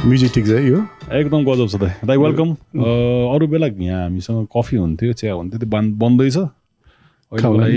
Music 0.00 0.30
ठिक 0.32 0.44
छ 0.46 0.50
है 0.50 0.64
यो? 0.64 0.78
एकदम 1.12 1.44
गजब 1.44 1.68
छ 1.68 1.76
दाइ 1.80 1.92
दाइ 2.08 2.16
वेलकम 2.16 2.50
अरू 3.36 3.46
बेला 3.52 3.66
यहाँ 3.66 4.02
हामीसँग 4.02 4.46
कफी 4.56 4.76
हुन्थ्यो 4.76 5.12
चिया 5.12 5.32
हुन्थ्यो 5.32 5.58
त्यो 5.60 5.68
बन्द 5.68 5.94
बन्दैछ 6.00 6.36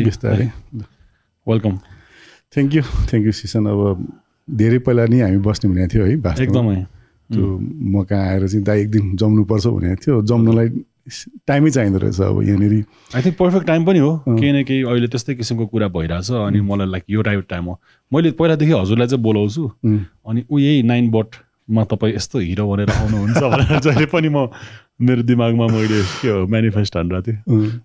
बिस्तारै। 0.07 0.45
Welcome 1.47 1.73
thank 2.55 2.75
you 2.75 2.81
thank 3.11 3.25
you 3.25 3.31
सिसन 3.39 3.65
अब 3.67 4.07
धेरै 4.47 4.79
पहिला 4.87 5.05
नि 5.11 5.19
हामी 5.19 5.37
बस्ने 5.43 5.69
भनेको 5.71 5.87
थियो 5.93 6.03
है 6.05 6.11
एकदमै। 6.43 6.75
त्यो 7.33 7.43
म 7.91 8.03
कहाँ 8.07 8.27
आएर 8.31 8.47
चाहिँ 8.47 8.63
दाइ 8.63 8.81
एक 8.81 8.89
दिन 8.91 9.15
जम्नुपर्छ 9.19 9.65
भनेको 9.67 9.95
थियो। 10.05 10.21
जम्नलाई 10.23 10.67
टाइमै 11.47 11.69
चाहिँदो 11.75 11.97
रहेछ 12.07 12.19
अब 12.23 12.41
यहाँनिर। 12.47 12.73
आई 13.15 13.21
थिङ्क 13.21 13.35
पर्फेक्ट 13.35 13.67
टाइम 13.67 13.85
पनि 13.85 13.99
हो। 13.99 14.11
केही 14.27 14.51
न 14.51 14.63
केही 14.63 14.81
अहिले 14.87 15.07
त्यस्तै 15.11 15.35
किसिमको 15.35 15.65
कुरा 15.75 15.87
भइरहेछ 15.91 16.31
अनि 16.31 16.61
मलाई 16.71 16.87
लाइक 16.87 17.03
यो 17.09 17.21
टाइप 17.27 17.45
टाइम 17.49 17.63
हो। 17.67 17.79
मैले 18.11 18.31
पहिलादेखि 18.39 18.71
हजुरलाई 18.71 19.07
चाहिँ 19.11 19.23
बोलाउँछु। 19.23 19.63
अनि 19.83 20.43
ऊ 20.51 20.59
यही 20.59 20.83
नाइन 20.87 21.11
बटमा 21.63 21.83
तपाईँ 21.85 22.13
यस्तो 22.15 22.39
हिरो 22.39 22.67
भनेर 22.67 22.89
आउनुहुन्छ 22.91 23.43
भनेर 23.43 23.79
जहिले 23.79 24.05
पनि 24.05 24.29
म 24.29 24.47
मेरो 24.99 25.23
दिमागमा 25.23 25.67
मैले 25.67 26.01
के 26.21 26.29
हो 26.29 26.45
मेनिफेस्ट 26.45 26.95
हानेर 26.97 27.21
थिएँ 27.21 27.39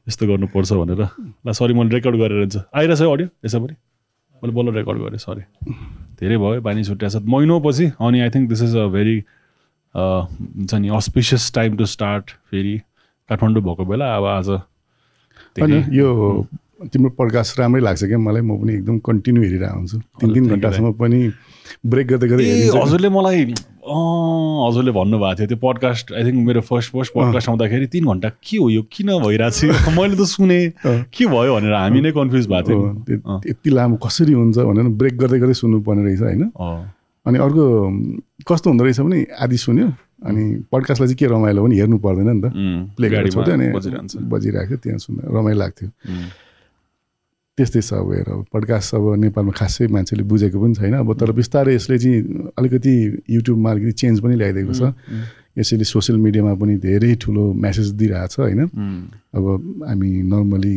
यस्तो 0.04 0.26
गर्नुपर्छ 0.26 0.72
भनेर 0.74 1.02
ल 1.46 1.52
सरी 1.52 1.74
मैले 1.74 1.94
रेकर्ड 1.94 2.16
गरेर 2.16 2.38
हुन्छ 2.40 2.56
आइरहेछ 2.74 3.02
अडियो 3.02 3.28
यसो 3.44 3.58
पनि 3.60 3.74
मैले 4.42 4.52
बल्ल 4.52 4.74
रेकर्ड 4.74 4.98
गरेँ 4.98 5.18
सरी 5.18 5.42
धेरै 6.18 6.36
भयो 6.36 6.60
बानी 6.60 6.84
छुट्याएको 6.84 7.18
छ 7.18 7.22
महिनौपछि 7.24 7.86
अनि 8.00 8.20
I 8.20 8.30
think 8.30 8.48
this 8.48 8.62
is 8.62 8.76
a 8.76 8.86
very 8.90 9.16
हुन्छ 9.94 10.74
नि 10.76 10.88
अस्पिसियस 10.96 11.52
टाइम 11.54 11.76
टु 11.76 11.86
स्टार्ट 11.88 12.30
फेरि 12.50 12.76
काठमाडौँ 13.28 13.62
भएको 13.62 13.84
बेला 13.84 14.14
अब 14.16 14.24
आज 14.28 14.48
यो 15.94 16.08
तिम्रो 16.84 17.10
प्रकाश 17.12 17.54
राम्रै 17.58 17.80
लाग्छ 17.80 18.04
क्या 18.04 18.18
मलाई 18.20 18.42
म 18.42 18.58
पनि 18.58 18.74
एकदम 18.74 18.98
कन्टिन्यू 19.04 19.42
हेरिरहेको 19.42 19.76
हुन्छु 19.76 19.98
तिन 20.18 20.34
तिन 20.34 20.48
घन्टासम्म 20.48 20.92
पनि 20.98 21.22
ब्रेक 21.86 22.06
गर्दै 22.08 22.28
गर्दै 22.28 22.44
हजुरले 22.76 23.08
मलाई 23.08 23.44
हजुरले 23.88 24.92
भन्नुभएको 24.92 25.36
थियो 25.38 25.46
त्यो 25.48 25.58
पडकास्ट 25.62 26.12
आई 26.12 26.24
थिङ्क 26.24 26.46
मेरो 26.46 26.60
फर्स्ट 26.60 26.92
फर्स्ट 26.92 27.12
पडकास्ट 27.14 27.48
आउँदाखेरि 27.48 27.86
तिन 27.94 28.04
घन्टा 28.04 28.28
के 28.28 28.56
हो 28.56 28.68
यो? 28.70 28.82
किन 28.92 29.08
भइरहेको 29.24 29.50
छ? 29.50 29.88
मैले 29.98 30.16
त 30.16 30.24
सुने। 30.28 30.60
के 30.84 31.24
भयो 31.26 31.54
भनेर 31.56 31.72
हामी 31.72 32.00
नै 32.00 32.12
कन्फ्युज 32.12 32.46
भएको 32.52 32.68
थियो। 33.08 33.40
यति 33.48 33.70
लामो 33.70 33.96
कसरी 33.96 34.32
हुन्छ 34.32 34.58
भनेर 34.58 34.88
ब्रेक 35.00 35.14
गर्दै 35.18 35.38
गर्दै 35.38 35.54
सुन्नुपर्ने 35.62 36.02
रहेछ 36.04 36.20
होइन? 36.20 36.42
अनि 37.26 37.38
अर्को 37.38 37.64
कस्तो 38.48 38.70
हुँदो 38.70 38.84
रहेछ 38.84 39.00
भने 39.00 39.18
आदि 39.40 39.56
सुन्यो। 39.56 39.88
अनि 40.28 40.42
पडकास्टलाई 40.72 41.08
चाहिँ 41.08 41.18
के 41.18 41.26
रमाइलो 41.32 41.62
भने 41.64 41.74
हेर्नु 41.76 41.98
पर्दैन 42.04 42.28
नि 42.28 42.40
त। 42.42 42.52
प्ले 42.96 43.06
छोड्यो 43.30 43.54
अनि 43.54 43.66
बजिरहेको 44.34 44.68
थियो 44.68 44.78
त्यहाँ 44.84 44.98
सुन्दा 44.98 45.22
रमाइलो 45.38 45.58
लाग्थ्यो। 45.58 45.88
त्यस्तै 47.58 47.82
छ 47.82 47.92
अब 47.98 48.12
हेर 48.14 48.28
पडकास्ट 48.54 48.94
अब 48.94 49.04
नेपालमा 49.24 49.52
खासै 49.58 49.86
मान्छेले 49.94 50.22
बुझेको 50.30 50.58
पनि 50.62 50.74
छैन। 50.78 50.94
अब 51.02 51.10
तर 51.20 51.32
बिस्तारै 51.38 51.74
यसले 51.74 51.98
चाहिँ 51.98 52.52
अलिकति 52.58 52.94
युट्युबमा 53.30 53.70
अलिकति 53.70 53.92
चेन्ज 54.02 54.20
पनि 54.22 54.34
ल्याइदिएको 54.42 54.74
छ। 54.78 54.94
यसैले 55.58 55.84
सोसियल 55.84 56.18
मिडियामा 56.22 56.54
पनि 56.54 56.74
धेरै 56.78 57.14
ठुलो 57.22 57.44
म्यासेज 57.64 57.88
दिइरहेछ 57.98 58.38
होइन? 58.38 58.60
अब 59.34 59.44
हामी 59.88 60.10
नर्मली 60.32 60.76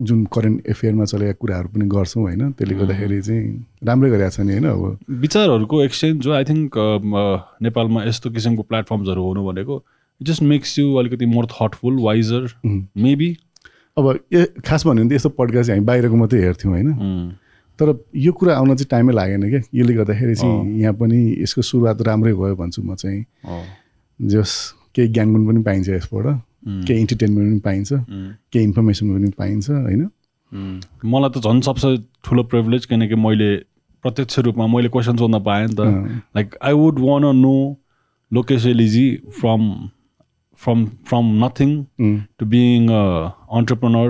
जुन 0.00 0.24
करेन्ट 0.32 0.68
एफेयरमा 0.72 1.04
चलेका 1.04 1.32
कुराहरू 1.40 1.68
पनि 1.68 1.86
गर्छौँ 1.94 2.22
होइन? 2.22 2.42
त्यसले 2.56 2.74
गर्दाखेरि 2.76 3.20
चाहिँ 3.22 3.44
राम्रै 3.84 4.10
गरेको 4.10 4.30
छ 4.30 4.40
नि 4.40 4.52
होइन? 4.52 4.66
अब 4.66 5.20
विचारहरूको 5.20 5.82
एक्सचेन्ज 5.84 6.16
जो 6.24 6.32
आई 6.32 6.44
थिङ्क 6.48 6.78
नेपालमा 7.62 8.04
यस्तो 8.04 8.30
किसिमको 8.32 8.62
प्लेटफर्म्सहरू 8.70 9.22
हुनु 9.22 9.44
भनेको 9.46 9.76
जस्ट 10.20 10.42
मेक्स 10.42 10.78
यु 10.78 10.94
अलिकति 10.96 11.26
मोर 11.26 11.46
थटफुल 11.52 12.00
वाइजर 12.00 12.48
मेबी 13.04 13.30
अब 14.00 14.18
ए 14.32 14.44
खास 14.66 14.86
भन्यो 14.86 15.04
भने 15.04 15.10
त 15.10 15.12
यस्तो 15.14 15.28
पडकास्ट 15.38 15.66
चाहिँ 15.66 15.78
हामी 15.78 15.86
बाहिरको 15.86 16.16
मात्रै 16.16 16.40
हेर्थ्यौँ 16.40 16.72
होइन? 16.74 16.90
तर 17.78 17.94
यो 18.16 18.32
कुरा 18.32 18.56
आउन 18.56 18.74
चाहिँ 18.74 18.88
टाइमै 18.90 19.12
लागेन 19.12 19.48
क्या। 19.50 19.60
यसले 19.74 19.94
गर्दाखेरि 19.94 20.34
चाहिँ 20.34 20.80
यहाँ 20.80 20.94
पनि 20.94 21.18
यसको 21.40 21.62
सुरुवात 21.62 22.02
राम्रै 22.02 22.32
भयो 22.32 22.56
भन्छु 22.56 22.82
म 22.82 22.94
चाहिँ। 22.94 23.24
जस 24.20 24.52
केही 24.94 25.08
ज्ञान 25.08 25.46
पनि 25.46 25.62
पाइन्छ 25.62 25.88
यसबाट। 25.88 26.26
केही 26.86 27.00
इन्टरटेनमेन्ट 27.00 27.48
पनि 27.50 27.60
पाइन्छ। 27.60 27.92
केही 28.52 28.64
इन्फर्मेसन 28.64 29.04
पनि 29.16 29.30
पाइन्छ 29.38 29.70
होइन? 29.70 30.02
मलाई 31.04 31.30
त 31.30 31.38
झन् 31.40 31.60
सबसे 31.62 31.96
ठुलो 32.24 32.42
प्रिभिलेज 32.52 32.86
किनकि 32.86 33.14
मैले 33.14 33.50
प्रत्यक्ष 34.04 34.38
रूपमा 34.38 34.66
मैले 34.66 34.88
क्वेसन 34.88 35.16
सोध्न 35.16 35.40
पाएँ 35.40 35.66
नि 35.66 35.74
त। 35.74 35.80
Like 36.36 36.56
I 36.62 36.72
would 36.72 36.98
want 37.00 37.24
know 37.36 37.54
Lokesh 38.32 38.66
elegy 38.66 39.06
from 39.40 39.62
from 40.60 40.78
from 41.08 41.24
nothing 41.44 41.70
um, 42.00 42.16
to 42.38 42.44
being 42.46 42.88
entrepreneur 42.90 44.08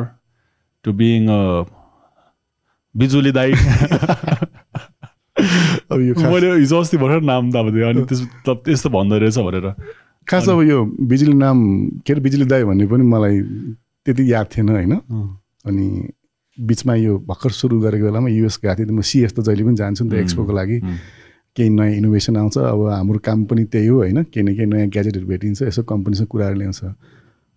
to 0.84 0.92
being 1.00 1.20
Bijuli 2.94 3.32
दाई 3.32 3.52
अब 5.90 6.00
यो 6.00 6.14
मैले 6.14 6.48
हिजो 6.58 6.80
अस्ति 6.80 6.96
भर्खर 6.98 7.20
नाम 7.22 7.50
त 7.52 7.56
अब 7.56 7.70
दिएँ 7.74 7.88
अनि 7.88 8.02
त्यस 8.10 8.20
त्यस्तो 8.46 8.88
भन्दो 8.90 9.18
रहेछ 9.18 9.38
भनेर। 9.38 9.66
खास 10.26 10.48
अब 10.48 10.62
यो 10.62 10.84
बिजुली 11.10 11.34
नाम 11.38 11.58
के 12.06 12.12
अरे 12.12 12.22
बिजुली 12.22 12.46
दाई 12.50 12.64
भन्ने 12.64 12.86
पनि 12.86 13.04
मलाई 13.06 13.40
त्यति 14.06 14.32
याद 14.32 14.46
थिएन 14.56 14.68
होइन? 14.68 14.92
अनि 15.66 15.86
बिचमा 16.58 16.94
यो 16.94 17.18
भर्खर 17.30 17.50
सुरु 17.50 17.80
गरेको 17.80 18.04
बेलामा 18.04 18.28
युएस 18.28 18.58
गएको 18.64 18.74
थिएँ 18.84 18.90
म 18.90 19.00
सिएस 19.00 19.32
त 19.34 19.40
जहिले 19.46 19.64
पनि 19.64 19.76
जान्छु 19.76 20.04
नि 20.04 20.10
त 20.10 20.14
एक्सपोको 20.22 20.52
लागि। 20.52 20.78
केही 21.56 21.68
नयाँ 21.68 21.92
इनोभेसन 21.92 22.36
आउँछ 22.36 22.58
अब 22.58 22.86
हाम्रो 22.88 23.18
काम 23.18 23.44
पनि 23.44 23.64
त्यही 23.64 23.86
हो 23.86 23.96
होइन। 23.96 24.22
केही 24.22 24.42
न 24.46 24.54
केही 24.54 24.66
नयाँ 24.66 24.88
ग्याजेटहरू 24.88 25.26
भेटिन्छ 25.26 25.62
यसो 25.62 25.82
कम्पनीसँग 25.82 26.26
कुराहरू 26.26 26.56
ल्याउँछ। 26.58 26.84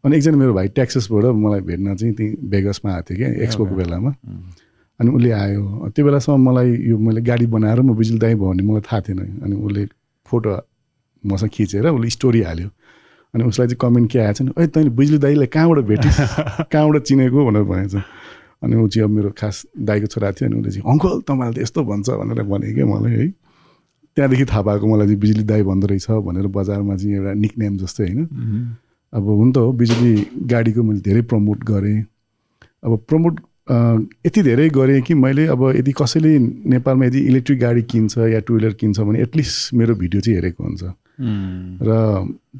अनि 0.04 0.18
एकजना 0.18 0.38
मेरो 0.38 0.54
भाइ 0.54 0.68
ट्याक्सेसबाट 0.68 1.26
मलाई 1.26 1.62
भेट्न 1.62 1.96
चाहिँ 1.96 2.14
त्यहीँ 2.16 2.36
बेगसमा 2.50 2.92
आएको 2.94 3.14
थियो 3.14 3.18
क्या 3.18 3.44
एक्सपोको 3.44 3.76
बेलामा। 3.76 4.12
अनि 5.00 5.10
उसले 5.10 5.32
आयो। 5.32 5.90
त्यो 5.96 6.06
बेलासम्म 6.06 6.50
मलाई 6.50 6.70
यो 6.90 6.98
मैले 6.98 7.22
गाडी 7.22 7.46
बनाएर 7.46 7.82
म 7.82 7.94
बिजुली 7.96 8.20
दाई 8.20 8.36
भयो 8.36 8.50
भने 8.50 8.64
मलाई 8.64 8.82
थाहा 8.82 9.02
थिएन। 9.02 9.20
अनि 9.44 9.56
उसले 9.56 9.86
फोटो 10.26 10.52
मसँग 11.24 11.50
खिचेर 11.54 11.88
उसले 11.88 12.10
स्टोरी 12.10 12.42
हाल्यो। 12.42 12.70
अनि 13.34 13.44
उसलाई 13.44 13.68
चाहिँ 13.68 13.80
कमेन्ट 13.82 14.12
के 14.12 14.20
आएछ 14.20 14.42
नि 14.42 14.52
ए 14.60 14.68
तैँले 14.68 14.90
बिजुली 14.90 15.18
दाईलाई 15.18 15.48
कहाँबाट 15.48 15.86
भेटिस्? 15.86 16.18
कहाँबाट 16.74 17.02
चिनेको? 17.04 17.46
भनेर 17.46 17.64
भनेछ 17.64 17.96
अनि 18.64 18.76
ऊ 18.76 18.88
चाहिँ 18.88 19.04
अब 19.10 19.16
मेरो 19.16 19.30
खास 19.38 19.66
दाईको 19.78 20.08
छोरा 20.08 20.32
थियो 20.32 20.50
अनि 20.50 20.60
उसले 20.60 20.72
चाहिँ 20.72 20.86
अङ्कल 20.92 21.22
तपाईँले 21.28 21.60
त 21.60 21.64
यस्तो 21.64 21.84
भन्छ 21.84 22.10
भनेर 22.10 22.44
भने 22.44 22.74
क्या 22.74 22.86
मलाई 22.86 23.12
है। 23.12 23.43
त्यहाँदेखि 24.18 24.46
थाहा 24.46 24.62
पाएको 24.62 24.88
मलाई 24.88 25.08
चाहिँ 25.08 25.20
बिजुली 25.20 25.44
दाई 25.44 25.64
भन्दो 25.64 25.88
रहेछ 25.88 26.08
भनेर 26.28 26.48
बजारमा 26.58 26.96
चाहिँ 26.96 27.16
एउटा 27.16 27.34
निकनेम 27.34 27.78
जस्तै 27.78 28.04
होइन। 28.04 28.28
अब 29.14 29.26
हुन 29.30 29.52
त 29.52 29.58
हो 29.58 29.72
बिजुली 29.74 30.14
गाडीको 30.50 30.84
मैले 30.84 31.00
धेरै 31.02 31.22
प्रमोट 31.32 31.64
गरेँ। 31.64 32.00
अब 32.84 32.92
प्रमोट 33.10 33.40
यति 34.26 34.42
धेरै 34.44 34.70
गरेँ 34.70 35.02
कि 35.02 35.14
मैले 35.14 35.46
अब 35.48 35.62
यदि 35.76 35.92
कसैले 35.98 36.32
नेपालमा 36.74 37.06
यदि 37.06 37.20
इलेक्ट्रिक 37.28 37.60
गाडी 37.60 37.82
किन्छ 37.92 38.18
या 38.18 38.40
टु 38.44 38.54
विलर 38.54 38.74
किन्छ 38.82 39.00
भने 39.00 39.22
एटलिस्ट 39.22 39.74
मेरो 39.74 39.96
भिडियो 39.96 40.22
चाहिँ 40.22 40.36
हेरेको 40.38 40.64
हुन्छ। 40.64 40.84
र 40.84 41.90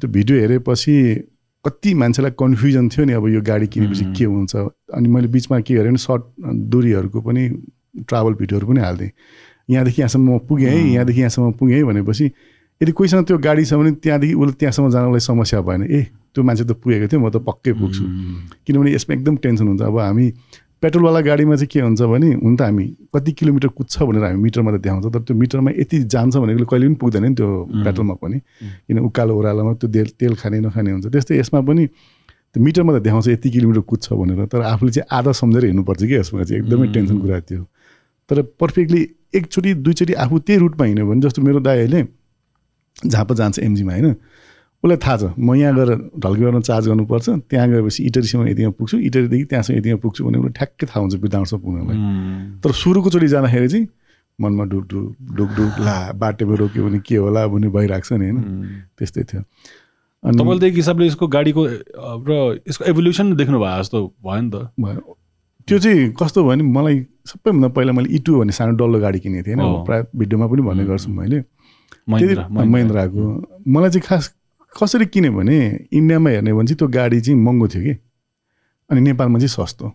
त्यो 0.00 0.08
भिडियो 0.10 0.40
हेरेपछि 0.40 0.94
कति 1.64 1.94
मान्छेलाई 1.94 2.32
कन्फ्युजन 2.40 2.88
थियो 2.88 3.04
नि 3.04 3.12
अब 3.12 3.28
यो 3.28 3.40
गाडी 3.42 3.66
किनेपछि 3.66 4.04
के 4.16 4.24
हुन्छ। 4.24 4.56
अनि 4.94 5.08
मैले 5.08 5.28
बिचमा 5.28 5.60
के 5.60 5.74
गरेँ 5.74 5.90
भने 5.90 5.98
सर्ट 5.98 6.22
दुरीहरूको 6.72 7.20
पनि 7.20 7.42
ट्राभल 8.08 8.34
भिडियोहरू 8.34 8.66
पनि 8.66 8.80
हालिदिएँ। 8.80 9.12
यहाँदेखि 9.68 10.00
यहाँसम्म 10.02 10.34
म 10.34 10.38
पुगेँ 10.48 10.70
है 10.70 10.80
यहाँदेखि 10.92 11.20
यहाँसम्म 11.20 11.52
पुगेँ 11.58 11.76
है 11.76 11.84
भनेपछि 11.84 12.24
यदि 12.80 12.92
कोहीसँग 12.92 13.24
त्यो 13.26 13.38
गाडी 13.38 13.64
छ 13.64 13.74
भने 13.74 13.90
त्यहाँदेखि 14.02 14.34
उसले 14.34 14.52
त्यहाँसम्म 14.60 14.90
जानलाई 14.90 15.20
समस्या 15.20 15.60
भएन। 15.60 15.82
ए 15.86 16.00
त्यो 16.34 16.42
मान्छे 16.44 16.64
त 16.64 16.72
पुगेको 16.82 17.06
थियो 17.08 17.20
म 17.20 17.30
त 17.30 17.36
पक्कै 17.40 17.72
पुग्छु। 17.78 18.04
किनभने 18.66 18.90
यसमा 18.94 19.14
एकदम 19.14 19.36
टेन्सन 19.40 19.66
हुन्छ। 19.68 19.82
अब 19.82 19.98
हामी 19.98 20.26
पेट्रोलवाला 20.82 21.20
गाडीमा 21.24 21.56
चाहिँ 21.56 21.70
के 21.70 21.80
हुन्छ 21.80 22.02
भने 22.02 22.28
हुन 22.44 22.56
त 22.56 22.62
हामी 22.66 22.84
कति 23.14 23.32
किलोमिटर 23.32 23.68
कुद्छ 23.78 24.02
भनेर 24.02 24.24
हामी 24.24 24.40
मिटरमा 24.42 24.70
त 24.76 24.80
देखाउँछ 24.84 25.06
तर 25.14 25.22
त्यो 25.22 25.36
मिटरमा 25.38 25.70
यति 25.80 25.96
जान्छ 26.12 26.36
भनेको 26.36 26.66
कहिले 26.66 26.86
पनि 26.86 26.96
पुग्दैन 27.00 27.24
नि 27.24 27.34
त्यो 27.38 27.48
पेट्रोलमा 27.84 28.14
पनि। 28.20 28.38
किन 28.90 28.98
उकालो 29.08 29.32
ओह्रालोमा 29.32 29.72
त्यो 29.80 29.88
तेल 29.88 30.08
तेल 30.18 30.34
खाने 30.34 30.60
नखाने 30.60 30.90
हुन्छ। 30.92 31.06
त्यस्तै 31.08 31.38
यसमा 31.40 31.60
पनि 31.64 31.86
त्यो 31.86 32.58
मिटरमा 32.60 32.90
त 32.98 33.02
देखाउँछ 33.06 33.28
यति 33.28 33.48
किलोमिटर 33.50 33.80
कुद्छ 33.80 34.12
भनेर। 34.12 34.44
तर 34.50 34.60
आफूले 34.60 34.90
चाहिँ 34.92 35.08
आधा 35.08 35.32
सम्झेर 35.32 35.64
हिँड्नुपर्छ 35.64 36.02
कि 36.04 36.14
यसमा 36.20 36.42
चाहिँ। 36.42 36.60
एकदमै 36.60 36.86
टेन्सन 36.92 37.16
कुरा 37.22 37.40
थियो 37.48 37.62
तर 38.28 38.42
पर्फेक्टली 38.60 39.02
एकचोटि 39.34 39.74
दुईचोटि 39.74 40.14
आफू 40.14 40.38
त्यही 40.38 40.58
रुटमा 40.60 40.84
हिँड्यो 40.86 41.06
भने 41.06 41.20
जस्तो 41.20 41.42
मेरो 41.42 41.60
दाइ 41.60 41.78
अहिले 41.78 42.04
जहाँ 43.06 43.24
पो 43.24 43.34
जान्छ 43.34 43.58
एमजीमा 43.58 43.92
होइन? 43.92 44.14
उसलाई 44.84 44.96
थाहा 44.96 45.16
छ 45.16 45.32
म 45.38 45.54
यहाँ 45.54 45.74
गएर 45.74 45.90
ढल्केबाट 46.20 46.62
चार्ज 46.62 46.88
गर्नुपर्छ 46.88 47.28
त्यहाँ 47.50 47.68
गएपछि 47.68 48.04
इटरीसम्म 48.04 48.48
यतिमा 48.48 48.70
पुग्छु 48.78 48.98
इटरीदेखि 48.98 49.44
त्यहाँसम्म 49.44 49.78
यतिमा 49.78 49.96
पुग्छु 49.96 50.24
भने 50.24 50.38
उसलाई 50.38 50.52
ठ्याक्कै 50.52 50.86
थाहा 50.86 51.00
हुन्छ 51.00 51.14
बिदाउँछ 51.24 51.54
पुग्नलाई 51.54 51.96
तर 52.60 52.72
सुरुकोचोटि 52.72 53.28
जाँदाखेरि 53.28 53.68
चाहिँ 53.68 53.86
मनमा 54.38 54.64
डुक 54.64 54.84
डुक 54.88 55.16
डुक 55.36 55.50
डुक 55.56 55.80
ला 55.80 55.96
बाटोमा 56.12 56.54
रोक्यो 56.54 56.84
भने 56.84 56.98
के 56.98 57.16
होला 57.16 57.46
भन्ने 57.46 57.68
भइरहेको 57.68 58.06
छ 58.08 58.12
नि 58.12 58.28
होइन। 58.28 58.38
त्यस्तै 58.98 59.22
थियो। 59.22 59.42
अनि 60.24 60.38
तपाईँले 60.38 60.60
त 60.60 60.64
एक 60.64 60.74
हिसाबले 60.74 61.06
यसको 61.06 61.26
गाडीको 61.26 61.62
र 62.28 62.58
यसको 62.68 62.84
एभोल्युसन 62.84 63.34
देख्नु 63.36 63.58
भयो 63.58 63.82
जस्तो 63.82 63.98
भयो 64.26 64.40
नि 64.40 64.50
त। 64.50 64.56
भयो। 64.80 65.13
त्यो 65.68 65.78
चाहिँ 65.78 66.12
कस्तो 66.20 66.42
भयो 66.44 66.48
भने 66.50 66.62
मलाई 66.62 66.96
सबैभन्दा 67.26 67.68
पहिला 67.72 67.92
मैले 67.92 68.08
इटु 68.16 68.38
भन्ने 68.38 68.52
सानो 68.52 68.72
डल्लो 68.76 68.98
गाडी 69.00 69.18
किनेको 69.24 69.44
थिएँ 69.46 69.56
होइन। 69.56 69.84
प्रायः 69.84 70.04
भिडियोमा 70.16 70.46
पनि 70.46 70.62
भन्ने 70.62 70.84
गर्छु 70.84 71.10
मैले। 71.10 71.38
महिन्द्राको। 72.08 73.22
मलाई 73.64 73.90
चाहिँ 73.90 74.04
खास 74.06 74.24
कसरी 74.72 75.06
किने 75.06 75.30
भने 75.30 75.88
इन्डियामा 75.92 76.30
हेर्ने 76.30 76.52
भने 76.52 76.66
चाहिँ 76.68 76.78
त्यो 76.78 76.88
गाडी 76.88 77.20
चाहिँ 77.20 77.38
महँगो 77.40 77.68
थियो 77.68 77.82
कि। 77.82 77.94
अनि 78.90 79.00
नेपालमा 79.00 79.38
चाहिँ 79.38 79.54
सस्तो। 79.56 79.86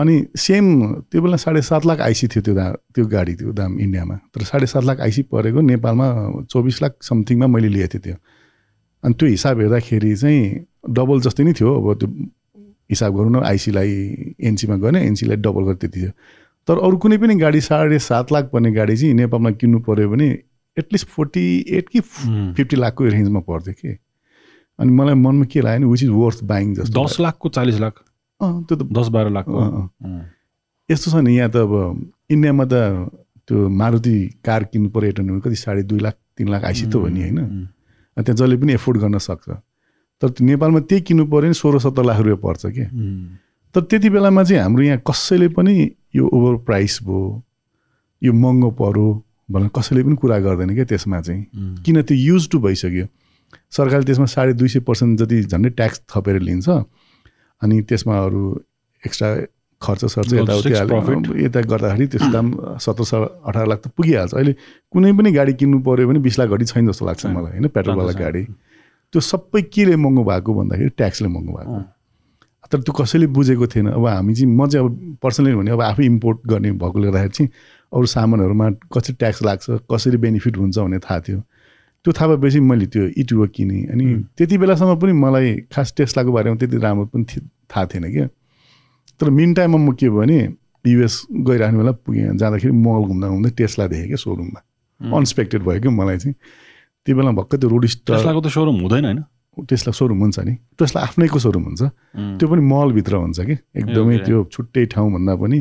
अनि 0.00 0.14
सेम 0.36 0.64
त्यो 1.10 1.22
बेला 1.22 1.36
साढे 1.36 1.62
सात 1.62 1.86
लाख 1.86 2.00
आइसी 2.00 2.26
थियो 2.28 2.42
त्यो 2.42 2.54
दा 2.54 2.66
त्यो 2.94 3.06
गाडी 3.06 3.34
त्यो 3.34 3.52
दाम 3.52 3.78
इन्डियामा। 3.78 4.16
तर 4.30 4.42
साढे 4.46 4.66
सात 4.66 4.84
लाख 4.84 5.00
आइसी 5.00 5.22
परेको 5.26 5.60
नेपालमा 5.60 6.06
चौबिस 6.50 6.82
लाख 6.82 6.92
समथिङमा 7.02 7.46
मैले 7.46 7.68
लिएको 7.68 7.88
थिएँ 7.94 8.02
त्यो। 8.02 8.16
अनि 9.04 9.14
त्यो 9.18 9.28
हिसाब 9.28 9.60
हेर्दाखेरि 9.60 10.14
चाहिँ 10.16 10.40
डबल 10.90 11.20
जस्तै 11.26 11.44
नै 11.44 11.52
थियो 11.58 11.70
अब 11.74 11.98
त्यो 11.98 12.08
हिसाब 12.92 13.16
गरौँ 13.16 13.30
न 13.32 13.42
आइसीलाई 13.48 13.90
एनसीमा 14.44 14.76
गर्ने 14.84 15.00
एनसीलाई 15.06 15.36
डबल 15.40 15.62
गरेर 15.64 15.76
त्यति 15.80 16.00
थियो। 16.00 16.12
तर 16.68 16.78
अरू 16.78 16.96
कुनै 17.02 17.16
पनि 17.18 17.34
गाडी 17.40 17.60
साढे 17.60 17.98
सात 17.98 18.32
लाख 18.32 18.44
पर्ने 18.52 18.72
गाडी 18.72 18.96
चाहिँ 18.96 19.14
नेपालमा 19.16 19.50
किन्नु 19.58 19.78
पऱ्यो 19.88 20.08
भने 20.10 20.28
एटलिस्ट 20.76 21.08
फोर्टी 21.08 21.44
एट 21.78 21.88
कि 21.88 22.00
फिफ्टी 22.00 22.76
लाखको 22.76 23.04
रेन्जमा 23.04 23.40
पर्थ्यो 23.48 23.74
कि। 23.74 23.96
अनि 24.78 24.90
मलाई 24.92 25.14
मनमा 25.14 25.44
के 25.52 25.60
लाग्यो 25.60 25.78
भने 25.78 25.90
विच 25.90 26.02
इज 26.02 26.10
वर्थ 26.10 26.44
बाइङ 26.44 26.74
जस्तो 26.74 26.94
दस 26.94 27.20
लाखको 27.20 27.48
चालिस 27.48 27.78
लाख? 27.80 27.94
अँ, 28.40 28.64
त्यो 28.64 28.76
त 28.76 28.82
दस 28.92 29.08
बाह्र। 29.08 29.28
उम्, 29.28 29.88
यस्तो 30.88 31.10
छ 31.10 31.14
नि 31.24 31.36
यहाँ 31.36 31.50
त 31.50 31.56
अब 31.56 31.72
इन्डियामा 32.30 32.64
त 32.64 32.74
त्यो 33.48 33.68
मारुति 33.68 34.16
कार 34.44 34.64
किन्नु 34.70 34.88
पऱ्यो 34.90 35.08
एउटा 35.10 35.38
कति 35.44 35.56
साढे 35.56 35.82
दुई 35.82 36.00
लाख 36.00 36.14
तिन 36.38 36.48
लाख 36.48 36.64
आइसी 36.64 36.86
त 36.86 36.94
हो 36.94 37.08
नि 37.08 37.20
होइन? 37.20 37.38
त्यहाँ 38.16 38.36
जसले 38.36 38.56
पनि 38.56 38.72
एफोर्ड 38.72 38.98
गर्न 39.02 39.18
सक्छ। 39.18 39.48
तर 40.22 40.30
नेपालमा 40.40 40.80
त्यही 40.86 41.02
किन्नु 41.02 41.24
पऱ्यो 41.26 41.40
भने 41.40 41.54
सोह्र 41.54 41.78
सत्र 41.82 42.02
लाख 42.04 42.18
रुपियाँ 42.18 42.36
पर्छ 42.38 42.62
कि? 42.66 42.84
उम्, 42.86 43.26
तर 43.74 43.80
त्यति 43.90 44.08
बेलामा 44.10 44.42
चाहिँ 44.44 44.62
हाम्रो 44.62 44.82
यहाँ 44.82 45.00
कसैले 45.02 45.48
पनि 45.58 45.74
यो 46.14 46.28
ओभर 46.28 46.54
प्राइस 46.64 46.98
भयो 47.02 47.42
यो 48.22 48.32
महँगो 48.32 48.70
पऱ्यो 48.80 49.06
भनेर 49.50 49.70
कसैले 49.76 50.02
पनि 50.04 50.16
कुरा 50.16 50.38
गर्दैन 50.38 50.74
क्या 50.74 50.84
त्यसमा 50.84 51.20
चाहिँ। 51.20 51.42
किन 51.84 52.02
त्यो 52.02 52.16
युज 52.16 52.48
टु 52.50 52.58
भइसक्यो। 52.60 53.06
सरकारले 53.70 54.06
त्यसमा 54.06 54.26
साढे 54.26 54.52
दुई 54.52 54.68
सय 54.68 54.80
पर्सेन्ट 54.80 55.18
जति 55.20 55.42
झन्डै 55.42 55.70
ट्याक्स 55.70 56.00
थपेर 56.10 56.38
लिन्छ 56.40 56.68
अनि 56.68 57.80
त्यसमा 57.82 58.18
अरू 58.24 58.42
एक्स्ट्रा 59.06 59.30
खर्च 59.82 60.04
सर्च 60.04 60.32
यताउति 60.32 60.70
यता 61.44 61.60
गर्दाखेरि 61.60 62.06
त्यसको 62.06 62.30
दाम 62.32 62.46
सत्र 62.78 63.04
सय 63.04 63.26
अठार 63.44 63.66
लाख 63.66 63.78
त 63.82 63.88
पुगिहाल्छ। 63.96 64.34
अहिले 64.34 64.52
कुनै 64.92 65.12
पनि 65.12 65.32
गाडी 65.32 65.52
किन्नु 65.58 65.80
पऱ्यो 65.82 66.08
भने 66.08 66.18
बिस 66.22 66.38
लाख 66.38 66.48
घटी 66.48 66.64
छैन 66.70 66.86
जस्तो 66.88 67.06
लाग्छ। 67.06 67.26
मलाई 67.26 67.52
होइन? 67.52 67.68
पेट्रोलवाला। 67.68 68.12
गाडी। 68.14 68.42
त्यो 69.12 69.20
सबै 69.20 69.62
केले 69.74 69.96
महँगो 69.96 70.24
भएको 70.24 70.54
भन्दाखेरि 70.54 70.90
ट्याक्सले 70.96 71.28
महँगो 71.28 71.52
भएको। 71.52 71.80
तर 72.72 72.80
त्यो 72.80 72.92
कसैले 72.94 73.26
बुझेको 73.26 73.66
थिएन। 73.66 73.86
अब 73.92 74.06
हामी 74.06 74.34
चाहिँ 74.34 74.48
म 74.56 74.66
चाहिँ 74.66 74.86
अब 74.86 75.18
पर्सनली 75.22 75.54
भने 75.54 75.70
अब 75.70 75.80
आफै 75.82 76.04
इम्पोर्ट 76.04 76.38
गर्ने 76.48 76.70
भएकोले 76.80 77.06
गर्दाखेरि 77.08 77.32
चाहिँ 77.36 77.50
अरू 77.92 78.06
सामानहरूमा 78.06 78.70
कसरी 78.94 79.14
ट्याक्स 79.20 79.42
लाग्छ 79.42 79.70
कसरी 79.92 80.16
बेनिफिट 80.16 80.56
हुन्छ 80.56 80.78
भन्ने 80.78 80.98
थाहा 80.98 81.20
थियो। 81.20 81.40
त्यो 82.04 82.12
थाहा 82.12 82.34
भएपछि 82.34 82.60
मैले 82.60 82.86
त्यो 82.86 83.04
इटुओ 83.20 83.46
किनेँ। 83.52 83.86
अनि 83.92 84.04
त्यति 84.38 84.58
बेलासम्म 84.58 84.96
पनि 84.96 85.12
मलाई 85.12 85.54
खास 85.68 85.92
टेस्लाको 85.96 86.32
बारेमा 86.32 86.56
त्यति 86.56 86.76
राम्रो 86.80 87.04
पनि 87.12 87.24
थाहा 87.68 87.84
थिएन 87.92 88.04
क्या। 88.12 88.26
तर 89.20 89.30
मिन 89.30 89.54
टाइममा 89.54 89.78
म 89.78 89.92
के 89.92 90.08
भने 90.08 90.40
युएस 90.84 91.14
गइरहने 91.30 91.78
बेला 91.78 91.92
पुगेँ। 91.92 92.36
जाँदाखेरि 92.40 92.72
मल 92.72 93.04
घुम्दा 93.06 93.28
घुम्दै 93.28 93.50
टेस्ला 93.60 93.86
देखेँ 93.86 94.06
क्या 94.06 94.16
सोरुममा। 94.16 94.60
अनएक्सपेक्टेड 95.00 95.62
भयो 95.62 95.80
क्या 95.80 95.90
मलाई 95.92 96.18
चाहिँ। 96.18 96.34
त्यो 97.06 97.16
बेला 97.16 97.30
भक्कै 97.34 97.56
त्यो 97.58 97.68
रोड 97.68 97.84
टेस्लाको 98.06 98.40
त 98.40 98.48
सोरुम 98.48 98.76
हुँदैन 98.82 99.04
होइन? 99.04 99.20
टेस्ला 99.68 99.92
सोरुम 99.92 100.18
हुन्छ 100.22 100.38
नि। 100.48 100.54
टेस्ला 100.78 100.98
आफ्नैको 101.02 101.38
सोरुम 101.38 101.64
हुन्छ। 101.68 101.82
त्यो 102.38 102.46
पनि 102.48 102.62
मलभित्र 102.62 103.14
हुन्छ 103.20 103.40
कि? 103.40 103.54
एकदमै। 103.76 104.18
त्यो 104.26 104.38
छुट्टै 104.48 104.84
ठाउँ 104.92 105.08
भन्दा 105.12 105.34
पनि 105.36 105.58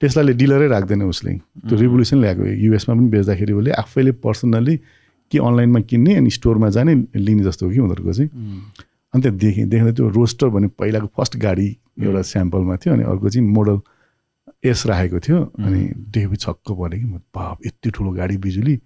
टेस्लाले 0.00 0.32
डिलरै 0.40 0.68
राख्दैन 0.68 1.02
उसले। 1.12 1.32
त्यो 1.68 1.76
रिभोल्युसन 1.76 2.18
ल्याएको 2.20 2.42
युएसमा 2.64 2.92
पनि 2.96 3.08
बेच्दाखेरि 3.12 3.52
उसले 3.52 3.70
आफैले 3.82 4.12
पर्सनल्ली 4.24 4.76
कि 5.32 5.38
अनलाइनमा 5.38 5.80
किन्ने 5.90 6.12
अनि 6.16 6.30
स्टोरमा 6.30 6.68
जाने 6.70 6.94
लिने 7.16 7.42
जस्तो 7.44 7.66
हो 7.66 7.72
कि 7.72 7.80
उनीहरूको 7.82 8.12
चाहिँ। 8.12 8.30
अनि 9.14 9.20
त्यहाँ 9.22 9.36
देखेँ 9.36 9.64
देख्दा 9.68 9.90
त्यो 9.96 10.08
रोस्टर 10.16 10.48
भन्ने 10.54 10.68
पहिलाको 10.78 11.08
फर्स्ट 11.16 11.36
गाडी 11.36 11.68
एउटा 11.98 12.22
स्याम्पलमा 12.30 12.76
थियो 12.76 12.94
अनि 12.94 13.04
अर्को 13.04 13.28
चाहिँ 13.28 13.48
मोडल 13.48 13.76
एस 14.64 14.86
राखेको 14.86 15.18
थियो। 15.18 15.38
अनि 15.60 15.80
देखेपछि 16.14 16.40
छक्क 16.44 16.68
पऱ्यो 16.72 16.98
कि 17.00 17.06
म 17.10 17.20
बाप 17.34 17.56
यति 17.66 17.90
ठुलो 17.90 18.10
गाडी 18.16 18.36
बिजुली। 18.36 18.76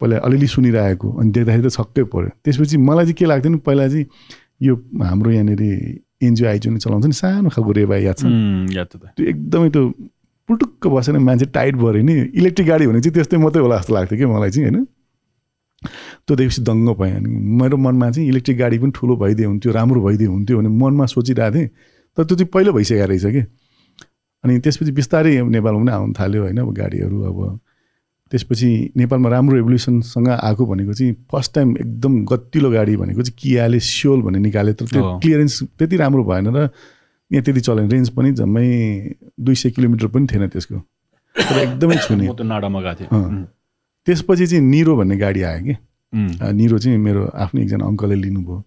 पहिला 0.00 0.16
अलिअलि 0.18 0.46
सुनिरहेको 0.46 1.08
अनि 1.20 1.30
देख्दाखेरि 1.30 1.68
त 1.68 1.72
छक्कै 1.72 2.04
पऱ्यो। 2.12 2.30
त्यसपछि 2.44 2.76
मलाई 2.76 3.04
चाहिँ 3.04 3.14
के 3.14 3.24
लाग्थ्यो 3.26 3.52
नि 3.52 3.58
पहिला 3.66 3.88
चाहिँ 3.88 4.06
यो 4.62 4.74
हाम्रो 5.02 5.30
यहाँनिर 5.30 5.62
एनजिओ 6.22 6.46
आइजिओ 6.48 6.72
नि 6.72 6.78
चलाउँछ 6.80 7.06
नि 7.06 7.12
सानो 7.12 7.48
खालको 7.52 7.72
रेबा 7.72 7.96
याद 7.96 8.16
छ। 8.16 8.24
त्यो 9.16 9.26
एकदमै 9.26 9.68
त्यो 9.70 9.84
पुटुक्क 10.48 10.86
बसेर 10.86 11.18
मान्छे 11.18 11.46
टाइट 11.52 11.74
भएर 11.76 11.96
नि 12.02 12.14
इलेक्ट्रिक 12.40 12.68
गाडी 12.68 12.86
भने 12.86 13.00
चाहिँ 13.00 13.14
त्यस्तै 13.14 13.36
मात्रै 13.36 13.62
होला 13.62 13.76
जस्तो 13.78 13.94
लाग्थ्यो 13.94 14.18
कि 14.18 14.26
मलाई 14.26 14.50
चाहिँ 14.50 14.70
होइन? 14.70 14.84
त्यो 16.26 16.36
देखेपछि 16.36 16.62
दङ्ग 16.62 16.88
पाएँ 16.96 17.12
अनि 17.16 17.28
मेरो 17.60 17.76
मनमा 17.76 18.10
चाहिँ 18.10 18.28
इलेक्ट्रिक 18.28 18.58
गाडी 18.58 18.78
पनि 18.78 18.92
ठुलो 18.96 19.16
भइदियो 19.16 19.48
हुन्थ्यो 19.48 19.72
राम्रो 19.72 20.00
भइदियो 20.02 20.30
हुन्थ्यो 20.30 20.58
भने 20.58 20.68
मनमा 20.68 21.06
सोचिरहेको 21.12 21.54
थिएँ। 21.56 21.68
तर 22.16 22.24
त्यो 22.24 22.36
चाहिँ 22.36 22.50
पहिलो 22.54 22.72
भइसकेको 22.72 23.06
रहेछ 23.06 23.26
कि 23.26 23.42
अनि 24.44 24.58
त्यसपछि 24.64 24.92
बिस्तारै 24.92 25.32
नेपालमा 25.42 25.80
पनि 25.82 25.92
आउनु 25.92 26.12
थाल्यो 26.18 26.42
होइन 26.42 26.58
अब 26.64 26.70
गाडीहरू 26.74 27.18
अब 27.28 27.38
त्यसपछि 28.30 28.92
नेपालमा 28.96 29.28
राम्रो 29.28 29.56
रेभोल्युसनसँग 29.56 30.28
आएको 30.28 30.66
भनेको 30.66 30.92
चाहिँ 30.92 31.12
फर्स्ट 31.30 31.54
टाइम 31.54 31.76
एकदम 31.76 32.24
गतिलो 32.24 32.70
गाडी 32.70 32.96
भनेको 32.96 33.22
चाहिँ 33.22 33.36
कियाले 33.38 33.80
सियोल 33.80 34.22
भन्ने 34.22 34.38
निकाल्यो 34.38 34.74
तर 34.74 34.86
त्यो। 34.86 35.18
क्लियरेन्स 35.18 35.62
त्यति 35.78 35.96
राम्रो 35.96 36.24
भएन 36.24 36.46
र 36.56 36.68
यहाँ 37.32 37.42
त्यति 37.42 37.60
चलेन 37.60 37.90
रेन्ज 37.90 38.08
पनि 38.08 38.32
जम्मै 38.32 38.66
दुई 39.40 39.54
सय 39.54 39.70
किलोमिटर 39.70 40.06
पनि 40.06 40.26
थिएन 40.26 40.48
त्यसको। 40.48 40.78
तर 41.36 41.58
एकदमै 41.58 41.96
छुने। 41.96 42.26
नाडामा 42.42 42.80
गएको 42.80 43.06
थिएँ। 43.14 43.44
त्यसपछि 44.06 44.46
चाहिँ 44.46 44.64
निरो 44.64 44.96
भन्ने 44.96 45.16
गाडी 45.16 45.42
आयो 45.42 45.64
कि। 45.64 45.76
निरो 46.52 46.78
चाहिँ 46.78 46.98
मेरो 46.98 47.26
आफ्नै 47.34 47.62
एकजना 47.62 47.84
अङ्कलले 47.86 48.14
लिनुभयो। 48.14 48.64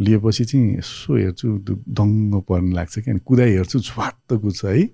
लिएपछि 0.00 0.44
चाहिँ 0.44 0.78
यसो 0.78 1.16
हेर्छु 1.16 1.48
दङ्ग 1.88 2.42
पर्ने 2.48 2.72
लाग्छ 2.74 2.98
कि 2.98 3.10
अनि 3.10 3.20
कुदाइ 3.20 3.50
हेर्छु 3.50 3.78
झ्वाट्ट 3.78 4.32
कुद्छ 4.32 4.64
है। 4.64 4.88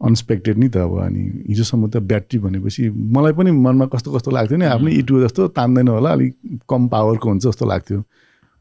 अनएक्सपेक्टेड 0.00 0.58
नि 0.58 0.68
त 0.68 0.76
अब 0.86 0.92
अनि 1.04 1.22
हिजोसम्म 1.48 1.88
त 1.92 1.96
ब्याट्री 2.10 2.38
भनेपछि 2.40 2.88
मलाई 3.16 3.32
पनि 3.38 3.50
मनमा 3.50 3.86
कस्तो 3.92 4.12
कस्तो 4.16 4.30
लाग्थ्यो 4.30 4.58
नि 4.58 4.66
आफ्नै 4.74 4.92
इटु 5.00 5.20
जस्तो 5.24 5.48
तान्दैन 5.58 5.88
होला 5.88 6.10
अलिक 6.16 6.32
कम 6.70 6.88
पावरको 6.88 7.28
हुन्छ 7.28 7.42
जस्तो 7.46 7.64
लाग्थ्यो। 7.72 7.98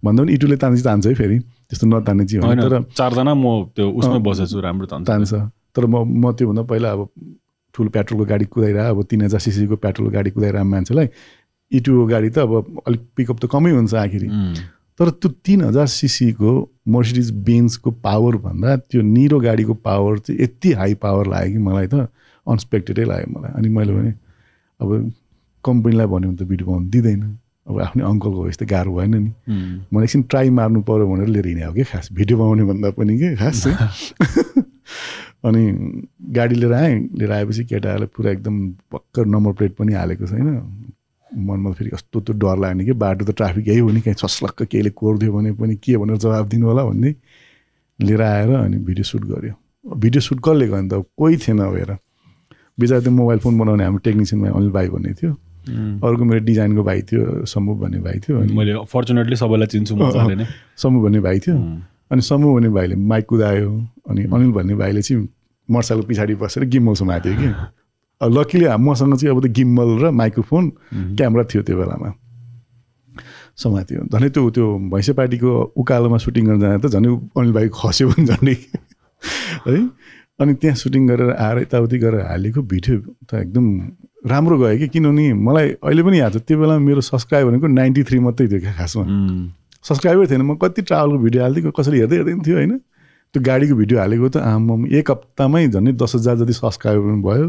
भन्दा 0.04 0.24
पनि 0.24 0.34
इटुले 0.34 0.56
तान्छ 0.64 0.84
तान्छ 0.84 1.06
है 1.08 1.14
फेरि 1.16 1.38
त्यस्तो 1.40 1.86
नतान्ने 1.88 2.26
चाहिँ 2.26 2.44
होइन 2.44 2.60
तर 2.64 2.74
चारजना 3.00 3.34
म 3.36 3.46
त्यो 3.76 3.86
उसमै 4.00 4.16
अँ, 4.20 4.24
बसेको 4.28 4.48
छु 4.52 4.60
राम्रो 4.68 4.86
तान्छ 4.92 5.08
तान्छ। 5.08 5.32
तर 5.76 5.84
म 5.86 5.96
म 6.22 6.32
त्योभन्दा 6.36 6.64
पहिला 6.72 6.90
अब 6.92 7.02
ठुलो 7.76 7.90
पेट्रोलको 7.96 8.26
गाडी 8.32 8.46
कुदाइरह 8.54 8.90
अब 8.90 9.04
तिन 9.10 9.22
हजार 9.28 9.40
सिसीको 9.40 9.76
पेट्रोलको 9.84 10.12
गाडी 10.16 10.30
कुदाइरह 10.36 10.64
मान्छेलाई 10.64 11.08
इटुको 11.72 12.06
गाडी 12.12 12.30
त 12.36 12.38
अब 12.48 12.52
अलिक 12.88 13.02
पिकअप 13.16 13.38
त 13.40 13.46
कमै 13.54 13.72
हुन्छ 13.78 13.94
आखिरी। 13.96 14.28
उम्, 14.28 14.56
तर 15.00 15.10
त्यो 15.10 15.30
तिन 15.46 15.62
हजार 15.64 15.88
सिसीको 15.88 16.52
मर्सिडिज 16.94 17.32
बेन्सको 17.48 17.92
पावर 18.04 18.36
भन्दा 18.46 18.76
त्यो 18.78 19.02
निरो 19.02 19.40
गाडीको 19.40 19.74
पावर 19.74 20.18
चाहिँ 20.20 20.42
यति 20.42 20.72
हाई 20.80 20.94
पावर 21.04 21.28
लाग्यो 21.28 21.52
कि 21.54 21.64
मलाई 21.68 21.88
त 21.88 22.08
अनएक्सपेक्टेडै 22.48 23.04
लाग्यो 23.04 23.40
मलाई। 23.40 23.52
अनि 23.58 23.70
मैले 23.70 23.94
भने 23.94 24.14
अब 24.80 25.12
कम्पनीलाई 25.64 26.08
भन्यो 26.08 26.30
भने 26.30 26.38
त 26.38 26.48
भिडियो 26.50 26.68
बनाउनु 26.68 26.90
दिँदैन। 26.90 27.22
अब 27.70 27.80
आफ्नै 27.80 28.04
अङ्कलको 28.04 28.44
भएपछि 28.44 28.66
त 28.66 28.70
गाह्रो 28.70 28.96
भएन 28.96 29.16
नि। 29.16 29.32
मैले 29.94 30.04
एकछिन 30.04 30.22
ट्राई 30.32 30.50
मार्नु 30.50 30.82
पऱ्यो 30.82 31.08
भनेर 31.08 31.28
लिएर 31.28 31.48
हिँडेको 31.48 31.74
कि 31.74 31.84
खास। 31.84 32.10
भिडियो 32.14 32.38
बनाउने 32.38 32.64
भन्दा 32.72 32.90
पनि 32.98 33.18
कि 33.20 33.36
खास 33.36 33.68
अनि 35.48 35.64
गाडी 36.36 36.56
लिएर 36.56 36.74
आएँ। 36.74 37.00
लिएर 37.20 37.32
आएपछि 37.32 37.64
केटाहरूले 37.66 38.08
पुरा 38.16 38.32
एकदम 38.32 38.56
भर्खर 38.92 39.26
नम्बर 39.26 39.54
प्लेट 39.54 39.76
पनि 39.80 39.94
हालेको 39.94 40.26
छैन। 40.28 40.48
मनमा 41.38 41.72
फेरि 41.78 41.90
कस्तो 41.90 42.20
त्यो 42.22 42.34
डर 42.42 42.58
लाग्ने 42.60 42.86
कि 42.86 42.92
बाटो 42.92 43.26
त 43.26 43.32
ट्राफिक 43.38 43.68
यही 43.68 43.80
हो 43.80 43.90
नि 43.90 44.02
कहीँ 44.02 44.16
छस्लक्क 44.22 44.64
केहीले 44.64 44.90
कोरिदियो 44.90 45.34
भने 45.34 45.52
पनि 45.60 45.76
के 45.84 45.98
भनेर 45.98 46.18
जवाब 46.18 46.48
दिनु 46.50 46.68
होला 46.68 46.84
भन्ने 46.86 47.16
लिएर 48.00 48.22
आएर 48.22 48.50
अनि 48.56 48.78
भिडियो 48.88 49.04
सुट 49.04 49.24
गऱ्यो। 49.26 49.54
भिडियो 49.86 50.22
सुट 50.22 50.40
कसले 50.46 50.68
गर्यो 50.68 50.82
नि 50.82 50.90
त? 50.90 51.04
कोही 51.18 51.38
थिएन 51.38 51.62
हेर 51.62 51.98
बिचरा 52.80 53.00
त्यो 53.00 53.12
मोबाइल 53.12 53.40
फोन 53.40 53.58
बनाउने 53.60 53.84
हाम्रो 53.84 54.00
टेक्निसियनमा 54.08 54.50
अनिल 54.50 54.70
भाइ 54.72 54.88
भन्ने 54.90 55.14
थियो। 55.14 55.32
अर्को 56.08 56.24
मेरो 56.26 56.46
डिजाइनको 56.46 56.84
भाइ 56.84 57.02
थियो 57.12 57.46
समूह 57.46 57.78
भन्ने 57.80 58.00
भाइ 58.00 58.20
थियो 58.26 58.40
अनि 58.42 58.54
मैले 58.58 58.74
फर्चुनेटली 58.90 59.36
सबैलाई 59.36 59.68
चिन्छु 59.68 59.94
समूह 60.82 61.04
भन्ने 61.04 61.20
भाइ 61.20 61.40
थियो। 61.40 61.56
अनि 62.12 62.22
समूह 62.22 62.56
भन्ने 62.56 62.70
भाइले 62.70 62.96
माइक 62.96 63.26
कुदायो 63.30 63.70
अनि 64.10 64.24
अनिल 64.34 64.52
भन्ने 64.52 64.76
भाइले 64.76 65.02
चाहिँ 65.02 65.28
मोटरसाइकल 65.70 66.04
पछाडि 66.10 66.36
बसेर 66.42 66.64
गिम्बल 66.66 66.94
समाएको 67.04 67.30
थियो 67.30 67.38
कि। 67.38 67.50
लकिली 68.22 68.66
मसँग 68.80 69.16
चाहिँ 69.16 69.36
अब 69.36 69.42
त्यो 69.44 69.52
गिम्बल 69.54 69.90
र 70.04 70.12
माइक्रोफोन 70.12 70.64
क्यामेरा 71.18 71.44
थियो 71.50 71.62
त्यो 71.64 71.78
बेलामा। 71.78 72.10
समात्यो 73.58 74.04
झन् 74.12 74.30
त्यो 74.30 74.50
त्यो 74.56 74.66
भैँसे 74.92 75.14
पार्टीको 75.14 75.50
उकालोमा 75.80 76.18
सुटिङ 76.24 76.46
गर्न 76.48 76.60
जाँदा 76.60 76.88
त 76.88 76.92
झन् 76.92 77.08
अनिल 77.38 77.52
भाइ 77.54 77.70
खस्यो 77.72 78.08
भने 78.10 78.26
झन्डै 78.26 78.56
है? 79.68 79.76
अनि 80.40 80.54
त्यहाँ 80.56 80.76
सुटिङ 80.80 81.08
गरेर 81.08 81.32
आएर 81.36 81.58
यताउति 81.60 81.98
गरेर 82.00 82.22
हालेको 82.28 82.62
भिडियो 82.64 82.98
त 83.28 83.44
एकदम 83.44 83.66
राम्रो 84.28 84.58
गयो 84.60 84.78
कि 84.80 84.88
किनभने 84.88 85.34
मलाई 85.36 85.68
अहिले 85.84 86.04
पनि 86.04 86.20
याद 86.20 86.34
छ 86.34 86.44
त्यो 86.48 86.58
बेला 86.60 86.78
मेरो 86.80 87.02
सब्सक्राइब 87.04 87.48
भनेको 87.48 87.68
नाइन्टी 87.68 88.04
थ्री 88.04 88.20
मात्रै 88.20 88.48
थियो 88.48 88.60
क्या 88.60 88.74
खासमा। 88.80 89.04
उम्, 89.04 89.48
सब्सक्राइबर 89.84 90.28
थिएन 90.32 90.42
म 90.42 90.56
कति 90.56 90.82
ट्राभलको 90.88 91.18
भिडियो 91.24 91.44
हालिदिएको 91.44 91.72
कसैले 91.72 91.98
हेर्दै 92.00 92.16
हेर्दैन 92.16 92.40
थियो 92.48 92.56
होइन। 92.56 92.74
त्यो 93.36 93.40
गाडीको 93.44 93.76
भिडियो 93.76 94.00
हालेको 94.00 94.28
त 94.30 94.38
आमाम 94.44 94.88
एक 94.88 95.12
हप्तामै 95.12 95.68
झन्डै 95.68 95.92
दस 96.00 96.16
हजार 96.16 96.36
जति 96.44 96.54
सब्सक्राइबर 96.54 97.04
पनि 97.04 97.22
भयो। 97.24 97.48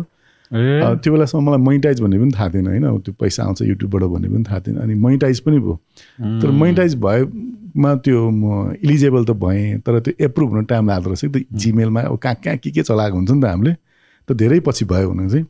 त्यो 0.53 1.13
बेलासम्म 1.13 1.43
मलाई 1.47 1.61
मोनिटाइज 1.63 2.01
भन्ने 2.01 2.19
पनि 2.19 2.33
थाहा 2.39 2.49
थिएन 2.51 2.67
होइन? 2.67 2.99
त्यो 3.07 3.15
पैसा 3.21 3.43
आउँछ 3.45 3.63
युट्युबबाट 3.63 4.03
भन्ने 4.11 4.29
पनि 4.29 4.45
थाहा 4.51 4.61
थिएन। 4.61 4.77
अनि 4.83 4.95
मोनिटाइज 4.95 5.41
पनि 5.47 5.59
भयो। 5.59 5.75
तर 6.43 6.51
मोनिटाइज 6.51 6.95
भएमा 7.05 7.95
त्यो 8.05 8.31
म 8.31 8.75
इलिजेबल 8.83 9.25
त 9.25 9.31
भएँ 9.31 9.79
तर 9.87 10.01
त्यो 10.01 10.15
एप्रुभ 10.27 10.51
हुन 10.51 10.65
टाइम 10.65 10.89
लाग्दो 10.89 11.11
रहेछ 11.11 11.25
त्यो 11.25 11.43
जिमेलमा 11.55 12.01
अब 12.01 12.19
कहाँ 12.19 12.35
कहाँ 12.45 12.57
के 12.57 12.71
के 12.71 12.83
चलाएको 12.83 13.17
हुन्छ 13.17 13.31
नि 13.31 13.41
त 13.41 13.45
हामीले? 13.45 13.75
त 14.29 14.33
धेरै 14.33 14.61
पछि 14.67 14.85
भयो 14.91 15.09
हुन 15.09 15.29
चाहिँ। 15.29 15.47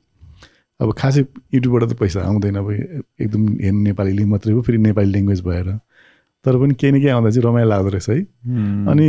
अब 0.80 0.92
खासै 0.96 1.24
युट्युबबाट 1.54 1.82
त 1.90 1.92
पैसा 1.96 2.20
आउँदैन 2.20 2.56
अब 2.56 2.70
एकदम 2.70 3.42
हेर्नु 3.64 3.80
नेपाली 3.80 4.12
लिङ्क 4.12 4.30
मात्रै 4.30 4.52
हो 4.52 4.60
फेरि 4.62 4.78
नेपाली 4.78 5.10
ल्याङ्ग्वेज 5.12 5.40
भएर। 5.48 5.68
तर 6.44 6.56
पनि 6.60 6.74
केही 6.74 6.92
न 6.92 6.96
केही 7.00 7.08
आउँदा 7.08 7.30
चाहिँ 7.30 7.44
रमाइलो 7.48 7.68
लाग्दो 7.68 7.88
रहेछ 7.88 8.08
है। 8.08 8.20
अनि 8.88 9.08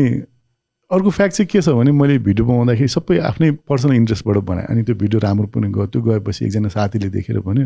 अर्को 0.91 1.09
फ्याक्ट 1.09 1.35
चाहिँ 1.35 1.47
के 1.47 1.61
छ 1.61 1.69
भने 1.71 1.91
मैले 1.91 2.17
भिडियो 2.19 2.45
बनाउँदाखेरि 2.45 2.87
सबै 2.87 3.17
आफ्नै 3.23 3.51
पर्सनल 3.63 3.95
इन्ट्रेस्टबाट 3.95 4.37
बनाएँ। 4.43 4.65
अनि 4.69 4.83
त्यो 4.83 4.95
भिडियो 4.95 5.19
राम्रो 5.23 5.47
पनि 5.47 5.67
गयो। 5.71 5.85
त्यो 5.87 6.01
गएपछि 6.01 6.45
एकजना 6.45 6.69
साथीले 6.69 7.09
देखेर 7.09 7.39
भन्यो 7.39 7.65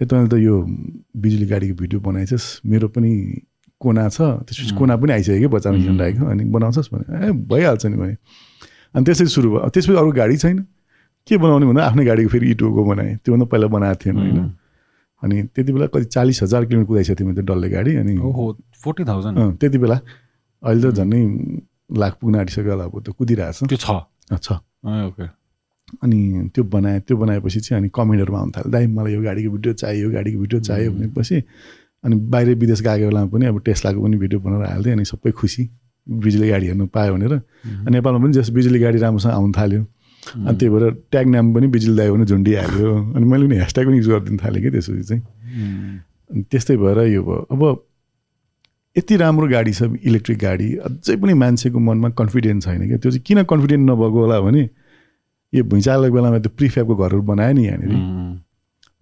ए 0.00 0.04
तैँले 0.04 0.28
त 0.28 0.34
यो 0.42 0.54
बिजुली 1.14 1.46
गाडीको 1.46 1.74
भिडियो 1.78 2.00
बनाइछस्। 2.00 2.66
मेरो 2.66 2.88
पनि 2.90 3.10
कोना 3.80 4.08
छ। 4.08 4.20
त्यसपछि 4.50 4.74
कोना 4.76 4.96
पनि 4.96 5.12
आइसक्यो 5.12 5.38
कि 5.38 5.46
बच्चामा 5.46 5.76
हिँडिरहेको 5.78 6.26
अनि 6.26 6.44
बनाउँछस् 6.50 6.90
भने 6.90 7.04
ए 7.26 7.30
भइहाल्छ 7.30 7.86
नि 7.86 7.96
भने। 7.96 8.14
अनि 8.94 9.04
त्यसरी 9.04 9.28
सुरु 9.30 9.48
भयो। 9.50 9.68
त्यसपछि 9.70 9.98
अरू 10.02 10.12
गाडी 10.12 10.36
छैन। 10.36 10.58
के 11.28 11.36
बनाउने 11.38 11.66
भन्दा 11.70 11.82
आफ्नै 11.86 12.04
गाडीको 12.04 12.28
फेरि 12.34 12.50
इटोको 12.50 12.84
बनाएँ। 12.84 13.16
त्योभन्दा 13.22 13.46
पहिला 13.46 13.66
बनाएको 13.70 13.98
थिएन 14.02 14.16
होइन। 14.18 14.38
अनि 15.22 15.36
त्यति 15.54 15.72
बेला 15.72 15.86
कति 15.86 16.04
चालिस 16.16 16.42
हजार 16.42 16.64
किलोमिटर 16.66 16.88
कुदाइसकेको 16.88 17.18
थिएँ 17.20 17.26
मैले 17.28 17.40
त्यो 17.40 17.54
डल्ले 17.54 17.68
गाडी। 17.70 17.92
अनि 18.02 18.14
फोर्टी 18.82 19.04
थाउजन्ड। 19.04 19.36
त्यति 19.60 19.78
बेला। 19.78 20.00
अहिले 20.62 20.90
त 20.90 20.94
झन्डै 20.98 21.20
लाख 21.96 22.12
पुग्न 22.20 22.34
आँटिसक्यो 22.38 22.70
होला 22.70 22.84
अब 22.84 23.00
त्यो 23.04 23.12
कुदिरहेको 23.18 23.66
त्यो 23.66 23.78
छ। 23.78 23.88
छ 24.38 24.52
ओके। 25.08 25.26
अनि 26.02 26.18
त्यो 26.54 26.64
बनाएँ 26.64 27.00
त्यो 27.00 27.16
बनाएपछि 27.16 27.60
चाहिँ 27.60 27.80
अनि 27.82 27.88
कमेन्टहरूमा 27.94 28.38
आउनु 28.38 28.52
थाल्यो। 28.56 28.70
दाइ 28.70 28.86
मलाई 28.86 29.12
यो 29.12 29.22
गाडीको 29.22 29.50
भिडियो 29.50 29.72
चाहियो 29.74 30.08
यो 30.08 30.14
गाडीको 30.14 30.38
भिडियो 30.40 30.60
चाहियो 30.60 30.90
भनेपछि 30.92 31.42
अनि 32.04 32.14
बाहिर 32.32 32.54
विदेश 32.54 32.80
गएको 32.80 33.06
बेलामा 33.10 33.28
पनि 33.30 33.46
अब 33.46 33.60
टेस्लाको 33.60 34.02
पनि 34.02 34.16
भिडियो 34.16 34.40
बनाएर 34.40 34.70
हाल्थेँ 34.70 34.92
अनि 34.92 35.04
सबै 35.04 35.30
खुसी। 35.30 35.68
बिजुली 36.06 36.48
गाडी 36.48 36.66
हेर्नु 36.66 36.86
पायो 36.94 37.14
भनेर। 37.14 37.32
अनि 37.32 37.90
नेपालमा 37.90 38.18
पनि 38.24 38.32
जस 38.32 38.50
बिजुली 38.50 38.78
गाडी 38.80 38.98
राम्रोसँग 38.98 39.32
आउनु 39.32 39.52
थाल्यो। 39.52 39.82
अनि 40.46 40.56
त्यही 40.58 40.70
भएर 40.74 40.90
ट्याग 41.10 41.26
नाम 41.28 41.54
पनि 41.54 41.66
बिजुली 41.74 41.96
दाइ 41.96 42.10
पनि 42.10 42.24
झुन्डिहाल्यो। 42.24 42.90
अनि 43.14 43.24
मैले 43.24 43.46
पनि 43.46 43.56
ह्यासट्याग 43.56 43.86
पनि 43.86 43.96
युज 43.96 44.08
गरिदिनु 44.08 44.38
थालेँ 44.42 44.62
कि 44.62 44.70
त्यसपछि 44.70 45.02
चाहिँ। 45.02 45.22
अनि 46.30 46.42
त्यस्तै 46.50 46.76
भएर 46.76 46.98
यो 47.14 47.22
भयो। 47.22 47.40
अब 47.52 47.62
यति 48.96 49.16
राम्रो 49.16 49.48
गाडी 49.48 49.72
छ 49.72 49.82
इलेक्ट्रिक 50.02 50.38
गाडी 50.38 50.68
अझै 50.86 51.16
पनि 51.16 51.34
मान्छेको 51.34 51.78
मनमा 51.78 52.08
कन्फिडेन्स 52.18 52.64
छैन 52.64 52.86
क्या। 52.88 52.98
त्यो 52.98 53.10
चाहिँ 53.10 53.22
किन 53.26 53.42
कन्फिडेन्ट 53.50 53.90
नभएको 53.90 54.18
होला 54.20 54.40
भने 54.40 54.62
यो 55.52 55.64
भुइँचालोको 55.64 56.14
बेलामा 56.14 56.38
त्यो 56.38 56.52
प्रिफ्याबको 56.58 56.94
घरहरू 56.96 57.22
बनायो 57.22 57.52
नि 57.54 57.66
यहाँनिर। 57.66 57.92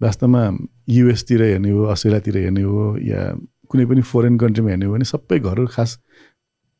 वास्तवमा 0.01 0.41
युएसतिर 0.89 1.41
हेर्ने 1.43 1.69
हो 1.71 1.83
अस्ट्रेलियातिर 1.93 2.37
हेर्ने 2.37 2.61
हो 2.61 2.97
या 3.01 3.21
कुनै 3.69 3.85
पनि 3.85 4.01
फोरेन 4.01 4.37
कन्ट्रीमा 4.37 4.69
हेर्ने 4.69 4.85
हो 4.85 4.93
भने 4.93 5.05
सबै 5.05 5.39
घरहरू 5.39 5.67
खास 5.73 5.99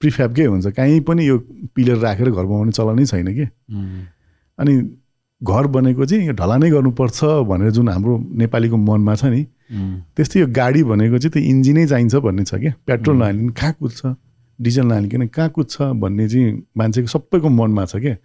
प्रिफ्याबकै 0.02 0.46
हुन्छ। 0.46 0.68
कहीँ 0.78 1.00
पनि 1.10 1.28
यो 1.28 1.38
पिलर 1.76 1.98
राखेर 1.98 2.30
घर 2.30 2.46
बनाउने 2.46 2.72
चलनै 2.72 3.06
छैन 3.06 3.28
कि। 3.34 3.46
अनि 4.60 4.74
घर 5.42 5.68
बनेको 5.74 6.06
चाहिँ 6.06 6.28
यो 6.28 6.34
ढलानै 6.34 6.70
गर्नुपर्छ 6.70 7.20
भनेर 7.50 7.72
जुन 7.72 7.90
हाम्रो 7.90 8.18
नेपालीको 8.38 8.78
मनमा 8.78 9.16
छ 9.16 9.26
नि 9.34 9.42
त्यस्तै 9.70 10.40
यो 10.40 10.48
गाडी 10.50 10.84
भनेको 10.84 11.18
चाहिँ 11.18 11.32
त्यो 11.34 11.42
इन्जिनै 11.44 11.86
चाहिन्छ 11.88 12.16
भन्ने 12.26 12.44
छ 12.44 12.54
क्या। 12.56 12.74
पेट्रोल 12.88 13.18
नहालिकन 13.18 13.50
कहाँ 13.54 13.74
कुद्छ 13.80 14.00
डिजल 14.60 14.86
नहालिकन 14.86 15.28
कहाँ 15.28 15.50
कुद्छ 15.50 15.76
भन्ने 16.02 16.28
चाहिँ 16.30 16.48
मान्छेको 16.78 17.08
सबैको 17.08 17.50
मनमा 17.50 17.86
छ 17.86 17.96
क्या। 17.98 18.16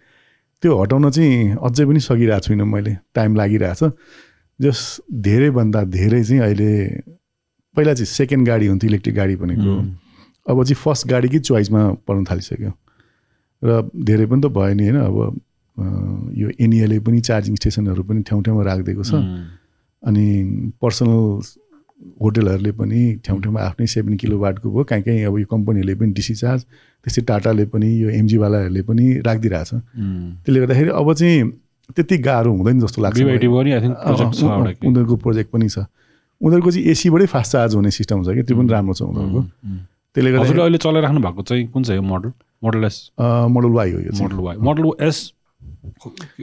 त्यो 0.63 0.71
हटाउन 0.81 1.09
चाहिँ 1.09 1.57
अझै 1.61 1.85
पनि 1.85 1.99
सकिरहेको 1.99 2.45
छुइनँ 2.45 2.65
मैले 2.65 2.93
टाइम 3.13 3.35
लागिरहेछ। 3.35 3.83
जस 4.59 4.79
धेरैभन्दा 5.11 5.83
धेरै 5.91 6.23
चाहिँ 6.23 6.41
अहिले 6.41 6.71
पहिला 7.75 7.93
चाहिँ 7.93 8.07
सेकेन्ड 8.07 8.47
गाडी 8.47 8.65
हुन्थ्यो 8.67 8.89
इलेक्ट्रिक 8.89 9.15
गाडी 9.15 9.35
भनेको। 9.35 9.71
अब 10.49 10.63
चाहिँ 10.63 10.79
फर्स्ट 10.81 11.07
गाडीकै 11.07 11.39
चोइसमा 11.39 11.81
पर्न 12.07 12.23
थालिसक्यो। 12.23 12.71
र 13.61 13.69
धेरै 13.93 14.25
पनि 14.25 14.41
त 14.41 14.47
भयो 14.47 14.73
नि 14.73 14.83
होइन 14.87 14.97
अब 15.03 15.17
यो 16.37 16.47
एनइएले 16.55 16.99
पनि 17.03 17.19
चार्जिङ 17.21 17.55
स्टेसनहरू 17.55 18.03
पनि 18.03 18.21
ठाउँ 18.23 18.41
ठाउँमा 18.43 18.63
राखिदिएको 18.63 19.03
छ। 19.03 19.13
अनि 20.05 20.25
पर्सनल 20.81 21.41
होटेलहरूले 22.21 22.71
पनि 22.71 23.01
ठाउँ 23.25 23.41
ठाउँमा 23.41 23.61
आफ्नै 23.61 23.87
सेभेन 23.87 24.15
किलो 24.21 24.37
वाटको 24.39 24.71
भयो। 24.71 24.83
कहीँ 24.83 25.03
कहीँ 25.03 25.23
अब 25.25 25.37
यो 25.39 25.45
कम्पनीहरूले 25.45 25.95
पनि 25.95 26.11
डिसी 26.13 26.33
चार्ज 26.35 26.61
त्यस्तै 27.05 27.21
टाटाले 27.29 27.65
पनि 27.73 27.89
यो 28.03 28.09
एमजीवालाहरूले 28.09 28.81
पनि 28.81 29.05
राखिदिइरहेछ। 29.25 29.71
त्यसले 29.73 30.59
गर्दाखेरि 30.59 30.89
अब 30.89 31.13
चाहिँ 31.13 31.43
त्यति 31.95 32.17
गाह्रो 32.17 32.51
हुँदैन 32.51 32.79
जस्तो 32.81 33.01
लाग्छ। 33.01 33.21
उनीहरूको 33.21 35.15
प्रोजेक्ट 35.15 35.49
पनि 35.51 35.69
छ। 35.69 35.77
उनीहरूको 36.41 36.71
चाहिँ 36.71 36.85
एसीबाटै 36.91 37.25
फास्ट 37.25 37.51
चार्ज 37.51 37.75
हुने 37.75 37.91
सिस्टम 37.91 38.23
छ 38.23 38.27
कि? 38.35 38.43
त्यो 38.43 38.57
पनि 38.57 38.69
राम्रो 38.69 38.93
छ 38.93 39.01
उनीहरूको। 39.01 39.41
त्यसले 40.15 40.31
गर्दा 40.31 40.61
अहिले 40.61 40.77
चलाइराख्नु 40.77 41.19
भएको 41.21 41.41
चाहिँ 41.41 41.67
कुन 41.73 41.83
चाहिँ 41.83 41.99
हो? 42.01 42.05
Model 42.05 42.31
model 42.63 42.83
S 42.85 42.97
model 43.19 43.71
Y 43.77 43.91
हो 43.91 43.99
यो 43.99 44.11
मोडल 44.21 44.39
वाइ 44.45 44.55
मोडल 44.57 44.83
एस 45.05 45.17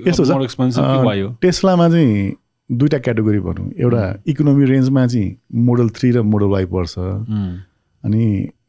यस्तो 0.07 0.25
छ। 0.25 1.39
टेस्लामा 1.43 1.89
चाहिँ 1.89 2.33
दुईवटा 2.73 2.99
क्याटेगोरी 2.99 3.41
भनौँ। 3.41 3.71
एउटा 3.79 4.03
इकोनोमी 4.27 4.65
रेन्जमा 4.65 5.07
चाहिँ 5.07 5.37
मोडल 5.67 5.89
थ्री 5.97 6.11
र 6.11 6.23
मोडल 6.23 6.47
वाइ 6.47 6.65
पर्छ। 6.73 6.95
अनि 8.05 8.25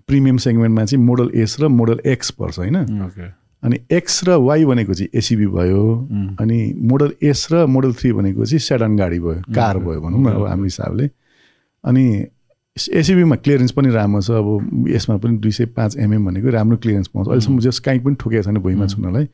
प्रिमियम 0.07 0.37
सेगमेन्टमा 0.37 0.85
चाहिँ 0.85 1.03
मोडल 1.05 1.31
एस 1.35 1.57
र 1.61 1.67
मोडल 1.67 1.99
एक्स 2.05 2.31
पर्छ 2.31 2.59
होइन? 2.59 2.75
अनि 3.63 3.77
एक्स 3.91 4.23
र 4.27 4.35
वाइ 4.43 4.65
भनेको 4.65 4.93
चाहिँ 4.93 5.09
एसिबी 5.15 5.47
भयो। 5.47 5.83
अनि 6.39 6.59
मोडल 6.83 7.13
एस 7.23 7.47
र 7.51 7.65
मोडल 7.65 7.93
थ्री 7.93 8.11
भनेको 8.13 8.45
चाहिँ 8.45 8.59
सेडन 8.59 8.95
गाडी 8.97 9.19
भयो 9.19 9.41
कार 9.55 9.77
भयो 9.79 10.01
भनौँ 10.01 10.19
न 10.19 10.27
अब 10.27 10.47
हाम्रो 10.47 10.63
हिसाबले। 10.63 11.09
अनि 11.83 12.03
एसिबीमा 12.77 13.35
क्लियरेन्स 13.35 13.71
पनि 13.71 13.89
राम्रो 13.89 14.21
छ। 14.21 14.31
अब 14.31 14.87
यसमा 14.89 15.17
पनि 15.23 15.37
दुई 15.37 15.51
सय 15.51 15.65
पाँच 15.71 15.97
एमएम 15.97 16.25
भनेको 16.25 16.49
राम्रो 16.49 16.77
क्लियरेन्स 16.77 17.07
पाउँछ। 17.07 17.27
अहिलेसम्म 17.27 17.59
जस 17.59 17.79
काहीँ 17.79 17.99
पनि 18.03 18.15
ठोकेको 18.19 18.43
छैन 18.43 18.57
भुइँमा 18.59 18.85
छुनलाई। 18.87 19.27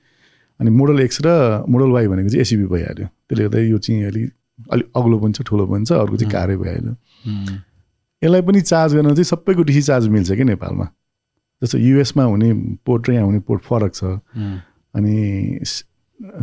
अनि 0.59 0.69
मोडल 0.69 0.99
एक्स 0.99 1.17
र 1.25 1.65
मोडल 1.65 1.89
वाइ 1.89 2.07
भनेको 2.07 2.29
चाहिँ 2.29 2.41
एसिबी 2.41 2.65
भइहाल्यो। 2.67 3.05
त्यसले 3.07 3.43
गर्दा 3.43 3.59
यो 3.59 3.77
चाहिँ 3.79 4.03
अलिक 4.05 4.31
अलिक 4.71 4.87
अग्लो 4.95 5.19
पनि 5.19 5.33
छ 5.33 5.41
ठुलो 5.47 5.65
पनि 5.67 5.85
छ 5.85 5.91
अर्को 5.93 6.17
चाहिँ 6.17 6.31
कारै 6.31 6.57
भइहाल्यो 6.57 6.95
यसलाई 8.21 8.41
पनि 8.41 8.61
चार्ज 8.61 8.95
गर्न 8.95 9.09
चाहिँ 9.09 9.23
सबैको 9.25 9.63
डिसी 9.63 9.81
चार्ज 9.81 10.07
मिल्छ 10.07 10.31
कि 10.31 10.43
नेपालमा? 10.43 10.87
जस्तो 11.61 11.77
युएसमा 11.77 12.23
हुने 12.23 12.53
पोर्ट 12.85 13.09
र 13.09 13.13
यहाँ 13.13 13.25
हुने 13.25 13.39
पोर्ट 13.47 13.61
फरक 13.63 13.93
छ। 13.95 14.03
अनि 14.95 15.59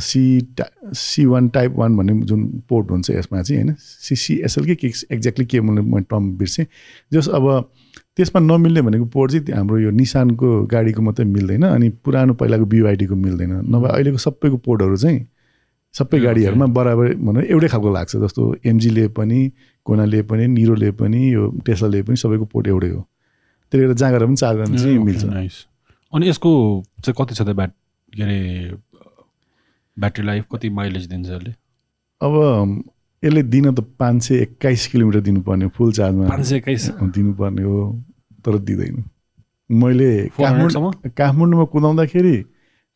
सी 0.00 0.40
टा 0.58 0.64
सी 0.92 1.24
वान 1.26 1.48
टाइप 1.48 1.72
वान 1.76 1.96
भन्ने 1.96 2.12
जुन 2.26 2.44
पोर्ट 2.68 2.90
हुन्छ 2.90 3.10
यसमा 3.10 3.42
चाहिँ 3.42 3.62
होइन 3.62 3.74
सिसिएसएल 3.78 4.64
कि 4.66 4.74
के 4.76 4.88
एक्ज्याक्टली 5.14 5.46
के 5.46 5.60
मैले 5.60 5.80
म 5.80 6.00
टर्म 6.00 6.30
बिर्सेँ। 6.38 6.66
जस 7.12 7.28
अब 7.28 7.70
त्यसमा 8.16 8.40
नमिल्ने 8.40 8.82
भनेको 8.82 9.04
पोर्ट 9.12 9.32
चाहिँ 9.32 9.52
हाम्रो 9.52 9.78
यो 9.78 9.90
निसानको 9.90 10.62
गाडीको 10.66 11.02
मात्रै 11.02 11.26
मिल्दैन 11.26 11.62
अनि 11.64 11.88
पुरानो 12.04 12.34
पहिलाको 12.34 12.64
बिवाइडीको 12.64 13.14
मिल्दैन। 13.16 13.52
नभए 13.68 13.88
अहिलेको 13.88 14.18
सबैको 14.18 14.56
पोर्टहरू 14.56 14.96
चाहिँ 14.96 15.20
सबै 15.96 16.18
गाडीहरूमा 16.20 16.66
बराबर 16.76 17.14
भनौँ 17.16 17.42
एउटै 17.42 17.68
खालको 17.72 17.92
लाग्छ 17.92 18.16
जस्तो 18.24 18.42
एमजीले 18.66 19.08
पनि 19.16 19.40
कोनाले 19.86 20.22
पनि 20.30 20.46
निरोले 20.56 20.90
पनि 21.00 21.20
यो 21.32 21.42
टेस्लाले 21.66 22.02
पनि 22.02 22.16
सबैको 22.16 22.44
पोर्ट 22.52 22.66
एउटै 22.68 22.90
हो। 22.90 23.00
त्यसले 23.72 23.86
गर्दा 23.86 23.94
जहाँ 24.00 24.12
गएर 24.12 24.26
पनि 24.26 24.36
चार्ज 24.36 24.56
गर्न 24.58 24.76
चाहिँ 24.76 24.98
मिल्छ। 24.98 25.24
अनि 26.12 26.28
यसको 26.28 26.50
चाहिँ 27.04 27.14
कति 27.18 27.34
छ 27.34 27.42
त 27.42 27.56
ब्याट 27.56 27.72
के 28.12 28.22
अरे 28.22 28.38
ब्याट्री 29.96 30.24
लाइफ? 30.26 30.44
कति 30.52 30.68
माइलेज 30.70 31.06
दिन्छ 31.06 31.28
यसले? 31.28 31.52
अब 32.20 32.34
यसले 33.22 33.42
दिन 33.42 33.74
त 33.74 33.80
पाँच 33.98 34.22
सय 34.22 34.34
एक्काइस 34.42 34.86
किलोमिटर 34.86 35.20
दिनुपर्ने 35.20 35.66
फुल 35.76 35.92
चार्जमा। 35.92 36.28
पाँच 36.28 36.44
सय 36.46 36.56
एक्काइस? 36.56 36.90
दिनुपर्ने 37.16 37.62
हो 37.62 37.78
तर 38.44 38.58
दिँदैन। 38.58 39.04
मैले 39.70 40.10
400 40.28 40.42
काठमाडौँ? 40.42 40.92
काठमाडौँमा 41.16 41.64
कुदाउँदाखेरि 41.72 42.36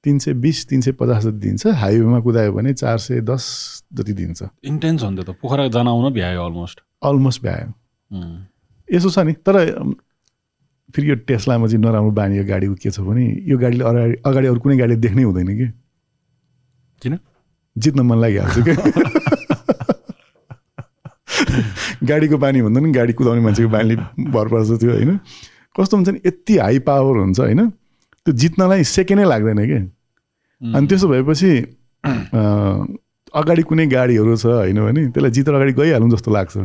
तिन 0.05 0.19
सय 0.19 0.33
बिस 0.35 0.67
तिन 0.69 0.81
सय 0.81 0.93
पचास 0.93 1.25
जति 1.25 1.39
दिन्छ। 1.39 1.67
हाइवेमा 1.67 2.21
कुदायो 2.21 2.53
भने 2.53 2.73
चार 2.75 2.99
सय 2.99 3.21
दस 3.21 3.45
जति 3.93 4.13
दिन्छ। 4.13 4.43
इन्टेन्स 4.65 5.03
हो 5.03 5.11
नि 5.11 5.23
त। 5.23 5.31
पोखरा 5.43 5.69
जान 5.69 5.89
आउन 5.89 6.13
भ्यायो 6.13 6.45
अलमोस्ट 6.45 6.81
अलमोस्ट 7.03 7.43
भ्यायो। 7.43 7.69
यसो 8.89 9.11
छ 9.11 9.19
नि 9.19 9.33
तर 9.47 9.57
फेरि 10.95 11.11
यो 11.11 11.15
टेस्लामा 11.29 11.67
चाहिँ 11.67 11.83
नराम्रो 11.85 12.11
बानी 12.11 12.37
यो 12.39 12.45
गाडीको 12.45 12.75
के 12.75 12.91
छ 12.91 13.01
भने 13.01 13.25
यो 13.47 13.59
गाडीले 13.59 13.85
अगाडि 13.85 14.15
अगाडि 14.27 14.47
अरू 14.47 14.61
कुनै 14.61 14.77
गाडीले 14.77 15.01
देख्नै 15.01 15.23
हुँदैन 15.23 15.47
कि? 15.59 15.67
किन? 17.03 17.19
जित्न 17.77 18.01
मन 18.01 18.19
लागिहाल्छ 18.21 18.59
क्या 18.67 18.75
गाडीको 22.09 22.37
बानी 22.39 22.63
भन्दा 22.63 22.81
नि 22.81 22.91
गाडी 22.93 23.13
कुदाउने 23.13 23.41
मान्छेको 23.43 23.71
बानीले 23.71 23.97
भर 24.35 24.47
पर्छ 24.49 24.81
त्यो 24.81 24.91
होइन? 24.91 25.17
कस्तो 25.77 25.97
हुन्छ 25.97 26.09
नि 26.09 26.21
यति 26.27 26.57
हाई 26.59 26.79
पावर 26.89 27.17
हुन्छ 27.23 27.41
होइन? 27.41 27.61
त्यो 28.31 28.39
जित्नलाई 28.39 28.85
सेकेन्डै 28.87 29.25
लाग्दैन 29.27 29.59
कि? 29.67 29.79
अनि 30.63 30.87
त्यसो 30.87 31.09
भएपछि 31.09 31.51
अगाडि 33.41 33.63
कुनै 33.63 33.87
गाडीहरू 33.87 34.37
छ 34.37 34.47
होइन 34.47 34.79
भने 34.87 35.01
त्यसलाई 35.11 35.31
जितेर 35.31 35.55
अगाडि 35.55 35.73
गइहालौँ 35.73 36.11
जस्तो 36.11 36.31
लाग्छ। 36.31 36.57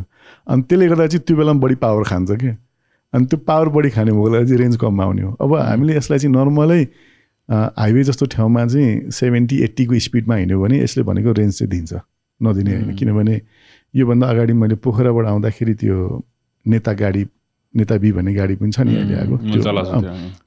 अनि 0.48 0.62
त्यसले 0.69 0.88
गर्दा 0.88 1.07
चाहिँ 1.07 1.24
त्यो 1.25 1.38
बेलामा 1.38 1.60
बढी 1.60 1.75
पावर 1.81 2.03
खान्छ 2.05 2.31
कि? 2.38 2.50
अनि 3.13 3.25
त्यो 3.25 3.38
पावर 3.50 3.69
बढी 3.69 3.89
खाने 3.98 4.12
भएकोलाई 4.12 4.45
चाहिँ 4.45 4.60
रेन्ज 4.62 4.77
कम 4.77 5.01
आउने 5.01 5.22
हो। 5.22 5.31
अब 5.41 5.51
हामीले 5.55 5.98
यसलाई 5.98 6.19
चाहिँ 6.19 6.34
नर्मलै 6.36 6.81
हाइवे 7.50 8.03
जस्तो 8.03 8.25
ठाउँमा 8.34 8.65
चाहिँ 8.65 9.10
सेभेन्टी 9.12 9.55
एट्टीको 9.63 10.00
स्पिडमा 10.05 10.36
हिँड्यो 10.36 10.62
भने 10.62 10.75
यसले 10.84 11.03
भनेको 11.03 11.31
रेन्ज 11.31 11.53
चाहिँ 11.60 11.69
दिन्छ। 11.69 11.93
नदिने 12.41 12.72
होइन। 12.75 12.95
किनभने 12.95 13.36
योभन्दा 13.93 14.25
अगाडि 14.27 14.53
मैले 14.53 14.75
पोखराबाट 14.86 15.25
आउँदाखेरि 15.25 15.74
त्यो 15.81 15.98
नेता 16.65 16.93
गाडी 16.93 17.24
नेता 17.74 17.95
बी 17.98 18.12
भन्ने 18.12 18.34
गाडी 18.34 18.55
पनि 18.55 18.72
छ 18.72 18.79
नि 18.79 18.95
अहिले 18.95 19.15
आएको। 19.15 19.36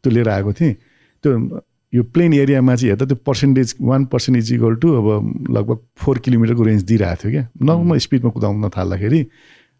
त्यो 0.02 0.10
लिएर 0.10 0.28
आएको 0.28 0.52
थिएँ। 0.52 0.74
त्यो 1.22 1.60
यो 1.94 2.02
प्लेन 2.02 2.34
एरियामा 2.34 2.76
चाहिँ 2.76 2.90
हेर्दा 2.90 3.06
त्यो 3.06 3.16
percentage 3.16 3.74
one 3.80 4.04
percent 4.04 4.38
is 4.38 4.52
equal 4.52 4.74
to 4.74 4.88
अब 4.94 5.46
लगभग 5.50 5.78
फोर 5.96 6.18
किलोमिटरको 6.18 6.62
रेन्ज 6.62 6.82
दिइरहेको 6.82 7.16
थियो 7.24 7.32
क्या। 7.32 7.48
नर्मल 7.62 7.98
स्पिडमा 7.98 8.30
कुदाउन 8.30 8.68
थाल्दाखेरि 8.68 9.28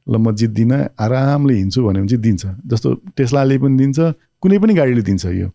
ल 0.09 0.16
म 0.16 0.35
जित्दिनँ 0.35 0.88
आरामले 1.00 1.54
हिँड्छु 1.54 1.85
भन्यो 1.85 2.00
भने 2.00 2.09
चाहिँ 2.09 2.23
दिन्छ। 2.23 2.47
जस्तो 2.66 2.95
टेस्लाले 2.95 3.59
पनि 3.59 3.78
दिन्छ 3.78 4.14
कुनै 4.40 4.59
पनि 4.59 4.75
गाडीले 4.75 5.02
दिन्छ 5.02 5.26
यो। 5.26 5.49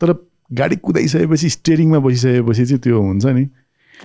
तर 0.00 0.28
गाडी 0.52 0.76
कुदाइसकेपछि 0.76 1.48
स्टेरिङमा 1.50 1.98
बसिसकेपछि 1.98 2.66
चाहिँ 2.66 2.80
त्यो 2.80 3.02
हुन्छ 3.02 3.26
नि। 3.26 3.48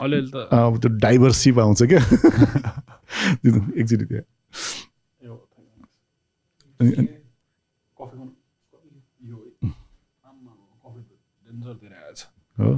अलिअलि 0.01 0.31
त। 0.35 0.35
अब 0.35 0.79
त्यो 0.79 0.97
डाइभरसिप 0.97 1.59
आउँछ 1.59 1.83
क्या। 1.83 1.99
एकचोटि 3.79 4.05
त्यो 4.05 5.49
अनि- 6.79 6.97
अनि- 6.97 7.07
कफी 8.01 8.17
खानु 8.17 8.31
यो 9.29 9.51
आम्मा, 10.25 10.51
कफी 10.83 11.01
त 11.01 11.05
डेन्जर 11.45 11.73
दिएर 11.73 11.93
आएछ 11.93 12.25
हो 12.57 12.71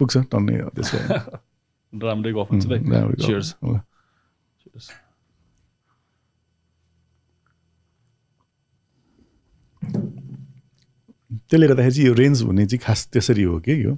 पुग्छ 0.00 0.16
टन्नै 0.32 0.56
हो 0.60 0.68
त्यसको 0.76 0.98
राम्रै 1.92 2.32
गफ 2.32 2.48
हुन्छ। 2.50 2.64
त्यसले 11.30 11.66
गर्दाखेरि 11.66 11.94
चाहिँ 11.94 12.06
यो 12.06 12.14
रेन्ज 12.14 12.42
भन्ने 12.42 12.66
चाहिँ 12.66 12.80
खास 12.84 13.08
त्यसरी 13.12 13.42
हो 13.42 13.58
कि 13.60 13.74
यो 13.84 13.92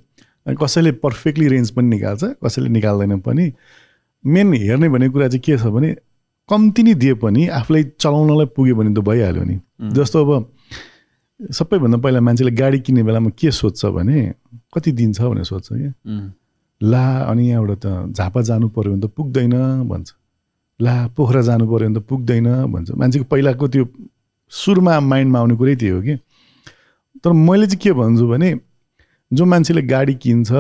अनि 0.47 0.57
कसैले 0.63 0.93
पर्फेक्टली 1.05 1.49
रेन्ज 1.49 1.71
पनि 1.77 1.89
निकाल्छ 1.89 2.25
कसैले 2.45 2.69
निकाल्दैन 2.69 3.21
पनि 3.21 3.53
मेन 4.25 4.55
हेर्ने 4.55 4.89
भन्ने 4.89 5.09
कुरा 5.09 5.29
चाहिँ 5.29 5.41
के 5.41 5.57
छ 5.59 5.73
भने 5.77 5.91
कम्ती 6.49 6.83
नै 6.83 6.95
दिए 7.03 7.15
पनि 7.23 7.47
आफूलाई 7.61 7.85
चलाउनलाई 8.01 8.47
पुग्यो 8.57 8.75
भने 8.77 8.91
त 8.95 8.99
भइहाल्यो 9.07 9.45
नि 9.45 9.57
जस्तो 9.95 10.25
अब 10.25 10.31
सबैभन्दा 11.51 11.99
पहिला 11.99 12.21
मान्छेले 12.21 12.51
गाडी 12.57 12.79
किन्ने 12.87 13.03
बेलामा 13.03 13.31
के 13.39 13.51
सोध्छ 13.51 13.87
भने 13.87 14.35
कति 14.75 14.93
दिन्छ 14.93 15.21
भनेर 15.21 15.45
सोध्छ 15.45 15.69
क्या 15.73 15.93
ला 16.81 17.05
अनि 17.31 17.51
यहाँबाट 17.51 17.79
त 17.85 17.87
झापा 18.17 18.43
जानु 18.43 18.69
पऱ्यो 18.69 18.93
भने 18.93 19.07
त 19.07 19.11
पुग्दैन 19.17 19.55
भन्छ। 19.89 20.09
ला 20.81 20.95
पोखरा 21.17 21.43
जानु 21.43 21.67
पऱ्यो 21.71 21.89
भने 21.89 22.01
त 22.01 22.03
पुग्दैन 22.09 22.49
भन्छ। 22.73 22.91
मान्छेको 22.91 23.25
पहिलाको 23.31 23.69
त्यो 23.69 23.85
सुरुमा 24.53 24.99
माइन्डमा 25.01 25.39
आउने 25.39 25.57
कुरै 25.57 25.75
त्यही 25.77 25.93
हो 25.93 26.01
कि। 26.03 26.15
तर 27.23 27.33
मैले 27.33 27.67
चाहिँ 27.67 27.81
के 27.83 27.93
भन्छु 27.93 28.27
भने 28.29 28.51
जो 29.31 29.45
मान्छेले 29.45 29.83
गाडी 29.83 30.15
किन्छ 30.15 30.51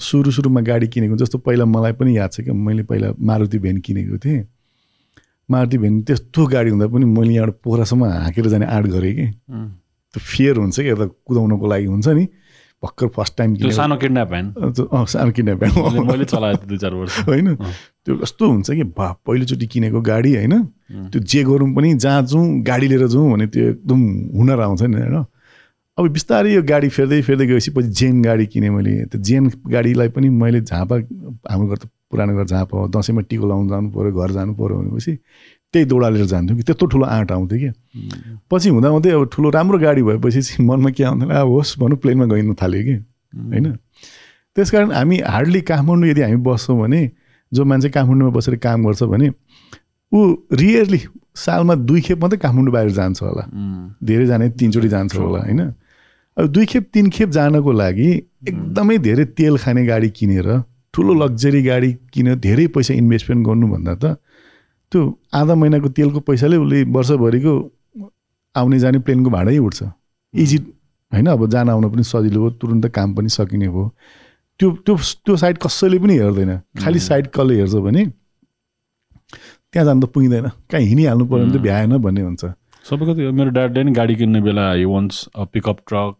सुरु 0.00 0.30
सुरुमा 0.32 0.60
गाडी 0.64 0.86
किनेको 0.88 1.16
जस्तो 1.16 1.38
पहिला 1.38 1.64
मलाई 1.64 1.92
पनि 1.92 2.16
याद 2.18 2.32
छ 2.32 2.40
क्या 2.40 2.54
मैले 2.56 2.82
पहिला 2.88 3.12
मारुति 3.20 3.58
भ्यान 3.58 3.78
किनेको 3.84 4.18
थिएँ। 4.24 4.44
मारुति 5.48 5.78
भ्यान 5.78 6.02
त्यस्तो 6.08 6.46
गाडी 6.46 6.70
हुँदा 6.70 6.86
पनि 6.88 7.04
मैले 7.04 7.34
यहाँबाट 7.34 7.60
पोखरासम्म 7.64 8.04
हाँकेर 8.04 8.46
जाने 8.48 8.66
आँट 8.66 8.86
गरेँ 8.96 9.14
कि। 9.14 9.26
त्यो 10.14 10.20
फियर 10.22 10.56
हुन्छ 10.56 10.80
कि 10.80 10.88
यता 10.88 11.06
कुदाउनको 11.26 11.66
लागि 11.66 11.86
हुन्छ 11.90 12.08
नि। 12.08 12.26
भर्खर 12.82 13.08
फर्स्ट 13.16 13.36
टाइम 13.36 13.54
त्यो 13.56 13.70
सानो 13.72 13.96
किडन्याप 13.96 14.28
भ्यान 14.28 14.46
अँ 14.92 15.04
सानो 15.08 15.32
किने 15.32 15.54
मैले 15.56 16.00
मैले 16.04 16.24
चलाएको 16.24 16.58
थिएँ 16.60 16.68
दुई 16.68 16.78
चार 16.78 16.94
वर्ष। 16.94 17.18
होइन। 17.28 17.54
त्यो 17.56 18.16
कस्तो 18.22 18.48
हुन्छ 18.48 18.70
कि 18.70 18.84
बा 18.92 19.06
पहिलोचोटि 19.26 19.66
किनेको 19.66 20.00
गाडी 20.00 20.34
होइन। 20.36 20.54
त्यो 21.10 21.20
जे 21.20 21.44
गरौँ 21.44 21.72
पनि 21.74 21.94
जहाँ 21.96 22.22
जाउँ 22.28 22.60
गाडी 22.62 22.88
लिएर 22.88 23.06
जाउँ 23.08 23.32
भने 23.32 23.46
त्यो 23.48 23.68
एकदम 23.68 24.00
हुनर 24.36 24.60
आउँछ 24.60 24.82
नि 24.82 25.00
होइन। 25.00 25.24
अब 25.98 26.08
बिस्तारै 26.12 26.52
यो 26.54 26.62
गाडी 26.62 26.88
फेर्दै 26.92 27.20
फेर्दै 27.22 27.46
गएपछि 27.46 27.70
पछि 27.70 27.88
जेन 27.88 28.22
गाडी 28.22 28.46
किनेँ 28.52 28.70
मैले। 28.70 28.92
त्यो 29.08 29.20
जेन 29.22 29.48
गाडीलाई 29.72 30.08
पनि 30.12 30.28
मैले 30.28 30.60
झापा 30.60 30.94
हाम्रो 31.48 31.66
घर 31.72 31.76
त 31.80 31.88
पुरानो 32.10 32.36
घर 32.36 32.44
झापा 32.44 32.78
हो। 32.78 32.88
दसैँमा 32.92 33.22
टिको 33.30 33.46
लाउनु 33.48 33.68
जानु 33.70 33.88
पऱ्यो 33.90 34.12
घर 34.12 34.30
जानु 34.36 34.52
पऱ्यो 34.54 34.76
भनेपछि 34.76 35.12
त्यही 35.74 35.86
दौडा 35.90 36.08
लिएर 36.08 36.26
जान्थ्यो 36.26 36.56
कि? 36.56 36.62
त्यत्रो 36.62 36.86
ठुलो 36.88 37.04
आँट 37.04 37.32
आउँथ्यो 37.32 37.58
कि। 37.58 37.70
पछि 38.50 38.68
हुँदा 38.70 38.88
हुँदै 38.88 39.10
अब 39.10 39.28
ठुलो 39.34 39.50
राम्रो 39.50 39.78
गाडी 39.78 40.02
भएपछि 40.02 40.42
चाहिँ 40.42 40.66
मनमा 40.68 40.90
के 40.94 41.02
आउँदैन 41.04 41.30
अब 41.30 41.48
होस् 41.50 41.78
भनौँ 41.82 41.98
प्लेनमा 41.98 42.26
गइनु 42.30 42.54
थाल्यो 42.54 42.82
कि। 42.86 42.94
होइन। 43.50 43.66
त्यस 44.56 44.70
कारण 44.70 44.92
हामी 44.92 45.18
हार्डली 45.26 45.60
काठमाडौँ 45.66 46.08
यदि 46.08 46.22
हामी 46.22 46.36
बस्छौँ 46.46 46.78
भने 46.80 47.00
जो 47.52 47.64
मान्छे 47.64 47.88
काठमाडौँमा 47.90 48.30
बसेर 48.38 48.56
काम 48.62 48.86
गर्छ 48.86 49.02
भने 49.02 49.28
ऊ 50.12 50.18
रियरली 50.54 51.00
सालमा 51.34 51.74
दुई 51.82 52.00
खेप 52.06 52.18
मात्रै 52.22 52.38
काठमाडौँ 52.38 52.72
बाहिर 52.72 52.90
जान्छ 52.94 53.22
होला। 53.22 53.44
धेरै 53.98 54.26
जाने 54.26 54.48
तिनचोटि 54.54 54.88
जान्छ 54.88 55.16
होला 55.16 55.38
होइन। 55.42 55.60
अब 56.36 56.46
दुई 56.46 56.66
खेप 56.66 56.84
तिन 56.94 57.10
खेप 57.10 57.28
जानको 57.30 57.72
लागि 57.72 58.10
एकदमै 58.48 58.98
धेरै 58.98 59.24
तेल 59.34 59.56
खाने 59.58 59.84
गाडी 59.86 60.08
किनेर 60.18 60.48
ठुलो 60.94 61.14
लग्जरी 61.14 61.62
गाडी 61.62 61.90
किनेर 62.14 62.34
धेरै 62.38 62.66
पैसा 62.74 62.94
इन्भेस्टमेन्ट 62.94 63.46
गर्नुभन्दा 63.46 63.94
त 63.94 64.04
त्यो 64.92 65.00
आधा 65.34 65.54
महिनाको 65.54 65.88
तेलको 65.96 66.20
पैसाले 66.28 66.56
उसले 66.56 66.82
वर्षभरिको 66.96 67.52
आउने 68.54 68.78
जाने 68.78 68.98
प्लेनको 69.06 69.30
भाडै 69.30 69.58
उठ्छ। 69.58 69.82
इजी 70.34 70.58
होइन? 71.12 71.26
अब 71.26 71.46
जान 71.50 71.68
आउन 71.70 71.88
पनि 71.90 72.02
सजिलो 72.04 72.40
हो 72.40 72.50
तुरुन्त 72.60 72.86
काम 72.94 73.14
पनि 73.14 73.28
सकिने 73.28 73.68
भयो 73.68 73.90
त्यो 74.60 74.70
त्यो 74.86 74.94
त्यो 75.24 75.36
साइड 75.36 75.58
कसैले 75.58 75.98
पनि 75.98 76.14
हेर्दैन। 76.18 76.52
खालि 76.82 76.98
साइड 77.00 77.26
कसले 77.34 77.54
हेर्छ 77.58 77.74
भने 77.86 78.04
त्यहाँ 79.72 79.86
जानु 79.86 80.00
त 80.00 80.10
पुगिँदैन। 80.14 80.46
कहीँ 80.70 80.86
हिँडिहाल्नु 80.86 81.24
पऱ्यो 81.26 81.44
भने 81.44 81.58
त 81.58 81.62
भ्याएन 81.62 81.96
भन्ने 81.98 82.20
हुन्छ। 82.22 82.44
सबैको 82.86 83.14
त्यो 83.14 83.32
मेरो 83.32 83.50
ड्याडले 83.50 83.82
नि 83.84 83.92
गाडी 83.92 84.14
किन्ने 84.14 84.40
बेला 84.46 84.64
he 84.72 84.84
wants 84.84 85.16
pickup 85.52 85.78
truck 85.88 86.14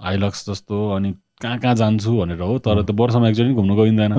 Hilux 0.00 0.48
जस्तो 0.48 0.76
अनि 0.96 1.10
कहाँ 1.42 1.58
कहाँ 1.58 1.74
जान्छु 1.74 2.10
भनेर 2.16 2.40
हो 2.40 2.58
तर 2.64 2.82
त्यो 2.88 2.96
वर्षमा 2.96 3.28
एकचोटि 3.28 3.52
घुम्नु 3.52 3.74
गइँदैन। 3.76 4.12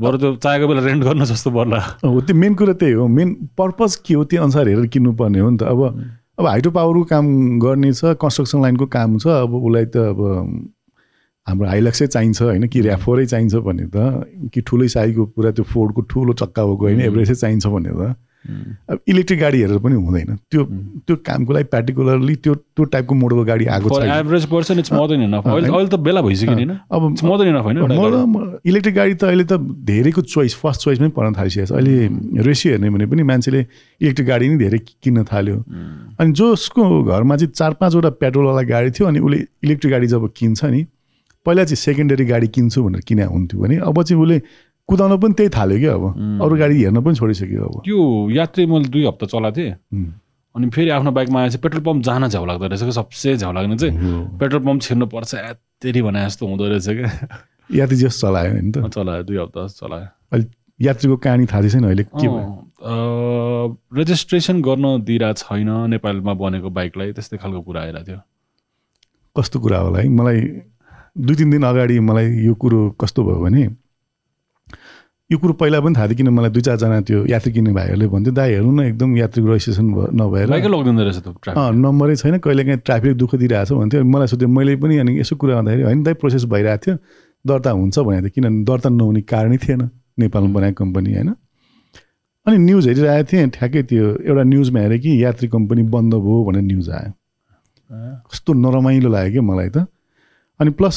बरु 0.00 0.18
त्यो 0.18 0.34
चाहेको 0.36 0.68
बेला 0.68 0.82
रेन्ट 0.86 1.04
गर्न 1.04 1.24
जस्तो 1.24 1.50
पर्ला। 1.50 1.78
हो 2.04 2.20
त्यो 2.20 2.36
मेन 2.36 2.54
कुरा 2.54 2.72
त्यही 2.80 2.92
हो। 2.92 3.06
मेन 3.08 3.34
पर्पज 3.58 3.96
के 4.06 4.14
हो 4.14 4.24
त्यो 4.24 4.42
अनुसार 4.42 4.68
हेरेर 4.68 4.86
किन्नुपर्ने 4.88 5.40
हो 5.40 5.50
नि 5.50 5.58
त। 5.58 5.62
अब 5.62 5.80
अब 6.38 6.46
हाइड्रो 6.46 6.70
पावरको 6.72 7.04
काम 7.12 7.26
गर्ने 7.60 7.92
छ 7.92 8.16
कन्स्ट्रक्सन 8.16 8.62
लाइनको 8.62 8.86
काम 8.88 9.18
छ 9.18 9.26
अब 9.44 9.54
उसलाई 9.54 9.84
त 9.92 9.96
अब 9.96 10.20
हाम्रो 11.46 11.68
हाइलक्सै 11.68 12.06
चाहिन्छ 12.06 12.42
होइन 12.42 12.66
कि 12.72 12.80
ऱ्याफोरै 12.80 13.26
चाहिन्छ 13.26 13.54
भने 13.68 13.86
त। 13.92 14.50
कि 14.52 14.60
ठुलै 14.62 14.88
साइजको 14.88 15.24
पुरा 15.36 15.50
त्यो 15.52 15.64
फोर्डको 15.64 16.00
ठुलो 16.08 16.32
चक्का 16.40 16.64
भएको 16.64 16.84
होइन 16.86 17.00
एभरेजै 17.00 17.34
चाहिन्छ 17.34 17.66
भने 17.66 17.92
त। 17.92 18.16
अब 18.42 18.98
इलेक्ट्रिक 19.08 19.38
गाडी 19.40 19.58
हेरेर 19.60 19.78
पनि 19.78 19.94
हुँदैन। 19.94 20.36
त्यो 20.50 20.62
त्यो 21.06 21.16
कामको 21.26 21.52
लागि 21.52 21.64
पार्टिकुलरली 21.72 22.34
त्यो 22.42 22.54
त्यो 22.54 22.84
टाइपको 22.84 23.14
मोडलको 23.14 23.44
गाडी 23.44 23.64
आएको 23.66 23.88
छ 23.88 24.02
average 24.02 24.44
person 24.50 24.78
it's 24.78 24.92
more 24.92 25.08
than 25.08 25.22
enough 25.22 25.46
अहिले 25.46 25.88
त 25.88 25.94
बेला 26.02 26.20
भइसक्यो 26.22 26.54
नि 26.54 26.64
अब 26.90 27.02
मोर 27.22 27.38
देन 27.38 27.48
इनफ 27.54 27.64
होइन? 27.64 27.78
इलेक्ट्रिक 28.66 28.94
गाडी 28.94 29.14
त 29.14 29.24
अहिले 29.24 29.44
त 29.44 29.58
धेरैको 29.90 30.22
चोइस 30.22 30.54
फर्स्ट 30.62 30.80
चोइसमै 30.82 31.08
पर्न 31.14 31.34
थालिसकेको 31.38 31.66
छ। 31.66 31.72
अहिले 31.78 32.42
रेसियो 32.42 32.72
हेर्ने 32.74 32.90
भने 32.90 33.06
पनि 33.06 33.22
मान्छेले 33.22 33.60
इलेक्ट्रिक 34.00 34.26
गाडी 34.28 34.48
नै 34.48 34.58
धेरै 34.58 34.78
किन्न 35.02 35.24
थाल्यो। 35.30 35.56
अनि 36.18 36.32
जसको 36.32 36.82
घरमा 37.04 37.36
चाहिँ 37.36 37.52
चार 37.52 37.72
पाँचवटा 37.78 38.10
पेट्रोलवाला 38.18 38.62
गाडी 38.66 38.90
थियो 38.90 39.06
अनि 39.08 39.18
उसले 39.20 39.38
इलेक्ट्रिक 39.62 39.92
गाडी 39.92 40.06
जब 40.06 40.28
किन्छ 40.36 40.64
नि 40.64 40.82
पहिला 41.46 41.62
चाहिँ 41.64 41.76
सेकेन्डरी 41.76 42.24
गाडी 42.24 42.46
किन्छु 42.54 42.82
भनेर 42.82 43.00
किने 43.02 43.24
हुन्थ्यो 43.26 43.60
भने 43.60 43.76
अब 43.82 44.02
चाहिँ 44.02 44.22
उसले 44.22 44.38
कुदाउन 44.88 45.16
पनि 45.20 45.34
त्यही 45.34 45.50
थाल्यो 45.56 45.78
क्या 45.78 45.94
अब। 45.94 46.04
अरू 46.42 46.54
गाडी 46.58 46.82
हेर्न 46.82 47.00
पनि 47.02 47.14
छोडिसक्यो 47.14 47.64
अब। 47.64 47.80
त्यो 47.84 47.98
यात्री 48.30 48.66
मैले 48.66 48.88
दुई 48.88 49.04
हप्ता 49.06 49.26
चलाएको 49.26 49.56
थिएँ. 49.56 49.74
अनि 50.54 50.68
फेरि 50.70 50.90
आफ्नो 50.90 51.10
बाइकमा 51.16 51.40
आएपछि 51.40 51.58
पेट्रोल 51.58 51.82
पम्प 51.84 52.02
जान 52.04 52.28
झ्याउ 52.28 52.44
लाग्दो 52.46 52.66
रहेछ 52.66 52.82
क्या 52.82 52.90
सबसे 52.92 53.36
झ्याउ 53.36 53.52
लाग्ने 53.52 53.76
चाहिँ 53.78 54.38
पेट्रोल 54.38 54.62
पम्प 54.64 54.82
छिर्नुपर्छ 54.82 55.34
यत्तेरी 55.34 56.02
भने 56.02 56.24
जस्तो 56.26 56.46
हुँदो 56.46 56.64
रहेछ 56.68 56.88
क्या। 56.88 57.38
यात्री 57.78 57.96
जस 57.96 58.20
चलायो 58.20 58.50
होइन 58.52 58.72
त। 58.72 58.90
चलायो 58.92 59.22
दुई 59.22 59.36
हप्ता 59.36 59.66
जस्तो 59.66 59.86
चलायो। 59.86 60.06
अहिले 60.32 60.46
यात्रीको 60.80 61.16
कहानी 61.16 61.46
थाहा 61.46 61.68
छैन 61.68 61.84
अहिले 61.84 62.04
के 62.04 62.28
भयो? 62.28 62.44
रेजिस्ट्रेसन 63.94 64.60
गर्न 64.62 64.84
दिइरहेको 65.08 65.40
छैन 65.40 65.70
नेपालमा 65.90 66.32
बनेको 66.34 66.68
बाइकलाई 66.68 67.12
त्यस्तै 67.16 67.36
खालको 67.38 67.60
कुरा 67.62 67.80
आइरहेको 67.80 68.06
थियो। 68.08 68.20
कस्तो 69.36 69.60
कुरा 69.60 69.78
होला 69.78 69.98
है? 69.98 70.08
मलाई 70.08 70.40
दुई 71.16 71.34
तिन 71.36 71.50
दिन 71.50 71.62
अगाडि 71.64 72.00
मलाई 72.00 72.28
यो 72.44 72.54
कुरो 72.60 72.80
कस्तो 73.00 73.24
भयो 73.24 73.40
भने 73.40 73.62
यो 75.32 75.38
कुरो 75.38 75.52
पहिला 75.60 75.80
पनि 75.80 75.94
थाहा 75.96 76.06
थियो 76.08 76.16
किन 76.16 76.28
मलाई 76.36 76.50
दुई 76.50 76.62
चारजना 76.62 77.00
त्यो 77.08 77.24
यात्री 77.26 77.52
किन्ने 77.52 77.72
भाइहरूले 77.72 78.06
भन्थ्यो 78.14 78.32
दाइ 78.36 78.52
हेर्नु 78.52 78.72
न 78.72 78.80
एकदम 78.86 79.16
यात्रीको 79.16 79.48
रजिस्ट्रेसन 79.52 79.86
नभएर 80.20 80.46
लगिदिँदो 80.52 81.02
रहेछ 81.02 81.48
नम्बरै 81.82 82.16
छैन 82.16 82.38
कहिले 82.44 82.64
काहीँ 82.64 82.80
ट्राफिक 82.86 83.16
दुःख 83.16 83.34
दिइरहेको 83.34 83.66
छ 83.66 83.78
भन्थ्यो। 83.80 84.04
मलाई 84.04 84.26
सोध्यो 84.32 84.48
मैले 84.48 84.76
पनि 84.82 84.94
अनि 85.02 85.18
यसो 85.20 85.36
कुरा 85.36 85.54
भन्दाखेरि 85.56 85.82
होइन 85.82 86.02
दाइ 86.02 86.14
प्रोसेस 86.20 86.44
भइरहेको 86.52 86.82
थियो 86.84 86.96
दर्ता 87.44 87.70
हुन्छ 87.70 87.98
भनेको 87.98 88.22
थियो 88.22 88.32
किनभने 88.34 88.64
दर्ता 88.68 88.88
नहुने 88.90 89.20
कारणै 89.32 89.58
थिएन 89.64 89.82
नेपालमा 90.20 90.52
बनाएको 90.54 90.84
कम्पनी 90.84 91.10
होइन? 91.14 91.30
अनि 92.46 92.56
न्युज 92.58 92.88
हेरिरहेको 92.88 93.28
थिएँ 93.32 93.48
ठ्याक्कै 93.56 93.82
त्यो 93.90 94.04
एउटा 94.28 94.42
न्युजमा 94.52 94.80
हेरेँ 94.80 95.00
कि 95.00 95.10
यात्री 95.24 95.48
कम्पनी 95.48 95.82
बन्द 95.94 96.14
भयो 96.14 96.44
भनेर 96.44 96.62
न्युज 96.62 96.88
आयो। 96.90 97.10
कस्तो 98.30 98.52
नरमाइलो 98.52 99.08
लाग्यो 99.10 99.32
क्या 99.32 99.42
मलाई 99.50 99.68
त। 99.68 99.86
अनि 100.60 100.70
प्लस 100.78 100.96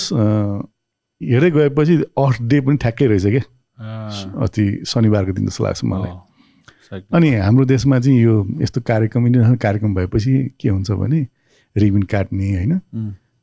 हेर्दै 1.21 1.49
गएपछि 1.51 1.93
अफ 2.17 2.33
डे 2.41 2.57
पनि 2.61 2.77
ठ्याक्कै 2.83 3.05
रहेछ 3.07 3.25
क्या। 3.25 3.43
अस्ति 3.77 4.83
शनिबारको 4.87 5.31
दिन 5.33 5.47
जस्तो 5.47 5.63
लाग्छ 5.63 5.83
मलाई। 5.83 7.01
अनि 7.13 7.33
हाम्रो 7.35 7.65
देशमा 7.65 7.99
चाहिँ 7.99 8.21
यो 8.21 8.35
यस्तो 8.61 8.81
कार्यक्रम 8.81 9.27
इन्टरनेसनल 9.27 9.57
कार्यक्रम 9.57 9.95
भएपछि 9.95 10.33
के 10.59 10.69
हुन्छ 10.69 10.91
भने 10.91 11.27
रिबिन 11.75 12.03
काट्ने 12.03 12.55
होइन? 12.55 12.73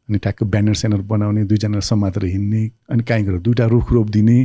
अनि 0.08 0.18
ठ्याक्क 0.18 0.42
ब्यानर 0.44 0.74
स्यानर 0.74 1.00
बनाउने 1.10 1.44
दुईजना 1.44 1.80
समातेर 1.80 2.24
हिँड्ने 2.24 2.62
अनि 2.90 3.02
कहीँ 3.02 3.24
गएर 3.24 3.38
दुइटा 3.38 3.66
रुख 3.66 3.92
रोपिदिने 3.92 4.38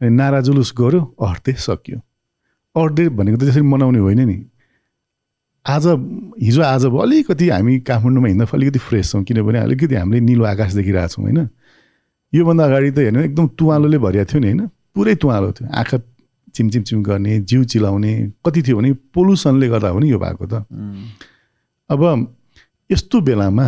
अनि 0.00 0.10
नारा 0.10 0.40
जुलुस 0.40 0.72
गऱ्यो 0.78 1.00
अर्धे 1.20 1.52
सक्यो। 1.58 1.98
अर्धे 2.76 3.08
भनेको 3.08 3.36
त 3.36 3.40
त्यसरी 3.40 3.62
मनाउने 3.62 3.98
होइन 3.98 4.20
नि। 4.28 4.38
आज 5.66 5.86
हिजो 6.42 6.62
आज 6.62 6.84
अलिकति 6.86 7.48
हामी 7.48 7.78
काठमाडौँमा 7.80 8.28
हिँड्दा 8.28 8.46
अलिकति 8.54 8.78
फ्रेस 8.78 9.10
छौँ 9.12 9.22
किनभने 9.24 9.58
अलिकति 9.58 9.94
हामीले 9.94 10.20
निलो 10.20 10.44
आकाश 10.44 10.72
देखिरहेको 10.74 11.08
छौँ 11.08 11.24
होइन? 11.24 11.48
योभन्दा 12.32 12.64
अगाडि 12.64 12.90
त 12.90 12.98
हेर्नु 12.98 13.20
एकदम 13.20 13.46
तुवालोले 13.58 13.98
भरिएको 13.98 14.32
थियो 14.32 14.40
नि 14.40 14.46
होइन? 14.46 14.68
पुरै 14.98 15.14
तुवालो 15.14 15.50
थियो। 15.54 15.70
आँखा 15.70 15.98
चिमचिमचिम 16.54 17.02
गर्ने 17.02 17.38
जिउ 17.40 17.64
चिलाउने 17.70 18.12
कति 18.46 18.62
थियो 18.66 18.76
भने 18.76 18.92
पोल्युसनले 19.14 19.68
गर्दा 19.68 19.88
हो 19.88 19.98
नि 19.98 20.10
यो 20.10 20.18
भएको 20.18 20.46
त। 20.46 20.66
अब 21.90 22.02
यस्तो 22.90 23.20
बेलामा 23.22 23.66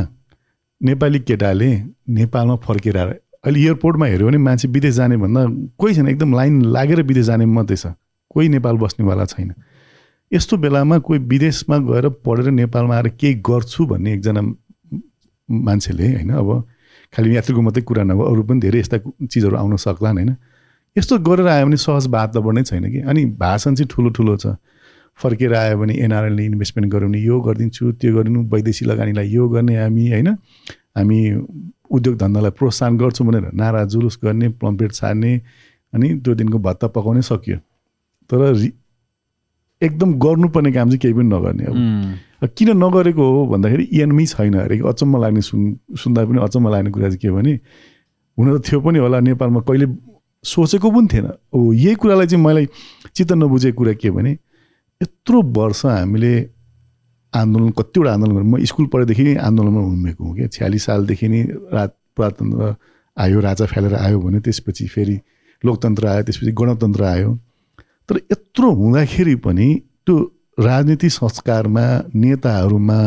नेपाली 0.80 1.18
केटाले 1.20 1.70
नेपालमा 2.10 2.56
फर्केर 2.66 2.96
अहिले 2.98 3.60
एयरपोर्टमा 3.60 4.06
हेऱ्यो 4.06 4.26
भने 4.26 4.38
मान्छे 4.38 4.68
विदेश 4.68 4.94
जाने 4.94 5.16
भन्दा 5.16 5.42
कोही 5.78 5.94
छैन 5.94 6.08
एकदम 6.08 6.34
लाइन 6.34 6.54
लागेर 6.66 7.02
विदेश 7.02 7.26
जाने 7.26 7.46
मात्रै 7.46 7.76
छ। 7.76 7.94
कोही 8.30 8.48
नेपाल 8.48 8.76
बस्नेवाला 8.76 9.24
छैन। 9.26 9.52
यस्तो 10.32 10.56
बेलामा 10.56 10.98
कोही 10.98 11.18
विदेशमा 11.30 11.76
गएर 11.86 12.08
पढेर 12.24 12.50
नेपालमा 12.50 12.94
आएर 12.96 13.08
केही 13.20 13.34
गर्छु 13.46 13.86
भन्ने 13.86 14.12
एकजना 14.14 14.42
मान्छेले 15.48 16.06
होइन 16.06 16.30
अब 16.32 16.48
खालि 17.12 17.36
यात्रीको 17.36 17.60
मात्रै 17.60 17.82
कुरा 17.82 18.02
नभए 18.04 18.24
अरू 18.30 18.42
पनि 18.48 18.60
धेरै 18.60 18.78
यस्ता 18.80 18.98
चिजहरू 19.24 19.56
आउन 19.56 19.76
सक्लान् 19.76 20.18
होइन। 20.18 20.32
यस्तो 20.96 21.18
गरेर 21.18 21.46
आयो 21.46 21.66
भने 21.66 21.76
सहज 21.76 22.06
वातावरण 22.08 22.54
नै 22.56 22.62
छैन 22.62 22.90
कि। 22.92 23.00
अनि 23.00 23.24
भाषण 23.38 23.74
चाहिँ 23.74 23.88
ठुलो 23.90 24.10
ठुलो 24.10 24.36
छ। 24.36 24.56
फर्केर 25.18 25.54
आयो 25.54 25.78
भने 25.78 25.94
एनआरएलले 26.04 26.44
इन्भेस्टमेन्ट 26.46 26.92
गऱ्यो 26.92 27.08
भने 27.08 27.20
यो 27.20 27.40
गरिदिन्छु 27.40 27.92
त्यो 28.00 28.14
गरिदिनु 28.14 28.40
वैदेशिक 28.52 28.88
लगानीलाई 28.88 29.28
यो 29.28 29.48
गर्ने 29.48 29.76
हामी 29.76 30.10
होइन? 30.10 30.28
हामी 30.96 31.18
उद्योग 31.90 32.16
धन्दालाई 32.18 32.50
प्रोत्साहन 32.58 32.96
गर्छौँ 32.98 33.26
भनेर 33.26 33.50
नारा 33.52 33.84
जुलुस 33.92 34.18
गर्ने 34.24 34.48
प्लम्पेट 34.58 34.92
छार्ने 34.92 35.32
अनि 35.92 36.08
त्यो 36.24 36.34
दिनको 36.34 36.58
भत्ता 36.58 36.86
पकाउनै 36.96 37.22
सकियो। 37.22 37.56
तर 38.30 38.40
एकदम 39.82 40.12
गर्नुपर्ने 40.20 40.72
काम 40.72 40.88
चाहिँ 40.88 40.98
केही 41.00 41.14
पनि 41.14 41.28
नगर्ने 41.28 41.64
अब 42.42 42.48
किन 42.56 42.68
नगरेको 42.76 43.24
हो 43.32 43.46
भन्दाखेरि 43.46 43.84
इएनमी 43.92 44.26
छैन 44.26 44.54
अरे 44.60 44.78
अचम्म 44.88 45.20
लाग्ने 45.22 45.40
सुन 45.40 45.60
सुन्दा 46.02 46.24
पनि 46.24 46.38
अचम्म 46.42 46.68
लाग्ने 46.68 46.90
कुरा 46.90 47.08
चाहिँ 47.08 47.18
के 47.18 47.30
भने 47.30 47.52
हुन 48.38 48.58
त 48.58 48.62
थियो 48.66 48.80
पनि 48.80 48.98
होला 48.98 49.20
नेपालमा 49.20 49.60
कहिले 49.68 49.86
सोचेको 50.44 50.90
पनि 50.90 51.08
थिएन। 51.12 51.26
ओ 51.52 51.72
यही 51.72 51.94
कुरालाई 52.00 52.26
चाहिँ 52.26 52.44
मलाई 52.44 52.66
चित्त 53.14 53.32
नबुझेको 53.32 53.76
कुरा 53.76 53.92
के 54.00 54.10
भने 54.10 54.32
यत्रो 55.00 55.42
वर्ष 55.56 55.84
हामीले 55.86 56.32
आन्दोलन 57.32 57.70
कतिवटा 57.78 58.12
आन्दोलन 58.12 58.34
गर्नु 58.34 58.56
म 58.56 58.64
स्कुल 58.64 58.86
पढेदेखि 58.92 59.22
नै 59.24 59.34
आन्दोलनमा 59.46 59.80
उमेको 59.80 60.24
हुँ 60.24 60.34
क्या। 60.36 60.46
छ्यालिस 60.48 60.84
सालदेखि 60.84 61.28
नै 61.28 61.42
रात 61.72 61.92
प्रजातन्त्र 62.16 62.74
आयो 63.16 63.40
राजा 63.40 63.66
फ्यालेर 63.66 63.94
आयो 63.94 64.20
भने 64.20 64.40
त्यसपछि 64.40 64.86
फेरि 64.88 65.16
लोकतन्त्र 65.62 66.06
आयो 66.06 66.22
त्यसपछि 66.22 66.52
गणतन्त्र 66.52 67.04
आयो। 67.04 67.30
तर 68.08 68.16
यत्रो 68.32 68.70
हुँदाखेरि 68.80 69.34
पनि 69.44 69.68
त्यो 70.06 70.16
राजनीति 70.58 71.08
संस्कारमा 71.10 71.86
नेताहरूमा 72.14 73.00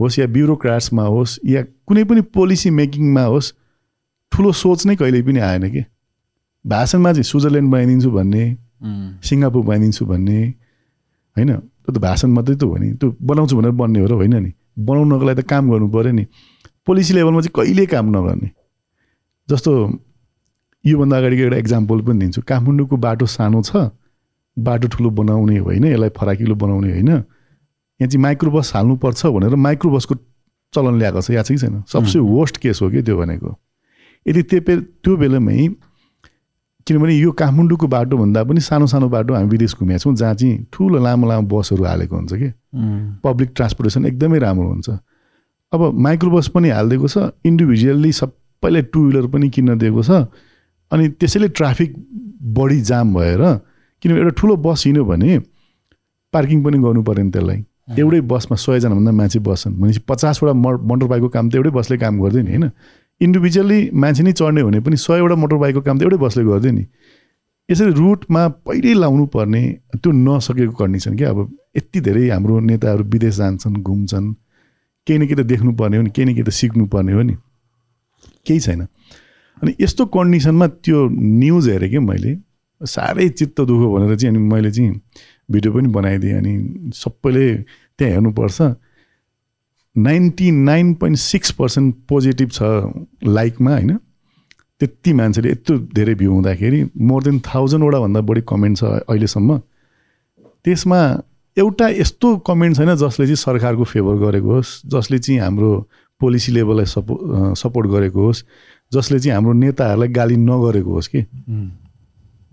होस् 0.00 0.18
या 0.18 0.26
ब्युरोक्राट्समा 0.26 1.02
होस् 1.02 1.38
या 1.46 1.62
कुनै 1.88 2.04
पनि 2.04 2.20
पोलिसी 2.36 2.70
मेकिङमा 2.70 3.24
होस् 3.32 3.52
ठुलो 4.32 4.52
सोच 4.52 4.86
नै 4.86 4.96
कहिल्यै 4.96 5.22
पनि 5.22 5.40
आएन 5.40 5.68
कि 5.70 5.82
भाषणमा 6.66 7.12
चाहिँ 7.12 7.24
स्विजरल्यान्ड 7.24 7.70
बनाइदिन्छु 7.72 8.10
भन्ने 8.10 8.44
सिङ्गापुर 9.22 9.62
बनाइदिन्छु 9.64 10.04
भन्ने 10.06 10.38
होइन? 11.36 11.50
त्यो 11.56 11.90
त 11.94 11.98
भाषण 11.98 12.30
मात्रै 12.36 12.56
त 12.56 12.62
हो 12.62 12.76
नि। 12.76 12.88
त्यो 13.00 13.16
बनाउँछु 13.22 13.54
भनेर 13.56 13.72
बन्ने 13.80 13.98
हो 14.00 14.06
र 14.06 14.12
होइन 14.20 14.34
नि? 14.36 14.50
बनाउनको 14.78 15.24
लागि 15.26 15.42
त 15.42 15.46
काम 15.46 15.70
गर्नु 15.70 15.88
पऱ्यो 15.94 16.12
नि। 16.12 16.24
पोलिसी 16.86 17.12
लेभलमा 17.14 17.40
चाहिँ 17.40 17.54
कहिले 17.56 17.86
काम 17.86 18.06
नगर्ने। 18.16 18.48
जस्तो 19.48 19.70
योभन्दा 20.84 21.16
अगाडिको 21.18 21.42
एउटा 21.42 21.58
इक्जाम्पल 21.64 21.98
पनि 22.06 22.18
दिन्छु। 22.18 22.40
काठमाडौँको 22.42 22.96
बाटो 22.96 23.26
सानो 23.26 23.62
छ 23.62 23.90
बाटो 24.56 24.86
ठुलो 24.88 25.10
बनाउने 25.10 25.58
होइन 25.58 25.84
यसलाई 25.84 26.10
फराकिलो 26.18 26.54
बनाउने 26.54 26.90
होइन। 26.92 27.08
यहाँ 27.08 28.08
चाहिँ 28.10 28.22
माइक्रो 28.22 28.50
बस 28.50 28.72
हाल्नुपर्छ 28.74 29.26
भनेर 29.26 29.54
माइक्रो 29.54 29.90
बसको 29.90 30.14
चलन 30.74 30.98
ल्याएको 30.98 31.20
छ। 31.20 31.30
या 31.30 31.42
चाहिँ 31.42 31.58
छैन? 31.58 31.82
सबसे 31.86 32.18
वर्स्ट 32.18 32.56
केस 32.58 32.82
हो 32.82 32.90
कि 32.90 33.02
त्यो 33.02 33.16
भनेको। 33.16 33.50
यदि 34.26 34.42
त्यो 34.42 34.60
त्यो 35.02 35.16
बेलामै 35.16 35.56
किनभने 36.86 37.14
यो 37.14 37.32
काठमाडौँको 37.32 37.86
बाटोभन्दा 37.88 38.42
पनि 38.44 38.60
सानो 38.60 38.86
सानो 38.86 39.08
बाटो 39.08 39.34
हामी 39.34 39.48
विदेश 39.48 39.74
घुमेका 39.78 39.98
छौँ 39.98 40.14
जहाँ 40.14 40.34
चाहिँ 40.34 40.66
ठुलो 40.72 40.98
लामो 41.02 41.28
लामो 41.28 41.46
बसहरू 41.50 41.84
हालेको 41.84 42.16
हुन्छ 42.16 42.32
कि? 42.32 42.48
पब्लिक 43.24 43.50
ट्रान्सपोर्टेसन 43.56 44.06
एकदमै 44.06 44.38
राम्रो 44.38 44.68
हुन्छ। 44.68 44.88
अब 45.72 45.80
माइक्रो 45.98 46.30
बस 46.30 46.48
पनि 46.54 46.68
हालिदिएको 46.70 47.08
छ 47.08 47.30
इन्डिभिजुअल्ली 47.44 48.12
सबैलाई 48.12 48.82
टु 48.94 49.00
विलर 49.06 49.26
पनि 49.34 49.48
किन्न 49.50 49.78
दिएको 49.78 50.02
छ 50.02 50.10
अनि 50.92 51.08
त्यसैले 51.18 51.48
ट्राफिक 51.58 51.94
बढी 52.54 52.80
जाम 52.86 53.14
भएर 53.14 53.42
किनभने 54.02 54.20
एउटा 54.20 54.34
ठुलो 54.38 54.56
बस 54.62 54.86
हिँड्यो 54.86 55.04
भने 55.04 55.38
पार्किङ 56.32 56.62
पनि 56.64 56.78
गर्नु 56.78 57.02
पऱ्यो 57.02 57.24
नि 57.24 57.30
त्यसलाई। 57.30 57.64
एउटै 57.98 58.20
बसमा 58.30 58.56
सयजनाभन्दा 58.56 59.12
मान्छे 59.12 59.38
बस्छन्। 59.42 59.74
भनेपछि 59.74 60.00
पचासवटा 60.08 60.52
मोटर 60.52 61.06
बाइकको 61.06 61.28
काम 61.34 61.50
त 61.50 61.54
एउटै 61.54 61.70
बसले 61.70 61.96
काम 61.98 62.20
गर्दैन 62.22 62.46
होइन? 62.46 62.70
इन्डिभिजुअली 63.20 63.90
मान्छे 63.94 64.22
नै 64.22 64.32
चढ्ने 64.32 64.62
भने 64.64 64.80
पनि 64.80 64.96
सयवटा 64.96 65.34
मोटर 65.34 65.56
बाइकको 65.56 65.80
काम 65.82 65.98
त 65.98 66.02
एउटै 66.02 66.18
बसले 66.20 66.44
गर्दैन 66.44 66.74
नि। 66.74 66.84
यसरी 67.70 67.92
रुटमा 67.92 68.42
पहिल्यै 68.66 68.94
लाउनु 68.94 69.26
पर्ने 69.34 69.62
त्यो 69.96 70.10
नसकेको 70.12 70.74
कन्डिसन 70.76 71.16
क्या। 71.16 71.30
अब 71.30 71.38
यति 71.76 72.00
धेरै 72.00 72.28
हाम्रो 72.30 72.60
नेताहरू 72.60 73.04
विदेश 73.04 73.34
जान्छन् 73.36 73.76
घुम्छन् 73.82 74.28
केही 75.06 75.18
न 75.18 75.22
केही 75.26 75.36
त 75.42 75.46
देख्नुपर्ने 75.46 75.96
हो 75.96 76.02
नि 76.02 76.10
केही 76.10 76.26
न 76.28 76.34
केही 76.36 76.44
त 76.44 76.50
सिक्नुपर्ने 76.50 77.12
हो 77.12 77.22
नि। 77.22 77.34
केही 78.46 78.60
छैन। 78.60 78.80
अनि 79.62 79.70
यस्तो 79.80 80.02
कन्डिसनमा 80.12 80.66
त्यो 80.84 80.98
न्युज 81.10 81.68
हेरेँ 81.68 81.90
कि 81.90 81.98
मैले 81.98 82.32
साह्रै 82.80 83.28
चित्त 83.28 83.60
दुःख 83.60 83.82
भनेर 83.94 84.16
चाहिँ 84.16 84.36
अनि 84.36 84.40
मैले 84.44 84.70
चाहिँ 84.70 84.92
भिडियो 85.50 85.72
पनि 85.72 85.88
बनाइदिएँ 85.88 86.36
अनि 86.38 86.54
सबैले 86.94 87.46
त्यहाँ 87.98 88.12
हेर्नुपर्छ। 88.12 88.58
Ninety 89.96 90.50
nine 90.50 90.92
point 90.94 91.18
six 91.18 91.50
percent 91.58 91.94
positive 92.08 92.50
छ 92.50 92.62
लाइकमा 93.24 93.70
होइन? 93.70 93.96
त्यति 94.80 95.12
मान्छेले 95.12 95.50
यत्रो 95.50 95.78
धेरै 95.94 96.14
भ्यू 96.14 96.32
हुँदाखेरि 96.32 96.82
मोर 97.00 97.22
देन 97.22 97.38
थाउजन्डवटा 97.46 98.00
भन्दा 98.00 98.20
बढी 98.20 98.40
कमेन्ट 98.48 98.78
छ 98.78 98.84
अहिलेसम्म। 98.84 99.58
त्यसमा 100.64 101.00
एउटा 101.56 101.88
यस्तो 101.88 102.36
कमेन्ट 102.46 102.76
छैन 102.76 102.94
जसले 102.94 103.26
चाहिँ 103.26 103.36
सरकारको 103.36 103.84
फेभर 103.84 104.16
गरेको 104.20 104.50
होस् 104.52 104.80
जसले 104.86 105.18
चाहिँ 105.18 105.40
हाम्रो 105.40 105.70
पोलिसी 106.20 106.52
लेभललाई 106.52 106.86
सपो 106.86 107.54
सपोर्ट 107.54 107.86
गरेको 107.90 108.20
होस् 108.20 108.44
जसले 108.92 109.18
चाहिँ 109.18 109.34
हाम्रो 109.34 109.52
नेताहरूलाई 109.52 110.08
गाली 110.12 110.36
नगरेको 110.36 110.92
होस् 110.92 111.08
कि? 111.08 111.20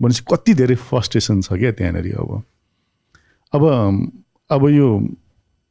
भनेपछि 0.00 0.24
कति 0.32 0.54
धेरै 0.54 0.74
फ्रस्ट्रेसन 0.88 1.40
छ 1.40 1.52
क्या 1.52 1.72
त्यहाँनिर 1.72 2.16
अब। 2.16 2.42
अब 3.52 3.62
अब 4.50 4.68
यो 4.68 4.88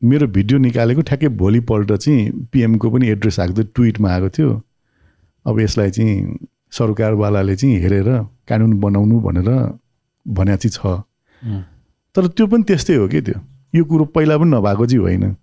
मेरो 0.04 0.28
भिडियो 0.28 0.60
निकालेको 0.60 1.02
ठ्याक्कै 1.02 1.28
भोलिपल्ट 1.40 1.92
चाहिँ 1.94 2.48
पिएमको 2.52 2.90
पनि 2.92 3.08
एड्रेस 3.10 3.40
आएको 3.40 3.54
थियो 3.54 3.68
ट्विटमा 3.76 4.10
आएको 4.12 4.30
थियो। 4.30 4.62
अब 5.46 5.60
यसलाई 5.60 5.92
चाहिँ 5.92 6.38
सरकारवालाले 6.72 7.56
चाहिँ 7.56 7.80
हेरेर 7.82 8.10
कानुन 8.50 8.74
बनाउनु 8.80 9.20
भनेर 9.20 9.50
भने 10.26 10.58
चाहिँ 10.58 10.72
छ। 10.72 11.04
तर 12.16 12.28
त्यो 12.28 12.48
पनि 12.48 12.64
त्यस्तै 12.64 12.96
हो 12.96 13.08
कि 13.08 13.22
त्यो? 13.22 13.40
यो 13.76 13.84
कुरो 13.86 14.06
पहिला 14.12 14.38
पनि 14.38 14.50
नभएको 14.52 14.86
चाहिँ 14.86 15.04
होइन। 15.04 15.36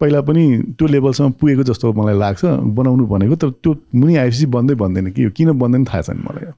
पहिला 0.00 0.20
पनि 0.20 0.44
त्यो 0.78 0.86
लेभलसम्म 0.86 1.30
पुगेको 1.40 1.62
जस्तो 1.66 1.92
मलाई 1.92 2.16
लाग्छ 2.18 2.44
बनाउनु 2.78 3.06
भनेको 3.06 3.36
तर 3.36 3.50
त्यो 3.50 3.72
मुनि 3.94 4.16
आएपछि 4.16 4.46
बन्दै 4.46 4.74
बन्दैन 4.74 5.06
कि 5.12 5.30
किन 5.36 5.52
बन्दैन 5.58 5.84
थाहा 5.84 6.02
छैन 6.02 6.18
मलाई। 6.22 6.52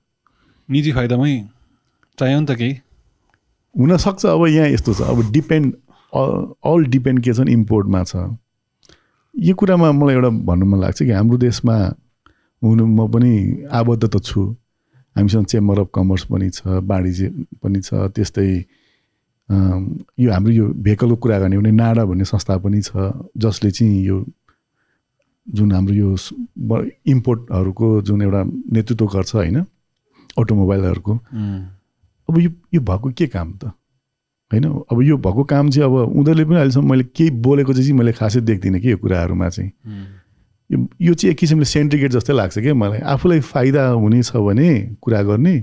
निजी 0.68 0.92
फाइदामै 0.92 1.34
चाहियो 2.18 2.40
नि 2.40 2.46
त 2.46 2.52
केही। 2.58 2.72
हुनसक्छ 3.74 4.26
अब 4.26 4.46
यहाँ 4.46 4.68
यस्तो 4.68 4.94
छ। 4.94 5.00
अब 5.02 5.30
डिपेन्ड 5.32 5.74
अल 6.12 6.84
डिपेन्ड 6.88 7.22
के 7.24 7.32
छ 7.32 7.40
भने 7.40 7.52
इम्पोर्टमा 7.52 8.02
छ। 8.04 8.16
यो 9.34 9.54
कुरामा 9.54 9.92
मलाई 9.92 10.14
एउटा 10.14 10.30
भन्नु 10.48 10.66
मन 10.66 10.80
लाग्छ 10.80 11.02
कि 11.02 11.10
हाम्रो 11.10 11.38
देशमा 11.38 11.76
हुनु 12.62 12.86
म 12.86 13.08
पनि 13.12 13.32
आबद्ध 13.70 14.04
त 14.04 14.22
छु। 14.22 14.56
हामीसँग 15.16 15.46
चेम्बर 15.46 15.78
अफ 15.80 15.88
कमर्स 15.94 16.24
पनि 16.30 16.48
छ 16.50 16.66
वाणिज्य 16.66 17.28
पनि 17.62 17.80
छ 17.80 17.94
त्यस्तै 18.14 18.48
यो 19.48 20.32
हाम्रो 20.32 20.52
यो 20.52 20.66
भेहिकलको 20.84 21.16
कुरा 21.16 21.38
गर्ने 21.38 21.58
भने 21.58 21.70
नाडा 21.70 22.04
भन्ने 22.04 22.24
संस्था 22.24 22.56
पनि 22.64 22.80
छ 22.82 22.90
जसले 23.36 23.70
चाहिँ 23.70 24.04
यो 24.04 24.24
जुन 25.46 25.72
हाम्रो 25.72 25.94
यो 25.94 26.08
इम्पोर्टहरूको 27.08 27.88
जुन 28.02 28.22
एउटा 28.22 28.42
नेतृत्व 28.72 29.06
गर्छ 29.14 29.34
होइन 29.34 29.58
अटोमोबाइलहरूको 30.38 31.12
अब 32.28 32.38
यो 32.38 32.50
यो 32.74 32.80
भएको 32.80 33.10
के 33.18 33.26
काम 33.26 33.52
त? 33.52 33.72
होइन? 34.50 34.64
अब 34.64 35.02
यो 35.02 35.16
भएको 35.16 35.44
काम 35.44 35.70
चाहिँ 35.70 35.88
अब 35.88 35.94
उनीहरूले 35.94 36.44
पनि 36.44 36.56
अहिलेसम्म 36.56 36.90
मैले 36.90 37.04
केही 37.16 37.30
बोलेको 37.46 37.72
चाहिँ 37.72 37.92
मैले 37.92 38.12
खासै 38.12 38.40
देख्दिनँ 38.40 38.80
कि 38.80 38.90
यो 38.90 38.96
कुराहरूमा 38.96 39.48
चाहिँ। 39.48 39.70
यो 41.00 41.14
चाहिँ 41.14 41.32
एक 41.32 41.38
किसिमले 41.38 41.64
सेन्ट्रिकेट 41.64 42.10
जस्तै 42.12 42.32
लाग्छ 42.32 42.58
क्या 42.58 42.74
मलाई। 42.74 42.98
आफूलाई 43.12 43.40
फाइदा 43.40 43.86
हुनेछ 43.88 44.30
भने 44.36 44.96
कुरा 45.02 45.22
गर्ने 45.22 45.54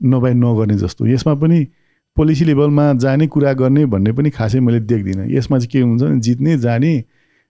नभए 0.00 0.32
नगर्ने 0.34 0.76
जस्तो। 0.78 1.06
यसमा 1.06 1.34
पनि 1.34 1.66
पोलिसी 2.16 2.44
लेभलमा 2.44 2.92
जाने 2.94 3.26
कुरा 3.26 3.52
गर्ने 3.52 3.84
भन्ने 3.86 4.12
पनि 4.12 4.30
खासै 4.30 4.60
मैले 4.60 4.80
देख्दिनँ। 4.82 5.26
यसमा 5.30 5.58
चाहिँ 5.58 5.70
के 5.70 5.80
हुन्छ 5.80 6.02
भने 6.02 6.20
जित्ने 6.20 6.58
जाने 6.58 6.92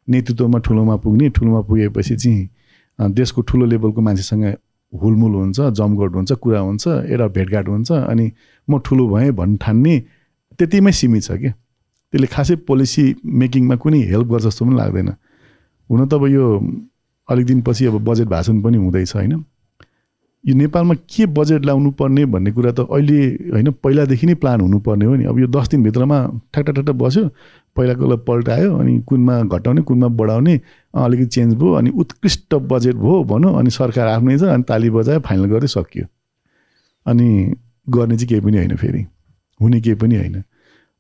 नेतृत्वमा 0.09 0.59
ठुलोमा 0.59 0.97
पुग्ने 0.97 1.29
ठुलोमा 1.31 1.61
पुगेपछि 1.69 2.17
चाहिँ 2.17 3.13
देशको 3.13 3.43
ठुलो 3.43 3.65
लेभलको 3.67 4.01
मान्छेसँग 4.01 4.45
हुलमुल 4.93 5.35
हुन्छ 5.35 5.61
जमघट 5.61 6.15
हुन्छ 6.17 6.33
कुरा 6.33 6.61
हुन्छ 6.61 6.87
एउटा 6.89 7.27
भेटघाट 7.29 7.69
हुन्छ 7.69 7.93
अनि 7.93 8.31
म 8.69 8.79
ठुलो 8.79 9.09
भएँ 9.09 9.31
भन्ने 9.31 9.57
ठान्ने 9.57 9.97
त्यतिमै 10.59 10.93
सीमित 10.93 11.23
छ 11.23 11.31
क्या 11.33 11.53
त्यसले 12.13 12.27
खासै 12.27 12.55
पोलिसी 12.69 13.05
मेकिङमा 13.25 13.77
कुनै 13.77 14.01
हेल्प 14.13 14.29
गर्छ 14.29 14.45
जस्तो 14.45 14.65
पनि 14.65 14.77
लाग्दैन। 14.77 15.09
हुन 15.91 16.07
त 16.07 16.15
अब 16.15 16.27
यो 16.27 16.45
अलिक 17.29 17.47
दिनपछि 17.47 17.87
अब 17.87 17.97
बजेट 18.05 18.29
भाषण 18.29 18.61
पनि 18.63 18.77
हुँदैछ 18.77 19.15
होइन? 19.17 19.45
यो 20.45 20.55
नेपालमा 20.55 20.95
के 20.95 21.27
बजेट 21.27 21.65
ल्याउनु 21.65 21.91
पर्ने 21.91 22.25
भन्ने 22.25 22.51
कुरा 22.53 22.73
त 22.73 22.81
अहिले 22.87 23.19
होइन 23.53 23.71
पहिलादेखि 23.83 24.27
नै 24.27 24.35
प्लान 24.35 24.61
हुनुपर्ने 24.61 25.05
हो 25.05 25.15
नि। 25.15 25.25
अब 25.25 25.39
यो 25.39 25.47
दस 25.47 25.69
दिनभित्रमा 25.69 26.19
ठ्याक्टा 26.53 26.73
ठ्याक्टा 26.73 26.93
बस्यो 26.93 27.25
पहिलाको 27.77 28.17
पल्टायो 28.17 28.77
अनि 28.77 29.01
कुनमा 29.03 29.41
घटाउने 29.43 29.83
कुनमा 29.83 30.09
बढाउने 30.09 30.55
अलिकति 30.95 31.27
चेन्ज 31.27 31.55
भयो 31.55 31.73
अनि 31.73 31.91
उत्कृष्ट 31.91 32.55
बजेट 32.55 32.95
भयो 32.95 33.23
भनौँ 33.25 33.59
अनि 33.59 33.71
सरकार 33.71 34.09
आफ्नै 34.09 34.39
छ 34.39 34.55
अनि 34.55 34.63
ताली 34.63 34.91
बजायो 34.91 35.21
फाइनल 35.21 35.45
गर्दै 35.45 35.67
सकियो 35.67 36.07
अनि 37.07 37.29
गर्ने 37.89 38.17
चाहिँ 38.17 38.29
केही 38.29 38.41
पनि 38.41 38.57
होइन 38.57 38.77
फेरि 38.77 39.03
हुने 39.61 39.81
केही 39.81 39.97
पनि 39.97 40.17
होइन। 40.17 40.43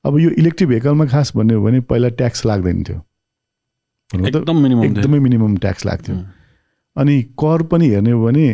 अब 0.04 0.18
यो 0.18 0.30
इलेक्ट्रिक 0.30 0.68
भेहिकलमा 0.68 1.06
खास 1.06 1.32
भन्ने 1.36 1.54
हो 1.54 1.62
भने 1.64 1.80
पहिला 1.90 2.08
ट्याक्स 2.14 2.46
लाग्दैन 2.46 2.82
थियो। 2.84 2.98
एकदम 4.26 4.56
मिनिमम 4.62 4.84
एकदमै 4.84 5.18
मिनिमम 5.18 5.56
ट्याक्स 5.58 5.86
लाग्थ्यो। 5.86 6.16
अनि 6.96 7.22
कर 7.34 7.62
पनि 7.70 7.88
हेर्ने 7.88 8.10
हो 8.10 8.24
भने 8.24 8.46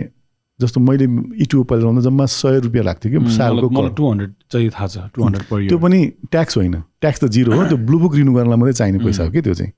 जस्तो 0.60 0.80
मैले 0.80 1.04
इटु 1.42 1.62
पहिला 1.64 1.82
लाउँदा 1.82 2.00
जम्मा 2.02 2.24
सय 2.26 2.58
रुपियाँ 2.60 2.84
लाग्थ्यो 2.84 3.08
कि 3.12 3.30
सालको 3.36 3.88
टु 3.88 4.10
हन्ड्रेड 4.10 4.32
चाहिँ 4.50 4.70
थाहा 4.70 4.86
छ 4.86 4.98
टु 5.14 5.22
हन्ड्रेड 5.22 5.68
त्यो 5.68 5.78
पनि 5.78 6.00
ट्याक्स 6.30 6.56
होइन। 6.56 6.74
ट्याक्स 7.00 7.20
त 7.20 7.28
जिरो 7.36 7.52
हो 7.52 7.64
त्यो 7.68 7.78
ब्लु 7.86 7.98
बुक 7.98 8.14
रिन्यू 8.16 8.34
गर्नलाई 8.34 8.58
मात्रै 8.58 8.72
चाहिने 8.72 8.98
पैसा 9.04 9.24
हो 9.24 9.30
कि 9.30 9.40
त्यो 9.42 9.54
चाहिँ। 9.54 9.72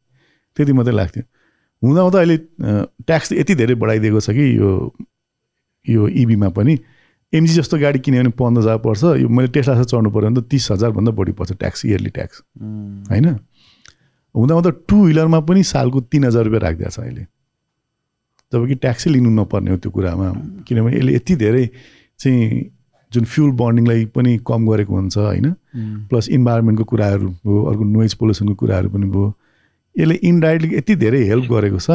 त्यति 0.56 0.72
मात्रै 0.72 0.94
लाग्थ्यो। 0.94 1.22
हुँदा 1.82 2.00
हुँदा 2.00 2.18
अहिले 2.18 2.36
ट्याक्स 3.02 3.32
यति 3.32 3.54
धेरै 3.54 3.74
बढाइदिएको 3.74 4.20
छ 4.20 4.30
कि 4.30 4.44
यो 4.58 4.68
यो 5.86 6.08
इभीमा 6.08 6.48
पनि। 6.54 6.74
एमजी 7.34 7.54
जस्तो 7.54 7.78
गाडी 7.78 7.98
किन्यो 7.98 8.22
भने 8.22 8.30
पन्ध्र 8.38 8.60
हजार 8.60 8.78
पर्छ। 8.78 9.02
यो 9.20 9.28
मैले 9.28 9.48
टेस्ला 9.50 9.82
चढ्नु 9.82 10.10
पऱ्यो 10.10 10.30
भने 10.30 10.40
त 10.40 10.46
तिस 10.50 10.70
हजारभन्दा 10.72 11.12
बढी 11.18 11.32
पर्छ 11.34 11.52
ट्याक्स 11.52 11.84
इयरली 11.86 12.10
ट्याक्स 12.14 12.42
होइन? 13.10 13.26
हुँदा 14.34 14.54
हुँदा 14.54 14.70
टु 14.88 14.96
विलरमा 15.06 15.40
पनि 15.48 15.62
सालको 15.62 16.00
तिन 16.10 16.24
हजार 16.24 16.44
रुपियाँ 16.44 16.62
राखिदिएको 16.62 16.90
छ 16.90 16.98
अहिले। 17.00 17.26
जब 18.52 18.66
कि 18.68 18.74
ट्याक्सै 18.74 19.10
लिनु 19.10 19.30
नपर्ने 19.30 19.70
हो 19.70 19.76
त्यो 19.82 19.90
कुरामा। 19.90 20.26
किनभने 20.62 20.96
यसले 20.96 21.14
यति 21.14 21.34
धेरै 21.36 21.64
चाहिँ 22.20 22.70
जुन 23.12 23.24
फ्युल 23.24 23.50
बर्निङलाई 23.58 24.04
पनि 24.14 24.38
कम 24.46 24.60
गरेको 24.70 24.94
हुन्छ 24.94 25.16
होइन? 25.18 25.46
प्लस 26.10 26.28
इन्भाइरोमेन्टको 26.28 26.84
कुराहरू 26.84 27.28
भयो 27.42 27.62
अर्को 27.70 27.84
नोइज 27.84 28.14
पोल्युसनको 28.14 28.54
कुराहरू 28.54 28.88
पनि 28.90 29.06
भयो। 29.10 29.26
यसले 29.96 30.14
इन्डाइरेक्टली 30.22 30.76
यति 30.76 30.94
धेरै 31.02 31.22
हेल्प 31.30 31.46
गरेको 31.50 31.78
छ। 31.78 31.90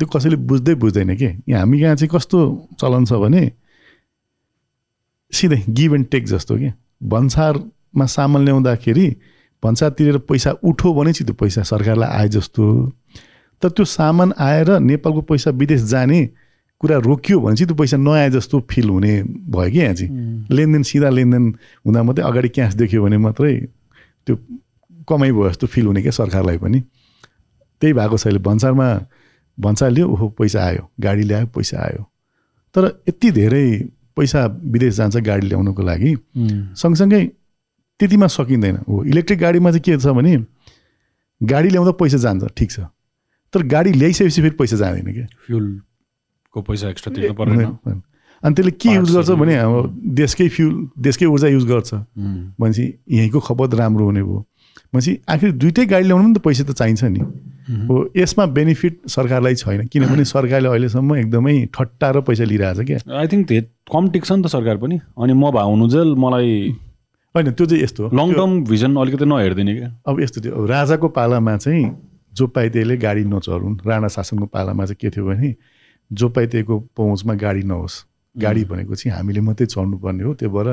त्यो 0.00 0.06
कसैले 0.08 0.36
बुझ्दै 0.48 0.74
बुझ्दैन 0.80 1.14
कि? 1.16 1.28
यहाँ 1.48 1.60
हामी 1.60 1.76
यहाँ 1.80 1.96
चाहिँ 1.96 2.10
कस्तो 2.12 2.38
चलन 2.80 3.04
छ 3.04 3.12
भने 3.20 3.42
सिधै 5.32 5.62
गिभ 5.68 5.94
एन्ड 5.94 6.06
टेक 6.10 6.26
जस्तो 6.26 6.56
कि? 6.56 6.70
भन्सारमा 7.02 8.06
सामान 8.06 8.44
ल्याउँदाखेरि 8.44 9.08
भन्सार 9.62 9.90
तिरेर 9.90 10.18
पैसा 10.28 10.50
उठो 10.64 10.92
भने 10.94 11.12
चाहिँ 11.12 11.26
त्यो 11.26 11.34
पैसा 11.40 11.62
सरकारलाई 11.62 12.08
आए 12.10 12.28
जस्तो। 12.28 12.64
तर 13.62 13.68
त्यो 13.70 13.84
सामान 13.84 14.32
आएर 14.38 14.78
नेपालको 14.80 15.20
पैसा 15.22 15.50
विदेश 15.52 15.82
जाने 15.90 16.24
कुरा 16.80 16.96
रोकियो 16.98 17.40
भने 17.40 17.56
चाहिँ 17.56 17.66
त्यो 17.68 17.76
पैसा 17.76 17.96
नआए 17.96 18.30
जस्तो 18.30 18.60
फिल 18.70 18.88
हुने 18.90 19.22
भयो 19.22 19.70
कि 19.70 19.78
यहाँ 19.78 19.94
चाहिँ 19.94 20.46
लेनदेन 20.50 20.82
सिधा 20.82 21.10
लेनदेन 21.10 21.44
हुँदा 21.86 22.02
मात्रै 22.02 22.24
अगाडि 22.24 22.48
क्यास 22.48 22.74
देख्यो 22.74 23.02
भने 23.04 23.18
मात्रै 23.18 23.54
त्यो 24.26 24.36
कमाइ 25.08 25.32
भयो 25.32 25.48
जस्तो 25.48 25.66
फिल 25.66 25.86
हुने 25.86 26.02
क्या 26.02 26.12
सरकारलाई 26.12 26.58
पनि। 26.58 26.80
त्यही 27.80 27.92
भएको 27.92 28.16
छ 28.16 28.26
अहिले 28.26 28.38
भन्सारमा 28.42 28.88
भन्सार 29.58 29.90
लियो 29.90 30.08
ओहो 30.08 30.28
पैसा 30.38 30.64
आयो 30.64 30.82
गाडी 31.00 31.22
ल्यायो 31.22 31.46
पैसा 31.54 31.78
आयो। 31.82 32.02
तर 32.74 32.84
यति 33.08 33.30
धेरै 33.30 33.66
पैसा 34.16 34.46
विदेश 34.46 34.94
जान्छ 34.94 35.16
गाडी 35.16 35.46
ल्याउनको 35.46 35.82
लागि। 35.82 36.16
सँगसँगै 36.76 37.24
त्यतिमा 38.00 38.26
सकिँदैन। 38.28 38.76
हो 38.88 39.04
इलेक्ट्रिक 39.04 39.38
गाडीमा 39.38 39.70
चाहिँ 39.70 39.82
के 39.82 39.98
छ 39.98 40.14
भने 40.16 40.36
गाडी 41.40 41.68
ल्याउँदा 41.68 41.92
पैसा 42.00 42.18
जान्छ 42.18 42.44
ठिक 42.56 42.70
छ। 42.70 42.80
तर 43.54 43.62
गाडी 43.66 43.92
ल्याइसकेपछि 43.92 44.40
फेरि 44.42 44.56
पैसा 44.56 44.76
जाँदैन 44.76 45.12
क्या। 45.12 45.26
फ्युलको 45.46 46.62
पैसा 46.62 46.88
एक्स्ट्रा 46.90 47.14
तिर्नु 47.14 47.34
पर्दैन। 47.34 48.02
अनि 48.42 48.54
त्यसले 48.54 48.70
के 48.72 48.94
युज 48.94 49.14
गर्छ 49.14 49.30
भने 49.38 49.54
अब 49.56 50.00
देशकै 50.18 50.48
फ्युल 50.48 50.88
देशकै 50.98 51.26
ऊर्जा 51.26 51.48
युज 51.48 51.64
गर्छ। 51.64 51.94
भनेपछि 51.94 52.84
यहीँको 53.10 53.40
खपत 53.40 53.74
राम्रो 53.74 54.04
हुने 54.04 54.22
भयो। 54.22 54.46
भनेपछि 54.92 55.18
आखिर 55.28 55.52
दुइटै 55.52 55.86
गाडी 55.86 56.04
ल्याउनु 56.06 56.24
पनि 56.24 56.34
त 56.34 56.42
पैसा 56.44 56.64
त 56.64 56.72
चाहिन्छ 56.76 57.04
नि। 57.04 57.20
हो 57.88 57.96
यसमा 58.16 58.46
बेनिफिट 58.58 59.00
सरकारलाई 59.08 59.54
छैन 59.54 59.86
किनभने 59.86 60.24
सरकारले 60.34 60.68
अहिलेसम्म 60.68 61.16
एकदमै 61.16 61.54
ठट्टा 61.74 62.10
र 62.10 62.20
पैसा 62.20 62.44
लिइरहेछ 62.44 62.86
क्या। 62.86 62.98
आई 63.20 63.26
थिङ्क 63.32 63.52
कम 63.92 64.08
टिक्छ 64.10 64.32
नि 64.32 64.42
त 64.42 64.46
सरकार 64.54 64.76
पनि 64.84 65.00
अनि 65.18 65.32
म 65.32 65.50
भए 65.50 65.64
हुनुजेल 65.64 66.14
मलाई 66.18 66.54
होइन 67.34 67.52
त्यो 67.52 67.66
चाहिँ 67.66 67.82
यस्तो 67.82 68.10
लङ 68.12 68.32
टर्म 68.34 68.64
भिजन 68.64 68.96
अलिकति 68.96 69.24
नहेरिदिने 69.24 69.74
क्या। 69.74 69.90
अब 70.06 70.20
यस्तो 70.20 70.40
थियो 70.44 70.66
राजाको 70.66 71.08
पालामा 71.18 71.56
चाहिँ 71.56 71.84
जो 72.32 72.46
पाइ 72.46 72.68
त्यहीले 72.70 72.96
गाडी 72.96 73.24
नचढुन् 73.24 73.76
राणा 73.86 74.08
शासनको 74.08 74.46
पालामा 74.52 74.84
चाहिँ 74.84 75.00
के 75.00 75.10
थियो 75.10 75.24
भने 75.26 75.54
जो 76.10 76.28
पाइ 76.28 76.46
त्यहीको 76.46 76.78
पहुँचमा 76.96 77.34
गाडी 77.44 77.62
नहोस् 77.72 77.96
गाडी 78.36 78.64
भनेको 78.64 78.94
चाहिँ 78.94 79.16
हामीले 79.16 79.40
मात्रै 79.40 79.66
चढ्नुपर्ने 79.66 80.24
हो 80.24 80.34
त्यो 80.34 80.50
भएर 80.50 80.68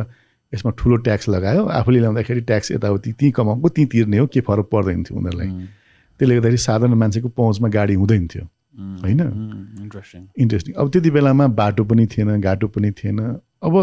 यसमा 0.54 0.72
ठुलो 0.78 0.96
ट्याक्स 1.06 1.30
लगायो। 1.30 1.66
आफूले 1.66 2.00
ल्याउँदाखेरि 2.00 2.42
ट्याक्स 2.42 2.72
यताउति 2.72 3.12
त्यहीँ 3.14 3.34
कमाएको 3.34 3.70
त्यहीँ 3.70 3.90
तिर्ने 3.90 4.18
हो 4.18 4.28
के 4.28 4.42
फरक 4.42 4.70
पर्दैन 4.72 5.04
थियो 5.04 5.18
उनीहरूलाई। 5.20 5.50
त्यसले 6.20 6.36
गर्दाखेरि 6.36 6.58
साधारण 6.58 6.94
मान्छेको 6.94 7.30
पहुँचमा 7.30 7.68
गाडी 7.70 7.94
हुँदैन 7.94 8.28
थियो। 8.28 8.46
होइन? 9.04 9.22
इन्ट्रेस्टिङ 9.84 10.22
इन्ट्रेस्टिङ 10.40 10.74
अब 10.76 10.92
त्यति 10.92 11.10
बेलामा 11.12 11.48
बाटो 11.54 11.84
पनि 11.84 12.06
थिएन 12.08 12.42
घाटो 12.42 12.68
पनि 12.68 12.92
थिएन। 12.92 13.20
अब 13.64 13.74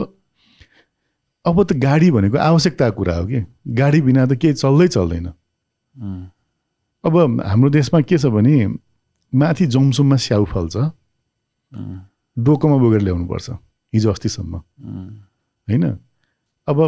अब 1.45 1.63
त 1.63 1.73
गाडी 1.79 2.11
भनेको 2.11 2.39
आवश्यकताको 2.39 2.97
कुरा 2.97 3.15
हो 3.17 3.27
कि? 3.27 3.41
गाडी 3.71 4.01
बिना 4.03 4.27
त 4.27 4.33
केही 4.35 4.55
चल्दै 4.55 4.89
चल्दैन। 4.89 5.27
अब 7.05 7.15
हाम्रो 7.47 7.71
देशमा 7.71 8.01
के 8.03 8.19
छ 8.19 8.27
भने 8.27 8.67
माथि 9.33 9.67
जमसुममा 9.67 10.17
स्याउ 10.17 10.45
फल्छ। 10.45 10.77
डोकोमा 12.37 12.77
बोकेर 12.77 13.03
ल्याउनुपर्छ। 13.03 13.51
हिजो 13.93 14.11
अस्तिसम्म। 14.11 14.55
होइन? 15.69 15.85
अब 16.69 16.79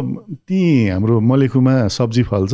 ती 0.47 0.59
हाम्रो 0.87 1.19
मलेखुमा 1.19 1.73
सब्जी 1.87 2.23
फल्छ 2.29 2.53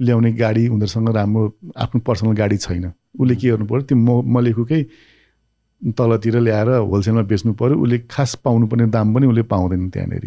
ल्याउने 0.00 0.32
गाडी 0.32 0.68
उनीहरूसँग 0.68 1.08
राम्रो 1.16 1.42
आफ्नो 1.76 2.00
पर्सनल 2.00 2.32
गाडी 2.36 2.56
छैन। 2.56 2.84
उसले 3.20 3.34
के 3.36 3.48
गर्नु 3.50 3.66
पऱ्यो 3.66 3.82
त्यो 3.84 3.96
म 3.96 4.24
मलेखुकै 4.36 4.82
तलतिर 5.98 6.36
ल्याएर 6.40 6.68
होलसेलमा 6.80 7.22
बेच्नु 7.28 7.52
पऱ्यो। 7.60 7.76
उसले 7.76 7.98
खास 8.08 8.34
पाउनुपर्ने 8.44 8.86
दाम 8.88 9.14
पनि 9.14 9.26
उसले 9.26 9.42
पाउँदैन 9.52 9.88
त्यहाँनिर। 9.90 10.24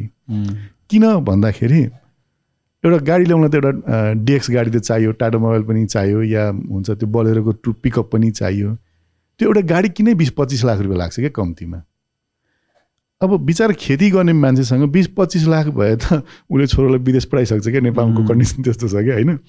किन 0.89 1.03
भन्दाखेरि 1.25 1.81
एउटा 2.83 2.97
गाडी 3.09 3.25
ल्याउन 3.25 3.47
त 3.49 3.55
एउटा 3.55 3.71
डिएक्स 4.27 4.51
गाडी 4.51 4.69
त 4.71 4.77
चाहियो 4.85 5.11
टाटा 5.17 5.37
मोबाइल 5.39 5.63
पनि 5.65 5.85
चाहियो 5.85 6.21
या 6.23 6.43
हुन्छ 6.69 6.89
त्यो 6.91 7.07
बलेरोको 7.09 7.51
टु 7.63 7.73
पिकअप 7.81 8.11
पनि 8.13 8.31
चाहियो। 8.31 8.69
त्यो 9.39 9.49
एउटा 9.49 9.61
गाडी 9.73 9.89
किनै 9.97 10.13
बिस 10.13 10.29
पच्चिस 10.37 10.63
लाख 10.65 10.77
रुपियाँ 10.79 10.99
लाग्छ 10.99 11.15
क्या 11.19 11.33
कम्तीमा। 11.33 11.79
अब 13.23 13.37
बिचार 13.45 13.71
खेती 13.79 14.09
गर्ने 14.11 14.33
मान्छेसँग 14.35 14.83
बिस 14.91 15.07
पच्चिस 15.17 15.43
लाख 15.47 15.67
भए 15.71 15.95
त 15.95 16.23
उसले 16.51 16.67
छोरोलाई 16.67 16.99
विदेश 16.99 17.25
पठाइसक्छ 17.31 17.67
क्या 17.67 17.81
नेपालको 17.81 18.27
कन्डिसन 18.27 18.63
त्यस्तो 18.63 18.87
छ 18.87 19.03
क्या 19.03 19.15
होइन? 19.15 19.39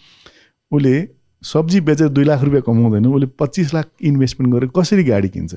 उसले 0.73 0.95
सब्जी 1.43 1.81
बेचेर 1.83 2.09
दुई 2.09 2.25
लाख 2.25 2.43
रुपियाँ 2.45 2.63
कमाउँदैन 2.63 3.07
उसले 3.07 3.27
पच्चिस 3.35 3.75
लाख 3.75 3.87
इन्भेस्टमेन्ट 4.03 4.55
गरेर 4.55 4.71
कसरी 4.77 5.05
गाडी 5.05 5.29
किन्छ? 5.29 5.55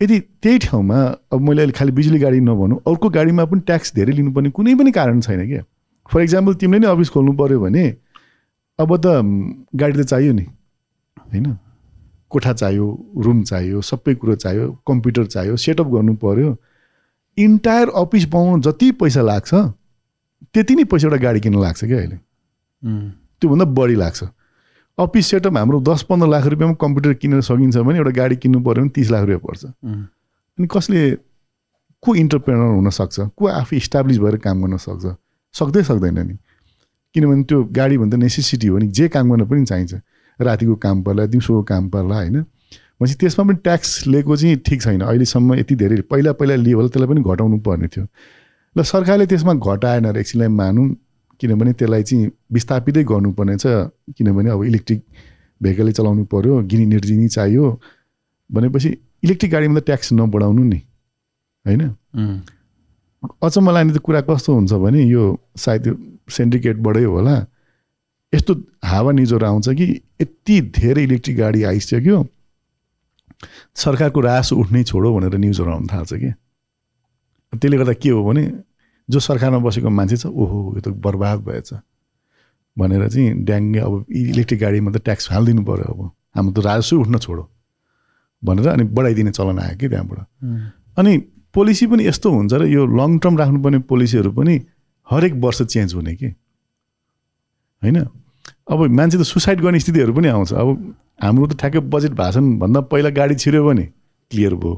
यदि 0.00 0.18
त्यही 0.42 0.58
ठाउँमा 0.64 0.98
अब 1.32 1.40
मैले 1.40 1.62
अहिले 1.62 1.72
खालि 1.76 1.92
बिजुली 1.92 2.18
गाडी 2.18 2.40
नभनौँ 2.40 2.78
अर्को 2.88 3.08
गाडीमा 3.10 3.44
पनि 3.44 3.60
ट्याक्स 3.66 3.94
धेरै 3.94 4.12
लिनुपर्ने 4.12 4.50
कुनै 4.56 4.74
पनि 4.80 4.90
कारण 4.96 5.20
छैन 5.20 5.46
क्या। 5.46 5.62
फर 6.10 6.20
इक्जाम्पल 6.22 6.54
तिमीले 6.54 6.86
नै 6.86 6.92
अफिस 6.92 7.08
खोल्नु 7.12 7.32
पऱ्यो 7.36 7.60
भने 7.60 7.84
अब 8.78 8.96
त 8.96 9.06
गाडी 9.76 9.94
त 9.98 10.06
चाहियो 10.06 10.32
नि 10.32 10.46
होइन? 11.18 11.46
कोठा 12.30 12.52
चाहियो 12.52 12.86
रुम 13.20 13.42
चाहियो 13.42 13.80
सबै 13.82 14.14
कुरो 14.14 14.34
चाहियो 14.44 14.66
कम्प्युटर 14.86 15.24
चाहियो 15.26 15.56
सेटअप 15.56 15.88
गर्नु 15.92 16.14
पऱ्यो 16.24 16.56
इन्टायर 17.38 17.88
अफिस 17.96 18.24
पाउनु 18.24 18.62
जति 18.62 18.90
पैसा 19.00 19.22
लाग्छ 19.22 19.54
त्यति 20.54 20.74
नै 20.74 20.84
पैसा 20.84 21.06
एउटा 21.06 21.18
गाडी 21.22 21.40
किन्न 21.40 21.60
लाग्छ 21.60 21.84
क्या 21.84 21.98
अहिले। 21.98 22.16
त्योभन्दा 23.40 23.64
बढी 23.64 23.94
लाग्छ। 23.94 24.24
अफिस 24.98 25.26
सेटअप 25.26 25.56
हाम्रो 25.56 25.80
दस 25.80 26.02
पन्ध्र 26.02 26.28
लाख 26.28 26.46
रुपियाँमा 26.46 26.74
कम्प्युटर 26.80 27.14
किनेर 27.14 27.40
सकिन्छ 27.40 27.76
भने 27.76 27.98
एउटा 27.98 28.10
गाडी 28.10 28.36
किन्नु 28.36 28.60
पऱ्यो 28.60 28.82
भने 28.82 28.90
तिस 28.90 29.10
लाख 29.10 29.20
रुपियाँ 29.20 29.40
पर्छ। 29.46 29.64
अनि 29.64 30.66
कसले 30.66 31.00
को 32.02 32.14
इन्टरप्रेनर 32.14 32.70
हुनसक्छ 32.74 33.20
को 33.36 33.46
आफै 33.46 33.76
इस्टाब्लिस 33.76 34.18
भएर 34.18 34.36
काम 34.36 34.62
गर्न 34.62 34.76
सक्छ? 34.76 35.14
सक्दै 35.54 35.82
सक्दैन 35.82 36.18
नि। 36.18 36.36
किनभने 37.14 37.42
त्यो 37.44 37.64
गाडी 37.72 37.98
भन्दा 37.98 38.16
नेसेसिटी 38.16 38.66
हो 38.66 38.78
नि। 38.78 38.86
जे 38.88 39.08
काम 39.08 39.30
गर्न 39.30 39.46
पनि 39.46 39.64
चाहिन्छ। 39.64 39.94
रातिको 40.40 40.74
काम 40.74 41.02
पर्ला 41.02 41.26
दिउँसोको 41.26 41.62
काम 41.62 41.88
पर्ला 41.90 42.14
होइन? 42.14 42.44
भनेपछि 43.00 43.14
त्यसमा 43.20 43.44
पनि 43.44 43.58
ट्याक्स 43.62 44.06
लिएको 44.06 44.36
चाहिँ 44.36 44.56
ठिक 44.66 44.82
छैन। 44.82 45.00
अहिलेसम्म 45.00 45.54
यति 45.54 45.74
धेरै 45.76 46.00
पहिला 46.10 46.32
पहिला 46.34 46.54
लियो 46.56 46.76
होला 46.76 46.88
त्यसलाई 46.88 47.08
पनि 47.08 47.22
घटाउनु 47.22 47.58
पर्ने 47.62 47.88
थियो। 47.88 48.06
ल 48.76 48.82
सरकारले 48.82 49.26
त्यसमा 49.26 49.54
घटाएन 49.54 50.06
र 50.06 50.18
एकछिनलाई 50.18 50.48
मानौँ 50.50 50.86
किनभने 51.40 51.72
त्यसलाई 51.78 52.02
चाहिँ 52.02 52.30
विस्थापितै 52.52 53.02
गर्नुपर्ने 53.04 53.56
छ 53.56 53.66
किनभने 54.18 54.50
अब 54.50 54.64
इलेक्ट्रिक 54.64 55.00
भेहिकलै 55.60 55.92
चलाउनु 55.92 56.24
पऱ्यो 56.26 56.62
गिनी 56.66 56.86
निर्जिनी 56.86 57.28
चाहियो 57.28 57.64
भनेपछि 58.50 58.88
इलेक्ट्रिक 59.24 59.50
गाडीमा 59.52 59.80
त 59.80 59.84
ट्याक्स 59.86 60.12
नबढाउनु 60.18 60.62
नि 60.64 60.80
होइन? 61.66 61.82
अचम्म 63.42 63.70
लाग्ने 63.70 63.92
त 63.94 63.98
कुरा 64.02 64.20
कस्तो 64.26 64.54
हुन्छ 64.54 64.72
भने 64.82 65.02
यो 65.06 65.22
सायद 65.56 65.84
सेन्डिकेटबाटै 66.30 67.04
होला। 67.04 67.36
यस्तो 68.32 68.52
हावा 68.84 69.12
निजोर 69.12 69.44
आउँछ 69.44 69.68
कि 69.78 69.86
यति 70.22 70.60
धेरै 70.74 71.02
इलेक्ट्रिक 71.04 71.36
गाडी 71.38 71.62
आइसक्यो 71.70 72.18
सरकारको 73.74 74.20
रास 74.20 74.52
उठ्नै 74.52 74.82
छोडो 74.84 75.08
भनेर 75.14 75.34
न्युजहरू 75.38 75.70
आउनु 75.70 75.88
थाल्छ 75.92 76.12
कि। 76.14 76.30
त्यसले 77.52 77.76
गर्दा 77.78 77.92
के 78.02 78.10
हो 78.10 78.24
भने 78.24 78.42
जो 79.08 79.18
सरकारमा 79.20 79.58
बसेको 79.64 79.90
मान्छे 79.90 80.16
छ 80.16 80.26
ओहो 80.26 80.74
यो 80.76 80.80
त 80.80 80.88
बर्बाद 80.88 81.38
भएछ। 81.46 81.70
भनेर 82.76 83.08
चाहिँ 83.08 83.30
ड्याङ्गे 83.46 83.80
अब 83.80 83.92
इलेक्ट्रिक 84.10 84.60
गाडीमा 84.60 84.90
त 84.92 84.98
ट्याक्स 85.06 85.30
हालिदिनु 85.32 85.62
पऱ्यो 85.64 85.86
अब। 85.92 86.00
हाम्रो 86.36 86.52
त 86.52 86.58
राजस्व 86.66 87.00
उठ्न 87.00 87.18
छोडो। 87.18 87.44
भनेर 88.42 88.66
अनि 88.68 88.84
बढाइदिने 88.84 89.30
चलन 89.30 89.58
आयो 89.58 89.76
कि 89.78 89.88
त्यहाँबाट। 89.88 90.18
अनि 90.98 91.12
पोलिसी 91.54 91.86
पनि 91.86 92.06
यस्तो 92.06 92.28
हुन्छ 92.30 92.52
र 92.54 92.62
यो 92.68 92.86
लङ 92.86 93.18
टर्म 93.18 93.34
राख्नुपर्ने 93.38 93.78
पोलिसीहरू 93.88 94.30
पनि 94.32 94.54
हरेक 95.08 95.34
वर्ष 95.42 95.62
चेन्ज 95.62 95.94
हुने 95.94 96.14
कि। 96.14 96.28
होइन? 97.82 97.98
अब 98.68 98.78
मान्छे 98.90 99.18
त 99.18 99.22
सुसाइड 99.24 99.60
गर्ने 99.60 99.78
स्थितिहरू 99.80 100.12
पनि 100.12 100.28
आउँछ। 100.28 100.52
अब 100.52 100.68
हाम्रो 101.22 101.46
त 101.46 101.56
ठ्याक्कै 101.60 101.80
बजेट 101.92 102.12
भाषणभन्दा 102.14 102.80
पहिला 102.92 103.10
गाडी 103.18 103.34
छिर्यो 103.34 103.64
भने 103.66 103.84
क्लियर 104.30 104.54
भयो। 104.54 104.74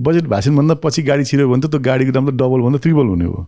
बजेट 0.00 0.26
भाषणभन्दा 0.32 0.74
पछि 0.84 1.02
गाडी 1.02 1.24
छिर्यो 1.24 1.48
भने 1.50 1.62
त 1.62 1.70
त्यो 1.70 1.80
गाडीको 1.80 2.12
दाम 2.12 2.30
त 2.30 2.32
डबलभन्दा 2.38 2.78
ट्रिपल 2.78 3.06
हुने 3.12 3.24
हो 3.24 3.46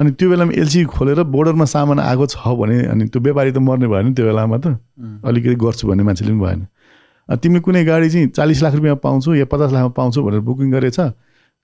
अनि 0.00 0.10
त्यो 0.16 0.28
बेलामा 0.30 0.52
एलसी 0.56 0.84
खोलेर 0.96 1.22
बोर्डरमा 1.28 1.64
सामान 1.68 1.98
आएको 2.00 2.26
छ 2.32 2.54
भने 2.56 2.76
अनि 2.94 3.08
त्यो 3.12 3.20
व्यापारी 3.20 3.50
त 3.52 3.58
मर्ने 3.58 3.86
भयो 3.90 4.02
नि 4.06 4.12
त्यो 4.14 4.24
बेलामा 4.26 4.56
त। 4.56 4.78
अलिकति 5.26 5.54
गर्छु 5.60 5.88
भन्ने 5.88 6.02
मान्छेले 6.06 6.32
पनि 6.32 6.40
भएन। 6.40 6.60
तिमीले 7.28 7.60
कुनै 7.60 7.84
गाडी 7.84 8.08
चाहिँ 8.10 8.28
चालिस 8.32 8.62
लाख 8.62 8.74
रुपियाँ 8.74 8.96
पाउँछु 8.96 9.34
या 9.34 9.44
पचास 9.50 9.70
लाखमा 9.72 9.92
पाउँछु 9.98 10.22
भनेर 10.24 10.40
बुकिङ 10.40 10.70
गरेछ। 10.70 10.98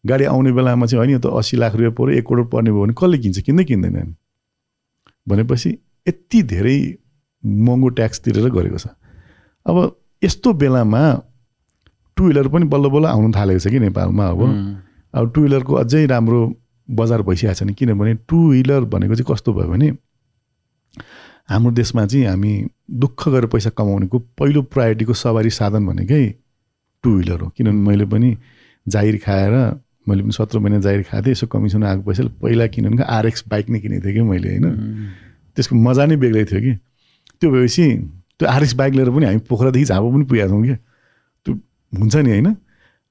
गाडी 0.04 0.24
आउने 0.26 0.52
बेलामा 0.52 0.86
चाहिँ 0.86 0.98
होइन 1.00 1.18
त 1.22 1.26
अस्सी 1.32 1.56
लाख 1.56 1.72
रुपियाँ 1.74 1.94
पऱ्यो 1.96 2.12
एक 2.18 2.26
करोड 2.28 2.46
पर्ने 2.50 2.70
भयो 2.70 2.82
भने 2.82 2.94
कसले 2.98 3.18
किन्छ? 3.18 3.38
किन्दै 3.40 3.64
किन्दैन 3.64 4.14
भनेपछि 5.26 5.70
यति 6.08 6.42
धेरै 6.44 6.78
महँगो 7.44 7.88
ट्याक्स 7.98 8.20
तिरेर 8.20 8.48
गरेको 8.50 8.78
छ। 8.78 8.86
अब 9.66 9.76
यस्तो 10.22 10.52
बेलामा 10.54 11.02
टु 12.16 12.24
विलर 12.24 12.48
पनि 12.48 12.64
बल्ल 12.66 12.88
बल्ल 12.90 13.06
आउनु 13.06 13.32
थालेको 13.32 13.60
छ 13.60 13.70
कि 13.70 13.78
नेपालमा 13.80 14.28
अब। 14.28 14.40
अब 15.14 15.32
टु 15.32 15.40
विलरको 15.42 15.74
अझै 15.74 16.04
राम्रो 16.06 16.40
बजार 16.88 17.22
भइसकेको 17.22 17.54
छ 17.54 17.62
नि 17.62 17.74
किनभने 17.74 18.14
टु 18.28 18.38
विलर 18.50 18.84
भनेको 18.90 19.14
चाहिँ 19.14 19.28
कस्तो 19.30 19.52
भयो 19.52 19.68
भने 19.70 19.88
हाम्रो 21.50 21.70
देशमा 21.72 22.06
चाहिँ 22.06 22.26
हामी 22.26 22.52
दुःख 23.02 23.28
गरेर 23.28 23.46
पैसा 23.46 23.70
कमाउनेको 23.70 24.18
पहिलो 24.38 24.62
प्रायोरिटीको 24.62 25.14
सवारी 25.14 25.50
साधन 25.52 25.86
भनेकै 25.86 26.24
टु 27.04 27.10
विलर 27.10 27.40
हो। 27.40 27.48
किनभने 27.48 27.80
मैले 27.88 28.06
पनि 28.06 28.36
जागिर 28.86 29.16
खाएर 29.24 29.52
मैले 30.08 30.22
पनि 30.22 30.32
सत्र 30.32 30.58
महिना 30.58 30.78
जागिर 30.80 31.02
खाएको 31.02 31.26
थिएँ 31.26 31.32
यसो 31.32 31.46
कमिसन 31.46 31.84
आएको 31.84 32.02
पैसाले 32.02 32.28
पहिला 32.42 32.66
किनभने 32.74 33.02
आरएक्स 33.02 33.44
बाइक 33.48 33.70
नै 33.70 33.80
किनेको 33.80 34.04
थिएँ 34.06 34.14
कि 34.14 34.22
मैले 34.22 34.48
होइन। 34.48 34.66
त्यसको 35.56 35.74
मजा 35.76 36.06
नै 36.06 36.16
बेग्लै 36.16 36.44
थियो 36.44 36.60
कि। 36.60 36.72
त्यो 37.40 37.50
भएपछि 37.50 37.84
त्यो 38.38 38.48
आरएक्स 38.48 38.74
बाइक 38.76 38.92
लिएर 38.94 39.10
पनि 39.10 39.26
हामी 39.26 39.38
पोखरादेखि 39.48 39.84
झापा 39.84 40.08
पनि 40.12 40.24
पुगेका 40.24 40.48
छौँ 40.48 40.62
क्या 40.62 40.76
त्यो 41.46 41.52
हुन्छ 41.92 42.16
नि 42.16 42.30
होइन। 42.30 42.46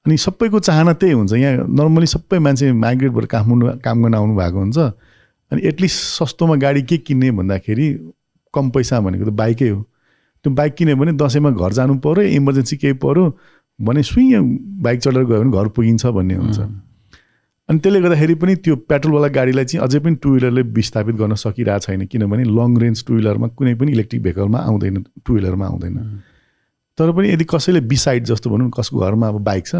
अनि 0.06 0.16
सबैको 0.16 0.58
चाहना 0.60 0.92
त्यही 1.02 1.12
हुन्छ। 1.12 1.32
यहाँ 1.32 1.66
नर्मली 1.66 2.06
सबै 2.06 2.38
मान्छे 2.38 2.72
माइग्रेट 2.72 3.12
भएर 3.12 3.26
काठमाडौँ 3.26 3.76
काम 3.82 4.02
गर्न 4.02 4.14
आउनु 4.14 4.34
भएको 4.36 4.58
हुन्छ। 4.58 4.78
अनि 5.50 5.60
एटलिस्ट 5.68 5.98
सस्तोमा 6.18 6.54
गाडी 6.62 6.82
के 6.82 6.96
किन्ने 7.06 7.30
भन्दाखेरि 7.30 7.86
कम 8.54 8.70
पैसा 8.70 9.00
भनेको 9.00 9.24
त 9.26 9.34
बाइकै 9.34 9.68
हो। 9.68 9.82
त्यो 10.44 10.50
बाइक 10.54 10.74
किन्यो 10.74 10.96
भने 10.96 11.12
दसैँमा 11.18 11.50
घर 11.50 11.72
जानु 11.72 11.98
पऱ्यो 11.98 12.22
इमर्जेन्सी 12.38 12.76
केही 12.76 12.94
पऱ्यो 13.02 13.24
भने 13.78 14.02
सुई 14.02 14.26
बाइक 14.82 15.00
चढेर 15.00 15.24
गयो 15.24 15.40
भने 15.42 15.50
घर 15.50 15.68
पुगिन्छ 15.74 16.06
भन्ने 16.06 16.34
हुन्छ। 16.34 16.58
अनि 17.68 17.78
त्यसले 17.78 18.00
गर्दाखेरि 18.00 18.34
पनि 18.34 18.54
त्यो 18.54 18.76
पेट्रोलवाला 18.76 19.28
गाडीलाई 19.28 19.64
चाहिँ 19.64 19.86
अझै 19.86 19.98
पनि 19.98 20.14
टु 20.14 20.30
विलरले 20.30 20.62
विस्थापित 20.62 21.14
गर्न 21.14 21.34
सकिरहेको 21.34 21.78
छैन 21.78 22.06
किनभने 22.06 22.44
लङ 22.44 22.76
रेन्ज 22.78 23.04
टु 23.04 23.14
विलरमा 23.14 23.46
कुनै 23.48 23.74
पनि 23.74 23.92
इलेक्ट्रिक 23.92 24.22
भेहिकलमा 24.22 24.58
आउँदैन 24.58 25.04
टु 25.24 25.34
विलरमा 25.34 25.66
आउँदैन 25.66 26.22
तर 26.98 27.12
पनि 27.12 27.30
यदि 27.30 27.44
कसैले 27.44 27.80
बिसाइड 27.80 28.24
जस्तो 28.24 28.50
भनौँ 28.50 28.70
कसको 28.70 28.98
घरमा 28.98 29.28
अब 29.28 29.42
बाइक 29.42 29.66
छ 29.66 29.74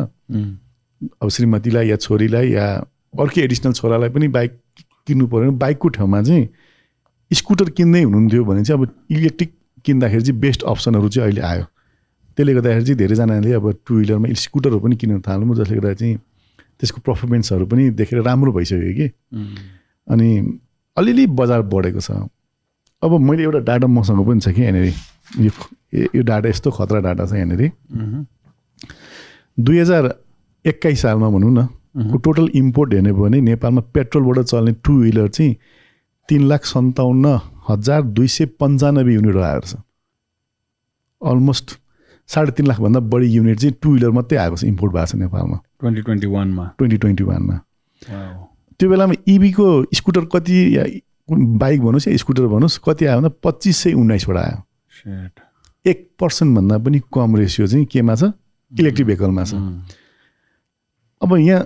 अब 1.22 1.28
श्रीमतीलाई 1.28 1.88
या 1.88 1.96
छोरीलाई 1.96 2.50
या 2.50 2.66
अर्कै 3.20 3.42
एडिसनल 3.42 3.72
छोरालाई 3.72 4.08
पनि 4.08 4.28
बाइक 4.28 4.58
किन्नु 5.06 5.26
पऱ्यो 5.26 5.50
भने 5.50 5.58
बाइकको 5.58 5.88
ठाउँमा 5.88 6.22
चाहिँ 6.22 6.48
स्कुटर 7.32 7.70
किन्दै 7.70 8.02
हुनुहुन्थ्यो 8.02 8.44
भने 8.44 8.64
चाहिँ 8.64 8.82
अब 8.82 8.94
इलेक्ट्रिक 9.10 9.54
किन्दाखेरि 9.84 10.22
चाहिँ 10.22 10.40
बेस्ट 10.40 10.62
अप्सनहरू 10.62 11.08
चाहिँ 11.08 11.28
अहिले 11.28 11.40
आयो। 11.40 11.64
त्यसले 12.36 12.54
गर्दाखेरि 12.54 12.84
चाहिँ 12.84 12.98
धेरैजनाले 12.98 13.52
अब 13.52 13.74
टु 13.86 13.94
विलरमा 13.94 14.28
स्कुटरहरू 14.34 14.78
पनि 14.80 14.96
किन्न 14.96 15.20
थाल्नु 15.20 15.54
जसले 15.54 15.76
गर्दा 15.76 15.94
चाहिँ 15.94 16.18
त्यसको 16.80 17.00
पर्फर्मेन्सहरू 17.06 17.66
पनि 17.66 17.90
देखेर 17.96 18.22
राम्रो 18.22 18.52
भइसक्यो 18.52 18.92
कि। 18.94 19.06
अनि 20.08 20.28
अलिअलि 20.96 21.26
बजार 21.38 21.62
बढेको 21.72 22.00
छ। 22.00 22.10
अब 23.02 23.18
मैले 23.20 23.42
एउटा 23.42 23.58
डाटा 23.68 23.86
मसँग 23.86 24.26
पनि 24.26 24.40
छ 24.40 24.48
कि 24.54 24.62
यहाँनिर। 24.62 24.92
यो 25.40 25.50
यो 26.14 26.22
डाटा 26.22 26.48
यस्तो 26.48 26.70
खतरा 26.70 27.00
डाटा 27.00 27.26
छ 27.26 27.32
यहाँनिर। 27.34 27.72
दुई 29.58 29.78
हजार 29.78 30.14
एक्काइस 30.64 31.02
सालमा 31.02 31.28
भनौँ 31.30 31.52
न 31.52 31.68
टोटल 32.20 32.48
इम्पोर्ट 32.54 32.92
हेर्ने 32.94 33.12
भयो 33.12 33.22
भने 33.22 33.40
नेपालमा 33.40 33.80
पेट्रोलबाट 33.94 34.44
चल्ने 34.44 34.72
टु 34.84 34.92
विलर 35.00 35.28
चाहिँ 35.28 35.56
तिन 36.28 36.42
लाख 36.48 36.64
सन्ताउन्न 36.66 37.38
हजार 37.68 38.02
दुई 38.02 38.28
सय 38.28 38.46
पन्चानब्बे 38.60 39.14
युनिट 39.14 39.36
आएको 39.36 39.66
छ। 39.66 39.74
अलमोस्ट 41.22 41.78
साढे 42.28 42.52
तिन 42.52 42.66
लाखभन्दा 42.66 43.00
बढी 43.00 43.26
युनिट 43.26 43.58
चाहिँ 43.60 43.74
टु 43.82 43.92
विलर 43.92 44.10
मात्रै 44.10 44.38
आएको 44.38 44.56
छ 44.56 44.64
इम्पोर्ट 44.64 44.92
भएको 44.92 45.06
छ 45.06 45.14
नेपालमा। 45.16 45.58
2021 45.80 46.52
मा 46.52 46.64
ट्वेन्टी 46.78 46.96
ट्वेन्टी 46.96 47.24
वानमा। 47.24 47.54
वाउ, 48.02 48.44
त्यो 48.80 48.90
बेलामा 48.90 49.14
इभीको 49.28 49.66
स्कुटर 49.94 50.24
कति 50.32 50.56
या 50.76 50.84
बाइक 51.30 51.80
भन्नुहोस् 51.80 52.08
या 52.08 52.16
स्कुटर 52.16 52.46
भन्नुहोस् 52.46 52.78
कति 52.84 53.04
आयो 53.06 53.16
भन्दा 53.16 53.30
पच्चिस 53.44 53.76
सय 53.76 53.92
उन्नाइसबाट 53.92 54.36
आयो. 54.36 54.58
एक 55.84 55.98
पर्सेन्टभन्दा 56.20 56.78
पनि 56.78 56.98
कम 57.14 57.36
रेसियो 57.36 57.66
चाहिँ 57.66 57.86
केमा 57.86 58.14
छ? 58.14 58.32
इलेक्ट्रिक 58.72 59.06
भेहिकलमा 59.06 59.44
छ। 59.44 59.54
उम्, 59.54 59.80
अब 61.22 61.36
यहाँ 61.36 61.62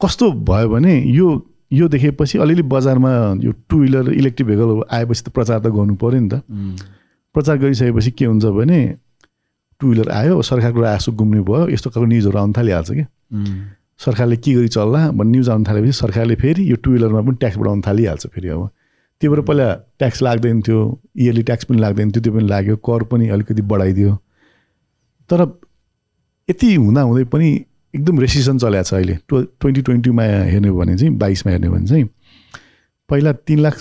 कस्तो 0.00 0.30
भयो 0.44 0.68
भने 0.68 0.94
यो 1.10 1.26
यो 1.72 1.88
देखेपछि 1.88 2.38
अलिअलि 2.38 2.62
बजारमा 2.62 3.10
यो 3.42 3.52
टु 3.68 3.76
विलर 3.78 4.12
इलेक्ट्रिक 4.12 4.46
भेहिकल 4.48 4.82
आएपछि 4.90 5.22
त 5.22 5.28
प्रचार 5.34 5.60
त 5.60 5.66
गर्नु 5.72 5.94
पऱ्यो 5.96 6.20
नि 6.20 6.28
त। 6.28 6.34
उम्, 6.50 6.76
प्रचार 7.34 7.56
गरिसकेपछि 7.58 8.10
के 8.10 8.24
हुन्छ 8.24 8.44
भने 8.44 8.80
टु 9.80 9.88
विलर 9.88 10.10
आयो 10.10 10.42
सरकारको 10.42 10.82
आँसु 10.84 11.12
गुम्ने 11.12 11.40
भयो 11.42 11.68
यस्तो 11.68 11.90
खालको 11.90 12.06
न्युजहरू 12.08 12.38
आउनु 12.38 12.52
थालिहाल्छ 12.58 12.90
कि। 12.90 13.04
सरकारले 14.00 14.36
के 14.36 14.52
गरी 14.54 14.68
चल्ला 14.68 15.10
भन्ने 15.10 15.30
न्युज 15.30 15.48
आउनु 15.48 15.64
थालेपछि 15.68 15.92
सरकारले 15.92 16.34
फेरि 16.36 16.70
यो 16.70 16.76
टु 16.84 16.90
विलरमा 16.90 17.20
पनि 17.20 17.36
ट्याक्स 17.40 17.56
बढाउनु 17.58 17.82
थालिहाल्छ 17.86 18.26
फेरि 18.26 18.48
अब। 18.48 18.68
त्यो 19.20 19.30
भएर 19.30 19.40
पहिला 19.40 19.72
ट्याक्स 19.98 20.22
लाग्दैन 20.22 20.62
थियो 20.62 20.80
इयरली 21.16 21.42
ट्याक्स 21.42 21.64
पनि 21.64 21.78
लाग्दैन 21.80 22.10
थियो 22.12 22.22
त्यो 22.22 22.32
पनि 22.32 22.46
लाग्यो 22.48 22.76
कर 22.88 23.02
पनि 23.12 23.28
अलिकति 23.28 23.62
बढाइदियो। 23.62 24.16
तर 25.30 25.40
यति 26.48 26.74
हुँदाहुँदै 26.74 27.24
पनि 27.32 27.48
एकदम 27.94 28.20
रेसिसन 28.20 28.58
चलेको 28.58 28.82
छ 28.82 28.94
अहिले। 28.94 29.14
ट्व 29.28 29.42
ट्वेन्टी 29.60 29.82
ट्वेन्टीमा 29.82 30.22
हेर्ने 30.22 30.68
हो 30.68 30.78
भने 30.78 30.96
चाहिँ 30.98 31.14
बाइसमा 31.18 31.52
हेर्ने 31.52 31.66
हो 31.66 31.74
भने 31.74 31.86
चाहिँ 31.86 32.08
पहिला 33.08 33.32
तिन 33.46 33.58
लाख 33.60 33.76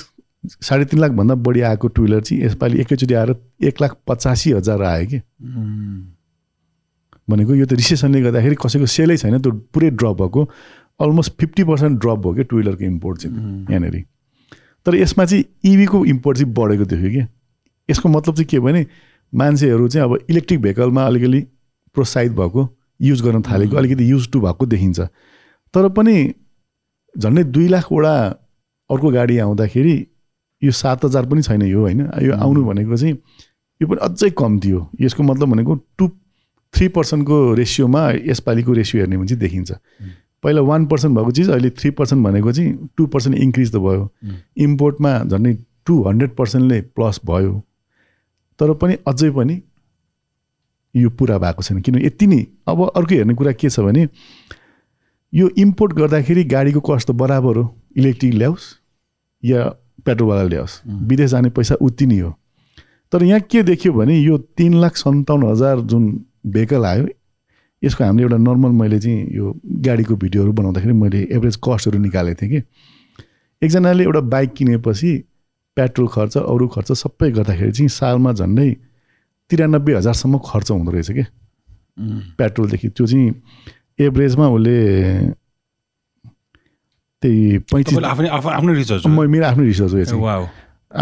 साढे 0.47 0.85
तिन 0.85 0.99
लाखभन्दा 0.99 1.35
बढी 1.45 1.61
आएको 1.61 1.87
टु 1.87 2.01
विलर 2.01 2.21
चाहिँ 2.21 2.43
यसपालि 2.43 2.79
एकैचोटि 2.81 3.13
आएर 3.13 3.35
एक 3.67 3.81
लाख 3.81 3.97
पचासी 4.07 4.51
हजार 4.51 4.81
आयो 4.81 5.05
कि। 5.07 5.19
भनेको 7.27 7.55
यो 7.55 7.65
त 7.65 7.73
रिसेसनले 7.73 8.21
गर्दाखेरि 8.21 8.55
कसैको 8.61 8.85
सेलै 8.85 9.17
छैन 9.17 9.39
त्यो 9.41 9.51
पुरै 9.73 9.89
ड्रप 9.91 10.21
भएको 10.21 10.41
अलमोस्ट 10.99 11.33
फिफ्टी 11.39 11.63
पर्सेन्ट 11.63 11.99
ड्रप 12.01 12.19
भयो 12.19 12.33
क्या 12.33 12.43
टु 12.49 12.57
विलरको 12.57 12.83
इम्पोर्ट 12.83 13.19
चाहिँ 13.19 13.65
यहाँनिर। 13.71 14.03
तर 14.85 14.95
यसमा 14.95 15.25
चाहिँ 15.25 15.43
इभीको 15.63 16.05
इम्पोर्ट 16.05 16.37
चाहिँ 16.37 16.53
बढेको 16.53 16.85
देख्यो 16.85 17.09
कि। 17.09 17.23
यसको 17.89 18.09
मतलब 18.09 18.35
चाहिँ 18.35 18.47
के 18.49 18.59
भने 18.59 18.85
मान्छेहरू 19.33 19.87
चाहिँ 19.87 20.09
अब 20.09 20.25
इलेक्ट्रिक 20.29 20.61
भेहिकलमा 20.61 21.05
अलिकति 21.05 21.41
प्रोत्साहित 21.95 22.31
भएको 22.31 22.67
युज 22.99 23.21
गर्न 23.21 23.41
थालेको 23.41 23.77
अलिकति 23.77 24.11
युज 24.11 24.31
टु 24.31 24.41
भएको 24.41 24.65
देखिन्छ। 24.65 24.99
तर 25.73 25.87
पनि 25.89 26.15
झन्डै 27.15 27.43
दुई 27.43 27.67
लाखवटा 27.67 28.15
अर्को 28.89 29.09
गाडी 29.11 29.37
आउँदाखेरि 29.37 29.95
यो 30.63 30.71
सात 30.71 31.05
हजार 31.05 31.25
पनि 31.25 31.41
छैन 31.41 31.61
यो 31.61 31.79
होइन? 31.79 32.01
यो 32.21 32.33
आउनु 32.33 32.63
भनेको 32.65 32.97
चाहिँ 32.97 33.17
यो 33.81 33.87
पनि 33.87 33.99
अझै 34.01 34.29
कम्ती 34.37 34.69
हो 34.69 34.89
यसको 35.01 35.23
मतलब 35.23 35.49
भनेको 35.49 35.75
टु 35.97 36.07
थ्री 36.73 36.87
पर्सेन्टको 36.89 37.37
रेसियोमा 37.53 38.09
यसपालिको 38.25 38.73
रेसियो 38.73 39.01
हेर्ने 39.01 39.17
भने 39.17 39.27
चाहिँ 39.27 39.39
देखिन्छ। 39.39 39.71
पहिला 40.43 40.61
वान 40.61 40.85
पर्सेन्ट 40.85 41.15
भएको 41.17 41.31
चिज 41.31 41.49
अहिले 41.49 41.69
थ्री 41.69 41.89
पर्सेन्ट 41.97 42.23
भनेको 42.25 42.51
चाहिँ 42.51 42.89
टु 42.97 43.05
पर्सेन्ट 43.07 43.37
इन्क्रिज 43.37 43.71
त 43.71 43.77
भयो। 43.83 44.09
इम्पोर्टमा 44.57 45.11
झन्डै 45.19 45.53
टु 45.85 46.01
हन्ड्रेड 46.03 46.31
पर्सेन्टले 46.35 46.81
प्लस 46.95 47.19
भयो। 47.25 47.53
तर 48.59 48.73
पनि 48.73 48.97
अझै 49.07 49.29
पनि 49.31 49.61
यो 50.95 51.09
पुरा 51.09 51.37
भएको 51.37 51.63
छैन। 51.63 51.81
किन 51.81 51.99
यति 51.99 52.27
नै? 52.27 52.45
अब 52.67 52.81
अर्को 52.89 53.15
हेर्ने 53.15 53.33
कुरा 53.33 53.51
के 53.51 53.69
छ 53.69 53.79
भने 53.79 54.07
यो 55.33 55.49
इम्पोर्ट 55.57 55.93
गर्दाखेरि 55.93 56.43
गाडीको 56.43 56.79
कस्ट 56.81 57.07
त 57.07 57.11
बराबर 57.11 57.55
हो। 57.57 57.63
इलेक्ट्रिक 57.97 58.33
ल्याओस् 58.33 58.65
या 59.43 59.61
पेट्रोलवाला 60.05 60.43
ल्याओस्. 60.43 60.81
विदेश 60.85 61.29
जाने 61.31 61.49
पैसा 61.49 61.75
उति 61.81 62.05
नै 62.05 62.19
हो। 62.19 62.33
तर 63.11 63.23
यहाँ 63.23 63.39
के 63.41 63.63
देखियो 63.63 63.93
भने 63.93 64.17
यो 64.19 64.37
तिन 64.57 64.73
लाख 64.81 64.95
सन्ताउन्न 64.97 65.49
हजार 65.49 65.79
जुन 65.81 66.03
भेहिकल 66.47 66.85
आयो 66.85 67.07
यसको 67.83 68.03
हामीले 68.03 68.23
एउटा 68.23 68.37
नर्मल 68.37 68.71
मैले 68.79 68.99
चाहिँ 68.99 69.27
यो 69.35 69.53
गाडीको 69.85 70.15
भिडियोहरू 70.15 70.51
बनाउँदाखेरि 70.53 70.93
मैले 70.93 71.27
एभरेज 71.31 71.55
कस्टहरू 71.63 71.99
निकालेको 71.99 72.41
थिएँ 72.41 72.51
कि। 72.51 72.59
एकजनाले 73.61 74.03
एउटा 74.03 74.19
बाइक 74.33 74.53
किनेपछि 74.53 75.11
पेट्रोल 75.77 76.07
खर्च 76.07 76.37
अरू 76.37 76.67
खर्च 76.67 76.91
सबै 76.91 77.31
गर्दाखेरि 77.31 77.71
चाहिँ 77.71 77.89
सालमा 77.89 78.33
झन्डै 78.33 78.69
तिरानब्बे 79.51 79.93
हजारसम्म 79.95 80.37
खर्च 80.47 80.71
हुँदो 80.71 80.91
रहेछ 80.91 81.11
कि। 81.11 81.23
पेट्रोलदेखि 82.39 82.89
त्यो 82.89 83.05
चाहिँ 83.07 83.33
एभरेजमा 83.99 84.47
उसले 84.49 84.77
त्यही 87.23 87.57
पैँतिस 87.71 87.97
आफ्नै 88.11 88.29
आफ- 88.37 88.51
आफ्नै 88.57 88.73
रिसर्च 88.75 89.07
म 89.07 89.27
मेरो 89.33 89.45
आफ्नो 89.45 89.63
रिसर्च 89.63 89.91
हो 89.93 89.97
यो 89.99 90.05
चाहिँ 90.05 90.21
वा 90.23 90.35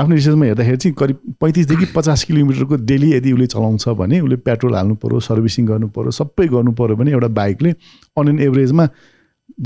आफ्नो 0.01 0.15
रिसर्चमा 0.15 0.45
हेर्दाखेरि 0.45 0.77
चाहिँ 0.77 0.95
करिब 0.99 1.17
पैँतिसदेखि 1.41 1.85
पचास 1.95 2.23
किलोमिटरको 2.23 2.75
डेली 2.91 3.11
यदि 3.13 3.31
उसले 3.33 3.47
चलाउँछ 3.53 3.87
भने 4.01 4.19
उसले 4.27 4.35
पेट्रोल 4.47 4.75
हाल्नु 4.75 4.95
पऱ्यो 5.03 5.19
सर्भिसिङ 5.27 5.65
गर्नु 5.67 5.87
पऱ्यो 5.97 6.11
सबै 6.19 6.47
गर्नु 6.53 6.71
पऱ्यो 6.79 6.95
भने 6.95 7.11
एउटा 7.11 7.27
बाइकले 7.39 7.71
on 8.17 8.27
an 8.29 8.39
एभरेजमा 8.47 8.87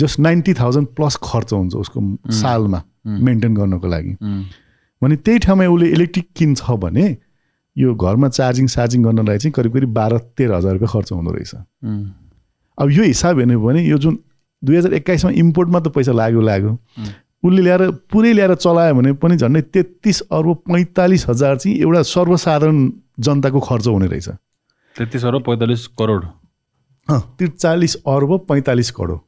just 0.02 0.20
ninety 0.20 0.54
thousand 0.60 0.88
plus 0.98 1.16
खर्च 1.24 1.54
हुन्छ 1.54 1.76
उसको 1.86 2.00
सालमा 2.42 2.82
मेन्टेन 3.06 3.54
गर्नको 3.56 3.88
लागि। 3.88 4.14
भने 5.02 5.16
त्यही 5.26 5.40
ठाउँमा 5.46 5.66
उसले 5.76 5.90
इलेक्ट्रिक 5.92 6.28
किन्छ 6.38 6.72
भने 6.84 7.06
यो 7.76 7.94
घरमा 7.96 8.28
चार्जिङ 8.30 8.68
सार्जिङ 8.74 9.04
गर्नलाई 9.04 9.38
चाहिँ 9.38 9.52
करिब 9.54 9.74
करिब 9.74 9.94
बाह्र 9.94 10.18
तेह्र 10.38 10.54
हजार 10.54 10.74
रुपियाँ 10.74 10.92
खर्च 10.94 11.12
हुँदो 11.12 11.32
रहेछ। 11.32 11.54
अब 12.78 12.92
यो 12.92 13.04
हिसाब 13.04 13.38
हेर्ने 13.40 13.54
हो 13.54 13.68
भने 13.68 13.84
यो 13.88 13.98
जुन 13.98 14.18
दुई 14.66 14.78
हजार 14.78 14.94
एक्काइसमा 14.94 15.32
इम्पोर्टमा 15.32 15.80
त 15.80 15.88
पैसा 15.96 16.12
लाग्यो 16.12 16.42
लाग्यो। 16.42 16.72
उसले 17.44 17.62
ल्याएर 17.62 17.82
पुरै 18.12 18.32
ल्याएर 18.34 18.54
चलायो 18.56 18.94
भने 18.96 19.14
पनि 19.22 19.36
झन्डै 19.38 19.62
तेत्तिस 19.70 20.22
अर्ब 20.34 20.54
पैँतालिस 20.66 21.28
हजार 21.30 21.58
चाहिँ 21.58 21.78
एउटा 21.78 22.02
सर्वसाधारण 22.02 22.78
जनताको 23.20 23.60
खर्च 23.60 23.88
हुने 23.88 24.08
रहेछ। 24.08 24.30
तेत्तिस 24.96 25.26
अरब 25.26 25.44
पैँतालिस 25.46 25.88
करोड। 26.00 26.24
त्रिचालिस 27.38 27.96
अर्ब 28.08 28.32
पैँतालिस 28.50 28.92
करोड। 28.92 29.20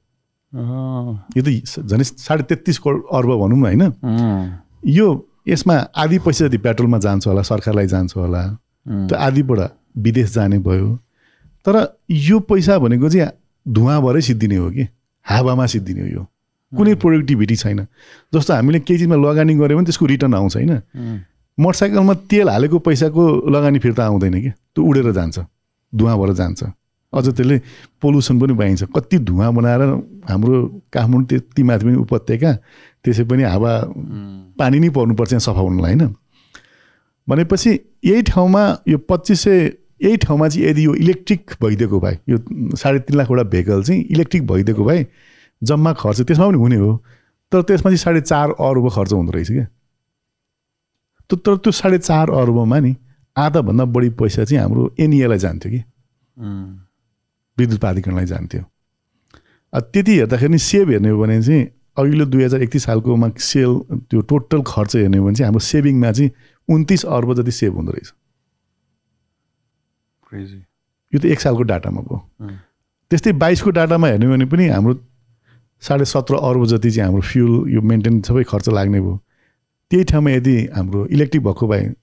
यो 1.38 1.42
त 1.44 1.48
झन् 1.86 2.04
साढे 2.04 2.44
तेत्तिस 2.50 2.78
करोड 2.80 3.04
अर्ब 3.14 3.30
भनौँ 3.38 3.58
न 3.58 3.64
होइन? 3.64 3.84
यो 4.86 5.08
यसमा 5.48 5.76
आधी 5.96 6.18
पैसा 6.20 6.48
जति 6.48 6.58
पेट्रोलमा 6.58 6.98
जान्छ 6.98 7.28
होला 7.28 7.42
सरकारलाई 7.42 7.88
जान्छ 7.88 8.16
होला 8.18 8.44
त्यो 8.88 9.18
आधीबाट 9.18 9.60
विदेश 9.98 10.34
जाने 10.34 10.60
भयो। 10.60 10.96
तर 11.66 11.76
यो 12.10 12.40
पैसा 12.50 12.78
भनेको 12.80 13.10
चाहिँ 13.10 13.30
धुवाँभरै 13.66 14.22
सिद्धिने 14.22 14.56
हो 14.56 14.70
कि? 14.72 14.88
हावामा 15.30 15.66
सिद्धिने 15.66 16.02
हो 16.02 16.08
यो। 16.08 16.24
कुनै 16.72 16.96
प्रोडक्टिभिटी 16.96 17.56
छैन। 17.56 17.80
जस्तो 18.34 18.54
हामीले 18.54 18.80
केही 18.80 19.00
चिजमा 19.00 19.16
लगानी 19.16 19.56
गऱ्यो 19.56 19.78
भने 19.78 19.86
त्यसको 19.86 20.06
रिटर्न 20.06 20.34
आउँछ 20.34 20.56
होइन? 20.56 20.74
मोटरसाइकलमा 21.58 22.14
तेल 22.32 22.50
हालेको 22.50 22.80
पैसाको 22.80 23.24
लगानी 23.50 23.80
फिर्ता 23.80 24.06
आउँदैन 24.06 24.36
कि? 24.42 24.50
त्यो 24.50 24.84
उडेर 24.84 25.12
जान्छ 25.12 25.40
धुवाँ 25.96 26.18
भएर 26.20 26.34
जान्छ। 26.34 26.64
अझ 27.14 27.26
त्यसले 27.30 27.58
पोल्युसन 28.02 28.40
पनि 28.40 28.54
पाइन्छ। 28.54 28.84
कति 28.96 29.18
धुवाँ 29.20 29.54
बनाएर 29.54 29.82
हाम्रो 30.30 30.56
काठमाडौँ 30.94 31.26
त्यति 31.26 31.64
माथि 31.64 31.86
पनि 31.86 31.96
उपत्यका 31.96 32.52
त्यसै 33.04 33.24
पनि 33.24 33.44
हावा 33.44 33.72
पानी 34.60 34.80
नै 34.80 34.90
पर्नुपर्छ 34.90 35.34
सफा 35.36 35.62
हुनलाई 35.62 35.96
होइन? 35.96 36.16
भनेपछि 37.28 37.72
यही 38.06 38.22
ठाउँमा 38.22 38.64
यो 38.88 38.98
पच्चिस 38.98 39.42
सय 39.42 39.58
यही 40.02 40.18
ठाउँमा 40.18 40.48
चाहिँ 40.50 40.68
यदि 40.70 40.86
यो 40.86 40.94
इलेक्ट्रिक 40.96 41.52
भइदिएको 41.64 42.00
भए 42.00 42.18
यो 42.30 42.38
साढे 42.78 43.00
तिन 43.00 43.18
लाखवटा 43.18 43.44
भेहिकल 43.44 43.84
चाहिँ 43.84 44.04
इलेक्ट्रिक 44.04 44.48
भइदिएको 44.48 44.84
भए 44.86 45.06
जम्मा 45.62 45.94
खर्च 45.94 46.22
त्यसमा 46.22 46.48
पनि 46.48 46.58
हुने 46.58 46.76
हो 46.76 46.96
तर 47.52 47.62
त्यसमा 47.62 47.90
चाहिँ 47.90 47.98
साढे 47.98 48.22
चार 48.22 48.50
अर्ब 48.50 48.90
खर्च 48.94 49.14
हुँदो 49.14 49.32
रहेछ 49.32 49.52
क्या। 49.52 49.66
तर 51.30 51.56
त्यो 51.58 51.72
साढे 51.72 51.98
चार 51.98 52.30
अर्बमा 52.32 52.80
नि 52.80 52.96
आधाभन्दा 53.36 53.86
बढी 53.86 54.10
पैसा 54.20 54.44
चाहिँ 54.44 54.62
हाम्रो 54.62 54.96
एनइएलाई 55.00 55.38
जान्थ्यो 55.38 55.72
कि। 55.72 55.80
विद्युत 57.58 57.80
प्राधिकरणलाई 57.80 58.26
जान्थ्यो। 58.26 58.64
त्यति 59.74 60.12
हेर्दाखेरि 60.12 60.52
नि 60.52 60.58
सेभ 60.60 60.90
हेर्ने 60.90 61.10
हो 61.10 61.22
भने 61.22 61.42
चाहिँ 61.44 61.68
अघिल्लो 61.98 62.26
दुई 62.26 62.44
हजार 62.44 62.62
एकतिस 62.62 62.84
सालकोमा 62.84 63.30
सेल 63.40 63.80
त्यो 64.10 64.22
टोटल 64.22 64.62
खर्च 64.68 64.96
हेर्ने 64.96 65.18
हो 65.18 65.26
भने 65.26 65.36
चाहिँ 65.36 65.48
हाम्रो 65.48 65.60
सेभिङमा 65.60 66.12
चाहिँ 66.12 66.32
उन्तिस 66.70 67.06
अर्ब 67.06 67.34
जति 67.34 67.52
सेभ 67.52 67.74
हुँदो 67.74 67.92
रहेछ। 67.92 68.14
यो 70.34 71.20
त 71.20 71.26
एक 71.26 71.40
सालको 71.40 71.64
डाटामा 71.64 72.02
भयो। 72.02 72.18
त्यस्तै 73.12 73.32
बाइसको 73.44 73.70
डाटामा 73.72 74.08
हेर्ने 74.08 74.28
भने 74.28 74.46
पनि 74.46 74.68
हाम्रो 74.68 74.94
साढे 75.84 76.06
सत्र 76.06 76.36
अर्ब 76.36 76.66
जति 76.66 76.92
चाहिँ 76.92 77.08
हाम्रो 77.08 77.22
फ्युल 77.22 77.70
यो 77.72 77.82
मेन्टेन 77.82 78.22
सबै 78.28 78.44
खर्च 78.44 78.70
लाग्ने 78.70 79.00
भयो। 79.02 79.16
त्यही 79.92 80.04
ठाउँमा 80.04 80.32
यदि 80.32 80.56
हाम्रो 80.76 81.06
इलेक्ट्रिक 81.06 81.44
भएको 81.44 81.68
भए 81.68 81.94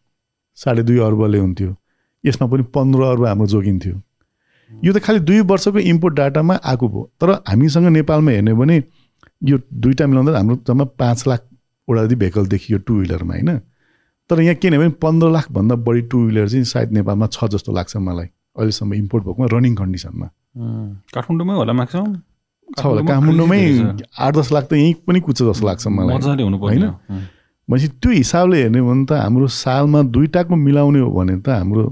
साढे 0.58 0.82
दुई 0.82 0.98
अर्बले 1.04 1.38
हुन्थ्यो। 1.38 1.76
यसमा 2.24 2.46
पनि 2.48 2.62
पन्ध्र 2.74 3.00
अर्ब 3.04 3.26
हाम्रो 3.26 3.46
जोगिन्थ्यो। 3.46 3.94
यो 4.70 4.92
त 4.92 4.98
खालि 5.04 5.20
दुई 5.20 5.40
वर्षको 5.44 5.78
इम्पोर्ट 5.78 6.14
डाटामा 6.14 6.54
आएको 6.64 6.88
भयो। 6.88 7.02
तर 7.20 7.30
हामीसँग 7.48 7.86
नेपालमा 7.92 8.30
हेर्ने 8.30 8.54
भने 8.54 8.82
यो 9.42 9.58
दुइटा 9.68 10.06
मिलाउँदा 10.06 10.38
हाम्रो 10.38 10.56
जम्मा 10.66 10.84
पाँच 10.96 11.26
लाखवटा 11.28 12.04
जति 12.06 12.14
भेहिकल 12.16 12.46
देखियो 12.46 12.78
टु 12.78 12.94
विलरमा 12.94 13.34
होइन? 13.34 13.50
तर 14.30 14.40
यहाँ 14.40 14.54
किन 14.62 14.76
भने 14.78 14.88
पन्ध्र 15.04 15.30
लाखभन्दा 15.30 15.74
बढी 15.86 16.02
टु 16.12 16.18
विलर 16.26 16.48
चाहिँ 16.48 16.64
सायद 16.64 16.92
नेपालमा 16.92 17.26
छ 17.32 17.44
जस्तो 17.54 17.72
लाग्छ 17.72 17.96
मलाई 17.96 18.26
अहिलेसम्म 18.58 18.94
इम्पोर्ट 18.94 19.24
भएकोमा 19.24 19.46
रनिङ 19.52 19.74
कन्डिसनमा 19.80 20.28
काठमाडौँमै 21.14 21.54
होला 21.60 21.72
म्याक्सिमम् 21.80 22.14
छ 22.78 22.84
होला 22.84 23.00
काठमाडौँमै 23.08 23.60
आठ 24.18 24.34
दस 24.36 24.52
लाख 24.52 24.64
त 24.70 24.72
यहीँ 24.80 24.94
पनि 25.06 25.20
कुद्छ 25.20 25.42
जस्तो 25.42 25.66
लाग्छ 25.66 25.86
मलाई। 25.88 26.16
होइन? 26.64 26.82
भनेपछि 27.68 27.88
त्यो 28.00 28.10
हिसाबले 28.12 28.56
हेर्ने 28.62 28.78
हो 28.78 28.88
भने 28.90 29.04
त 29.08 29.12
हाम्रो 29.24 29.46
सालमा 29.58 30.02
दुइटाको 30.14 30.56
मिलाउने 30.56 31.00
हो 31.00 31.10
भने 31.10 31.36
त 31.44 31.48
हाम्रो 31.60 31.84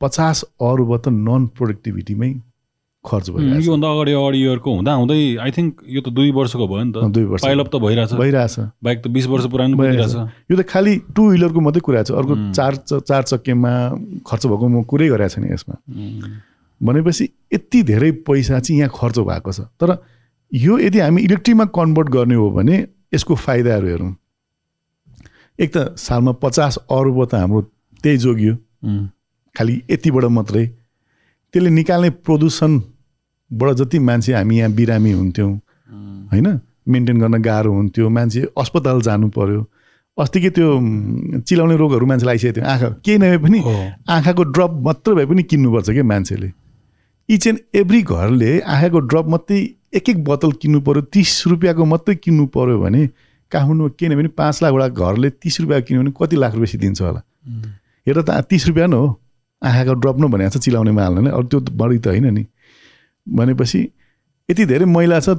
पचास 0.00 0.42
अर्ब 0.70 0.96
त 1.04 1.08
नन 1.28 1.46
प्रोडक्टिभिटीमै 1.56 2.30
खर्च 3.04 3.30
भइरहेको 3.30 3.64
योभन्दा 3.64 3.88
अगाडि 3.92 4.12
अगाडि 4.12 4.38
इयरको 4.42 4.70
हुँदा 4.74 4.92
हुँदै 4.94 5.18
आई 5.44 5.50
थिङ्क 5.52 5.80
यो 5.86 6.00
त 6.00 6.08
दुई 6.08 6.30
वर्षको 6.32 6.66
भयो 6.68 6.84
नि 6.84 6.92
त। 6.92 6.96
दुई 7.12 7.24
वर्ष। 7.24 7.42
पाइलअप 7.44 7.68
त 7.68 7.76
भइरहेछ। 7.84 8.12
भइरहेछ। 8.16 8.54
बाइक 8.84 8.98
त 9.04 9.06
बिस 9.12 9.26
वर्ष 9.26 9.44
पुरानो 9.52 9.76
भइरहेछ। 9.76 10.14
यो 10.50 10.56
त 10.56 10.62
खालि 10.64 10.94
टु 11.12 11.22
विलरको 11.30 11.60
मात्रै 11.60 11.80
कुरा 11.84 12.02
छ। 12.02 12.10
अर्को 12.16 12.34
चार 12.56 12.72
चार 13.04 13.22
चक्केमा 13.22 13.72
खर्च 14.24 14.46
भएको 14.46 14.68
म 14.68 14.82
कुरै 14.88 15.08
गरेको 15.12 15.28
छैन 15.36 15.44
यसमा। 15.52 15.74
भनेपछि 16.80 17.24
यति 17.52 17.82
धेरै 17.92 18.10
पैसा 18.24 18.58
चाहिँ 18.60 18.80
यहाँ 18.80 18.92
खर्च 18.96 19.18
भएको 19.20 19.52
छ। 19.52 19.68
तर 19.76 20.00
यो 20.52 20.78
यदि 20.78 20.98
हामी 21.00 21.22
इलेक्ट्रिकमा 21.22 21.64
कन्भर्ट 21.76 22.08
गर्ने 22.08 22.34
हो 22.34 22.50
भने 22.50 22.76
यसको 23.14 23.34
फाइदाहरू 23.34 23.86
हेरौँ। 23.86 24.12
एक 25.58 25.70
त 25.76 25.94
सालमा 25.98 26.32
पचास 26.40 26.76
अर्ब 26.88 27.24
त 27.24 27.34
हाम्रो 27.34 27.60
त्यही 28.00 28.16
जोगियो। 28.16 28.54
खालि 29.54 29.74
यतिबाट 29.90 30.24
मात्रै। 30.24 30.64
त्यसले 31.54 31.70
निकाल्ने 31.70 32.10
प्रदूषणबाट 33.58 33.74
जति 33.74 33.98
मान्छे 33.98 34.32
हामी 34.34 34.58
यहाँ 34.58 34.70
बिरामी 34.72 35.12
हुन्थ्यौँ 35.12 35.52
होइन? 36.32 36.60
मेन्टेन 36.88 37.20
गर्न 37.20 37.42
गाह्रो 37.42 37.72
हुन्थ्यो 37.72 38.08
मान्छे 38.08 38.40
अस्पताल 38.58 39.00
जानु 39.02 39.28
पर्यो। 39.28 39.66
अस्तिकै 40.18 40.50
त्यो 40.50 40.76
उम्, 40.76 41.40
चिलाउने 41.40 41.76
रोगहरू 41.76 42.06
मान्छेलाई 42.06 42.34
आइसकेको 42.34 42.60
थियो। 42.60 42.66
आँखा 42.70 42.88
केही 43.04 43.18
नभए 43.18 43.38
पनि। 43.38 43.58
आँखाको 44.08 44.42
ड्रप 44.54 44.72
मात्र 44.86 45.14
भए 45.14 45.26
पनि 45.26 45.42
किन्नुपर्छ 45.42 45.90
क्या 45.90 46.04
मान्छेले। 46.04 46.50
इच 47.28 47.46
एन्ड 47.46 47.58
एभ्री 47.74 48.02
घरले 48.02 48.60
आँखाको 48.60 49.00
ड्रप 49.00 49.26
मात्रै 49.34 49.58
एक 49.94 50.08
एक 50.08 50.24
बोतल 50.24 50.52
किन्नु 50.62 50.80
पऱ्यो 50.80 51.00
तिस 51.14 51.46
रुपियाँको 51.46 51.84
मात्रै 51.84 52.14
किन्नु 52.14 52.46
पऱ्यो 52.54 52.78
भने 52.80 53.06
काठमाडौँमा 53.52 53.88
केही 53.98 54.08
नभए 54.12 54.22
पनि 54.22 54.28
पाँच 54.38 54.62
लाखवटा 54.62 54.88
घरले 54.88 55.30
तिस 55.30 55.60
रुपियाँ 55.60 55.80
किन्यो 55.82 56.02
भने 56.02 56.12
कति 56.20 56.36
लाख 56.36 56.54
रुपियाँ 56.54 56.80
दिन्छ 56.80 57.00
होला। 57.02 57.22
हेर 58.06 58.22
त 58.22 58.30
तिस 58.50 58.66
रुपियाँ 58.68 58.88
न 58.88 58.92
हो। 58.92 59.08
आँखाको 59.62 59.94
ड्रप 59.94 60.16
न 60.20 60.28
भनेको 60.30 60.50
छ 60.50 60.62
चिलाउनेमा 60.62 61.02
हाल्ने 61.02 61.30
अरू 61.30 61.46
त्यो 61.48 61.60
बढी 61.72 61.98
त 61.98 62.06
होइन 62.06 62.26
नि। 62.34 62.44
भनेपछि 63.26 63.80
यति 64.48 64.64
धेरै 64.66 64.84
मैला 64.86 65.20
छ 65.20 65.36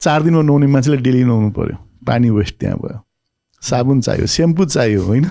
चार 0.00 0.22
दिनमा 0.22 0.42
नुहाउने 0.42 0.66
मान्छेले 0.72 0.96
डेली 1.02 1.24
नुहाउनु 1.24 1.50
पऱ्यो 1.56 1.76
पानी 2.06 2.30
वेस्ट 2.30 2.54
त्यहाँ 2.60 2.78
भयो। 2.78 3.00
साबुन 3.62 4.00
चाहियो 4.00 4.26
सेम्पू 4.26 4.64
चाहियो 4.64 5.02
होइन? 5.02 5.26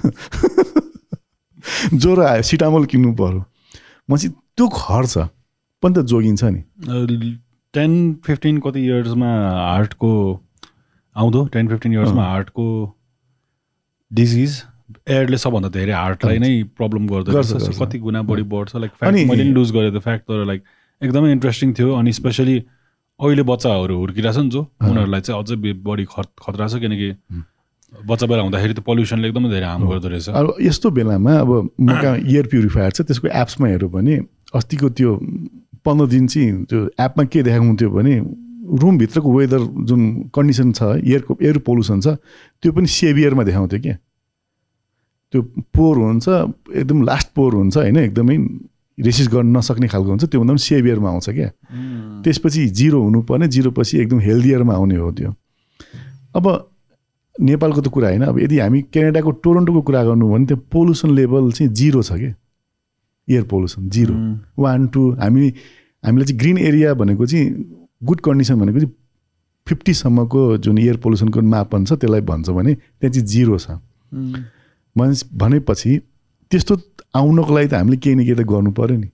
ज्वरो 1.94 2.24
आयो 2.24 2.42
सिटामोल 2.50 2.86
किन्नु 2.92 3.14
पऱ्यो 3.16 3.40
भनेपछि 4.10 4.30
त्यो 4.30 4.68
खर्च 4.76 5.18
पनि 5.84 5.94
त 5.96 6.06
जोगिन्छ 6.12 6.44
नि। 6.44 6.62
टेन 7.74 7.92
फिफ्टिन 8.26 8.58
कति 8.66 8.86
इयर्समा 8.86 9.32
हार्टको 9.72 10.12
आउँदो? 11.16 11.46
टेन 11.54 11.68
फिफ्टिन 11.68 11.94
इयर्समा 11.94 12.24
हार्टको 12.24 12.66
डिजिज 14.12 14.64
एयरले 15.10 15.38
सबभन्दा 15.38 15.70
धेरै 15.70 15.94
हार्टलाई 15.94 16.40
नै 16.40 16.64
प्रब्लम 16.78 17.08
गर्दो 17.08 17.32
रहेछ। 17.32 17.80
कति 17.82 18.00
गुणा 18.00 18.22
बढी 18.32 18.44
बढ्छ 18.54 18.76
लाइक 18.76 18.92
मैले 19.30 19.44
लुज 19.44 19.72
गरेँ 19.72 19.92
त्यो 19.92 20.00
फ्याक्ट 20.00 20.26
तर 20.26 20.46
लाइक 20.46 20.64
एकदमै 21.02 21.32
इन्ट्रेस्टिङ 21.32 21.74
थियो 21.80 21.94
अनि 21.96 22.12
स्पेसली 22.20 22.58
अहिले 23.20 23.44
बच्चाहरू 23.52 23.96
हुर्किरहेछ 24.00 24.38
नि 24.38 24.50
जो 24.50 24.62
उनीहरूलाई 24.62 25.22
चाहिँ 25.22 25.42
अझै 25.42 25.74
बढी 25.88 26.06
खत 26.14 26.30
खतरा 26.44 26.68
छ 26.68 26.80
किनकि 26.84 27.10
बच्चा 27.94 28.26
बेला 28.28 28.42
हुँदाखेरि 28.44 28.74
त 28.74 28.80
पल्युसनले 28.88 29.28
एकदमै 29.30 29.50
धेरै 29.50 29.66
हार्म 29.66 29.84
गर्दो 29.90 30.08
रहेछ। 30.08 30.30
अब 30.30 30.56
यस्तो 30.62 30.90
बेलामा 30.92 31.34
अब 31.44 31.52
म 31.80 31.90
कहाँ 32.02 32.18
इयर 32.28 32.46
प्युरिफायर 32.52 32.92
छ 32.92 33.02
त्यसको 33.08 33.28
एप्समा 33.42 33.68
हेऱ्यो 33.68 33.90
भने 33.90 34.16
अस्तिको 34.56 34.90
त्यो 35.00 35.12
पन्ध्र 35.86 36.06
दिन 36.12 36.28
चाहिँ 36.28 36.64
त्यो 36.70 36.80
एपमा 37.06 37.24
के 37.32 37.44
देखाएको 37.44 37.66
हुन्थ्यो 37.66 37.90
भने 37.96 38.16
रुमभित्रको 38.84 39.30
वेदर 39.38 39.62
जुन 39.88 40.02
कन्डिसन 40.36 40.72
छ 40.76 40.82
एयरको 41.00 41.38
एयर 41.42 41.58
पोल्युसन 41.68 42.00
छ 42.02 42.08
त्यो 42.64 42.72
पनि 42.76 42.88
सेभियरमा 43.00 43.44
देखाउँथ्यो 43.48 43.80
क्या। 43.80 43.96
त्यो 45.34 45.42
पोर 45.76 45.98
हुन्छ 45.98 46.28
एकदम 46.28 47.04
लास्ट 47.06 47.28
पोर 47.36 47.54
हुन्छ 47.56 47.78
होइन? 47.78 47.98
एकदमै 47.98 48.38
रेसिस 48.98 49.28
गर्न 49.28 49.58
नसक्ने 49.58 49.88
खालको 49.88 50.10
हुन्छ 50.10 50.24
त्योभन्दा 50.26 50.54
पनि 50.54 50.60
सेभियरमा 50.60 51.10
आउँछ 51.10 51.30
क्या. 51.30 51.50
त्यसपछि 52.24 52.68
जिरो 52.80 53.02
हुनुपर्ने 53.04 53.48
जिरो 53.48 53.72
पछि 53.72 53.98
एकदम 54.00 54.20
हेल्दियरमा 54.20 54.74
आउने 54.74 54.96
हो 54.96 55.12
त्यो। 55.12 55.34
अब 56.36 56.46
नेपालको 57.36 57.82
त 57.82 57.88
कुरा 57.92 58.08
होइन 58.10 58.24
अब 58.24 58.40
यदि 58.40 58.60
हामी 58.60 58.82
क्यानाडाको 58.88 59.32
टोरन्टोको 59.44 59.82
कुरा 59.82 60.04
गर्नु 60.04 60.26
भने 60.32 60.46
त्यो 60.46 60.58
पोल्युसन 60.72 61.10
लेभल 61.16 61.52
चाहिँ 61.52 61.72
जिरो 61.74 62.02
छ 62.02 62.12
क्या। 62.16 62.34
Air 63.28 63.44
pollution 63.52 63.90
zero. 63.90 64.14
One 64.64 64.88
two 64.88 65.12
हामी 65.20 65.54
हामीले 66.04 66.26
चाहिँ 66.26 66.40
ग्रिन 66.40 66.58
एरिया 66.58 66.94
भनेको 66.94 67.26
चाहिँ 67.26 67.46
गुड 68.04 68.20
कन्डिसन 68.22 68.56
भनेको 68.60 68.80
चाहिँ 68.80 68.94
फिफ्टीसम्मको 69.68 70.42
जुन 70.64 70.78
एयर 70.80 70.98
पोल्युसनको 71.04 71.42
मापन 71.44 71.86
छ 71.86 71.94
त्यसलाई 71.94 72.22
भन्छ 72.22 72.50
भने 72.50 72.74
त्यहाँ 72.74 73.12
चाहिँ 73.14 73.28
जिरो 73.28 73.58
छ। 73.60 73.68
भनेपछि 74.96 76.00
त्यस्तो 76.52 76.76
आउनको 77.16 77.52
लागि 77.56 77.68
त 77.68 77.74
हामीले 77.74 77.98
केही 78.04 78.16
न 78.16 78.24
केही 78.26 78.36
त 78.36 78.48
गर्नु 78.52 78.72
पऱ्यो 78.78 78.98
नि। 78.98 79.10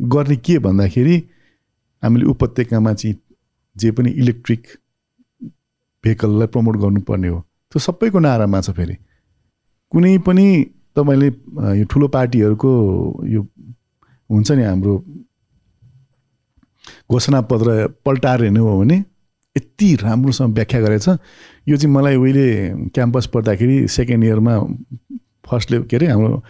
गर्ने 0.00 0.36
के 0.46 0.58
भन्दाखेरि 0.66 1.16
हामीले 2.02 2.24
उपत्यकामा 2.32 2.92
चाहिँ 2.94 3.16
जे 3.76 3.90
पनि 3.96 4.10
इलेक्ट्रिक 4.22 4.62
भेहिकललाई 6.04 6.46
प्रमोट 6.52 6.76
गर्नुपर्ने 6.84 7.28
हो 7.28 7.38
त्यो 7.72 7.80
सबैको 7.80 8.18
नारामा 8.18 8.60
छ 8.60 8.70
फेरि। 8.76 8.96
कुनै 9.92 10.18
पनि 10.26 10.46
तपाईँले 10.96 11.28
यो 11.80 11.84
ठुलो 11.90 12.08
पार्टीहरूको 12.14 12.70
यो 13.26 13.40
हुन्छ 14.30 14.50
नि 14.52 14.62
हाम्रो 14.62 14.94
घोषणापत्र 17.10 17.68
पल्टाएर 18.04 18.42
हेर्नु 18.42 18.62
हो 18.66 18.78
भने 18.80 18.96
यति 19.56 19.88
राम्रोसँग 20.02 20.54
व्याख्या 20.54 20.80
गरेछ। 20.80 21.08
यो 21.68 21.76
चाहिँ 21.76 21.94
मलाई 21.94 22.16
उहिले 22.16 22.46
क्याम्पस 22.94 23.26
पढ्दाखेरि 23.34 23.76
सेकेन्ड 23.88 24.24
इयरमा 24.24 24.54
फर्स्ट 25.46 25.70
लेभल 25.70 25.86
के 25.86 25.96
अरे 25.96 26.06
हाम्रो 26.06 26.42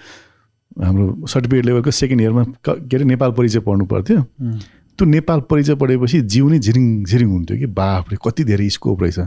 हाम्रो 0.80 1.26
सर्टिफिकेट 1.26 1.64
लेभलको 1.64 1.90
सेकेन्ड 1.90 2.22
इयरमा 2.22 2.44
क- 2.64 2.88
अरे 2.94 3.04
नेपाल 3.04 3.32
परिचय 3.32 3.60
पढ्नु 3.60 3.84
पर्थ्यो. 3.84 4.20
त्यो 4.98 5.04
नेपाल 5.06 5.40
परिचय 5.40 5.74
पढेपछि 5.74 6.20
जिउ 6.20 6.48
नै 6.48 6.58
झिरिङ 6.58 7.04
झिरिङ 7.04 7.28
हुन्थ्यो 7.28 7.56
कि 7.58 7.66
बाफरे 7.66 8.16
कति 8.24 8.44
धेरै 8.44 8.68
स्कोप 8.68 9.02
रहेछ। 9.02 9.18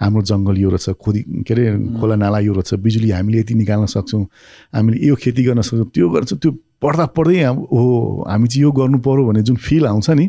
हाम्रो 0.00 0.22
जङ्गल 0.22 0.58
यो 0.58 0.70
रहेछ 0.70 0.90
खोदी 0.90 1.20
के 1.46 1.54
अरे 1.54 1.64
खोला 2.00 2.14
नाला 2.16 2.38
यो 2.38 2.52
रहेछ 2.52 2.74
बिजुली 2.74 3.10
हामीले 3.10 3.38
यति 3.38 3.54
निकाल्न 3.54 3.86
सक्छौँ 3.86 4.26
हामीले 4.74 5.06
यो 5.06 5.14
खेती 5.16 5.44
गर्न 5.44 5.60
सक्छौँ 5.62 5.90
त्यो 5.94 6.08
गर्छ 6.10 6.34
त्यो 6.34 6.50
पढ्दा 6.82 7.06
पढ्दै 7.06 7.42
अब 7.42 7.58
हो 7.72 8.24
हामी 8.28 8.48
चाहिँ 8.48 8.62
यो 8.62 8.72
गर्नु 8.72 8.98
पऱ्यो 8.98 9.26
भन्ने 9.26 9.42
जुन 9.42 9.56
फिल 9.56 9.86
आउँछ 9.86 10.10
नि 10.10 10.28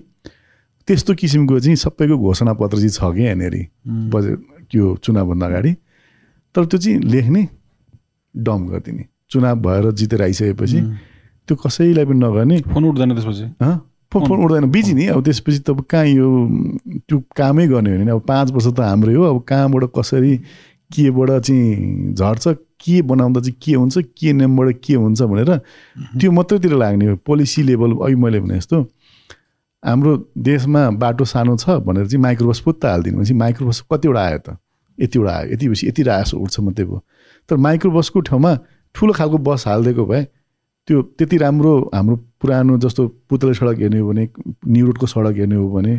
त्यस्तो 0.87 1.13
किसिमको 1.15 1.59
चाहिँ 1.59 1.75
सबैको 1.75 2.17
घोषणापत्र 2.17 2.77
चाहिँ 2.77 2.89
छ 2.89 3.01
कि 3.15 3.21
यहाँनिर। 3.23 3.55
बजेट 4.09 4.39
त्यो 4.71 4.95
चुनावभन्दा 5.03 5.45
अगाडि। 5.45 5.73
तर 6.55 6.65
त्यो 6.65 6.77
चाहिँ 6.79 6.99
लेख्ने 6.99 7.47
डम 8.37 8.67
गरिदिने। 8.67 9.05
चुनाव 9.31 9.55
भएर 9.61 9.91
जितेर 9.91 10.21
आइसकेपछि 10.21 10.81
त्यो 11.47 11.55
कसैलाई 11.55 12.05
पनि 12.05 12.19
नगर्ने। 12.19 12.59
फोन 12.73 12.83
उठ्दैन 12.85 13.13
त्यसपछि। 13.15 13.45
फोन। 14.13 14.43
उठ्दैन। 14.45 14.69
बिजी 14.71 14.93
नि। 14.93 15.05
अब 15.13 15.23
त्यसपछि 15.25 15.59
त 15.59 15.69
अब 15.69 15.81
कहाँ 15.89 16.05
यो 16.05 16.27
त्यो 17.07 17.17
कामै 17.37 17.67
गर्ने 17.67 17.97
हो 17.97 18.03
नि 18.03 18.11
अब 18.11 18.21
पाँच 18.27 18.51
वर्ष 18.51 18.67
त 18.67 18.79
हाम्रै 18.79 19.13
हो। 19.13 19.23
अब 19.23 19.41
कहाँबाट 19.49 19.83
कसरी 19.97 20.35
केबाट 20.91 21.29
चाहिँ 21.45 22.13
झर्छ 22.13 22.47
के 22.81 23.01
बनाउँदा 23.01 23.41
चाहिँ 23.41 23.57
के 23.61 23.73
हुन्छ 23.73 23.97
के 24.17 24.33
नेमबाट 24.33 24.81
के 24.83 24.93
हुन्छ 24.93 25.21
भनेर 25.21 25.57
त्यो 26.17 26.31
मात्रैतिर 26.31 26.73
लाग्ने 26.73 27.05
हो। 27.05 27.15
पोलिसी 27.25 27.63
लेभल 27.63 27.91
अघि 28.05 28.15
मैले 28.15 28.39
भने 28.39 28.57
जस्तो। 28.57 28.81
हाम्रो 29.83 30.11
देशमा 30.37 30.89
बाटो 30.97 31.25
सानो 31.25 31.57
छ 31.57 31.69
भनेर 31.85 32.07
चाहिँ 32.07 32.21
माइक्रोबस 32.21 32.59
पुत्त 32.65 32.85
हालिदिनु 32.85 33.17
भनेपछि 33.17 33.33
माइक्रोबस 33.33 33.83
कतिवटा 33.91 34.21
आयो 34.21 34.39
त? 34.39 34.57
यतिवटा 34.97 35.31
आयो। 35.31 35.53
यति 35.53 35.67
बेसी 35.69 35.87
यति 35.87 36.03
रास 36.03 36.33
उठ्छ 36.33 36.59
मात्रै 36.59 36.85
भयो। 36.85 36.99
तर 37.49 37.55
माइक्रोबसको 37.55 38.19
ठाउँमा 38.27 38.51
ठुलो 38.95 39.13
खालको 39.13 39.37
बस 39.47 39.67
हालिदिएको 39.67 40.05
भए 40.05 40.23
त्यो 40.87 41.01
त्यति 41.17 41.37
राम्रो 41.37 41.71
हाम्रो 41.93 42.15
पुरानो 42.41 42.77
जस्तो 42.83 43.07
पुतले 43.29 43.53
सडक 43.53 43.79
हेर्ने 43.79 43.99
हो 43.99 44.07
भने 44.09 44.27
न्यु 44.67 44.85
रोडको 44.85 45.05
सडक 45.07 45.37
हेर्ने 45.37 45.55
हो 45.55 45.67
भने 45.71 45.95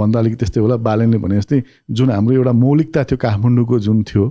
भन्दा 0.00 0.18
अलिकति 0.18 0.36
त्यस्तै 0.38 0.60
होला 0.60 0.76
बालनले 0.88 1.18
भने 1.18 1.36
जस्तै 1.36 1.62
जुन 1.90 2.10
हाम्रो 2.10 2.34
एउटा 2.34 2.52
मौलिकता 2.64 3.04
थियो 3.04 3.18
काठमाडौँको 3.24 3.78
जुन 3.86 4.02
थियो 4.10 4.26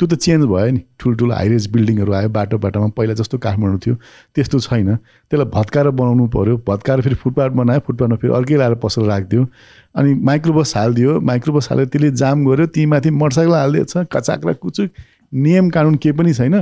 त्यो 0.00 0.06
त 0.08 0.14
चेन्ज 0.16 0.44
भयो 0.48 0.70
नि। 0.72 0.80
ठुल्ठुलो 1.00 1.34
हाइरेज 1.34 1.66
बिल्डिङहरू 1.72 2.12
आयो 2.16 2.28
बाटो 2.32 2.58
बाटोमा 2.58 2.88
पहिला 2.96 3.14
जस्तो 3.14 3.38
काठमाडौँ 3.38 3.78
थियो 3.84 3.94
त्यस्तो 4.34 4.58
छैन। 4.60 4.94
त्यसलाई 4.96 5.48
भत्काएर 5.54 5.90
बनाउनु 5.92 6.26
पऱ्यो 6.32 6.56
भत्काएर 6.68 7.00
फेरि 7.04 7.14
फुटपाथ 7.20 7.50
बनायो 7.60 7.80
फुटपाथमा 7.86 8.16
फेरि 8.16 8.32
अर्कै 8.34 8.56
लाएर 8.56 8.74
पसल 8.80 9.04
राखिदियो। 9.12 9.46
अनि 9.94 10.14
माइक्रोबस 10.28 10.72
हालिदियो 10.76 11.20
माइक्रोबस 11.20 11.68
हालेर 11.70 11.86
त्यसले 11.92 12.10
जाम 12.16 12.46
गर्यो 12.48 12.66
त्यही 12.72 12.86
माथि 12.92 13.10
मोटरसाइकल 13.12 13.54
हालिदिएछ 13.54 13.92
कचाक 14.12 14.48
कुचुक 14.62 14.88
नियम 15.32 15.68
कानुन 15.70 15.94
केही 16.00 16.16
पनि 16.16 16.32
छैन। 16.34 16.56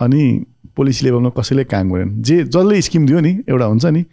अनि 0.00 0.44
पोलिसी 0.76 1.04
लेभलमा 1.06 1.30
कसैले 1.38 1.64
काम 1.64 1.92
गरेन। 1.92 2.22
जे 2.22 2.42
जसले 2.44 2.80
स्किम 2.82 3.06
दियो 3.06 3.20
नि 3.20 3.32
एउटा 3.48 3.64
हुन्छ 3.64 3.84
नि 3.86 4.04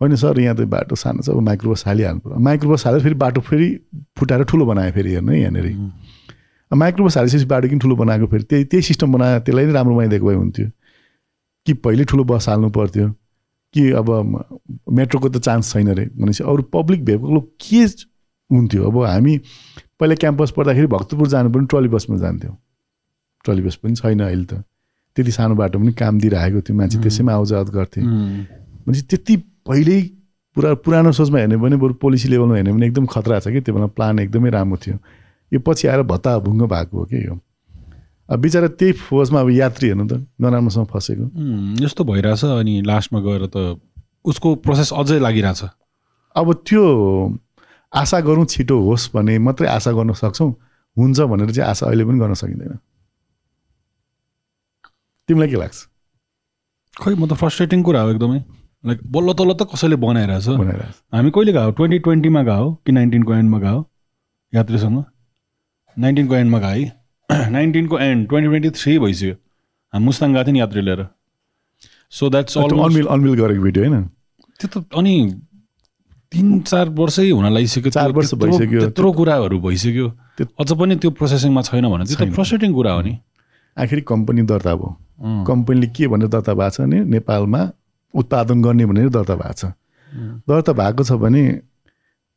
होइन 0.00 0.16
सर 0.16 0.40
यहाँ 0.40 0.56
त 0.56 0.60
बाटो 0.68 0.96
सानो 0.96 1.22
छ 1.22 1.28
अब 1.30 1.40
माइक्रोबस 1.40 1.86
हालिहाल्नु 1.86 2.20
पर्यो। 2.20 2.38
माइक्रोबस 2.38 2.86
हालेर 2.86 3.02
फेरि 3.02 3.14
बाटो 3.14 3.40
फेरि 3.40 3.68
फुटाएर 4.18 4.44
ठुलो 4.44 4.66
बनायो 4.66 4.92
फेरि 4.92 5.12
हेर्नु 5.12 5.32
है 5.32 5.40
यहाँनिर। 5.40 5.66
माइक्रोबस 6.70 7.16
हालिसकेपछि 7.16 7.46
बाटो 7.46 7.68
किन 7.68 7.78
ठुलो 7.78 7.96
बनाएको 7.96 8.26
फेरि? 8.26 8.42
त्यही 8.44 8.64
त्यही 8.64 8.82
सिस्टम 8.82 9.12
बनायो 9.12 9.40
त्यसलाई 9.40 9.66
नै 9.66 9.72
राम्रो 9.72 9.94
बनाइदिएको 9.96 10.26
भए 10.26 10.34
हुन्थ्यो। 10.34 10.68
कि 11.66 11.72
पहिले 11.72 12.04
ठुलो 12.04 12.24
बस 12.24 12.48
हाल्नु 12.48 12.70
पर्थ्यो 12.70 13.08
कि 13.74 13.90
अब 13.92 14.08
मेट्रोको 14.92 15.28
त 15.28 15.38
चान्स 15.42 15.72
छैन 15.72 15.88
रे। 15.88 16.04
भनेपछि 16.12 16.44
अरू 16.44 16.62
पब्लिक 16.76 17.04
भेहिकल 17.04 17.40
के 17.64 17.82
हुन्थ्यो? 18.50 18.90
अब 18.90 19.02
हामी 19.04 19.38
पहिला 19.98 20.14
क्याम्पस 20.14 20.50
पढ्दाखेरि 20.56 20.86
भक्तपुर 20.86 21.28
जानु 21.28 21.50
पनि 21.50 21.66
ट्रली 21.66 21.88
बसमा 21.88 22.16
जान्थ्यौँ। 22.18 22.56
ट्रली 23.44 23.62
बस 23.62 23.76
पनि 23.82 23.94
छैन 23.96 24.20
अहिले 24.20 24.44
त। 24.44 24.62
त्यति 25.16 25.32
सानो 25.32 25.54
बाटो 25.56 25.78
पनि 25.78 25.92
काम 25.96 26.18
दिइरहेको 26.20 26.60
थियो 26.60 26.76
मान्छे 26.76 26.98
त्यसैमा 27.02 27.32
आउजावत 27.32 27.68
गर्थे. 27.72 28.00
भनेपछि 28.00 29.02
त्यति 29.10 29.36
पहिल्यै 29.66 30.00
पुरा 30.56 30.74
पुरानो 30.84 31.12
सोचमा 31.12 31.38
हेर्ने 31.38 31.56
भने 31.56 31.76
बरु 31.76 31.94
पोलिसी 32.00 32.28
लेभलमा 32.28 32.54
हेर्ने 32.54 32.72
भने 32.72 32.86
एकदम 32.86 33.06
खतरा 33.08 33.40
छ 33.40 33.48
कि 33.48 33.60
त्यो 33.60 33.74
बेला 33.74 33.86
प्लान 33.96 34.18
एकदमै 34.18 34.50
राम्रो 34.50 34.76
थियो। 34.76 34.96
यो 35.52 35.60
पछि 35.60 35.88
आएर 35.88 36.02
भत्ता 36.12 36.38
भुङ्ग 36.44 36.62
भएको 36.68 36.98
हो 36.98 37.04
कि 37.04 37.16
यो? 37.26 37.34
अब 38.28 38.38
बिचरा 38.40 38.68
त्यही 38.76 38.92
फोजमा 38.92 39.40
अब 39.40 39.50
यात्री 39.50 39.88
हेर्नु 39.88 40.06
त 40.06 40.12
नराम्रोसँग 40.40 40.86
फसेको। 40.92 41.24
यस्तो 41.84 42.04
भइरहेछ 42.04 42.44
अनि 42.44 42.74
लास्टमा 42.86 43.20
गएर 43.20 43.46
त 43.52 43.80
उसको 44.24 44.54
प्रोसेस 44.64 44.92
अझै 44.92 45.18
लागिरहेछ। 45.18 45.62
अब 46.36 46.46
त्यो 46.66 46.82
आशा 47.92 48.20
गरौँ 48.20 48.44
छिटो 48.44 48.76
होस् 48.82 49.10
भन्ने 49.14 49.38
मात्रै 49.38 49.68
आशा 49.68 49.92
गर्न 49.92 50.12
सक्छौँ। 50.12 50.50
हुन्छ 50.96 51.20
भनेर 51.20 51.50
चाहिँ 51.52 51.70
आशा 51.70 51.86
अहिले 51.86 52.04
पनि 52.04 52.18
गर्न 52.18 52.34
सकिँदैन। 52.34 52.78
तिमीलाई 55.28 55.48
के 55.50 55.56
लाग्छ 55.56 55.78
खै 56.94 57.14
म 57.14 57.26
त 57.26 57.32
फ्रस्ट्रेटिङ 57.40 57.82
कुरा 57.82 58.00
हो 58.00 58.10
एकदमै। 58.10 58.40
लाइक 58.84 59.00
बल्ल 59.14 59.32
तल्ल 59.38 59.52
त 59.54 59.62
कसैले 59.72 59.96
बनाइरहेछ? 60.04 60.46
हामी 61.14 61.30
कहिले 61.36 61.52
गयो 61.52 61.70
ट्वेन्टी 61.78 61.98
ट्वेन्टीमा 62.06 62.42
गयो 62.48 62.66
कि 62.86 62.92
नाइन्टिनको 62.92 63.32
एन्डमा 63.34 63.58
गयो 63.64 63.80
यात्रीसँग? 64.52 64.98
नाइन्टिनको 65.96 66.34
एन्डमा 66.34 66.58
गयो 66.60 66.86
है 67.30 67.50
नाइन्टिनको 67.50 67.98
एन्ड 67.98 68.28
ट्वेन्टी 68.28 68.48
ट्वेन्टी 68.48 68.70
थ्री 68.78 68.98
भइसक्यो। 69.04 69.34
हामी 69.92 70.04
मुस्ताङ 70.04 70.28
गएको 70.34 70.44
थियो 70.44 70.52
नि 70.52 70.60
यात्री 70.60 70.80
लिएर। 70.88 71.02
सो 72.12 72.30
द्याट्स 72.30 72.58
अनमिल 72.58 73.06
अनमिल 73.06 73.34
गरेको 73.40 73.62
भिडियो 73.62 73.84
होइन? 73.84 74.04
त्यो 74.60 74.68
त 74.72 74.84
अनि 74.94 75.14
तिन 76.32 76.60
चार 76.70 76.88
वर्षै 76.98 77.30
हुन 77.30 77.46
लागिसक्यो। 77.54 77.90
चार 77.90 78.10
वर्ष 78.12 78.34
भइसक्यो। 78.34 78.80
त्यत्रो 78.80 79.12
कुराहरू 79.12 79.58
भइसक्यो। 79.60 80.06
अझ 80.60 80.70
पनि 80.72 80.96
त्यो 81.02 81.10
प्रोसेसिङमा 81.18 81.62
छैन 81.68 81.84
भने 81.90 82.04
त्यो 82.06 82.16
त। 82.16 82.30
फ्रस्ट्रेटिङ 82.38 82.70
कुरा 82.78 82.92
हो 82.92 83.02
नि। 83.02 83.14
आखिरी 83.76 84.02
कम्पनी 84.06 84.42
दर्ता 84.52 84.74
भयो। 84.74 84.90
कम्पनीले 85.20 85.86
के 85.86 86.08
भनेर 86.08 86.28
दर्ता 86.28 86.54
भएको 86.54 86.70
छ 86.70 86.80
भने 86.80 87.04
नेपालमा 87.04 87.60
उत्पादन 88.14 88.62
गर्ने 88.62 88.86
भनेर 88.86 89.08
दर्ता 89.08 89.34
भएको 89.34 89.52
छ। 89.52 89.64
दर्ता 90.48 90.72
भएको 90.72 91.04
छ 91.04 91.12
भने 91.12 91.42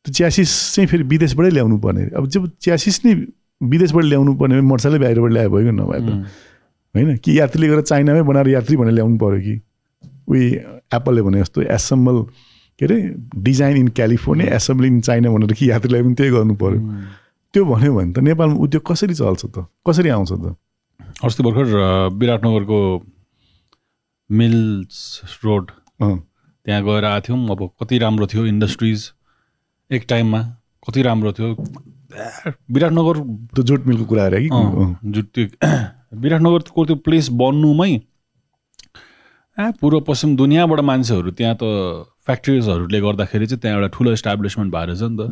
त्यो 0.04 0.12
च्यासिस 0.12 0.50
चाहिँ 0.74 0.88
फेरि 0.88 1.02
विदेशबाटै 1.02 1.50
ल्याउनु 1.50 1.78
पर्ने। 1.78 2.04
अब 2.16 2.26
जब 2.26 2.50
च्यासिस 2.60 3.04
नै 3.04 3.14
विदेशबाट 3.60 4.04
ल्याउनु 4.04 4.34
पर्ने 4.34 4.54
भने 4.54 4.66
मोटरसाइकलै 4.68 5.00
बाहिरबाट 5.00 5.32
ल्यायो 5.32 5.50
भयो 5.50 5.64
कि 5.64 5.72
नभए 5.76 6.00
त. 6.00 6.10
होइन 6.94 7.16
कि 7.16 7.38
यात्रीले 7.40 7.68
गएर 7.68 7.80
चाइनामै 7.80 8.22
बनाएर 8.22 8.48
यात्री 8.48 8.76
भनेर 8.76 8.94
ल्याउनु 8.94 9.18
पऱ्यो 9.18 9.40
कि? 9.40 9.54
उही 10.28 10.44
एप्पलले 10.94 11.22
भने 11.22 11.40
जस्तो 11.40 11.62
एसेम्बल 11.62 12.16
के 12.80 12.84
अरे 12.84 12.96
design 13.36 13.76
in 13.76 13.88
California 13.88 14.54
assembly 14.56 14.88
in 14.88 15.00
China 15.00 15.30
भनेर 15.30 15.52
कि 15.52 15.70
यात्रीलाई 15.70 16.02
पनि 16.02 16.14
त्यही 16.14 16.30
गर्नु 16.30 16.54
पऱ्यो. 16.54 16.80
त्यो 17.54 17.64
भन्यो 17.64 17.94
भने 17.94 18.12
त 18.12 18.18
नेपालमा 18.18 18.54
उद्योग 18.56 18.82
कसरी 18.86 19.14
चल्छ 19.14 19.44
त? 19.46 19.66
कसरी 19.88 20.08
आउँछ 20.08 20.32
त? 20.32 20.56
अस्ति 21.24 21.42
भर्खर 21.42 22.08
विराटनगरको 22.18 22.80
मिल्स 24.30 25.20
रोड। 25.44 25.70
त्यहाँ 26.00 26.82
गएर 26.84 27.04
आएको 27.04 27.20
थियौँ। 27.28 27.48
अब 27.50 27.70
कति 27.82 27.98
राम्रो 27.98 28.26
थियो 28.32 28.46
इन्डस्ट्रिज 28.46 29.10
एक 29.90 30.04
टाइममा। 30.08 30.40
कति 30.88 31.02
राम्रो 31.02 31.32
थियो। 31.32 31.54
विराटनगर 32.74 33.18
त्यो 33.54 33.62
जुट 33.64 33.86
मिलको 33.86 34.04
कुरा 34.04 34.24
अरे 34.26 34.40
कि? 34.42 34.48
अँ, 34.48 34.84
अँ, 34.84 34.98
जो 35.04 35.22
त्यो 35.22 35.46
विराटनगरको 36.22 36.84
त्यो 36.86 36.96
प्लेस 37.06 37.28
बन्नुमै 37.42 37.90
ए 39.58 39.70
पूर्व 39.80 40.00
पश्चिम 40.08 40.36
दुनियाँबाट 40.36 40.80
मान्छेहरू 40.90 41.30
त्यहाँ 41.38 41.56
त 41.62 42.06
फ्याक्ट्रिजहरूले 42.26 43.00
गर्दाखेरि 43.00 43.46
चाहिँ 43.46 43.60
त्यहाँ 43.60 43.76
एउटा 43.78 43.88
ठुलो 43.96 44.12
इस्टाब्लिसमेन्ट 44.12 44.72
भएर 44.74 44.94
छ 44.96 45.02
नि 45.02 45.16
त। 45.18 45.30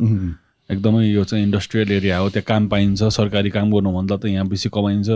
एकदमै 0.69 1.05
यो 1.05 1.23
चाहिँ 1.23 1.43
इन्डस्ट्रियल 1.45 1.91
एरिया 1.91 2.17
हो। 2.17 2.29
त्यहाँ 2.29 2.45
काम 2.47 2.67
पाइन्छ 2.69 3.03
सरकारी 3.17 3.49
काम 3.49 3.71
गर्नुभन्दा 3.73 4.15
त 4.17 4.25
यहाँ 4.25 4.47
बेसी 4.47 4.69
कमाइन्छ। 4.69 5.09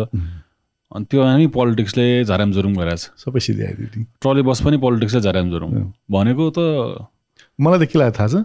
अनि 0.93 1.05
त्यो 1.09 1.23
हामी 1.23 1.47
पोलिटिक्सले 1.57 2.05
झाराम 2.25 2.51
जुरुम 2.53 2.73
गरेछ 2.77 3.01
सबै 3.23 3.39
सिधै 3.45 3.65
आइदियो 3.65 4.03
ट्रली 4.21 4.41
बस 4.49 4.61
पनि 4.65 4.77
पोलिटिक्सले 4.85 5.21
झाराम। 5.21 5.49
जुरुम 5.51 5.71
भनेको 6.13 6.49
त 6.57 6.59
मलाई 7.59 7.79
त 7.81 7.89
के 7.91 7.99
लाग्यो 7.99 8.13
थाहा 8.17 8.27
छ? 8.27 8.35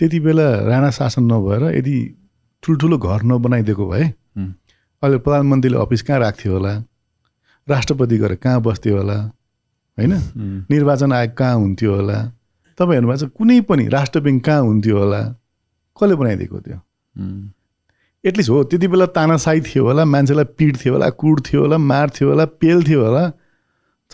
त्यति 0.00 0.18
बेला 0.26 0.46
राणा 0.66 0.90
शासन 0.98 1.22
नभएर 1.30 1.62
यदि 1.78 1.96
ठुल्ठुलो 2.62 2.96
घर 2.98 3.22
नबनाइदिएको 3.30 3.84
भए 3.90 4.04
अहिले 5.02 5.18
प्रधानमन्त्रीले 5.24 5.78
अफिस 5.78 6.02
कहाँ 6.02 6.18
राख्थ्यो 6.20 6.52
होला? 6.52 6.72
राष्ट्रपति 7.68 8.16
गएर 8.18 8.34
कहाँ 8.44 8.60
बस्थ्यो 8.66 8.96
होला? 8.96 9.18
होइन? 9.98 10.12
निर्वाचन 10.70 11.12
आयोग 11.12 11.32
कहाँ 11.38 11.54
हुन्थ्यो 11.54 11.90
होला? 11.94 12.18
तपाईँ 12.78 12.96
हेर्नुभएको 12.98 13.26
छ 13.26 13.30
कुनै 13.38 13.60
पनि 13.70 13.84
राष्ट्र 13.94 14.20
ब्याङ्क 14.26 14.44
कहाँ 14.44 14.62
हुन्थ्यो 14.66 14.98
होला? 14.98 15.20
कसले 15.98 16.14
बनाइदिएको 16.18 16.58
थियो 16.60 16.78
उम्, 17.14 17.53
एटलिस्ट 18.24 18.50
हो 18.50 18.62
त्यति 18.64 18.88
बेला 18.88 19.06
तानासाई 19.16 19.60
थियो 19.60 19.84
होला 19.84 20.04
मान्छेलाई 20.04 20.44
पिट्थ्यो 20.58 20.92
होला 20.92 21.08
कुट्थ्यो 21.20 21.60
होला 21.60 21.78
मार्थ्यो 21.78 22.28
होला 22.28 22.44
पेल्थ्यो 22.60 23.04
होला 23.04 23.28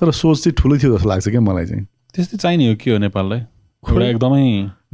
तर 0.00 0.11
सोच 0.11 0.42
चाहिँ 0.42 0.54
ठुलो 0.58 0.78
थियो 0.82 0.96
जस्तो 0.96 1.08
लाग्छ 1.08 1.28
क्या 1.28 1.40
मलाई 1.40 1.66
चाहिँ। 1.66 1.84
त्यस्तै 2.14 2.36
चाहिने 2.36 2.68
हो 2.68 2.74
के 2.82 2.90
हो 2.90 2.98
नेपाललाई? 2.98 3.40
एउटा 3.82 4.06
एकदमै 4.06 4.44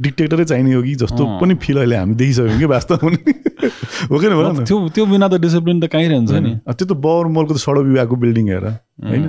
डिक्टेटरै 0.01 0.45
चाहिने 0.45 0.73
हो 0.73 0.81
कि 0.83 0.95
जस्तो। 1.01 1.25
पनि 1.41 1.55
फिल 1.63 1.77
अहिले 1.77 1.95
हामी 1.97 2.15
देखिसक्यौँ 2.15 2.59
कि 2.59 2.65
वास्तवमा 2.73 3.09
हो 4.11 4.19
कि 4.19 4.27
न? 4.27 4.65
त्यो 4.65 4.77
त्यो 4.93 5.05
बिना 5.05 5.27
त 5.27 5.41
डिसिप्लिन 5.41 5.79
त 5.81 5.87
कहीँ 5.91 6.07
रहन्छ 6.09 6.31
नि। 6.31 6.51
त्यो 6.69 6.85
त 6.85 6.91
बाबर 6.93 7.25
मलको 7.33 7.53
त 7.53 7.57
सडक 7.57 7.83
विभागको 7.89 8.15
बिल्डिङ 8.21 8.45
हेर 8.53 8.65
होइन? 8.67 9.23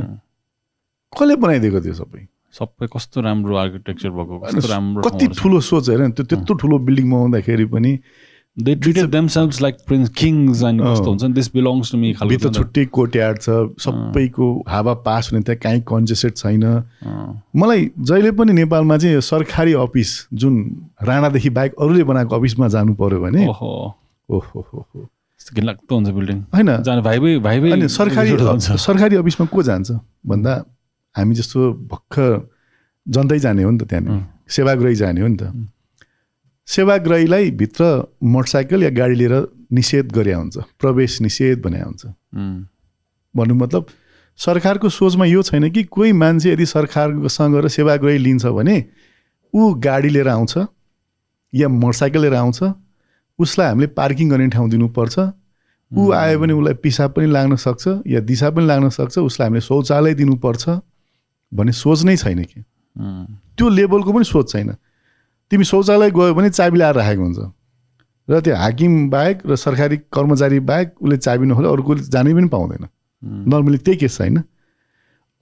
कसले 1.12 1.36
बनाइदिएको 1.40 1.80
थियो 1.80 1.94
सबै? 2.02 2.20
सबै 2.58 2.86
कस्तो 2.92 3.20
राम्रो 3.24 3.56
आर्किटेक्चर 3.56 4.10
भएको 4.10 4.34
कस्तो 4.44 4.68
राम्रो 4.68 5.00
कति 5.08 5.26
ठुलो 5.38 5.60
सोच 5.64 5.88
हेर 5.90 6.00
त्यो 6.12 6.24
त्यत्रो 6.32 6.54
ठुलो 6.60 6.78
बिल्डिङमा 6.84 7.16
आउँदाखेरि 7.24 7.64
पनि 7.72 7.92
they 8.58 8.74
treated 8.74 9.10
themselves 9.10 9.60
like 9.62 9.76
prince 9.86 10.08
kings 10.18 10.62
अनि। 10.64 10.82
कस्तो 10.82 11.08
हुन्छ 11.10 11.22
नि 11.24 11.32
दिस 11.32 11.48
बिलोङ्स 11.52 11.92
टु 11.92 11.98
मी 11.98 12.12
खालको 12.12 12.30
भित्र 12.30 12.42
थियो 12.42 12.50
नि 12.50 12.54
त। 12.54 12.58
छुट्टै 12.58 12.84
कोर्टयार्ड 12.84 13.38
छ 13.38 13.48
सबैको 13.78 14.46
हावा 14.68 14.94
पास 15.06 15.30
हुने 15.32 15.42
त्यहाँ 15.42 15.60
काहीँ 15.62 15.80
कन्जेस्टेड 15.86 16.34
छैन। 16.36 16.64
अँ, 16.64 17.42
मलाई 17.56 17.90
जहिले 18.00 18.30
पनि 18.34 18.52
नेपालमा 18.52 18.96
चाहिँ 18.98 19.20
सरकारी 19.22 19.72
अफिस 19.84 20.10
जुन 20.34 20.54
राणादेखि 21.02 21.50
बाहेक 21.50 21.74
अरूले 21.78 22.04
बनाएको 22.04 22.36
अफिसमा 22.36 22.68
जानु 22.74 22.94
पर्यो 22.94 23.20
भने 23.20 23.46
ओहो। 23.46 23.70
ओहो 24.28 24.60
हो 24.60 25.08
घिनलाग्दो 25.54 25.94
हुन्छ 25.94 26.10
बिल्डिङ 26.10 26.38
होइन। 26.54 26.82
जाने 26.82 27.00
भाइ 27.02 27.18
भाइ 27.18 27.38
भाइ 27.38 27.60
भाइ 27.60 27.88
सरकारी 27.88 28.30
सरकारी 28.58 29.16
अफिसमा 29.16 29.46
को 29.46 29.62
जान्छ? 29.62 29.90
भन्दा 30.26 30.52
हामी 31.14 31.34
जस्तो 31.34 31.72
भर्खर 31.88 32.30
जनतै 33.06 33.38
जाने 33.38 33.62
हो 33.62 33.70
नि 33.70 33.78
त 33.78 33.84
त्यहाँनिर। 33.88 34.26
सेवाग्राही 34.50 34.94
जाने 34.94 35.20
हो 35.20 35.28
नि 35.28 35.36
त। 35.36 35.42
सेवाग्राहीलाई 36.68 37.50
भित्र 37.50 37.84
मोटरसाइकल 38.22 38.82
या 38.82 38.90
गाडी 38.90 39.14
लिएर 39.14 39.34
निषेध 39.72 40.12
गरे 40.12 40.32
हुन्छ 40.32 40.58
प्रवेश 40.80 41.20
निषेध 41.20 41.62
भने 41.62 41.80
हुन्छ। 41.80 42.06
भन्नु 43.34 43.54
मतलब 43.54 43.86
सरकारको 44.38 44.88
सोचमा 44.88 45.24
यो 45.24 45.42
छैन 45.42 45.70
कि 45.70 45.82
कोही 45.84 46.12
मान्छे 46.12 46.52
यदि 46.52 46.66
सरकारसँग 46.66 47.54
गएर 47.54 47.68
सेवाग्राही 47.68 48.18
लिन्छ 48.18 48.46
भने 48.46 48.84
ऊ 49.54 49.72
गाडी 49.74 50.08
लिएर 50.08 50.28
आउँछ 50.28 50.58
या 51.52 51.68
मोटरसाइकल 51.68 52.20
लिएर 52.20 52.34
आउँछ 52.34 52.62
उसलाई 53.38 53.68
हामीले 53.68 53.86
पार्किङ 53.96 54.30
गर्ने 54.30 54.48
ठाउँ 54.48 54.70
दिनुपर्छ। 54.70 55.18
ऊ 55.90 56.10
आयो 56.12 56.38
भने 56.38 56.52
उसलाई 56.52 56.74
पिसाब 56.74 57.12
पनि 57.12 57.26
लाग्न 57.26 57.56
सक्छ 57.56 57.88
या 58.06 58.20
दिशा 58.20 58.50
पनि 58.50 58.66
लाग्न 58.66 58.88
सक्छ 58.88 59.18
उसलाई 59.18 59.48
हामीले 59.48 59.60
शौचालय 59.60 60.14
दिनुपर्छ 60.14 60.68
भन्ने 61.52 61.72
सोच 61.72 62.04
नै 62.04 62.16
छैन 62.16 62.44
कि। 62.44 62.60
त्यो 63.56 63.68
लेभलको 63.68 64.12
पनि 64.12 64.24
सोच 64.24 64.52
छैन। 64.52 64.74
तिमी 65.50 65.64
शौचालय 65.64 66.10
गयो 66.10 66.34
भने 66.34 66.50
चाबी 66.50 66.78
ल्याएर 66.78 66.94
राखेको 66.94 67.22
हुन्छ। 67.22 67.38
र 68.28 68.40
त्यो 68.44 68.54
हाकिम 68.56 68.92
बाहेक 69.10 69.36
र 69.46 69.56
सरकारी 69.56 69.96
कर्मचारी 70.12 70.60
बाहेक 70.60 70.88
उसले 71.00 71.16
चाबी 71.16 71.46
नखोले 71.48 71.68
अरू 71.68 71.82
कसले 71.82 72.10
जानै 72.12 72.32
पनि 72.34 72.48
पाउँदैन। 72.48 72.84
नर्मली 73.48 73.78
त्यही 73.78 73.98
केस 73.98 74.16
छैन 74.18 74.36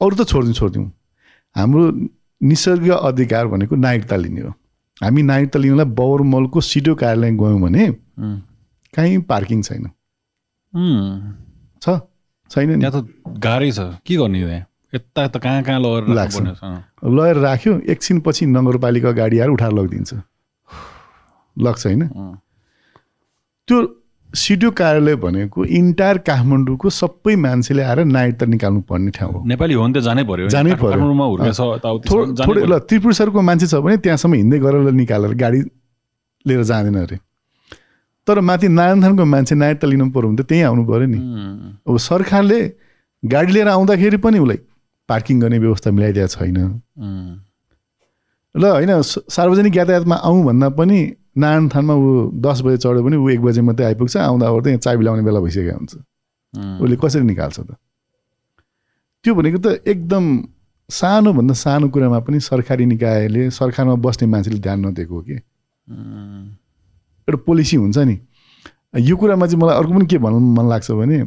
अरू 0.00 0.14
त 0.14 0.22
छोडिदिउँ 0.30 0.54
छोडिदिउँ। 0.54 0.86
हाम्रो 1.56 1.82
निसर्ग 2.40 2.88
अधिकार 2.90 3.46
भनेको 3.48 3.74
नागरिकता 3.76 4.16
लिने 4.16 4.40
हो। 4.40 4.50
हामी 5.02 5.22
नागरिकता 5.22 5.58
लिनलाई 5.58 5.88
बाबर 5.98 6.22
मलको 6.22 6.60
सिडिओ 6.62 6.94
कार्यालय 6.94 7.30
गयौँ 7.36 7.60
भने 7.60 7.84
कहीँ 8.94 9.18
पार्किङ 9.26 9.62
छैन। 9.62 9.84
छ? 11.82 11.86
छैन 12.50 12.70
नि। 12.70 12.80
त्यहाँ 12.80 12.94
त 12.94 13.08
गाह्रै 13.42 13.70
छ। 13.72 13.80
के 14.06 14.14
गर्ने 14.16 14.40
त्यहाँ 14.40 14.64
यता 14.96 15.24
यता 15.24 15.38
कहाँ 15.38 15.62
कहाँ 15.62 15.80
लगेर 15.80 16.08
लाग्छ। 16.16 16.36
लगेर 17.04 17.36
राख्यो 17.44 17.72
एकछिनपछि 17.86 18.46
नगरपालिका 18.48 19.10
गाडी 19.20 19.38
आएर 19.38 19.50
उठाएर 19.50 19.72
लगिदिन्छ। 19.72 20.10
लग्छ 21.56 21.86
होइन। 21.86 22.02
त्यो 23.68 23.76
सिडिओ 24.34 24.70
कार्यालय 24.76 25.14
भनेको 25.16 25.64
इन्टायर 25.64 26.18
काठमाडौँको 26.26 26.90
सबै 26.90 27.34
मान्छेले 27.36 27.82
आएर 27.82 28.04
नागरिकता 28.04 28.46
निकाल्नु 28.46 28.80
पर्ने 28.84 29.10
ठाउँ 29.10 29.32
हो। 29.32 29.38
नेपाली 29.46 29.74
हो 29.74 29.82
भने 29.82 29.92
त 29.94 30.02
जानै 30.04 30.24
पर्यो। 30.28 30.48
जानै 30.48 30.74
पर्यो। 30.76 30.98
थोरै। 32.42 32.66
ल 32.66 32.78
त्रिपुर 32.84 33.12
सरको 33.14 33.40
मान्छे 33.40 33.66
छ 33.66 33.80
भने 33.80 33.96
त्यहाँसम्म 33.96 34.34
हिँड्दै 34.34 34.58
गरेर 34.60 34.92
निकालेर 34.92 35.32
गाडी 35.40 35.60
लिएर 36.44 36.62
जाँदैन 36.62 36.96
अरे। 37.00 37.16
तर 38.26 38.40
माथि 38.42 38.68
नारायणथानको 38.68 39.24
मान्छे 39.24 39.54
नागरिकता 39.54 39.86
लिनु 39.86 40.10
पऱ्यो 40.10 40.28
भने 40.28 40.36
त 40.36 40.44
त्यहीँ 40.44 40.64
आउनु 40.68 40.82
पऱ्यो 40.84 41.06
नि। 41.06 41.18
अब 41.86 41.96
सरकारले 41.96 42.60
गाडी 43.22 43.52
लिएर 43.52 43.68
आउँदाखेरि 43.68 44.16
पनि 44.20 44.38
उसलाई 44.38 44.58
पार्किङ 45.08 45.40
गर्ने 45.40 45.58
व्यवस्था 45.58 45.90
मिलाइदिएको 45.90 46.28
छैन। 46.28 46.58
ल 48.54 48.64
होइन 48.64 49.02
सार्वजनिक 49.04 49.76
यातायातमा 49.76 50.16
आउँ 50.16 50.44
भन्दा 50.44 50.68
पनि 50.78 50.98
नारायण 51.36 51.68
थानमा 51.68 51.94
ऊ 51.94 52.30
दस 52.40 52.60
बजे 52.64 52.76
चढ्यो 52.76 53.02
भने 53.04 53.16
ऊ 53.16 53.28
एक 53.30 53.40
बजे 53.42 53.60
मात्रै 53.60 53.86
आइपुग्छ 53.86 54.16
आउँदा 54.16 54.50
ओर्दै 54.50 54.70
यहाँ 54.70 54.80
चाबी 54.80 55.04
लाउने 55.04 55.22
बेला 55.22 55.40
भइसकेको 55.40 55.76
हुन्छ। 55.76 55.94
उसले 56.80 56.96
कसरी 56.96 57.24
निकाल्छ 57.24 57.60
त? 57.60 57.76
त्यो 59.24 59.34
भनेको 59.34 59.58
त 59.58 59.66
एकदम 59.84 60.24
सानोभन्दा 60.88 61.54
सानो 61.54 61.88
कुरामा 61.92 62.18
पनि 62.24 62.40
सरकारी 62.40 62.86
निकायले 62.86 63.50
सरकारमा 63.50 63.94
बस्ने 64.00 64.26
मान्छेले 64.28 64.58
ध्यान 64.58 64.86
नदिएको 64.86 65.14
हो 65.14 65.20
कि। 65.20 65.36
एउटा 67.28 67.38
पोलिसी 67.46 67.76
हुन्छ 67.76 67.98
नि। 67.98 68.16
यो 68.96 69.16
कुरामा 69.16 69.46
चाहिँ 69.46 69.60
मलाई 69.60 69.76
अर्को 69.76 69.92
पनि 69.92 70.06
के 70.06 70.18
भन्नु 70.18 70.38
मन 70.56 70.68
लाग्छ 70.68 70.90
भने 70.90 71.18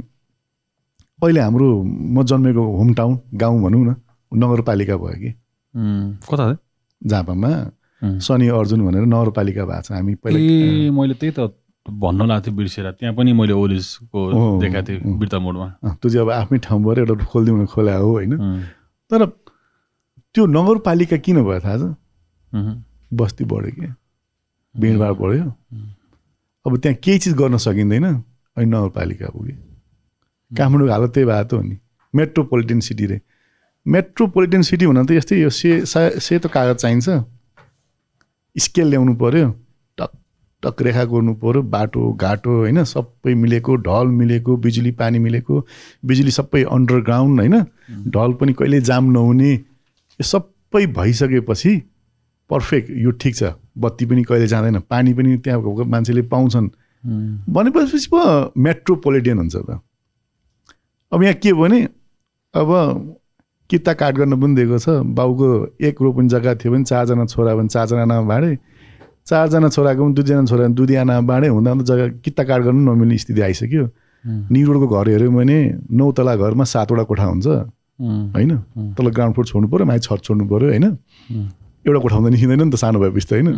अहिले 1.24 1.41
हाम्रो 1.41 1.67
म 1.84 2.24
जन्मेको 2.24 2.63
होम 2.78 2.93
टाउन 2.93 3.20
गाउँ 3.36 3.61
भनौँ 3.63 3.84
न 3.86 3.95
नगरपालिका 4.32 4.95
भयो 4.97 5.17
कि। 5.20 5.32
कता? 6.30 6.45
झापामा। 7.01 7.51
शनि 8.24 8.47
अर्जुन 8.47 8.80
भनेर 8.88 9.05
नगरपालिका 9.05 9.63
भएको 9.65 9.82
छ। 9.82 9.91
हामी 9.91 10.15
पहिला 10.15 10.39
मैले 10.95 11.13
त्यही 11.20 11.32
त 11.36 11.51
भन्न 11.86 12.28
लाग्थेँ 12.28 12.51
थियो 12.51 12.57
बिर्सेर। 12.57 12.91
त्यहाँ 12.99 13.15
पनि 13.15 13.34
मैले 13.34 13.53
ओलिसको 13.53 14.20
देखाएको 14.61 14.88
थिएँ। 14.88 15.17
बिर्ता 15.20 15.39
मोडमा। 15.39 15.67
त्यो 15.99 16.09
चाहिँ 16.09 16.24
अब 16.24 16.32
आफ्नै 16.32 16.59
ठाउँबाट 16.63 16.97
एउटा 16.97 17.26
खोलिदिउँ 17.26 17.65
खोल्या 17.67 17.95
हो 17.97 18.09
होइन। 18.11 18.34
तर 19.11 19.26
त्यो 20.36 20.45
नगरपालिका 20.45 21.17
किन 21.26 21.43
भयो 21.43 21.59
थाहा 21.59 21.78
छ? 21.78 21.84
बस्ती 23.11 23.43
बढ्यो 23.45 23.72
कि। 23.76 23.88
भिडभाड 24.76 25.13
बढ्यो। 25.20 25.45
अब 26.65 26.78
त्यहाँ 26.78 26.97
केही 27.03 27.17
चिज 27.20 27.34
गर्न 27.36 27.57
सकिँदैन। 27.57 28.05
अनि 28.05 28.65
नगरपालिका 28.65 29.28
पुग्यो 29.36 29.55
काठमाडौँको 30.52 30.91
हालत 30.91 31.12
त्यही 31.14 31.26
भएको 31.28 31.56
हो 31.56 31.62
नि। 31.64 31.78
मेट्रोपोलिटन 32.14 32.80
सिटी 32.80 33.06
रे। 33.06 33.20
मेट्रोपोलिटन 33.86 34.62
सिटी 34.62 34.86
हुन 34.86 35.06
त 35.06 35.12
यस्तै 35.12 35.36
यो 35.41 35.50
से 35.50 35.86
सेतो 36.20 36.50
कागज 36.50 36.76
चाहिन्छ। 36.76 37.10
स्केल 38.56 38.88
ल्याउनु 38.89 39.14
पऱ्यो 39.16 39.50
टक 39.97 40.12
टक 40.64 40.82
रेखा 40.82 41.04
गर्नु 41.06 41.34
पऱ्यो 41.41 41.62
बाटो 41.74 42.02
घाटो 42.14 42.52
होइन 42.58 42.84
सबै 42.84 43.34
मिलेको 43.34 43.76
ढल 43.86 44.08
मिलेको 44.14 44.58
बिजुली 44.58 44.91
पानी 44.91 45.20
मिलेको 45.20 45.66
बिजुली 46.06 46.32
सबै 46.32 46.64
अन्डरग्राउन्ड 46.68 47.39
होइन 47.39 47.56
ढल 48.12 48.34
पनि 48.39 48.54
कहिले 48.54 48.82
जाम 48.82 49.12
नहुने 49.12 49.52
यो 49.54 50.24
सबै 50.24 50.86
भइसकेपछि 50.97 51.76
पर्फेक्ट 52.50 52.89
यो 52.97 53.12
ठिक 53.22 53.36
छ। 53.36 53.54
बत्ती 53.78 54.06
पनि 54.06 54.24
कहिले 54.24 54.47
जाँदैन 54.47 54.80
पानी 54.89 55.14
पनि 55.14 55.38
त्यहाँ 55.38 55.86
मान्छेले 55.86 56.22
पाउँछन्। 56.28 56.68
भनेपछि 57.50 58.08
पो 58.12 58.20
मेट्रोपोलिटियन 58.58 59.38
हुन्छ 59.38 59.56
त। 59.56 59.80
अब 61.12 61.24
यहाँ 61.24 61.36
के 61.36 61.53
भने 61.53 61.82
अब 62.53 62.70
किता 63.70 63.93
काट 63.93 64.16
गर्न 64.16 64.39
पनि 64.41 64.55
दिएको 64.55 64.78
छ। 64.80 64.89
बाउको 65.05 65.47
एक 65.82 66.01
रोपनी 66.01 66.30
जग्गा 66.30 66.53
थियो 66.55 66.72
भने 66.74 66.84
चारजना 66.84 67.26
छोरा 67.26 67.55
भने 67.55 67.68
चारजना 67.70 68.01
आना 68.01 68.22
बाँडे। 68.22 68.57
चारजना 69.26 69.70
छोराको 69.70 70.05
पनि 70.05 70.14
दुईजना 70.14 70.45
छोरा 70.45 70.68
दुई 70.74 70.95
आना 70.95 71.20
बाँडे। 71.22 71.47
हुँदा 71.47 71.72
हुँदा 71.72 71.86
जग्गा 71.86 72.07
किता 72.26 72.43
काट 72.43 72.62
गर्नु 72.62 72.82
नमिल्ने 72.93 73.18
स्थिति 73.18 73.41
आइसक्यो। 73.41 73.86
निरोडको 74.26 74.88
घर 74.88 75.10
हेऱ्यौँ 75.10 75.34
भने 75.34 75.57
नौ 75.91 76.12
तला 76.12 76.36
घरमा 76.36 76.64
सातवटा 76.64 77.03
कोठा 77.03 77.26
हुन्छ। 77.26 77.47
होइन? 78.36 78.51
तल 78.97 79.07
ग्राउन्ड 79.10 79.34
फ्लोर 79.36 79.45
छोड्नु 79.45 79.68
पऱ्यो 79.70 79.86
माथि 79.86 79.99
छत 79.99 80.22
छोड्नु 80.24 80.45
पऱ्यो 80.49 80.70
होइन? 80.70 80.86
एउटा 81.86 81.99
कोठा 81.99 82.16
हुँदा 82.16 82.30
निस्किँदैन 82.30 82.64
नि 82.64 82.72
त 82.72 82.76
सानो 82.76 82.99
भएपछि 82.99 83.28
त 83.28 83.34
होइन? 83.34 83.49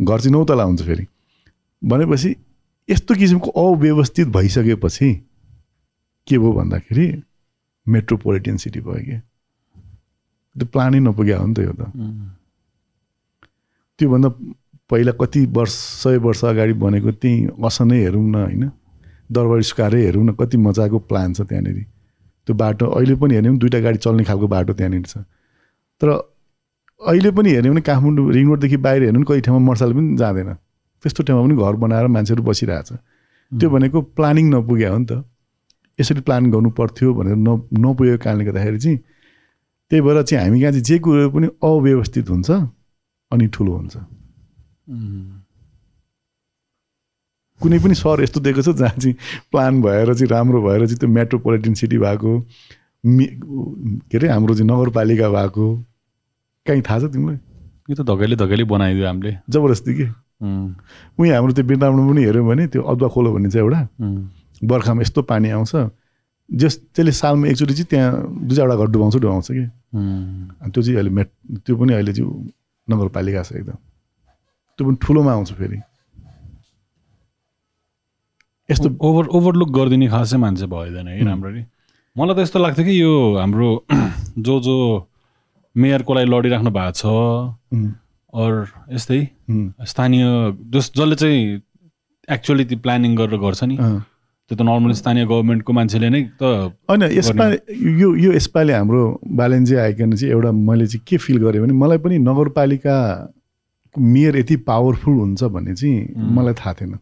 घर 0.00 0.18
चाहिँ 0.20 0.32
नौ 0.32 0.44
तला 0.44 0.64
हुन्छ 0.64 0.82
फेरि। 0.82 1.06
भनेपछि 1.82 2.30
यस्तो 2.88 3.14
किसिमको 3.14 3.50
अव्यवस्थित 3.50 4.28
भइसकेपछि 4.28 5.08
के 6.28 6.38
भयो 6.38 6.52
भन्दाखेरि 6.52 7.06
मेट्रोपोलिटन 7.86 8.56
सिटी 8.56 8.80
भयो 8.80 9.02
कि? 9.06 9.16
त्यो 10.56 10.66
प्लानै 10.72 10.98
नपुग्या 11.00 11.38
हो 11.38 11.46
नि 11.46 11.54
त 11.54 11.58
यो 11.60 11.72
त। 11.72 11.82
त्योभन्दा 13.98 14.28
पहिला 14.90 15.12
कति 15.20 15.40
वर्ष 15.56 15.74
सय 16.02 16.16
वर्ष 16.18 16.44
अगाडि 16.44 16.72
बनेको 16.76 17.10
त्यही 17.22 17.46
असनै 17.64 17.98
हेरौँ 18.02 18.22
न 18.22 18.34
होइन? 18.34 18.64
दरबार 19.32 19.60
स्क्वारै 19.62 20.00
हेरौँ 20.02 20.24
न 20.24 20.32
कति 20.36 20.56
मजाको 20.56 20.98
प्लान 21.08 21.32
छ 21.32 21.40
त्यहाँनिर। 21.48 21.78
त्यो 22.48 22.54
बाटो 22.54 22.86
अहिले 22.86 23.14
पनि 23.16 23.40
भने 23.40 23.58
दुइटा 23.58 23.78
गाडी 23.80 23.98
चल्ने 24.04 24.24
खालको 24.24 24.46
बाटो 24.48 24.72
त्यहाँनिर 24.72 25.04
छ। 25.06 25.24
तर 26.00 26.08
अहिले 27.00 27.30
पनि 27.32 27.50
हेर्ने 27.50 27.70
भने 27.70 27.80
काठमाडौँ 27.80 28.30
रिङ 28.32 28.46
रोडदेखि 28.46 28.76
बाहिर 28.76 29.02
हेर्नु 29.02 29.24
कति 29.24 29.40
ठाउँमा 29.46 29.64
मोटरसाइकल 29.66 29.94
पनि 29.96 30.16
जाँदैन। 30.16 30.50
त्यस्तो 31.02 31.22
ठाउँमा 31.26 31.42
पनि 31.46 31.54
घर 31.56 31.74
बनाएर 31.82 32.06
मान्छेहरू 32.14 32.42
बसिरहेछ। 32.42 32.90
त्यो 33.52 33.68
भनेको 33.70 33.98
प्लानिङ 34.14 34.44
नपुग्यो 34.54 34.92
हो 34.92 34.98
नि 34.98 35.06
त। 35.06 35.12
यसरी 35.98 36.20
प्लान 36.26 36.50
गर्नु 36.50 36.70
पर्थ्यो 36.78 37.14
भनेर 37.14 37.36
न 37.36 37.60
नपुगेको 37.84 38.22
कारणले 38.24 38.44
गर्दाखेरि 38.44 38.78
चाहिँ 38.78 38.98
त्यही 39.90 40.00
भएर 40.02 40.22
चाहिँ 40.22 40.44
हामी 40.44 40.60
कहाँ 40.60 40.72
चाहिँ 40.72 40.84
जे 40.84 40.98
कुरो 41.04 41.30
पनि 41.30 41.46
अव्यवस्थित 41.62 42.30
हुन्छ 42.30 42.50
अनि 42.50 43.46
ठुलो 43.54 43.72
हुन्छ। 43.76 43.96
कुनै 47.60 47.78
पनि 47.78 47.94
सहर 47.94 48.22
यस्तो 48.22 48.40
दिएको 48.40 48.62
छ 48.62 48.68
जहाँ 48.80 48.96
चाहिँ 48.98 49.14
प्लान 49.52 49.82
भएर 49.82 50.14
चाहिँ 50.14 50.28
राम्रो 50.30 50.62
भएर 50.62 50.86
चाहिँ 50.86 50.98
त्यो 50.98 51.08
मेट्रोपोलिटन 51.08 51.74
सिटी 51.80 51.98
भएको 51.98 52.32
मि 53.04 53.24
के 54.10 54.16
अरे 54.18 54.28
हाम्रो 54.28 54.54
चाहिँ 54.54 54.68
नगरपालिका 54.70 55.28
भएको 55.28 55.66
कहीँ 56.66 56.82
थाहा 56.88 56.98
छ 56.98 57.12
तिमीलाई? 57.12 57.38
यो 57.90 57.94
त 57.94 58.02
धकेली 58.06 58.36
धकेली 58.36 58.64
बनाइदियो 58.64 59.06
हामीले। 59.06 59.32
जबरजस्ती 59.50 59.92
के? 59.94 60.06
उहीँ 61.18 61.32
हाम्रो 61.32 61.52
त्यो 61.52 61.64
वृन्दावनमा 61.66 62.10
पनि 62.10 62.24
हेऱ्यौँ 62.24 62.46
भने 62.48 62.66
त्यो 62.72 62.82
अदुवा 62.82 63.08
खोलो 63.14 63.32
भन्ने 63.34 63.50
चाहिँ 63.50 63.66
एउटा। 63.66 63.80
बर्खामा 64.62 65.02
यस्तो 65.02 65.22
पानी 65.22 65.50
आउँछ। 65.50 65.72
जस 66.48 66.74
त्यसले 66.94 67.12
सालमा 67.12 67.48
एकचोटि 67.48 67.74
चाहिँ 67.74 67.86
त्यहाँ 67.90 68.10
दुई 68.46 68.56
चारवटा 68.56 68.76
घर 68.76 68.88
डुबाउँछ 68.92 69.16
डुबाउँछ 69.16 69.48
कि। 69.50 69.64
अनि 69.94 70.70
त्यो 70.70 70.82
चाहिँ 70.82 70.96
अहिले 70.96 71.10
मेट 71.10 71.30
त्यो 71.66 71.76
पनि 71.76 71.92
अहिले 71.92 72.12
चाहिँ 72.12 72.30
नगरपालिका 72.88 73.42
छ 73.42 73.52
एकदम। 73.52 73.78
त्यो 74.78 74.86
पनि 74.86 74.96
ठुलोमा 75.02 75.32
आउँछ 75.32 75.52
फेरि। 75.52 75.78
यस्तो 78.68 78.88
ओभर 79.00 79.26
ओभरलुक 79.36 79.70
गरिदिने 79.70 80.08
खासै 80.08 80.36
मान्छे 80.36 80.66
भइदिएन 80.66 81.08
है 81.08 81.24
राम्ररी। 81.24 81.62
मलाई 82.16 82.34
त 82.36 82.38
यस्तो 82.38 82.58
लाग्थ्यो 82.58 82.84
कि 82.84 82.94
यो 83.02 83.12
हाम्रो 83.38 83.68
जो 84.46 84.60
जो 84.60 84.76
मेयरको 85.76 86.14
लागि 86.14 86.28
लडिराख्नु 86.30 86.70
भएको 86.70 86.92
छ 87.00 87.04
अर 88.32 88.52
यस्तै 88.92 89.20
स्थानीय 89.88 90.24
जस 90.72 90.92
जसले 90.96 91.16
चाहिँ 91.16 91.40
एक्चुअली 92.28 92.64
त्यो 92.64 92.78
प्लानिङ 92.78 93.16
गरेर 93.16 93.40
गर्छ 93.40 93.64
नि। 93.64 93.76
त्यो 94.52 94.60
त 94.60 94.68
नर्मली 94.68 94.94
स्थानीय 94.94 95.24
गभर्मेन्टको 95.24 95.72
मान्छेले 95.72 96.08
नै 96.12 96.22
त 96.36 96.76
होइन 96.88 97.02
यसपालि 97.16 97.56
यो 98.00 98.08
यो 98.20 98.32
यसपालि 98.32 98.72
हाम्रो 98.72 99.02
बालेन्जे 99.40 99.76
आइकन 99.80 100.12
चाहिँ 100.12 100.32
एउटा 100.32 100.50
मैले 100.52 100.86
चाहिँ 100.86 101.04
के 101.08 101.16
फिल 101.16 101.38
गरेँ 101.40 101.60
भने 101.62 101.72
मलाई 101.72 101.98
पनि 102.04 102.18
नगरपालिका 102.20 102.96
मेयर 103.96 104.36
यति 104.36 104.56
पावरफुल 104.68 105.14
हुन्छ 105.14 105.44
भन्ने 105.44 105.74
चाहिँ. 105.74 105.96
मलाई 106.36 106.54
थाहा 106.60 106.72
थिएन। 106.80 106.92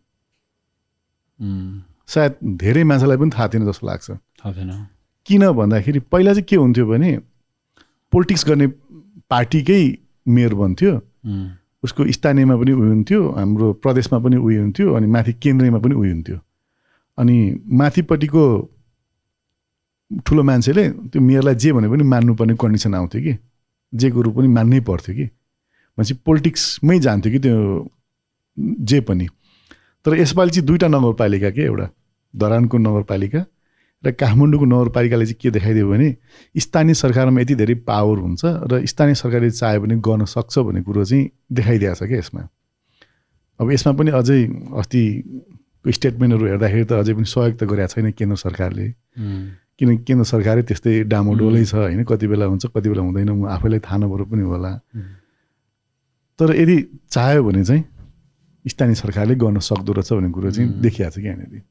सायद 2.07 2.33
धेरै 2.63 2.85
मान्छेलाई 2.85 3.17
पनि 3.19 3.31
थाहा 3.35 3.49
थिएन 3.49 3.67
जस्तो 3.67 3.87
लाग्छ। 3.87 4.11
थाहा 4.11 4.53
थिएन। 4.55 4.71
किन 5.27 5.43
भन्दाखेरि 5.51 6.01
पहिला 6.07 6.33
चाहिँ 6.33 6.47
के 6.51 6.57
हुन्थ्यो 6.57 6.87
भने 6.87 7.11
पोलिटिक्स 8.13 8.47
गर्ने 8.49 8.67
पार्टीकै 9.31 9.83
मेयर 10.27 10.55
बन्थ्यो। 10.55 10.93
उसको 11.83 12.07
स्थानीयमा 12.13 12.55
पनि 12.63 12.73
उयो 12.73 12.89
हुन्थ्यो 12.95 13.21
हाम्रो 13.39 13.73
प्रदेशमा 13.83 14.19
पनि 14.23 14.37
उयो 14.37 14.61
हुन्थ्यो 14.63 14.95
अनि 14.95 15.07
माथि 15.07 15.33
केन्द्रीयमा 15.43 15.79
पनि 15.79 15.95
उयो 15.95 16.13
हुन्थ्यो। 16.15 16.39
अनि 17.19 17.37
माथिपट्टिको 17.81 18.45
ठुलो 20.27 20.43
मान्छेले 20.43 20.89
त्यो 20.91 21.21
मेयरलाई 21.23 21.55
जे 21.55 21.73
भने 21.73 21.89
पनि 21.89 22.03
मान्नुपर्ने 22.03 22.55
कन्डिसन 22.61 22.95
आउँथ्यो 22.95 23.23
कि। 23.23 23.37
जे 23.93 24.11
कुरो 24.11 24.31
पनि 24.31 24.49
मान्नै 24.49 24.81
पर्थ्यो 24.81 25.15
कि। 25.17 25.25
भनेपछि 25.25 26.15
पोलिटिक्समै 26.27 26.99
जान्थ्यो 26.99 27.33
कि 27.33 27.39
त्यो 27.39 27.57
जे 28.59 29.01
पनि। 29.01 29.27
तर 30.05 30.15
यसपालि 30.19 30.51
चाहिँ 30.51 30.67
दुईवटा 30.67 30.89
नगरपालिका 30.89 31.51
के 31.51 31.63
एउटा? 31.63 31.89
धरानको 32.35 32.79
नगरपालिका 32.79 33.45
र 34.05 34.11
काठमाडौँको 34.13 34.65
नगरपालिकाले 34.65 35.25
चाहिँ 35.27 35.39
के 35.41 35.51
देखाइदियो 35.51 35.89
भने 35.91 36.17
स्थानीय 36.57 36.95
सरकारमा 36.95 37.41
यति 37.41 37.55
धेरै 37.55 37.75
पावर 37.85 38.19
हुन्छ 38.19 38.43
र 38.73 38.87
स्थानीय 38.87 39.15
सरकारले 39.15 39.51
चाह्यो 39.51 39.81
भने 39.81 39.97
गर्न 40.01 40.25
सक्छ 40.25 40.59
भन्ने 40.59 40.83
कुरो 40.83 41.05
चाहिँ 41.05 41.29
देखाइदिएको 41.53 41.95
छ 41.95 42.09
क्या 42.09 42.19
यसमा। 42.19 42.43
अब 43.61 43.71
यसमा 43.73 43.93
पनि 43.93 44.11
अझै 44.11 44.41
अस्तिको 44.81 45.60
स्टेटमेन्टहरू 45.85 46.47
हेर्दाखेरि 46.47 46.85
त 46.85 46.93
अझै 47.01 47.13
पनि 47.15 47.25
सहयोग 47.25 47.55
त 47.57 47.65
गरेको 47.65 47.89
छैन 47.95 48.11
केन्द्र 48.13 48.37
सरकारले। 48.37 48.87
किन 49.81 49.89
केन्द्र 50.05 50.25
सरकारै 50.29 50.63
त्यस्तै 50.69 50.93
डामोडोलै 51.09 51.65
छ 51.65 51.75
होइन? 51.75 52.05
कति 52.05 52.27
बेला 52.29 52.45
हुन्छ 52.53 52.67
कति 52.75 52.89
बेला 52.93 53.03
हुँदैन 53.03 53.31
म 53.33 53.49
आफैलाई 53.49 53.81
थाहा 53.81 53.97
नभएर 53.97 54.23
पनि 54.29 54.45
होला। 54.45 54.73
तर 56.39 56.49
यदि 56.57 56.77
चाह्यो 57.09 57.41
भने 57.45 57.65
चाहिँ 57.65 57.85
स्थानीय 58.65 58.95
सरकारले 58.95 59.35
गर्न 59.41 59.59
सक्दो 59.65 59.93
रहेछ 59.93 60.13
भन्ने 60.13 60.31
कुरो 60.37 60.51
चाहिँ 60.53 60.69
देखिएको 60.85 61.11
छ 61.11 61.17
कि 61.17 61.27
यहाँनिर। 61.27 61.63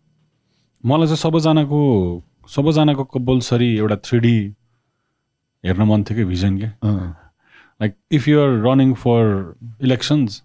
मलाई 0.83 1.07
चाहिँ 1.07 1.21
सबैजनाको 1.21 1.79
सबैजनाको 2.49 3.03
कम्पलसरी 3.13 3.69
एउटा 3.77 3.95
थ्री 4.09 4.35
हेर्न 5.63 5.81
मन 5.85 6.03
थियो 6.03 6.17
कि 6.17 6.23
भिजन 6.25 6.57
के? 6.57 6.67
अँ, 6.81 7.13
like 7.81 7.93
if 8.11 8.27
you're 8.27 8.49
running 8.65 8.93
for 8.97 9.21
elections 9.85 10.41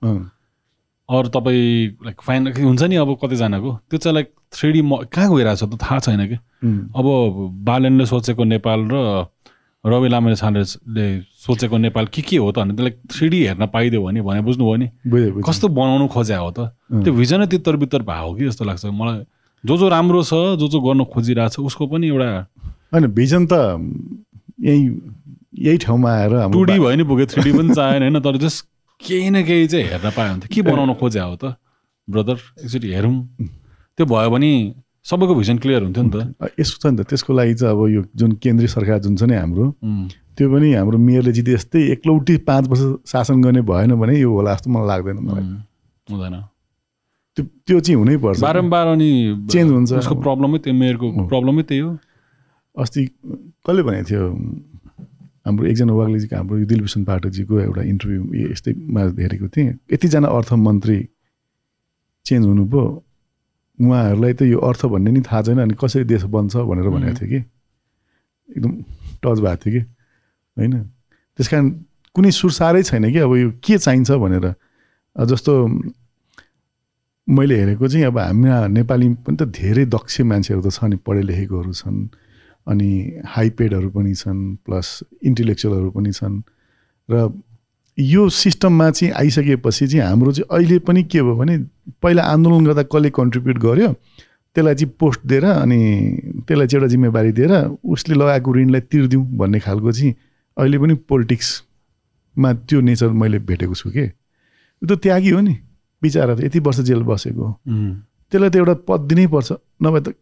अरू 1.09 1.28
तपाईँ 1.28 2.00
लाइक 2.05 2.20
फाइन 2.20 2.52
हुन्छ 2.64 2.82
नि 2.82 2.96
अब 2.96 3.16
कतिजनाको? 3.22 3.70
त्यो 3.90 3.98
चाहिँ 3.98 4.14
लाइक 4.14 4.28
थ्री 4.52 4.82
म 4.82 5.05
कहाँ 5.05 5.28
गइरहेको 5.36 5.57
छ 5.57 5.64
त? 5.68 5.78
थाहा 5.82 5.98
छैन 6.00 6.26
कि? 6.28 6.36
अब 6.96 7.07
बालनले 7.64 8.07
सोचेको 8.07 8.44
नेपाल 8.44 8.80
र 8.88 9.26
रवि 9.84 10.09
लामाले 10.09 10.36
छानेले 10.36 11.05
सोचेको 11.44 11.76
नेपाल 11.76 12.07
के 12.09 12.22
के 12.24 12.36
हो 12.40 12.52
त 12.52 12.59
भने 12.64 12.72
लाइक 12.72 12.96
थ्री 13.12 13.38
हेर्न 13.44 13.66
पाइदियो 13.68 14.00
भने 14.00 14.20
भने 14.24 14.40
बुझ्नुभयो 14.48 14.76
नि। 14.80 14.88
कस्तो 15.44 15.68
बनाउनु 15.68 16.09
खोज्या 16.09 16.38
हो 16.40 16.50
त? 16.57 16.72
त्यो 17.05 17.12
भिजनै 17.12 17.46
तितर 17.52 17.76
बितर 17.76 18.02
भएको 18.02 18.24
हो 18.24 18.34
कि 18.34 18.48
जस्तो 18.48 18.64
लाग्छ। 18.64 18.84
मलाई 18.88 19.28
जो 19.64 19.76
जो 19.76 19.88
राम्रो 19.88 20.22
छ 20.24 20.57
जो 20.57 20.68
जो 20.72 20.80
गर्न 20.80 21.05
खोजिरहेको 21.05 21.52
छ 21.52 21.61
उसको 21.68 21.86
पनि 21.92 22.09
एउटा 22.09 22.28
होइन 22.96 23.07
भिजन 23.12 23.44
त 23.52 23.52
यही 24.64 24.80
यही 25.68 25.76
ठाउँमा 25.84 26.11
आएर 26.11 26.32
टु 26.52 26.64
डी 26.64 26.78
भयो 26.80 26.96
नि 26.96 27.05
पुग्यो 27.05 27.26
थ्री 27.28 27.42
डी 27.44 27.52
पनि 27.52 27.74
चाहेन 27.76 28.02
होइन? 28.02 28.20
तर 28.24 28.36
जस 28.40 28.64
केही 29.01 29.30
न 29.30 29.42
केही 29.45 29.66
चाहिँ 29.66 29.84
हेर्न 29.86 30.11
पायो 30.11 30.32
भने 30.34 30.40
त 30.47 30.53
के 30.53 30.62
बनाउन 30.62 30.95
खोज्या 31.01 31.24
हो 31.24 31.36
त? 31.36 31.57
ब्रदर 32.09 32.36
एकचोटि 32.64 32.88
हेरौँ। 32.95 33.16
त्यो 33.97 34.05
भयो 34.07 34.30
भने 34.30 34.51
सबैको 35.05 35.34
भिजन 35.34 35.59
क्लियर 35.59 35.82
हुन्थ्यो 35.82 36.03
नि 36.05 36.11
त। 36.11 36.16
अ, 36.40 36.47
यसो 36.61 36.74
छ 36.80 36.86
नि 36.92 36.97
त। 37.03 37.09
त्यसको 37.09 37.32
लागि 37.32 37.55
चाहिँ 37.55 37.72
अब 37.74 37.80
यो 37.95 38.03
जुन 38.16 38.32
केन्द्रीय 38.40 38.68
सरकार 38.68 38.99
जुन 39.05 39.16
छ 39.16 39.22
नि 39.28 39.34
हाम्रो 39.36 39.64
त्यो 40.36 40.47
पनि 40.51 40.68
हाम्रो 40.74 40.99
मेयरले 40.99 41.32
जिते 41.32 41.53
जस्तै 41.55 41.80
एक्लौटी 41.95 42.36
पाँच 42.49 42.64
वर्ष 42.68 42.82
शासन 43.11 43.42
गर्ने 43.42 43.62
भएन 43.62 43.95
भने 43.95 44.18
यो 44.18 44.30
होला 44.32 44.55
जस्तो 44.55 44.70
मलाई 44.70 44.88
लाग्दैन 44.88 45.18
मलाई। 45.22 45.45
हुँदैन। 46.11 46.34
त्यो 47.36 47.45
त्यो 47.66 47.78
चाहिँ 47.80 47.97
हुनैपर्छ 47.99 48.40
बारम्बार 48.40 48.86
अनि 48.95 49.11
चेन्ज 49.51 49.70
हुन्छ। 49.72 49.92
उसको 50.03 50.14
प्रब्लमै 50.22 50.59
त्यो 50.59 50.74
मेयरको 50.74 51.07
प्रब्लमै 51.30 51.62
त्यही 51.62 51.80
हो। 51.80 51.90
अस्ति 52.74 53.01
कसले 53.62 53.82
भनेको 53.82 54.05
थियो? 54.11 54.24
हाम्रो 55.47 55.66
एकजना 55.68 55.92
वाग्लेजीको 55.92 56.36
हाम्रो 56.36 56.59
यो 56.59 56.66
दिलभूषण 56.66 57.05
पाठकजीको 57.05 57.55
एउटा 57.61 57.82
इन्टरभ्यू 57.92 58.51
यस्तैमा 58.51 59.01
हेरेको 59.20 59.49
थिएँ। 59.49 59.72
यतिजना 59.92 60.28
अर्थमन्त्री 60.28 60.99
चेन्ज 62.26 62.45
हुनुभयो। 62.47 62.84
उहाँहरूलाई 63.78 64.32
त 64.32 64.42
यो 64.49 64.59
अर्थ 64.59 64.86
भन्ने 64.86 65.11
नि 65.11 65.20
थाहा 65.20 65.42
छैन 65.42 65.59
अनि 65.61 65.74
कसरी 65.76 66.05
देश 66.09 66.24
बन्छ 66.32 66.57
भनेर 66.57 66.88
भनेको 66.88 67.14
थियो 67.20 67.28
कि। 67.28 67.40
एकदम 68.57 68.72
टच 69.20 69.38
भएको 69.45 69.57
थियो 69.61 69.72
कि 69.74 69.80
होइन? 70.57 70.72
त्यस 71.36 71.49
कारण 71.49 71.70
कुनै 72.14 72.30
सुरसारै 72.30 72.82
छैन 72.82 73.12
कि 73.12 73.18
अब 73.18 73.32
यो 73.36 73.51
के 73.61 73.78
चाहिन्छ 73.78 74.11
भनेर। 74.11 74.47
जस्तो 75.16 75.53
मैले 77.28 77.55
हेरेको 77.61 77.88
चाहिँ 77.88 78.07
अब 78.07 78.18
हाम्रा 78.18 78.66
नेपाली 78.68 79.09
पनि 79.24 79.36
त 79.36 79.42
धेरै 79.51 79.84
दक्ष 79.92 80.20
मान्छेहरू 80.24 80.62
त 80.62 80.68
छ 80.72 80.84
नि 80.88 80.97
पढे 81.05 81.22
लेखेकोहरू 81.28 81.72
छन्। 81.72 82.09
अनि 82.66 82.90
हाई 83.26 83.50
पेडहरू 83.58 83.90
पनि 83.90 84.14
छन् 84.14 84.56
प्लस 84.66 84.88
इन्टेलेक्चुअलहरू 85.22 85.90
पनि 85.90 86.12
छन्। 86.12 86.42
र 87.08 87.32
यो 87.98 88.28
सिस्टममा 88.28 88.90
चाहिँ 88.90 89.12
आइसकेपछि 89.14 89.86
चाहिँ 89.86 90.06
हाम्रो 90.08 90.32
चाहिँ 90.32 90.48
अहिले 90.50 90.78
पनि 90.86 91.02
के 91.04 91.22
भयो 91.22 91.34
भने 91.36 91.58
पहिला 92.02 92.22
आन्दोलन 92.22 92.66
गर्दा 92.66 92.82
कसले 92.82 93.10
कन्ट्रिब्युट 93.10 93.58
गर्यो 93.58 93.92
त्यसलाई 94.56 94.74
चाहिँ 94.74 94.92
पोस्ट 95.00 95.20
दिएर 95.26 95.44
अनि 95.44 95.78
त्यसलाई 96.46 96.66
चाहिँ 96.66 96.80
एउटा 96.80 96.90
जिम्मेवारी 96.90 97.32
दिएर 97.32 97.52
उसले 97.84 98.14
लगाएको 98.14 98.54
ऋणलाई 98.54 98.80
तिर्दिउँ 98.90 99.24
भन्ने 99.38 99.60
खालको 99.60 99.92
चाहिँ 99.92 100.14
अहिले 100.56 100.78
पनि 100.78 100.94
पोलिटिक्समा 101.10 102.52
त्यो 102.66 102.80
नेचर 102.80 103.08
मैले 103.14 103.38
भेटेको 103.38 103.74
छु 103.74 103.90
कि। 103.90 104.00
यो 104.00 104.86
त 104.86 104.98
त्यागी 104.98 105.30
हो 105.30 105.40
नि 105.40 105.54
बिचरा 106.02 106.34
त 106.34 106.40
यति 106.44 106.58
वर्ष 106.66 106.80
जेल 106.88 107.02
बसेको। 107.02 107.46
त्यसलाई 108.30 108.50
त 108.50 108.56
एउटा 108.56 108.74
पद 108.88 109.00
दिनै 109.10 109.26
पर्छ 109.26 109.52
नभए 109.82 110.00
त 110.00 110.14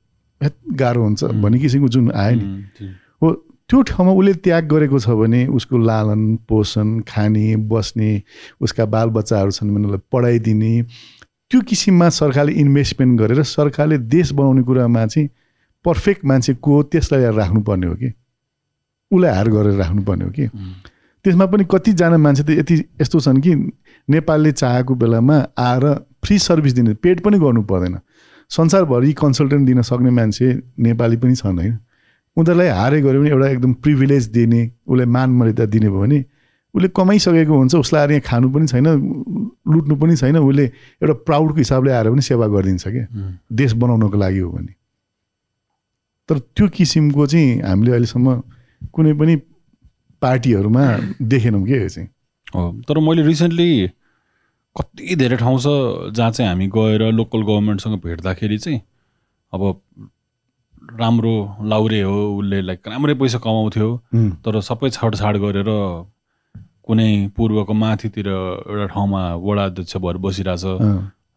गाह्रो 0.76 1.03
हुन्छ 1.03 1.24
भन्ने 1.24 1.59
किसिमको 1.59 1.88
जुन 1.88 2.11
आयो 2.12 2.36
नि। 2.36 2.88
हो 3.22 3.32
त्यो 3.68 3.82
ठाउँमा 3.82 4.12
उसले 4.12 4.34
त्याग 4.45 4.68
गरेको 4.68 4.99
छ 4.99 5.09
भने 5.09 5.47
उसको 5.47 5.78
लालन 5.78 6.36
पोषण 6.49 7.01
खाने 7.09 7.57
बस्ने 7.57 8.11
उसका 8.61 8.84
बालबच्चाहरू 8.84 9.51
छन् 9.51 9.74
भने 9.74 9.84
उसलाई 9.84 10.03
पढाइदिने 10.12 10.72
त्यो 11.51 11.61
किसिममा 11.61 12.09
सरकारले 12.09 12.53
इन्भेस्टमेन्ट 12.53 13.20
गरेर 13.20 13.43
सरकारले 13.43 13.99
देश 13.99 14.32
बनाउने 14.32 14.62
कुरामा 14.62 15.07
चाहिँ 15.07 15.28
पर्फेक्ट 15.84 16.24
मान्छे 16.24 16.55
को 16.55 16.74
हो 16.74 16.82
त्यसलाई 16.82 17.36
राख्नुपर्ने 17.36 17.86
हो 17.86 17.95
कि। 17.95 18.12
उसलाई 19.12 19.34
हार 19.34 19.49
गरेर 19.49 19.74
राख्नुपर्ने 19.74 20.24
हो 20.24 20.30
कि। 20.30 20.47
त्यसमा 21.24 21.47
पनि 21.47 21.64
कतिजना 21.70 22.16
मान्छे 22.16 22.43
त 22.43 22.51
यति 22.51 22.74
यस्तो 23.01 23.20
छन् 23.20 23.40
कि 23.40 23.55
नेपालले 24.09 24.53
चाहेको 24.53 24.95
बेलामा 24.95 25.36
आएर 25.59 25.84
फ्री 26.24 26.38
सर्भिस 26.38 26.72
दिने 26.72 26.95
पेड 26.95 27.20
पनि 27.20 27.38
गर्नु 27.38 27.62
पर्दैन। 27.62 27.99
संसारभरि 28.53 29.12
कन्सल्टेन्ट 29.14 29.66
दिन 29.66 29.82
सक्ने 29.82 30.11
मान्छे 30.11 30.46
नेपाली 30.78 31.16
पनि 31.16 31.34
छन् 31.34 31.59
होइन? 31.59 31.78
उनीहरूलाई 32.36 32.68
हारे 32.68 33.00
गऱ्यो 33.03 33.20
भने 33.20 33.30
एउटा 33.30 33.48
एकदम 33.48 33.72
प्रिभिलेज 33.84 34.26
दिने 34.28 34.61
उसलाई 34.86 35.07
मान 35.07 35.30
मर्यादा 35.30 35.64
दिने 35.66 35.88
भयो 35.88 36.00
भने 36.00 36.24
उसले 36.74 36.88
कमाइसकेको 36.96 37.55
हुन्छ 37.57 37.74
उसलाई 37.74 38.00
आएर 38.00 38.11
यहाँ 38.11 38.22
खानु 38.26 38.50
पनि 38.53 38.66
छैन 38.66 38.86
लुट्नु 39.68 39.96
पनि 39.96 40.16
छैन 40.16 40.36
उसले 40.38 40.64
एउटा 40.64 41.14
प्राउडको 41.28 41.57
हिसाबले 41.57 41.92
आएर 41.92 42.11
पनि 42.11 42.22
सेवा 42.22 42.46
गरिदिन्छ 42.46 42.88
क्या। 42.88 43.07
देश 43.53 43.72
बनाउनको 43.72 44.18
लागि 44.18 44.38
हो 44.38 44.50
भने। 44.50 44.72
तर 46.28 46.38
त्यो 46.38 46.68
किसिमको 46.68 47.26
चाहिँ 47.26 47.61
हामीले 47.61 47.90
अहिलेसम्म 47.92 48.42
कुनै 48.92 49.12
पनि 49.20 49.36
पार्टीहरूमा 50.22 50.84
देखेनौँ 51.22 51.64
कि 51.66 51.72
यो 51.72 51.88
चाहिँ। 51.88 52.09
तर 52.88 52.98
मैले 52.98 53.22
रिसेन्टली 53.26 53.68
कति 54.77 55.14
धेरै 55.16 55.37
ठाउँ 55.37 55.59
छ 55.59 55.68
जहाँ 56.16 56.31
चाहिँ 56.31 56.49
हामी 56.49 56.66
गएर 56.73 57.03
लोकल 57.12 57.43
गभर्मेन्टसँग 57.43 58.01
भेट्दाखेरि 58.01 58.59
चाहिँ 58.59 58.81
अब 59.53 59.62
राम्रो 61.01 61.35
लाउरे 61.68 62.01
हो 62.03 62.16
उसले 62.39 62.61
लाइक 62.62 62.89
राम्रै 62.89 63.14
पैसा 63.20 63.39
कमाउँथ्यो। 63.39 63.89
तर 64.45 64.61
सबै 64.61 64.91
छाडछाड 64.91 65.37
गरेर 65.45 65.68
कुनै 66.85 67.11
पूर्वको 67.37 67.73
माथितिर 67.73 68.29
एउटा 68.29 68.87
ठाउँमा 68.95 69.23
वडा 69.45 69.64
अध्यक्ष 69.64 69.97
भएर 69.97 70.16
बसिरहेछ। 70.25 70.64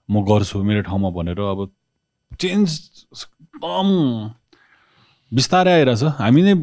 म 0.09 0.23
गर्छु 0.23 0.63
मेरो 0.63 0.81
ठाउँमा 0.87 1.09
भनेर 1.11 1.39
अब 1.39 1.59
चेन्ज 2.39 2.69
एकदम 3.13 3.87
बिस्तारै 5.31 5.73
आइरहेछ। 5.73 6.03
हामी 6.19 6.41
नै 6.41 6.53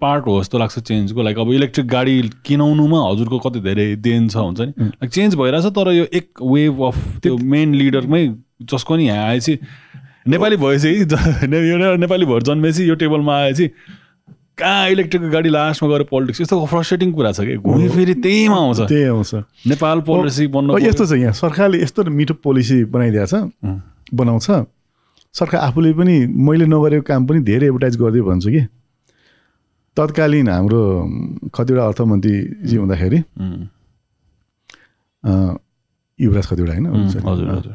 पार्ट 0.00 0.26
हो 0.26 0.40
जस्तो 0.40 0.58
लाग्छ 0.58 0.78
चेन्जको। 0.78 1.22
लाइक 1.22 1.38
अब 1.38 1.52
इलेक्ट्रिक 1.52 1.86
गाडी 1.88 2.22
किनाउनुमा 2.44 3.00
हजुरको 3.10 3.38
कति 3.38 3.60
धेरै 3.60 3.94
देन 3.96 4.28
छ 4.28 4.36
हुन्छ 4.36 4.60
नि. 4.60 4.72
लाइक 4.78 5.10
चेन्ज 5.10 5.34
भइरहेछ 5.34 5.66
तर 5.76 5.92
यो 5.92 6.04
एक 6.12 6.42
वेभ 6.42 6.82
अफ 6.86 7.20
त्यो 7.22 7.36
मेन 7.38 7.74
लिडरमै 7.74 8.26
जसको 8.62 8.96
नि 8.96 9.06
यहाँ 9.06 9.28
आएपछि 9.28 9.58
नेपाली 10.28 10.56
भएपछि 10.56 11.46
नेपाली 12.02 12.26
भएर 12.26 12.42
जन्मेपछि 12.42 12.88
यो 12.88 12.94
टेबलमा 12.94 13.36
आएपछि 13.36 13.70
कहाँ 14.58 14.88
इलेक्ट्रिकको 14.90 15.28
गाडी 15.30 15.48
लास्टमा 15.48 15.88
गएर 15.90 16.02
पोलिटिक्स 16.10 16.40
यस्तो 16.40 16.64
फ्रस्ट्रेटिङ 16.66 17.12
कुरा 17.12 17.32
छ 17.32 17.40
कि। 17.40 17.56
घुमी 17.56 17.88
फेरि 17.88 18.14
त्यहीमा 18.24 18.56
आउँछ। 18.56 18.80
त्यही 18.88 19.04
आउँछ। 19.04 19.34
नेपाल 19.68 20.00
पोलिसी 20.00 20.46
बन्नु 20.46 20.78
यस्तो 20.80 21.06
छ 21.06 21.12
यहाँ। 21.12 21.32
सरकारले 21.36 21.82
यस्तो 21.82 22.04
मिठो 22.04 22.34
पोलिसी 22.40 22.84
बनाइदिएको 22.88 23.26
छ। 23.26 23.34
उम्. 23.64 23.80
बनाउँछ। 24.14 24.46
सरकार 25.34 25.60
आफूले 25.60 25.92
पनि 25.92 26.16
मैले 26.32 26.66
नगरेको 26.66 27.04
काम 27.04 27.26
पनि 27.26 27.40
धेरै 27.44 27.66
एडभर्टाइज 27.66 27.96
गर्दै 28.00 28.20
भन्छु 28.24 28.50
कि। 28.50 28.62
तत्कालीन 29.96 30.48
हाम्रो 30.48 30.82
कतिवटा 31.56 31.82
अर्थमन्त्रीजी 31.86 32.76
हुँदाखेरि 32.76 33.18
युवराज 36.18 36.46
कतिवटा 36.46 36.72
होइन? 36.72 36.86
उम्, 36.86 37.08
हजुर 37.28 37.48
हजुर। 37.50 37.74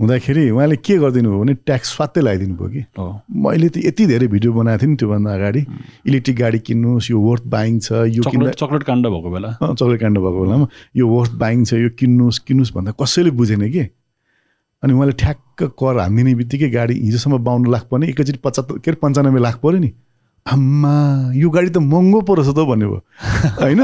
हुँदाखेरि 0.00 0.42
उहाँले 0.50 0.76
के 0.82 0.94
गरिदिनु 0.98 1.28
भयो 1.30 1.40
भने 1.40 1.54
ट्याक्स 1.62 1.88
स्वात्तै 1.94 2.20
लगाइदिनु 2.20 2.54
भयो 2.58 2.68
कि? 2.74 2.82
मैले 3.30 3.68
त 3.70 3.76
यति 3.86 4.06
धेरै 4.06 4.26
भिडियो 4.34 4.52
बनाएको 4.52 4.82
थिएँ 4.82 4.90
नि 4.90 4.96
त्योभन्दा 4.98 5.30
अगाडि। 5.34 5.62
इलेक्ट्रिक 6.10 6.36
गाडी 6.38 6.58
किन्नुहोस् 6.66 7.10
यो 7.10 7.18
वर्थ 7.22 7.44
बाइङ 7.54 7.78
छ 7.78 8.10
यो 8.10 8.22
किन्दा 8.26 8.50
चक्लेट 8.58 8.82
काण्ड 8.82 9.06
भएको 9.06 9.30
बेला? 9.30 9.50
चक्लेट 9.62 10.00
काण्ड 10.00 10.18
भएको 10.18 10.38
बेलामा 10.42 10.66
यो 10.98 11.06
वर्थ 11.06 11.32
बाइङ 11.38 11.64
छ 11.64 11.72
यो 11.78 11.90
किन्नुहोस् 11.94 12.38
किन्नुहोस् 12.46 12.72
भन्दा 12.74 12.92
कसैले 12.98 13.30
बुझेन 13.30 13.62
कि? 13.70 13.84
अनि 14.82 14.92
उहाँले 14.92 15.14
ठ्याक्क 15.22 15.70
कर 15.78 15.94
हानिदिने 16.02 16.34
बित्तिकै 16.34 16.68
गाडी 16.70 16.94
हिजोसम्म 17.06 17.38
बाउन्न 17.46 17.70
लाख 17.70 17.84
पर्ने 17.90 18.06
एकैचोटि 18.10 18.40
पचहत्तर 18.42 18.78
के 18.82 18.90
अरे 18.90 18.98
पन्चानब्बे 19.02 19.40
लाख 19.46 19.56
पऱ्यो 19.62 19.78
नि। 19.78 19.90
आम्मा 20.46 21.32
यो 21.34 21.50
गाडी 21.50 21.70
त 21.70 21.78
महँगो 21.78 22.20
पो 22.22 22.34
रहेछ 22.34 22.50
त 22.50 22.58
भन्ने 22.66 22.86
भयो 22.86 23.00
होइन 23.60 23.80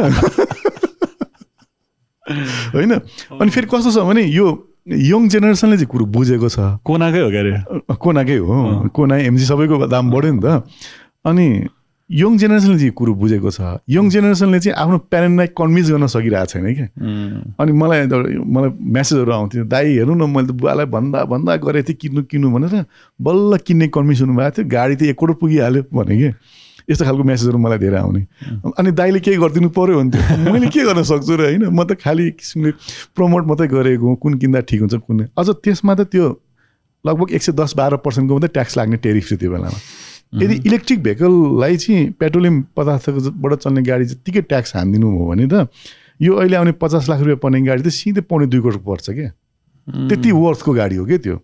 होइन 2.75 2.93
अनि 2.93 3.51
फेरि 3.51 3.67
कस्तो 3.67 3.91
छ 3.91 4.05
भने 4.05 4.23
यो 4.25 4.47
यङ 4.89 5.29
जेनेरेसनले 5.29 5.77
चाहिँ 5.77 5.87
कुरो 5.87 6.05
बुझेको 6.07 6.49
छ 6.49 6.59
कोनाकै 6.85 7.21
हो 7.21 7.31
क्यारे 7.31 7.53
कोनाकै 7.97 8.37
हो 8.39 8.89
कोना 8.91 9.17
एमजी 9.25 9.45
सबैको 9.45 9.87
दाम 9.87 10.11
बढ्यो 10.11 10.33
नि 10.33 10.41
त 10.41 10.63
अनि 11.25 11.47
यङ 12.11 12.37
जेनेरेसनले 12.39 12.79
चाहिँ 12.79 12.93
कुरो 12.97 13.15
बुझेको 13.15 13.51
छ। 13.51 13.61
यङ 13.89 14.09
जेनेरेसनले 14.11 14.59
चाहिँ 14.61 14.77
आफ्नो 14.81 14.99
प्यारेन्टलाई 15.13 15.47
कन्भिन्स 15.53 15.91
गर्न 15.93 16.07
सकिरहेको 16.09 16.47
छैन 16.49 16.67
क्या 16.75 16.89
अनि 17.61 17.73
मलाई 17.73 18.07
मलाई 18.09 18.71
म्यासेजहरू 18.81 19.33
आउँथ्यो 19.33 19.65
दाई 19.69 19.87
हेर्नु 19.97 20.15
न 20.15 20.31
मैले 20.31 20.49
त 20.49 20.57
बुवालाई 20.57 20.87
भन्दा 20.89 21.25
भन्दा 21.29 21.57
गरेको 21.61 21.87
थिएँ 21.89 21.99
किन्नु 22.01 22.23
किन्नु 22.33 22.49
भनेर 22.49 22.85
बल्ल 23.21 23.61
किन्ने 23.61 23.89
कन्भिन्स 23.93 24.21
हुनुभएको 24.25 24.57
थियो। 24.57 24.69
गाडी 24.73 24.95
त 24.97 25.03
एक 25.13 25.17
करोड 25.21 25.37
पुगिहाल्यो 25.37 25.83
भने 25.93 26.17
कि। 26.17 26.29
यस्तो 26.89 27.05
खालको 27.05 27.23
म्यासेजहरू 27.29 27.59
मलाई 27.61 27.79
धेरै 27.79 27.99
आउने। 28.01 28.21
अनि 28.73 28.91
दाइले 28.97 29.21
केही 29.21 29.37
गरिदिनु 29.37 29.69
पऱ्यो 29.77 30.01
भन्थ्यो 30.01 30.53
मैले 30.53 30.73
के 30.73 30.81
गर्न 30.89 31.05
सक्छु 31.05 31.37
र 31.37 31.41
होइन? 31.53 31.69
म 31.69 31.85
त 31.85 32.01
खालि 32.01 32.33
एक 32.33 32.37
किसिमले 32.41 32.73
प्रमोट 33.13 33.45
मात्रै 33.45 33.69
गरेको 33.69 34.05
हुँ, 34.09 34.17
कुन 34.17 34.33
किन्दा 34.41 34.61
ठिक 34.65 34.81
हुन्छ 34.81 34.95
कुन 35.05 35.29
अझ 35.37 35.49
त्यसमा 35.61 35.93
त 36.01 36.09
त्यो 36.09 36.25
लगभग 37.05 37.37
एक 37.37 37.43
सय 37.45 37.53
दस 37.53 37.77
बाह्र 37.77 38.01
पर्सेन्टको 38.01 38.33
मात्रै 38.33 38.53
ट्याक्स 38.57 38.77
लाग्ने 38.81 38.97
टेरिफ 39.05 39.25
थियो 39.29 39.39
त्यो 39.39 39.51
बेलामा। 39.53 39.79
यदि 40.33 40.55
इलेक्ट्रिक 40.67 41.03
भेहिकललाई 41.03 41.77
चाहिँ 41.77 42.11
पेट्रोलियम 42.21 42.61
पदार्थकोबाट 42.77 43.55
चल्ने 43.55 43.83
गाडी 43.83 44.05
जत्तिकै 44.05 44.43
ट्याक्स 44.53 44.77
हानिदिनु 44.77 45.11
हो 45.19 45.27
भने 45.29 45.47
त 45.47 45.69
यो 46.23 46.35
अहिले 46.35 46.57
आउने 46.57 46.73
पचास 46.83 47.09
लाख 47.09 47.19
रुपियाँ 47.21 47.39
पर्ने 47.43 47.61
गाडी 47.67 47.83
त 47.83 47.89
सिधै 47.89 48.21
पौने 48.29 48.47
दुई 48.47 48.61
करोड 48.61 48.83
पर्छ 48.85 49.11
क्या। 49.11 49.31
त्यति 50.09 50.31
वर्थको 50.33 50.73
गाडी 50.75 50.97
हो 50.97 51.05
क्या 51.07 51.19
त्यो? 51.25 51.37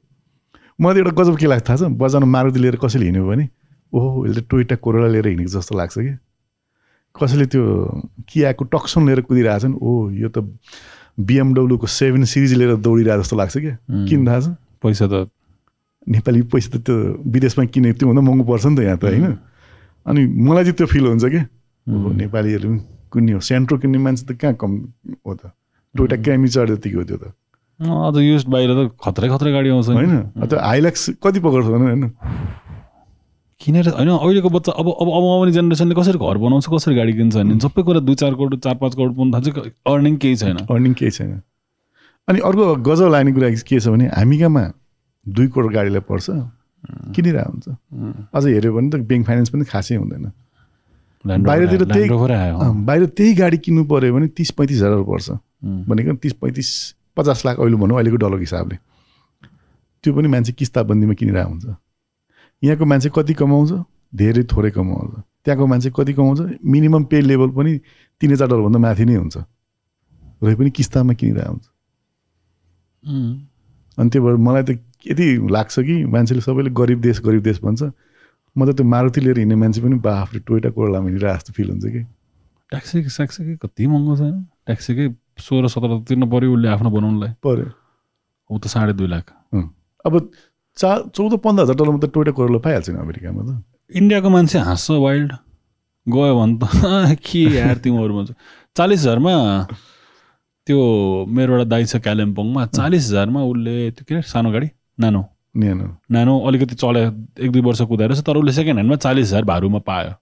मलाई 0.80 0.94
त 0.94 0.98
एउटा 0.98 1.12
गजब 1.22 1.36
के 1.38 1.46
लाग्छ 1.46 1.68
थाहा 1.68 1.76
छ? 1.76 1.82
बजारमा 1.96 2.28
मारुति 2.28 2.58
लिएर 2.60 2.76
कसैले 2.82 3.04
हिँड्यो 3.04 3.26
भने 3.28 3.48
ओहो 3.92 4.26
यसले 4.26 4.40
त 4.40 4.46
टोइटा 4.50 4.76
कोरोला 4.84 5.08
लिएर 5.14 5.26
हिँडेको 5.28 5.50
जस्तो 5.54 5.78
लाग्छ 5.78 5.94
कि 5.98 6.12
कसैले 7.14 7.46
त्यो 7.46 7.62
कियाको 8.28 8.64
टक्सन 8.74 9.06
लिएर 9.06 9.20
कुदिरहेछन् 9.30 9.74
ओ 9.80 10.10
यो 10.10 10.28
त 10.28 10.44
बिएमडब्लुको 11.14 11.86
सेभेन 11.86 12.24
सिरिज 12.26 12.52
लिएर 12.58 12.74
दौडिरहेको 12.82 13.22
जस्तो 13.22 13.36
लाग्छ 13.36 13.54
क्या। 13.58 13.76
किन 14.10 14.26
थाहा 14.26 14.40
छ? 14.40 14.46
पैसा 14.82 15.06
त 15.06 15.30
नेपाली 16.04 16.42
पैसा 16.52 16.68
त 16.72 16.84
त्यो 16.84 16.94
विदेशमा 17.24 17.64
किने 17.72 17.92
त्योभन्दा 17.96 18.22
महँगो 18.22 18.44
पर्छ 18.44 18.66
नि 18.66 18.76
त 18.76 18.80
यहाँ 18.84 18.98
त 18.98 19.04
होइन? 19.04 19.24
अनि 20.06 20.20
मलाई 20.26 20.64
चाहिँ 20.64 20.76
त्यो 20.76 20.86
फिल 20.86 21.04
हुन्छ 21.06 21.24
क्या 21.24 21.44
ओहो, 21.86 22.08
नेपालीहरू 22.12 22.68
पनि 22.68 22.80
कुन्ने 23.10 23.32
हो। 23.32 23.40
सेन्ट्रो 23.40 23.78
किन्ने 23.78 23.98
मान्छे 23.98 24.24
त 24.28 24.36
कहाँ 24.36 24.54
कम 24.60 24.72
हो 25.24 25.32
त? 25.34 25.52
टोइटा 25.94 26.16
क्यामी 26.20 26.48
चढ्यो 26.48 26.76
जतिको 26.76 26.98
हो 26.98 27.04
त्यो 27.04 27.16
त। 27.16 27.24
अझ 27.80 28.16
युज 28.20 28.44
बाहिर 28.46 28.70
त 28.70 28.80
खत्रै 29.00 29.28
खत्रै 29.28 29.50
गाडी 29.52 29.68
आउँछ। 29.70 29.88
होइन? 29.88 30.44
त्यो 30.44 30.58
हाइलाक्स 30.58 31.02
कति 31.22 31.38
पकाउँछ 31.40 31.66
भने 31.72 31.84
होइन? 31.84 32.04
किनेर 33.60 33.88
होइन 33.96 34.10
अहिलेको 34.10 34.48
बच्चा 34.50 34.72
अब 34.72 34.86
अब 34.88 35.08
अब 35.08 35.24
आउने 35.24 35.52
जेनेरेसनले 35.52 35.94
कसरी 35.94 36.18
घर 36.18 36.36
बनाउँछ 36.38 36.66
कसरी 36.68 36.94
गाडी 36.94 37.12
किन्छ 37.16 37.34
भने? 37.36 37.58
सबै 37.64 37.82
कुरा 37.82 38.00
दुई 38.04 38.14
चार 38.20 38.34
करोड 38.34 38.58
चार 38.60 38.74
पाँच 38.82 38.94
करोड 38.94 39.12
पनि 39.16 39.30
थाहा 39.32 39.40
छ 39.40 39.72
अर्निङ 39.88 40.16
केही 40.20 40.36
छैन। 40.36 40.56
अर्निङ 40.68 40.92
केही 40.94 41.10
छैन। 41.10 41.40
अनि 42.28 42.38
अर्को 42.40 42.64
गजब 42.82 43.08
लाग्ने 43.08 43.32
कुरा 43.32 43.48
के 43.62 43.80
छ 43.80 43.88
भने 43.88 44.06
हामी 44.10 44.38
कहाँमा 44.38 44.64
दुई 45.26 45.46
करोड 45.48 45.72
गाडीलाई 45.74 46.00
पर्छ 46.08 46.26
किनिरहेको 47.16 47.50
हुन्छ। 47.50 47.68
अझ 48.34 48.44
हेऱ्यो 48.44 48.72
भने 48.76 48.88
त 48.90 48.94
ब्याङ्क 49.08 49.26
फाइनेन्स 49.26 49.50
पनि 49.50 49.64
खासै 49.64 49.96
हुँदैन। 49.96 50.24
बाहिरतिर 51.24 51.84
त्यही 51.88 52.08
बाहिर 52.84 53.04
त्यही 53.16 53.32
गाडी 53.34 53.56
किन्नु 53.64 53.84
पऱ्यो 53.88 54.12
भने 54.14 54.26
तिस 54.36 54.50
पैँतिस 54.52 54.78
हजार 54.82 55.02
पर्छ. 55.08 55.28
भनेको 55.64 56.14
तिस 56.20 56.32
पैँतिस 56.36 56.68
पचास 57.16 57.46
लाख 57.46 57.56
अहिले 57.60 57.76
भनौँ 57.80 57.96
अहिलेको 57.96 58.16
डलरको 58.20 58.44
हिसाबले। 58.44 58.76
त्यो 60.04 60.10
पनि 60.12 60.28
मान्छे 60.28 60.52
किस्ताबन्दीमा 60.52 61.14
किनिरहेको 61.16 61.50
हुन्छ। 61.50 61.66
यहाँको 62.62 62.84
मान्छे 62.84 63.08
कति 63.16 63.34
कमाउँछ? 63.40 63.72
धेरै 64.12 64.42
थोरै 64.52 64.70
कमाउँछ। 64.76 65.12
त्यहाँको 65.44 65.66
मान्छे 65.66 65.90
कति 65.96 66.12
कमाउँछ? 66.12 66.40
मिनिमम 66.60 67.04
पे 67.08 67.20
लेभल 67.20 67.50
पनि 67.56 67.72
तिन 68.20 68.30
हजार 68.32 68.48
डलरभन्दा 68.48 68.78
माथि 68.78 69.04
नै 69.08 69.16
हुन्छ। 69.16 69.36
र 70.44 70.54
पनि 70.54 70.70
किस्तामा 70.70 71.12
किनिरहेको 71.16 71.48
हुन्छ. 71.48 71.66
अनि 73.98 74.08
त्यो 74.10 74.20
भएर 74.20 74.36
मलाई 74.36 74.62
त 74.62 74.70
यति 75.10 75.26
लाग्छ 75.50 75.80
कि 75.80 76.04
मान्छेले 76.14 76.40
सबैले 76.40 76.70
गरिब 76.80 77.00
देश 77.00 77.20
गरिब 77.26 77.42
देश 77.42 77.60
भन्छ 77.64 77.82
म 78.56 78.66
त 78.66 78.76
त्यो 78.76 78.84
मारुति 78.86 79.20
लिएर 79.20 79.38
हिँड्ने 79.38 79.56
मान्छे 79.62 79.80
पनि 79.82 79.96
बाफले 79.98 80.40
टोइटा 80.46 80.70
कोरोलामा 80.70 81.06
हिँडिरहेको 81.08 81.38
जस्तो 81.38 81.52
फिल 81.52 81.70
हुन्छ 81.70 81.84
कि। 81.84 82.02
ट्याक्सी 82.72 83.02
स्याक्सीकै 83.16 83.56
कति 83.62 83.86
महँगो 83.86 84.16
छैन 84.16 84.34
ट्याक्सीकै 84.66 85.06
सोह्र 85.46 85.68
सत्र 85.68 85.98
तिर्नु 86.08 86.26
पऱ्यो 86.30 86.52
उसले 86.54 86.68
आफ्नो 86.74 86.90
बनाउनुलाई? 86.90 87.30
पऱ्यो 87.44 87.66
ऊ 88.50 88.58
त 88.58 88.66
साढे 88.74 88.92
दुई 88.94 89.08
लाख। 89.10 89.32
अब 90.06 90.14
चा 90.76 90.90
चौध 91.14 91.32
पन्ध्र 91.42 91.62
हजार 91.62 91.76
डलरमा 91.76 91.98
त 91.98 92.10
टोइटा 92.14 92.32
कोरोला 92.38 92.58
पाइहाल्छ 92.62 92.90
नि 92.90 92.98
अमेरिकामा 93.02 93.42
त। 93.42 93.50
इन्डियाको 93.98 94.28
मान्छे 94.30 94.58
हाँस्छ 94.68 94.90
वाइल्ड 95.02 95.32
गयो 96.06 96.32
भने 96.38 96.54
त 96.62 97.18
के 97.26 97.42
यार 97.56 97.76
तिमीहरू 97.84 98.14
भन्छ 98.14 98.30
चालिस 98.76 99.00
हजारमा 99.00 99.34
त्यो 100.66 100.78
मेरो 101.36 101.52
एउटा 101.52 101.66
दाइ 101.74 101.84
छ 101.84 101.96
कालिम्पोङमा 102.06 102.66
चालिस 102.78 103.02
हजारमा 103.10 103.40
उसले 103.50 103.74
त्यो 103.90 104.04
के 104.08 104.14
अरे 104.14 104.22
सानो 104.30 104.50
गाडी? 104.52 104.68
नानो। 104.98 105.24
न्यानो 105.56 105.84
नानो 106.12 106.38
अलिकति 106.40 106.74
चले 106.74 107.02
एक 107.44 107.50
दुई 107.52 107.62
वर्ष 107.62 107.80
कुदाएर 107.82 108.14
छ 108.14 108.20
तर 108.26 108.36
उसले 108.36 108.52
सेकेन्ड 108.52 108.78
ह्यान्डमा 108.78 108.96
चालिस 108.96 109.26
हजार 109.28 109.44
भारूमा 109.44 109.78
पायो। 109.86 110.12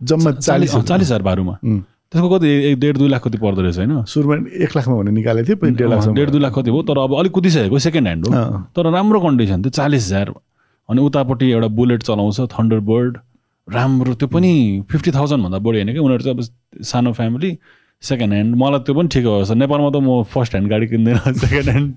जम्मा 0.00 0.30
चालिस 0.32 0.76
चालिस 0.76 1.06
हजार 1.06 1.22
भारूमा. 1.22 1.54
त्यसको 1.62 2.28
कति 2.30 2.48
एक 2.70 2.78
डेढ 2.80 2.96
दुई 2.98 3.08
लाख 3.08 3.22
कति 3.24 3.38
पर्दो 3.38 3.62
रहेछ 3.62 3.78
होइन? 3.78 4.04
सुरुमा 4.04 4.34
एक 4.62 4.76
लाखमा 4.76 4.94
भने 4.96 5.10
निकालेको 5.10 5.54
पछि 5.56 5.70
डेढ 5.74 5.88
लाखसम्म। 5.90 6.14
डेढ 6.14 6.30
दुई 6.30 6.40
लाख 6.40 6.52
कति 6.58 6.70
हो 6.70 6.82
तर 6.82 6.98
अब 6.98 7.14
अलिक 7.18 7.32
कुदिसकेको 7.32 7.78
सेकेन्ड 7.78 8.06
ह्यान्ड 8.06 8.26
हो। 8.26 8.58
तर 8.76 8.90
राम्रो 8.92 9.20
कन्डिसन 9.20 9.62
त्यो 9.62 9.70
चालिस 9.78 10.06
हजार। 10.06 10.34
अनि 10.88 11.00
उतापट्टि 11.02 11.50
एउटा 11.50 11.68
बुलेट 11.74 12.02
चलाउँछ 12.02 12.40
थन्डर 12.52 12.80
बर्ड 12.86 13.18
राम्रो 13.68 14.14
त्यो 14.14 14.28
पनि 14.28 14.52
फिफ्टी 14.90 15.10
थाउजन्डभन्दा 15.10 15.58
बढी 15.58 15.78
होइन 15.78 15.92
कि 15.92 15.98
उनीहरू 15.98 16.22
चाहिँ 16.22 16.38
अब 16.38 16.82
सानो 16.86 17.12
फ्यामिली 17.12 17.50
सेकेन्ड 18.02 18.32
ह्यान्ड 18.32 18.56
मलाई 18.56 18.80
त्यो 18.86 18.94
पनि 18.94 19.08
ठिक 19.10 19.24
हो 19.26 19.54
नेपालमा 19.54 19.90
त 19.90 19.96
म 19.98 20.22
फर्स्ट 20.30 20.52
ह्यान्ड 20.54 20.70
गाडी 20.70 20.86
किन्दैन 20.86 21.18
सेकेन्ड 21.18 21.68
ह्यान्ड 21.68 21.90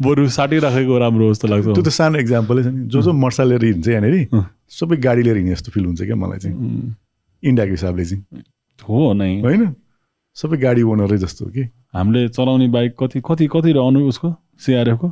बरु 0.00 0.28
साटिराखेको 0.28 0.98
राम्रो 0.98 1.32
जस्तो 1.32 1.48
लाग्छ। 1.48 1.64
त्यो 1.74 1.82
त 1.82 1.88
सानो 1.88 2.18
इक्जाम्पलै 2.18 2.62
छ 2.62 2.66
नि। 2.66 2.86
जो 2.90 3.02
जो 3.02 3.12
मोटरसाइकल 3.14 3.50
लिएर 3.50 3.64
हिँड्छ 3.64 3.88
यहाँनिर 3.88 4.14
सबै 4.68 4.96
गाडी 4.96 5.22
लिएर 5.22 5.36
हिँड्ने 5.36 5.54
जस्तो 5.54 5.70
फिल 5.70 5.84
हुन्छ 5.86 6.02
क्या 6.02 6.16
मलाई 6.16 6.38
चाहिँ। 6.38 6.56
इन्डियाको 7.42 7.72
हिसाबले 7.78 8.04
चाहिँ। 8.04 8.22
हो 8.82 9.12
नै। 9.14 9.40
होइन? 9.40 9.62
सबै 10.36 10.56
गाडी 10.58 10.82
ओनरै 10.82 11.18
जस्तो 11.18 11.46
कि? 11.54 11.62
हामीले 11.94 12.28
चलाउने 12.28 12.68
बाइक 12.74 12.92
कति 12.98 13.20
कति 13.22 13.46
कति 13.46 13.70
रहनु 13.72 14.08
उसको? 14.08 14.34
सिआरएफको? 14.58 15.08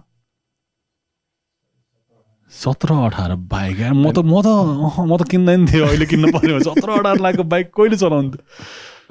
सत्र 2.53 2.93
अठार 2.93 3.35
बाइक। 3.49 3.78
यार 3.80 3.93
म 3.95 4.11
त 4.12 4.18
म 4.18 4.43
त 4.43 4.49
म 4.99 5.16
त 5.16 5.24
किन्दैन 5.30 5.66
थिएँ 5.70 5.83
अहिले 5.83 6.07
किन्न 6.07 6.33
पर्यो 6.33 6.59
भने 6.59 6.64
सत्र 6.64 6.91
अठार 6.91 7.18
लाखको 7.22 7.45
बाइक 7.49 7.70
कहिले 7.70 7.97
चलाउनु 7.97 8.30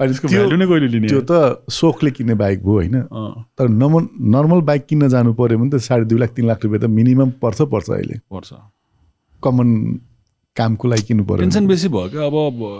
त्यसको 0.08 0.28
भ्यालु 0.28 0.56
नै 0.56 0.66
कहिले 0.66 0.88
लिने 0.94 1.08
त्यो 1.08 1.20
त 1.30 1.64
सोखले 1.78 2.10
किन्ने 2.18 2.34
बाइक 2.42 2.58
भयो 2.62 2.74
होइन? 2.74 2.96
तर 3.58 3.68
नर्मल 3.80 4.04
नर्मल 4.36 4.60
बाइक 4.70 4.86
किन्न 4.88 5.08
जानु 5.14 5.34
पऱ्यो 5.40 5.58
भने 5.58 5.70
त 5.70 5.82
साढे 5.88 6.04
दुई 6.12 6.18
लाख 6.18 6.30
तिन 6.36 6.46
लाख 6.46 6.64
रुपियाँ 6.64 6.82
त 6.82 6.90
मिनिमम 6.98 7.30
पर्छ 7.42 7.62
पर्छ 7.74 7.90
अहिले। 7.90 8.18
पर्छ। 8.30 8.50
कमन 9.42 9.68
कामको 10.56 10.88
लागि 10.88 11.02
किन्नु 11.08 11.24
पऱ्यो 11.24 11.40
टेन्सन 11.42 11.66
बेसी 11.66 11.88
भयो 11.88 12.08
क्या। 12.12 12.22
अब 12.26 12.36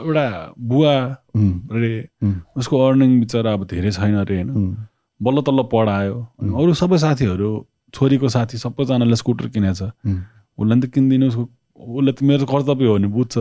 एउटा 0.07 0.27
बुवा 0.71 0.95
उम्, 1.37 1.53
रे 1.73 1.93
उम्, 2.23 2.35
उसको 2.57 2.75
अर्निङ 2.87 3.11
बिचरा 3.21 3.53
अब 3.53 3.65
धेरै 3.73 3.91
छैन 3.97 4.15
अरे 4.23 4.35
होइन? 4.37 4.77
बल्ल 5.21 5.41
तल्ल 5.47 5.63
पढायो। 5.73 6.17
अरू 6.61 6.73
सबै 6.83 6.99
साथीहरू 6.99 7.51
छोरीको 7.95 8.29
साथी 8.35 8.59
सबैजनाले 8.59 9.17
स्कुटर 9.17 9.47
किनेछ। 9.55 9.83
उसलाई 9.83 10.81
त 10.81 10.85
किनिदिनु 10.95 11.27
उसको 11.33 11.45
उसले 11.79 12.13
त 12.13 12.23
मेरो 12.29 12.45
कर्तव्य 12.47 12.87
हो 12.87 12.95
भने 12.95 13.09
बुझ्छ। 13.09 13.35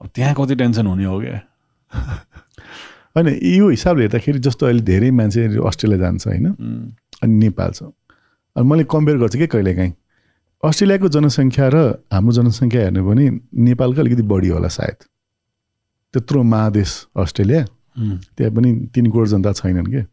अब 0.00 0.06
त्यहाँ 0.14 0.34
कति 0.36 0.54
टेन्सन 0.60 0.86
हुने 0.86 1.04
हो 1.04 1.20
क्या? 1.20 1.40
होइन 3.16 3.28
यो 3.56 3.68
हिसाबले 3.68 4.02
हेर्दाखेरि 4.04 4.38
जस्तो 4.46 4.66
अहिले 4.66 4.82
धेरै 4.84 5.10
मान्छे 5.10 5.44
अस्ट्रेलिया 5.68 5.98
जान्छ 6.00 6.26
होइन 6.26 6.46
अनि 7.22 7.34
नेपाल 7.34 7.70
छ। 7.72 7.82
अनि 8.56 8.66
मैले 8.68 8.84
कम्पेयर 8.84 9.18
गर्छु 9.18 9.38
कि 9.38 9.46
कहिलेकाहीँ। 9.46 9.92
अस्ट्रेलियाको 10.62 11.08
जनसङ्ख्या 11.16 11.66
र 11.74 11.76
हाम्रो 12.12 12.32
जनसङ्ख्या 12.32 12.80
हेर्नु 12.82 13.04
भने 13.08 13.24
नेपालको 13.66 14.00
अलिकति 14.00 14.22
बढी 14.32 14.48
होला 14.48 14.68
सायद। 14.68 14.98
त्यत्रो 16.14 16.42
महादेश 16.44 16.90
अस्ट्रेलिया 17.16 17.64
त्यहाँ 18.36 18.52
पनि 18.54 18.70
तिन 18.92 19.06
करोड 19.10 19.28
जनता 19.28 19.52
छैनन् 19.52 19.88
क्या 19.90 20.04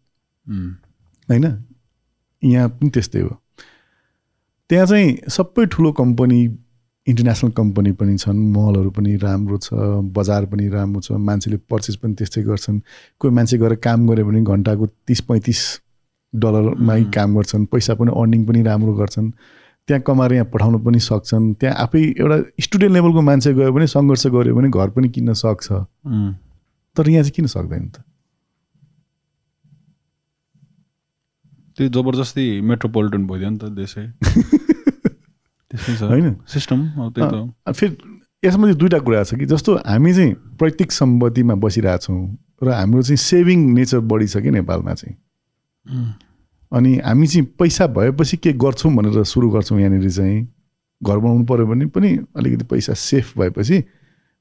होइन 1.30 1.46
यहाँ 2.44 2.70
पनि 2.70 2.90
त्यस्तै 2.90 3.20
हो। 3.20 3.32
त्यहाँ 4.70 4.86
चाहिँ 4.88 5.10
सबै 5.30 5.66
ठुलो 5.72 5.92
कम्पनी 5.92 6.40
इन्टरनेसनल 7.08 7.52
कम्पनी 7.52 7.92
पनि 8.00 8.18
छन् 8.18 8.40
मलहरू 8.52 8.90
पनि 8.98 9.16
राम्रो 9.24 9.58
छ 9.58 9.70
बजार 10.18 10.46
पनि 10.52 10.68
राम्रो 10.70 11.02
छ 11.02 11.12
मान्छेले 11.30 11.58
पर्चेस 11.72 11.96
पनि 12.00 12.14
त्यस्तै 12.16 12.44
गर्छन्। 12.44 12.80
कोही 13.20 13.34
मान्छे 13.36 13.58
गएर 13.58 13.76
काम 13.84 14.08
गऱ्यो 14.08 14.26
भने 14.26 14.42
घन्टाको 14.44 14.86
तिस 15.08 15.22
पैँतिस 15.28 15.60
डलरमै. 16.34 17.04
काम 17.12 17.36
गर्छन् 17.36 17.66
पैसा 17.74 17.94
पनि 18.00 18.12
अर्निङ 18.16 18.46
पनि 18.48 18.64
राम्रो 18.64 18.94
गर्छन्। 18.96 19.32
त्यहाँ 19.88 20.02
कमाएर 20.08 20.34
यहाँ 20.34 20.48
पठाउन 20.54 20.80
पनि 20.84 21.00
सक्छन्। 21.00 21.54
त्यहाँ 21.60 21.76
आफै 21.84 22.02
एउटा 22.24 22.38
स्टुडेन्ट 22.62 22.94
लेभलको 22.94 23.22
मान्छे 23.22 23.54
गयो 23.54 23.72
भने 23.74 23.88
सङ्घर्ष 23.88 24.28
गऱ्यो 24.28 24.56
भने 24.56 24.70
घर 24.72 24.90
पनि 24.96 25.10
किन्न 25.12 25.34
सक्छ। 25.44 25.68
तर 26.96 27.10
यहाँ 27.10 27.24
चाहिँ 27.24 27.36
किन 27.36 27.48
सक्दैन 27.52 27.88
त? 27.90 27.96
त्यो 31.78 31.88
जबरजस्ती 31.90 32.46
मेट्रोपोलिटन 32.62 33.28
भइदियो 33.28 33.50
नि 33.50 33.58
त 33.58 33.64
देशै। 33.76 34.06
होइन? 35.74 36.36
सिस्टम 36.48 36.80
फेरि 37.70 37.98
यसमा 38.44 38.64
चाहिँ 38.64 38.78
दुइटा 38.78 39.00
कुरा 39.00 39.24
छ 39.24 39.36
कि 39.36 39.46
जस्तो 39.46 39.76
हामी 39.88 40.14
चाहिँ 40.14 40.34
प्रत्येक 40.60 40.92
सम्पत्तिमा 40.92 41.56
बसिरहेछौँ 41.56 42.38
र 42.64 42.72
हाम्रो 42.72 43.02
चाहिँ 43.02 43.18
सेभिङ 43.18 43.60
नेचर 43.74 44.00
बढी 44.02 44.28
छ 44.28 44.38
कि 44.38 44.52
नेपालमा 44.52 44.94
चाहिँ। 44.94 45.16
अनि 46.72 46.92
हामी 47.06 47.28
चाहिँ 47.28 47.46
पैसा 47.60 47.88
भएपछि 47.88 48.38
के 48.38 48.54
गर्छौँ 48.54 48.94
भनेर 48.96 49.24
सुरु 49.24 49.50
गर्छौँ 49.50 49.80
यहाँनिर 49.80 50.10
चाहिँ। 50.10 50.48
घर 51.02 51.18
बनाउनु 51.18 51.46
पऱ्यो 51.46 51.66
भने 51.68 51.86
पनि 51.86 52.10
अलिकति 52.38 52.66
पैसा 52.66 52.94
सेफ 52.94 53.38
भएपछि 53.38 53.78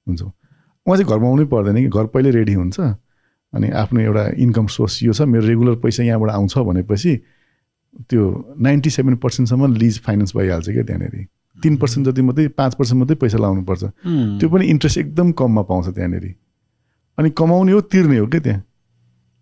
हुन्छ। 0.06 0.22
उहाँ 0.22 0.96
चाहिँ 0.96 1.08
घर 1.08 1.18
बनाउनै 1.18 1.44
पर्दैन 1.50 1.76
कि 1.76 1.88
घर 1.88 2.06
पहिल्यै 2.06 2.32
रेडी 2.32 2.54
हुन्छ। 2.54 2.80
अनि 3.52 3.68
आफ्नो 3.70 4.00
एउटा 4.00 4.24
इन्कम 4.38 4.66
सोर्स 4.66 5.02
यो 5.02 5.12
छ 5.12 5.22
मेरो 5.22 5.46
रेगुलर 5.46 5.74
पैसा 5.82 6.02
यहाँबाट 6.02 6.30
आउँछ 6.30 6.58
भनेपछि 6.58 7.12
त्यो 8.10 8.54
नाइन्टी 8.60 8.90
सेभेन 8.90 9.16
पर्सेन्टसम्म 9.16 9.74
लिज 9.74 10.00
फाइनेन्स 10.00 10.36
भइहाल्छ 10.36 10.70
क्या 10.70 10.82
त्यहाँनिर। 10.82 11.26
तिन 11.62 11.76
पर्सेन्ट 11.76 12.08
जति 12.08 12.22
मात्रै 12.22 12.48
पाँच 12.48 12.74
पर्सेन्ट 12.74 12.98
मात्रै 12.98 13.16
पैसा 13.16 13.38
लाउनुपर्छ। 13.38 13.84
त्यो 14.40 14.48
पनि 14.48 14.66
इन्ट्रेस्ट 14.66 14.98
एकदम 14.98 15.32
कममा 15.32 15.62
पाउँछ 15.62 15.94
त्यहाँनिर। 15.94 16.34
अनि 17.18 17.30
कमाउने 17.30 17.72
हो 17.72 17.80
तिर्ने 17.80 18.18
हो 18.18 18.26
क्या 18.26 18.40
त्यहाँ। 18.40 18.64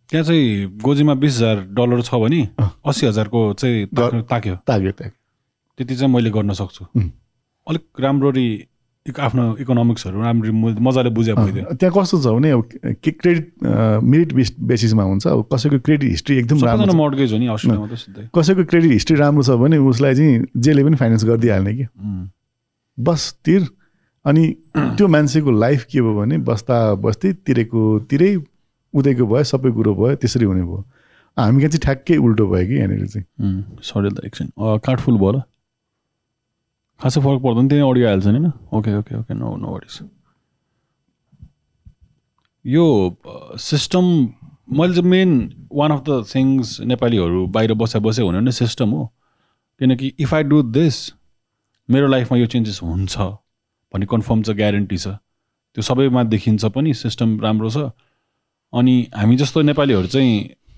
त्यहाँ 0.08 0.24
चाहिँ 0.24 0.78
गोजीमा 0.78 1.14
बिस 1.14 1.36
हजार 1.36 1.60
डलर 1.60 2.02
छ 2.02 2.14
भने। 2.14 2.48
अस्सी 2.60 3.06
हजारको 3.06 3.52
चाहिँ 3.52 3.86
ताक्यो- 3.86 4.56
ताक्यो। 4.66 4.92
त्यति 4.92 5.96
चाहिँ 5.96 6.14
मैले 6.14 6.30
गर्न 6.30 6.52
सक्छु. 6.52 6.84
अलिक 7.68 8.00
राम्ररी 8.00 8.66
आफ्नो 9.08 9.56
इकोनोमिक्सहरू 9.64 10.20
राम्ररी 10.22 10.52
मजाले 10.84 11.10
बुझे 11.10 11.32
भइदियो। 11.32 11.74
त्यहाँ 11.80 11.92
कस्तो 11.96 12.20
छ 12.20 12.26
भने 12.36 12.50
अब 12.52 12.62
के 13.00 13.10
क्रेडिट 13.10 13.52
मेरिट 14.04 14.32
बेस 14.36 14.52
बेसिसमा 14.60 15.02
हुन्छ। 15.02 15.26
अब 15.26 15.48
कसैको 15.52 15.78
क्रेडिट 15.80 16.10
हिस्ट्री 16.10 16.36
एकदम 16.38 16.64
राम्रो 16.64 16.92
मर्गेज 16.92 17.32
हो 17.32 17.38
नि 17.40 17.48
कसैको 18.28 18.64
क्रेडिट 18.64 18.92
हिस्ट्री 18.92 19.16
राम्रो 19.16 19.42
छ 19.42 19.56
भने 19.56 19.76
उसलाई 19.80 20.14
चाहिँ 20.14 20.44
जेले 20.52 20.84
पनि 20.84 20.96
फाइनेन्स 21.00 21.24
गरिदिइहाल्ने 21.24 21.74
कि। 21.74 21.86
बस 22.98 23.22
तिर। 23.44 23.66
अनि 24.24 24.44
त्यो 24.76 25.08
मान्छेको 25.08 25.50
लाइफ 25.50 25.84
के 25.88 26.00
भयो 26.00 26.14
भने 26.20 26.38
बस्दा 26.44 26.78
बस्दै 27.00 27.32
तिरेको 27.40 27.98
तिरै 28.04 28.34
उदैको 28.94 29.26
भयो 29.26 29.44
सबै 29.48 29.70
कुरो 29.72 29.94
भयो 29.96 30.14
त्यसरी 30.20 30.44
हुने 30.44 30.62
भयो। 30.62 30.84
हामी 31.40 31.58
कहाँ 31.58 31.70
चाहिँ 31.72 31.80
ठ्याक्कै 31.80 32.16
उल्टो 32.20 32.46
भयो 32.52 32.66
कि 32.68 32.74
यहाँनिर 32.76 33.06
चाहिँ। 33.06 33.24
त 34.12 34.24
एकछिन। 34.28 34.46
अँ, 34.46 34.78
कार्ड 34.84 35.00
फुल 35.00 35.16
भयो 35.16 35.32
ल 35.32 35.42
खासै 37.02 37.20
फरक 37.20 37.40
पर्दैन 37.42 37.68
त्यही 37.68 37.82
अडियो 37.90 38.08
हाल्छ 38.08 38.26
नि 38.26 38.38
होइन 38.38 38.52
okay 38.78 38.96
okay 38.96 39.18
okay 39.18 39.34
no 39.34 39.56
no 39.56 39.68
worries 39.74 40.00
यो 42.64 42.84
सिस्टम 43.60 44.04
मैले 44.78 44.94
चाहिँ 44.94 45.10
main 45.10 45.30
one 45.72 45.90
of 45.90 46.02
the 46.08 46.24
things 46.34 46.80
नेपालीहरू 46.90 47.46
बाहिर 47.54 47.74
बसा 47.74 47.98
बसे 47.98 48.22
हुने 48.22 48.40
नै 48.40 48.52
सिस्टम 48.52 48.90
हो। 48.90 49.04
किनकि 49.80 50.12
इफ 50.20 50.34
आई 50.34 50.42
डु 50.42 50.62
दिस 50.74 50.96
मेरो 51.88 52.06
लाइफमा 52.08 52.38
यो 52.38 52.46
चेन्जेस 52.46 52.80
हुन्छ 52.82 53.18
भन्ने 53.18 54.06
कन्फर्म 54.06 54.42
छ 54.42 54.50
ग्यारेन्टी 54.60 54.98
छ। 54.98 55.06
त्यो 55.76 55.82
सबैमा 55.82 56.22
देखिन्छ 56.34 56.64
पनि 56.76 56.94
सिस्टम 56.94 57.40
राम्रो 57.40 57.70
छ। 57.70 57.90
अनि 58.72 58.94
हामी 59.16 59.36
जस्तो 59.36 59.62
नेपालीहरू 59.62 60.06
चाहिँ 60.06 60.32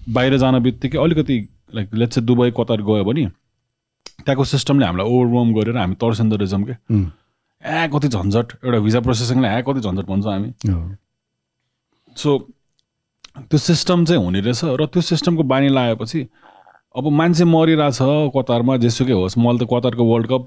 बाहिर 0.08 0.36
जान 0.38 0.58
बित्तिकै 0.62 0.98
अलिकति 0.98 1.36
लाइक 1.74 1.94
लेट्स 1.94 2.18
दुबई 2.20 2.50
कतार 2.56 2.82
गयो 2.82 3.04
भने 3.04 3.26
त्यहाँको 4.22 4.44
सिस्टमले 4.44 4.86
हामीलाई 4.86 5.06
ओभरवर्म 5.06 5.52
गरेर 5.54 5.76
हामी 5.76 5.94
तर्सिँदो 6.00 6.36
रहेछौँ 6.36 6.64
क्या 6.64 6.78
ए 7.62 7.88
कति 7.94 8.08
झन्झट। 8.08 8.52
एउटा 8.64 8.78
भिजा 8.86 9.00
प्रोसेसिङलाई 9.00 9.58
ए 9.58 9.62
कति 9.66 9.80
झन्झट 9.80 10.06
भन्छ 10.06 10.26
हामी। 10.26 10.50
सो 12.16 12.38
त्यो 13.38 13.58
सिस्टम 13.58 14.04
चाहिँ 14.04 14.24
हुने 14.24 14.40
रहेछ 14.40 14.64
र 14.80 14.86
त्यो 14.86 15.02
सिस्टमको 15.02 15.42
बानी 15.42 15.68
लगाएपछि 15.68 16.26
अब 16.96 17.04
मान्छे 17.18 17.44
मरिरहेछ 17.44 17.98
कतारमा 18.36 18.76
जेसुकै 18.76 19.12
होस्। 19.12 19.38
मैले 19.38 19.64
त 19.64 19.68
कतारको 19.70 20.04
वर्ल्ड 20.04 20.26
कप 20.32 20.42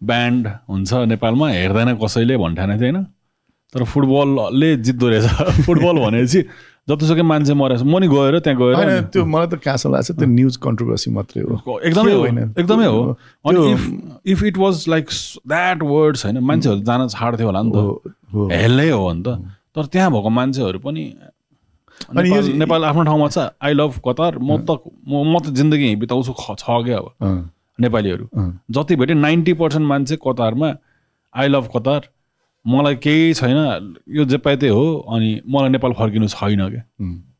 ब्यान्ड 0.00 0.46
हुन्छ 0.68 0.92
नेपालमा 1.12 1.48
हेर्दैन 1.50 1.94
कसैले 2.02 2.36
भन्ठाने 2.36 2.74
थिएँ 2.80 2.92
होइन 2.92 3.04
तर 3.74 3.84
फुटबलले 3.84 4.76
जित्दो 4.76 5.08
रहेछ। 5.08 5.26
फुटबल 5.66 5.96
भनेपछि 6.04 6.40
जतिसुकै 6.88 7.22
मान्छे 7.22 7.54
मरेछ 7.54 7.82
म 7.82 7.98
नि 7.98 8.08
गएर 8.08 8.38
त्यहाँ 8.40 8.58
गएर 8.58 9.00
त्यो 9.12 9.24
मलाई 9.24 9.46
त 9.46 9.54
कहाँसम्म 9.60 9.94
लाग्छ 9.94 10.10
त्यो 10.10 10.26
न्युज 10.26 10.56
कन्ट्रोभर्सी 10.56 11.10
मात्रै 11.10 11.42
हो। 11.44 11.78
एकदमै 11.80 12.12
होइन? 12.12 12.38
एकदमै 12.58 12.86
हो। 12.86 13.00
अनि 13.44 13.60
if 13.72 13.82
if 14.26 14.42
it 14.44 14.56
was 14.58 14.84
like 14.88 15.06
that 15.48 15.82
words 15.82 16.24
होइन 16.24 16.38
मान्छेहरू 16.40 16.80
जान 16.80 17.08
छाड्थ्यो 17.08 17.46
होला 17.46 17.62
नि 17.62 17.70
त। 17.74 18.12
हेल्लै 18.52 18.88
हो 18.90 19.12
नि 19.12 19.22
त। 19.22 19.28
तर 19.76 19.84
त्यहाँ 19.92 20.10
भएको 20.12 20.28
मान्छेहरू 20.28 20.78
पनि 20.78 21.04
अनि 22.16 22.28
यो- 22.30 22.54
नेपाल 22.56 22.84
आफ्नो 22.84 23.04
ठाउँमा 23.04 23.28
छ। 23.28 23.38
आई 23.62 23.72
लभ 23.74 23.92
कतार 24.08 24.38
म 24.38 24.56
त 24.64 24.80
म 25.08 25.38
त 25.38 25.52
जिन्दगी 25.52 25.94
बिताउँछु 25.96 26.32
छ 26.56 26.64
क्या 26.88 26.98
अब। 26.98 27.50
नेपालीहरू। 27.78 28.24
जति 28.70 28.96
भेटे 28.96 29.14
नाइन्टी 29.14 29.52
पर्सेन्ट 29.60 29.86
मान्छे 29.86 30.16
कतारमा 30.16 30.70
आई 31.34 31.48
लभ 31.48 31.68
कतार 31.76 32.00
मलाई 32.68 32.94
केही 33.04 33.34
छैन। 33.34 33.58
यो 34.16 34.24
जे 34.24 34.38
पाए 34.44 34.56
त्यही 34.56 34.72
हो 34.74 34.84
अनि 35.14 35.28
मलाई 35.48 35.70
नेपाल 35.76 35.92
फर्किनु 35.98 36.26
छैन 36.28 36.60
क्या। 36.68 36.82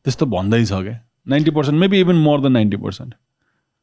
त्यस्तो 0.04 0.26
भन्दैछ 0.26 0.72
क्या 0.72 0.96
ninety 1.28 1.50
percent 1.50 1.80
maybe 1.80 2.00
even 2.00 2.16
more 2.26 2.40
than 2.40 2.52
ninety 2.52 2.76
percent. 2.76 3.14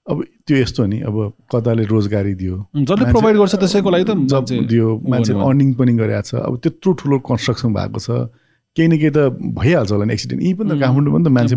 अब 0.08 0.24
त्यो 0.48 0.58
यस्तो 0.58 0.86
नि 0.86 1.00
अब 1.02 1.16
कताले 1.52 1.84
रोजगारी 1.90 2.34
दियो। 2.42 2.56
जसले 2.78 3.12
प्रोभाइड 3.12 3.38
गर्छ 3.38 3.56
त्यसैको 3.56 3.90
लागि 3.90 4.06
त 4.06 4.14
जब 4.30 4.46
दियो 4.70 4.88
मान्छे। 5.10 5.34
अर्निङ 5.34 5.74
पनि 5.74 5.94
गरेको 5.98 6.22
छ। 6.22 6.32
अब 6.46 6.54
त्यत्रो 6.62 6.94
ठुलो 7.02 7.18
कन्स्ट्रक्सन 7.26 7.74
भएको 7.74 8.00
छ। 8.00 8.10
केही 8.78 8.88
न 8.88 8.98
केही 9.02 9.12
त 9.16 9.20
भइहाल्छ 9.56 9.92
होला 9.92 10.06
नि 10.06 10.14
एक्सिडेन्ट 10.14 10.42
यी 10.44 10.54
पनि 10.54 10.70
त 10.70 10.80
काठमाडौँ 10.84 11.12
पनि 11.16 11.24
त 11.26 11.30
मान्छे 11.32 11.56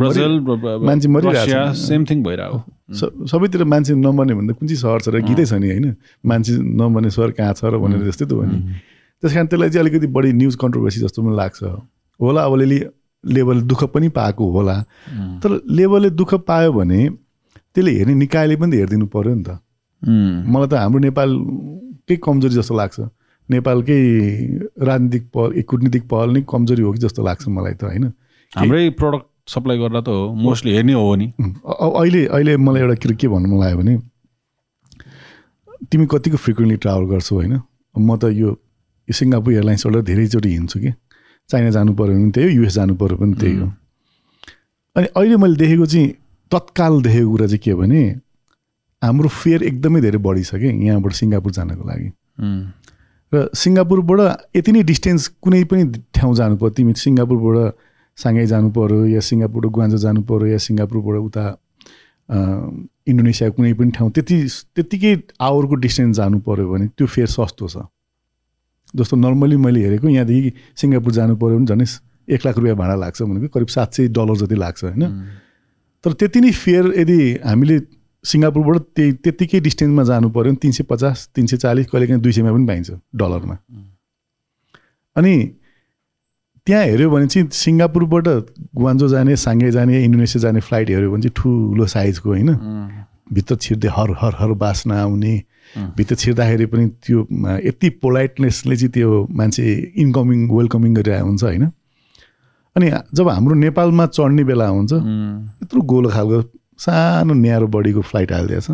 मान्छे 0.89 1.09
मरिरहेको 1.09 1.45
छ। 1.45 1.77
सेम 1.77 2.05
थिङ 2.09 2.19
भइरहेको 2.25 2.59
स- 2.95 3.13
सबैतिर 3.31 3.65
मान्छे 3.69 3.93
नमर्ने 4.01 4.35
भन्दा 4.39 4.53
कुन 4.55 4.65
चाहिँ 4.69 4.81
सहर 4.81 5.01
छ 5.03 5.09
र 5.13 5.21
गीतै 5.29 5.45
छ 5.45 5.53
नि 5.59 5.69
होइन? 5.69 5.87
मान्छे 6.25 6.53
नमर्ने 6.63 7.11
सहर 7.11 7.31
कहाँ 7.37 7.53
छ 7.59 7.65
र 7.69 7.77
भनेर 7.83 8.01
जस्तै 8.07 8.27
त 8.31 8.33
हो 8.33 8.45
नि। 8.47 8.59
त्यस 9.23 9.33
कारण 9.35 9.47
त्यसलाई 9.47 9.71
चाहिँ 9.71 9.83
अलिकति 9.87 10.07
बढी 10.17 10.33
न्युज 10.33 10.55
कन्ट्रोभर्सी 10.63 11.01
जस्तो 11.01 11.23
पनि 11.23 11.37
लाग्छ। 11.37 11.63
होला 12.21 12.41
अब 12.45 12.53
अलिअलि 12.55 12.79
लेबर 13.25 13.61
दुःख 13.71 13.85
पनि 13.95 14.09
पाएको 14.15 14.51
होला। 14.53 14.77
तर 15.43 15.51
लेबरले 15.67 16.11
दुःख 16.11 16.35
पायो 16.49 16.73
भने 16.73 17.09
त्यसले 17.75 17.91
हेर्ने 17.99 18.15
निकायले 18.15 18.57
पनि 18.57 18.71
त 18.71 18.75
हेरिदिनु 18.75 19.07
पऱ्यो 19.07 19.35
नि 19.35 19.45
त। 19.45 19.59
मलाई 20.47 20.69
त 20.69 20.75
हाम्रो 20.75 20.99
नेपालकै 21.07 22.17
कमजोरी 22.23 22.55
जस्तो 22.55 22.75
लाग्छ। 22.79 22.99
नेपालकै 23.49 23.99
राजनीतिक 24.89 25.23
पहल 25.35 25.63
कुटनीतिक 25.67 26.03
पहल 26.09 26.29
नै 26.33 26.41
कमजोरी 26.47 26.83
हो 26.83 26.93
कि 26.93 27.01
जस्तो 27.05 27.21
लाग्छ 27.25 27.49
मलाई 27.49 27.75
त 27.75 27.85
होइन? 27.85 28.05
हाम्रै 28.53 28.91
प्रडक्ट 29.01 29.27
सप्लाई 29.49 29.79
गर्दा 29.79 30.01
त 30.01 30.09
हो 30.09 30.35
मोस्टली 30.37 30.73
हेर्ने 30.77 30.93
हो 30.93 31.15
नि। 31.17 31.27
अहिले 31.65 32.23
अहिले 32.29 32.57
मलाई 32.57 32.83
एउटा 32.83 32.97
कुरो 33.03 33.15
के 33.21 33.29
भन्नु 33.29 33.49
मन 33.49 33.59
लाग्यो 33.61 33.79
भने 33.83 33.95
तिमी 35.91 36.07
कतिको 36.07 36.37
फ्रिक्वेन्टली 36.37 36.77
ट्राभल 36.77 37.05
गर्छौ 37.13 37.35
होइन? 37.37 37.55
म 37.95 38.17
त 38.17 38.25
यो 38.37 38.51
यो 39.09 39.13
सिङ्गापुर 39.17 39.53
एयरलाइन्सबाट 39.53 40.05
धेरैचोटि 40.05 40.49
हिँड्छु 40.49 40.81
कि। 40.81 40.93
चाइना 41.49 41.71
जानु 41.71 41.95
पऱ्यो 41.97 42.15
भने 42.15 42.31
त्यही 42.31 42.47
हो 42.47 42.61
युएस 42.61 42.73
जानु 42.75 42.95
पऱ्यो 43.01 43.17
भने 43.17 43.35
त्यही 43.41 43.57
हो। 43.57 43.67
अनि 44.97 45.07
अहिले 45.17 45.37
मैले 45.37 45.57
देखेको 45.57 45.87
चाहिँ 45.87 46.09
तत्काल 46.53 47.03
देखेको 47.03 47.31
कुरा 47.31 47.47
चाहिँ 47.47 47.59
के 47.65 47.75
भने 47.75 48.01
हाम्रो 49.03 49.29
फेयर 49.29 49.63
एकदमै 49.63 50.01
धेरै 50.01 50.19
बढी 50.19 50.43
छ 50.45 50.55
कि 50.61 50.69
यहाँबाट 50.87 51.13
सिङ्गापुर 51.13 51.53
जानको 51.53 51.85
लागि। 51.89 52.09
र 53.33 53.49
सिङ्गापुरबाट 53.55 54.57
यति 54.57 54.73
नै 54.73 54.83
डिस्टेन्स 54.89 55.29
कुनै 55.45 55.65
पनि 55.71 55.85
ठाउँ 56.17 56.35
जानु 56.37 56.57
पऱ्यो 56.57 56.71
तिमी 56.77 56.93
सिङ्गापुरबाट 56.97 57.75
साङ्घाई 58.19 58.47
जानु 58.53 58.71
पऱ्यो 58.77 59.05
या 59.07 59.21
सिङ्गापुरबाट 59.21 59.73
गुवान्जो 59.73 59.99
जानु 60.05 60.23
पऱ्यो 60.29 60.47
या 60.53 60.59
सिङ्गापुरबाट 60.67 61.17
उता 61.29 61.45
इन्डोनेसिया 63.09 63.49
कुनै 63.57 63.73
पनि 63.73 63.91
ठाउँ 63.97 64.11
त्यति 64.17 64.37
त्यत्तिकै 64.75 65.13
आवरको 65.41 65.75
डिस्टेन्स 65.85 66.17
जानु 66.17 66.39
पऱ्यो 66.49 66.67
भने 66.73 66.87
त्यो 66.97 67.07
फेयर 67.07 67.29
सस्तो 67.37 67.69
छ। 67.69 67.77
जस्तो 68.97 69.17
नर्मली 69.17 69.57
मैले 69.57 69.81
हेरेको 69.81 70.09
यहाँदेखि 70.09 70.53
सिङ्गापुर 70.77 71.13
जानु 71.13 71.37
पऱ्यो 71.37 71.59
भने 71.59 71.67
झन् 71.67 71.85
एक 72.29 72.47
लाख 72.47 72.57
रुपियाँ 72.59 72.77
भाडा 72.77 72.95
लाग्छ 72.95 73.23
भनेको 73.23 73.49
करिब 73.49 73.69
सात 73.69 73.95
सय 73.95 74.09
डलर 74.09 74.37
जति 74.37 74.55
लाग्छ 74.55 74.85
होइन? 74.85 75.05
तर 76.05 76.13
त्यति 76.13 76.41
नै 76.41 76.51
फेयर 76.53 76.93
यदि 76.99 77.19
हामीले 77.45 77.81
सिङ्गापुरबाट 78.25 78.83
त्यही 78.97 79.13
त्यत्तिकै 79.13 79.61
डिस्टेन्समा 79.61 80.03
जानु 80.03 80.29
पऱ्यो 80.29 80.53
भने 80.53 80.57
तिन 80.57 80.73
सय 80.73 80.85
पचास 80.85 81.29
तिन 81.35 81.47
सय 81.47 81.57
चालिस 81.57 81.87
कहिलेकाहीँ 81.87 82.21
दुई 82.23 82.33
सयमा 82.33 82.53
पनि 82.53 82.67
पाइन्छ 82.67 82.91
डलरमा 83.15 83.57
अनि 85.17 85.35
त्यहाँ 86.67 86.85
हेऱ्यो 86.85 87.11
भने 87.11 87.27
चाहिँ 87.27 87.49
सिङ्गापुरबाट 87.49 88.29
गुवान्जो 88.77 89.09
जाने 89.09 89.37
साङ्गे 89.37 89.71
जाने 89.71 90.05
इन्डोनेसिया 90.05 90.41
जाने 90.43 90.61
फ्लाइट 90.61 90.91
हेऱ्यो 90.91 91.11
भने 91.13 91.23
चाहिँ 91.23 91.35
ठुलो 91.37 91.87
साइजको 91.87 92.29
होइन? 92.29 92.49
भित्र 93.33 93.57
छिर्दै 93.57 93.89
हर 93.89 94.11
हर 94.21 94.35
हर 94.39 94.53
बास्ना 94.63 95.01
आउने। 95.03 95.35
भित्र 95.97 96.15
छिर्दाखेरि 96.15 96.67
पनि 96.67 96.87
त्यो 97.05 97.27
यति 97.65 97.89
पोलाइटनेसले 98.03 98.77
चाहिँ 98.77 98.93
त्यो 98.93 99.27
मान्छे 99.31 99.65
इन्कमिङ 100.03 100.49
वेलकमिङ 100.51 100.95
गरिरहेको 100.95 101.27
हुन्छ 101.27 101.43
होइन। 101.45 101.65
अनि 102.77 102.91
जब 103.15 103.29
हाम्रो 103.29 103.55
नेपालमा 103.55 104.07
चढ्ने 104.07 104.45
बेला 104.45 104.69
हुन्छ 104.69 104.93
यत्रो 104.93 105.81
गोलो 105.93 106.09
खालको 106.11 106.43
सानो 106.79 107.35
न्यारो 107.35 107.67
बडीको 107.67 108.01
फ्लाइट 108.01 108.33
हालिदिएछ। 108.33 108.69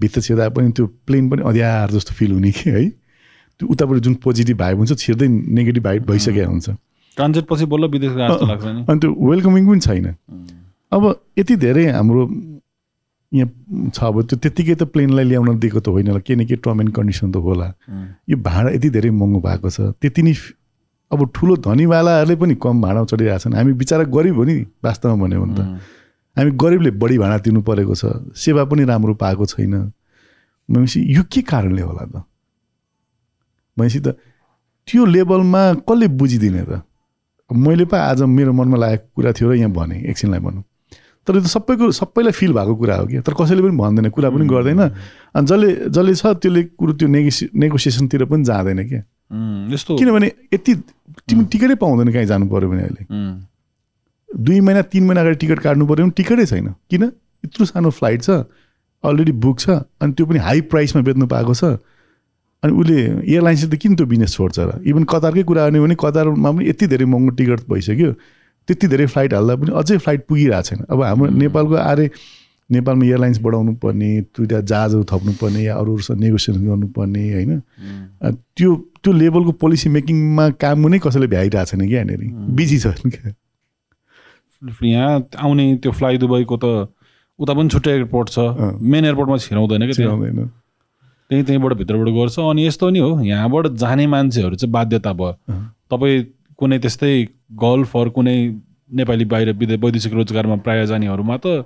भित्र 0.00 0.20
छिर्दा 0.20 0.48
पनि 0.50 0.72
त्यो 0.76 0.86
प्लेन 1.06 1.28
पनि 1.30 1.42
अँध्यार 1.42 1.90
जस्तो 1.90 2.14
फिल 2.14 2.32
हुने 2.32 2.50
कि 2.52 2.70
है। 2.70 2.88
त्यो 3.60 3.68
उताबाट 3.70 3.98
जुन 4.04 4.14
पोजिटिभ 4.24 4.58
भाइब 4.58 4.76
हुन्छ 4.78 4.92
छिर्दै 4.98 5.28
नेगेटिभ 5.28 5.82
भाइब 5.84 6.02
भइसकेको 6.10 6.50
हुन्छ। 6.50 6.70
ट्रान्जिट 7.16 7.44
पछि 7.46 7.64
बल्ल 7.70 7.88
विदेश 7.88 8.12
लाग्छ 8.18 8.64
अनि 8.90 8.98
त्यो 9.00 9.10
वेलकमिङ 9.30 9.66
पनि 9.66 9.80
छैन। 9.80 10.06
अब 10.92 11.02
यति 11.38 11.56
धेरै 11.56 11.84
हाम्रो 11.90 12.22
यहाँ 13.34 13.90
छ 13.90 13.98
अब 14.04 14.22
त्यो 14.30 14.36
त्यत्तिकै 14.38 14.74
त 14.74 14.82
प्लेनलाई 14.94 15.24
ल्याउन 15.24 15.58
दिएको 15.58 15.80
त 15.80 15.88
होइन 15.90 16.08
होला। 16.08 16.20
केही 16.22 16.36
न 16.38 16.46
केही 16.46 16.60
टर्म 16.62 16.80
एन्ड 16.80 16.92
कन्डिसन 16.94 17.32
त 17.32 17.36
होला। 17.42 17.66
यो 18.30 18.36
भाडा 18.38 18.70
यति 18.78 18.88
धेरै 18.94 19.10
महँगो 19.10 19.40
भएको 19.42 19.68
छ। 19.70 19.80
त्यति 19.98 20.22
नै 20.22 20.34
अब 21.10 21.20
ठुलो 21.34 21.54
धनीवालाहरूले 21.66 22.36
पनि 22.36 22.54
कम 22.62 22.80
भाडामा 22.82 23.06
चढिरहेछन् 23.10 23.54
हामी 23.54 23.72
बिचरा 23.80 24.04
गरिब 24.10 24.36
हो 24.38 24.44
नि 24.44 24.54
वास्तवमा 24.84 25.16
भन्यो 25.22 25.40
भने 25.42 25.54
त। 25.54 25.60
हामी 26.36 26.50
गरिबले 26.62 26.90
बढी 27.02 27.16
भाडा 27.18 27.36
तिर्नु 27.44 27.60
परेको 27.62 27.94
छ। 27.94 28.04
सेवा 28.34 28.64
पनि 28.70 28.84
राम्रो 28.86 29.14
पाएको 29.14 29.44
छैन। 29.46 29.74
भनेपछि 30.68 30.98
यो 31.16 31.22
के 31.30 31.42
कारणले 31.42 31.82
होला 31.82 32.04
त? 32.06 32.24
भनेपछि 33.76 34.00
त 34.00 34.16
त्यो 34.88 35.04
लेभलमा 35.04 35.62
कसले 35.88 36.06
बुझिदिने 36.18 36.62
त? 36.64 36.82
मैले 37.50 37.84
पो 37.84 37.96
आज 37.96 38.22
मेरो 38.22 38.52
मनमा 38.52 38.76
लागेको 38.76 39.06
कुरा 39.14 39.30
थियो 39.36 39.50
र 39.50 39.54
यहाँ 39.54 39.70
भने। 39.70 39.96
एकछिनलाई 40.10 40.40
भनौँ। 40.40 40.62
तर 41.26 41.34
यो 41.34 41.40
त 41.40 41.48
सबैको 41.48 41.90
सबैलाई 41.92 42.32
फिल 42.32 42.52
भएको 42.52 42.74
कुरा 42.76 42.96
हो 42.96 43.06
कि? 43.06 43.20
तर 43.24 43.32
कसैले 43.32 43.62
पनि 43.64 43.76
भन्दैन 43.76 44.08
कुरा 44.12 44.28
पनि 44.30 44.44
गर्दैन। 44.44 44.80
अनि 45.34 45.46
जसले 45.46 45.68
जसले 45.88 46.14
छ 46.14 46.24
त्यसले 46.36 46.62
कुरो 46.76 46.92
त्यो 47.00 47.08
नेगोसि 47.08 47.44
नेगोसिएसनतिर 47.54 48.24
पनि 48.28 48.44
जाँदैन 48.44 48.80
क्या 48.88 49.02
यस्तो 49.72 49.96
किनभने 49.96 50.28
यति 50.54 50.72
तिमी 51.28 51.44
टिकटै 51.48 51.74
पाउँदैन 51.80 52.12
कहीँ 52.12 52.26
जानु 52.28 52.46
पऱ्यो 52.46 52.68
भने 52.68 52.82
अहिले। 52.82 53.02
दुई 54.28 54.60
महिना 54.60 54.82
तिन 54.92 55.04
महिना 55.06 55.20
अगाडि 55.20 55.36
टिकट 55.40 55.58
काट्नु 55.64 55.86
पऱ्यो 55.86 56.04
भने 56.04 56.12
टिकटै 56.12 56.46
छैन। 56.46 56.68
किन? 56.90 57.02
यत्रो 57.44 57.64
सानो 57.66 57.90
फ्लाइट 57.90 58.22
छ 58.22 58.44
अलरेडी 59.04 59.32
बुक 59.32 59.58
छ 59.60 59.70
अनि 60.00 60.12
त्यो 60.12 60.26
पनि 60.26 60.38
हाई 60.38 60.60
प्राइसमा 60.68 61.02
बेच्नु 61.02 61.26
पाएको 61.26 61.54
छ। 61.54 61.64
अनि 62.64 62.72
उसले 62.72 62.96
एयरलाइन्सले 63.28 63.68
त 63.68 63.80
किन 63.80 63.96
त्यो 63.96 64.06
बिजनेस 64.06 64.32
छोड्छ 64.34 64.58
र? 64.58 64.70
इभन 64.84 65.04
कतारकै 65.04 65.42
कुरा 65.44 65.62
गर्ने 65.68 65.80
भने 65.80 65.94
कतारमा 66.00 66.50
पनि 66.50 66.68
यति 66.68 66.86
धेरै 66.88 67.04
महँगो 67.04 67.30
टिकट 67.36 67.60
भइसक्यो। 67.68 68.12
त्यति 68.68 68.86
धेरै 68.88 69.06
फ्लाइट 69.06 69.34
हाल्दा 69.34 69.54
पनि 69.56 69.70
अझै 69.78 69.98
फ्लाइट 69.98 70.26
पुगिरहेको 70.28 70.62
छैन। 70.62 70.80
अब 70.90 71.02
हाम्रो 71.02 71.30
नेपालको 71.42 71.74
आरे 71.74 72.10
नेपालमा 72.70 73.04
एयरलाइन्स 73.04 73.38
बढाउनु 73.44 73.72
पर्ने 73.76 74.08
दुइटा 74.36 74.60
जहाजहरू 74.62 75.04
थप्नु 75.04 75.32
पर्ने 75.40 75.62
या 75.62 75.74
अरूहरूसँग 75.76 76.20
नेगोसिएसन 76.20 76.64
गर्नुपर्ने 76.66 77.22
होइन? 77.32 77.60
त्यो 78.56 78.70
त्यो 79.04 79.12
लेभलको 79.12 79.52
पोलिसी 79.60 79.88
मेकिङमा 79.92 80.48
काम 80.56 80.88
नै 80.88 80.98
कसैले 80.98 81.26
भ्याइरहेको 81.28 81.70
छैन 81.70 81.88
क्या 81.88 82.00
यहाँनिर। 82.00 82.20
बिजी 82.56 82.78
छ 82.78 82.86
क्या। 83.04 83.34
यहाँ 84.82 85.28
आउने 85.36 85.64
त्यो 85.76 85.92
फ्लाइ 85.92 86.18
दुबईको 86.18 86.56
त 86.56 86.88
उता 87.38 87.52
पनि 87.52 87.68
छुट्टै 87.68 87.90
एयरपोर्ट 87.90 88.28
छ। 88.30 88.38
मेन 88.80 89.04
एयरपोर्टमा 89.04 89.36
छिराउँदैन 89.44 89.86
कि 89.86 89.92
त्यहाँ। 89.92 90.16
छिराउँदैन। 90.16 90.48
त्यही 91.30 91.42
त्यहीँबाट 91.42 91.72
भित्रबाट 91.78 92.08
गर्छ। 92.16 92.38
अनि 92.40 92.66
यस्तो 92.66 92.90
नि 92.90 92.98
हो 92.98 93.20
यहाँबाट 93.24 93.66
जाने 93.76 94.06
मान्छेहरू 94.06 94.56
चाहिँ 94.56 94.72
बाध्यता 94.72 95.12
भयो। 95.12 95.32
तपाईँ 95.90 96.24
कुनै 96.58 96.78
त्यस्तै 96.78 97.12
गल्फ 97.62 97.96
अरू 97.96 98.10
कुनै 98.16 98.36
नेपाली 98.98 99.24
बाहिर 99.32 99.52
विदे 99.60 99.76
वैदेशिक 99.84 100.12
रोजगारमा 100.12 100.56
प्रायः 100.64 100.84
जानेहरूमा 100.92 101.36
त 101.36 101.64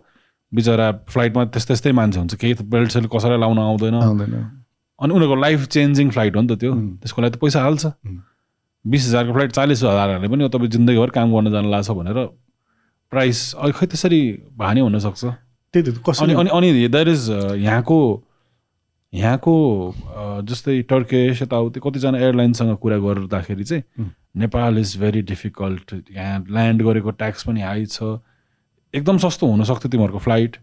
बिचरा 0.52 0.86
फ्लाइटमा 1.12 1.44
त्यस्तै 1.44 1.74
त्यस्तै 1.74 1.92
मान्छे 1.92 2.18
हुन्छ। 2.18 2.34
केही 2.34 2.54
बेल्ट 2.74 2.90
सेल्ट 2.90 3.08
कसैलाई 3.12 3.38
लाउन 3.38 3.58
आउँदैन। 3.58 3.94
आउँदैन। 3.94 4.34
अनि 4.98 5.12
उनीहरूको 5.14 5.36
लाइफ 5.40 5.66
चेन्जिङ 5.74 6.10
फ्लाइट 6.10 6.36
हो 6.36 6.42
नि 6.42 6.48
त 6.48 6.58
त्यो. 6.60 6.72
त्यसको 7.02 7.22
लागि 7.22 7.32
त 7.34 7.38
पैसा 7.40 7.62
हाल्छ. 7.62 7.84
बिस 8.84 9.02
हजारको 9.08 9.32
फ्लाइट 9.32 9.52
चालिस 9.52 9.82
हजार 9.84 10.08
हाल्ने 10.10 10.28
पनि 10.28 10.48
तपाईँ 10.48 10.70
जिन्दगीभर 10.70 11.10
काम 11.16 11.28
गर्न 11.34 11.50
जान 11.52 11.64
लाग्छ 11.70 11.90
भनेर 11.90 12.18
प्राइस 13.12 13.38
खै 13.76 13.86
त्यसरी 13.86 14.22
भाने 14.56 14.80
हुनसक्छ। 14.80 15.24
त्यही 15.74 15.82
त 15.84 16.22
अनि 16.22 16.32
अनि 16.34 16.50
अनि 16.50 16.88
द्याट 16.88 17.08
इज 17.08 17.28
यहाँको 17.60 17.98
यहाँको 19.12 19.54
जस्तै 20.48 20.80
टर्केस 20.88 21.42
यताउति 21.42 21.80
कतिजना 21.80 22.18
एयरलाइनसँग 22.18 22.76
कुरा 22.76 22.96
गर्दाखेरि 23.04 23.64
चाहिँ. 23.64 23.82
नेपाल 24.36 24.78
इज 24.78 24.96
भेरी 25.00 25.22
डिफिकल्ट 25.22 25.94
यहाँ 26.12 26.44
ल्यान्ड 26.50 26.82
गरेको 26.82 27.10
ट्याक्स 27.10 27.42
पनि 27.42 27.60
हाई 27.60 27.86
छ। 27.86 28.02
एकदम 28.94 29.18
सस्तो 29.18 29.46
हुनसक्थ्यो 29.46 29.90
तिमीहरूको 29.90 30.18
फ्लाइट। 30.18 30.56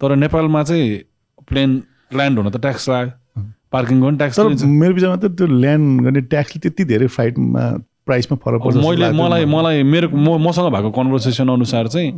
तर 0.00 0.16
नेपालमा 0.16 0.62
चाहिँ 0.62 1.00
प्लेन 1.48 1.82
ल्यान्ड 2.14 2.38
हुन 2.38 2.50
त 2.50 2.56
ट्याक्स 2.60 2.88
लाग्यो। 2.88 3.40
उम्. 3.40 3.50
पार्किङ 3.72 4.02
पनि 4.02 4.16
ट्याक्स 4.16 4.38
मेरो 4.64 4.94
विचारमा 4.94 5.16
त 5.16 5.24
त्यो 5.36 5.46
ल्यान्ड 5.46 6.02
गर्ने 6.02 6.20
ट्याक्सले 6.20 6.60
त्यति 6.60 6.84
धेरै 6.84 7.06
फ्लाइटमा 7.06 7.64
प्राइसमा 8.06 8.36
फरक 8.44 8.60
पर्छ 8.64 8.76
मैले 8.76 9.10
मलाई 9.12 9.44
मलाई। 9.44 9.82
मेरो 9.82 10.08
म- 10.08 10.40
मसँग 10.48 10.72
भएको 10.72 10.90
कन्भर्सेसन 10.90 11.48
अनुसार 11.48 11.88
चाहिँ 11.88 12.10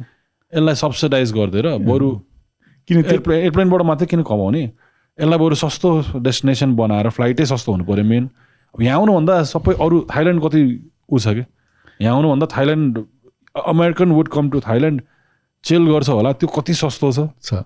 यसलाई 0.52 0.74
सब्सिडाइज 0.74 1.32
गरिदिएर 1.32 1.68
बरु 1.86 2.10
किन 2.88 3.04
एयरप्लेन 3.04 3.38
एयरप्लेनबाट 3.40 3.82
मात्रै 3.82 4.06
किन 4.06 4.22
कमाउने? 4.22 4.62
यसलाई 5.18 5.38
बरु 5.38 5.54
सस्तो 5.54 6.20
डेस्टिनेसन 6.20 6.74
बनाएर 6.76 7.08
फ्लाइटै 7.10 7.44
सस्तो 7.46 7.72
हुनु 7.72 7.84
पऱ्यो 7.84 8.04
मेन 8.04 8.30
यहाँ 8.80 8.98
आउनुभन्दा 8.98 9.42
सबै 9.52 9.74
अरू 9.80 9.96
थाइल्यान्ड 10.14 10.42
कति 10.42 10.60
ऊ 11.12 11.18
छ 11.18 11.28
कि? 11.36 11.44
यहाँ 12.00 12.14
आउनुभन्दा 12.16 12.46
Thailand 12.56 13.04
American 13.54 14.10
would 14.12 14.28
come 14.28 14.50
to 14.50 14.60
Thailand 14.60 15.02
चेल 15.64 15.86
गर्छ 15.86 16.08
होला। 16.08 16.32
त्यो 16.32 16.48
कति 16.56 16.74
सस्तो 16.74 17.12
छ? 17.12 17.18
छ। 17.42 17.64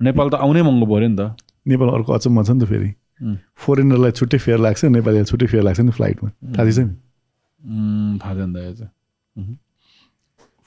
नेपाल 0.00 0.28
त 0.30 0.34
आउनै 0.34 0.62
महँगो 0.62 0.86
पऱ्यो 0.86 1.08
नि 1.08 1.16
त। 1.16 1.36
नेपाल 1.68 1.88
अर्को 1.88 2.12
अचम्म 2.12 2.42
छ 2.42 2.50
नि 2.50 2.60
त 2.60 2.68
फेरि. 2.68 2.90
फोरेनरलाई 3.60 4.10
छुट्टै 4.16 4.38
फेयर 4.38 4.58
लाग्छ 4.64 4.84
नेपालीलाई 4.96 5.24
छुट्टै 5.28 5.46
फेयर 5.46 5.62
लाग्छ 5.62 5.80
नि 5.80 5.92
फ्लाइटमा 5.92 6.28
थाहा 6.56 6.70
छ 6.70 6.78
नि? 6.78 6.94
थाहा 8.20 8.34
छैन 8.34 8.52
दाइ 8.52 8.72
चाहिँ 8.74 9.56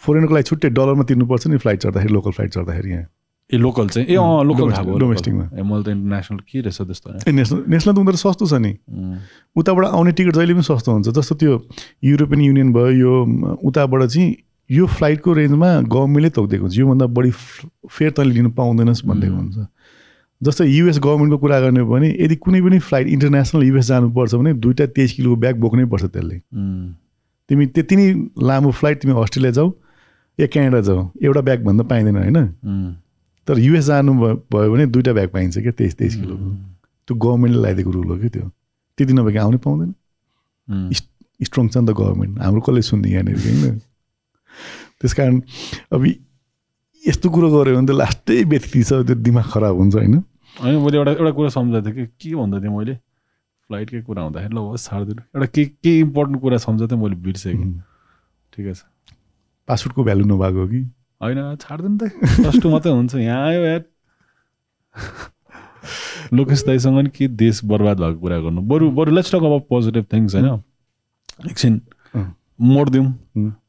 फोरेनरको 0.03 0.33
लागि 0.33 0.45
छुट्टै 0.49 0.69
डलरमा 0.77 1.03
तिर्नुपर्छ 1.09 1.47
नि 1.47 1.57
फ्लाइट 1.57 1.79
चढ्दाखेरि 1.81 2.13
लोकल 2.13 2.31
फ्लाइट 2.31 2.51
चढ्दाखेरि 2.53 2.89
यहाँ। 2.91 3.05
ए 3.53 3.57
लोकल 3.57 3.87
चाहिँ। 3.89 4.07
ए 4.09 4.15
अँ 4.17 4.43
लोकल 4.43 4.69
भयो 4.73 4.97
डोमेस्टिकमा। 4.97 5.43
मैले 5.53 5.83
त 5.83 5.87
इन्टरनेसनल 5.93 6.39
के 6.49 6.61
रहेछ 6.61 6.81
त्यस्तो। 6.81 7.29
ए 7.29 7.31
नेसनल 7.31 7.63
नेसनल 7.69 7.93
त 7.93 7.97
उनीहरू 8.01 8.17
सस्तो 8.17 8.45
छ 8.49 8.53
नि। 8.57 8.73
उम्, 8.89 9.17
उताबाट 9.55 9.85
आउने 9.93 10.11
टिकट 10.11 10.33
जहिले 10.33 10.53
पनि 10.53 10.65
सस्तो 10.65 10.89
हुन्छ। 10.91 11.07
जस्तो 11.13 11.35
त्यो 11.37 11.53
युरोपियन 12.03 12.41
युनियन 12.41 12.73
भयो 12.73 12.91
यो 12.97 13.13
उताबाट 13.61 14.01
चाहिँ 14.09 14.35
यो 14.69 14.85
फ्लाइटको 14.87 15.33
रेन्जमा 15.33 15.69
गभर्मेन्टले 15.85 16.29
तोकिदिएको 16.33 16.63
हुन्छ। 16.65 16.77
योभन्दा 16.77 17.05
बढी 17.13 17.31
फेयर 17.93 18.11
तैँले 18.17 18.33
लिनु 18.33 18.49
पाउँदैनस् 18.57 19.05
भनिदिएको 19.05 19.37
हुन्छ। 19.37 19.57
जस्तै 20.41 20.65
युएस 20.65 20.99
गभर्मेन्टको 20.99 21.37
कुरा 21.37 21.59
गर्ने 21.59 21.79
हो 21.79 21.87
भने 21.87 22.09
यदि 22.19 22.35
कुनै 22.35 22.61
पनि 22.61 22.79
फ्लाइट 22.79 23.07
इन्टरनेसनल 23.07 23.63
युएस 23.63 23.85
जानुपर्छ 23.87 24.33
भने 24.35 24.53
दुइटा 24.59 24.85
तेइस 24.95 25.13
किलोको 25.13 25.35
ब्याग 25.35 25.55
बोक्नै 25.59 25.85
पर्छ 25.85 26.03
त्यसले। 26.09 26.41
उम्, 26.55 26.87
तिमी 27.49 27.65
त्यति 27.75 27.95
नै 27.95 28.07
लामो 28.41 28.71
फ्लाइट 28.71 29.01
तिमी 29.01 29.13
अस्ट्रेलिया 29.21 29.51
जाऊ 29.51 29.71
या 30.39 30.47
क्यानाडा 30.47 30.81
जाऊ। 30.81 30.99
एउटा 31.21 31.41
ब्याग 31.41 31.63
भन्दा 31.63 31.83
पाइँदैन 31.83 32.17
होइन? 32.17 32.37
तर 33.47 33.59
युएस 33.59 33.85
जानु 33.85 34.13
भयो 34.13 34.71
भने 34.73 34.85
दुइटा 34.87 35.13
ब्याग 35.13 35.29
पाइन्छ 35.29 35.57
क्या 35.57 35.71
तेइस 35.71 35.95
तेइस 35.97 36.15
किलोको 36.15 36.49
त्यो 37.07 37.15
गभर्मेन्टले 37.15 37.59
लगाइदिएको 37.59 37.91
रुल 37.91 38.07
हो 38.07 38.17
कि 38.17 38.29
त्यो। 38.29 38.49
त्यति 38.97 39.13
नभए 39.13 39.37
आउनै 39.37 39.57
पाउँदैन। 39.65 39.93
स्ट्रङ 41.43 41.67
छ 41.67 41.77
नि 41.77 41.87
त 41.87 41.91
गभर्मेन्ट 41.91 42.39
हाम्रो 42.39 42.61
कसले 42.61 42.81
सुन्ने 42.81 43.09
यहाँनिर 43.11 43.37
होइन। 43.37 43.79
त्यस 45.01 45.13
कारण 45.13 45.41
अब 45.91 46.05
यस्तो 47.03 47.29
कुरो 47.29 47.47
गऱ्यो 47.51 47.75
भने 47.75 47.87
त 47.87 47.91
लास्टै 47.91 48.43
व्यक्ति 48.47 48.83
छ 48.83 49.03
त्यो 49.03 49.15
दिमाग 49.19 49.45
खराब 49.51 49.75
हुन्छ 49.75 49.95
होइन। 49.95 50.15
होइन 50.55 50.75
मैले 50.79 50.97
एउटा 50.97 51.11
एउटा 51.11 51.31
कुरा 51.35 51.49
सम्झाएको 51.49 51.89
थिएँ 51.89 51.95
कि 51.95 52.29
के 52.29 52.35
भन्दा 52.35 52.59
थिएँ 52.63 52.71
मैले? 52.77 52.95
फ्लाइटकै 53.67 54.01
कुरा 54.07 54.21
हुँदाखेरि 54.23 54.53
ल 54.55 54.57
होस् 54.57 54.87
छाडिदिनु 54.87 55.21
एउटा 55.35 55.47
के 55.55 55.63
के 55.83 55.91
इम्पोर्टेन्ट 55.99 56.41
कुरा 56.41 56.57
सम्झाएको 56.63 56.95
थिएँ 56.95 57.01
मैले 57.03 57.15
बिर्सेँ 57.27 57.55
ठिकै 58.53 58.73
छ। 58.73 58.87
पासपोर्टको 59.67 60.03
भ्यालु 60.03 60.23
नभएको 60.31 60.59
हो 60.59 60.67
कि? 60.67 60.81
होइन 61.23 61.55
छाडिदिनु 61.61 61.97
त। 61.97 62.11
प्लस 62.39 62.55
टू 62.63 62.69
मात्रै 62.69 62.91
हुन्छ। 62.93 63.15
यहाँ 63.15 63.47
आयो 63.47 63.61
यार 63.65 63.83
लोकेश 66.33 66.63
दाईसँग 66.65 66.99
नि 66.99 67.09
के 67.15 67.27
देश 67.27 67.63
बर्बाद 67.65 67.97
भएको 67.99 68.19
कुरा 68.19 68.37
गर्नु। 68.39 68.61
बरु 68.67 68.91
बरु 68.91 69.11
लेट्स 69.11 69.31
टक 69.35 69.43
अब 69.43 69.65
पोजिटिभ 69.69 70.05
थिङ्स 70.13 70.35
होइन? 70.35 70.47
एकछिन। 71.49 71.81
मोडिदिउँ 72.61 73.07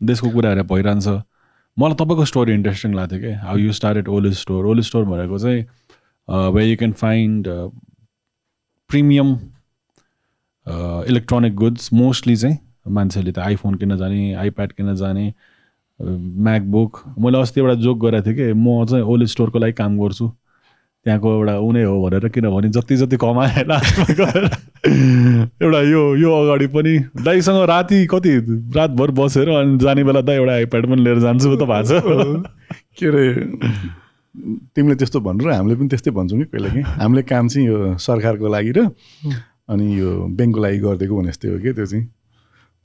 देशको 0.03 0.31
कुराहरू 0.31 0.65
भइरहन्छ। 0.73 1.09
मलाई 1.77 1.95
तपाईँको 2.01 2.25
स्टोरी 2.31 2.53
इन्ट्रेस्टिङ 2.55 2.95
लाग्थ्यो 2.95 3.21
क्या 3.21 3.39
how 3.41 3.57
you 3.59 3.73
started 3.73 4.09
old 4.09 4.33
store 4.41 4.67
old 4.67 4.83
store 4.89 5.05
भनेको 5.05 5.39
चाहिँ 5.39 5.65
way 6.55 6.65
you 6.65 6.77
can 6.77 6.93
find 7.01 7.49
premium 8.91 9.29
electronic 11.11 11.55
goods 11.55 11.93
mostly 11.93 12.37
चाहिँ 12.37 12.59
मान्छेले 12.95 13.33
त 13.33 13.39
आइफोन 13.39 13.75
किन्न 13.75 13.97
जाने 13.99 14.33
आइप्याड 14.45 14.73
किन्न 14.73 14.95
जाने 14.97 15.27
म्याकबुक 16.01 17.03
मैले 17.19 17.41
अस्ति 17.41 17.61
एउटा 17.61 17.75
जोक 17.75 17.99
गरेको 17.99 18.27
थिएँ 18.27 18.37
कि 18.37 18.53
म 18.53 18.85
चाहिँ 18.85 19.05
ओल्ड 19.05 19.27
स्टोरको 19.27 19.59
लागि 19.59 19.73
काम 19.73 19.99
गर्छु। 19.99 20.31
त्यहाँको 21.07 21.33
एउटा 21.35 21.59
उनै 21.59 21.83
हो 21.85 21.95
भनेर 22.03 22.29
किनभने 22.29 22.69
जति 22.69 22.97
जति 22.97 23.17
कमाए 23.17 23.65
लास्टमा 23.69 24.07
गएर 24.15 24.45
एउटा 25.63 25.81
यो 25.81 26.03
यो 26.17 26.31
अगाडि 26.33 26.67
पनि 26.67 26.99
दाइसँग 27.25 27.63
राति 27.69 28.07
कति 28.07 28.33
रातभर 28.77 29.11
बसेर 29.11 29.49
अनि 29.49 29.79
जाने 29.79 30.05
बेला 30.05 30.21
त 30.21 30.29
एउटा 30.29 30.53
आइप्याड 30.53 30.87
पनि 30.87 31.03
लिएर 31.05 31.19
जान्छु 31.21 31.57
त 31.57 31.69
भएको 31.69 32.01
छ 32.01 32.49
के 32.99 33.07
अरे 33.07 33.25
तिमीले 34.75 34.95
त्यस्तो 34.97 35.21
भन्नु 35.21 35.45
र 35.45 35.53
हामीले 35.53 35.77
पनि 35.77 35.89
त्यस्तै 35.89 36.11
भन्छौँ 36.11 36.39
कि 36.39 36.45
कहिले 36.45 36.69
काहीँ 36.69 36.83
हामीले 36.83 37.23
काम 37.23 37.49
चाहिँ 37.49 37.69
यो 37.69 37.97
सरकारको 37.99 38.49
लागि 38.49 38.73
र 38.73 38.89
अनि 39.69 40.01
यो 40.01 40.11
ब्याङ्कको 40.37 40.61
लागि 40.61 40.79
गरिदिएको 40.79 41.17
भने 41.17 41.29
जस्तै 41.29 41.49
हो 41.49 41.59
कि 41.59 41.73
त्यो 41.73 41.87
चाहिँ। 41.87 42.05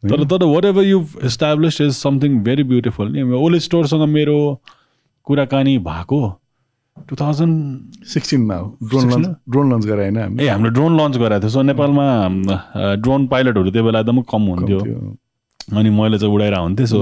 तर 0.04 0.24
तर 0.26 0.44
what 0.46 0.66
ever 0.66 0.84
you 0.84 1.00
establish 1.26 1.82
is 1.82 1.92
something 1.96 2.40
very 2.44 2.64
beautiful 2.64 3.12
नि 3.14 3.22
ओल्ड 3.36 3.58
स्टोरसँग 3.62 4.04
मेरो 4.10 4.38
कुराकानी 5.28 5.78
भएको 5.88 6.20
टु 7.10 7.16
थाउजन्ड 7.16 8.06
सिक्सटिनमा 8.06 8.56
हो? 8.56 8.78
ड्रोन 8.84 9.12
लन्च 9.12 9.28
ड्रोन 9.50 9.74
लन्च 9.74 9.86
गराएन 9.86 10.18
हामीले 10.18 10.44
ए 10.44 10.48
हामीले 10.50 10.72
ड्रोन 10.74 11.00
लन्च 11.00 11.18
गराएको 11.18 11.42
थियो। 11.42 11.50
सो 11.50 11.62
नेपालमा 11.62 12.06
ड्रोन 13.04 13.28
पाइलटहरू 13.28 13.72
त्यो 13.72 13.84
बेला 13.84 14.00
एकदमै 14.00 14.24
कम 14.32 14.42
हुन्थ्यो। 14.50 14.80
अनि 15.78 15.90
मैले 15.90 16.18
चाहिँ 16.20 16.34
उडाएर 16.36 16.56
हुन्थेँ। 16.56 16.86
सो 16.86 17.00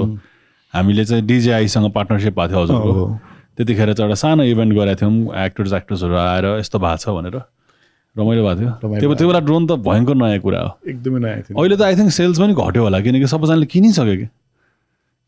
हामीले 0.73 1.05
चाहिँ 1.05 1.25
डिजेआईसँग 1.25 1.91
पार्टनरसिप 1.91 2.39
भएको 2.39 2.49
थियो 2.49 2.63
हजुरको। 2.63 3.05
त्यतिखेर 3.57 3.93
चाहिँ 3.93 4.09
एउटा 4.09 4.15
सानो 4.21 4.43
इभेन्ट 4.43 4.73
गराएको 4.75 5.01
थियौँ। 5.01 5.45
एक्टर्स 5.45 5.73
एक्ट्रेसहरू 5.73 6.15
आएर 6.15 6.45
यस्तो 6.59 6.79
भएको 6.79 6.97
छ 6.97 7.09
भनेर। 7.17 7.37
रमाइलो 8.17 8.41
भएको 8.43 8.59
थियो। 8.59 8.99
त्यो 8.99 9.13
त्यो 9.13 9.27
बेला 9.27 9.39
ड्रोन 9.47 9.63
त 9.67 9.71
भयङ्कर 9.87 10.15
नयाँ 10.17 10.39
कुरा 10.41 10.59
हो। 10.61 10.69
एकदमै 10.89 11.19
नयाँ 11.19 11.41
थियो। 11.45 11.55
अहिले 11.57 11.75
त 11.77 11.81
आई 11.81 11.95
थिङ्क 11.95 12.11
सेल्स 12.11 12.37
पनि 12.41 12.53
घट्यो 12.53 12.81
होला 12.83 12.99
किनकि 13.05 13.27
सबैजनाले 13.29 13.65
किनिसक्यो 13.69 14.15
कि। 14.17 14.27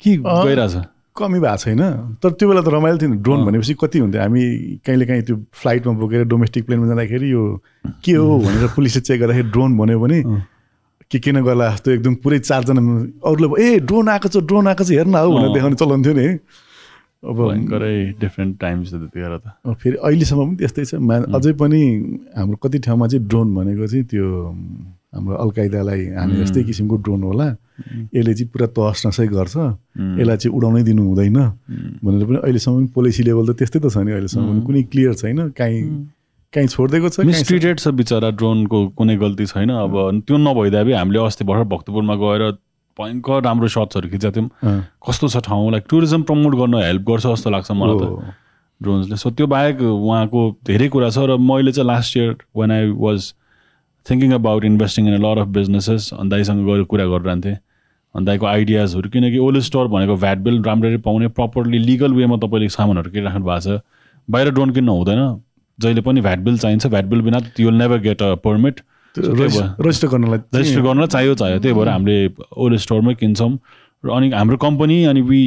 के। 0.02 0.12
गइरहेछ? 0.18 0.76
कमी 1.18 1.40
भएको 1.40 1.58
छैन। 1.60 1.82
तर 2.24 2.32
त्यो 2.40 2.48
बेला 2.50 2.62
त 2.62 2.68
रमाइलो 2.72 2.98
थियो 2.98 3.10
नि 3.10 3.18
ड्रोन 3.20 3.40
भनेपछि 3.46 3.74
कति 3.76 3.98
हुन्थ्यो? 4.00 4.22
हामी 4.22 4.42
कहिले 4.86 5.06
काहीँ 5.06 5.22
त्यो 5.28 5.36
फ्लाइटमा 5.52 5.94
बोकेर 6.00 6.24
डोमेस्टिक 6.32 6.66
प्लेनमा 6.66 6.88
जाँदाखेरि 6.88 7.28
यो 7.32 7.44
के 8.04 8.14
हो 8.16 8.38
भनेर 8.40 8.68
पुलिसले 8.76 9.02
चेक 9.04 9.20
गर्दाखेरि 9.20 9.50
ड्रोन 9.52 9.78
भन्यो 9.78 10.00
भने 10.00 10.20
के 11.12 11.20
किन 11.20 11.42
गर्ला 11.44 11.68
जस्तो 11.76 11.92
एकदम 11.92 12.16
पुरै 12.24 12.40
चारजना 12.40 12.82
अरूले 13.26 13.48
ए 13.58 13.80
ड्रोन 13.84 14.10
आएको 14.10 14.28
छ 14.30 14.38
ड्रोन 14.48 14.68
आएको 14.72 14.84
छ 14.86 14.90
हेर्न 14.96 15.16
हौ 15.16 15.30
भनेर। 15.30 15.50
देखाउने 15.58 15.76
चलन 15.76 16.00
थियो 16.06 16.14
नि। 16.14 16.28
अब 17.24 17.36
भयङ्करै 17.36 17.96
डिफ्रेन्ट 18.20 18.60
टाइम्स 18.60 18.86
थियो 18.92 19.00
त्यतिखेर 19.00 19.34
त। 19.38 19.76
फेरि 19.82 19.96
अहिलेसम्म 20.00 20.46
पनि 20.48 20.56
त्यस्तै 20.56 20.84
छ। 20.86 20.94
मा 21.04 21.16
अझै 21.36 21.54
पनि 21.60 21.82
हाम्रो 22.38 22.58
कति 22.64 22.80
ठाउँमा 22.80 23.08
चाहिँ 23.12 23.26
ड्रोन 23.28 23.48
भनेको 23.56 23.88
चाहिँ 23.88 24.06
त्यो 24.08 24.28
हाम्रो 25.10 25.36
अलकाइदालाई 25.44 26.02
हाने 26.16 26.34
जस्तै 26.40 26.64
किसिमको 26.64 26.96
ड्रोन 27.04 27.22
होला। 27.24 27.48
यसले 28.16 28.34
चाहिँ 28.40 28.50
पुरा 28.54 28.68
तहस 28.72 29.00
नसै 29.08 29.28
गर्छ। 29.36 29.56
यसलाई 30.16 30.38
चाहिँ 30.38 30.54
उडाउनै 30.56 30.84
दिनु 30.88 31.02
हुँदैन। 31.10 31.40
भनेर 32.04 32.24
पनि 32.30 32.38
अहिलेसम्म 32.40 32.76
पनि 32.78 32.88
पोलिसी 32.96 33.22
लेभल 33.28 33.46
त 33.52 33.52
त्यस्तै 33.60 33.80
त 33.84 33.88
छ 33.92 33.98
नि 34.00 34.12
अहिलेसम्म। 34.16 34.48
पनि 34.48 34.62
कुनै 34.68 34.84
क्लियर 34.88 35.14
छैन। 35.20 35.40
काहीँ 35.60 35.82
काहीँ 36.54 36.68
छोडिदिएको 36.72 37.08
छ 37.10 37.16
मिसट्रिटेड 37.28 37.76
छ। 37.84 37.88
बिचरा 38.00 38.30
ड्रोनको 38.40 38.78
कुनै 38.96 39.16
गल्ती 39.20 39.46
छैन। 39.52 39.70
अब 39.76 40.24
त्यो 40.24 40.36
नभइदिए 40.40 40.84
भए 40.88 40.96
हामीले 41.04 41.20
अस्ति 41.20 41.44
भर्खर 41.46 41.68
भक्तपुरमा 41.74 42.16
गएर 42.16 42.44
भयङ्कर 43.00 43.44
राम्रो 43.44 43.68
सर्ट्सहरू 43.76 44.10
खिचेको 44.10 44.36
थियौँ 44.36 44.82
कस्तो 45.08 45.28
छ 45.30 45.44
ठाउँ 45.48 45.72
लाइक 45.72 45.84
टुरिज्म 45.90 46.22
प्रमोट 46.30 46.56
गर्न 46.62 46.84
हेल्प 46.84 47.04
गर्छ 47.10 47.26
जस्तो 47.28 47.50
लाग्छ 47.50 47.72
मलाई 47.72 47.98
त। 48.00 48.34
ड्रोन्सले 48.82 49.16
सो 49.18 49.30
त्यो 49.32 49.48
बाहेक 49.54 49.82
उहाँको 49.82 50.42
धेरै 50.68 50.88
कुरा 50.90 51.10
छ 51.10 51.26
र 51.30 51.38
मैले 51.48 51.72
चाहिँ 51.72 51.88
last 51.88 52.18
year 52.18 52.36
one 52.56 52.72
I 52.72 52.92
was 53.06 53.34
thinking 54.06 54.32
about 54.34 54.66
investing 54.66 55.08
in 55.08 55.16
a 55.16 55.24
lot 55.24 55.38
of 55.40 55.48
businesses 55.58 56.10
अनि 56.20 56.30
दाइसँग 56.30 56.66
गएर 56.68 56.84
कुरा 56.92 57.06
गरिरहन्थेँ। 57.06 57.58
अनि 58.16 58.26
दाइको 58.26 58.46
आइडियाजहरू 58.46 59.10
किनकि 59.10 59.38
ओल्ड 59.38 59.60
स्टोर 59.66 59.88
भनेको 59.88 60.16
भ्याट 60.18 60.38
बिल 60.46 60.62
राम्ररी 60.64 60.98
पाउने 61.08 61.28
प्रपरली 61.40 61.80
लिगल 61.80 62.14
वेमा 62.14 62.38
तपाईँले 62.44 62.70
सामानहरू 62.76 63.12
किनिराख्नु 63.12 63.46
भएको 63.46 63.60
छ। 63.60 63.82
बाहिर 64.28 64.50
ड्रोन 64.52 64.70
किन्नु 64.74 64.94
हुँदैन। 64.94 65.22
जहिले 65.80 66.02
पनि 66.02 66.22
भ्याट 66.22 66.40
बिल 66.48 66.58
चाहिन्छ। 66.58 66.88
भ्याट 66.88 67.06
बिल 67.06 67.22
बिना 67.22 67.40
you'll 67.60 67.76
never 67.82 68.00
get 68.08 68.22
a 68.24 68.34
permit 68.46 68.80
register 69.20 70.08
गर्नलाई 70.08 70.40
रेजिस्टर 70.56 70.82
गर्न 70.82 71.06
चाहियो 71.06 71.36
चाहियो। 71.36 71.60
त्यही 71.60 71.76
भएर 71.76 71.90
हामीले 71.90 72.18
ओल्ड 72.58 72.78
स्टोरमै 72.86 73.14
किन्छौँ। 73.16 73.52
र 74.04 74.10
अनि 74.16 74.32
हाम्रो 74.32 74.58
कम्पनी 74.58 75.04
अनि 75.06 75.22
we 75.30 75.42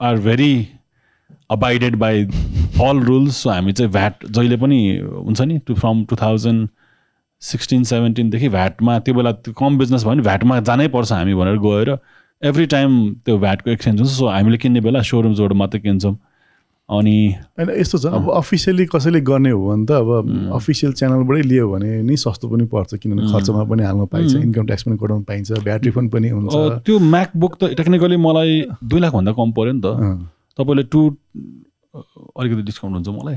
are 0.00 0.16
very 0.26 0.54
abided 1.50 1.96
by 1.96 2.24
all 2.82 3.00
rules 3.04 3.36
so 3.36 3.50
हामी 3.50 3.72
चाहिँ 3.72 3.92
भ्याट 3.92 4.26
जहिले 4.26 4.56
पनि 4.56 4.78
हुन्छ 4.98 5.40
नि 5.40 5.58
two 5.66 5.74
from 5.74 6.04
two 6.10 6.16
thousand 6.22 6.68
sixteen 7.42 7.82
सेभेन्टिनदेखि 7.84 8.48
भ्याटमा 8.48 8.98
त्यो 8.98 9.14
बेला 9.14 9.32
त्यो 9.32 9.54
कम 9.58 9.78
बिजनेस 9.78 10.04
भयो 10.04 10.10
भने 10.10 10.22
भ्याटमा 10.22 10.60
जानै 10.68 10.88
पर्छ 10.88 11.12
हामी 11.12 11.34
भनेर 11.34 11.58
गएर 11.66 11.96
एभ्री 12.42 12.66
टाइम 12.66 12.90
त्यो 13.24 13.38
भ्याटको 13.38 13.70
एक्सचेन्ज 13.70 14.00
हुन्छ। 14.00 14.12
सो 14.12 14.26
हामीले 14.28 14.58
किन्ने 14.58 14.80
बेला 14.80 15.02
सोरुम्सबाट 15.10 15.52
मात्रै 15.62 15.80
किन्छौँ। 15.80 16.14
अनि 16.88 17.16
होइन 17.58 17.70
यस्तो 17.80 17.98
छ 17.98 18.06
अब 18.12 18.30
अफिसियली 18.30 18.84
कसैले 18.92 19.20
गर्ने 19.24 19.50
हो 19.50 19.60
भने 19.68 19.84
त 19.88 19.90
अब 20.04 20.52
अफिसियल 20.54 20.92
च्यानलबाटै 20.92 21.42
लियो 21.42 21.68
भने 21.70 21.90
नि 22.04 22.16
सस्तो 22.16 22.48
पनि 22.48 22.64
पर्छ 22.68 22.94
किनभने 23.00 23.32
खर्चमा 23.32 23.64
पनि 23.72 23.82
हाल्न 23.82 24.06
पाइन्छ 24.12 24.34
इन्कम 24.36 24.66
ट्याक्स 24.66 24.82
पनि 24.84 24.96
कटाउनु 25.00 25.24
पाइन्छ 25.24 25.64
ब्याट्री 25.64 25.90
फोन 25.90 26.08
पनि 26.12 26.28
हुन्छ। 26.28 26.84
त्यो 26.84 26.98
म्याकबुक 26.98 27.52
त 27.60 27.62
टेक्निकली 27.80 28.16
मलाई 28.20 28.50
दुई 28.84 29.00
लाखभन्दा 29.00 29.32
कम 29.32 29.52
पऱ्यो 29.56 29.72
नि 29.72 29.80
त। 29.80 29.88
तपाईँले 30.58 30.84
टु 30.92 31.00
अलिकति 32.36 32.62
डिस्काउन्ट 32.68 32.94
हुन्छ 32.96 33.08
मलाई। 33.16 33.36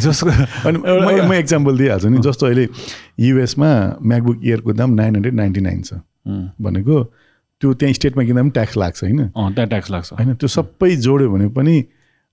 जसको 0.00 0.30
अनि 0.68 0.78
म 0.78 1.28
म 1.28 1.32
एक्जाम्पल 1.38 1.78
दिइहाल्छु 1.78 2.08
नि 2.08 2.18
जस्तो 2.26 2.46
अहिले 2.46 2.64
युएसमा 3.20 3.70
म्याकबुक 4.02 4.36
इयरको 4.42 4.72
दाम 4.74 4.90
नाइन 4.98 5.14
हन्ड्रेड 5.14 5.34
नाइन्टी 5.34 5.60
नाइन 5.60 5.82
छ 5.82 6.02
भनेको 6.66 6.96
त्यो 7.62 7.72
त्यहाँ 7.78 7.94
स्टेटमा 7.94 8.22
किन्दा 8.24 8.42
पनि 8.42 8.50
ट्याक्स 8.58 8.76
लाग्छ 8.76 8.98
होइन? 9.04 9.20
त्यहाँ 9.28 9.68
ट्याक्स 9.68 9.90
लाग्छ। 9.90 10.12
होइन 10.18 10.34
त्यो 10.34 10.48
सबै 10.48 10.90
जोड्यो 11.06 11.30
भने 11.30 11.48
पनि 11.54 11.76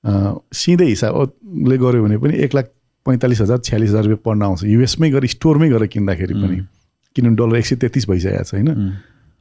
सिधै 0.06 0.86
हिसाबले 0.86 1.78
गऱ्यो 1.78 2.04
भने 2.04 2.18
पनि 2.18 2.34
एक 2.46 2.56
लाख 2.56 2.66
पैँतालिस 3.06 3.42
हजार 3.42 3.58
छ्यालिस 3.58 3.90
हजार 3.90 4.04
रुपियाँ 4.04 4.22
पढ्न 4.26 4.42
आउँछ। 4.44 4.64
युएसमै 4.64 5.10
गएर 5.12 5.26
स्टोरमै 5.28 5.70
गएर 5.70 5.86
किन्दाखेरि 5.88 6.34
पनि। 6.34 6.58
किनभने 7.16 7.36
डलर 7.36 7.58
एक 7.58 7.66
सय 7.66 7.76
तेत्तिस 7.76 8.10
भइसकेको 8.10 8.44
छ 8.44 8.54
होइन? 8.54 8.70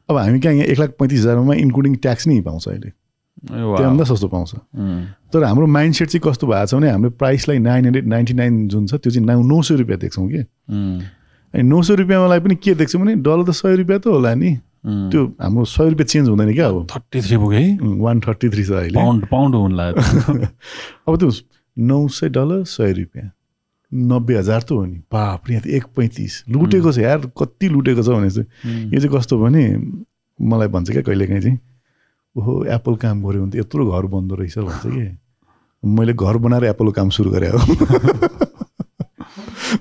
अब 0.08 0.16
हामी 0.16 0.40
कहाँ 0.40 0.54
यहाँ 0.54 0.66
एक 0.68 0.78
लाख 0.78 0.90
पैँतिस 1.00 1.20
हजारमा 1.20 1.54
इन्क्लुडिङ 1.54 1.94
ट्याक्स 2.04 2.26
नै 2.28 2.40
पाउँछ 2.40 2.68
अहिले। 2.68 2.90
त्योभन्दा 3.44 4.04
सस्तो 4.04 4.28
पाउँछ। 4.28 4.54
तर 5.32 5.44
हाम्रो 5.44 5.66
माइन्ड 5.66 5.94
सेट 5.94 6.08
चाहिँ 6.08 6.22
कस्तो 6.24 6.46
भएको 6.46 6.66
छ 6.66 6.74
भने 6.74 6.88
हाम्रो 6.90 7.10
प्राइसलाई 7.20 7.58
नाइन 7.58 7.84
हन्ड्रेड 7.84 8.06
नाइन्टी 8.08 8.34
नाइन 8.34 8.68
जुन 8.68 8.86
छ 8.86 8.94
त्यो 8.94 9.10
चाहिँ 9.10 9.26
नौ 9.26 9.42
नौ 9.42 9.62
सय 9.62 9.76
रुपियाँ 9.76 9.98
देख्छौँ 10.00 10.28
कि। 10.28 10.40
अनि 11.54 11.62
नौ 11.62 11.82
सय 11.82 11.94
रुपियाँलाई 11.96 12.40
पनि 12.40 12.54
के 12.56 12.74
देख्छौँ 12.74 13.00
भने 13.02 13.14
डलर 13.20 13.44
त 13.48 13.50
सय 13.52 13.76
रुपियाँ 13.76 14.00
त 14.00 14.06
होला 14.06 14.34
नि। 14.34 14.50
त्यो 14.84 15.24
हाम्रो 15.40 15.64
सय 15.64 15.88
रुपियाँ 15.90 16.06
चेन्ज 16.06 16.28
हुँदैन 16.28 16.52
क्या 16.54 16.68
अब। 16.68 16.86
थर्टी 16.94 17.20
थ्री 17.20 17.36
पुग्यो 17.36 17.58
है। 17.58 17.98
वान 18.04 18.20
थर्टी 18.20 18.48
थ्री 18.50 18.64
छ 18.64 18.70
अहिले। 18.70 18.98
पाउन्ड 19.00 19.26
पाउन्ड 19.28 19.54
हुन 19.54 19.72
लाग्यो 19.76 20.34
अब 21.08 21.16
त्यो 21.18 21.30
नौ 21.76 22.06
सय 22.08 22.28
डलर 22.28 22.64
सय 22.68 22.92
रुपियाँ। 22.92 23.30
नब्बे 23.92 24.34
हजार 24.38 24.62
त 24.62 24.70
हो 24.72 24.84
नि। 24.84 24.98
बाप 25.12 25.50
यहाँ 25.50 25.62
त 25.62 25.66
एक 25.66 25.84
पैँतिस। 25.96 26.44
लुटेको 26.48 26.92
छ 26.92 26.98
यार 26.98 27.30
कति 27.38 27.68
लुटेको 27.68 28.02
छ 28.02 28.08
भने 28.08 28.30
चाहिँ 28.30 28.92
यो 28.92 29.00
चाहिँ 29.00 29.18
कस्तो 29.18 29.38
भने 29.38 29.64
मलाई 30.38 30.68
भन्छ 30.68 30.90
क्या 30.90 31.02
कहिले 31.02 31.26
काहीँ 31.26 31.42
चाहिँ 31.42 31.58
ओहो 32.36 32.64
एप्पल 32.76 32.94
काम 33.00 33.22
गऱ्यो 33.24 33.40
भने 33.42 33.50
त 33.50 33.56
यत्रो 33.56 33.90
घर 33.90 34.06
बन्दो 34.12 34.34
रहेछ 34.34 34.58
भन्छ 34.58 34.82
कि। 34.86 35.16
मैले 35.82 36.12
घर 36.12 36.36
बनाएर 36.44 36.64
एप्पलको 36.64 36.92
काम 36.92 37.08
सुरु 37.10 37.30
गरेँ 37.30 37.50
हो। 37.50 37.58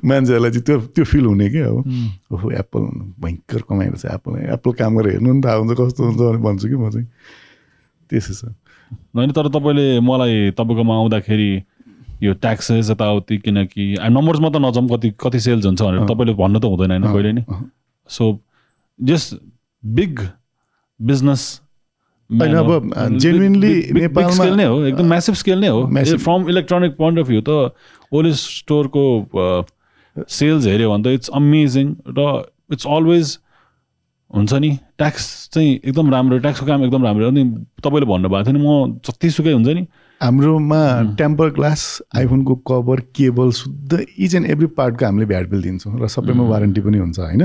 मान्छेहरूलाई 0.02 0.52
चाहिँ 0.52 0.64
त्यो 0.64 0.80
त्यो 0.90 1.06
फिल 1.06 1.26
हुने 1.26 1.50
क्या 1.50 1.68
अब 1.68 1.78
ओहो 2.32 2.52
एप्पल 2.52 2.82
भयङ्कर 3.20 3.62
कमाएको 3.70 3.98
छ 3.98 4.06
एप्पल 4.14 4.32
एप्पल 4.52 4.72
काम 4.74 4.98
गरेर 4.98 5.12
हेर्नु 5.12 5.34
नि 5.34 5.42
थाहा 5.42 5.56
हुन्छ 5.56 5.72
कस्तो 5.80 6.02
हुन्छ 6.04 6.20
भने 6.20 6.38
भन्छु 6.40 6.68
कि 6.68 6.76
म 6.76 6.90
चाहिँ। 6.90 7.08
त्यसो 8.10 8.34
छ। 8.34 8.44
होइन 9.16 9.32
तर 9.32 9.48
तपाईँले 9.50 10.00
मलाई 10.00 10.52
तपाईँकोमा 10.52 10.94
आउँदाखेरि 10.96 11.52
यो 12.24 12.34
ट्याक्सेस 12.36 12.90
यताउति 12.90 13.38
किनकि 13.38 13.84
नम्बर्स 14.00 14.40
मात्र 14.40 14.60
नजाउँ 14.60 14.88
कति 14.90 15.10
कति 15.20 15.40
सेल्स 15.40 15.66
हुन्छ 15.66 15.82
भनेर 15.82 16.06
तपाईँले 16.08 16.34
भन्नु 16.34 16.60
त 16.60 16.66
हुँदैन 16.66 16.92
होइन 16.92 17.04
कहिले 17.14 17.32
नि। 17.34 17.44
सो 18.10 18.40
जस्ट 19.00 19.36
बिग 19.84 20.20
बिजनेस 21.00 21.42
होइन, 22.30 22.54
अब, 22.56 22.70
genuinely 23.20 23.74
नेपालमा- 23.94 24.56
नै 24.56 24.66
हो 24.66 24.84
एकदम 24.86 25.06
म्यासिभ 25.06 25.36
स्केल 25.36 25.60
नै 25.60 25.68
हो. 25.68 25.82
From 26.18 26.50
electronic 26.50 26.96
point 26.98 27.20
of 27.20 27.28
view 27.28 27.42
त 27.42 27.74
ओली 28.12 28.32
स्टोरको 28.34 29.04
सेल्स 30.18 30.66
हेऱ्यो 30.66 30.92
भने 30.92 31.04
त 31.04 31.08
इट्स 31.14 31.30
अमेजिङ 31.34 31.96
र 32.18 32.20
इट्स 32.72 32.86
अलवेज 32.88 33.38
हुन्छ 34.36 34.54
नि 34.54 34.70
ट्याक्स 34.98 35.26
चाहिँ 35.54 35.74
एकदम 35.86 36.12
राम्रो 36.12 36.38
ट्याक्सको 36.40 36.66
काम 36.66 36.84
एकदम 36.84 37.04
राम्रो। 37.04 37.28
अनि 37.28 37.44
तपाईँले 37.84 38.06
भन्नुभएको 38.06 38.46
थियो 38.46 38.58
नि 38.58 38.64
म 38.64 39.00
जतिसुकै 39.06 39.52
हुन्छ 39.54 39.68
नि। 39.68 39.86
हाम्रोमा 40.22 40.82
टेम्पर 41.18 41.50
ग्लास 41.54 41.82
आइफोनको 42.16 42.56
कभर 42.70 43.00
केबल 43.16 43.52
शुद्ध 43.52 44.00
इच 44.18 44.36
एन्ड 44.36 44.48
एभ्री 44.50 44.68
पार्टको 44.78 45.06
हामीले 45.06 45.26
भ्याट 45.26 45.50
बिल 45.50 45.62
दिन्छौँ 45.62 46.00
र 46.02 46.08
सबैमा 46.08 46.44
वारेन्टी 46.50 46.82
पनि 46.82 46.98
हुन्छ 46.98 47.20
होइन? 47.20 47.44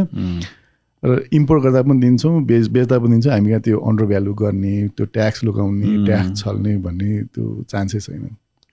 र 1.03 1.24
इम्पोर्ट 1.32 1.62
गर्दा 1.62 1.82
पनि 1.82 2.01
दिन्छौँ 2.01 2.43
बेच 2.45 2.69
बेच्दा 2.69 2.99
पनि 2.99 3.11
दिन्छौँ। 3.11 3.32
हामी 3.32 3.51
यहाँ 3.51 3.62
त्यो 3.62 3.78
अन्डर 3.78 4.05
भ्यालु 4.05 4.35
गर्ने 4.35 4.77
त्यो 4.97 5.07
ट्याक्स 5.07 5.45
लुकाउने 5.45 6.07
ट्याक्स 6.07 6.43
छल्ने 6.43 6.77
भन्ने 6.78 7.23
त्यो 7.35 7.45
चान्सै 7.69 8.01
छैन 8.01 8.24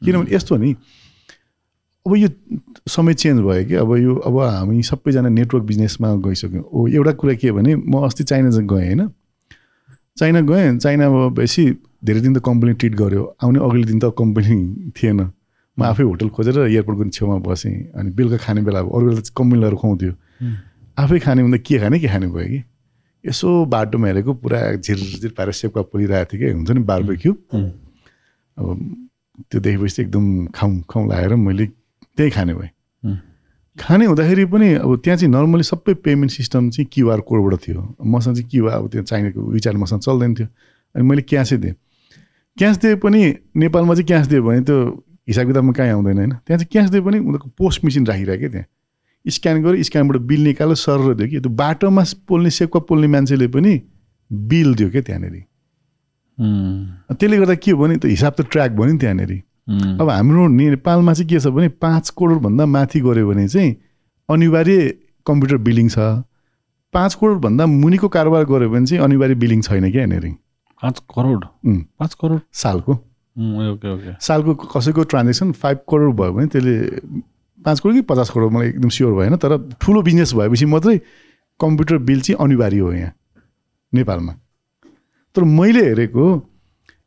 किनभने 0.02 0.36
यस्तो 0.36 0.56
नि 0.58 0.76
अब 2.06 2.16
यो 2.16 2.28
समय 2.88 3.14
चेन्ज 3.14 3.42
भयो 3.42 3.66
कि? 3.66 3.76
अब 3.76 3.96
यो 3.98 4.16
अब 4.16 4.40
हामी 4.40 4.82
सबैजना 4.84 5.30
नेटवर्क 5.30 5.64
बिजनेसमा 5.66 6.14
गइसक्यौँ। 6.22 6.64
ओ 6.64 6.88
एउटा 6.88 7.12
कुरा 7.18 7.34
के 7.34 7.52
भने 7.52 7.76
म 7.76 8.06
अस्ति 8.06 8.24
चाइना 8.24 8.50
चाहिँ 8.52 8.68
गएँ 8.68 8.86
होइन? 8.86 9.10
चाइना 10.18 10.42
गएँ 10.42 10.78
चाइनामा 10.78 11.28
बेसी 11.34 11.66
धेरै 12.06 12.22
दिन 12.22 12.34
त 12.38 12.42
कम्पनी 12.46 12.74
ट्रिट 12.78 12.96
गर्यो 12.96 13.24
आउने 13.44 13.60
अघिल्लो 13.60 13.88
दिन 13.88 14.00
त 14.00 14.14
कम्पनी 14.18 14.92
थिएन। 14.94 15.20
म 15.78 15.84
आफै 15.84 16.04
होटल 16.04 16.30
खोजेर 16.30 16.60
एयरपोर्टको 16.70 17.10
छेउमा 17.10 17.38
बसेँ 17.42 17.74
अनि 17.98 18.10
बेलुका 18.14 18.38
खाने 18.38 18.62
बेला 18.62 18.80
अब 18.80 18.94
अरू 18.96 19.06
बेला 19.10 19.22
त 19.26 19.34
कम्पनीहरू 19.34 19.76
खुवाउँथ्यो। 19.76 20.14
आफै 21.02 21.20
खाने 21.26 21.44
भन्दा 21.44 21.58
के 21.66 21.80
खाने 21.82 22.00
के 22.00 22.08
खाने 22.08 22.28
भयो 22.30 22.48
कि? 22.48 22.60
यसो 23.26 23.66
बाटोमा 23.66 24.08
हेरेको 24.08 24.34
पुरा 24.46 24.60
झिरझिर 24.78 25.32
पारेर 25.34 25.54
सेपका 25.58 25.82
पोलिरहेको 25.90 26.38
थियो 26.38 26.40
कि? 26.40 26.54
हुन्छ 26.54 26.70
नि 26.70 26.82
बारबेक्यू। 26.86 27.34
अब 28.58 28.66
त्यो 29.50 29.60
देखेपछि 29.60 30.02
एकदम 30.02 30.26
खाउँ 30.56 30.82
खाउँ 30.90 31.08
लागेर 31.10 31.36
मैले 31.36 31.66
त्यही 32.18 32.30
खाने 32.32 32.54
भएँ। 32.54 32.70
खाने 33.78 34.06
हुँदाखेरि 34.06 34.46
पनि 34.46 34.74
अब 34.76 34.96
त्यहाँ 35.04 35.18
चाहिँ 35.20 35.32
नर्मली 35.32 35.64
सबै 35.64 35.94
पेमेन्ट 36.00 36.32
सिस्टम 36.32 36.70
चाहिँ 36.70 36.88
क्युआर 36.92 37.20
कोडबाट 37.28 37.60
थियो। 37.68 37.82
मसँग 38.02 38.36
चाहिँ 38.36 38.50
क्युआर 38.50 38.78
अब 38.78 38.88
त्यो 38.90 39.04
चाइनाको 39.04 39.42
विचार 39.52 39.76
मसँग 39.78 40.00
चल्दैन 40.00 40.34
थियो। 40.36 40.48
अनि 40.96 41.04
मैले 41.04 41.22
क्यासै 41.22 41.58
दिएँ। 41.58 41.76
क्यास 42.58 42.78
दिए 42.78 42.96
पनि 43.04 43.22
नेपालमा 43.58 43.94
चाहिँ 43.94 44.08
क्यास 44.08 44.28
दियो 44.28 44.44
भने 44.44 44.62
त्यो 44.64 44.78
हिसाब 45.28 45.48
किताबमा 45.48 45.74
कहीँ 45.74 45.92
आउँदैन 45.92 46.18
होइन। 46.18 46.32
त्यहाँ 46.32 46.58
चाहिँ 46.60 46.70
क्यास 46.72 46.90
दिए 46.90 47.02
पनि 47.02 47.18
उनीहरूको 47.20 47.50
पोस्ट 47.58 47.84
मेसिन 47.84 48.06
राखिरहेको 48.08 48.40
क्या 48.40 48.50
त्यहाँ 48.50 48.68
स्क्यान 49.26 49.62
गर्यो 49.64 49.84
स्क्यानबाट 49.84 50.18
बिल 50.24 50.42
निकाल्यो 50.44 50.76
सर 50.76 51.14
दियो 51.14 51.28
कि। 51.30 51.40
त्यो 51.40 51.52
बाटोमा 51.52 52.04
पोल्ने 52.28 52.50
सेपका 52.50 52.80
पोल्ने 52.88 53.08
मान्छेले 53.12 53.48
पनि 53.52 53.74
बिल 54.32 54.76
दियो 54.76 54.90
क्या 54.90 55.02
त्यहाँनिर। 55.02 55.36
त्यसले 57.12 57.38
गर्दा 57.38 57.56
के 57.60 57.72
हो 57.72 57.78
भने 57.78 57.96
त्यो 57.98 58.10
हिसाब 58.10 58.34
त 58.40 58.48
ट्र्याक 58.48 58.72
भयो 58.72 58.86
नि 58.88 58.98
त्यहाँनिर। 59.04 59.32
अब 59.68 60.10
हाम्रो 60.10 60.48
नेपालमा 60.48 61.14
चाहिँ 61.14 61.30
के 61.30 61.40
छ 61.40 61.48
भने 61.48 61.70
पाँच 61.82 62.10
करोडभन्दा 62.10 62.66
माथि 62.66 63.00
गऱ्यो 63.02 63.28
भने 63.30 63.48
चाहिँ 63.48 63.76
अनिवार्य 64.30 64.94
कम्प्युटर 65.26 65.58
बिलिङ 65.58 65.90
छ। 65.90 65.98
पाँच 66.94 67.14
करोडभन्दा 67.16 67.66
मुनिको 67.66 68.08
कारोबार 68.08 68.44
गऱ्यो 68.46 68.70
भने 68.70 68.86
चाहिँ 68.86 69.04
अनिवार्य 69.04 69.36
बिलिङ 69.36 69.62
छैन 69.62 69.92
क्या 69.92 70.02
यहाँनिर 70.02 70.36
पाँच 70.82 71.00
करोड? 71.16 71.46
पाँच 71.66 72.14
करोड? 72.14 72.40
सालको। 72.54 72.94
ओके 72.94 73.94
ओके 73.94 74.14
सालको 74.22 74.54
कसैको 74.54 75.04
ट्रान्जेक्सन 75.04 75.52
फाइभ 75.52 75.78
करोड 75.90 76.16
भयो 76.16 76.34
भने 76.34 76.48
त्यसले 76.48 76.76
पाँच 77.60 77.80
करोड 77.80 77.94
कि 77.96 78.02
पचास 78.10 78.30
करोड 78.30 78.52
मलाई 78.54 78.68
एकदम 78.70 78.90
स्योर 78.90 79.14
भएन 79.14 79.36
तर 79.38 79.58
ठुलो 79.82 80.02
बिजनेस 80.02 80.34
भएपछि 80.34 80.66
मात्रै 80.66 80.98
कम्प्युटर 81.60 81.98
बिल 81.98 82.22
चाहिँ 82.22 82.44
अनिवार्य 82.46 82.80
हो 82.80 82.92
यहाँ 82.94 83.14
नेपालमा। 83.94 84.34
तर 85.36 85.44
मैले 85.44 85.84
हेरेको 85.86 86.26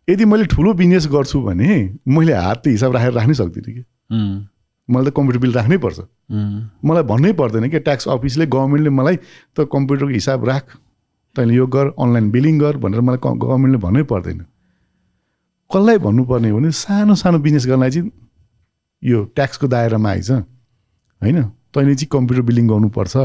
यदि 0.09 0.25
मैले 0.25 0.45
ठुलो 0.49 0.73
बिजनेस 0.75 1.07
गर्छु 1.13 1.41
भने 1.43 1.69
मैले 2.09 2.33
हातले 2.33 2.73
हिसाब 2.73 2.97
राखेर 2.97 3.13
राख्नै 3.13 3.35
सक्दिनँ 3.35 3.75
कि। 3.75 3.85
मलाई 4.89 5.11
त 5.11 5.15
कम्प्युटर 5.17 5.39
बिल 5.39 5.53
राख्नै 5.53 5.79
पर्छ। 5.79 6.01
मलाई 6.85 7.03
भन्नै 7.05 7.33
पर्दैन 7.37 7.69
कि 7.71 7.79
ट्याक्स 7.79 8.09
अफिसले 8.09 8.47
गभर्मेन्टले 8.47 8.91
मलाई 8.91 9.17
त 9.57 9.69
कम्प्युटरको 9.73 10.13
हिसाब 10.13 10.45
राख 10.49 10.65
तैँले 11.37 11.55
यो 11.55 11.67
गर 11.67 11.93
अनलाइन 12.01 12.31
बिलिङ 12.31 12.59
गर 12.59 12.77
भनेर 12.77 13.01
मलाई 13.01 13.21
गभर्मेन्टले 13.21 13.79
भन्नै 13.85 14.03
पर्दैन। 14.09 14.39
कसलाई 15.71 15.99
भन्नुपर्ने 16.01 16.51
हो 16.51 16.59
भने 16.59 16.71
सानो 16.73 17.15
सानो 17.15 17.39
बिजनेस 17.45 17.67
गर्नलाई 17.69 17.91
चाहिँ 17.91 18.11
यो 19.03 19.25
ट्याक्सको 19.37 19.69
दायरामा 19.69 20.11
आइज 20.11 20.31
होइन? 20.31 21.43
तैँले 21.75 21.95
चाहिँ 21.95 22.09
कम्प्युटर 22.09 22.43
बिलिङ 22.49 22.69
गर्नुपर्छ। 22.69 23.17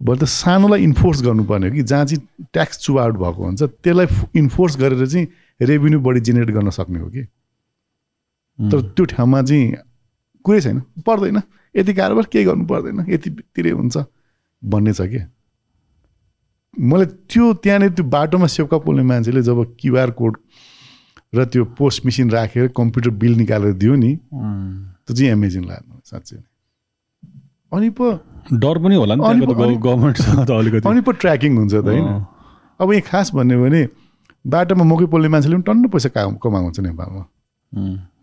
भने 0.00 0.18
त 0.18 0.24
सानोलाई 0.28 0.82
इन्फोर्स 0.82 1.22
गर्नुपर्ने 1.22 1.68
हो 1.68 1.74
कि 1.74 1.82
जहाँ 1.88 2.04
चाहिँ 2.04 2.46
ट्याक्स 2.52 2.78
चुआउट 2.84 3.14
भएको 3.16 3.42
हुन्छ 3.44 3.62
त्यसलाई 3.62 4.06
इन्फोर्स 4.36 4.76
गरेर 4.76 5.06
चाहिँ 5.06 5.26
रेभेन्यू 5.66 6.00
बढी 6.00 6.20
जेनेरेट 6.20 6.50
गर्न 6.54 6.70
सक्ने 6.70 6.98
हो 7.00 7.08
कि 7.08 7.22
तर 8.58 8.80
त्यो 8.96 9.04
ठाउँमा 9.04 9.42
चाहिँ 9.42 9.72
कुरै 10.44 10.60
छैन 10.60 10.80
पर्दैन 11.06 11.42
यति 11.74 11.94
कारोबार 11.94 12.26
केही 12.32 12.44
गर्नु 12.44 12.64
पर्दैन 12.66 13.04
यतितिरै 13.08 13.70
हुन्छ 13.70 14.04
भन्ने 14.62 14.92
छ 14.92 15.06
कि 15.12 15.20
मलाई 16.74 17.06
त्यो 17.06 17.52
त्यहाँनिर 17.62 17.90
त्यो 17.96 18.04
बाटोमा 18.16 18.46
सेउका 18.46 18.78
पोल्ने 18.84 19.02
मान्छेले 19.02 19.42
जब 19.42 19.64
क्युआर 19.80 20.10
कोड 20.20 20.36
र 21.34 21.44
त्यो 21.44 21.64
पोस्ट 21.78 22.04
मेसिन 22.06 22.30
राखेर 22.30 22.68
कम्प्युटर 22.76 23.10
बिल 23.10 23.36
निकालेर 23.36 23.72
दियो 23.72 23.94
नि। 23.94 24.14
त्यो 24.16 25.14
चाहिँ 25.16 25.30
एमेजिङ 25.32 25.62
मलाई 25.64 26.00
साँच्चै। 26.04 26.36
अनि 27.72 27.88
पो 27.90 28.10
डर 28.52 28.78
पनि 28.84 28.94
होला 28.94 29.14
नि 29.14 29.22
त 29.22 29.24
अनि- 29.24 29.78
गभर्मेन्टसँग 29.80 30.46
त 30.46 30.50
अलिकति 30.50 30.88
अनि 30.88 31.00
पो 31.00 31.12
ट्र्याकिङ 31.12 31.56
हुन्छ 31.56 31.74
त 31.74 31.84
होइन। 31.84 32.04
अब 32.80 32.92
यहाँ 32.92 33.02
खास 33.08 33.34
भन्यो 33.34 33.62
भने 33.62 33.82
बाटोमा 34.44 34.84
मकै 34.84 35.06
पोल्ने 35.06 35.28
मान्छेले 35.28 35.56
पनि 35.56 35.64
टन्न 35.66 35.88
पैसा 35.88 36.08
काम 36.10 36.34
कमाउँछ 36.42 36.80
नेपालमा। 36.80 37.22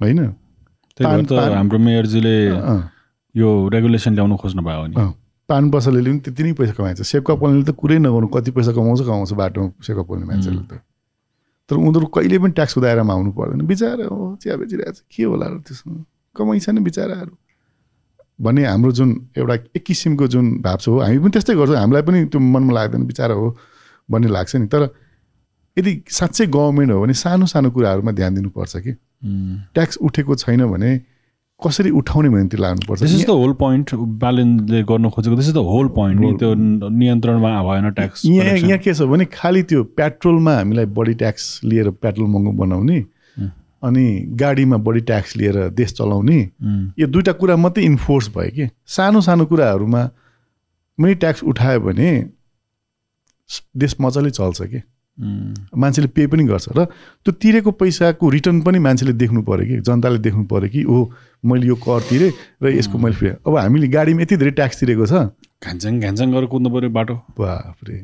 होइन? 0.01 0.19
हाम्रो 0.99 1.77
मेयरजीले 1.79 2.35
यो 3.35 3.47
रेगुलेसन 3.73 4.13
ल्याउनु 4.13 4.35
खोज्नु 4.37 4.61
भयो 4.63 4.85
नि। 4.87 4.95
अँ। 4.99 5.13
पान 5.49 5.63
पसलले 5.71 6.01
पनि 6.03 6.19
त्यति 6.19 6.43
नै 6.43 6.53
पैसा 6.53 6.73
कमाइन्छ 6.75 7.01
सेपका 7.01 7.33
पोल्नेले 7.39 7.65
त 7.65 7.71
कुरै 7.73 7.97
नगर्नु। 8.03 8.27
कति 8.27 8.51
पैसा 8.51 8.71
कमाउँछ 8.75 9.01
कमाउँछ 9.07 9.31
बाटोमा 9.33 9.69
सेपका 9.81 10.03
पोल्ने 10.03 10.25
मान्छेले 10.27 10.63
त। 10.67 10.83
तर 11.69 11.75
उनीहरू 11.75 12.05
कहिले 12.09 12.37
पनि 12.43 12.51
ट्याक्सको 12.57 12.81
दायरामा 12.81 13.13
आउनु 13.13 13.31
पर्दैन। 13.31 13.61
बिचरा 13.65 14.05
हो 14.09 14.35
चिया 14.41 14.55
बेचिरहेको 14.57 14.93
छ। 14.93 15.01
के 15.07 15.23
होला 15.23 15.45
र 15.47 15.57
त्यसमा? 15.65 16.03
कमाइ 16.35 16.59
छैन 16.59 16.77
बिचराहरू। 16.83 17.33
भन्ने 18.41 18.65
हाम्रो 18.65 18.91
जुन 18.97 19.09
एउटा 19.37 19.53
एक 19.77 19.83
किसिमको 19.85 20.27
जुन 20.27 20.45
भाव 20.65 20.77
छ 20.81 20.87
हो 20.89 20.99
हामी 20.99 21.17
पनि 21.19 21.31
त्यस्तै 21.31 21.53
गर्छौँ। 21.55 21.77
हामीलाई 21.77 22.03
पनि 22.09 22.19
त्यो 22.33 22.39
मनमा 22.39 22.73
लाग्दैन 22.73 23.03
बिचरा 23.05 23.35
हो 23.37 23.47
भन्ने 24.09 24.27
लाग्छ 24.29 24.55
नि। 24.55 24.67
तर 24.67 24.81
यदि 25.79 25.93
साँच्चै 26.09 26.45
गभर्मेन्ट 26.47 26.91
हो 26.91 27.01
भने 27.01 27.13
सानो 27.15 27.45
सानो 27.47 27.71
कुराहरूमा 27.71 28.11
ध्यान 28.11 28.35
दिनुपर्छ 28.35 28.77
कि। 28.77 28.91
ट्याक्स 29.73 29.97
उठेको 30.01 30.35
छैन 30.35 30.65
भने 30.71 30.91
कसरी 31.61 31.89
उठाउने 31.91 32.29
भन्ने 32.29 32.47
त्यो 32.49 32.59
लाग्नुपर्छ। 32.61 33.01
This 33.01 33.13
is 33.15 33.25
the 33.25 33.29
whole 33.35 33.53
point 33.59 33.93
ब्यालेन्सले 34.19 34.83
गर्नु 34.89 35.09
खोजेको। 35.11 35.35
This 35.35 35.47
is 35.47 35.53
the 35.53 35.63
whole 35.69 35.87
point 35.95 36.19
नि 36.19 36.31
त्यो 36.39 36.53
नियन्त्रणमा 36.89 37.49
भएन 37.63 37.89
ट्याक्स 37.91 38.25
यहाँ 38.25 38.55
यहाँ 38.57 38.77
के 38.79 38.93
छ 38.93 39.01
भने 39.11 39.25
खालि 39.33 39.63
त्यो 39.69 39.83
पेट्रोलमा 39.99 40.53
हामीलाई 40.55 40.85
बढी 40.95 41.13
ट्याक्स 41.19 41.43
लिएर 41.63 41.89
पेट्रोल 41.99 42.27
महँगो 42.27 42.51
बनाउने 42.63 42.99
अनि 43.83 44.05
गाडीमा 44.39 44.77
बढी 44.77 45.01
ट्याक्स 45.01 45.35
लिएर 45.37 45.57
देश 45.71 45.93
चलाउने। 45.93 46.39
यो 46.99 47.07
दुइटा 47.07 47.31
कुरा 47.39 47.55
मात्रै 47.57 47.83
इन्फोर्स 47.85 48.29
भयो 48.35 48.51
कि। 48.55 48.69
सानो 48.87 49.21
सानो 49.21 49.45
कुराहरूमा 49.45 50.03
पनि 50.99 51.15
ट्याक्स 51.15 51.43
उठायो 51.43 51.79
भने 51.79 52.09
देश 53.77 53.95
मजाले 54.01 54.29
चल्छ 54.31 54.61
कि। 54.63 54.81
मान्छेले 55.19 56.07
पे 56.15 56.27
पनि 56.31 56.43
गर्छ 56.47 56.67
र 56.77 56.85
त्यो 57.25 57.31
तिरेको 57.43 57.71
पैसाको 57.75 58.29
रिटर्न 58.29 58.61
पनि 58.63 58.79
मान्छेले 58.79 59.13
देख्नु 59.19 59.41
पऱ्यो 59.43 59.65
कि 59.67 59.75
जनताले 59.83 60.19
देख्नु 60.23 60.43
पऱ्यो 60.47 60.69
कि 60.71 60.83
ओ 60.83 61.11
मैले 61.43 61.67
यो 61.67 61.75
कर 61.75 62.01
तिरेँ 62.09 62.31
र 62.63 62.65
यसको 62.79 62.97
मैले 62.97 63.15
फेरि 63.19 63.35
अब 63.43 63.57
हामीले 63.57 63.87
गाडीमा 63.87 64.21
यति 64.23 64.35
धेरै 64.39 64.51
ट्याक्स 64.55 64.79
तिरेको 64.79 65.05
छ। 65.05 65.13
घ्यान्च्याङ 65.59 65.99
घ्यान्च्याङ 65.99 66.27
गरेर 66.31 66.47
कुद्नु 66.47 66.69
पऱ्यो 66.71 66.89
बाटो। 66.95 67.15
बाफ्रे 67.35 67.95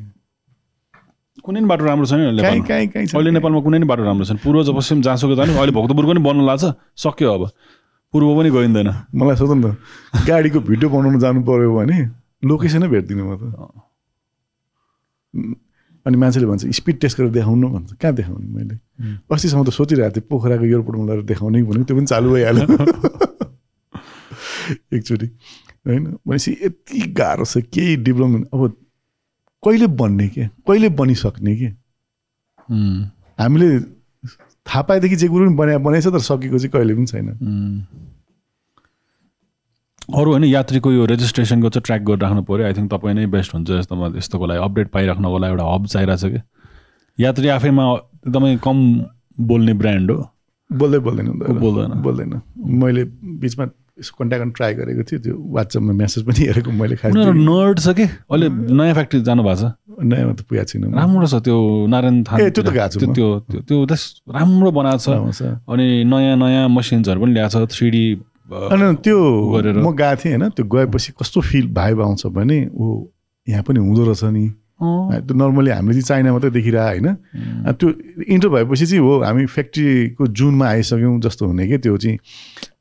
कुनै 1.44 1.60
पनि 1.60 1.68
बाटो 1.72 1.84
राम्रो 1.86 2.06
छैन 2.10 2.20
अहिले 2.36 3.32
नेपालमा 3.32 3.60
कुनै 3.64 3.78
पनि 3.80 3.88
बाटो 3.88 4.04
राम्रो 4.04 4.26
छैन। 4.26 4.38
पूर्व 4.44 4.64
जब 4.68 4.76
पश्चिम 4.76 5.02
जहाँसुकै 5.08 5.36
जानु 5.40 5.52
अहिले 5.56 5.72
भक्तपुर 5.72 6.06
पनि 6.12 6.20
बन्न 6.20 6.42
लाग्छ। 6.52 6.64
सक्यो 7.00 7.32
अब। 7.32 7.44
पूर्व 8.14 8.28
पनि 8.36 8.50
गइँदैन। 8.52 8.90
मलाई 9.16 9.36
सोध 9.36 9.52
न 9.56 9.72
त 9.72 9.76
गाडीको 10.28 10.60
भिडियो 10.68 10.88
बनाउनु 10.90 11.20
जानु 11.20 11.40
पऱ्यो 11.44 11.72
भने 11.76 11.98
लोकेसनै 12.44 12.88
भेट्दिनँ 12.88 13.24
म 13.24 13.32
त। 13.40 13.44
अनि 16.06 16.18
मान्छेले 16.18 16.46
भन्छ 16.46 16.66
स्पिड 16.76 17.00
टेस्ट 17.00 17.18
गरेर 17.18 17.32
देखाउनु 17.32 17.70
भन्छ। 17.70 17.94
कहाँ 17.94 18.16
देखाउने 18.16 18.48
मैले? 18.48 18.76
अस्तिसम्म 19.32 19.66
त 19.66 19.70
सोचिरहेको 19.70 20.16
थिएँ 20.16 20.26
पोखराको 20.30 20.66
एयरपोर्टमा 20.66 21.06
लगेर 21.06 21.24
देखाउने 21.26 21.64
भनेको 21.64 21.84
त्यो 21.84 21.98
पनि 21.98 22.06
चालु 22.06 22.34
भइहाल्यो। 22.34 22.66
एकचोटि। 24.94 25.26
होइन? 25.88 26.18
भनेपछि 26.28 26.58
यति 26.64 27.14
गाह्रो 27.14 27.46
छ 27.46 27.58
केही 27.74 27.96
डेभलपमेन्ट 27.98 28.48
अब 28.54 28.76
कहिले 29.64 29.88
बन्ने 29.88 30.28
के? 30.30 30.48
कहिले 30.68 30.90
बनिसक्ने 30.90 31.56
के? 31.56 31.66
हामीले 33.42 33.80
थाहा 34.66 34.82
पाएदेखि 34.82 35.16
जे 35.16 35.28
कुरो 35.28 35.46
पनि 35.46 35.56
बनाए 35.56 35.78
बनाएछ 35.78 36.08
तर 36.08 36.20
सकेको 36.20 36.58
चाहिँ 36.58 36.70
कहिले 36.70 36.96
पनि 36.96 37.06
छैन। 37.06 37.38
अरू 40.14 40.32
होइन 40.32 40.44
यात्रीको 40.44 40.92
यो 40.92 41.06
रेजिस्ट्रेसनको 41.06 41.70
चाहिँ 41.70 41.84
ट्र्याक 41.86 42.02
गरेर 42.08 42.20
राख्नु 42.22 42.42
पऱ्यो 42.46 42.66
आई 42.66 42.74
थिङ्क 42.74 42.92
तपाईँ 42.92 43.16
नै 43.16 43.26
बेस्ट 43.36 43.54
हुन्छ 43.56 43.70
जस्तोमा 43.70 44.08
यस्तोको 44.18 44.46
लागि 44.46 44.60
अपडेट 44.64 44.88
पाइराख्नको 44.94 45.38
लागि 45.38 45.52
एउटा 45.52 45.66
हब 45.74 45.86
चाहिरहेको 45.86 46.22
छ 46.22 46.32
कि 46.34 47.24
यात्री 47.24 47.48
आफैमा 47.56 47.86
एकदमै 48.28 48.56
कम 48.62 48.78
बोल्ने 49.50 49.74
ब्रान्ड 49.82 50.12
हो 50.12 50.20
बोल्दै 50.70 51.00
बोल्दैन। 51.00 51.28
बोल्दैन। 51.62 51.92
बोल्दैन 52.02 52.42
मैले 52.84 53.04
बिचमा 53.42 53.66
यसो 54.00 54.12
कन्ट्याक्ट 54.20 54.56
ट्राई 54.58 54.74
गरेको 54.74 55.04
थिएँ 55.10 55.22
त्यो 55.24 55.36
वाट्सएपमा 55.56 55.94
मेसेज 55.94 56.24
पनि 56.28 56.46
हेरेको 56.46 56.72
मैले 56.72 56.96
खास 57.02 57.14
नर्ड 57.16 57.80
छ 57.80 57.88
कि 57.98 58.04
अहिले 58.04 58.50
नयाँ 58.50 58.94
फ्याक्ट्री 58.94 59.22
जानु 59.24 59.44
भएको 59.44 59.62
छ 59.62 59.74
नयाँमा 60.06 60.34
त 60.36 60.42
पुगेको 60.46 60.66
छैन। 60.70 60.94
राम्रो 60.94 61.28
छ 61.28 61.36
त्यो 61.46 61.58
नारायण 61.88 62.24
थान 62.28 62.42
ए, 62.42 62.50
त्यो 62.52 62.64
त 62.64 62.70
गएको 62.76 63.00
छु 63.00 63.08
त्यो। 63.16 63.28
त्यो 63.64 63.86
त्यस 63.88 64.04
राम्रो 64.28 64.72
बनाएको 64.72 65.32
छ। 65.32 65.42
अनि 65.72 65.88
नयाँ 66.04 66.36
नयाँ 66.36 66.68
मसिन्सहरू 66.70 67.22
पनि 67.22 67.32
ल्याएको 67.34 67.66
छ 67.66 67.72
थ्री 67.72 67.90
डी 67.90 68.04
अनि 68.46 68.96
त्यो 69.02 69.18
गरेर। 69.54 69.78
म 69.82 69.90
गएको 69.96 70.16
थिएँ 70.22 70.38
होइन 70.38 70.50
त्यो 70.54 70.66
गएपछि 70.66 71.12
कस्तो 71.20 71.42
फिल 71.42 71.66
भाइब 71.74 72.02
आउँछ 72.02 72.26
भने 72.30 72.60
ऊ 72.74 73.10
यहाँ 73.48 73.64
पनि 73.64 73.80
हुँदो 73.80 74.04
रहेछ 74.06 74.24
नि। 74.30 74.46
त्यो 74.76 75.34
नर्मली 75.34 75.72
हामीले 75.72 75.94
चाहिँ 75.94 76.04
चाइना 76.04 76.32
मात्रै 76.34 76.52
देखिरह 76.52 76.84
होइन। 76.84 77.08
त्यो 77.74 77.88
इन्टर 78.28 78.50
भएपछि 78.50 78.86
चाहिँ 78.86 79.02
हो 79.02 79.12
हामी 79.24 79.46
फ्याक्ट्रीको 79.46 80.28
जुनमा 80.28 80.66
आइसक्यौँ 80.68 81.20
जस्तो 81.26 81.44
हुने 81.48 81.68
कि 81.68 81.78
त्यो 81.78 81.98
चाहिँ 81.98 82.18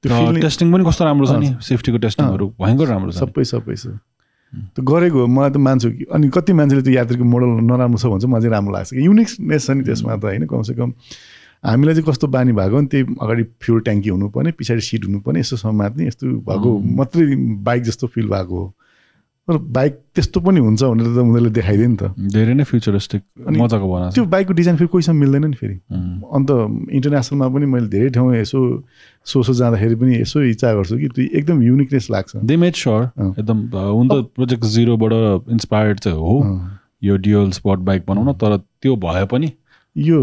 त्यो 0.03 0.41
टेस्टिङ 0.43 0.73
पनि 0.73 0.85
कस्तो 0.85 1.05
राम्रो 1.05 1.27
छ 1.27 1.35
नि? 1.39 1.49
सेफ्टीको 1.63 1.99
टेस्टिङहरू 2.03 2.47
भयङ्कर 2.61 2.87
राम्रो 2.91 3.13
छ 3.13 3.25
सबै 3.25 3.45
सबै 3.47 3.77
छ। 3.79 3.87
त्यो 4.75 4.83
गरेको 4.85 5.19
हो, 5.19 5.27
मलाई 5.27 5.51
त 5.51 5.57
मान्छु 5.57 5.89
कि 5.91 6.05
अनि 6.15 6.29
कति 6.35 6.53
मान्छेले 6.53 6.83
त्यो 6.83 6.95
यात्रीको 6.95 7.25
मोडल 7.25 7.49
नराम्रो 7.63 7.99
छ 7.99 8.07
भन्छ 8.07 8.25
मलाई 8.27 8.43
चाहिँ 8.43 8.53
राम्रो 8.55 8.73
लाग्छ। 8.75 8.91
युनिकनेस 8.95 9.63
छ 9.67 9.71
नि 9.71 9.83
त्यसमा 9.87 10.15
त 10.19 10.25
होइन 10.25 10.45
कमसेकम। 10.47 10.91
हामीलाई 11.65 11.95
चाहिँ 11.95 12.09
कस्तो 12.11 12.27
बानी 12.29 12.53
भएको 12.53 12.81
नि 12.81 12.87
त्यही 12.87 13.05
अगाडि 13.21 13.43
फ्युल 13.65 13.81
ट्याङ्की 13.81 14.09
हुनुपर्ने 14.11 14.51
पछाडि 14.61 14.81
सिट 14.85 15.05
हुनुपर्ने 15.05 15.41
यस्तो 15.41 15.57
समात्ने 15.57 16.07
यस्तो 16.07 16.25
भएको 16.49 16.79
मात्रै 16.97 17.37
बाइक 17.67 17.83
जस्तो 17.83 18.07
फिल 18.15 18.29
भएको 18.29 18.57
हो। 18.57 18.73
तर 19.49 19.57
बाइक 19.77 19.93
त्यस्तो 20.17 20.41
पनि 20.41 20.61
हुन्छ 20.61 20.83
भनेर 20.83 21.05
त 21.05 21.19
उनीहरूले 21.21 21.51
देखाइदियो 21.53 21.89
नि 21.89 21.97
त। 22.01 22.17
धेरै 22.33 22.55
नै 22.55 22.65
फ्युचरिस्टिक 22.65 23.23
मजाको 23.61 23.87
छ। 24.09 24.15
त्यो 24.17 24.25
बाइकको 24.25 24.53
डिजाइन 24.57 24.77
फेरि 24.77 24.89
कोहीसँग 24.89 25.17
मिल्दैन 25.21 25.45
नि 25.45 25.57
फेरि। 25.61 25.77
अन्त 26.37 26.51
इन्टरनेसनलमा 26.97 27.49
पनि 27.53 27.67
मैले 27.69 27.89
धेरै 27.93 28.09
ठाउँ 28.17 28.33
यसो 28.37 28.61
सोसो 29.27 29.53
जाँदाखेरि 29.61 29.97
पनि 30.01 30.13
यसो 30.21 30.43
इच्छा 30.49 30.73
गर्छु 30.75 30.97
कि 30.97 31.09
त्यो 31.13 31.25
एकदम 31.39 31.63
युनिकनेस 31.63 32.09
लाग्छ। 32.11 32.37
They 32.41 32.57
made 32.57 32.75
sure. 32.75 33.03
एकदम 33.37 33.59
हुन 33.73 34.09
त 34.09 34.33
प्रोजेक्ट 34.33 34.65
जिरोबाट 34.65 35.13
इन्सपायर्ड 35.53 36.01
चाहिँ 36.01 36.19
हो। 36.19 36.33
यो 37.05 37.17
डियल 37.21 37.51
स्पट 37.53 37.79
बाइक 37.85 38.05
बनाउन 38.09 38.33
तर 38.41 38.57
त्यो 38.57 38.97
भए 38.97 39.25
पनि 39.29 39.53
यो 39.97 40.19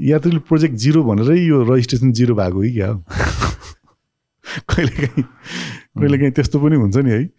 यात्रीले 0.00 0.38
प्रोजेक्ट 0.48 0.74
जिरो 0.74 1.02
भनेरै 1.04 1.38
यो 1.38 1.62
रजिस्ट्रेसन 1.62 2.12
जिरो 2.12 2.34
भएको 2.34 2.56
हो 2.56 2.62
कि 2.62 2.72
क्या 2.72 2.88
हो? 2.88 3.04
कहिलेकाहीँ 4.68 5.24
कहिलेकाहीँ 5.24 6.32
त्यस्तो 6.32 6.58
पनि 6.60 6.76
हुन्छ 6.76 6.96
नि 6.96 7.10
है 7.10 7.30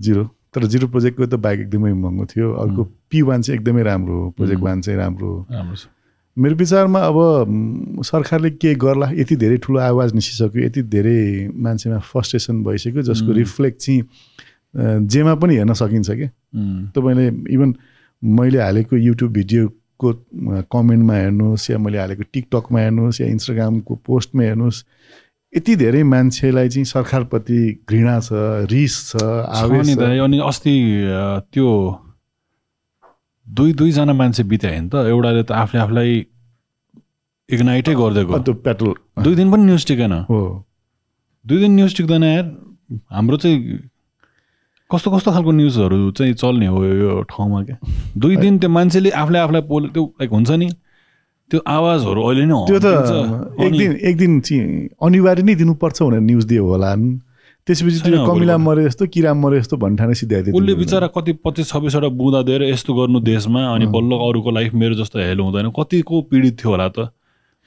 जिरो। 0.00 0.24
तर 0.54 0.64
जिरो 0.64 0.88
प्रोजेक्टको 0.88 1.26
त 1.26 1.34
बाइक 1.34 1.60
एकदमै 1.60 1.92
महँगो 1.92 2.24
थियो। 2.26 2.52
अर्को 2.52 2.84
पी 3.10 3.22
वान 3.22 3.42
चाहिँ 3.42 3.60
एकदमै 3.60 3.82
राम्रो 3.82 4.14
हो 4.20 4.30
प्रोजेक्ट 4.30 4.62
वान 4.62 4.80
चाहिँ 4.80 4.98
राम्रो 4.98 5.28
हो। 5.28 5.46
राम्रो 5.52 5.76
छ। 5.76 5.86
मेरो 6.38 6.54
विचारमा 6.54 7.00
अब 7.00 8.02
सरकारले 8.04 8.50
के 8.50 8.74
गर्ला 8.74 9.10
यति 9.10 9.36
धेरै 9.36 9.56
ठुलो 9.58 9.80
आवाज 9.80 10.14
निस्किसक्यो 10.14 10.64
यति 10.64 10.82
धेरै 10.82 11.50
मान्छेमा 11.54 11.98
फर्स्ट्रेसन 11.98 12.62
भइसक्यो 12.64 13.02
जसको 13.02 13.32
रिफ्लेक्ट 13.32 13.78
चाहिँ 13.80 14.02
जेमा 15.06 15.34
पनि 15.34 15.56
हेर्न 15.56 15.72
सकिन्छ 15.72 16.10
क्या। 16.10 16.30
तपाईँले 16.96 17.26
इभन 17.54 17.74
मैले 18.22 18.60
हालेको 18.62 18.96
युट्युब 18.96 19.32
भिडियोको 20.02 20.62
कमेन्टमा 20.62 21.14
हेर्नुहोस् 21.14 21.70
या 21.70 21.78
मैले 21.78 21.98
हालेको 21.98 22.22
टिकटकमा 22.32 22.80
हेर्नुहोस् 22.80 23.20
या 23.20 23.26
इन्स्टाग्रामको 23.26 23.94
पोस्टमा 23.94 24.42
हेर्नुहोस् 24.42 24.84
यति 25.56 25.76
धेरै 25.76 26.02
मान्छेलाई 26.02 26.68
चाहिँ 26.68 26.84
सरकारप्रति 26.84 27.84
घृणा 27.88 28.20
छ 28.20 28.32
रिस 28.70 29.10
छ 29.10 29.22
अनि 29.22 30.38
अस्ति 30.38 30.74
त्यो 31.52 31.68
दुई 33.48 33.72
दुईजना 33.72 34.12
मान्छे 34.12 34.42
बित्यो 34.42 34.80
नि 34.80 34.88
त 34.88 34.94
एउटाले 34.94 35.42
त 35.42 35.52
आफूले 35.52 35.82
आफूलाई 35.82 36.26
इग्नाइटै 37.48 37.94
गरिदिएको। 37.94 38.38
त्यो 38.38 38.54
पेट्रोल। 38.54 39.22
दुई 39.24 39.34
दिन 39.34 39.52
पनि 39.52 39.64
न्युज 39.64 39.86
टिकेन। 39.86 40.12
हो। 40.12 40.64
दुई 41.46 41.58
दिन 41.58 41.72
न्युज 41.72 41.96
टिक्दैन 41.96 42.24
यार। 42.24 42.44
हाम्रो 43.12 43.36
चाहिँ 43.36 43.88
कस्तो 44.90 45.10
कस्तो 45.10 45.30
खालको 45.32 45.52
न्युजहरू 45.52 46.10
चाहिँ 46.16 46.34
चल्ने 46.34 46.66
हो 46.66 46.84
यो 46.84 47.22
ठाउँमा 47.28 47.62
क्या 47.62 47.76
दुई 48.16 48.36
दिन 48.36 48.58
त्यो 48.58 48.70
मान्छेले 48.70 49.10
आफूले 49.20 49.38
आफूलाई 49.38 49.62
पोल 49.68 49.88
त्यो 49.92 50.04
लाइक 50.20 50.30
हुन्छ 50.32 50.50
नि। 50.50 50.68
त्यो 51.50 51.60
आवाजहरू 51.66 52.20
अहिले 52.24 52.44
नै 52.48 52.56
त्यो 52.68 52.78
त। 52.80 52.86
एक 53.60 53.72
दिन 53.72 53.92
एक 54.00 54.16
दिन 54.16 54.40
चाहिँ 54.40 54.88
अनिवार्य 54.96 55.42
नै 55.42 55.54
दिनुपर्छ 55.60 56.02
भनेर 56.02 56.20
न्युज 56.20 56.44
दियो 56.44 56.64
होला। 56.64 56.94
त्यसपछि 57.68 58.00
त्यो 58.00 58.24
कमिला। 58.24 58.56
मरे 58.56 58.84
जस्तो 58.84 59.06
किरा 59.12 59.34
मरे 59.34 59.60
जस्तो 59.60 59.76
भन्ने 59.76 59.96
ठाने 59.96 60.14
सिधाइदियो 60.14 60.56
उसले। 60.56 60.74
बिचरा 60.80 61.06
कति 61.12 61.32
पच्चिस 61.44 61.68
छब्बिसवटा 61.68 62.08
बुँदा 62.16 62.40
दिएर 62.48 62.62
यस्तो 62.72 62.94
गर्नु 62.94 63.20
देशमा 63.20 63.60
अनि 63.74 63.86
बल्ल 63.92 64.10
अरूको 64.24 64.50
लाइफ 64.56 64.72
मेरो 64.72 64.94
जस्तो 65.04 65.18
हेल 65.20 65.40
हुँदैन। 65.40 65.68
कतिको 65.76 66.22
पीडित 66.32 66.54
थियो 66.64 66.70
होला 66.72 66.88
त। 66.88 67.12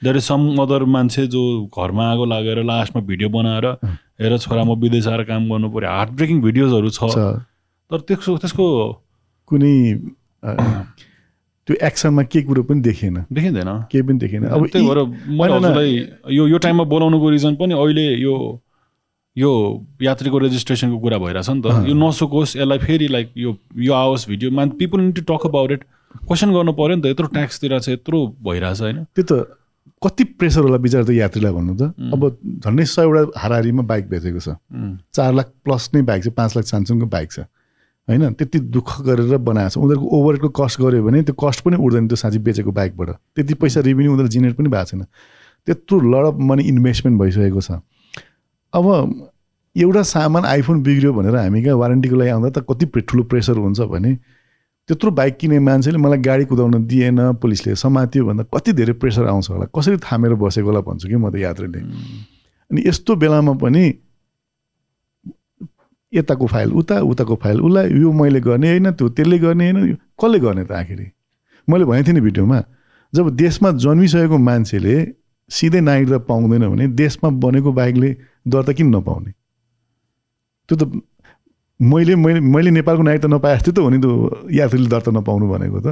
देयर 0.02 0.16
इज 0.16 0.22
सम 0.22 0.40
अदर 0.62 0.84
मान्छे 0.94 1.26
जो 1.26 1.42
घरमा 1.78 2.10
आगो 2.12 2.24
लागेर 2.26 2.62
लास्टमा 2.64 3.02
भिडियो 3.06 3.28
बनाएर 3.28 3.66
हेर 4.20 4.38
छोरा 4.38 4.64
म 4.64 4.74
विदेश 4.80 5.06
आएर 5.08 5.22
काम 5.24 5.48
गर्नु 5.50 5.68
पऱ्यो। 5.70 5.88
हार्ट 5.90 6.10
ब्रेकिङ 6.18 6.40
भिडियोजहरू 6.42 6.90
छ। 6.90 7.02
तर 7.90 8.00
त्यसको 8.08 8.36
त्यसको 8.38 8.66
कुनै 9.50 9.74
त्यो 11.68 11.76
एक्सनमा 11.86 12.22
के 12.26 12.42
कुरो 12.42 12.62
पनि 12.66 12.80
देखिएन। 12.82 13.16
देखिँदैन। 13.30 13.70
केही 13.90 14.02
पनि 14.02 14.18
देखिएन। 14.18 14.44
अब 14.50 14.66
त्यही 14.66 14.86
भएर 14.86 14.98
मैले 14.98 15.52
होइन, 15.52 15.64
होइन। 15.64 15.64
हजुरलाई 15.64 16.34
यो 16.36 16.46
यो 16.48 16.58
टाइममा 16.58 16.84
बोलाउनुको 16.90 17.30
रिजन 17.30 17.54
पनि 17.56 17.74
अहिले 17.74 18.06
यो 18.18 18.34
यो 19.36 19.50
यात्रीको 20.02 20.38
रेजिस्ट्रेसनको 20.38 20.98
कुरा 20.98 21.18
भइरहेछ 21.18 21.50
नि 21.50 21.62
त। 21.62 21.86
यो 21.88 21.94
नसुकोस् 21.94 22.56
यसलाई 22.56 22.78
फेरि 22.78 23.08
लाइक 23.08 23.32
यो 23.36 23.56
यो 23.78 23.92
आओस् 23.94 24.28
video. 24.28 24.50
Man 24.50 24.70
people 24.82 25.00
need 25.00 25.14
to 25.16 25.22
talk 25.30 25.46
about 25.46 25.70
it 25.72 25.84
question 26.26 26.52
गर्नु 26.52 26.72
पऱ्यो 26.74 26.96
नि 26.96 27.02
त 27.02 27.06
यत्रो 27.06 27.26
ट्याक्स 27.30 27.60
तिरेको 27.60 27.80
छ 27.80 27.88
यत्रो 27.88 28.18
भइरहेछ 28.42 28.80
होइन। 28.82 29.04
त्यो 29.14 29.24
त 29.24 29.61
कति 30.02 30.24
प्रेसर 30.38 30.60
होला 30.60 30.76
बिचरा 30.82 31.02
त 31.04 31.10
यात्रीलाई 31.10 31.52
भन्नु 31.52 31.74
त? 31.74 31.82
अब 32.12 32.20
झन्डै 32.64 32.84
सयवटा 32.84 33.38
हाराहारीमा 33.38 33.82
बाइक 33.82 34.08
बेचेको 34.08 34.40
छ। 34.40 34.58
चार 35.14 35.32
लाख 35.34 35.48
प्लस 35.64 35.90
नै 35.94 36.02
बाइक 36.02 36.24
छ 36.24 36.28
पाँच 36.34 36.56
लाख 36.56 36.64
सामसङको 36.66 37.06
बाइक 37.06 37.30
छ। 37.32 37.38
होइन? 38.08 38.32
त्यति 38.34 38.58
दुःख 38.74 39.00
गरेर 39.06 39.36
बनाएको 39.38 39.70
छ। 39.70 39.78
उनीहरूको 39.78 40.06
ओभरहेडको 40.18 40.48
कस्ट 40.58 40.80
गऱ्यो 40.82 41.02
भने 41.06 41.22
त्यो 41.22 41.34
कस्ट 41.38 41.60
पनि 41.62 41.76
उठ्दैन 41.78 42.08
त्यो 42.10 42.16
साँच्ची 42.18 42.38
बेचेको 42.42 42.72
बाइकबाट। 42.74 43.08
त्यति 43.36 43.54
पैसा 43.54 43.80
रेभेन्यू 43.86 44.12
उनीहरूले 44.12 44.32
जेनेरेट 44.34 44.56
पनि 44.58 44.68
भएको 44.68 44.90
छैन। 44.90 45.02
त्यत्रो 45.66 45.96
लड 46.02 46.24
अफ 46.26 46.36
मनी 46.50 46.62
इन्भेस्टमेन्ट 46.66 47.20
भइसकेको 47.20 47.60
छ। 47.62 47.78
अब 48.74 48.86
एउटा 49.76 50.02
सामान 50.02 50.44
आइफोन 50.44 50.82
बिग्रियो 50.82 51.12
भनेर 51.14 51.36
हामी 51.36 51.62
कहाँ 51.62 51.76
वारेन्टीको 51.78 52.16
लागि 52.16 52.30
आउँदा 52.30 52.50
त 52.50 52.66
कति 52.66 52.86
ठुलो 53.06 53.22
प्रेसर 53.24 53.56
हुन्छ 53.56 53.80
भने 53.86 54.18
त्यत्रो 54.88 55.10
बाइक 55.10 55.36
किने 55.38 55.58
मान्छेले 55.58 55.98
मलाई 55.98 56.18
गाडी 56.18 56.44
कुदाउन 56.44 56.86
दिएन 56.86 57.18
पुलिसले 57.38 57.74
समात्यो 57.76 58.24
भन्दा 58.26 58.44
कति 58.50 58.72
धेरै 58.72 58.92
प्रेसर 58.98 59.26
आउँछ 59.26 59.50
होला? 59.50 59.66
कसरी 59.70 59.96
थामेर 59.96 60.34
बसेको 60.34 60.66
होला 60.66 60.80
भन्छु 60.82 61.08
कि 61.08 61.16
म 61.16 61.30
त 61.30 61.36
यात्रीले? 61.38 61.80
अनि 62.70 62.82
यस्तो 62.86 63.16
बेलामा 63.16 63.52
पनि 63.62 63.84
यताको 66.12 66.46
फाइल 66.46 66.72
उता 66.72 67.00
उताको 67.00 67.34
फाइल 67.42 67.60
उसलाई 67.60 67.88
यो 68.00 68.12
मैले 68.12 68.40
गर्ने 68.40 68.68
होइन 68.68 68.90
त्यो 68.92 69.08
त्यसले 69.08 69.38
गर्ने 69.38 69.70
होइन 69.70 69.94
कसले 70.18 70.38
गर्ने 70.40 70.64
त 70.64 70.72
आखिरी? 70.72 71.06
मैले 71.68 71.84
भनेको 71.84 72.06
थिएँ 72.06 72.14
नि 72.14 72.20
भिडियोमा 72.20 72.62
जब 73.12 73.30
देशमा 73.36 73.70
जन्मिसकेको 73.78 74.38
मान्छेले 74.38 74.96
सिधै 75.50 75.80
नागरिकता 75.80 76.18
पाउँदैन 76.26 76.68
भने 76.68 76.86
देशमा 76.98 77.30
बनेको 77.38 77.72
बाइकले 77.72 78.10
दर्ता 78.48 78.72
किन 78.72 78.96
नपाउने? 78.96 79.30
त्यो 80.68 80.76
त 80.76 80.82
मैले 81.82 82.14
मैले 82.16 82.40
मैले 82.40 82.70
नेपालको 82.70 83.02
नागरिकता 83.02 83.28
नपाए 83.28 83.56
जस्तै 83.56 83.72
त 83.72 83.78
हो 83.78 83.88
नि 83.90 83.98
त 83.98 84.06
यात्रीले 84.54 84.88
दर्ता 84.88 85.10
नपाउनु 85.10 85.46
भनेको 85.48 85.80
त। 85.80 85.88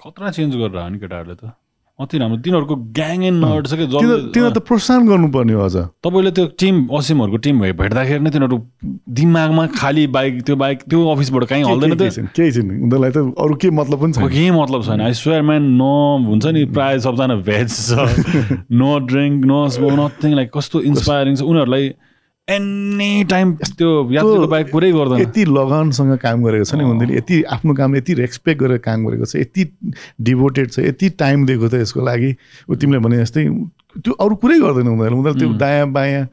खतरा 0.00 0.30
चेन्ज 0.36 0.52
गरेर 0.56 0.76
हो 0.76 0.88
नि 0.88 0.98
केटाहरूले 0.98 1.34
त। 1.34 1.52
अति 1.98 2.16
राम्रो। 2.18 2.36
तिनीहरूको 2.40 2.76
ग्याङ 2.96 3.22
एन्ड 3.28 3.38
नर्ड 3.44 3.66
छ 3.68 3.74
कि? 3.76 3.86
तिनीहरू 3.86 4.50
त 4.50 4.58
प्रोत्साहन 4.64 5.02
गर्नुपर्ने 5.08 5.52
हो 5.52 5.60
अझ। 5.60 5.76
तपाईँले 6.00 6.30
त्यो 6.32 6.44
टिम 6.56 6.76
असिमहरूको 6.96 7.36
टिम 7.44 7.60
भे- 7.60 7.76
भेट्दाखेरि 7.76 8.20
नै 8.24 8.30
तिनीहरू 8.30 8.56
दिमागमा 9.20 9.64
खाली 9.76 10.06
बाइक 10.16 10.40
त्यो 10.48 10.56
बाइक 10.56 10.78
त्यो 10.88 11.00
अफिसबाट 11.12 11.44
कहीँ 11.44 11.64
हल्दैन 11.68 11.92
केही 11.96 12.08
त। 12.08 12.14
छैन 12.16 12.26
केही 12.36 12.52
छैन। 12.52 12.68
उनीहरूलाई 12.70 13.10
त 13.12 13.18
अरू 13.36 13.54
के 13.60 13.68
मतलब 13.70 13.98
पनि 14.00 14.12
छैन। 14.12 14.28
केही 14.28 14.50
मतलब 14.50 14.80
छैन। 14.88 15.00
आई 15.00 15.12
स्वेयर 15.12 15.42
म्यान 15.42 15.62
नो 15.76 15.92
हुन्छ 16.24 16.46
नि 16.56 16.64
प्राय 16.76 16.98
सबजना 17.04 17.36
भेज 17.44 17.68
छ। 17.68 18.64
No 18.72 18.90
drink 19.04 19.44
no 19.44 19.58
nothing 20.00 20.34
like 20.34 20.48
कस्तो 20.56 20.80
इन्सपायरिङ 20.80 21.36
छ। 21.36 21.42
उनीहरूलाई 21.44 21.84
एनी 22.50 23.24
टाइम 23.30 23.54
त्यो 23.78 23.88
यात्रीको 24.12 24.46
बाइक 24.50 24.70
कुरै 24.70 24.90
गर्दैन। 24.92 25.20
यति 25.20 25.44
लगनसँग 25.44 26.16
काम 26.18 26.42
गरेको 26.44 26.64
छ 26.64 26.74
नि 26.74 26.84
उनीहरूले 26.84 27.16
यति 27.16 27.42
आफ्नो 27.56 27.74
कामले 27.74 27.98
यति 27.98 28.14
रेस्पेक्ट 28.20 28.60
गरेर 28.62 28.78
काम 28.86 29.06
गरेको 29.06 29.24
छ 29.24 29.36
यति 29.36 29.62
डिभोटेड 30.20 30.70
छ 30.70 30.78
यति 30.90 31.08
टाइम 31.22 31.46
दिएको 31.46 31.68
छ 31.68 31.74
यसको 31.86 32.00
लागि। 32.00 32.30
ऊ 32.70 32.74
तिमीले 32.74 32.98
भने 33.06 33.16
जस्तै 33.22 33.44
त्यो 34.02 34.12
अरू 34.18 34.34
कुरै 34.42 34.58
गर्दैन 34.58 34.88
उनीहरूले। 34.88 35.18
उनीहरूले 35.18 35.38
त्यो 35.40 35.58
दायाँ 35.58 35.88
बायाँ। 35.92 36.26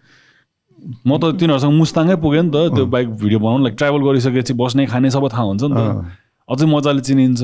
म 1.05 1.17
त 1.17 1.37
तिनीहरूसँग 1.37 1.73
मुस्ताङै 1.73 2.15
पुगेँ 2.21 2.43
नि 2.43 2.49
त। 2.49 2.73
त्यो 2.73 2.85
बाइक 2.85 3.07
भिडियो 3.21 3.39
बनाउनु 3.39 3.63
लाइक 3.65 3.75
ट्राभल 3.77 4.01
गरिसकेपछि 4.07 4.53
बस्ने 4.53 4.85
खाने 4.89 5.09
सबै 5.09 5.29
थाहा 5.33 5.45
हुन्छ 5.49 5.63
नि 5.69 5.73
त। 5.73 6.05
अझै 6.49 6.65
मजाले 6.65 7.01
चिनिन्छ। 7.01 7.41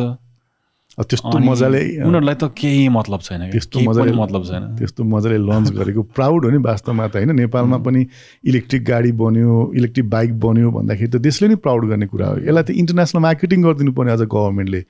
त्यस्तो 0.94 1.38
मजाले 1.40 1.80
उनीहरूलाई 2.06 2.36
त 2.36 2.44
केही 2.54 2.90
मतलब 2.90 3.20
छैन। 3.22 3.50
त्यस्तो 3.52 3.80
मजाले- 3.80 4.14
मतलब 4.16 4.44
छैन। 4.46 4.64
त्यस्तो 4.78 5.04
मजाले 5.04 5.38
लन्च 5.38 5.70
गरेको 5.82 6.02
प्राउड 6.14 6.46
हो 6.46 6.50
नि 6.52 6.58
वास्तवमा 6.58 7.08
त 7.08 7.16
होइन? 7.18 7.32
नेपालमा 7.36 7.78
पनि 7.78 8.06
इलेक्ट्रिक 8.46 8.84
गाडी 8.86 9.12
बन्यो 9.12 9.74
इलेक्ट्रिक 9.76 10.10
बाइक 10.10 10.40
बन्यो 10.40 10.72
भन्दाखेरि 10.72 11.10
त 11.12 11.16
देशले 11.18 11.48
नै 11.48 11.56
प्राउड 11.56 11.86
गर्ने 11.90 12.08
कुरा 12.08 12.28
हो। 12.28 12.38
यसलाई 12.46 12.64
त 12.64 12.70
इन्टरनेसनल 12.78 13.22
मार्केटिङ 13.22 13.62
गरिदिनु 13.64 13.92
पर्ने 13.92 14.12
अझ 14.12 14.22
गभर्मेन्टले। 14.22 14.82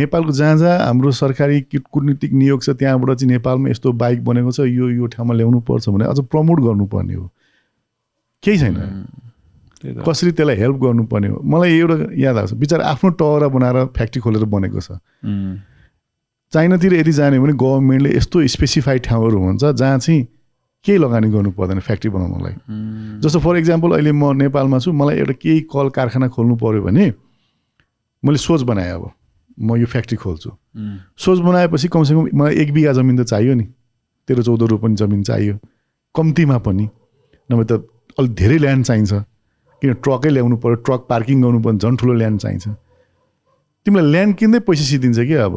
नेपालको 0.00 0.32
जहाँ 0.32 0.56
जहाँ 0.56 0.78
हाम्रो 0.86 1.10
सरकारी 1.12 1.60
कुटनीतिक 1.76 2.32
नियोग 2.32 2.62
छ 2.64 2.70
त्यहाँबाट 2.80 3.16
चाहिँ 3.20 3.32
नेपालमा 3.32 3.68
यस्तो 3.68 3.92
बाइक 3.92 4.24
बनेको 4.24 4.50
छ 4.52 4.60
यो 4.64 4.88
यो 4.90 5.06
ठाउँमा 5.12 5.34
ल्याउनु 5.34 5.60
पर्छ 5.60 5.88
भने 5.88 6.04
अझ 6.08 6.20
प्रमोट 6.24 6.60
गर्नुपर्ने 6.60 7.14
हो। 7.14 7.30
केही 8.42 8.58
छैन। 8.58 8.74
कसरी 9.84 10.30
त्यसलाई 10.32 10.56
हेल्प 10.56 10.76
गर्नुपर्ने 10.76 11.28
हो? 11.28 11.40
मलाई 11.44 11.70
एउटा 11.78 11.96
याद 12.16 12.36
आउँछ 12.36 12.52
बिचरा 12.54 12.86
आफ्नो 12.88 13.10
टहरा 13.20 13.48
बनाएर 13.48 13.84
फ्याक्ट्री 13.96 14.20
खोलेर 14.22 14.44
बनेको 14.48 14.80
छ। 14.80 15.00
चाइनातिर 16.52 16.94
यदि 16.94 17.12
जाने 17.12 17.38
भने 17.40 17.52
गभर्मेन्टले 17.52 18.10
यस्तो 18.16 18.46
स्पेसिफाइड 18.48 19.02
ठाउँहरू 19.04 19.38
हुन्छ 19.38 19.64
जहाँ 19.64 19.98
चाहिँ 19.98 20.22
केही 20.84 20.98
लगानी 20.98 21.28
गर्नु 21.30 21.50
पर्दैन 21.58 21.80
फ्याक्ट्री 21.80 22.10
बनाउनलाई 22.10 22.54
जस्तो 23.20 23.40
फर 23.40 23.56
इक्जाम्पल 23.56 23.90
अहिले 23.92 24.12
म 24.12 24.32
नेपालमा 24.36 24.78
छु 24.78 24.92
मलाई 24.92 25.16
एउटा 25.18 25.32
केही 25.42 25.60
कल 25.72 25.88
कारखाना 25.96 26.28
खोल्नु 26.28 26.56
पऱ्यो 26.56 26.82
भने 26.82 27.12
मैले 28.22 28.38
सोच 28.38 28.62
बनाएँ 28.62 28.90
अब। 28.92 29.10
म 29.60 29.76
यो 29.76 29.86
फ्याक्ट्री 29.86 30.16
खोल्छु। 30.16 30.50
सोच 31.18 31.38
बनाएपछि 31.38 31.88
कमसेकम 31.88 32.28
मलाई 32.34 32.54
एक 32.56 32.72
बिघा 32.72 32.92
जमिन 32.92 33.16
त 33.18 33.26
चाहियो 33.28 33.54
नि। 33.54 33.64
तेह्र 34.28 34.42
चौध 34.42 34.62
रोपनी 34.62 34.94
जमिन 34.96 35.22
चाहियो। 35.22 35.54
कम्तीमा 36.14 36.58
पनि। 36.58 36.88
नभए 37.50 37.64
त 37.64 37.72
अलिक 38.18 38.34
धेरै 38.34 38.58
ल्यान्ड 38.58 38.84
चाहिन्छ। 38.84 39.12
किन 39.84 39.92
ट्रकै 40.00 40.30
ल्याउनु 40.32 40.56
पऱ्यो 40.64 40.76
ट्रक 40.80 41.00
पार्किङ 41.12 41.42
गर्नु 41.44 41.60
पर्यो 41.60 41.78
झन् 41.78 41.96
ठुलो 42.00 42.12
ल्यान्ड 42.16 42.40
चाहिन्छ। 42.40 42.68
तिमीलाई 43.86 44.10
ल्यान्ड 44.10 44.34
किन्दै 44.36 44.60
पैसा 44.64 44.84
सिद्धिन्छ 44.84 45.18
कि 45.20 45.34
अब? 45.44 45.54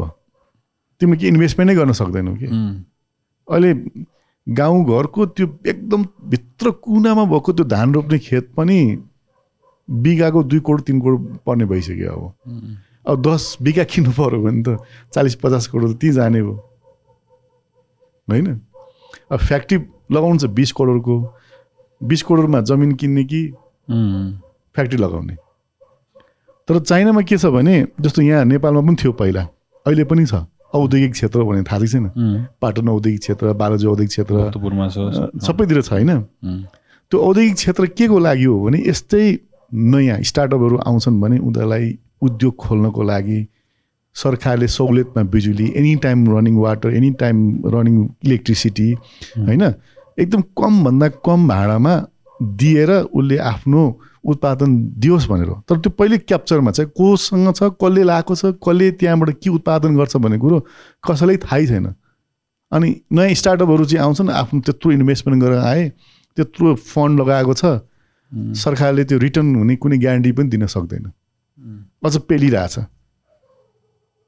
तिमीले 1.02 1.18
के 1.18 1.28
इन्भेस्टमेन्टै 1.28 1.76
गर्न 1.76 1.92
सक्दैनौ 1.96 2.34
कि? 2.36 2.48
अहिले 3.48 3.72
गाउँघरको 4.48 5.26
त्यो 5.36 5.48
एकदम 5.68 6.02
भित्र 6.28 6.72
कुनामा 6.84 7.24
भएको 7.32 7.54
त्यो 7.54 7.66
धान 7.66 7.94
रोप्ने 7.94 8.18
खेत 8.20 8.52
पनि 8.58 8.78
बिघाको 9.88 10.44
दुई 10.44 10.60
करोड 10.60 10.82
तिन 10.84 11.00
करोड 11.02 11.22
पर्ने 11.46 11.66
भइसक्यो 11.66 12.12
अब। 12.12 12.24
अब 13.08 13.16
दस 13.24 13.58
बिघा 13.62 13.84
किन्नु 13.84 14.12
पऱ्यो 14.12 14.40
भने 14.44 14.62
त 14.64 14.78
चालिस 15.14 15.36
पचास 15.40 15.68
करोड 15.72 15.92
त 15.92 15.98
त्यहीँ 16.00 16.16
जाने 16.16 16.40
हो। 16.40 16.54
होइन? 18.28 18.48
अब 19.32 19.40
फ्याक्ट्री 19.40 19.78
लगाउनु 20.12 20.40
छ 20.40 20.52
बिस 20.52 20.72
करोडको। 20.76 21.16
बिस 22.02 22.22
करोडमा 22.24 22.62
जमिन 22.68 22.92
किन्ने 23.00 23.24
कि 23.24 23.42
फ्याक्ट्री 23.90 24.98
लगाउने। 24.98 25.36
तर 26.68 26.80
चाइनामा 26.80 27.22
के 27.22 27.38
छ 27.38 27.46
भने 27.48 27.76
जस्तो 28.02 28.22
यहाँ 28.22 28.46
नेपालमा 28.46 28.82
पनि 28.82 28.96
थियो 28.96 29.12
पहिला 29.14 29.48
अहिले 29.86 30.04
पनि 30.04 30.26
छ। 30.26 30.46
औद्योगिक 30.76 31.12
क्षेत्र 31.12 31.44
भने 31.44 31.64
थाहा 31.64 31.86
छैन 31.86 32.06
पाटन 32.62 32.90
औद्योगिक 32.90 33.20
क्षेत्र 33.20 33.54
बालाजु 33.54 33.90
औद्योगिक 33.90 34.10
क्षेत्र 34.10 35.40
सबैतिर 35.48 35.82
छ 35.82 35.92
होइन। 35.92 36.20
त्यो 37.12 37.20
औद्योगिक 37.20 37.56
क्षेत्र 37.56 37.86
के 37.88 38.08
को 38.08 38.20
लागि 38.20 38.44
हो 38.44 38.64
भने 38.64 38.84
यस्तै 38.88 39.24
नयाँ 39.72 40.22
स्टार्टअपहरू 40.24 40.78
आउँछन् 40.78 41.22
भने 41.22 41.38
उनीहरूलाई 41.40 41.98
उद्योग 42.22 42.56
खोल्नको 42.58 43.04
लागि 43.04 43.40
सरकारले 44.16 44.68
सहुलियतमा 44.68 45.24
बिजुली 45.32 45.72
any 45.78 45.96
time 46.04 46.28
running 46.38 46.56
water 46.58 46.96
any 46.96 47.12
time 47.16 47.38
running 47.66 47.96
electricity 48.26 48.92
होइन? 49.38 49.64
एकदम 50.18 50.42
कमभन्दा 50.58 51.08
कम 51.26 51.48
भाडामा 51.48 51.94
दिएर 52.42 52.92
उसले 52.92 53.38
आफ्नो 53.38 53.84
उत्पादन 54.26 54.76
दियोस् 55.00 55.28
भनेर। 55.28 55.50
तर 55.70 55.78
त्यो 55.80 55.90
पहिले 55.90 56.18
क्याप्चरमा 56.18 56.72
चाहिँ 56.72 56.92
कोसँग 56.98 57.54
छ 57.56 57.64
कसले 57.82 58.04
लाएको 58.04 58.36
छ 58.36 58.54
कसले 58.60 58.92
त्यहाँबाट 59.00 59.30
के 59.44 59.50
उत्पादन 59.50 59.96
गर्छ 59.98 60.16
भन्ने 60.18 60.38
कुरो 60.38 60.60
कसैलाई 61.04 61.38
थाहै 61.46 61.66
छैन। 61.68 61.94
अनि 62.72 62.90
नयाँ 63.12 63.34
स्टार्टअपहरू 63.34 63.86
चाहिँ 63.86 64.04
आउँछन् 64.04 64.30
आफ्नो 64.30 64.60
त्यत्रो 64.60 64.92
इन्भेस्टमेन्ट 64.92 65.44
गरेर 65.44 65.60
आए 65.60 65.90
त्यत्रो 66.38 66.76
फन्ड 66.76 67.20
लगाएको 67.20 67.54
छ 67.54 67.66
सरकारले 68.60 69.04
त्यो 69.06 69.18
रिटर्न 69.18 69.56
हुने 69.56 69.76
कुनै 69.76 69.98
ग्यारेन्टी 69.98 70.32
पनि 70.32 70.50
दिन 70.50 70.66
सक्दैन। 70.68 71.06
अझ 72.04 72.16
पेलिरहेछ। 72.28 72.76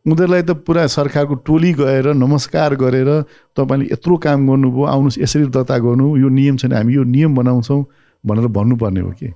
उनीहरूलाई 0.10 0.42
त 0.42 0.52
पुरा 0.66 0.86
सरकारको 0.90 1.36
टोली 1.46 1.72
गएर 1.78 2.14
नमस्कार 2.18 2.76
गरेर 2.82 3.10
तपाईँले 3.58 3.86
यत्रो 3.94 4.18
काम 4.18 4.48
गर्नुभयो 4.50 4.84
आउनुहोस् 4.90 5.18
यसरी 5.22 5.46
दर्ता 5.54 5.78
गर्नु 5.78 6.18
यो 6.18 6.30
नियम 6.30 6.58
छैन 6.58 6.74
हामी 6.74 6.94
यो 6.94 7.04
नियम 7.06 7.36
बनाउँछौँ 7.36 7.82
भनेर 8.24 8.48
भन्नुपर्ने 8.58 9.02
हो 9.02 9.12
कि? 9.14 9.30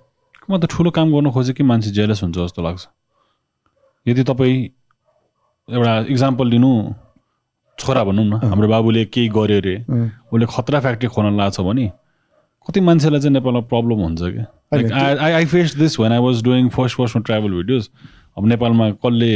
म 0.49 0.57
त 0.57 0.65
ठुलो 0.65 0.89
काम 0.91 1.13
गर्न 1.13 1.29
खोजेँ 1.31 1.53
कि 1.53 1.63
मान्छे 1.63 1.91
जेलस 1.93 2.23
हुन्छ 2.23 2.37
जस्तो 2.37 2.61
लाग्छ। 2.65 2.81
यदि 4.05 4.23
तपाईँ 4.23 4.57
एउटा 5.69 5.93
इक्जाम्पल 6.09 6.47
लिनु 6.49 6.71
छोरा 7.77 8.03
भनौँ 8.03 8.25
न 8.25 8.33
हाम्रो 8.41 8.67
बाबुले 8.67 9.05
केही 9.13 9.29
गर्यो 9.29 9.57
अरे 9.61 9.75
उसले 10.33 10.45
खतरा 10.49 10.79
फ्याक्ट्री 10.79 11.07
खोल्न 11.13 11.37
लाग्छ 11.37 11.59
भने 11.61 11.85
कति 12.67 12.79
मान्छेलाई 12.81 13.19
चाहिँ 13.21 13.33
नेपालमा 13.33 13.61
प्रब्लम 13.69 13.99
हुन्छ 14.03 14.21
कि? 14.21 14.41
Like 14.73 14.91
I 15.21 15.31
I 15.37 15.45
face 15.53 15.75
this 15.77 15.99
when 15.99 16.11
I 16.11 16.19
was 16.19 16.43
doing 16.43 16.69
first 16.75 16.97
फर्स्टमा 16.97 17.21
ट्राभल 17.29 17.51
भिडियोज 17.61 17.89
अब 18.37 18.47
नेपालमा 18.47 18.89
कसले 19.05 19.31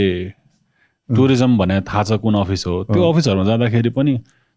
टुरिज्म 1.10 1.58
भने 1.58 1.82
थाहा 1.82 2.04
छ 2.04 2.12
कुन 2.20 2.36
अफिस 2.36 2.68
हो। 2.68 2.84
त्यो 2.92 3.02
अफिसहरूमा 3.12 3.46
जाँदाखेरि 3.46 3.90
पनि 3.96 4.14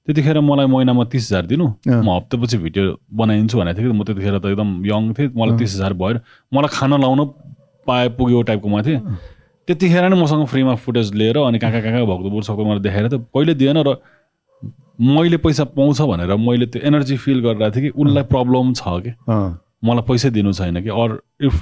त्यतिखेर 0.07 0.41
मलाई 0.41 0.67
महिनामा 0.67 1.05
तिस 1.13 1.31
हजार 1.31 1.47
दिनु। 1.47 1.67
म 1.87 2.09
हप्तापछि 2.11 2.57
भिडियो 2.59 2.85
बनाइदिन्छु 3.13 3.59
भनेको 3.59 3.79
थिएँ 3.79 3.91
कि। 3.91 3.99
म 3.99 4.03
त्यतिखेर 4.05 4.39
त 4.39 4.47
एकदम 4.51 4.69
यङ 4.87 5.03
थिएँ। 5.15 5.31
मलाई 5.37 5.59
तिस 5.59 5.75
हजार 5.77 5.93
भयो। 5.95 6.19
मलाई 6.53 6.71
खाना 6.73 6.97
लाउन 6.97 7.21
पाए 7.87 8.09
पुग्यो 8.19 8.43
टाइपकोमा 8.49 8.83
थिएँ। 8.83 9.01
त्यतिखेर 9.69 10.05
नै 10.11 10.17
मसँग 10.19 10.47
फ्रीमा 10.51 10.75
फुटेज 10.83 11.15
लिएर 11.15 11.39
अनि 11.39 11.59
कहाँ 11.59 11.73
कहाँ 11.73 11.83
कहाँ 11.83 11.93
कहाँ 11.93 12.07
भक्तपुर 12.11 12.43
सक्दो 12.43 12.65
मलाई 12.65 12.83
देखाएर 12.83 13.07
त 13.09 13.15
कहिले 13.31 13.55
दिएन 13.55 13.79
र 13.87 13.97
मैले 15.01 15.37
पैसा 15.41 15.65
पाउँछ 15.77 16.01
भनेर 16.03 16.35
मैले 16.37 16.67
त्यो 16.67 16.83
एनर्जी 16.83 17.17
फिल 17.17 17.41
गरिरहेको 17.41 17.77
थिएँ 17.77 17.85
कि 17.85 17.91
उसलाई 17.95 18.25
प्रब्लम 18.27 18.73
छ 18.75 18.83
कि। 19.07 19.13
मलाई 19.87 20.05
पैसा 20.09 20.29
दिनु 20.35 20.53
छैन 20.53 20.83
कि। 20.83 20.91
Or 20.91 21.21
if 21.47 21.55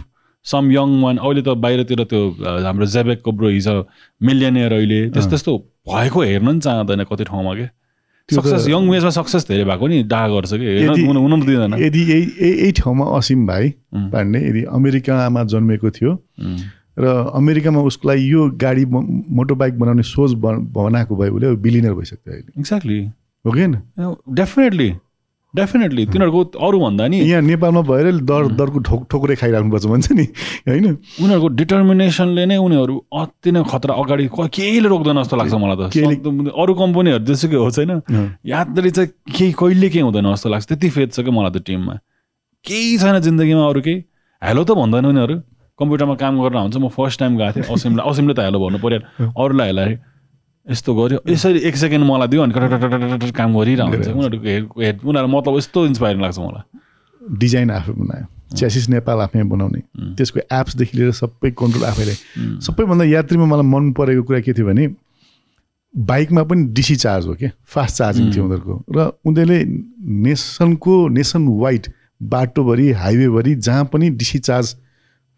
some 0.51 0.71
young 0.73 0.89
one 1.03 1.17
अहिले 1.19 1.43
त 1.43 1.49
बाहिरतिर 1.65 2.05
त्यो 2.11 2.21
हाम्रो 2.67 2.87
जेबेकको 2.95 3.33
ब्रो 3.33 3.49
हिज 3.49 3.69
मिलियनियर 4.21 4.73
अहिले। 4.73 5.01
त्यस्तो 5.11 5.31
त्यस्तो 5.31 5.53
भएको 5.89 6.23
हेर्न 6.23 6.49
नि 6.51 6.61
चाहँदैन 6.61 7.05
कति 7.11 7.25
ठाउँमा 7.25 7.55
के? 7.55 7.67
सक्सेस 8.29 8.69
यङ 8.69 8.83
एजमा 8.95 9.11
सक्सेस 9.11 9.49
धेरै 9.49 9.65
भएको 9.65 9.87
नि 9.89 10.03
डाहा 10.05 10.29
गर्छ 10.29 10.53
कि? 10.55 10.67
हुन 11.01 11.41
दिँदैन। 11.41 11.75
यदि 11.81 12.01
यही 12.13 12.25
यही 12.41 12.73
ठाउँमा 12.81 13.05
असीम 13.19 13.47
भाइ. 13.47 13.71
पाण्डे 14.13 14.39
यदि 14.49 14.63
अमेरिकामा 14.79 15.45
जन्मेको 15.53 15.91
थियो 15.91 16.13
र 16.99 17.05
अमेरिकामा 17.35 17.81
उसको 17.89 18.09
लागि 18.09 18.33
यो 18.33 18.41
गाडी 18.61 18.85
मोटर 18.85 19.55
बाइक 19.55 19.79
बनाउने 19.79 20.03
सोच 20.03 20.33
बनाएको 20.77 21.17
भए 21.17 21.29
उसले 21.31 21.55
बिलिनियर 21.65 21.95
भइसक्थ्यो 21.95 22.33
अहिले। 22.33 22.61
एक्ज्याक्टली 22.61 23.01
हो 23.45 23.51
कि 23.53 23.67
डेफिनेटली 24.35 24.89
डेफिनेटली 25.57 26.07
तिनीहरूको 26.07 26.45
अरू 26.67 26.81
भन्दा 26.81 27.07
नि 27.09 27.19
यहाँ 27.21 27.43
नेपालमा 27.43 27.81
भएर 27.81 28.07
दर 28.21 28.47
दरको 28.53 28.79
ठोक 28.79 29.07
ठोक्रे 29.11 29.37
खाइराख्नुपर्छ 29.37 29.87
भन्छ 29.87 30.13
नि। 30.13 30.25
होइन? 30.69 30.85
उनीहरूको 31.23 31.49
डिटर्मिनेसनले 31.49 32.47
नै 32.47 32.57
उनीहरू 32.57 32.97
अति 33.13 33.53
नै 33.53 33.65
खतरा 33.65 33.95
अगाडि 33.95 34.29
क- 34.29 34.49
केहीले 34.55 34.89
रोक्दैन 34.89 35.23
जस्तो 35.23 35.37
लाग्छ 35.37 35.55
मलाई 35.55 35.77
त। 35.77 35.93
केहीले- 35.93 36.53
अरू 36.53 36.75
कम्पनीहरू 36.75 37.25
जेसुकै 37.25 37.57
हो 37.57 37.71
छैन 37.71 37.91
यादले 38.47 38.91
चाहिँ 38.91 39.09
केही 39.37 39.53
कहिले 39.53 39.89
केही 39.89 40.05
हुँदैन 40.05 40.27
जस्तो 40.35 40.49
लाग्छ। 40.49 40.67
त्यति 40.69 40.89
फेद 40.91 41.09
छ 41.13 41.21
क्या 41.21 41.33
मलाई 41.33 41.51
त 41.51 41.65
टिममा? 41.65 41.95
केही 42.65 42.99
छैन 42.99 43.19
जिन्दगीमा 43.21 43.69
अरू 43.69 43.81
केही। 43.81 44.05
हेलो 44.43 44.65
त 44.65 44.71
भन्दैन 44.71 45.07
उनीहरू। 45.07 45.37
कम्प्युटरमा 45.79 46.15
काम 46.15 46.35
गरेर 46.43 46.59
हुन्छ। 46.61 46.77
म 46.77 46.89
फर्स्ट 46.89 47.21
टाइम 47.21 47.37
गएको 47.39 47.53
थिएँ। 47.57 47.75
असिमलाई 47.75 48.11
असिमले 48.11 48.35
त 48.35 48.41
हेलो 48.41 48.59
भन्नु 48.61 48.79
पऱ्यो। 48.79 49.01
अरूलाई 49.45 49.67
हेला 49.67 49.83
यस्तो 50.71 50.95
गर्यो। 50.95 51.19
यसरी 51.29 51.59
एक 51.69 51.77
सेकेन्ड 51.77 52.05
मलाई 52.05 52.29
दियो 52.29 52.43
अनि 52.43 52.53
काम 53.33 53.59
गरिरहेको 53.59 53.97
हुन्छ 53.97 54.09
उनीहरूको 54.09 54.47
हेड 54.47 54.65
हेड 54.79 54.97
उनीहरू 55.05 55.29
मतलब 55.29 55.57
यस्तो 55.57 55.87
इन्सपायरिङ 55.87 56.21
लाग्छ 56.23 56.39
मलाई। 56.39 56.79
डिजाइन 57.39 57.71
आफै 57.71 57.93
बनायो। 57.93 58.27
च्यासिस 58.57 58.89
नेपाल 58.89 59.19
आफै 59.21 59.43
बनाउने। 59.45 59.81
त्यसको 60.17 60.41
एप्सदेखि 60.53 60.99
लिएर 60.99 61.13
सबै 61.13 61.51
कन्ट्रोल 61.51 61.85
आफैले। 61.85 62.15
सबैभन्दा 62.65 63.05
यात्रीमा 63.05 63.47
मलाई 63.47 63.67
मन 63.67 63.93
परेको 63.93 64.23
कुरा 64.23 64.41
के 64.41 64.53
थियो 64.53 64.67
भने 64.67 64.89
बाइकमा 65.95 66.43
पनि 66.45 66.65
डिसी 66.77 66.97
चार्ज 66.97 67.27
हो 67.27 67.35
क्या? 67.35 67.51
फास्ट 67.67 67.97
चार्जिङ 67.97 68.33
थियो 68.33 68.45
उनीहरूको। 68.45 68.75
र 68.97 69.13
उनीहरूले 69.27 69.61
नेसनको 70.25 70.97
नेसन 71.09 71.49
वाइड 71.61 71.87
बाटोभरि 72.23 72.91
हाइवेभरि 72.93 73.55
जहाँ 73.55 73.85
पनि 73.93 74.11
डिसी 74.11 74.39
चार्ज 74.39 74.75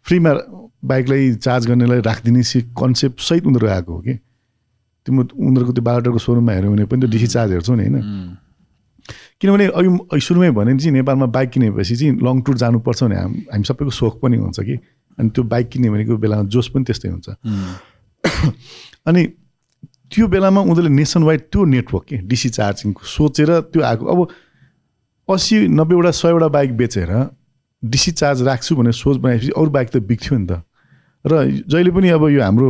फ्रीमा 0.05 0.33
बाइकलाई 0.85 1.33
चार्ज 1.35 1.67
गर्नेलाई 1.67 2.01
राखिदिने 2.01 2.43
सि 2.43 2.61
कन्सेप्ट 2.79 3.19
सहित 3.19 3.45
उनीहरू 3.47 3.67
आएको 3.67 3.93
हो 3.93 3.99
कि? 4.01 4.19
तिम्रो 5.05 5.23
उनीहरूको 5.37 5.73
त्यो 5.73 5.83
बाटोको 5.83 6.19
सोरुममा 6.19 6.51
हेऱ्यो 6.53 6.71
भने 6.71 6.85
पनि 6.85 6.99
त्यो 7.01 7.09
डिसी 7.11 7.27
चार्ज 7.27 7.51
हेर्छौ 7.51 7.75
नि 7.75 7.83
होइन? 7.83 8.37
किनभने 9.41 9.65
अघि 9.67 9.89
अघि 10.13 10.21
सुरुमै 10.21 10.51
भने 10.53 10.77
चाहिँ 10.77 10.93
नेपालमा 10.93 11.25
बाइक 11.35 11.49
किनेपछि 11.49 11.95
चाहिँ 11.95 12.13
लङ 12.21 12.41
टुर 12.45 12.57
जानुपर्छ 12.57 13.03
भने 13.03 13.15
हाम 13.15 13.31
हामी 13.51 13.63
सबैको 13.65 13.91
सोख 13.91 14.19
पनि 14.21 14.37
हुन्छ 14.37 14.59
कि? 14.59 14.75
अनि 15.17 15.29
त्यो 15.29 15.43
बाइक 15.43 15.69
किन्यो 15.69 15.91
भनेको 15.93 16.17
बेलामा 16.17 16.43
जोस 16.53 16.67
पनि 16.73 16.83
त्यस्तै 16.85 17.09
हुन्छ। 17.09 17.29
अनि 19.07 19.21
त्यो 20.11 20.27
बेलामा 20.27 20.61
उनीहरूले 20.61 20.89
नेसन 20.95 21.23
वाइड 21.23 21.41
त्यो 21.51 21.65
नेटवर्क 21.65 22.05
के? 22.07 22.17
डिसी 22.29 22.49
चार्जिङको 22.49 23.01
सोचेर 23.01 23.49
त्यो 23.73 23.81
आएको। 23.81 24.05
अब 24.05 24.19
असी 25.29 25.67
नब्बेवटा 25.67 26.11
सयवटा 26.11 26.47
बाइक 26.47 26.77
बेचेर 26.77 27.11
डिसी 27.83 28.11
चार्ज 28.11 28.41
राख्छु 28.43 28.75
भनेर 28.75 28.93
सोच 28.93 29.17
बनाएपछि 29.17 29.49
अरू 29.57 29.69
बाइक 29.71 29.89
त 29.89 29.97
बिग्थ्यो 30.05 30.37
नि 30.37 30.47
त। 30.47 30.61
र 31.25 31.63
जहिले 31.69 31.91
पनि 31.91 32.09
अब 32.09 32.23
यो 32.29 32.41
हाम्रो 32.41 32.69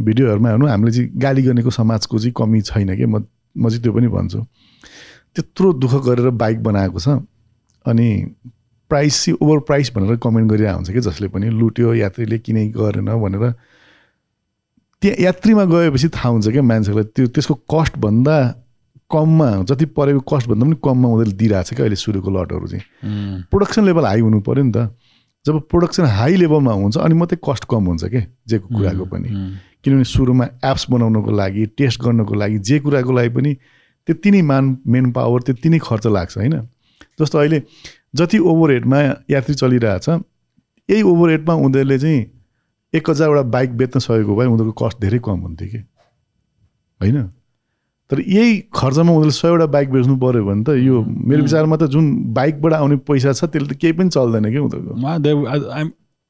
भिडियोहरूमा 0.00 0.48
हेर्नु 0.48 0.66
हामीले 0.66 0.92
चाहिँ 0.92 1.10
गाली 1.20 1.42
गर्नेको 1.42 1.70
समाजको 1.70 2.18
चाहिँ 2.18 2.32
कमी 2.36 2.60
छैन 2.62 2.96
कि? 2.96 3.06
म 3.06 3.24
म 3.56 3.68
चाहिँ 3.68 3.82
त्यो 3.82 3.92
पनि 3.92 4.08
भन्छु। 4.08 4.40
त्यत्रो 5.36 5.72
दुःख 5.72 5.94
गरेर 6.06 6.30
बाइक 6.32 6.62
बनाएको 6.62 6.98
छ 6.98 7.20
अनि 7.84 8.08
प्राइस 8.90 9.24
चाहिँ 9.24 9.38
ओभर 9.42 9.58
प्राइस 9.68 9.92
भनेर 9.96 10.16
कमेन्ट 10.16 10.50
गरिरहेको 10.50 10.76
हुन्छ 10.76 10.90
कि? 10.90 11.00
जसले 11.00 11.28
पनि 11.28 11.50
लुट्यो 11.50 11.94
यात्रीले 11.94 12.38
किनै 12.38 12.66
गरेन 12.76 13.12
भनेर। 13.12 13.52
त्यहाँ 15.02 15.16
यात्रीमा 15.24 15.64
गएपछि 15.64 16.08
थाहा 16.08 16.28
हुन्छ 16.28 16.48
क्या 16.48 16.62
मान्छेलाई 16.62 17.04
त्यो 17.12 17.26
त्यसको 17.28 17.54
कस्टभन्दा 17.68 18.36
कममा 19.12 19.48
जति 19.68 19.84
परेको 19.92 20.20
कस्टभन्दा 20.24 20.64
पनि 20.64 20.76
कममा 20.80 21.08
उनीहरूले 21.08 21.36
दिइरहेको 21.36 21.68
छ 21.68 21.74
क्या 21.76 21.84
अहिले 21.84 21.96
सुरुको 22.00 22.30
लटहरू 22.32 22.66
चाहिँ। 22.72 22.84
प्रोडक्सन 23.52 23.84
लेभल 23.84 24.04
हाई 24.06 24.20
हुनु 24.20 24.40
पऱ्यो 24.40 24.64
नि 24.64 24.72
त। 24.72 24.88
जब 25.46 25.60
प्रोडक्सन 25.60 26.04
हाई 26.04 26.36
लेभलमा 26.36 26.72
हुन्छ 26.72 26.96
अनि 26.98 27.14
मात्रै 27.14 27.38
कस्ट 27.50 27.64
कम 27.70 27.84
हुन्छ 27.84 28.04
क्या 28.04 28.24
जेको 28.48 28.68
कुराको 28.76 29.04
पनि। 29.04 29.28
किनभने 29.84 30.04
सुरुमा 30.04 30.44
एप्स 30.64 30.86
बनाउनको 30.90 31.30
लागि 31.30 31.66
टेस्ट 31.66 32.02
गर्नको 32.02 32.34
लागि 32.34 32.58
जे 32.58 32.78
कुराको 32.78 33.12
लागि 33.12 33.28
पनि 33.28 33.54
त्यति 34.06 34.30
नै 34.30 34.42
मान 34.42 34.78
मेन 34.86 35.12
पावर 35.12 35.42
त्यति 35.42 35.68
नै 35.68 35.78
खर्च 35.78 36.06
लाग्छ 36.06 36.36
होइन? 36.38 36.60
जस्तो 37.20 37.38
अहिले 37.38 37.62
जति 38.14 38.38
ओभरहेडमा 38.38 38.98
यात्री 39.30 39.54
चलिरहेछ 39.54 40.08
यही 40.08 41.02
ओभरहेडमा 41.02 41.54
उनीहरूले 41.54 41.98
चाहिँ 41.98 42.26
एक 42.94 43.10
हजारवटा 43.10 43.42
बाइक 43.42 43.76
बेच्न 43.76 44.00
सकेको 44.00 44.36
भए 44.36 44.46
उनीहरूको 44.46 44.86
कस्ट 44.86 45.00
धेरै 45.00 45.18
कम 45.18 45.40
हुन्थ्यो 45.40 45.68
कि? 45.68 45.78
होइन? 47.00 47.30
तर 48.10 48.20
यही 48.20 48.52
खर्चमा 48.74 49.12
उनीहरूले 49.12 49.32
सयवटा 49.32 49.66
बाइक 49.72 49.90
बेच्नु 49.90 50.16
पऱ्यो 50.22 50.44
भने 50.44 50.62
त 50.64 50.76
यो 50.82 51.02
मेरो 51.02 51.42
विचारमा 51.42 51.76
त 51.76 51.88
जुन 51.94 52.06
बाइकबाट 52.34 52.72
आउने 52.74 52.96
पैसा 53.08 53.32
छ 53.32 53.44
त्यसले 53.46 53.68
त 53.68 53.78
केही 53.80 53.92
पनि 53.98 54.08
चल्दैन 54.10 54.44
कि 54.52 54.58
उनीहरूको? 54.58 54.94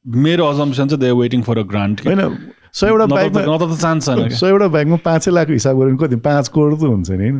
मेरो 0.05 0.43
अजम्सन 0.47 0.89
चाहिँ 0.89 1.01
they 1.01 1.11
waiting 1.19 1.43
for 1.43 1.59
a 1.59 1.63
grant 1.71 2.07
होइन 2.07 2.21
सयवटा 2.75 3.07
बाइकमा 3.07 3.43
न 3.43 3.59
त 3.59 3.79
चान्स 3.81 4.07
छैन। 4.07 4.29
सयवटा 4.39 4.69
बाइकमा 4.75 4.97
पाँचै 5.05 5.31
लाखको 5.31 5.53
हिसाब 5.53 5.75
गऱ्यो 5.79 5.89
भने 5.89 6.07
कति 6.07 6.17
पाँच 6.27 6.49
करोड 6.55 6.73
त 6.79 6.83
हुन्छ 6.83 7.11
नि 7.11 7.29
होइन? 7.29 7.39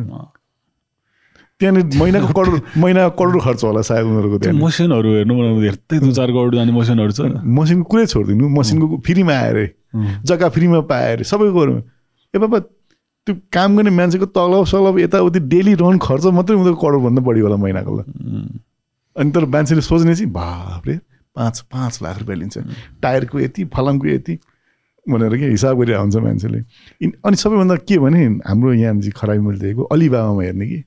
त्यहाँनिर 1.61 1.97
महिनाको 1.97 2.33
करोड 2.33 2.59
महिनाको 2.77 3.15
करोड 3.17 3.41
खर्च 3.41 3.63
होला 3.63 3.81
सायद 3.87 4.05
उनीहरूको 4.05 4.37
त्यो 4.37 4.51
त्यहाँ 4.51 4.65
मसिनहरू 4.65 5.09
हेर्नु 5.15 5.33
धेरै 5.61 5.99
दुई 5.99 6.11
चार 6.11 6.29
करोड 6.35 6.55
जाने 6.55 6.71
मसिनहरू 6.71 7.11
छ। 7.11 7.19
मसिनको 7.39 7.83
कुरै 7.91 8.05
छोडिदिनु 8.11 8.49
मसिनको 8.59 8.85
फ्रीमा 9.07 9.33
आएर 9.33 9.57
जग्गा 10.27 10.49
फ्रीमा 10.55 10.79
पाएर 10.91 11.23
सबै 11.23 11.49
गरौँ 11.55 11.79
ए 12.33 12.37
बाबा 12.43 12.57
त्यो 13.27 13.35
काम 13.53 13.77
गर्ने 13.77 13.89
मान्छेको 13.89 14.25
तलब 14.35 14.65
सलब 14.67 14.99
यताउति 14.99 15.39
डेली 15.39 15.73
रन 15.79 15.97
खर्च 15.97 16.25
मात्रै 16.37 16.55
उनीहरूको 16.55 16.81
करोडभन्दा 16.81 17.21
बढी 17.21 17.39
होला 17.39 17.55
महिनाको 17.55 17.95
ल। 17.97 18.03
अनि 19.15 19.31
तर 19.31 19.45
मान्छेले 19.45 19.81
सोच्ने 19.81 20.15
चाहिँ 20.15 20.31
बापरे! 20.31 20.99
पाँच 21.35 21.59
पाँच 21.71 21.99
लाख 22.03 22.19
रुपियाँ 22.19 22.39
लिन्छ। 22.39 22.57
टायरको 23.01 23.39
यति 23.39 23.65
फलामको 23.73 24.07
यति 24.07 24.37
भनेर 25.05 25.37
के 25.37 25.45
हिसाब 25.49 25.79
गरिरहेको 25.79 26.03
हुन्छ 26.03 26.15
मान्छेले। 26.15 26.59
अनि 27.25 27.35
सबैभन्दा 27.35 27.75
के 27.87 27.97
भने 27.99 28.25
हाम्रो 28.47 28.73
यहाँ 28.73 28.93
चाहिँ 28.99 29.11
खराबी 29.15 29.39
मैले 29.39 29.59
देखेको 29.59 29.83
अलिबाबामा 29.83 30.43
हेर्ने 30.43 30.67
कि। 30.67 30.83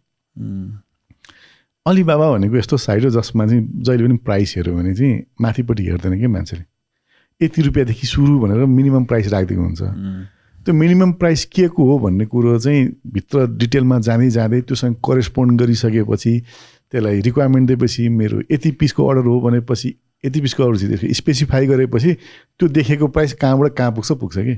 अलिबाबा 1.87 2.31
भनेको 2.33 2.57
यस्तो 2.57 2.77
साइट 2.77 3.05
हो 3.05 3.11
जसमा 3.11 3.47
चाहिँ 3.47 3.63
जहिले 3.83 4.05
पनि 4.05 4.17
प्राइस 4.27 4.55
हेऱ्यो 4.57 4.75
भने 4.77 4.95
चाहिँ 4.95 5.25
माथिपट्टि 5.41 5.83
हेर्दैन 5.87 6.19
कि 6.21 6.27
मान्छेले। 6.27 6.65
यति 7.41 7.63
रुपियाँदेखि 7.63 8.07
सुरु 8.07 8.39
भनेर 8.41 8.65
मिनिमम 8.67 9.05
प्राइस 9.05 9.29
राखिदिएको 9.33 9.63
हुन्छ। 9.63 9.83
त्यो 10.67 10.75
मिनिमम 10.75 11.13
प्राइस 11.13 11.45
के 11.45 11.69
को 11.69 11.85
हो 11.85 11.99
भन्ने 11.99 12.27
कुरो 12.27 12.59
चाहिँ 12.59 12.97
भित्र 13.07 13.47
डिटेलमा 13.57 13.99
जाँदै 13.99 14.31
जाँदै 14.31 14.61
त्योसँग 14.61 14.95
करेस्पोन्ड 14.95 15.61
गरिसकेपछि 15.61 16.43
त्यसलाई 16.93 17.21
रिक्वायरमेन्ट 17.21 17.69
दिएपछि 17.69 18.09
मेरो 18.09 18.41
यति 18.53 18.71
पिसको 18.71 19.07
अर्डर 19.07 19.27
हो 19.27 19.41
भनेपछि 19.41 19.95
यति 20.25 20.41
पिसको 20.41 20.65
अर्डर 20.65 20.79
चाहिँ 20.79 20.97
त्यसको 20.97 21.15
स्पेसिफाई 21.15 21.67
गरेपछि 21.67 22.13
त्यो 22.59 22.69
देखेको 22.69 23.09
प्राइस 23.09 23.33
कहाँबाट 23.33 23.73
कहाँ 23.73 23.93
पुग्छ 23.93 24.13
पुग्छ 24.13 24.39
कि? 24.39 24.55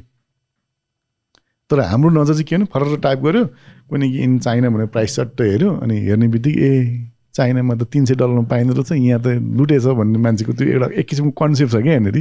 तर 1.70 1.80
हाम्रो 1.80 2.10
नजर 2.10 2.32
चाहिँ 2.32 2.44
के 2.44 2.56
भने 2.56 2.64
फरक 2.64 3.00
टाइप 3.02 3.18
गऱ्यो। 3.18 3.44
कुनै 3.90 4.08
इन 4.08 4.38
चाइना 4.38 4.68
भनेर 4.68 4.86
प्राइस 4.86 5.16
चट्ट 5.16 5.40
हेऱ्यो 5.40 5.76
अनि 5.76 6.00
हेर्ने 6.00 6.28
बित्तिकै 6.28 6.60
ए 6.60 7.10
चाइनामा 7.38 7.74
त 7.78 7.82
तिन 7.92 8.04
सय 8.04 8.14
डलरमा 8.18 8.42
पाइँदो 8.50 8.72
रहेछ 8.74 8.92
यहाँ 8.92 9.20
त 9.22 9.38
लुटेछ 9.58 9.86
भन्ने 9.98 10.18
मान्छेको 10.18 10.52
त्यो 10.58 10.66
एउटा 10.74 10.86
एक 10.98 11.06
किसिमको 11.08 11.32
कन्सेप्ट 11.38 11.72
छ 11.72 11.76
क्या 11.82 11.92
यहाँनिर। 11.94 12.18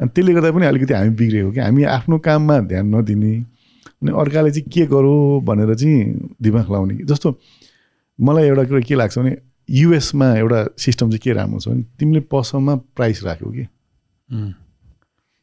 अनि 0.00 0.08
त्यसले 0.08 0.32
गर्दा 0.34 0.50
पनि 0.56 0.66
अलिकति 0.66 0.94
हामी 0.94 1.10
बिग्रेको 1.20 1.50
कि 1.52 1.60
हामी 1.60 1.82
आफ्नो 1.96 2.18
काममा 2.24 2.58
ध्यान 2.72 2.86
नदिने। 2.94 3.32
अनि 4.00 4.10
अर्काले 4.14 4.50
चाहिँ 4.50 4.70
के 4.72 4.86
गरौँ 4.88 5.42
भनेर 5.44 5.74
चाहिँ 5.74 6.34
दिमाग 6.42 6.66
लाउने। 6.72 6.94
जस्तो 7.04 7.28
मलाई 8.18 8.44
एउटा 8.48 8.64
कुरा 8.64 8.80
के 8.88 8.94
लाग्छ 8.94 9.18
भने 9.18 9.36
युएसमा 9.68 10.26
एउटा 10.34 10.60
सिस्टम 10.78 11.06
चाहिँ 11.10 11.20
के 11.22 11.32
राम्रो 11.32 11.60
छ 11.60 11.68
भने 11.68 11.82
तिमीले 11.98 12.20
पसलमा 12.32 12.74
प्राइस 12.96 13.22
राख्यौ 13.24 13.50
कि। 13.52 13.64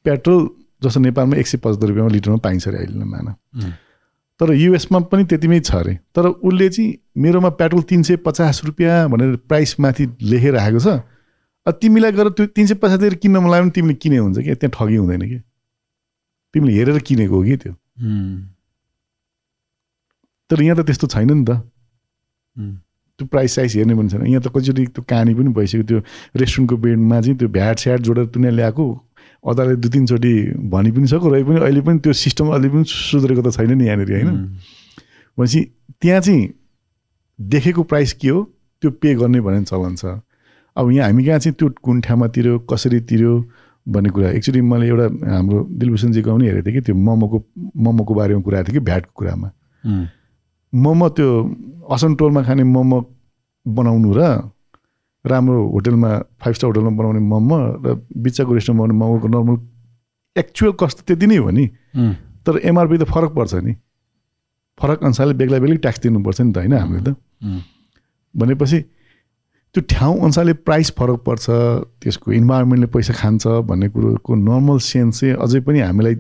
पेट्रोल 0.05 0.49
जस्तो 0.83 0.99
नेपालमा 0.99 1.37
एक 1.37 1.47
सय 1.47 1.57
पचहत्तर 1.57 1.87
रुपियाँमा 1.87 2.11
लिटरमा 2.13 2.37
पाइन्छ 2.45 2.67
अरे 2.67 2.77
अहिले 2.77 3.05
मान। 3.05 3.33
तर 4.39 4.53
युएसमा 4.53 4.99
पनि 5.11 5.23
त्यतिमै 5.31 5.59
छ 5.59 5.75
अरे। 5.75 5.93
तर 6.15 6.25
उसले 6.27 6.69
चाहिँ 6.69 6.91
मेरोमा 7.15 7.49
पेट्रोल 7.59 7.81
तिन 7.89 8.03
सय 8.03 8.15
पचास 8.25 8.61
रुपियाँ 8.65 9.09
भनेर 9.09 9.35
प्राइस 9.47 9.75
माथि 9.79 10.05
लेखेर 10.21 10.53
राखेको 10.53 10.79
छ। 10.79 10.87
अब 11.65 11.73
तिमीलाई 11.81 12.11
गएर 12.11 12.29
त्यो 12.29 12.45
तिन 12.53 12.65
सय 12.67 12.75
पचास 12.75 12.99
दिएर 12.99 13.15
किन्न 13.15 13.37
मन 13.37 13.49
लाग्यो 13.51 13.63
भने 13.63 13.71
तिमीले 13.71 13.93
किने 13.95 14.17
हुन्छ 14.17 14.37
कि? 14.37 14.55
त्यहाँ 14.55 14.71
ठगी 14.75 14.95
हुँदैन 14.95 15.21
कि? 15.21 15.39
तिमीले 16.53 16.73
हेरेर 16.73 16.99
किनेको 16.99 17.35
हो 17.35 17.43
कि 17.43 17.55
त्यो? 17.57 17.73
तर 20.49 20.61
यहाँ 20.61 20.77
त 20.77 20.85
त्यस्तो 20.85 21.07
छैन 21.07 21.31
नि 21.31 21.45
त। 21.45 21.63
त्यो 23.19 23.25
प्राइस 23.31 23.55
साइज 23.55 23.75
हेर्ने 23.77 23.95
पनि 23.95 24.09
छैन। 24.09 24.27
यहाँ 24.27 24.41
त 24.43 24.47
कतिचोटि 24.51 24.85
त्यो 24.93 25.03
कहानी 25.09 25.33
पनि 25.33 25.49
भइसक्यो। 25.55 25.83
त्यो 25.83 25.99
रेस्टुरेन्टको 26.35 26.75
बेडमा 26.77 27.21
चाहिँ 27.21 27.37
त्यो 27.39 27.47
भ्याट 27.49 27.75
स्याट 27.79 27.99
जोडेर 28.05 28.25
तुने 28.35 28.51
ल्याएको। 28.51 28.85
अदालतले 29.45 29.75
दुई 29.81 29.89
तिनचोटि 29.89 30.33
भनि 30.69 30.91
पनि 30.91 31.07
सक्यो 31.07 31.29
र 31.33 31.43
पनि 31.43 31.59
अहिले 31.63 31.81
पनि 31.81 31.99
त्यो 32.03 32.13
सिस्टम 32.13 32.45
अहिले 32.53 32.69
पनि 32.69 32.83
सुध्रेको 32.83 33.41
त 33.41 33.49
छैन 33.55 33.71
नि 33.77 33.85
यहाँनिर 33.87 34.11
होइन? 34.11 34.29
भनेपछि 35.37 35.59
त्यहाँ 36.01 36.21
चाहिँ 36.21 36.43
देखेको 37.39 37.83
प्राइस 37.83 38.13
के 38.13 38.29
हो 38.29 38.43
त्यो 38.81 38.91
पे 38.91 39.15
गर्ने 39.15 39.41
भन्ने 39.41 39.63
चलन 39.63 39.95
छ। 39.95 40.05
अब 40.77 40.91
यहाँ 40.91 41.07
हामी 41.07 41.25
कहाँ 41.25 41.39
चाहिँ 41.39 41.55
त्यो 41.59 41.69
कुन 41.83 42.01
ठाउँमा 42.01 42.27
तिर्यो 42.35 42.59
कसरी 42.71 42.99
तिर्यो 43.09 43.33
भन्ने 43.87 44.09
कुरा। 44.09 44.29
एक्चुली 44.39 44.61
मैले 44.61 44.87
एउटा 44.87 45.07
हाम्रो 45.31 45.57
दिलभूषणजीको 45.79 46.29
पनि 46.35 46.45
हेरेको 46.47 46.65
थिएँ 46.65 46.75
कि 46.75 46.81
त्यो 46.81 46.95
मोमोको 46.95 47.37
मोमोको 47.85 48.13
बारेमा 48.13 48.41
कुरा 48.41 48.63
थियो 48.63 48.73
कि 48.73 48.79
भ्याटको 48.79 49.11
कुरामा। 49.15 49.49
मोमो 50.73 51.07
त्यो 51.15 51.29
असनटोलमा 51.93 52.41
खाने 52.43 52.63
मोमो 52.63 52.97
बनाउनु 53.65 54.11
र 54.17 54.21
राम्रो 55.25 55.59
होटेलमा 55.73 56.09
फाइभ 56.41 56.53
स्टार 56.55 56.67
होटेलमा 56.69 56.91
बनाउने 56.97 57.19
मोमो 57.19 57.57
र 57.85 57.87
बिचको 58.13 58.53
रेस्टुरेन्टमा 58.53 58.83
बनाउने 58.83 58.95
मोमोको 58.99 59.27
नर्मल 59.27 59.55
एक्चुअल 60.35 60.71
कस्ट 60.81 60.97
त्यति 61.07 61.27
नै 61.27 61.37
हो 61.37 61.49
नि। 61.49 61.65
तर 62.45 62.59
एमआरपी 62.61 62.97
त 62.97 63.03
फरक 63.09 63.31
पर्छ 63.33 63.53
नि। 63.63 63.73
फरक 64.79 65.03
अनुसारले 65.03 65.33
बेग्ला 65.33 65.57
बेग्लै 65.59 65.77
ट्याक्स 65.77 65.99
दिनुपर्छ 66.01 66.41
नि 66.41 66.51
त 66.51 66.57
होइन 66.57 66.73
हामीले 66.73 67.01
त? 67.03 67.15
भनेपछि 68.35 68.79
त्यो 69.75 69.81
ठाउँ 69.89 70.17
अनुसारले 70.23 70.53
प्राइस 70.67 70.91
फरक 70.97 71.19
पर्छ 71.27 71.45
त्यसको 72.03 72.31
इन्भाइरोमेन्टले 72.31 72.87
पैसा 72.95 73.13
खान्छ 73.13 73.47
भन्ने 73.69 73.87
कुरोको 73.89 74.35
नर्मल 74.35 74.77
सेन्स 74.79 75.19
चाहिँ 75.19 75.35
अझै 75.35 75.59
पनि 75.67 75.79
हामीलाई 75.79 76.15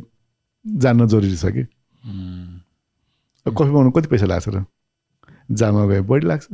जान्न 0.65 1.07
जरुरी 1.07 1.35
छ 1.35 1.45
कि? 1.55 1.63
कफी 3.45 3.69
बनाउनु 3.71 3.91
कति 3.91 4.07
पैसा 4.11 4.25
लाग्छ 4.25 4.47
र? 4.49 4.63
जामा 5.51 5.85
गए 5.87 6.01
बढी 6.09 6.25
लाग्छ 6.27 6.45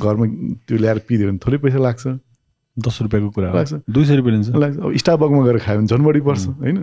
घरमा 0.00 0.26
त्यो 0.66 0.76
ल्याएर 0.78 0.98
पिदियो 1.06 1.28
भने 1.28 1.38
थोरै 1.38 1.58
पैसा 1.58 1.78
लाग्छ। 1.78 2.04
दस 2.76 2.96
रुपियाँको 3.02 3.30
कुरा 3.30 3.52
लाग्छ। 3.52 3.72
दुई 3.90 4.04
सय 4.04 4.16
रुपियाँ 4.16 4.34
लिन्छ। 4.34 4.48
लाग्छ। 4.56 4.76
अब 4.78 4.96
स्टाबकमा 4.96 5.42
गएर 5.46 5.58
खायो 5.58 5.78
भने 5.78 5.86
झन् 5.86 6.04
बढी 6.04 6.20
पर्छ 6.20 6.46
होइन? 6.46 6.76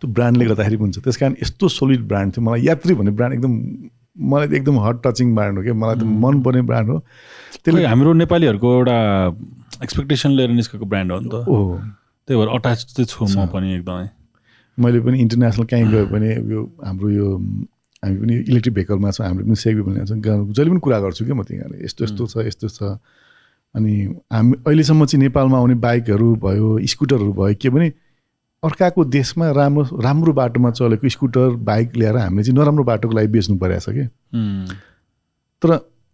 त्यो 0.00 0.10
ब्रान्डले 0.12 0.44
गर्दाखेरि 0.44 0.76
पनि 0.76 0.84
हुन्छ। 0.84 0.98
त्यस 1.04 1.16
कारण 1.16 1.34
यस्तो 1.42 1.68
सोलिड 1.68 2.02
ब्रान्ड 2.08 2.32
थियो 2.36 2.44
मलाई 2.44 2.60
यात्री 2.66 2.94
भन्ने 2.94 3.10
ब्रान्ड 3.18 3.34
एकदम 3.34 3.52
मलाई 4.16 4.46
त 4.48 4.52
एकदम 4.54 4.78
हट 4.80 4.96
टचिङ 5.04 5.34
ब्रान्ड 5.34 5.58
हो 5.58 5.62
क्या। 5.64 5.74
मलाई 5.74 5.96
त 5.96 6.02
मनपर्ने 6.24 6.62
ब्रान्ड 6.68 6.88
हो। 6.90 6.98
त्यसले 7.64 7.84
हाम्रो 7.84 8.12
नेपालीहरूको 8.24 8.68
एउटा 8.76 8.96
एक्सपेक्टेसन 9.82 10.30
लिएर 10.36 10.50
निस्केको 10.50 10.86
ब्रान्ड 10.86 11.12
हो 11.12 11.18
नि 11.20 11.28
त। 11.28 11.34
ओहो 11.48 11.76
त्यही 12.28 12.36
भएर 12.40 12.48
अट्याच 12.56 12.78
चाहिँ 12.96 13.06
छु 13.06 13.24
म 13.24 13.46
पनि 13.52 13.74
एकदमै। 13.74 14.08
मैले 14.78 15.00
पनि 15.00 15.16
इन्टरनेसनल 15.20 15.64
कहीँ 15.64 15.86
गयो 15.92 16.06
भने 16.12 16.30
यो 16.52 16.60
हाम्रो 16.84 17.08
यो 17.10 17.28
हामी 18.02 18.16
पनि 18.20 18.34
इलेक्ट्रिक 18.48 18.74
भेहिकलमा 18.74 19.10
छौँ 19.10 19.26
हामीले 19.26 19.44
पनि 19.44 19.56
सेभी 19.56 19.82
भन्ने 19.82 20.04
जहिले 20.04 20.70
पनि 20.70 20.80
कुरा 20.80 20.98
गर्छु 21.00 21.24
क्या 21.24 21.36
म 21.36 21.42
त्यहाँ 21.44 21.68
यस्तो 21.84 22.04
यस्तो 22.04 22.26
छ 22.26 22.34
यस्तो 22.48 22.68
छ। 22.68 22.96
अनि 23.74 23.92
हामी 24.32 24.52
अहिलेसम्म 24.66 25.04
चाहिँ 25.04 25.22
नेपालमा 25.22 25.56
आउने 25.58 25.74
बाइकहरू 25.80 26.28
भयो 26.40 26.68
स्कुटरहरू 26.92 27.32
भयो 27.32 27.54
के 27.60 27.68
भने 27.68 27.88
अर्काको 28.66 29.04
देशमा 29.04 29.50
राम्रो 29.52 30.00
राम्रो 30.02 30.32
बाटोमा 30.32 30.70
चलेको 30.70 31.08
स्कुटर 31.08 31.50
बाइक 31.68 31.96
ल्याएर 31.96 32.16
हामीले 32.16 32.44
चाहिँ 32.44 32.58
नराम्रो 32.58 32.84
बाटोको 32.84 33.14
लागि 33.16 33.28
बेच्नु 33.32 33.56
परेको 33.58 33.80
छ 33.80 33.94
कि? 33.94 34.04
तर 35.62 35.70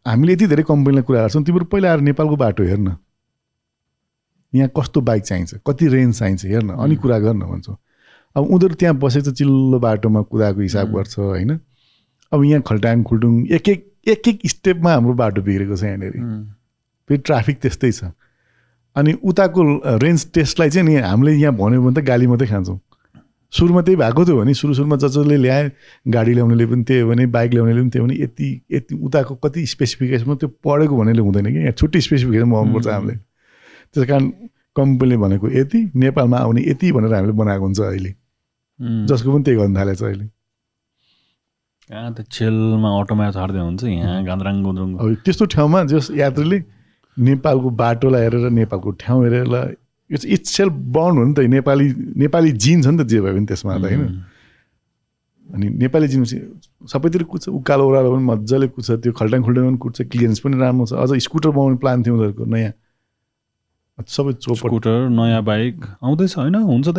हामीले 0.06 0.32
यति 0.32 0.46
धेरै 0.46 0.62
कम्पनीलाई 0.68 1.02
कुरा 1.02 1.20
गर्छौँ 1.20 1.44
तिम्रो 1.44 1.64
पहिला 1.72 1.90
आएर 1.90 2.00
नेपालको 2.00 2.36
बाटो 2.36 2.62
हेर्न। 2.64 2.96
यहाँ 4.52 4.70
कस्तो 4.76 5.00
बाइक 5.00 5.22
चाहिन्छ 5.24 5.54
कति 5.66 5.88
रेन्ज 5.88 6.18
चाहिन्छ 6.18 6.44
हेर्न 6.44 6.70
अनि 6.70 6.96
कुरा 6.96 7.18
गर्न 7.18 7.40
भन्छौँ। 7.40 7.76
अब 8.36 8.44
उनीहरू 8.44 8.74
त्यहाँ 8.74 8.96
बसेको 8.98 9.30
छ 9.30 9.34
चिल्लो 9.34 9.78
बाटोमा 9.78 10.20
कुदाएको 10.22 10.60
हिसाब 10.60 10.92
गर्छ 10.96 11.18
होइन? 11.18 11.58
अब 12.32 12.44
यहाँ 12.44 12.62
खल्टाङ 12.66 13.02
खुल्टुङ 13.04 13.46
एक 13.52 13.68
एक 13.68 13.80
एक 14.08 14.28
एक 14.28 14.40
स्टेपमा 14.50 14.92
हाम्रो 14.92 15.14
बाटो 15.14 15.42
बिग्रेको 15.42 15.76
छ 15.76 15.84
यहाँनिर। 15.84 16.12
फेरि 17.08 17.20
ट्राफिक 17.20 17.60
त्यस्तै 17.60 17.92
छ। 17.92 18.04
अनि 18.96 19.12
उताको 19.24 19.62
रेन्ज 20.02 20.26
टेस्टलाई 20.34 20.70
चाहिँ 20.70 20.88
नि 20.88 20.94
हामीले 21.00 21.32
यहाँ 21.32 21.54
भन्यो 21.56 21.82
भने 21.82 22.00
त 22.00 22.04
गाली 22.04 22.26
मात्रै 22.26 22.48
खान्छौँ। 22.48 22.78
सुरुमा 23.52 23.80
त्यही 23.82 23.96
भएको 23.96 24.24
थियो 24.24 24.36
भने 24.36 24.54
सुरु 24.54 24.74
सुरुमा 24.74 24.96
जसले 24.96 25.36
ल्याए 25.36 25.70
गाडी 26.08 26.32
ल्याउनेले 26.34 26.66
पनि 26.66 26.84
त्यही 26.88 27.00
हो 27.00 27.08
भने 27.08 27.26
बाइक 27.36 27.50
ल्याउनेले 27.52 27.80
पनि 27.80 27.90
त्यही 27.90 28.02
हो 28.02 28.06
भने 28.06 28.16
यति 28.22 28.48
यति 28.72 28.94
उताको 28.96 29.34
कति 29.44 29.66
स्पेसिफिकेसनमा 29.66 30.34
त्यो 30.40 30.48
पढेको 30.64 30.96
भनेले 30.96 31.22
हुँदैन 31.22 31.46
कि। 31.46 31.58
यहाँ 31.58 31.72
छुट्टै 31.72 32.00
स्पेसिफिकेसन 32.00 32.50
बनाउनुपर्छ 32.50 32.86
हामीले 32.88 33.16
त्यस 33.16 34.06
कारण 34.08 34.28
कम्पनीले 34.76 35.16
भनेको 35.24 35.48
यति 35.52 35.80
नेपालमा 35.94 36.38
आउने 36.38 36.62
यति 36.68 36.92
भनेर 36.92 37.14
हामीले 37.14 37.32
बनाएको 37.40 37.64
हुन्छ 37.64 37.80
अहिले। 37.80 38.12
जसको 39.08 39.32
पनि 39.32 39.42
त्यही 39.44 39.56
गर्न 39.58 39.76
थालेछ 39.76 40.02
अहिले। 40.02 40.26
कहाँ 41.92 42.12
त 42.14 42.24
छेलमा 42.32 42.90
अटोमा 43.00 43.30
छाड्दै 43.36 43.60
हुन्छ 43.60 43.84
यहाँ 43.84 44.24
गान्द्राङ 44.24 44.62
गुन्द्रुङ 44.64 45.14
त्यस्तो 45.24 45.44
ठाउँमा 45.52 45.84
जस 45.92 46.08
यात्रीले 46.16 46.58
नेपालको 47.16 47.70
बाटोलाई 47.78 48.22
हेरेर 48.22 48.50
नेपालको 48.50 48.90
ठाउँ 49.00 49.24
हेरेर 49.24 49.76
इट्स 50.10 50.26
इट्स 50.26 50.50
सेल्फ 50.56 50.72
बर्न 50.96 51.16
हो 51.18 51.24
नि 51.24 51.34
त 51.34 51.38
नेपाली 51.48 51.86
नेपाली 52.18 52.52
जिन 52.52 52.82
छ 52.82 52.86
नि 52.86 52.98
त 52.98 53.06
जे 53.08 53.20
भयो 53.20 53.34
भने 53.34 53.46
त्यसमा 53.46 53.76
त 53.78 53.84
होइन? 53.84 54.02
अनि 55.46 55.68
नेपाली 55.68 56.08
जिन 56.08 56.24
सबैतिर 56.88 57.22
कुद्छ 57.28 57.48
उकालो 57.48 57.82
ओह्रालो 57.88 58.08
पनि 58.14 58.24
मजाले 58.24 58.66
कुद्छ 58.68 58.90
त्यो 58.90 59.12
खल्टाङ 59.12 59.42
खुल्टाङ 59.44 59.64
पनि 59.68 59.78
कुद्छ 59.78 59.98
क्लियरेन्स 60.02 60.40
पनि 60.40 60.56
राम्रो 60.60 60.86
छ। 60.86 60.92
अझ 60.94 61.10
स्कुटर 61.20 61.50
बनाउने 61.50 61.76
प्लान 61.82 62.02
थियो 62.02 62.14
उनीहरूको 62.14 62.44
नयाँ। 62.44 62.72
सबै 64.08 64.32
स्कुटर 64.40 65.08
नयाँ 65.08 65.42
बाइक 65.44 65.74
आउँदैछ 66.04 66.36
होइन? 66.38 66.56
हुन्छ 66.56 66.88
त 66.88 66.98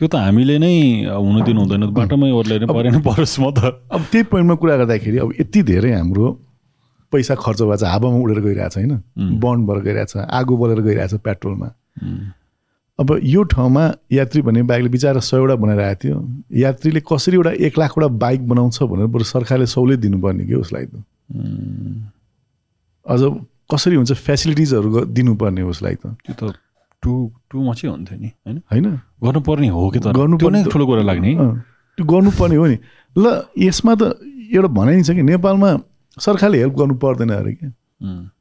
त्यो 0.00 0.08
त 0.08 0.14
हामीले 0.16 0.56
नै 0.58 0.74
हुनु 1.12 1.40
दिनु 1.44 1.60
हुँदैन। 1.60 1.82
बाटोमै 1.92 2.30
ओर्लेर 2.32 2.64
परेन 2.66 3.00
परोस् 3.04 3.40
म 3.40 3.52
त। 3.52 3.84
अब 3.92 4.00
त्यही 4.08 4.24
पोइन्टमा 4.32 4.54
कुरा 4.56 4.76
गर्दाखेरि 4.80 5.18
अब 5.20 5.28
यति 5.40 5.60
धेरै 5.62 5.92
हाम्रो 5.92 6.26
पैसा 7.12 7.34
खर्च 7.34 7.62
भएको 7.62 7.76
छ 7.76 7.84
हावामा 7.84 8.18
उडेर 8.18 8.40
गइरहेछ 8.40 8.76
होइन? 8.76 9.02
बन्ड 9.18 9.68
भएर 9.68 9.82
गइरहेछ 9.82 10.16
आगो 10.16 10.56
बलेर 10.56 10.80
गइरहेछ 10.80 11.14
पेट्रोलमा। 11.14 11.70
अब 13.00 13.20
यो 13.22 13.42
ठाउँमा 13.42 13.92
यात्री 14.12 14.42
भन्ने 14.42 14.62
बाइकले 14.62 14.88
बिचरा 14.88 15.20
सयवटा 15.20 15.54
बनाइरहेको 15.54 16.00
थियो। 16.04 16.42
यात्रीले 16.52 17.00
कसरी 17.00 17.36
एउटा 17.36 17.50
एक 17.50 17.78
लाखवटा 17.78 18.08
बाइक 18.08 18.48
बनाउँछ 18.48 18.82
भनेर 18.82 19.06
बरु 19.06 19.24
सरकारले 19.24 19.66
सहुलियत 19.66 20.00
दिनुपर्ने 20.00 20.44
कि 20.46 20.54
उसलाई 20.54 20.86
त? 20.86 21.04
अझ 23.06 23.20
कसरी 23.74 23.96
हुन्छ 23.96 24.12
फेसिलिटिजहरू 24.12 25.04
दिनुपर्ने 25.04 25.62
उसलाई 25.62 25.94
त? 25.94 26.06
त्यो 26.06 26.50
त 26.50 26.54
टु 27.02 27.32
टु 27.50 27.70
मचै 27.70 27.88
हुन्थ्यो 27.88 28.18
नि 28.20 28.26
होइन? 28.26 28.58
होइन। 28.72 29.00
गर्नुपर्ने 29.24 29.68
हो 29.68 29.90
कि 29.90 29.98
तर 29.98 30.12
गर्नुपर्ने 30.12 30.64
त- 30.64 30.70
ठुलो 30.70 30.86
कुरा 30.86 31.02
लाग्ने। 31.02 31.34
त्यो 31.96 32.04
गर्नुपर्ने 32.06 32.56
हो 32.56 32.66
नि। 32.66 32.78
ल 33.18 33.42
यसमा 33.58 33.94
त 33.94 34.02
एउटा 34.52 34.68
भनाइ 34.68 34.96
नि 34.96 35.02
छ 35.02 35.10
कि 35.10 35.22
नेपालमा 35.22 35.80
सरकारले 36.16 36.58
हेल्प 36.58 36.74
गर्नु 36.74 36.94
पर्दैन 36.94 37.30
अरे 37.30 37.52
क्या 37.54 37.70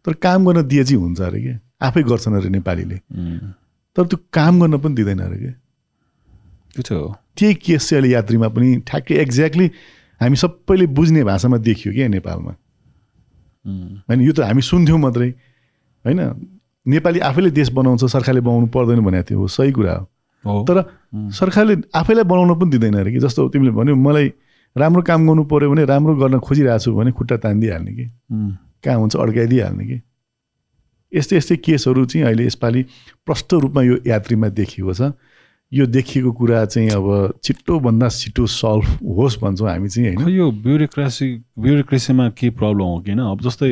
तर 0.06 0.14
काम 0.14 0.46
गर्न 0.46 0.68
दिए 0.68 0.84
चाहिँ 0.84 1.02
हुन्छ 1.02 1.22
अरे 1.22 1.42
क्या 1.42 1.60
आफै 1.88 2.04
गर्छन् 2.04 2.36
अरे 2.36 2.50
नेपालीले। 2.50 2.98
तर 3.96 4.06
त्यो 4.06 4.18
काम 4.34 4.60
गर्न 4.62 4.78
पनि 4.78 4.96
दिँदैन 4.96 5.20
अरे 5.20 5.38
क्या 5.38 5.52
त्यो 6.76 6.82
चाहिँ 6.82 7.02
हो। 7.04 7.16
त्यही 7.38 7.54
केस 7.56 7.90
चाहिँ 7.90 8.02
अहिले 8.02 8.14
यात्रीमा 8.14 8.48
पनि 8.48 8.76
ठ्याक्कै 8.88 9.16
एक्ज्याक्टली 9.16 9.68
हामी 10.22 10.36
सबैले 10.36 10.88
बुझ्ने 10.88 11.24
भाषामा 11.24 11.58
देखियो 11.60 11.94
क्या 11.94 12.08
नेपालमा। 12.08 12.54
होइन 14.10 14.22
यो 14.22 14.34
त 14.34 14.40
हामी 14.42 14.62
सुन्थ्यौँ 14.62 15.00
मात्रै। 15.00 15.30
होइन 16.06 16.20
नेपाली 16.86 17.20
आफैले 17.20 17.52
देश 17.52 17.70
बनाउँछ 17.70 18.06
सरकारले 18.06 18.42
बनाउनु 18.42 18.68
पर्दैन 18.68 19.00
भनेको 19.06 19.30
थियो 19.30 19.40
हो 19.40 19.48
सही 19.48 19.72
कुरा 19.72 19.94
हो। 20.46 20.64
तर 20.64 20.78
सरकारले 21.36 21.76
आफैलाई 21.96 22.24
बनाउन 22.24 22.60
पनि 22.60 22.70
दिँदैन 22.72 22.96
अरे 23.00 23.12
कि? 23.12 23.20
जस्तो 23.20 23.50
तिमीले 23.50 23.72
भन्यो 23.72 23.96
मलाई 23.96 24.28
राम्रो 24.76 25.02
काम 25.02 25.28
गर्नु 25.28 25.44
पऱ्यो 25.50 25.70
भने 25.70 25.86
राम्रो 25.86 26.16
गर्न 26.16 26.40
खोजिरहेको 26.40 26.80
छु 26.80 26.94
भने 26.96 27.12
खुट्टा 27.12 27.38
तानिदिइहाल्ने 27.38 27.92
कि? 27.94 28.06
कहाँ 28.84 28.98
हुन्छ? 29.00 29.16
अड्काइदिइहाल्ने 29.16 29.86
कि? 29.86 29.98
यस्तै 31.12 31.38
यस्तै 31.38 31.56
केसहरू 31.58 32.06
चाहिँ 32.06 32.26
अहिले 32.26 32.46
यसपालि 32.46 32.82
प्रष्ट 33.26 33.54
रूपमा 33.54 33.82
यो 33.84 33.96
यात्रीमा 34.08 34.48
देखिएको 34.54 34.94
छ। 34.94 35.12
यो 35.72 35.86
देखिएको 35.86 36.32
कुरा 36.34 36.66
चाहिँ 36.66 36.90
अब 36.90 37.40
छिट्टोभन्दा 37.44 38.08
छिटो 38.10 38.46
सल्भ 38.46 38.86
होस् 39.18 39.38
भन्छौँ 39.42 39.70
हामी 39.70 39.90
चाहिँ 39.90 40.16
होइन? 40.16 40.30
यो 40.30 40.52
ब्युरोक्रेसी 40.66 41.28
ब्युरोक्रेसीमा 41.60 42.30
के 42.38 42.50
प्रब्लम 42.50 42.86
हो 42.86 43.00
कि 43.02 43.12
होइन? 43.12 43.22
अब 43.26 43.42
जस्तै 43.42 43.72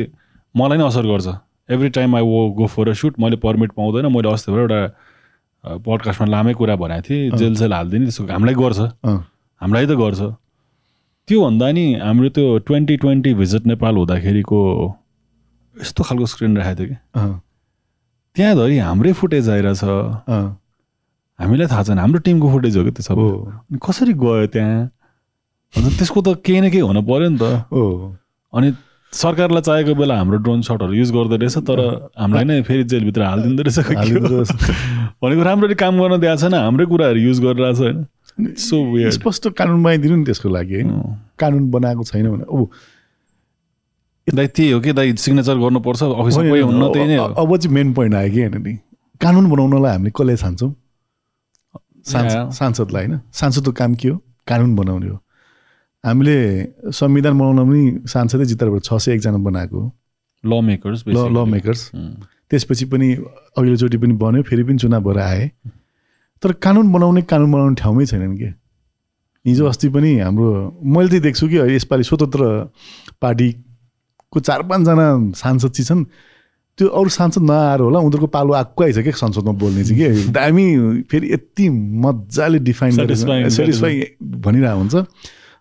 मलाई 0.54 0.78
नै 0.78 0.84
असर 0.86 1.06
गर्छ। 1.06 1.28
Every 1.70 1.88
time 1.94 2.16
I 2.16 2.22
would 2.22 2.38
go 2.58 2.66
for 2.66 2.88
a 2.88 2.92
shoot 2.94 3.18
मैले 3.20 3.36
पर्मिट 3.38 3.72
पाउँदैन। 3.72 4.06
मैले 4.12 4.32
अस्ति 4.32 4.52
भएर 4.52 4.60
एउटा 4.60 5.78
पडकास्टमा 5.86 6.26
लामै 6.26 6.54
कुरा 6.54 6.76
भनेको 6.76 7.02
थिएँ। 7.08 7.30
जेल 7.38 7.54
सेल 7.54 7.72
हालिदिने 7.72 8.04
त्यसो 8.06 8.26
हामीलाई 8.26 8.54
गर्छ। 8.54 8.78
हामीलाई 9.62 9.86
त 9.86 9.98
गर्छ। 9.98 10.20
त्योभन्दा 11.28 11.70
नि 11.72 11.84
हाम्रो 11.94 12.28
त्यो 12.36 12.58
ट्वेन्टी 12.66 12.96
ट्वेन्टी 12.96 13.34
भिजिट 13.34 13.66
नेपाल 13.66 13.94
हुँदाखेरिको 13.96 14.60
यस्तो 15.76 16.04
खालको 16.04 16.26
स्क्रिन 16.26 16.56
राखेको 16.56 16.78
थियो 16.78 16.88
कि। 16.88 16.96
त्यहाँधरि 18.36 18.78
हाम्रै 18.78 19.12
फुटेज 19.12 19.48
आइरहेछ। 19.48 19.82
हामीलाई 21.38 21.66
थाहा 21.66 21.82
छैन। 21.84 21.98
हाम्रो 21.98 22.20
टिमको 22.24 22.48
फुटेज 22.52 22.76
हो 22.76 22.84
कि 22.84 22.90
त्यो 22.90 23.02
सब। 23.02 23.18
कसरी 23.86 24.12
गयो 24.12 24.46
त्यहाँ? 24.56 24.90
अन्त 25.76 25.92
त्यसको 25.98 26.20
त 26.22 26.40
केही 26.40 26.60
न 26.60 26.70
केही 26.72 26.82
हुनु 26.82 27.02
पऱ्यो 27.04 27.28
नि 27.28 27.38
त। 27.38 27.42
हो। 27.72 28.16
अनि 28.52 28.72
सरकारलाई 29.12 29.62
चाहेको 29.62 29.94
बेला 29.94 30.14
हाम्रो 30.18 30.38
ड्रोन 30.44 30.60
सटहरू 30.64 30.92
युज 30.92 31.10
गर्दो 31.12 31.36
रहेछ 31.36 31.56
तर 31.68 31.80
हामीलाई 32.18 32.44
नै 32.44 32.62
फेरि 32.62 32.84
जेलभित्र? 32.84 33.22
हालिदिँदो 33.22 33.62
रहेछ। 33.68 33.78
भनेको 35.22 35.42
राम्ररी 35.42 35.74
काम 35.76 35.94
गर्न 36.00 36.20
दिएको 36.20 36.36
छैन। 36.40 36.54
हाम्रै 36.54 36.86
कुराहरू 36.86 37.20
युज 37.20 37.38
गरिरहेछ 37.44 37.78
होइन। 37.78 37.98
सो. 38.38 39.10
स्पष्ट 39.10 39.48
कानुन 39.58 39.82
बनाइदिनु 39.82 40.16
नि 40.16 40.24
त्यसको 40.24 40.48
लागि 40.48 40.74
होइन। 40.74 40.90
कानुन 41.38 41.70
बनाएको 41.70 42.04
छैन 42.04 42.26
भने 42.30 42.44
अब 42.44 42.70
दाइ 44.28 44.46
त्यही 44.46 44.70
हो 44.70 44.80
कि 44.80 44.92
दाइ 44.92 45.14
सिग्नेचर 45.16 45.56
गर्नुपर्छ 45.58 46.02
हुन्न 46.02 46.92
त्यही 46.94 47.06
नै 47.08 47.16
अब 47.16 47.56
चाहिँ 47.56 47.74
मेन 47.74 47.92
पोइन्ट 47.94 48.14
आयो 48.14 48.30
कि 48.32 48.40
होइन 48.40 48.62
नि? 48.62 48.74
कानुन 49.20 49.50
बनाउनलाई 49.50 49.92
हामीले 49.92 50.10
कसले 50.16 50.36
छान्छौँ. 50.36 50.70
सांसदलाई 52.08 53.06
होइन? 53.06 53.20
सांसदको 53.32 53.72
काम 53.72 53.94
के 53.94 54.08
हो? 54.08 54.16
कानुन 54.46 54.76
बनाउने 54.76 55.08
हो। 55.08 55.16
हामीले 56.04 56.36
संविधान 56.94 57.38
बनाउन 57.38 57.58
पनि 57.68 58.08
सांसदै 58.08 58.44
जिताबाट 58.44 58.82
छ 58.84 58.92
सय 59.02 59.12
एकजना 59.14 59.38
बनाएको 59.42 59.76
हो। 59.80 59.90
ल 60.44 60.60
मेकर्स 60.62 61.04
ल 61.08 61.16
ल 61.34 61.44
मेकर्स 61.50 61.90
त्यसपछि 62.50 62.84
पनि 62.84 63.08
अघिल्लोचोटि 63.58 63.98
पनि 63.98 64.14
बन्यो 64.22 64.42
फेरि 64.42 64.62
पनि 64.64 64.78
चुनाव 64.78 65.02
भएर 65.04 65.18
आए। 65.18 65.50
तर 66.42 66.52
कानुन 66.64 66.92
बनाउने 66.92 67.22
कानुन 67.22 67.52
बनाउने 67.52 67.74
ठाउँमै 67.74 68.06
छैनन् 68.06 68.36
कि? 68.38 68.48
हिजो 69.44 69.66
अस्ति 69.66 69.88
पनि 69.88 70.18
हाम्रो 70.18 70.48
मैले 70.82 71.08
चाहिँ 71.08 71.22
देख्छु 71.22 71.48
कि 71.48 71.58
यसपालि 71.74 72.04
स्वतन्त्र 72.04 72.42
पार्टीको 73.20 74.40
चार 74.40 74.62
पाँचजना 74.62 75.06
सांसद 75.34 75.70
चाहिँ 75.70 75.86
छन्। 75.86 76.04
त्यो 76.78 76.88
अरू 76.88 77.08
सांसद 77.10 77.42
नआएर 77.42 77.80
होला 77.80 77.98
उनीहरूको 77.98 78.26
पालो 78.30 78.52
आएको 78.54 78.82
आइछ 78.84 78.98
क्या 78.98 79.12
संसदमा 79.18 79.52
बोल्ने 79.58 79.84
चाहिँ 79.84 79.98
कि? 79.98 80.30
दामी 80.30 80.66
फेरि 81.10 81.32
यति 81.32 81.68
मजाले 82.04 82.58
डिफाइन 82.62 82.92
सेटिस्फाई 83.50 83.94
भनिरहेको 84.22 84.78
हुन्छ। 84.78 84.94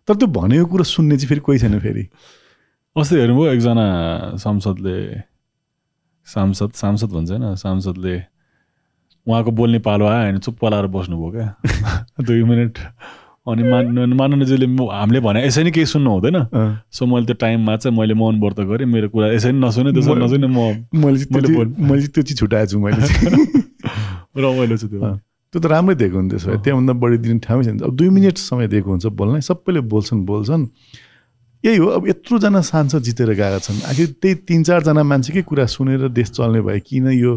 तर 0.07 0.15
त्यो 0.15 0.27
भनेको 0.29 0.65
कुरो 0.65 0.83
सुन्ने 0.83 1.17
चाहिँ 1.17 1.29
फेरि 1.29 1.41
कोही 1.41 1.59
छैन 1.59 1.79
फेरि। 1.79 2.03
अस्ति 2.95 3.15
हेर्नुभयो 3.15 3.51
एकजना 3.53 3.87
सांसदले 4.37 4.97
सांसद 6.27 6.71
सांसद 6.75 7.09
भन्छ 7.13 7.29
होइन 7.31 7.55
सांसदले 7.55 8.15
उहाँको 9.27 9.51
बोल्ने 9.51 9.79
पालो 9.83 10.05
आयो 10.07 10.23
होइन 10.23 10.37
चुप्प 10.39 10.65
लाएर 10.65 10.87
बस्नुभयो 10.87 11.29
क्या। 11.31 11.47
दुई 12.27 12.43
मिनट। 12.43 12.77
अनि 13.47 13.63
मान 13.63 14.13
माननीयजीले 14.13 14.67
म- 14.67 14.91
हामीले 14.91 15.19
भने 15.23 15.45
यसै 15.45 15.63
नै 15.63 15.71
केही 15.71 15.85
सुन्नु 15.85 16.09
हुँदैन। 16.11 16.37
सो 16.91 17.05
मैले 17.05 17.25
त्यो 17.25 17.35
टाइममा 17.43 17.75
चाहिँ 17.77 17.97
मैले 17.97 18.13
मौन 18.13 18.39
व्रत 18.41 18.59
गरेँ 18.71 18.87
मेरो 18.87 19.07
कुरा 19.09 19.27
यसै 19.33 19.51
नै 19.51 19.59
नसुने 19.67 19.91
त्यसो 19.93 20.15
नसुने 20.15 20.47
म 20.47 20.59
मैले 20.95 21.17
मैले 21.31 22.07
त्यो 22.07 22.23
चाहिँ- 22.23 22.37
छुट्याएको 22.39 22.67
छु 22.71 22.79
मैले 22.79 22.99
रमाइलो 24.37 24.77
छ 24.77 24.85
त्यो। 24.85 24.99
त्यो 25.53 25.59
त 25.61 25.65
राम्रै 25.65 25.95
दिएको 25.95 26.17
हुन्छ 26.17 26.31
त्यसो 26.31 26.47
भए 26.51 26.57
त्यहाँभन्दा 26.63 26.93
बढी 27.01 27.17
दिने 27.23 27.39
ठाउँै 27.39 27.63
छैन। 27.63 27.79
अब 27.79 27.95
दुई 27.95 28.09
मिनट 28.09 28.37
समय 28.37 28.67
दिएको 28.67 28.89
हुन्छ 28.91 29.05
बोल्न 29.15 29.39
सबैले 29.41 29.81
बोल्छन् 29.91 30.25
बोल्छन्। 30.25 30.63
यही 31.63 31.77
हो। 31.77 31.87
अब 31.87 32.07
यत्रोजना 32.07 32.61
सांसद 32.61 33.01
जितेर 33.01 33.29
गएका 33.33 33.59
छन्। 33.59 33.79
आखिर 33.89 34.07
त्यही 34.21 34.35
तिन 34.47 34.63
चारजना 34.63 35.03
मान्छेकै 35.03 35.41
कुरा 35.41 35.65
सुनेर 35.65 36.07
देश 36.11 36.29
चल्ने 36.37 36.61
भए 36.61 36.79
किन 36.79 37.07
यो 37.17 37.33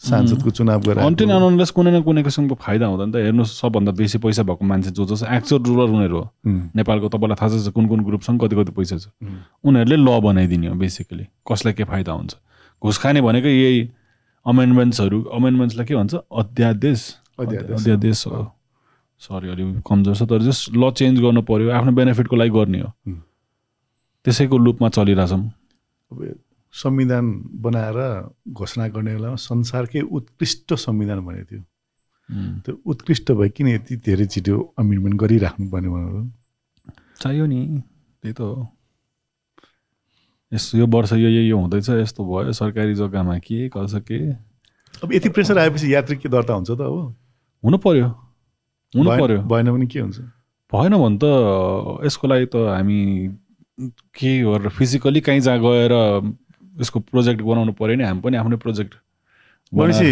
सांसदको 0.00 0.50
चुनाव 0.50 0.80
अन्टिन 0.80 1.28
गराएको 1.28 1.46
अनलेस 1.46 1.70
कुनै 1.76 1.90
न 1.92 2.02
कुनै 2.02 2.22
किसिमको 2.24 2.54
फाइदा 2.56 2.86
हुँदैन 2.88 3.12
त 3.12 3.16
हेर्नुहोस् 3.20 3.52
सबभन्दा 3.60 3.92
बेसी 4.00 4.18
पैसा 4.18 4.42
भएको 4.48 4.64
मान्छे 4.64 4.90
जो 4.96 5.04
जस्तो 5.06 5.26
एक्चुअल 5.28 5.62
रुलर 5.62 5.88
उनीहरू 5.92 6.16
हो 6.16 6.24
नेपालको 6.76 7.08
तपाईँलाई 7.12 7.36
थाहा 7.36 7.58
छ 7.60 7.68
कुन 7.68 7.84
कुन 7.86 8.00
ग्रुपसँग 8.08 8.40
कति 8.40 8.56
कति 8.56 8.72
पैसा 8.72 8.96
छ। 8.96 9.12
उनीहरूले 9.60 9.96
ल 10.00 10.08
बनाइदिने 10.24 10.66
हो 10.72 10.74
बेसिकली 10.80 11.24
कसलाई 11.44 11.74
के 11.76 11.84
फाइदा 11.84 12.12
हुन्छ? 12.12 12.32
घुस 12.82 12.96
खाने 12.98 13.20
भनेको 13.20 13.48
यही 13.48 13.80
अमेन्डमेन्ट्सहरू 14.46 15.18
अमेन्डमेन्ट्सलाई 15.36 15.86
के 15.86 15.94
भन्छ? 15.94 16.14
अध्यादेश। 16.32 17.00
अध्यादेश। 17.38 18.26
हो। 18.26 18.42
सरी 19.20 19.48
अलिक 19.52 19.84
कमजोर 19.84 20.14
छ 20.16 20.22
तर 20.24 20.40
जस्ट 20.48 20.72
ल 20.72 20.90
चेन्ज 20.96 21.20
गर्नु 21.20 21.42
पर्यो। 21.44 21.70
आफ्नो 21.76 21.92
बेनिफिटको 21.92 22.36
लागि 22.40 22.50
गर्ने 22.56 22.80
हो। 22.80 22.90
त्यसैको 24.24 24.56
लुपमा 24.56 24.88
चलिरहेछौँ। 24.96 25.44
संविधान 26.72 27.26
बनाएर 27.62 27.98
घोषणा 28.52 28.88
गर्ने 28.88 29.14
बेलामा 29.14 29.36
संसारकै 29.36 30.00
उत्कृष्ट 30.00 30.74
संविधान 30.74 31.20
भनेको 31.26 31.44
थियो। 31.50 31.62
त्यो 32.64 32.74
उत्कृष्ट 32.86 33.32
भए 33.32 33.48
किन 33.48 33.68
यति 33.68 33.96
धेरै 34.06 34.26
छिटो 34.26 34.58
अमेन्डमेन्ट 34.78 35.16
गरिराख्नु 35.20 35.70
पर्ने 35.70 35.88
भनेर? 35.88 36.30
चाहियो 37.20 37.46
नि 37.46 37.82
त्यही 38.22 38.34
त 38.34 38.40
हो। 38.40 38.68
यस 40.52 40.74
यो 40.74 40.86
वर्ष 40.86 41.12
यो 41.12 41.28
यो 41.28 41.58
हुँदैछ 41.58 41.88
यस्तो 41.90 42.22
भयो 42.22 42.52
सरकारी 42.52 42.94
जग्गामा 42.94 43.38
के 43.38 43.68
कसो 43.68 44.00
के? 44.00 44.18
अब 45.02 45.12
यति 45.12 45.28
प्रेसर 45.28 45.58
आएपछि 45.58 45.94
यात्री 45.94 46.16
के 46.16 46.28
दर्ता 46.28 46.54
हुन्छ 46.54 46.70
त 46.70 46.80
अब 46.80 47.14
हुनु 47.62 47.78
पर्यो। 47.78 48.06
हुनु 48.94 49.10
पर्यो। 49.10 49.42
भएन 49.42 49.70
भने 49.70 49.86
के 49.86 50.00
हुन्छ? 50.00 50.18
भएन 50.72 50.94
भने 51.02 51.18
त 51.18 52.06
यसको 52.06 52.26
लागि 52.28 52.46
त 52.46 52.56
हामी 52.78 53.00
के 54.14 54.30
गरेर 54.42 54.68
फिजिकली 54.70 55.20
कहीँ 55.20 55.40
जहाँ 55.40 55.58
गएर 55.58 55.92
यसको 56.80 57.00
प्रोजेक्ट 57.10 57.42
बनाउनु 57.42 57.72
पऱ्यो 57.80 57.96
नि 57.96 58.04
हामी 58.04 58.20
पनि 58.20 58.36
आफ्नै 58.36 58.56
प्रोजेक्ट 58.56 58.94
भनेपछि 59.72 60.10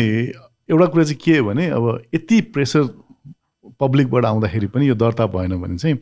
एउटा 0.69 0.86
कुरा 0.86 1.05
चाहिँ 1.05 1.19
के 1.24 1.36
हो 1.39 1.45
भने 1.45 1.66
अब 1.70 1.85
यति 2.15 2.40
प्रेसर 2.55 2.89
पब्लिकबाट 3.81 4.24
आउँदाखेरि 4.24 4.66
पनि 4.66 4.89
यो 4.89 4.95
दर्ता 4.95 5.27
भएन 5.27 5.57
भने 5.61 5.77
चाहिँ 5.78 5.99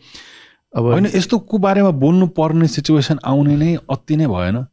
अब 0.77 0.85
होइन 0.85 1.07
यस्तोको 1.15 1.59
बारेमा 1.59 1.91
बोल्नु 2.03 2.27
पर्ने 2.39 2.67
सिचुएसन 2.69 3.19
आउने 3.25 3.57
नै 3.57 3.75
अति 3.91 4.17
नै 4.17 4.27
भएन। 4.27 4.65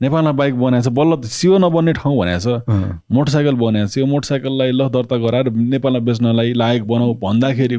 नेपालमा 0.00 0.32
बाइक 0.32 0.54
बनाएको 0.58 0.90
छ 0.90 0.92
बल्ल 0.92 1.20
सियो 1.30 1.58
नबन्ने 1.58 1.92
ठाउँ 1.92 2.16
भनेको 2.18 2.40
छ 2.40 2.62
अँ, 2.68 3.00
मोटरसाइकल 3.12 3.54
बनाएको 3.54 3.88
छ 3.88 3.98
यो 3.98 4.06
मोटरसाइकललाई 4.06 4.70
ल 4.72 4.88
दर्ता 4.88 5.16
गराएर 5.16 5.50
नेपालमा 5.74 5.98
बेच्नलाई 6.08 6.52
लायक 6.54 6.84
बनाऊ 6.86 7.14
भन्दाखेरि 7.22 7.76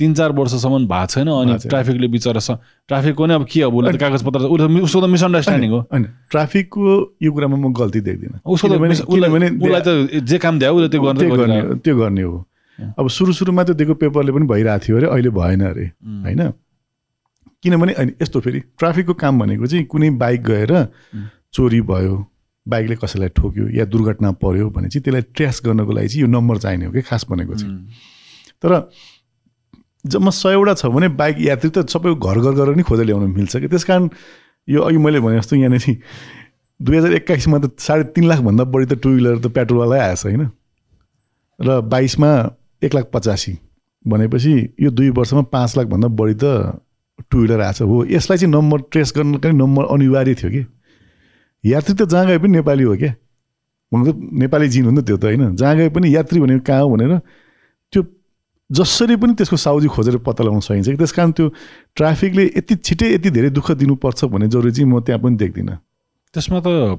तिन 0.00 0.14
चार 0.16 0.32
वर्षसम्म 0.32 0.88
भएको 0.88 1.06
छैन 1.12 1.28
अनि। 1.28 1.54
ट्राफिकले 1.68 2.08
बिचरा 2.08 2.40
स 2.40 2.56
ट्राफिकको 2.88 3.26
नै 3.26 3.34
अब 3.36 3.44
के 3.44 3.60
अब 3.62 3.74
उसले 3.76 3.92
त 3.92 4.00
कागजपत्र 4.00 4.40
उसले 4.48 4.80
उसको 4.80 5.00
त 5.00 5.04
मिसअन्डरस्ट्यान्डिङ 5.12 5.70
हो। 5.70 5.80
होइन 5.92 6.04
ट्राफिकको 6.32 6.80
यो 7.22 7.30
कुरामा 7.32 7.56
म 7.56 7.72
गल्ती 7.72 8.00
देख्दिनँ। 8.00 8.40
उसको 8.48 8.66
त 8.68 8.80
उसलाई 8.80 9.82
त 9.84 10.24
जे 10.24 10.38
काम 10.40 10.58
दियो 10.58 10.72
उसले 10.72 10.88
त्यो 10.88 11.00
गर्ने। 11.04 11.60
त्यो 11.84 11.94
गर्ने 11.96 12.22
हो 12.22 12.36
अब 12.80 13.08
सुरु 13.12 13.32
सुरुमा 13.36 13.62
त 13.64 13.76
दिएको 13.76 13.94
पेपरले 14.00 14.32
पनि 14.32 14.46
भइरहेको 14.48 14.80
थियो 14.80 14.96
अरे 14.96 15.06
अहिले 15.12 15.30
भएन 15.36 15.60
अरे 15.68 15.86
होइन? 16.24 16.42
किनभने 17.60 17.92
अनि 17.92 18.12
यस्तो 18.22 18.40
फेरि 18.40 18.60
ट्राफिकको 18.80 19.14
काम 19.20 19.38
भनेको 19.38 19.66
चाहिँ 19.68 19.84
कुनै 19.84 20.10
बाइक 20.16 20.40
गएर 20.42 20.72
चोरी 21.52 21.80
भयो 21.84 22.14
बाइकले 22.66 22.96
कसैलाई 22.96 23.28
ठोक्यो 23.36 23.68
या 23.76 23.84
दुर्घटना 23.84 24.30
पर्यो 24.40 24.68
भने 24.70 24.88
चाहिँ 24.88 25.02
त्यसलाई 25.04 25.22
ट्रेस 25.36 25.60
गर्नको 25.64 25.92
लागि 25.92 26.08
चाहिँ 26.08 26.22
यो 26.22 26.28
नम्बर 26.30 26.56
चाहिने 26.58 26.84
हो 26.86 26.92
कि 26.92 27.02
खास 27.04 27.26
भनेको 27.28 27.54
चाहिँ। 27.54 27.76
तर 28.62 28.72
जम्मा 30.04 30.30
सयवटा 30.30 30.74
छ 30.74 30.86
भने 30.86 31.08
बाइक 31.08 31.36
यात्री 31.40 31.70
त 31.70 31.88
सबै 31.88 32.14
घर 32.14 32.38
घर 32.40 32.52
गरेर 32.52 32.76
नि 32.76 32.82
खोजेर 32.82 33.06
ल्याउन 33.06 33.30
मिल्छ 33.30 33.56
कि? 33.56 33.68
त्यस 33.68 33.84
कारण 33.84 34.08
यो 34.68 34.80
अघि 34.80 34.96
मैले 34.96 35.20
भने 35.20 35.38
जस्तो 35.38 35.56
यहाँनिर 35.56 35.96
दुई 36.80 36.96
हजार 36.96 37.12
एक्काइसमा 37.12 37.58
त 37.58 37.70
साढे 37.78 38.04
तिन 38.16 38.24
लाखभन्दा 38.24 38.64
बढी 38.64 38.86
त 38.86 38.92
टु 39.02 39.08
विलर 39.10 39.38
त 39.38 39.46
पेट्रोलवालै 39.52 39.98
आएछ 40.00 40.24
होइन? 40.24 40.48
र 41.60 41.80
बाइसमा 41.84 42.30
एक 42.82 42.94
लाख 42.94 43.10
पचासी 43.12 43.58
भनेपछि 44.04 44.52
यो 44.80 44.90
दुई 44.90 45.10
वर्षमा 45.10 45.42
पाँच 45.52 45.76
लाखभन्दा 45.76 46.08
बढी 46.08 46.34
त 46.34 46.80
टु 47.30 47.38
विलर 47.38 47.60
आएछ। 47.60 47.82
हो 47.82 48.04
यसलाई 48.04 48.38
चाहिँ 48.38 48.52
नम्बर 48.52 48.78
ट्रेस 48.90 49.12
गर्नका 49.16 49.50
नम्बर 49.52 49.84
अनिवार्य 49.84 50.34
थियो 50.34 50.50
कि? 50.50 50.64
यात्री 51.64 51.94
त 51.94 52.08
जहाँ 52.08 52.26
गए 52.26 52.38
पनि 52.38 52.48
नेपाली 52.48 52.82
हो 52.82 52.96
क्या? 52.96 53.14
हुनु 53.92 54.12
त 54.12 54.16
नेपाली 54.16 54.68
जिन 54.68 54.84
हो 54.84 54.90
नि 54.90 55.02
त 55.02 55.06
त्यो 55.06 55.16
त 55.16 55.24
होइन? 55.24 55.56
जहाँ 55.56 55.76
गए 55.76 55.88
पनि 55.88 56.16
यात्री 56.16 56.40
भनेको 56.40 56.64
कहाँ 56.64 56.82
हो 56.82 56.88
भनेर 56.96 57.20
जसरी 58.70 59.16
पनि 59.16 59.34
त्यसको 59.34 59.56
साउजी 59.56 59.88
खोजेर 59.90 60.16
पत्ता 60.22 60.44
लगाउन 60.44 60.60
सकिन्छ। 60.62 60.88
कि 60.88 60.96
त्यस 60.96 61.12
कारण 61.12 61.30
त्यो 61.32 61.46
ट्राफिकले 61.96 62.44
यति 62.56 62.74
छिटै 62.86 63.08
यति 63.14 63.30
धेरै 63.30 63.50
दुःख 63.50 63.70
दिनुपर्छ 63.82 64.24
भन्ने 64.30 64.48
जरुरी 64.48 64.72
चाहिँ 64.72 64.90
म 64.90 65.00
त्यहाँ 65.02 65.20
पनि 65.20 65.36
देख्दिनँ। 65.36 65.76
त्यसमा 66.34 66.58
त 66.62 66.98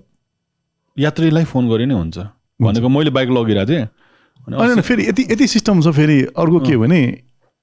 यात्रीलाई 0.98 1.44
फोन 1.48 1.70
गरे 1.70 1.86
नै 1.88 1.96
हुन्छ। 1.96 2.18
भनेको 2.60 2.88
मैले 2.92 3.10
बाइक 3.16 3.30
लगिरहेको 3.32 3.72
थिएँ। 3.72 3.88
होइन 4.52 4.82
फेरि 4.82 5.08
यति 5.08 5.24
यति 5.32 5.48
सिस्टम 5.48 5.82
छ 5.82 5.96
फेरि। 5.96 6.36
अर्को 6.36 6.60
के 6.60 6.76
भने 6.78 7.02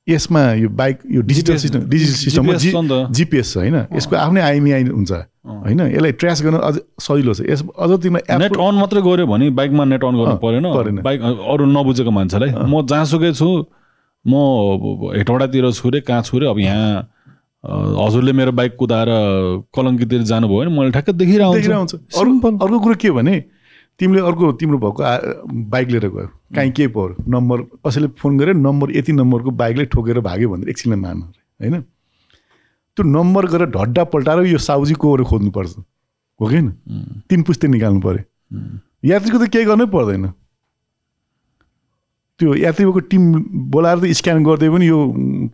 यसमा 0.09 0.43
यो 0.65 0.69
बाइक 0.73 0.99
यो 1.05 1.21
डिजिटल 1.21 1.57
सिस्टम 1.61 1.81
डिजिटल 1.85 2.17
सिस्टममा 2.17 2.57
त। 2.57 3.13
जिपिएस 3.13 3.53
छ 3.53 3.57
होइन? 3.61 3.77
यसको 3.93 4.17
आफ्नै 4.17 4.41
आइएमआई 4.41 4.83
हुन्छ 4.89 5.13
होइन? 5.13 5.81
यसलाई 5.93 6.13
ट्र्यास 6.17 6.43
गर्न 6.43 6.57
अझ 6.57 6.75
सजिलो 6.97 7.33
छ। 7.37 7.41
यस 7.45 7.61
अझ 7.77 7.91
तिमीलाई 8.01 8.39
नेट 8.41 8.57
अन 8.57 8.75
मात्रै 8.81 9.03
गऱ्यो 9.05 9.27
भने 9.29 9.51
बाइकमा 9.53 9.85
नेट 9.85 10.01
अन 10.01 10.15
गर्नु 10.17 10.37
परेन। 10.41 10.65
परेन। 10.73 10.97
बाइक 11.05 11.21
अरू 11.21 11.65
नबुझेको 11.69 12.11
मान्छेलाई। 12.11 12.51
म 12.57 12.81
जहाँसुकै 12.89 13.33
छु 13.37 13.49
म 14.29 15.13
हेटौँडातिर 15.17 15.71
छु 15.73 15.91
रे 15.91 16.01
कहाँ 16.01 16.23
छु 16.23 16.39
रे 16.39 16.47
अब 16.49 16.59
यहाँ 16.59 17.09
हजुरले 17.65 18.33
मेरो 18.33 18.53
बाइक 18.53 18.77
कुदाएर 18.79 19.09
कलङ्कीतिर 19.75 20.23
जानुभयो 20.23 20.59
भने 20.59 20.71
मैले 20.79 20.91
ठ्याक्कै 20.93 21.13
देखिरहेको 21.13 21.55
देखिरहेको 21.55 21.81
हुन्छ 21.81 21.95
हुन्छ 21.95 22.63
अर्को 22.63 22.79
कुरो 22.81 22.95
के 22.95 23.11
भने 23.11 23.35
तिमीले 23.99 24.21
अर्को 24.23 24.53
तिम्रो 24.61 24.79
भएको 24.79 25.03
बाइक 25.71 25.89
लिएर 25.91 26.07
गयो। 26.09 26.27
काहीँ 26.55 26.71
के 26.71 26.87
पऱ्यो 26.95 27.25
नम्बर 27.35 27.63
कसैले 27.87 28.09
फोन 28.15 28.39
गऱ्यो 28.39 28.55
नम्बर 28.55 28.97
यति 28.97 29.13
नम्बरको 29.13 29.51
बाइकले 29.59 29.85
ठोकेर 29.91 30.21
भाग्यो 30.23 30.49
भनेर 30.49 30.69
एकछिनले 30.71 30.97
मान 30.97 31.23
होइन? 31.61 31.81
त्यो 32.97 33.03
नम्बर 33.05 33.47
गरेर 33.47 33.69
ढड्डा 33.75 34.05
पल्टाएर 34.13 34.47
यो 34.47 34.59
साउजी 34.59 34.95
कोहरू 35.03 35.25
खोज्नुपर्छ। 35.25 35.75
हो 36.41 36.47
कि 36.47 36.55
होइन? 36.55 36.69
तिन 37.29 37.43
पुस्ते 37.43 37.69
निकाल्नु 37.69 38.01
पऱ्यो। 38.01 38.23
यात्रीको 39.11 39.39
त 39.39 39.51
केही 39.51 39.65
गर्नै 39.67 39.87
पर्दैन। 39.91 40.31
त्यो 42.39 42.55
यात्रीको 42.55 43.01
टिम 43.11 43.23
बोलाएर 43.71 43.99
त 43.99 44.13
स्क्यान 44.15 44.45
गरिदियो 44.45 44.73
भने 44.73 44.87
यो 44.87 44.99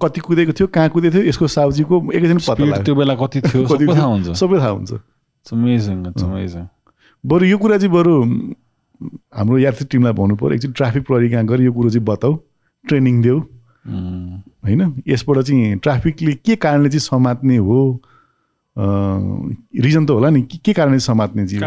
कति 0.02 0.20
कुदेको 0.20 0.52
थियो 0.52 0.66
कहाँ 0.68 0.88
कुदेको 0.92 1.14
थियो 1.16 1.24
यसको 1.28 1.46
साउजीको 1.48 2.12
एकैछिन 2.12 2.38
पत्ता 2.44 2.82
त्यो 2.84 2.94
बेला 2.94 3.14
कति 3.16 3.40
थियो 3.40 3.66
सबै? 3.72 3.86
थाहा 3.88 4.04
हुन्छ। 4.04 4.36
सबै 4.36 4.58
थाहा 4.60 4.70
हुन्छ। 4.70 4.92
बरु 7.24 7.44
यो 7.46 7.58
कुरा 7.58 7.78
चाहिँ 7.78 7.92
बरु 7.92 8.14
हाम्रो 9.32 9.58
यात्री 9.58 9.86
टिमलाई 9.90 10.12
भन्नु 10.12 10.36
पऱ्यो 10.36 10.54
एकचोटि 10.54 10.72
ट्राफिक 10.76 11.02
प्रहरी 11.06 11.28
कहाँ 11.30 11.46
गएर 11.46 11.60
यो 11.62 11.72
कुरो 11.72 11.90
चाहिँ 11.90 12.04
बताऊ 12.04 12.32
ट्रेनिङ 12.84 13.22
देऊ। 13.22 13.38
होइन? 14.64 14.80
यसबाट 15.08 15.38
चाहिँ 15.38 15.76
ट्राफिकले 15.80 16.32
के 16.44 16.56
कारणले 16.56 16.88
चाहिँ 16.88 17.00
समात्ने 17.00 17.56
हो? 17.56 17.80
रिजन 18.76 20.06
त 20.06 20.10
होला 20.10 20.30
नि 20.30 20.42
के 20.42 20.72
कारणले 20.72 21.00
समात्ने 21.00 21.46
चाहिँ। 21.48 21.60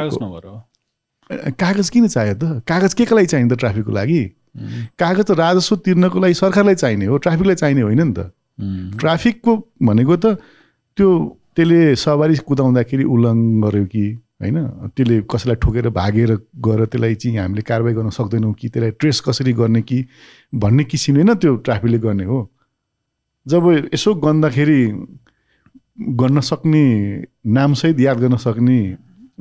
कागज 1.57 1.89
किन 1.89 2.07
चाहियो 2.07 2.35
त? 2.37 2.61
कागज 2.67 2.93
के 2.93 3.05
को 3.05 3.15
लागि 3.15 3.27
चाहिन्छ 3.27 3.53
ट्राफिकको 3.53 3.91
लागि? 3.91 4.21
कागज 4.99 5.31
राजस्व 5.31 5.75
तिर्नको 5.85 6.19
लागि 6.19 6.33
सरकारलाई 6.33 6.75
चाहिने 6.75 7.05
हो 7.05 7.17
ट्राफिकलाई 7.17 7.55
चाहिने 7.55 7.81
होइन 7.81 8.01
नि 8.01 8.13
त। 8.13 8.31
ट्राफिकको 8.99 9.51
भनेको 9.81 10.15
त 10.17 10.25
त्यो 10.97 11.07
त्यसले 11.55 11.95
सवारी 11.95 12.35
कुदाउँदाखेरि 12.47 13.03
उल्लङ्घन 13.03 13.61
गर्यो 13.61 13.85
कि 13.85 14.05
होइन? 14.41 14.57
त्यसले 14.95 15.15
कसैलाई 15.25 15.55
ठोकेर 15.61 15.89
भागेर 15.89 16.31
गएर 16.65 16.85
त्यसलाई 16.85 17.15
चाहिँ 17.15 17.37
हामीले 17.37 17.61
कारवाही 17.61 17.95
गर्न 17.95 18.09
सक्दैनौँ 18.09 18.53
कि 18.53 18.69
त्यसलाई 18.69 18.91
ट्रेस 19.01 19.21
कसरी 19.25 19.53
गर्ने 19.53 19.81
कि 19.81 20.05
भन्ने 20.53 20.83
किसिमले 20.83 21.23
न 21.23 21.33
त्यो 21.41 21.55
ट्राफिकले 21.65 21.99
गर्ने 21.99 22.25
हो। 22.25 22.39
जब 23.45 23.63
यसो 23.93 24.13
गन्दाखेरि 24.13 24.81
गर्न 26.17 26.39
सक्ने 26.41 26.83
नामसहित 27.45 27.99
याद 27.99 28.17
गर्न 28.17 28.37
सक्ने 28.37 28.77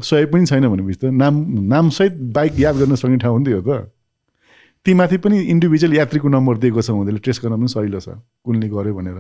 सहयोग 0.01 0.33
पनि 0.33 0.47
छैन 0.47 0.69
भनेपछि 0.69 0.99
त 1.01 1.05
नाम 1.13 1.35
नामसहित 1.73 2.13
बाइक 2.33 2.53
याद 2.61 2.77
गर्न 2.77 2.95
सक्ने 2.97 3.17
ठाउँ 3.17 3.35
हुन्थ्यो 3.37 3.61
त। 3.61 3.93
ती 4.87 4.95
माथि 4.95 5.17
पनि 5.19 5.37
इन्डिभिजुअल 5.53 5.95
यात्रीको 5.95 6.29
नम्बर 6.31 6.59
दिएको 6.63 6.83
छ 6.83 6.91
उनीहरूले 6.95 7.19
ट्रेस 7.19 7.41
गर्न 7.43 7.55
पनि 7.59 7.69
सजिलो 7.69 8.01
छ 8.01 8.09
कुनले 8.47 8.69
गर्यो 8.71 8.95
भनेर। 8.95 9.19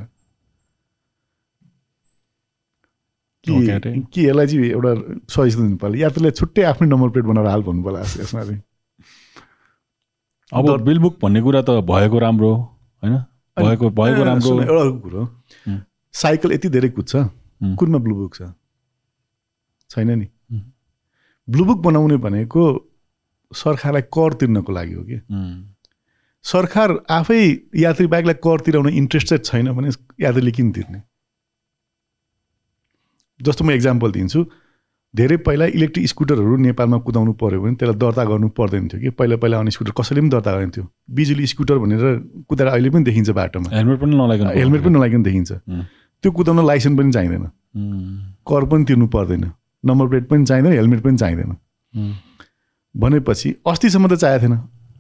कि 3.46 4.26
यसलाई 4.26 4.46
चाहिँ 4.46 4.70
एउटा 4.70 4.92
सजेसन 5.26 5.62
दिनु 5.62 5.76
पर्ला। 5.82 5.98
यात्रीलाई 5.98 6.30
छुट्टै 6.38 6.62
आफ्नै 6.70 6.88
नम्बर 6.88 7.08
प्लेट 7.10 7.26
बनाएर 7.26 7.46
हाल 7.46 7.62
भन्नु 7.62 7.82
पर्ला 7.82 8.00
यसमा 8.00 8.42
चाहिँ। 8.44 8.62
अब 10.52 10.82
बिल 10.86 10.98
बुक 10.98 11.18
भन्ने 11.22 11.40
कुरा 11.42 11.62
त 11.62 11.70
भएको 11.82 12.18
राम्रो 12.18 12.50
होइन? 13.02 13.14
भएको 13.56 13.90
भएको 13.90 14.22
राम्रो 14.24 14.50
एउटा 14.62 14.84
कुरो। 15.02 15.22
साइकल 16.14 16.52
यति 16.52 16.68
धेरै 16.68 16.88
कुद्छ 16.94 17.12
कुनमा 17.78 17.98
ब्लु 17.98 18.14
बुक 18.14 18.34
छ? 18.34 18.42
छैन 19.90 20.10
नि। 20.18 20.26
हुँ। 20.26 20.62
ब्लु 21.48 21.64
बुक 21.64 21.78
बनाउने 21.82 22.16
भनेको 22.22 22.62
सरकारलाई 23.56 24.02
कर 24.16 24.32
तिर्नको 24.40 24.72
लागि 24.72 24.94
हो 24.94 25.02
कि? 25.04 25.18
सरकार 26.44 26.90
आफै 27.10 27.40
यात्री 27.76 28.06
बाइकलाई 28.06 28.34
कर 28.44 28.60
तिराउन 28.66 28.88
इन्ट्रेस्टेड 28.88 29.44
छैन 29.44 29.72
भने 29.72 29.90
यात्रीले 30.20 30.52
किन 30.52 30.70
तिर्ने? 30.72 31.00
जस्तो 33.40 33.64
म 33.64 33.70
इक्जाम्पल 33.70 34.12
दिन्छु 34.12 34.40
धेरै 35.14 35.36
पहिला 35.44 35.64
इलेक्ट्रिक 35.72 36.06
स्कुटरहरू 36.08 36.56
नेपालमा 36.60 36.98
कुदाउनु 37.04 37.32
पऱ्यो 37.40 37.60
भने 37.62 37.74
त्यसलाई 37.80 37.98
दर्ता 37.98 38.24
गर्नु 38.30 38.48
पर्दैन 38.52 38.88
थियो 38.88 39.00
कि? 39.00 39.10
पहिला 39.16 39.36
पहिला 39.42 39.56
आउने 39.56 39.70
स्कुटर 39.70 39.92
कसैले 39.96 40.20
पनि 40.20 40.30
दर्ता 40.30 40.50
थियो। 40.76 40.84
बिजुली 41.10 41.46
स्कुटर 41.46 41.78
भनेर 41.78 42.04
कुदाएर 42.48 42.68
अहिले 42.72 42.90
पनि 42.90 43.04
देखिन्छ 43.04 43.30
बाटोमा। 43.30 43.68
हेलमेट 43.76 43.98
पनि 44.00 44.14
नलागिकन 44.16 44.48
हेलमेट 44.58 44.80
पनि 44.84 44.92
नलागिकन 44.96 45.22
देखिन्छ। 45.22 45.52
त्यो 46.22 46.30
कुदाउन 46.32 46.66
लाइसेन्स 46.66 46.98
पनि 46.98 47.12
चाहिँदैन। 47.12 47.44
कर 48.48 48.64
पनि 48.68 48.84
तिर्नु 48.84 49.06
पर्दैन। 49.08 49.44
नम्बर 49.84 50.06
प्लेट 50.08 50.24
पनि 50.28 50.44
चाहिँदैन 50.44 50.72
हेलमेट 50.72 51.00
पनि 51.02 51.16
चाहिँदैन। 51.16 51.50
भनेपछि 52.96 53.54
अस्तिसम्म 53.66 54.08
त 54.08 54.14
चाहिएको 54.16 54.42
थिएन। 54.42 54.58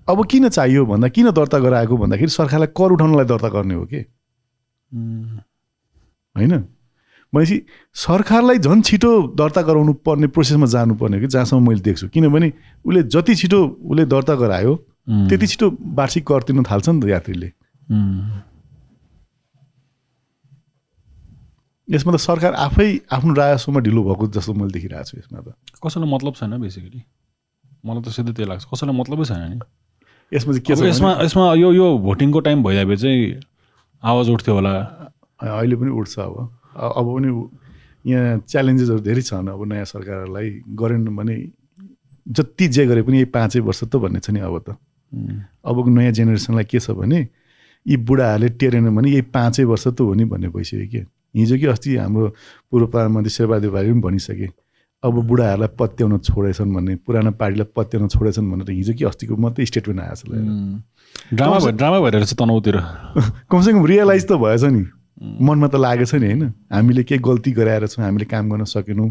अब 0.08 0.18
किन 0.30 0.48
चाहियो 0.48 0.86
भन्दा 0.86 1.08
किन 1.08 1.30
दर्ता 1.32 1.58
गराएको 1.58 1.96
भन्दाखेरि 1.96 2.30
सरकारलाई 2.30 2.70
कर 2.76 2.90
उठाउनलाई 2.92 3.26
दर्ता 3.26 3.48
गर्ने 3.48 3.74
हो 3.74 3.84
कि? 3.86 4.00
होइन? 6.36 6.52
भनेपछि 7.32 7.56
सरकारलाई 7.96 8.58
झन् 8.58 8.82
छिटो 8.82 9.10
दर्ता 9.34 9.62
गराउनु 9.62 9.92
पर्ने 10.06 10.26
प्रोसेसमा 10.30 10.66
जानुपर्ने 10.66 11.16
हो 11.16 11.20
कि 11.20 11.28
जहाँसम्म 11.28 11.68
मैले 11.68 11.80
देख्छु। 11.82 12.08
किनभने 12.08 12.52
उसले 12.84 13.02
जति 13.02 13.34
छिटो 13.34 13.60
उसले 13.82 14.04
दर्ता 14.06 14.34
गरायो 14.36 14.74
त्यति 15.28 15.46
छिटो 15.46 15.66
वार्षिक 15.96 16.26
कर 16.26 16.42
तिर्न 16.46 16.62
थाल्छ 16.62 16.88
नि 16.88 17.00
त 17.02 17.04
यात्रीले। 17.08 17.48
यसमा 21.88 22.12
त 22.14 22.16
सरकार 22.20 22.52
आफै 22.62 22.88
आफ्नो 23.10 23.32
राजस्वमा 23.34 23.80
ढिलो 23.80 24.02
भएको 24.04 24.26
जस्तो 24.34 24.52
मैले 24.54 24.72
देखिरहेको 24.72 25.04
छु 25.04 25.18
यसमा 25.18 25.40
त। 25.40 25.54
कसैलाई 25.82 26.10
मतलब 26.10 26.34
छैन 26.34 26.58
बेसिकली 26.60 27.00
मलाई 27.84 28.02
त 28.02 28.08
सिधै 28.16 28.32
त्यही 28.32 28.48
लाग्छ। 28.48 28.64
कसैलाई 28.70 28.96
मतलबै 28.96 29.24
छैन 29.26 29.42
नि। 29.52 29.58
यसमा 30.32 30.52
चाहिँ 30.52 30.64
के 30.66 30.74
छ 30.74 30.80
यसमा 30.90 31.10
यसमा 31.22 31.44
यो 31.54 31.68
यो 31.72 31.86
भोटिङको 32.06 32.40
टाइम 32.46 32.62
भइदिए 32.62 32.96
चाहिँ 32.96 33.40
आवाज 34.02 34.26
उठ्थ्यो 34.30 34.54
होला। 34.54 34.72
अहिले 35.40 35.76
पनि 35.76 35.90
उठ्छ 35.90 36.14
अब। 36.18 36.34
अब 36.76 37.06
पनि 37.16 37.28
यहाँ 38.10 38.38
च्यालेन्जेसहरू 38.46 39.00
धेरै 39.02 39.22
छन् 39.22 39.48
अब 39.48 39.62
नयाँ 39.66 39.84
सरकारलाई 39.84 40.48
गरेन 40.78 41.04
भने 41.16 41.36
जति 42.26 42.66
जे 42.74 42.86
गरे 42.86 43.02
पनि 43.02 43.16
यही 43.16 43.30
पाँचै 43.34 43.60
वर्ष 43.66 43.84
त 43.90 43.96
भन्ने 44.02 44.20
छ 44.20 44.30
नि 44.30 44.40
अब 44.40 44.56
त। 44.66 44.78
अबको 45.62 45.88
नयाँ 45.90 46.12
जेनेरेसनलाई 46.12 46.64
के 46.70 46.78
छ 46.78 46.90
भने 46.90 47.20
यी 47.86 47.96
बुढाहरूले 48.06 48.48
टेरेन 48.58 48.90
भने 48.94 49.10
यही 49.10 49.22
पाँचै 49.30 49.64
वर्ष 49.64 49.86
त 49.94 50.00
हो 50.00 50.14
नि 50.14 50.24
भन्ने 50.26 50.48
भइसक्यो 50.50 50.86
कि। 50.90 51.00
हिजो 51.36 51.56
कि 51.58 51.66
अस्ति 51.68 51.96
हाम्रो 51.96 52.28
पूर्व 52.70 52.86
प्रधानमन्त्री 52.86 53.30
शेरबहादुर 53.30 53.70
भाइले 53.70 53.92
पनि 53.92 54.00
भनिसके 54.00 54.46
अब 55.02 55.14
बुढाहरूलाई 55.28 55.68
पत्याउन 55.78 56.18
छोडेछन् 56.18 56.74
भन्ने 56.74 56.94
पुरानो 57.06 57.30
पार्टीलाई 57.40 57.68
पत्याउन 57.76 58.08
छोडेछन् 58.08 58.50
भनेर 58.50 58.70
हिजो 58.70 58.92
कि 58.98 59.04
अस्तिको 59.04 59.36
मात्रै 59.36 59.66
स्टेटमेन्ट 59.66 60.00
आएको 60.00 60.16
छ 60.16 60.28
उम्, 60.28 60.80
ड्रामा 61.36 61.58
भइ 61.58 61.72
ड्रामा 61.72 61.98
भइरहेको 62.00 62.26
छ 62.26 62.34
तनहुतिर। 62.40 62.76
कमसेकम 63.50 63.84
रियलाइज 63.86 64.24
त 64.26 64.32
भएछ 64.40 64.64
नि। 64.64 64.84
मनमा 65.46 65.68
त 65.68 65.74
लागेछ 65.76 66.14
नि 66.14 66.26
होइन? 66.26 66.42
हामीले 66.72 67.02
के 67.04 67.18
गल्ती 67.18 67.52
गराएर 67.52 67.86
छौँ 67.86 68.04
हामीले 68.04 68.24
काम 68.24 68.50
गर्न 68.50 68.64
सकेनौँ 68.64 69.10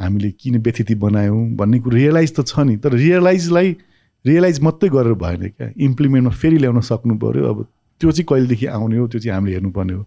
हामीले 0.00 0.30
किन 0.40 0.58
व्यथिति 0.62 0.94
बनायौँ 0.94 1.42
भन्ने 1.56 1.78
कुरो 1.82 1.96
रियलाइज 1.96 2.34
त 2.38 2.46
छ 2.46 2.58
नि 2.66 2.76
तर 2.78 2.92
रियलाइजलाई 2.94 3.76
रियलाइज 4.24 4.60
मात्रै 4.62 4.88
गरेर 4.90 5.14
भएन 5.18 5.42
क्या। 5.48 5.70
इम्प्लिमेन्टमा 5.76 6.30
फेरि 6.30 6.58
ल्याउन 6.58 6.80
सक्नु 6.80 7.14
पऱ्यो 7.18 7.42
अब 7.50 7.66
त्यो 8.00 8.10
चाहिँ 8.10 8.26
कहिलेदेखि 8.30 8.66
आउने 8.66 8.96
हो 8.96 9.06
त्यो 9.08 9.20
चाहिँ 9.20 9.34
हामीले 9.34 9.54
हेर्नुपर्ने 9.54 9.92
हो। 9.92 10.06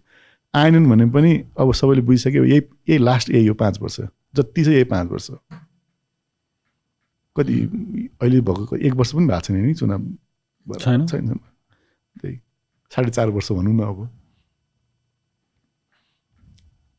आएनन् 0.54 0.88
भने 0.90 1.06
पनि 1.12 1.32
अब 1.60 1.72
सबैले 1.72 2.02
बुझिसक्यो 2.02 2.44
यही 2.44 2.62
यही 2.90 2.98
लास्ट 2.98 3.30
यही 3.30 3.46
हो 3.46 3.54
पाँच 3.54 3.80
वर्ष। 3.82 4.00
जति 4.36 4.64
चाहिँ 4.64 4.74
यही 4.74 4.84
पाँच 4.84 5.10
वर्ष। 5.10 5.30
कति 7.36 7.60
अहिले 8.22 8.40
भएको 8.40 8.76
एक 8.76 8.92
वर्ष 8.92 9.12
पनि 9.12 9.26
भएको 9.26 9.40
छैन 9.40 9.66
नि 9.66 9.74
चुनाव। 9.74 10.78
छैन? 10.78 11.06
छैन 11.06 11.28
त्यही 11.28 12.40
साढे 12.94 13.10
चार 13.10 13.28
वर्ष 13.28 13.52
भनौँ 13.52 13.74
न 13.74 13.80
अब। 13.80 14.08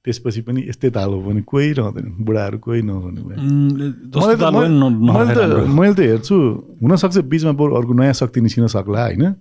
त्यसपछि 0.05 0.41
पनि 0.41 0.63
यस्तै 0.69 0.89
ताल 0.89 1.09
हो 1.09 1.21
भने 1.21 1.41
कोही 1.41 1.71
रहँदैन 1.73 2.15
बुढाहरू 2.19 2.59
कोही 2.59 2.81
नहुने 2.81 3.21
भयो 3.21 3.35
मैले 5.75 5.93
त- 5.93 5.99
हेर्छु 5.99 6.35
हुनसक्छ 6.81 7.17
बिचमा 7.17 7.51
बरु 7.51 7.75
अर्को 7.75 7.93
नयाँ 7.93 8.13
शक्ति 8.13 8.41
निस्किन 8.41 8.67
सक्ला 8.67 9.03
होइन? 9.03 9.35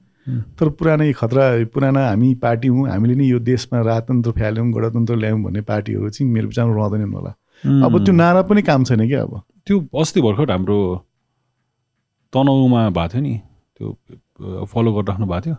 तर 0.58 0.68
पुरानै 0.68 1.12
खतरा 1.12 1.64
पुराना 1.64 2.08
हामी 2.08 2.34
पार्टी 2.34 2.68
हौँ 2.68 2.88
हामीले 2.88 3.14
नि 3.14 3.30
यो 3.30 3.38
देशमा 3.38 3.80
राजतन्त्र 3.80 4.30
फ्याल्यौँ 4.30 4.72
गणतन्त्र 4.72 5.14
ल्यायौँ 5.16 5.42
भन्ने 5.42 5.60
पार्टीहरू 5.60 6.10
चाहिँ 6.10 6.32
मेरो 6.32 6.46
विचारमा 6.48 6.74
रहँदैनन् 6.74 7.14
होला। 7.14 7.34
अब 7.64 8.04
त्यो 8.04 8.14
नारा 8.14 8.42
पनि 8.42 8.62
काम 8.62 8.84
छैन 8.84 9.08
क्या 9.08 9.22
अब। 9.22 9.42
त्यो 9.66 10.00
अस्ति 10.00 10.20
भर्खर 10.20 10.50
हाम्रो 10.50 11.06
तनहुमा 12.32 12.90
भएको 12.90 13.08
थियो 13.08 13.22
नि 13.22 13.40
त्यो 13.78 14.64
फलो 14.64 14.92
गरिराख्नु 14.92 15.26
भएको 15.26 15.40
थियो। 15.46 15.56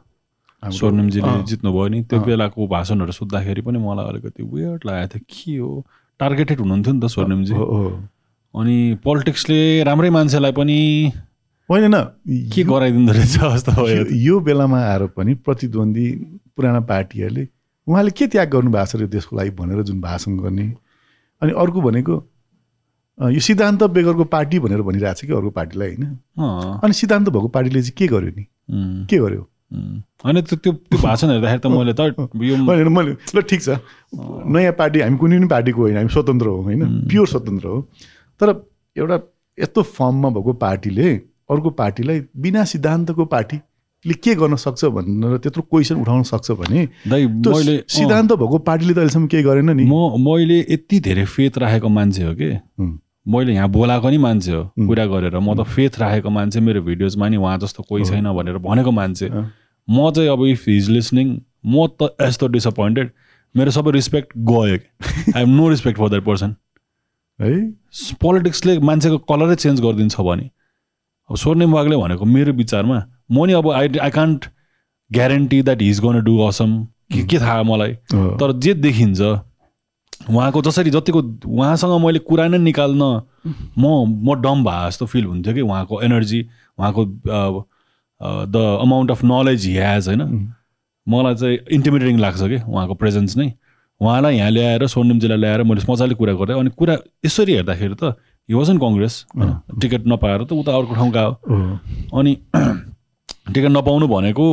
स्वर्णिमजीले 0.71 1.43
जित्नुभयो 1.43 1.87
नि 1.87 2.01
त्यो। 2.03 2.19
बेलाको 2.19 2.67
भाषणहरू 2.67 3.11
सुन्दाखेरि 3.11 3.61
पनि 3.61 3.79
मलाई 3.79 4.05
अलिकति 4.05 4.43
वेयर्ड 4.43 4.81
लागेको 4.85 5.19
थियो। 5.19 5.23
के 5.29 5.57
हो? 5.57 5.85
टार्गेटेड 6.19 6.59
हुनुहुन्थ्यो 6.59 6.93
नि 6.93 6.99
त 6.99 7.05
स्वर्णिमजी। 7.05 7.53
अनि 8.55 8.97
पोलिटिक्सले 9.03 9.83
राम्रै 9.83 10.09
मान्छेलाई 10.09 10.51
पनि 10.51 11.11
होइन 11.69 11.95
न। 11.95 12.03
के 12.53 12.63
गराइदिँदो 12.63 13.13
रहेछ 13.13 13.37
जस्तो 13.37 14.15
यो- 14.15 14.43
बेलामा 14.43 14.79
आएर 14.79 15.07
पनि 15.07 15.33
प्रतिद्वन्दी 15.33 16.11
पुराना 16.55 16.79
पार्टीहरूले 16.79 17.47
उहाँले 17.87 18.11
के 18.11 18.27
त्याग 18.27 18.49
गर्नु 18.49 18.71
भएको 18.71 18.85
छ 18.85 18.95
देशको 18.95 19.37
लागि 19.37 19.49
भनेर 19.49 19.81
जुन 19.83 20.01
भाषण 20.01 20.37
गर्ने 20.37 20.73
अनि 21.41 21.51
अर्को 21.51 21.81
भनेको 21.81 22.15
यो 23.17 23.39
सिद्धान्त 23.39 23.83
बेगरको 23.83 24.23
पार्टी 24.23 24.59
भनेर 24.59 24.81
भनिरहेको 24.81 25.13
छ 25.13 25.25
कि 25.25 25.33
अर्को 25.33 25.49
पार्टीलाई 25.49 25.87
होइन? 25.87 26.17
अनि 26.83 26.93
सिद्धान्त 26.93 27.29
भएको 27.29 27.47
पार्टीले 27.47 27.81
चाहिँ 27.81 27.95
के 27.97 28.07
गर्यो 28.07 28.31
नि? 28.37 28.43
के 29.09 29.17
गर्यो। 29.17 29.41
होइन 30.25 30.41
त्यो 30.41 30.71
त्यो 30.71 30.97
भाषण 31.01 31.27
हेर्दाखेरि 31.29 31.59
त 31.59 31.67
मैले 31.67 31.93
त 31.93 31.99
होइन 31.99 32.87
मैले 32.97 33.15
ल 33.35 33.41
ठिक 33.41 33.61
छ। 33.61 33.79
नयाँ 34.47 34.73
पार्टी 34.73 34.99
हामी 35.01 35.17
कुनै 35.17 35.37
पनि 35.37 35.47
पार्टीको 35.47 35.81
होइन 35.81 35.97
हामी 35.97 36.09
स्वतन्त्र 36.09 36.47
हो 36.47 36.61
होइन? 36.61 37.07
प्योर 37.07 37.27
स्वतन्त्र 37.27 37.67
हो। 37.67 37.81
तर 38.39 38.53
एउटा 38.97 39.17
यस्तो 39.59 39.81
फर्ममा 39.81 40.29
भएको 40.29 40.53
पार्टीले 40.53 41.13
अर्को 41.49 41.69
पार्टीलाई 41.69 42.21
बिना 42.37 42.63
सिद्धान्तको 42.63 43.25
पार्टीले 44.07 44.13
के 44.23 44.35
गर्न 44.39 44.55
सक्छ 44.55 44.85
भनेर 44.85 45.37
त्यत्रो 45.37 45.61
क्वेसन 45.69 45.95
उठाउन 46.01 46.23
सक्छ 46.23 46.51
भने 46.51 46.87
मैले 47.07 47.83
सिद्धान्त 47.87 48.31
भएको 48.33 48.57
पार्टीले 48.59 48.93
त 48.93 48.97
अहिलेसम्म 48.97 49.27
केही 49.27 49.43
गरेन 49.43 49.69
नि। 49.71 49.83
म 49.83 50.15
मैले 50.23 50.59
यति 50.59 50.99
धेरै 50.99 51.25
फेथ 51.25 51.57
राखेको 51.57 51.89
मान्छे 51.89 52.23
हो 52.23 52.33
कि। 52.35 52.49
मैले 53.27 53.53
यहाँ 53.53 53.69
बोलाएको 53.69 54.09
नि 54.09 54.17
मान्छे 54.17 54.51
हो 54.51 54.63
कुरा 54.87 55.05
गरेर। 55.05 55.39
म 55.39 55.55
त 55.55 55.67
फेथ 55.67 55.99
राखेको 55.99 56.29
मान्छे 56.29 56.59
मेरो 56.59 56.81
भिडियोजमा 56.81 57.27
नि 57.29 57.37
उहाँ 57.37 57.57
जस्तो 57.59 57.83
कोही 57.83 58.05
छैन 58.05 58.31
भनेर 58.31 58.57
भनेको 58.63 58.91
मान्छे। 58.91 59.29
म 59.87 60.11
चाहिँ 60.11 60.29
अब 60.29 60.45
इफ 60.45 60.63
हिज 60.67 60.89
लिसनिङ 60.89 61.27
म 61.65 61.87
त 61.99 62.15
यस्तो 62.21 62.47
डिसपोइन्टेड 62.47 63.11
मेरो 63.55 63.71
सबै 63.71 63.91
रिस्पेक्ट 63.91 64.37
गयो 64.37 64.77
कि? 64.77 64.87
I 65.35 65.43
have 65.43 65.49
no 65.49 65.69
respect 65.69 65.99
for 65.99 66.09
that 66.09 66.23
person 66.23 66.55
है? 67.39 67.51
पोलिटिक्सले 68.21 68.79
मान्छेको 68.79 69.17
कलरै 69.27 69.55
चेन्ज 69.55 69.81
गरिदिन्छ 69.81 70.15
भने। 70.21 70.49
अब 71.29 71.35
स्वर्णिम 71.35 71.71
वागले 71.73 71.95
भनेको 71.97 72.25
मेरो 72.25 72.53
विचारमा 72.53 72.97
म 73.29 73.45
नि 73.45 73.53
अब 73.53 73.71
I 73.71 73.87
I 74.01 74.09
can't 74.11 74.45
guarantee 75.11 75.61
that 75.61 75.81
he's 75.81 75.99
gonna 76.01 76.21
do 76.23 76.39
awesome 76.47 76.83
के 77.13 77.23
के 77.23 77.39
थाहा 77.39 77.63
मलाई। 77.63 77.93
तर 78.13 78.51
जे 78.59 78.73
देखिन्छ 78.73 79.21
उहाँको 80.29 80.61
जसरी 80.61 80.89
जतिको 80.89 81.21
उहाँसँग 81.47 82.05
मैले 82.05 82.19
कुरा 82.19 82.47
नै 82.47 82.57
निकाल्न 82.57 83.03
म 83.77 83.85
म 84.25 84.41
डम 84.41 84.63
भए 84.63 84.87
जस्तो 84.87 85.05
फिल 85.05 85.25
हुन्थ्यो 85.25 85.53
कि 85.53 85.61
उहाँको 85.61 86.01
एनर्जी 86.03 86.41
उहाँको 86.79 87.05
the 88.49 88.55
amount 88.81 89.11
of 89.11 89.23
knowledge 89.23 89.65
he 89.65 89.73
has 89.77 90.07
होइन? 90.07 90.53
मलाई 91.07 91.35
चाहिँ 91.35 91.57
इन्टिमिडेटिङ 91.71 92.19
लाग्छ 92.19 92.41
कि 92.41 92.57
उहाँको 92.67 92.93
प्रेजेन्स 92.95 93.37
नै। 93.37 93.51
उहाँलाई 94.01 94.35
यहाँ 94.37 94.51
ल्याएर 94.51 94.85
स्वर्णिमजीलाई 94.87 95.37
ल्याएर 95.37 95.63
मैले 95.63 95.81
मजाले 95.89 96.15
कुरा 96.15 96.33
गरेँ 96.33 96.59
अनि 96.59 96.69
कुरा 96.77 96.97
यसरी 97.25 97.53
हेर्दाखेरि 97.53 97.95
त 98.01 98.15
यो 98.49 98.57
वाजन 98.57 98.77
कङ्ग्रेस 98.77 99.25
होइन? 99.37 99.79
टिकट 99.81 100.03
नपाएर 100.07 100.43
त 100.43 100.51
उता 100.53 100.75
अर्को 100.77 100.93
ठाउँ 100.95 101.11
गयो। 101.11 101.31
अनि 102.17 102.33
टिकट 103.53 103.71
नपाउनु 103.71 104.07
भनेको 104.07 104.45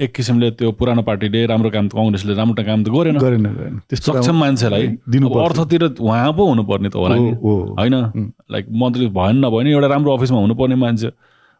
एक 0.00 0.12
किसिमले 0.16 0.50
त्यो 0.56 0.70
पुरानो 0.80 1.02
पार्टीले 1.04 1.44
राम्रो 1.46 1.70
काम 1.70 1.88
कङ्ग्रेसले 1.92 2.34
राम्रो 2.34 2.64
काम 2.64 2.84
त 2.84 2.88
गरेन। 2.88 3.16
गरेन 3.20 3.80
सक्षम 3.92 4.36
मान्छेलाई 4.40 4.86
दिनु 5.12 5.28
अर्थतिर 5.28 5.82
उहाँ 6.00 6.32
पो 6.32 6.42
हुनुपर्ने 6.48 6.88
त 6.88 6.96
होला 6.96 7.16
नि। 7.20 7.30
होइन? 7.36 7.94
लाइक 8.50 8.66
मन्त्री 8.72 9.06
भएन 9.12 9.36
नभए 9.44 9.62
नि 9.64 9.70
एउटा 9.70 9.88
राम्रो 9.92 10.16
अफिसमा 10.16 10.38
हुनुपर्ने 10.40 10.76
मान्छे। 10.80 11.10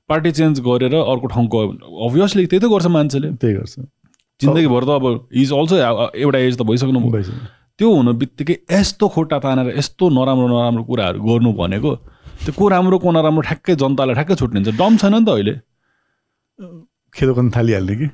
पार्टी 0.09 0.31
चेन्ज 0.33 0.61
गरेर 0.65 0.95
अर्को 0.95 1.27
ठाउँ 1.29 1.47
गयो 1.53 1.69
अभियसली 2.09 2.47
त्यही 2.49 2.61
त 2.65 2.73
गर्छ 2.73 2.87
मान्छेले। 2.97 3.29
त्यही 3.37 3.55
गर्छ। 3.55 3.75
जिन्दगीभर 4.41 4.83
त 4.85 4.91
अब 4.97 5.29
इज 5.37 5.53
अल्सो 5.53 5.77
एउटा 6.17 6.39
एज 6.39 6.57
त 6.57 6.63
भइसक्नु। 6.65 7.01
त्यो 7.79 7.89
हुनु 7.93 8.13
बित्तिकै 8.13 8.57
यस्तो 8.73 9.09
खुट्टा 9.09 9.39
तानेर 9.45 9.77
यस्तो 9.77 10.09
नराम्रो 10.17 10.47
नराम्रो 10.49 10.83
कुराहरू 10.89 11.19
गर्नु 11.21 11.53
भनेको 11.61 11.91
त्यो 12.45 12.53
को 12.57 12.69
राम्रो 12.73 12.99
को 13.05 13.09
नराम्रो 13.13 13.43
ठ्याक्कै 13.49 13.77
जनतालाई 13.77 14.15
ठ्याक्कै 14.17 14.35
छुट्टिन्छ। 14.41 14.69
डम 14.81 14.97
छैन 14.97 15.15
नि 15.15 15.25
त 15.25 15.29
अहिले। 15.29 15.55
खेदोकन 17.15 17.51
थालिहाल्ने 17.51 17.95
कि? 17.97 18.07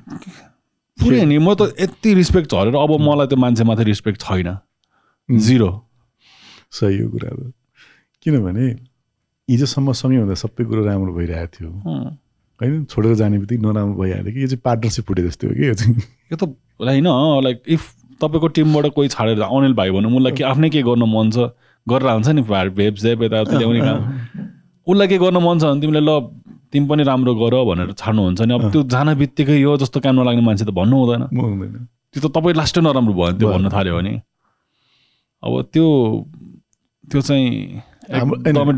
पुरै 0.97 1.25
नि 1.25 1.37
म 1.37 1.53
त 1.53 1.75
यति 1.79 2.13
रिस्पेक्ट 2.13 2.51
झरेर 2.51 2.75
अब 2.75 2.91
मलाई 2.99 3.27
त्यो 3.27 3.37
मान्छेमाथि 3.37 3.83
रिस्पेक्ट 3.83 4.21
छैन। 4.21 4.49
जिरो 5.29 5.69
सही 6.71 6.97
हो 6.99 7.09
कुरा 7.09 7.29
किनभने 8.23 8.65
हिजोसम्म 9.49 9.91
सँगै 9.91 10.17
हुँदा 10.17 10.35
सबै 10.35 10.63
कुरो 10.65 10.81
राम्रो 10.85 11.13
भइरहेको 11.13 11.51
थियो। 11.53 11.69
होइन 12.59 12.85
छोडेर 12.89 13.13
जाने 13.21 13.37
बित्तिकै 13.39 13.61
नराम्रो 13.61 13.95
भइहाल्यो 14.01 14.31
कि। 14.33 14.41
यो 14.41 14.47
चाहिँ 14.47 14.61
पार्टनरसिप 14.65 15.05
फुटे 15.07 15.21
जस्तो 15.27 15.47
हो 15.47 15.53
कि 15.53 15.67
यो 15.67 15.73
चाहिँ। 15.73 15.95
यो 16.31 16.35
त 16.35 16.43
होइन 16.81 17.07
लाइक 17.43 17.61
इफ 17.67 17.83
तपाईँको 18.21 18.47
टिमबाट 18.57 18.85
कोही 18.97 19.07
छाडेर 19.13 19.41
अनिल 19.43 19.73
भाइ 19.77 19.91
भनौँ 19.91 20.11
उसलाई 20.17 20.31
के 20.33 20.43
आफ्नै 20.43 20.69
के 20.73 20.81
गर्न 20.81 21.03
मन 21.05 21.31
छ? 21.31 21.53
गरेर 21.87 22.09
हुन्छ 22.09 22.27
नि 22.33 22.41
भेप 22.41 22.93
झेप 22.95 23.21
यताउति 23.23 23.55
ल्याउने 23.57 23.81
काम। 23.85 23.99
उसलाई 24.89 25.07
के 25.07 25.17
गर्न 25.21 25.37
मन 25.37 25.59
छ 25.59 25.63
भने 25.63 25.81
तिमीले 25.81 26.01
ल 26.01 26.11
तिमी 26.73 26.87
पनि 26.87 27.03
राम्रो 27.03 27.33
गर 27.35 27.53
भनेर 27.69 27.91
छाड्नुहुन्छ 27.95 28.41
नि 28.41 28.53
अब 28.53 28.63
त्यो 28.71 28.81
जान 28.93 29.13
बित्तिकै 29.15 29.57
यो 29.57 29.77
जस्तो 29.77 29.99
काम 29.99 30.15
नलाग्ने 30.19 30.43
मान्छे 30.45 30.65
त 30.65 30.71
भन्नु 30.75 30.95
हुँदैन। 30.97 31.23
त्यो 32.13 32.19
त 32.21 32.31
तपाईँ 32.35 32.55
लास्टै 32.55 32.81
नराम्रो 32.81 33.13
भयो 33.13 33.31
त्यो 33.39 33.47
भन्न 33.47 33.69
थाल्यो 33.69 33.95
भने। 33.97 34.13
अब 35.43 35.53
त्यो 35.73 35.85
त्यो 37.11 37.21
चाहिँ 37.21 37.81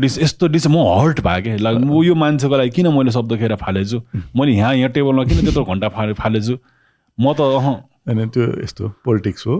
डिस 0.00 0.18
यस्तो 0.18 0.46
डिस 0.50 0.66
म 0.66 0.76
हर्ट 1.00 1.20
भयो 1.22 1.42
कि 1.42 1.50
लाइक 1.62 1.78
म 1.78 2.02
यो 2.02 2.14
मान्छेको 2.14 2.56
लागि 2.56 2.70
किन 2.74 2.86
मैले 2.94 3.10
शब्द 3.10 3.36
खेर 3.38 3.54
फालेछु? 3.62 3.98
मैले 4.34 4.52
यहाँ 4.52 4.74
यहाँ 4.74 4.90
टेबलमा 4.90 5.24
किन 5.24 5.38
त्यत्रो 5.46 5.64
घन्टा 5.64 5.88
फाले 5.94 6.12
फालेछु? 6.18 6.54
म 7.18 7.32
त 7.32 7.40
अह। 7.40 7.66
होइन 8.10 8.28
त्यो 8.34 8.42
यस्तो 8.62 8.88
पोलिटिक्स 9.06 9.46
हो। 9.46 9.54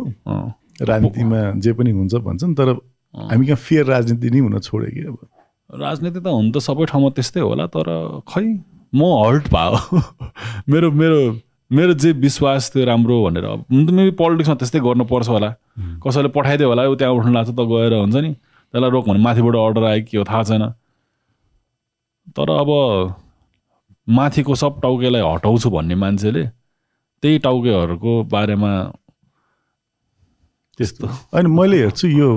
राजनीतिमा 0.82 1.40
जे 1.62 1.72
पनि 1.78 1.90
हुन्छ 1.90 2.14
भन्छन् 2.18 2.54
तर 2.58 2.68
हामी 3.14 3.46
कहाँ 3.46 3.62
फेयर 3.62 3.84
राजनीति 3.86 4.30
नै 4.30 4.38
हुन 4.40 4.58
छोड्यो 4.58 4.90
कि 4.90 5.00
अब। 5.06 5.18
राजनीति 5.70 6.20
त 6.20 6.26
हुन 6.26 6.50
त 6.52 6.58
सबै 6.58 6.84
ठाउँमा 6.90 7.10
त्यस्तै 7.14 7.40
होला 7.40 7.66
तर 7.66 7.88
खै 8.28 8.44
म 8.94 9.02
हर्ट 9.22 9.48
भयो। 9.54 10.00
मेरो 10.70 10.90
मेरो 10.90 11.20
मेरो 11.70 11.94
जे 11.94 12.12
विश्वास 12.12 12.70
थियो 12.74 12.84
राम्रो 12.84 13.22
भनेर। 13.24 13.44
हुन 13.46 13.86
त 13.86 13.90
मेबी 13.90 14.10
पोलिटिक्समा 14.18 14.54
त्यस्तै 14.54 14.80
गर्नुपर्छ 14.80 15.28
होला। 15.28 15.50
कसैले 16.02 16.28
पठाइदियो 16.34 16.68
होला 16.68 16.82
ऊ 16.90 16.94
त्यहाँ 16.94 17.14
उठ्नु 17.14 17.32
लाग्छ 17.32 17.50
त 17.50 17.60
गएर 17.70 17.94
हुन्छ 17.94 18.16
नि। 18.16 18.32
त्यसलाई 18.34 18.90
रोक 18.90 19.04
भने 19.08 19.20
माथिबाट 19.22 19.54
अर्डर 19.56 19.84
आयो 19.84 20.04
के 20.10 20.16
हो 20.18 20.24
थाहा 20.24 20.42
छैन। 20.42 20.64
तर 22.34 22.50
अब 22.50 22.70
माथिको 24.08 24.54
सब 24.54 24.80
टाउकेलाई 24.82 25.22
हटाउँछु 25.22 25.70
भन्ने 25.70 25.94
मान्छेले 25.94 26.44
त्यही 27.22 27.38
टाउकेहरूको 27.46 28.12
बारेमा 28.32 28.72
त्यस्तो। 30.78 31.06
होइन 31.06 31.46
मैले 31.46 31.76
हेर्छु 31.82 32.08
यो 32.08 32.28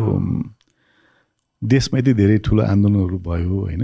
देशमा 1.64 2.00
यति 2.00 2.14
धेरै 2.14 2.38
ठुलो 2.46 2.64
आन्दोलनहरू 2.64 3.18
भयो 3.20 3.60
होइन? 3.60 3.82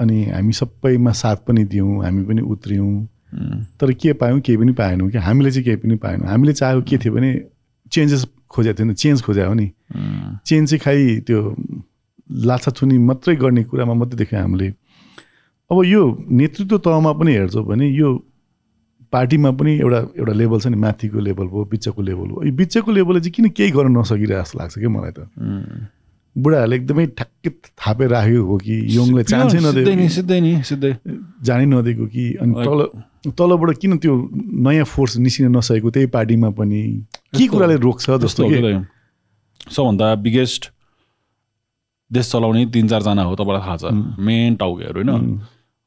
अनि 0.00 0.24
हामी 0.24 0.52
सबैमा 0.52 1.12
साथ 1.12 1.36
पनि 1.46 1.64
दियौँ 1.64 2.04
हामी 2.04 2.22
पनि 2.24 2.42
उत्रियौँ। 2.42 3.06
तर 3.80 3.92
के 3.92 4.12
पायौँ 4.12 4.40
केही 4.40 4.58
पनि 4.58 4.72
पाएनौँ 4.72 5.10
कि 5.10 5.18
हामीले 5.18 5.50
चाहिँ 5.50 5.64
केही 5.64 5.76
पनि 5.76 5.96
पाएनौँ। 5.96 6.26
हामीले 6.28 6.52
चाहेको 6.52 6.82
के 6.82 6.98
थियो 6.98 7.14
भने 7.14 7.30
चेन्जेस 7.92 8.26
खोजेको 8.50 8.78
थियो 8.78 8.86
नि 8.86 8.94
चेन्ज 8.94 9.22
खोजे 9.22 9.44
हो 9.44 9.54
नि। 9.54 9.70
चेन्ज 10.46 10.70
चाहिँ 10.70 10.80
खालि 10.80 11.20
त्यो 11.26 11.40
लाछाछुनी 12.48 12.98
मात्रै 12.98 13.36
गर्ने 13.36 13.62
कुरामा 13.64 13.94
मात्रै 13.94 14.18
देख्यौँ 14.18 14.42
हामीले। 14.42 14.68
अब 15.70 15.84
यो 15.84 16.02
नेतृत्व 16.30 16.78
तहमा 16.78 17.12
पनि 17.12 17.32
हेर्छौँ 17.34 17.64
भने 17.66 17.86
यो 17.88 18.08
पार्टीमा 19.12 19.50
पनि 19.58 19.72
एउटा 19.78 19.98
एउटा 20.18 20.32
लेभल 20.32 20.60
छ 20.60 20.66
नि 20.66 20.76
माथिको 20.76 21.18
लेभल 21.18 21.46
भयो 21.46 21.64
बिचको 21.70 22.02
लेभल 22.02 22.28
हो 22.30 22.42
यो 22.46 22.52
बिचको 22.54 22.90
लेभलले 22.90 23.20
चाहिँ 23.20 23.32
किन 23.32 23.48
केही 23.50 23.70
गर्न 23.70 23.98
नसकिरहेको 23.98 24.42
जस्तो 24.42 24.58
लाग्छ 24.58 24.74
क्या 24.78 24.88
मलाई 24.88 25.12
त। 25.12 25.30
बुढाहरूले 26.36 26.76
एकदमै 26.76 27.06
ठ्याक्कै 27.18 27.50
थापे 27.74 28.06
राखेको 28.06 28.42
हो 28.46 28.56
कि 28.58 28.76
यङले 28.96 29.22
चान्सै 29.24 29.58
नदिएको 29.60 29.94
नि 30.00 30.08
सिधै 30.08 30.40
नि 30.40 30.52
सिधै 30.62 30.92
जानै 31.42 31.66
नदिएको 31.66 32.06
कि? 32.06 32.24
अनि 32.42 32.52
तल 32.66 32.78
तलबाट 33.36 33.70
किन 33.80 33.98
त्यो 33.98 34.14
नयाँ 34.66 34.84
फोर्स 34.86 35.16
निस्किन 35.18 35.56
नसकेको 35.56 35.90
त्यही 35.90 36.06
पार्टीमा 36.14 36.50
पनि? 36.58 36.82
के 37.36 37.46
कुराले 37.46 37.76
रोक्छ 37.82 38.10
जस्तो 38.24 38.42
सबभन्दा 39.70 40.06
बिगेस्ट 40.24 40.62
देश 42.10 42.30
चलाउने 42.32 42.66
तिन 42.74 42.88
चारजना 42.88 43.22
हो 43.22 43.34
तपाईँलाई 43.36 43.62
थाहा 43.66 43.76
छ। 43.76 43.84
मेन 44.18 44.54
टाउकेहरू 44.62 45.02
होइन? 45.02 45.40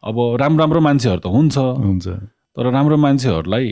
अब 0.04 0.16
राम्रो 0.40 0.60
राम्रो 0.60 0.80
मान्छेहरू 0.82 1.20
त 1.20 1.28
हुन्छ। 1.28 1.58
हुन्छ। 1.58 2.08
तर 2.56 2.70
राम्रो 2.72 2.98
मान्छेहरूलाई 2.98 3.68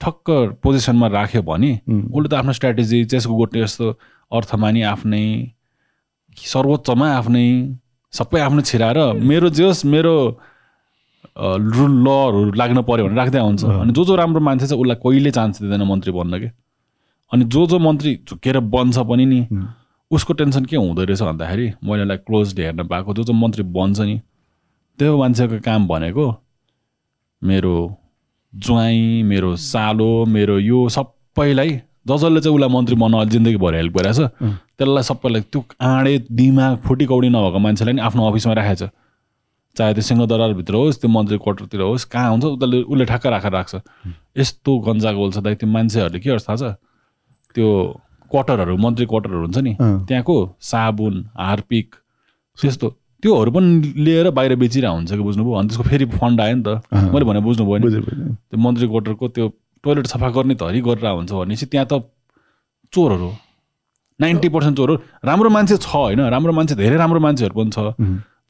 ठक्क 0.00 0.26
पोजिसनमा 0.62 1.06
राख्यो 1.08 1.42
भने 1.42 1.72
उसले 1.86 2.28
त 2.28 2.34
आफ्नो 2.34 2.52
स्ट्राटेजी 2.58 2.98
चेसको 3.04 3.34
गोटे 3.36 3.60
जस्तो 3.62 3.86
अर्थमानी 4.32 4.82
आफ्नै 4.92 5.24
सर्वोच्चमा 6.46 7.10
आफ्नै 7.12 7.76
सबै 8.12 8.40
आफ्नो 8.40 8.60
छिराएर 8.60 8.98
मेरो 9.22 9.50
जे 9.50 9.64
होस् 9.64 9.86
मेरो 9.86 10.38
रुल 11.36 11.92
लहरू 12.02 12.52
लाग्न 12.52 12.82
पऱ्यो 12.82 13.04
भने 13.06 13.14
राख्दै 13.14 13.40
हुन्छ 13.40 13.64
अनि 13.64 13.92
जो 13.92 14.04
जो 14.04 14.16
राम्रो 14.16 14.40
मान्छे 14.40 14.66
छ 14.66 14.72
उसलाई 14.72 14.96
कहिले 14.96 15.30
चान्स 15.30 15.62
दिँदैन 15.62 15.82
मन्त्री 15.82 16.12
बन्न 16.12 16.38
के? 16.38 16.50
अनि 17.32 17.44
जो 17.44 17.66
जो 17.66 17.78
मन्त्री 17.78 18.20
झुकेर 18.28 18.60
बन्छ 18.60 18.98
पनि 18.98 19.26
नि 19.26 19.46
उसको 20.10 20.32
टेन्सन 20.32 20.64
के 20.64 20.76
हुँदो 20.76 21.04
रहेछ 21.04 21.22
भन्दाखेरि 21.22 21.72
मैले 21.84 22.02
उसलाई 22.02 22.16
क्लोज 22.16 22.60
हेर्न 22.60 22.86
पाएको 22.86 23.14
जो 23.14 23.24
जो 23.24 23.32
मन्त्री 23.32 23.62
बन्छ 23.62 24.00
नि 24.00 24.20
त्यो 24.98 25.18
मान्छेको 25.18 25.60
काम 25.60 25.88
भनेको 25.88 26.34
मेरो 27.44 27.96
ज्वाइँ 28.54 29.22
मेरो 29.22 29.56
सालो 29.56 30.26
मेरो 30.26 30.58
यो 30.58 30.88
सबैलाई 30.88 31.80
जसले 32.10 32.40
चाहिँ 32.40 32.54
उसलाई 32.56 32.70
मन्त्री 32.76 32.96
बन्न 33.02 33.14
अहिले 33.14 33.30
जिन्दगीभर 33.30 33.74
हेल्प 33.74 33.92
गरिरहेछ. 33.96 34.20
त्यसलाई 34.78 35.02
सबैलाई 35.10 35.42
त्यो 35.52 35.60
आँडे 35.80 36.12
दिमाग 36.32 36.76
फुटी 36.86 37.04
नभएको 37.06 37.58
मान्छेलाई 37.58 37.94
नि 37.94 38.02
आफ्नो 38.02 38.28
अफिसमा 38.30 38.54
राखेको 38.58 38.86
छ। 38.86 38.90
चाहे 39.76 39.92
त्यो 39.94 40.02
सिंहदरबारभित्र 40.02 40.74
होस् 40.74 40.98
त्यो 41.00 41.10
मन्त्री 41.10 41.38
क्वार्टरतिर 41.38 41.80
होस् 41.80 42.04
कहाँ 42.10 42.30
हुन्छ 42.30 42.44
उसले 42.44 42.78
उसले 42.82 43.04
ठ्याक्क 43.06 43.26
राखेर 43.26 43.52
राख्छ। 43.52 43.74
यस्तो 44.38 44.70
गन्जा 44.86 45.10
गोल 45.14 45.30
छ 45.30 45.38
दाइ 45.46 45.54
त्यो 45.62 45.68
मान्छेहरूले 45.70 46.18
के 46.18 46.30
गर्छ 46.30 46.44
थाहा 46.48 46.56
छ? 46.56 46.74
त्यो 47.54 47.66
क्वार्टरहरू 48.30 48.76
मन्त्री 48.76 49.06
क्वार्टरहरू 49.06 49.40
हुन्छ 49.46 49.58
नि। 49.58 49.72
त्यहाँको 49.78 50.36
साबुन 50.58 51.14
हार्पिक 51.38 51.86
त्यस्तो 52.58 52.88
त्योहरू 53.22 53.50
पनि 53.52 53.94
लिएर 54.04 54.30
बाहिर 54.34 54.54
बेचिरहेको 54.58 54.96
हुन्छ 54.96 55.10
कि 55.12 55.22
बुझ्नुभयो? 55.22 55.54
अनि 55.54 55.68
त्यसको 55.68 55.84
फेरि 55.86 56.06
फन्ड 56.18 56.40
आयो 56.40 56.54
नि 56.56 56.62
त। 56.66 56.68
मैले 56.90 57.24
भने 57.30 57.40
बुझ्नुभयो 57.46 57.78
नि। 57.78 57.88
त्यो 58.50 58.58
मन्त्री 58.58 58.86
क्वार्टरको 58.88 59.28
त्यो 59.28 59.46
टोइलेट 59.84 60.06
सफा 60.06 60.28
गर्ने 60.36 60.54
त 60.54 60.62
हरि 60.62 60.80
गरेर 60.80 61.06
हुन्छ 61.06 61.32
भनेपछि 61.32 61.66
त्यहाँ 61.66 61.86
त 61.92 61.94
चोरहरू 62.92 63.30
नाइन्टी 64.20 64.48
पर्सेन्ट 64.48 64.76
चोरहरू 64.76 65.00
राम्रो 65.24 65.50
मान्छे 65.50 65.76
छ 65.76 65.88
होइन 65.94 66.20
राम्रो 66.34 66.52
मान्छे 66.52 66.74
धेरै 66.76 66.96
राम्रो 66.96 67.20
मान्छेहरू 67.20 67.54
पनि 67.54 67.70
छ। 67.70 67.78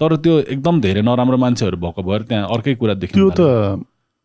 तर 0.01 0.17
त्यो 0.17 0.35
एकदम 0.55 0.81
धेरै 0.81 1.03
नराम्रो 1.05 1.37
मान्छेहरू 1.37 1.77
भएको 1.77 2.03
भएर 2.03 2.23
त्यहाँ 2.29 2.49
अर्कै 2.49 2.75
कुरा 2.81 2.95
त्यो 2.95 3.01
देखिन्छ 3.01 3.37
त 3.37 3.41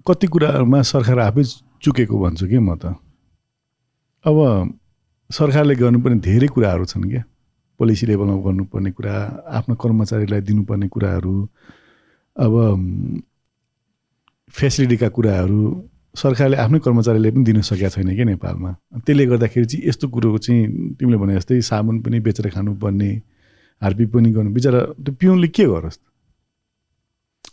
कति 0.07 0.27
कुराहरूमा 0.33 0.81
सरकार 0.81 1.19
आफै 1.19 1.43
चुकेको 1.83 2.15
भन्छु 2.19 2.45
कि 2.47 2.57
म 2.57 2.75
त? 2.79 2.95
अब 4.25 4.37
सरकारले 5.29 5.75
गर्नुपर्ने 5.75 6.19
धेरै 6.23 6.47
कुराहरू 6.47 6.85
छन् 6.85 7.09
क्या। 7.11 7.23
पोलिसी 7.79 8.05
लेभलमा 8.07 8.35
गर्नुपर्ने 8.45 8.91
कुरा 8.95 9.15
आफ्नो 9.51 9.75
कर्मचारीलाई 9.75 10.41
दिनुपर्ने 10.47 10.87
कुराहरू 10.87 11.35
अब 12.35 12.53
फेसिलिटीका 14.53 15.09
कुराहरू 15.11 15.61
सरकारले 16.15 16.57
आफ्नै 16.57 16.79
कर्मचारीले 16.79 17.31
पनि 17.31 17.43
दिन 17.43 17.61
सकेका 17.61 17.89
छैन 17.89 18.15
क्या 18.15 18.25
नेपालमा। 18.25 18.71
त्यसले 19.05 19.25
गर्दाखेरि 19.25 19.65
चाहिँ 19.65 19.83
यस्तो 19.89 20.07
कुरोको 20.07 20.37
चाहिँ 20.37 20.95
तिमीले 20.99 21.17
भने 21.17 21.35
जस्तै 21.35 21.61
साबुन 21.61 22.01
पनि 22.01 22.19
बेचेर 22.19 22.49
खानुपर्ने 22.55 23.09
हार्पिक 23.81 24.07
पनि 24.11 24.29
गर्नु 24.31 24.51
बिचरा 24.55 24.79
त्यो 25.03 25.13
पिउनले 25.19 25.47
के 25.47 25.65
गरोस्? 25.65 25.99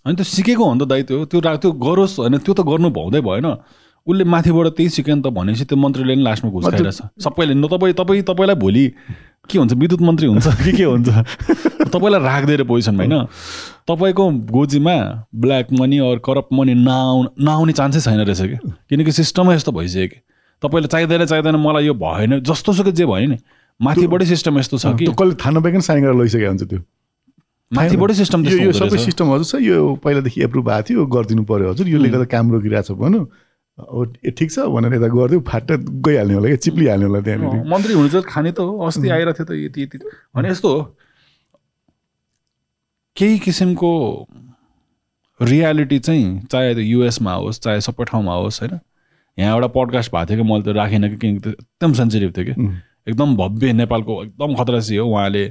अनि 0.06 0.14
त्यो 0.16 0.24
सिकेको 0.24 0.64
हो 0.64 0.74
नि 0.74 0.80
त 0.80 0.89
दायित्व 0.89 1.24
त्यो 1.30 1.40
रा- 1.40 1.60
त्यो 1.62 1.70
गरोस् 1.72 2.18
होइन 2.20 2.39
त्यो 2.39 2.55
त 2.55 2.60
गर्नु 2.60 2.89
भउँदै 2.90 3.20
भएन। 3.20 3.47
उसले 4.06 4.24
माथिबाट 4.24 4.66
त्यही 4.66 4.88
सिक्यो 4.88 5.14
नि 5.14 5.22
त 5.22 5.26
भनेपछि 5.26 5.64
त्यो 5.64 5.76
मन्त्रीले 5.78 6.14
नि 6.14 6.22
लास्टमा 6.22 6.50
घुस 6.50 6.64
खाइरहेछ। 6.64 7.00
सबैले 7.22 7.54
न 7.54 7.66
तपाईँ 7.68 7.94
तपाईँ 7.94 8.22
तपाईँलाई 8.22 8.56
भोलि 8.56 8.84
के 9.50 9.58
हुन्छ 9.58 9.72
विद्युत 9.72 10.02
मन्त्री 10.02 10.26
हुन्छ 10.26 10.46
कि 10.46 10.72
के 10.72 10.84
हुन्छ? 10.84 11.08
तपाईँलाई 11.94 12.20
राख्दै 12.20 12.62
पोजिसनमा 12.62 13.04
होइन 13.04 13.26
तपाईँको 13.88 14.30
गोजीमा 14.50 14.96
black 15.34 15.72
money 15.72 15.98
or 15.98 16.18
corrupt 16.18 16.52
money 16.52 16.74
नआउ 16.74 17.22
नआउने 17.40 17.72
चान्सै 17.72 18.00
छैन 18.00 18.20
रहेछ 18.20 18.42
कि? 18.42 18.58
किनकि 18.90 19.12
सिस्टमै 19.12 19.54
यस्तो 19.54 19.72
भइसक्यो 19.72 20.08
कि। 20.08 20.18
तपाईँले 20.62 20.88
चाहिँदैन 20.88 21.24
चाहिँदैन 21.26 21.56
मलाई 21.56 21.84
यो 21.86 21.94
भएन। 21.94 22.40
जस्तो 22.40 22.72
सुकै 22.72 22.92
जे 22.92 23.06
भयो 23.06 23.28
नि 23.28 23.38
माथिबाटै 23.80 24.26
सिस्टम 24.26 24.58
यस्तो 24.58 24.78
छ 24.78 24.86
कि? 24.98 25.06
कसले 25.10 25.34
थाहा 25.34 25.50
नपाइकन 25.50 25.80
साइन 25.80 26.02
गरेर 26.04 26.18
लैसकेको 26.22 26.48
हुन्छ 26.48 26.62
त्यो? 26.62 26.80
माथिबाटै 27.72 28.14
सिस्टम 28.14 28.46
यो 28.46 28.72
सबै। 28.72 28.98
सिस्टम 28.98 29.26
हजुर 29.32 29.46
छ। 29.46 29.62
यो 29.62 29.94
पहिलादेखि 30.04 30.42
एप्रुभ 30.42 30.64
भएको 30.64 30.82
थियो 30.88 31.06
गरिदिनु 31.06 31.42
पर्यो 31.50 31.70
हजुर। 31.72 31.88
यसले 31.88 32.08
गर्दा 32.08 32.26
काम 32.30 32.52
रोकिरहेको 32.52 32.94
छ 32.94 32.98
भनौँ। 32.98 33.26
अब 33.78 34.15
ए 34.27 34.31
ठिक 34.31 34.51
छ 34.53 34.59
भनेर 34.69 34.94
यता 34.94 35.09
गरिदियो 35.09 35.40
फाट्ट 35.49 35.73
गइहाल्ने 36.07 36.35
होला 36.35 36.49
क्या 36.49 36.57
चिप्लिहाल्ने 36.65 37.07
होला 37.07 37.20
त्यहाँनिर। 37.20 37.65
मन्त्री 37.73 37.93
हुनु 37.94 38.09
चाहिँ 38.09 38.24
खाने 38.28 38.53
त 38.53 38.61
हो 38.61 38.78
अस्ति 38.86 39.09
आइरहेको 39.09 39.44
थियो 39.44 39.47
त 39.47 39.59
यति 39.65 39.82
यति 39.82 39.99
भने 40.36 40.51
यस्तो 40.51 40.69
हो। 40.69 40.82
केही 43.16 43.39
किसिमको 43.39 43.90
रियालिटी 45.40 45.99
चाहिँ 45.99 46.40
चाहे 46.53 46.74
त्यो 46.74 46.85
युएसमा 46.85 47.32
होस् 47.35 47.61
चाहे 47.61 47.81
सबै 47.81 48.05
ठाउँमा 48.05 48.35
होस् 48.35 48.61
होइन? 48.62 48.78
यहाँ 49.39 49.55
एउटा 49.55 49.66
पडकास्ट 49.73 50.12
भएको 50.12 50.27
थियो 50.31 50.43
कि 50.43 50.51
मैले 50.51 50.65
त 50.65 50.77
राखिनँ 50.77 51.09
कि 51.11 51.16
किनकि 51.16 51.51
एकदम 51.51 51.93
सेन्सिटिभ 51.93 52.32
थियो 52.36 52.44
कि। 52.44 52.55
एकदम 53.09 53.36
भव्य 53.36 53.73
नेपालको 53.73 54.23
एकदम 54.24 54.55
खतरासी 54.55 54.97
हो 54.97 55.09
उहाँले 55.09 55.44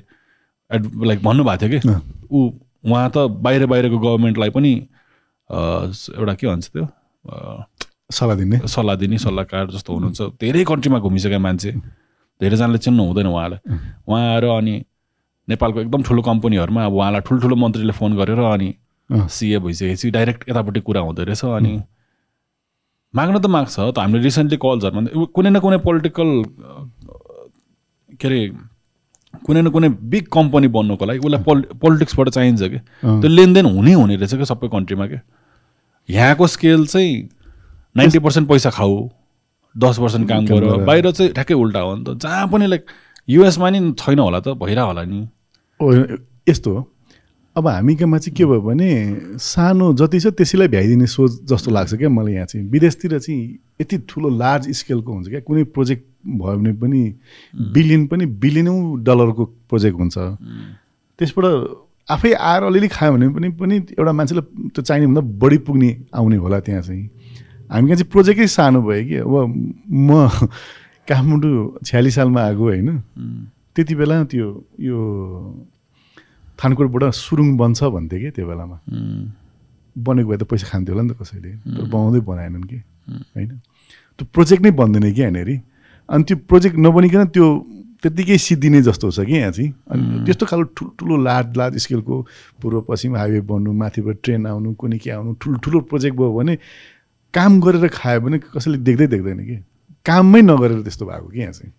एड 0.72 0.86
लाइक 1.06 1.24
भन्नुभएको 1.24 1.68
थियो 1.68 1.80
कि। 1.80 1.90
ऊ 2.32 2.50
उहाँ 2.86 3.10
त 3.10 3.28
बाहिर 3.42 3.66
बाहिरको 3.66 3.98
गभर्मेन्टलाई 4.00 4.50
पनि 4.50 4.74
एउटा 5.50 6.34
के 6.34 6.48
भन्छ 6.48 6.70
त्यो 6.70 6.86
सल्लाह 8.12 8.38
दिने 8.38 8.58
सल्लाह 8.68 8.96
दिने 8.96 9.18
सल्लाहकार 9.18 9.66
जस्तो 9.72 9.94
हुनुहुन्छ। 9.94 10.22
धेरै 10.42 10.64
कन्ट्रीमा 10.68 11.00
घुमिसकेका 11.00 11.40
मान्छे। 11.40 11.72
धेरैजनाले 12.42 12.78
चिन्नु 12.78 13.04
हुँदैन 13.06 13.28
उहाँलाई। 13.28 13.60
उहाँ 14.08 14.22
आएर 14.34 14.46
अनि 14.58 14.76
नेपालको 15.48 15.80
एकदम 15.82 16.02
ठुलो 16.04 16.22
कम्पनीहरूमा 16.22 16.86
अब 16.86 16.94
उहाँलाई 16.94 17.22
ठुल्ठुलो 17.28 17.56
मन्त्रीले 17.56 17.94
फोन 17.94 18.18
गरेर 18.18 18.40
अनि। 18.40 18.70
सिए 19.10 19.60
भइसकेपछि 19.60 20.10
डाइरेक्ट 20.12 20.50
यतापट्टि 20.50 20.80
कुरा 20.88 21.02
हुँदो 21.02 21.24
रहेछ 21.24 21.46
अनि 21.46 21.74
माग्न 23.14 23.40
त 23.40 23.46
माग्छ। 23.46 23.76
त 23.76 24.00
हामीले 24.00 24.24
रिसेन्टली 24.24 24.58
कल्सहरूमा 24.58 25.26
कुनै 25.36 25.50
न 25.50 25.60
कुनै 25.60 25.78
पोलिटिकल 25.84 26.30
के 28.16 28.28
अरे 28.28 28.42
कुनै 29.48 29.62
न 29.62 29.70
कुनै 29.72 29.90
बिग 30.12 30.26
कम्पनी 30.32 30.68
बन्नुको 30.76 31.06
लागि 31.06 31.20
उसलाई 31.20 31.44
पोल 31.44 31.62
पोलिटिक्सबाट 31.82 32.30
चाहिन्छ 32.30 32.62
कि। 32.64 32.80
त्यो 33.04 33.30
लेनदेन 33.30 33.66
हुनै 33.68 33.94
हुने 33.94 34.16
रहेछ 34.16 34.34
क्या 34.36 34.48
सबै 34.48 34.68
कन्ट्रीमा 34.72 35.06
क्या 35.08 35.22
यहाँको 36.10 36.48
स्केल 36.48 36.86
चाहिँ 36.88 37.14
नाइन्टी 37.96 38.20
पर्सेन्ट 38.20 38.48
पैसा 38.50 38.70
खाऊ 38.70 39.10
दस 39.76 40.00
पर्सेन्ट 40.00 40.28
काम 40.30 40.46
गर। 40.46 40.86
बाहिर 40.86 41.12
चाहिँ 41.12 41.32
ठ्याक्कै 41.34 41.54
उल्टा 41.54 41.80
हो 41.80 41.96
नि 41.96 42.04
त। 42.04 42.18
जहाँ 42.22 42.48
पनि 42.48 42.68
लाइक 42.68 42.86
युएसमा 43.28 43.70
नि 43.70 43.80
छैन 44.00 44.20
होला 44.20 44.40
त 44.40 44.56
भइरह 44.60 44.82
होला 44.82 45.04
नि। 45.04 45.20
यस्तो 46.50 46.74
हो। 46.74 46.88
अब 47.56 47.68
हामीकोमा 47.68 48.18
चाहिँ 48.18 48.36
के 48.36 48.46
भयो 48.46 48.62
भने 48.62 48.90
सानो 49.36 49.94
जति 50.00 50.20
छ 50.20 50.28
त्यसैलाई 50.40 50.68
भ्याइदिने 50.68 51.08
सोच 51.08 51.32
जस्तो 51.52 51.72
लाग्छ 51.72 51.94
क्या 51.96 52.10
मलाई 52.10 52.34
यहाँ 52.34 52.46
चाहिँ। 52.48 52.68
विदेशतिर 52.72 53.20
चाहिँ 53.20 53.60
यति 53.82 53.98
ठुलो 54.08 54.30
लार्ज 54.40 54.72
स्केलको 54.72 55.12
हुन्छ 55.14 55.28
क्या? 55.28 55.40
कुनै 55.44 55.64
प्रोजेक्ट 55.76 56.04
भयो 56.26 56.58
भने 56.58 56.74
पनि 56.80 57.02
बिलियन 57.76 58.08
पनि 58.08 58.26
बिलियनौँ 58.40 59.04
डलरको 59.04 59.46
प्रोजेक्ट 59.68 59.98
हुन्छ। 60.00 60.18
त्यसबाट 61.20 61.46
आफै 62.12 62.32
आएर 62.34 62.64
अलिअलि 62.64 62.88
खायो 62.88 63.12
भने 63.14 63.28
पनि 63.36 63.50
पनि 63.60 63.76
एउटा 64.00 64.12
मान्छेलाई 64.12 64.70
त्यो 64.72 64.82
चाहिने 64.82 65.08
भन्दा 65.08 65.22
बढी 65.22 65.58
पुग्ने 65.68 65.90
आउने 66.16 66.38
होला 66.40 66.60
त्यहाँ 66.60 66.82
चाहिँ। 66.82 67.04
हामी 67.72 67.88
कहाँ 67.88 67.98
चाहिँ 67.98 68.12
प्रोजेक्टै 68.12 68.48
सानो 68.48 68.82
भयो 68.84 69.04
कि? 69.08 69.16
अब 69.24 69.34
म 69.88 70.28
काठमाडौँ 71.08 71.80
छ्यालिस 71.88 72.16
सालमा 72.16 72.42
आएको 72.52 72.64
होइन। 72.64 72.90
त्यति 73.76 73.96
बेला 73.96 74.24
त्यो 74.28 74.48
यो 74.80 74.98
खानकोटबाट 76.60 77.04
सुरुङ 77.16 77.48
बन्छ 77.58 77.80
भन्थे 77.96 78.18
कि 78.20 78.30
त्यो 78.36 78.46
बेलामा। 78.48 78.78
बनेको 79.96 80.30
भए 80.30 80.38
त 80.38 80.44
पैसा 80.52 80.68
खान्थ्यो 80.68 80.92
होला 80.94 81.04
नि 81.04 81.10
त 81.10 81.18
कसैले। 81.20 81.52
तर 81.80 81.84
बनाउँदै 81.88 82.20
बनाएनन् 82.28 82.64
कि? 82.68 82.80
होइन। 83.36 83.52
त्यो 84.20 84.26
प्रोजेक्ट 84.36 84.62
नै 84.64 84.72
बन्दैन 84.72 85.06
कि 85.16 85.22
यहाँनिर? 85.22 85.50
अनि 86.12 86.24
त्यो 86.28 86.38
प्रोजेक्ट 86.48 86.76
नबनिकन 86.76 87.24
त्यो 87.32 87.48
त्यत्तिकै 88.04 88.38
सिद्धिने 88.38 88.82
जस्तो 88.82 89.12
छ 89.16 89.20
कि 89.24 89.34
यहाँ 89.34 89.52
चाहिँ? 89.52 89.72
अनि 89.92 90.26
त्यस्तो 90.26 90.46
खालको 90.46 90.70
ठुल्ठुलो 90.76 91.16
लार्ज 91.24 91.58
लार्ज 91.58 91.76
स्केलको 91.86 92.16
पूर्व 92.62 92.82
पश्चिम 92.90 93.16
हाइवे 93.16 93.42
बन्नु 93.48 93.72
माथिबाट 93.72 94.18
ट्रेन 94.24 94.46
आउनु 94.52 94.74
कुनै 94.76 94.98
के 94.98 95.10
आउनु 95.12 95.32
ठुल्ठुलो 95.40 95.80
प्रोजेक्ट 95.88 96.16
भयो 96.18 96.32
भने 96.34 96.56
काम 97.34 97.62
गरेर 97.62 97.88
खायो 97.88 98.22
भने 98.22 98.40
कसैले 98.40 98.78
देख्दै 98.78 99.08
देख्दैन 99.08 99.40
कि। 99.40 99.56
काममै 100.06 100.42
नगरेर 100.42 100.82
त्यस्तो 100.82 101.06
भएको 101.06 101.28
कि 101.28 101.40
यहाँ 101.40 101.52
चाहिँ। 101.52 101.74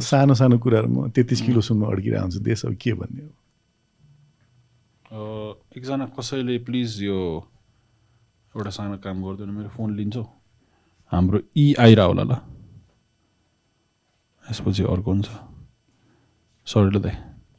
सानो 0.00 0.34
सानो 0.34 0.58
कुराहरूमा 0.58 1.08
तेत्तिस 1.08 1.40
किलोसम्म 1.40 1.86
अड्किरहेको 1.86 2.22
हुन्छ 2.22 2.36
देश 2.36 2.64
अब 2.64 2.74
के 2.74 2.92
भन्ने 2.92 3.22
हो? 3.22 3.30
अ, 5.06 5.78
एकजना 5.78 6.06
कसैले 6.06 6.58
प्लिज 6.58 7.02
यो 7.02 7.48
एउटा 8.56 8.70
सानो 8.70 8.98
काम 8.98 9.24
गरिदिनु 9.24 9.52
मेरो 9.52 9.68
फोन 9.68 9.96
लिन्छौ। 9.96 10.22
हाम्रो 11.12 11.40
इ 11.56 11.74
आइरह 11.74 12.02
होला 12.02 12.22
ल। 12.22 12.36
यसपछि 14.50 14.82
अर्को 14.82 15.12
हुन्छ। 15.12 15.28
सरी 16.66 16.90
ल 16.90 17.00
दाइ 17.00 17.12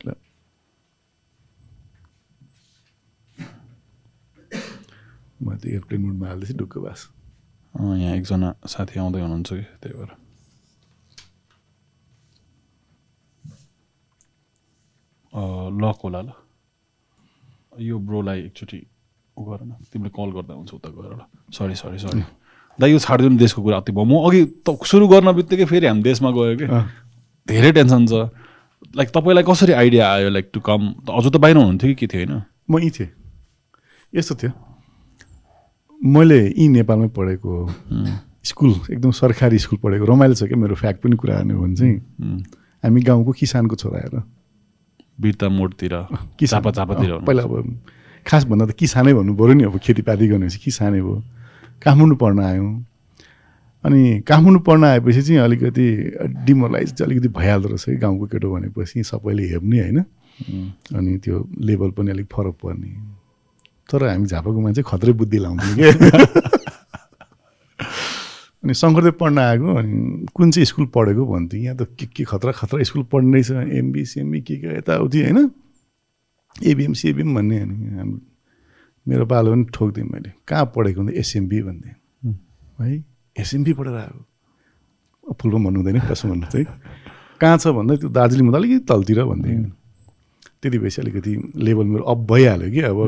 ल। 0.05 0.13
म 5.39 5.55
त 5.55 5.65
एयरप्लेन 5.68 6.01
मुडमा 6.01 6.27
हाल्दैछु 6.27 6.57
ढुक्क 6.57 6.77
बास 6.80 7.01
यहाँ 7.73 8.15
एकजना 8.15 8.49
साथी 8.65 8.99
आउँदै 8.99 9.22
हुनुहुन्छ 9.22 9.49
कि 9.49 9.64
त्यही 9.81 9.93
भएर 9.97 10.11
लक 15.81 15.97
होला 16.03 16.22
ल 16.22 16.30
यो 17.85 17.95
ब्रोलाई 17.99 18.39
एकचोटि 18.41 18.80
उ 19.38 19.41
गर 19.45 19.61
न 19.64 19.72
तिमीले 19.93 20.09
कल 20.09 20.30
गर्दा 20.34 20.53
हुन्छ 20.53 20.73
उता 20.73 20.89
गएर 20.89 21.14
ल 21.14 21.22
सरी 21.53 21.76
सरी 21.76 21.97
सरी 22.01 22.22
दाइ 22.80 22.91
यो 22.91 22.99
छाडिदिनु 22.99 23.38
देशको 23.38 23.61
कुरा 23.61 23.77
अति 23.77 23.91
भयो 23.93 24.05
म 24.05 24.26
अघि 24.26 24.41
त 24.65 24.73
सुरु 24.89 25.07
गर्न 25.07 25.31
बित्तिकै 25.38 25.65
फेरि 25.65 25.88
हामी 25.88 26.01
देशमा 26.01 26.31
गयो 26.34 26.55
कि। 26.57 26.68
धेरै 27.47 27.72
टेन्सन 27.77 28.05
छ 28.07 28.14
लाइक 28.97 29.09
तपाईँलाई 29.14 29.43
कसरी 29.45 29.73
आइडिया 29.73 30.03
आयो 30.14 30.30
लाइक 30.30 30.49
टु 30.53 30.59
कम 30.65 30.81
अझ 31.09 31.26
त 31.30 31.38
बाहिर 31.38 31.57
हुनुहुन्थ्यो 31.57 31.89
कि 31.89 31.95
के 32.01 32.07
थियो 32.07 32.26
होइन 32.26 32.41
म 32.69 32.80
यहीँ 32.80 32.91
थिएँ 32.97 33.09
यस्तो 34.14 34.35
थियो 34.41 34.51
मैले 35.99 36.39
यहीँ 36.45 36.69
नेपालमै 36.69 37.07
पढेको 37.15 37.49
हो। 37.49 37.73
स्कुल 38.43 38.73
एकदम 38.91 39.11
सरकारी 39.11 39.59
स्कुल 39.59 39.79
पढेको 39.83 40.05
रमाइलो 40.05 40.33
छ 40.33 40.43
क्या 40.47 40.57
मेरो 40.57 40.75
फ्याक्ट 40.75 41.03
पनि 41.03 41.15
कुरा 41.15 41.35
गर्ने 41.35 41.53
हो 41.53 41.61
भने 41.61 41.75
चाहिँ। 41.75 41.97
हामी 42.83 43.01
गाउँको 43.01 43.31
किसानको 43.31 43.75
छोरा 43.75 43.99
हेर। 43.99 44.21
वीरता 45.19 45.49
मोडतिर 45.49 45.93
चापातिर 46.45 47.11
अँ, 47.11 47.25
पहिला 47.25 47.43
अब 47.43 47.79
खास 48.25 48.43
भन्दा 48.45 48.65
त 48.65 48.71
किसानै 48.77 49.13
भन्नु 49.13 49.35
पऱ्यो 49.35 49.53
नि 49.53 49.63
अब 49.63 49.77
खेतीपाती 49.79 50.27
गर्नेपछि 50.27 50.59
किसानै 50.63 51.01
भयो 51.01 51.23
काठमाडौँ 51.81 52.17
पढ्न 52.21 52.39
आयौँ। 52.45 52.71
अनि 53.83 54.01
काठमाडौँ 54.27 54.61
पढ्न 54.61 54.83
आएपछि 54.83 55.21
चाहिँ 55.21 55.41
अलिकति 55.41 55.85
डिमोरलाइज 56.45 56.93
चाहिँ 56.93 57.05
अलिकति 57.09 57.27
भइहाल्दो 57.33 57.67
रहेछ 57.69 57.85
कि 57.85 57.95
गाउँको 57.97 58.25
केटो 58.31 58.47
भनेपछि 58.53 59.03
सबैले 59.03 59.43
हेर्ने 59.49 59.79
होइन। 59.81 59.99
अनि 60.93 61.17
त्यो 61.23 61.35
लेभल 61.59 61.89
पनि 61.97 62.11
अलिक 62.11 62.27
फरक 62.31 62.55
पर्ने। 62.63 63.16
तर 63.89 64.03
हामी 64.07 64.26
झापाको 64.27 64.59
मान्छे 64.61 64.81
खत्रै 64.84 65.11
बुद्धि 65.15 65.38
लाउँथ्यौँ 65.38 65.76
कि। 65.76 65.85
अनि 68.64 68.73
शङ्करदेव 68.73 69.15
पढ्न 69.22 69.38
आएको 69.39 69.69
अनि 69.80 70.26
कुन 70.35 70.51
चाहिँ 70.51 70.65
स्कुल 70.65 70.85
पढेको 70.91 71.23
भन्थ्यो 71.26 71.59
यहाँ 71.61 71.77
त 71.77 71.88
के 71.95 72.05
के 72.11 72.23
खतरा 72.27 72.51
खतरा 72.51 72.84
स्कुल 72.84 73.03
पढ्ने 73.11 73.39
रहेछ 73.39 73.72
एमबी 73.80 74.03
सेमबी 74.05 74.39
के 74.41 74.55
के 74.59 74.68
यताउति 74.77 75.18
होइन। 75.23 75.39
एबिएम 76.68 76.93
सिएबिएम 76.99 77.35
भन्ने 77.35 77.57
अनि 77.64 77.76
हाम्रो 77.95 78.19
मेरो 79.05 79.26
पालो 79.26 79.51
पनि 79.51 79.64
ठोक्दिएँ 79.72 80.07
मैले 80.11 80.31
कहाँ 80.43 80.65
पढेको 80.76 80.99
भन्दा 80.99 81.14
एसएमबी 81.19 81.61
भन्थेँ। 81.64 81.95
है। 82.81 83.03
एसएमबी 83.39 83.73
पढेर 83.73 83.95
आएको। 83.95 84.22
फुलमा 85.39 85.59
भन्नु 85.64 85.80
हुँदैन 85.80 85.99
कसो 86.11 86.27
भन्नु 86.27 86.45
चाहिँ? 86.51 86.65
कहाँ 87.39 87.57
छ? 87.57 87.68
भन्दा 87.77 87.95
त्यो 88.01 88.09
दार्जिलिङमा 88.09 88.51
त 88.51 88.55
अलिकति 88.57 88.80
तलतिर 88.89 89.23
भन्थेँ। 89.23 89.57
त्यति 90.61 90.77
भएपछि 90.81 91.01
अलिकति 91.01 91.31
लेभल 91.55 91.85
मेरो 91.93 92.03
अप 92.03 92.19
भइहाल्यो 92.26 92.69
कि 92.73 92.81
अब। 92.81 92.99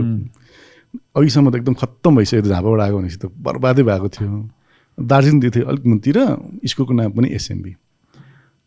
अघिसम्म 1.16 1.50
त 1.52 1.56
एकदम 1.56 1.74
खत्तम 1.74 2.16
भइसक्यो 2.16 2.42
त्यो 2.42 2.50
झापाबाट 2.50 2.80
आएको 2.82 2.98
भनेपछि 2.98 3.18
त 3.18 3.26
बर्बादै 3.38 3.84
भएको 3.84 4.10
थियो। 4.10 4.50
दार्जिलिङदेखि 4.98 5.54
थियो 5.56 5.66
अलिक 5.66 5.86
मुनितिर 5.86 6.18
स्कुलको 6.66 6.94
नाम 6.94 7.12
पनि 7.12 7.28
एसएमबी 7.30 7.76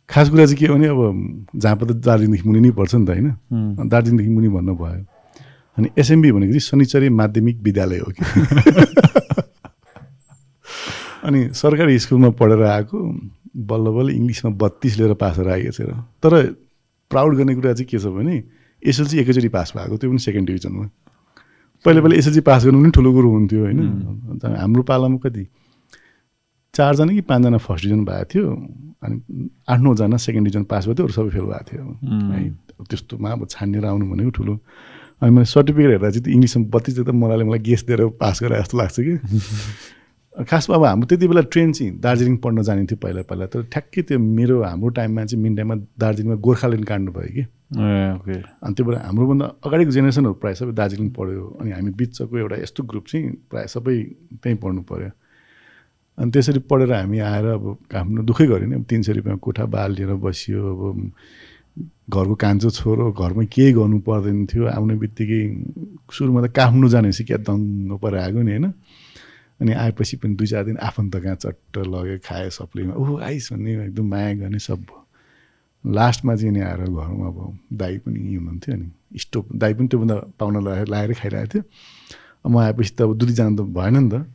खास 0.09 0.29
कुरा 0.29 0.45
चाहिँ 0.45 0.57
के 0.57 0.67
भने 0.67 0.87
अब 0.87 0.99
झापा 1.57 1.83
त 1.85 1.91
दार्जिलिङदेखि 1.91 2.47
मुनि 2.49 2.59
नै 2.59 2.71
पर्छ 2.71 2.95
नि 2.95 3.05
त 3.05 3.09
होइन? 3.09 3.27
दार्जिलिङदेखि 3.87 4.31
मुनि 4.31 4.49
भन्नु 4.49 4.75
भयो 4.75 5.05
अनि 5.77 5.87
एसएमबी 5.97 6.31
भनेको 6.31 6.51
चाहिँ 6.53 6.59
शनिचरी 6.59 7.09
माध्यमिक 7.09 7.57
विद्यालय 7.61 7.97
हो 7.97 8.11
कि? 8.11 8.23
अनि 11.23 11.39
सरकारी 11.53 11.99
स्कुलमा 11.99 12.29
पढेर 12.29 12.61
आएको 12.63 12.97
बल्ल 13.55 13.85
बल्ल 13.89 14.09
इङ्ग्लिसमा 14.11 14.51
बत्तिस 14.51 14.97
लिएर 14.97 15.13
पास 15.13 15.37
भएर 15.39 15.49
आइएको 15.49 15.71
छ 15.71 15.81
र। 15.81 15.91
तर 16.23 16.31
प्राउड 17.11 17.35
गर्ने 17.37 17.55
कुरा 17.55 17.73
चाहिँ 17.73 17.87
के 17.87 17.99
छ 17.99 18.05
भने 18.05 18.43
एसएलसी 18.83 19.19
एकैचोटि 19.19 19.49
पास 19.49 19.73
भएको 19.77 19.97
त्यो 19.97 20.09
पनि 20.09 20.19
सेकेन्ड 20.19 20.47
डिभिजनमा। 20.47 20.85
पहिला 21.85 22.01
पहिला 22.01 22.15
एसएलसी 22.17 22.41
पास 22.41 22.65
गर्नु 22.65 22.79
पनि 22.81 22.91
ठुलो 22.91 23.09
कुरो 23.13 23.29
हुन्थ्यो 23.29 23.61
होइन। 23.63 23.79
अन्त 24.31 24.45
हाम्रो 24.45 24.83
पालामा 24.83 25.17
कति 25.23 25.43
चारजना 26.73 27.11
कि 27.13 27.21
पाँचजना 27.21 27.57
फर्स्ट 27.57 27.85
डिभिजन 27.85 28.05
भएको 28.05 28.25
थियो 28.33 28.45
अनि 29.03 29.49
आठ 29.69 29.79
नौजना 29.79 30.17
सेकेन्ड 30.17 30.47
डिभिजन 30.47 30.63
पास 30.63 30.87
भएको 30.87 30.95
थियो 30.95 31.05
अरू 31.05 31.13
सबै 31.13 31.29
फेल 31.29 31.45
भएको 31.51 31.65
थियो। 31.69 31.83
है 32.33 32.49
त्यस्तोमा 32.89 33.31
अब 33.31 33.47
छानिएर 33.49 33.85
आउनु 33.85 34.05
भनेको 34.11 34.29
ठुलो। 34.29 34.53
अनि 35.21 35.31
मैले 35.31 35.45
सर्टिफिकेट 35.45 35.89
हेर्दा 35.91 36.09
चाहिँ 36.09 36.33
इङ्ग्लिसमा 36.33 36.65
बत्तिस 36.73 36.93
देख्दा 36.95 37.13
मलाई 37.13 37.43
मलाई 37.47 37.59
गेस 37.59 37.83
दिएर 37.87 38.07
पास 38.21 38.43
गरे 38.43 38.59
जस्तो 38.59 38.77
लाग्छ 38.77 38.95
कि। 38.99 39.13
खासमा 40.33 40.75
अब 40.75 40.83
हाम्रो 40.85 41.07
त्यति 41.07 41.27
बेला 41.27 41.41
ट्रेन 41.53 41.71
चाहिँ 41.73 41.99
दार्जिलिङ 42.01 42.37
पढ्न 42.37 42.61
जाने 42.63 42.85
थियो 42.89 42.97
पहिला 42.97 43.21
पहिला 43.29 43.45
तर 43.53 43.63
ठ्याक्कै 43.73 44.01
त्यो 44.01 44.19
मेरो 44.19 44.61
हाम्रो 44.63 44.89
टाइममा 44.97 45.25
चाहिँ 45.25 45.43
मिन 45.43 45.55
टाइममा 45.55 45.75
दार्जिलिङमा 45.99 46.35
गोर्खाल्यान्ड 46.41 46.87
काण्ड 46.87 47.09
भयो 47.09 47.29
कि। 47.35 47.43
ओके। 48.17 48.37
अनि 48.65 48.73
त्यो 48.73 48.85
बेला 48.85 48.99
हाम्रोभन्दा 49.05 49.45
अगाडिको 49.65 49.91
जेनेरेसनहरू 49.91 50.33
प्रायः 50.41 50.55
सबै 50.57 50.73
दार्जिलिङ 50.73 51.09
पढ्यो 51.17 51.43
अनि 51.61 51.71
हामी 51.71 51.91
बिचको 52.01 52.37
एउटा 52.37 52.55
यस्तो 52.65 52.83
ग्रुप 52.83 53.05
चाहिँ 53.07 53.31
प्रायः 53.49 53.67
सबै 53.75 53.95
त्यहीँ 54.41 54.57
पढ्नु 54.57 54.81
पऱ्यो। 54.89 55.09
अनि 56.17 56.31
त्यसरी 56.31 56.59
पढेर 56.69 56.91
हामी 56.93 57.19
आएर 57.19 57.45
अब 57.57 57.65
आफ्नो 57.93 58.21
दुःखै 58.23 58.45
गऱ्यो 58.47 58.67
नि 58.67 58.75
अब 58.75 58.83
तिन 58.89 59.01
सय 59.01 59.13
रुपियाँ 59.13 59.37
कोठा 59.37 59.65
बाल 59.65 59.91
लिएर 59.93 60.13
बसियो 60.17 60.59
अब 60.73 61.09
घरको 62.09 62.35
कान्छो 62.35 62.69
छोरो 62.69 63.11
घरमा 63.17 63.43
केही 63.49 63.71
गर्नु 63.73 63.99
पर्दैन 64.05 64.45
थियो 64.45 64.65
आउने 64.69 64.95
बित्तिकै 64.97 65.41
सुरुमा 66.13 66.41
त 66.45 66.51
काठमाडौँ 66.53 66.89
जानेपछि 66.89 67.23
क्या 67.23 67.37
दङ्ग 67.49 67.97
परेर 67.97 68.19
आएको 68.19 68.41
नि 68.41 68.51
होइन? 68.51 68.65
अनि 69.61 69.71
आएपछि 69.73 70.17
पनि 70.17 70.35
दुई 70.35 70.47
चार 70.47 70.63
दिन 70.65 70.77
आफन्त 70.77 71.15
कहाँ 71.23 71.35
चट्ट 71.35 71.77
लग्यो 71.77 72.17
खायो 72.25 72.49
सबैमा 72.49 72.93
ऊ 72.93 73.19
आइस 73.19 73.49
भन्ने 73.53 73.71
एकदम 73.85 74.05
माया 74.09 74.33
गर्ने 74.33 74.59
सब 74.59 74.79
भयो। 74.81 75.01
लास्टमा 75.83 76.35
चाहिँ 76.35 76.53
नि 76.53 76.59
आएर 76.61 76.81
घरमा 76.87 77.27
अब 77.27 77.57
दाई 77.73 77.97
पनि 78.03 78.19
यहीँ 78.19 78.37
हुनुहुन्थ्यो 78.37 78.75
अनि 78.75 79.19
स्टोभ 79.19 79.45
दाई 79.55 79.73
पनि 79.73 79.87
त्योभन्दा 79.87 80.15
पाहुना 80.39 80.59
लगाएर 80.59 80.87
लाएर 80.87 81.13
खाइरहेको 81.13 81.51
थियो। 81.53 81.63
म 82.49 82.57
आएपछि 82.59 82.93
त 82.97 83.01
अब 83.01 83.17
दुई 83.17 83.33
जानु 83.33 83.57
त 83.57 83.61
भएन 83.77 83.97
नि 84.03 84.09
त। 84.09 84.25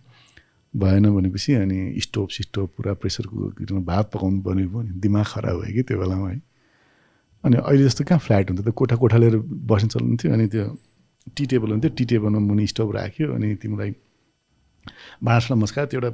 भएन 0.74 1.04
भनेपछि 1.10 1.52
अनि 1.54 1.78
स्टोभ 2.04 2.28
सिस्टोभ 2.28 2.68
पुरा 2.76 2.92
प्रेसर 3.00 3.26
कुकरमा 3.26 3.80
भात 3.80 4.10
पकाउनु 4.12 4.40
पर्ने 4.44 4.66
भयो 4.68 4.82
नि 4.82 4.92
दिमाग 5.00 5.24
खराब 5.24 5.56
भयो 5.60 5.72
कि 5.74 5.82
त्यो 5.82 5.98
बेलामा 5.98 6.28
है। 6.30 6.40
अनि 7.44 7.56
अहिले 7.56 7.84
जस्तो 7.84 8.04
कहाँ 8.04 8.20
फ्ल्याट 8.20 8.50
हुन्थ्यो? 8.50 8.70
त 8.70 8.74
कोठा 8.76 8.96
कोठा 8.96 9.16
लिएर 9.16 9.36
बस्नु 9.40 9.88
चल्नुहुन्थ्यो 9.88 10.32
अनि 10.32 10.46
त्यो 10.52 10.64
टी 11.36 11.46
टेबल 11.46 11.68
हुन्थ्यो। 11.72 11.90
टी 11.96 12.04
टेबलमा 12.04 12.38
मुनि 12.38 12.66
स्टोभ 12.66 12.88
राख्यो 12.96 13.32
अनि 13.34 13.54
तिमीलाई 13.56 13.90
भाँडासँग 15.24 15.58
मस्का 15.62 15.84
त्यो 15.86 16.00
एउटा 16.00 16.10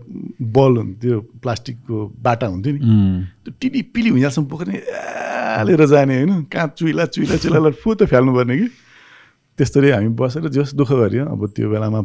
बल 0.55 0.73
हुन्थ्यो 0.77 1.21
प्लास्टिकको 1.43 1.97
बाटा 2.23 2.47
हुन्थ्यो 2.47 2.73
नि। 2.75 2.81
त्यो 3.45 3.53
टिडी 3.61 3.81
पिली 3.95 4.09
हुँजासम्म 4.11 4.47
बोकेर 4.49 4.69
हालेर 5.57 5.85
जाने 5.87 6.15
होइन। 6.17 6.43
कहाँ 6.53 6.69
चुइला 6.79 7.05
चुइला 7.15 7.37
चुइला 7.37 7.71
फु 7.71 7.95
त 7.95 8.11
फाल्नुपर्ने 8.11 8.57
कि? 8.59 8.69
त्यस्तरी 9.59 9.91
हामी 9.91 10.09
बसेर 10.19 10.49
जस 10.51 10.75
दुःख 10.75 10.91
गऱ्यो। 10.91 11.25
अब 11.31 11.41
त्यो 11.55 11.71
बेलामा 11.71 12.01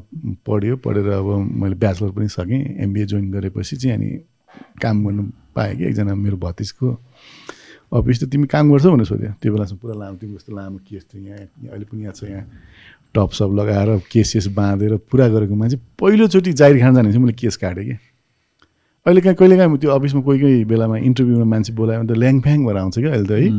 पढ्यो 0.46 0.76
पढेर 0.86 1.08
अब 1.18 1.28
मैले 1.50 1.76
ब्याचलर 1.82 2.12
पनि 2.14 2.28
सकेँ। 2.30 2.62
एमबिए 2.86 3.06
जोइन 3.10 3.26
गरेपछि 3.34 3.76
चाहिँ 3.78 3.96
अनि 3.98 4.10
काम 4.82 4.96
गर्नु 5.06 5.24
पाएँ 5.56 5.76
कि 5.78 5.84
एकजना 5.90 6.14
मेरो 6.14 6.38
भतिजको। 6.38 6.88
अफिस 7.92 8.18
त 8.22 8.24
तिमी 8.30 8.48
काम 8.48 8.72
गर्छौ 8.72 8.92
भनेर 8.92 9.06
सोध्यो। 9.06 9.32
त्यो 9.42 9.50
बेलासम्म 9.54 9.78
पुरा 9.82 9.94
लामो 9.98 10.16
तिम्रो 10.22 10.38
जस्तो 10.38 10.52
लामो 10.56 10.78
केस 10.86 11.04
थियो 11.10 11.22
यहाँ 11.26 11.40
अहिले 11.74 11.86
पनि 11.90 12.02
यहाँ 12.04 12.14
छ 12.14 12.24
यहाँ। 12.30 12.46
टपसप 13.14 13.50
लगाएर 13.58 13.90
केसेस 14.12 14.48
बाँधेर 14.54 14.94
पुरा 15.10 15.28
गरेको 15.34 15.56
मान्छे 15.56 15.78
पहिलोचोटि 15.98 16.54
जाहिर 16.54 16.78
खान 16.82 16.96
जाने 16.96 17.10
चाहिँ 17.10 17.24
मैले 17.26 17.34
केस 17.34 17.58
काटेँ 17.58 17.86
कि। 17.86 17.98
अहिले 19.06 19.22
कहीँ 19.22 19.36
कहिले 19.36 19.58
काहीँ 19.58 19.78
त्यो 19.82 19.90
अफिसमा 19.90 20.22
कोही 20.22 20.40
कोही 20.40 20.66
बेलामा 20.70 20.98
इन्टरभ्यूमा 21.10 21.46
मान्छे 21.50 21.74
बोलायो 21.74 22.00
भने 22.00 22.14
त 22.14 22.18
ल्याङफ्याङ 22.18 22.60
भएर 22.66 22.78
आउँछ 22.78 22.98
क्या 23.00 23.12
अहिले 23.12 23.26
त 23.26 23.32
है। 23.42 23.50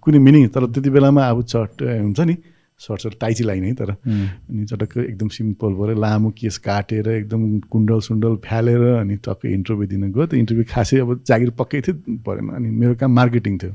कुनै 0.00 0.18
मिनिङ 0.18 0.48
तर 0.48 0.64
त्यति 0.72 0.90
बेलामा 0.90 1.22
अब 1.28 1.42
चट 1.44 1.82
हुन्छ 1.84 2.20
नि। 2.20 2.34
सर्ट 2.80 3.00
सर्ट 3.02 3.14
टाइची 3.20 3.44
लाइन 3.44 3.64
है 3.64 3.72
तर 3.74 3.90
अनि 3.90 4.64
चटक्क 4.64 4.96
एकदम 4.98 5.28
सिम्पल 5.36 5.72
भएर 5.80 5.96
लामो 5.98 6.30
केस 6.38 6.58
काटेर 6.66 7.08
एकदम 7.08 7.58
कुण्डल 7.70 8.00
सुण्डल 8.06 8.36
फ्यालेर 8.44 8.82
अनि 8.94 9.16
टक्कै 9.26 9.52
इन्टरभ्यू 9.54 9.86
दिन 9.88 10.12
गयो। 10.12 10.26
त्यो 10.26 10.38
इन्टरभ्यू 10.38 10.64
खासै 10.70 10.98
अब 11.00 11.20
जागिर 11.28 11.50
पक्कै 11.58 11.80
थियो 11.80 12.16
परेन। 12.26 12.48
अनि 12.56 12.68
मेरो 12.70 12.94
काम 13.02 13.12
मार्केटिङ 13.14 13.58
थियो। 13.58 13.74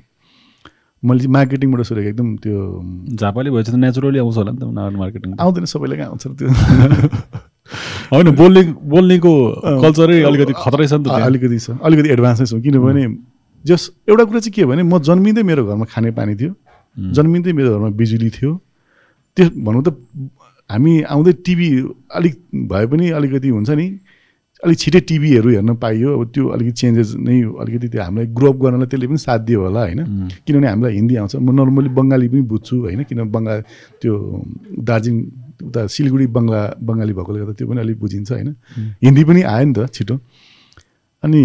मैले 1.04 1.20
चाहिँ 1.20 1.34
मार्केटिङबाट 1.34 1.82
गरेको 1.92 2.10
एकदम 2.10 2.36
त्यो 2.44 2.58
झापाली 3.20 3.50
भएपछि 3.52 3.72
त 3.72 3.76
नेचुरली 3.76 4.20
आउँछ 4.20 4.38
होला 4.38 4.52
नि 4.52 4.60
त 4.60 4.64
मार्केटिङ 5.04 5.36
आउँदैन 5.40 5.66
सबैले 5.68 5.96
कहाँ 5.98 6.10
आउँछ 6.10 6.24
त्यो? 6.40 6.48
होइन 8.14 8.30
बोल्ने 8.36 8.62
बोल्नेको 8.94 9.32
कल्चरै 9.84 10.22
अलिकति 10.24 10.54
खतरै 10.56 10.88
छ 10.88 10.94
नि 10.94 11.04
त। 11.04 11.20
अलिकति 11.28 11.60
छ। 11.60 11.76
अलिकति 11.84 12.10
एडभान्सै 12.16 12.46
छौँ। 12.46 12.62
किनभने 12.62 13.04
जस 13.66 13.92
एउटा 14.10 14.24
कुरा 14.24 14.40
चाहिँ 14.40 14.54
के 14.56 14.62
हो 14.62 14.68
भने 14.72 14.84
म 14.84 15.00
जन्मिँदै 15.00 15.44
मेरो 15.44 15.66
घरमा 15.68 15.86
खाने 15.92 16.12
पानी 16.16 16.36
थियो 16.36 16.52
जन्मिँदै 17.16 17.52
मेरो 17.52 17.70
घरमा 17.76 17.90
बिजुली 18.00 18.30
थियो। 18.40 18.52
त्यो 19.38 19.50
भनौँ 19.66 19.84
त 19.84 19.90
हामी 20.70 20.94
आउँदै 21.14 21.34
टिभी 21.46 21.70
अलिक 22.18 22.36
भए 22.72 22.86
पनि 22.92 23.10
अलिकति 23.18 23.50
हुन्छ 23.50 23.70
नि 23.70 23.88
अलिक 24.64 24.78
छिटै 24.80 25.00
टिभीहरू 25.10 25.50
हेर्न 25.50 25.76
पाइयो। 25.76 26.10
अब 26.16 26.22
त्यो 26.34 26.44
अलिकति 26.56 26.72
चेन्जेस 26.82 27.10
नै 27.20 27.36
अलिकति 27.62 27.88
त्यो 27.92 28.02
हामीलाई 28.02 28.28
ग्रोअप 28.32 28.58
गर्नलाई 28.64 28.88
त्यसले 28.88 29.08
पनि 29.08 29.18
साथ 29.18 29.40
दियो 29.44 29.60
होला 29.62 29.82
होइन? 29.82 30.02
किनभने 30.48 30.68
हामीलाई 30.68 30.94
हिन्दी 30.96 31.16
आउँछ। 31.20 31.36
म 31.36 31.52
नर्मली 31.52 31.90
बङ्गाली 32.00 32.28
पनि 32.32 32.42
बुझ्छु 32.48 32.76
होइन? 32.80 33.04
किन 33.04 33.20
बङ्गाल 33.28 33.60
त्यो 34.02 34.14
दार्जिलिङ 34.88 35.18
उता 35.68 35.82
सिलगढी 35.96 36.28
बङ्गला 36.36 36.62
बङ्गाली 36.80 37.14
भएकोले 37.14 37.40
गर्दा 37.40 37.54
त्यो 37.60 37.68
पनि 37.68 37.80
अलिक 37.84 37.98
बुझिन्छ 38.00 38.32
होइन? 38.32 38.50
हिन्दी 39.04 39.24
पनि 39.28 39.42
आयो 39.52 39.66
नि 39.68 39.74
त 39.76 39.92
छिटो। 39.92 40.16
अनि 41.24 41.42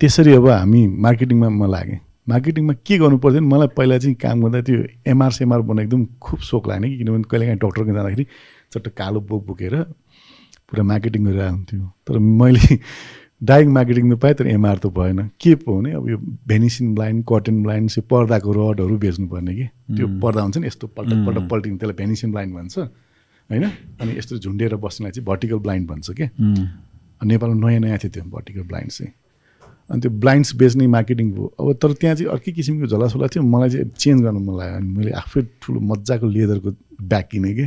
त्यसरी 0.00 0.32
अब 0.38 0.46
हामी 0.48 0.86
मार्केटिङमा 0.86 1.48
म 1.50 1.62
लागेँ। 1.66 2.05
मार्केटिङमा 2.28 2.74
के 2.86 2.98
गर्नु 2.98 3.18
पर्थ्यो 3.18 3.40
भने 3.40 3.48
मलाई 3.54 3.68
पहिला 3.76 3.98
चाहिँ 3.98 4.14
काम 4.22 4.42
गर्दा 4.42 4.60
त्यो 4.68 4.78
एमआर 5.12 5.30
सेमआर 5.32 5.60
बनाएको 5.60 5.86
एकदम 5.86 6.06
खुब 6.22 6.40
सोख 6.50 6.68
लाग्ने 6.68 6.88
कि 6.90 6.96
किनभने 6.98 7.22
कहिलेकाहीँ 7.30 7.58
डक्टरको 7.58 7.92
जाँदाखेरि 7.92 8.26
चट्ट 8.72 8.88
कालो 8.98 9.20
बोक 9.28 9.46
बोकेर 9.46 9.74
पुरा 10.66 10.82
मार्केटिङ 10.82 11.24
गरेर 11.24 11.42
आउँथ्यो। 11.42 11.82
तर 12.06 12.18
मैले 12.18 12.78
डाइरेक्ट 13.42 13.72
मार्केटिङ 13.72 14.10
त 14.10 14.18
पाएँ 14.22 14.34
तर 14.34 14.46
एमआर 14.48 14.78
त 14.78 14.86
भएन। 14.96 15.18
के 15.40 15.54
पो 15.54 15.76
भने 15.76 15.92
अब 15.92 16.08
यो 16.10 16.16
भेनिसिन 16.48 16.94
ब्लाइन्ड 16.94 17.24
कटन 17.28 17.62
ब्लाइन्ड 17.62 17.90
चाहिँ 17.90 18.06
पर्दाको 18.10 18.52
रडहरू 18.52 18.96
बेच्नुपर्ने 18.98 19.54
कि? 19.54 19.66
त्यो 19.96 20.06
पर्दा 20.22 20.42
हुन्छ 20.42 20.56
नि 20.58 20.66
यस्तो 20.66 20.86
पल्ट 20.96 21.10
पल्ट 21.26 21.38
पल्टिङ 21.50 21.76
त्यसलाई 21.78 21.96
भेनिसिन 21.96 22.32
ब्लाइन्ड 22.32 22.54
भन्छ 22.54 22.78
होइन? 22.78 23.64
अनि 24.00 24.18
यस्तो 24.18 24.38
झुन्डेर 24.38 24.74
बस्नेलाई 24.82 25.12
चाहिँ 25.12 25.26
भर्टिकल 25.26 25.58
ब्लाइन्ड 25.62 25.88
भन्छ 25.90 26.10
क्या 26.10 26.28
नेपालमा 27.24 27.68
नयाँ 27.68 27.80
नयाँ 27.80 27.98
थियो 27.98 28.10
त्यो 28.10 28.24
भर्टिकल 28.34 28.62
ब्लाइन्ड 28.66 28.90
चाहिँ। 28.90 29.12
अनि 29.90 30.00
त्यो 30.00 30.10
ब्लाइन्ड्स 30.10 30.54
बेच्ने 30.56 30.86
मार्केटिङ 30.86 31.26
भयो। 31.32 31.46
अब 31.60 31.72
तर 31.82 31.92
त्यहाँ 32.00 32.16
चाहिँ 32.16 32.30
अर्कै 32.32 32.52
किसिमको 32.52 32.86
झोलासोला 32.86 33.26
थियो। 33.30 33.42
मलाई 33.42 33.70
चाहिँ 33.70 33.88
चेन्ज 33.96 34.22
गर्नु 34.22 34.40
मन 34.40 34.54
लाग्यो। 34.58 34.76
अनि 34.76 34.88
मैले 34.98 35.10
आफै 35.22 35.40
ठुलो 35.62 35.78
मजाको 35.80 36.26
लेदरको 36.26 36.70
ब्याग 37.06 37.24
किनेँ 37.30 37.54
कि। 37.54 37.66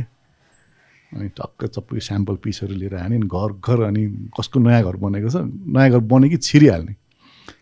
अनि 1.10 1.28
टक्क 1.34 1.64
चप्पै 1.74 1.98
स्याम्पल 1.98 2.34
पिसहरू 2.44 2.74
लिएर 2.76 2.94
हाने 2.94 3.16
अनि 3.16 3.26
घर 3.26 3.50
घर 3.64 3.78
अनि 3.88 4.02
कसको 4.36 4.60
नयाँ 4.60 4.82
घर 4.84 4.96
बनेको 5.00 5.28
छ? 5.30 5.36
नयाँ 5.48 5.90
घर 5.90 6.02
बनेकी 6.12 6.36
छिरिहाल्ने? 6.36 6.94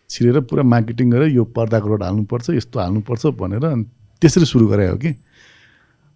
छिरेर 0.09 0.39
पुरा 0.49 0.63
मार्केटिङ 0.65 1.09
गरेर 1.11 1.29
यो 1.33 1.43
पर्दाको 1.55 1.87
रोड 1.87 2.03
हाल्नुपर्छ 2.03 2.49
यस्तो 2.49 2.79
हाल्नुपर्छ 2.79 3.25
भनेर 3.39 3.63
अनि 3.65 3.83
त्यसरी 4.21 4.45
सुरु 4.45 4.67
गरे 4.67 4.87
हो 4.89 4.97
कि। 4.97 5.15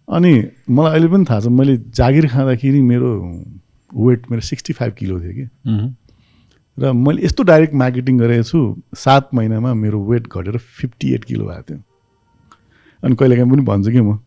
अनि 0.08 0.32
मलाई 0.68 0.90
अहिले 0.92 1.08
पनि 1.08 1.24
थाहा 1.24 1.40
छ 1.40 1.46
मैले 1.48 1.76
जागिर 1.96 2.26
खाँदाखेरि 2.28 2.80
मेरो 2.82 3.10
वेट 3.90 4.30
मेरो 4.30 4.42
सिक्सटी 4.44 4.72
फाइभ 4.78 4.92
किलो 4.94 5.20
थियो 5.20 5.32
कि। 5.32 5.46
र 6.78 6.92
मैले 6.92 7.24
यस्तो 7.24 7.42
डाइरेक्ट 7.42 7.74
मार्केटिङ 7.74 8.18
गरेको 8.18 8.42
छु 8.42 8.82
सात 8.94 9.30
महिनामा 9.34 9.74
मेरो 9.74 10.00
वेट 10.04 10.26
घटेर 10.26 10.56
फिफ्टी 10.58 11.14
एट 11.14 11.24
किलो 11.24 11.44
भएको 11.44 11.62
थियो। 11.62 11.82
अनि 13.04 13.14
कहिलेकाहीँ 13.14 13.50
पनि 13.50 13.62
भन्छु 13.62 13.90
कि 13.90 14.00
म 14.00 14.18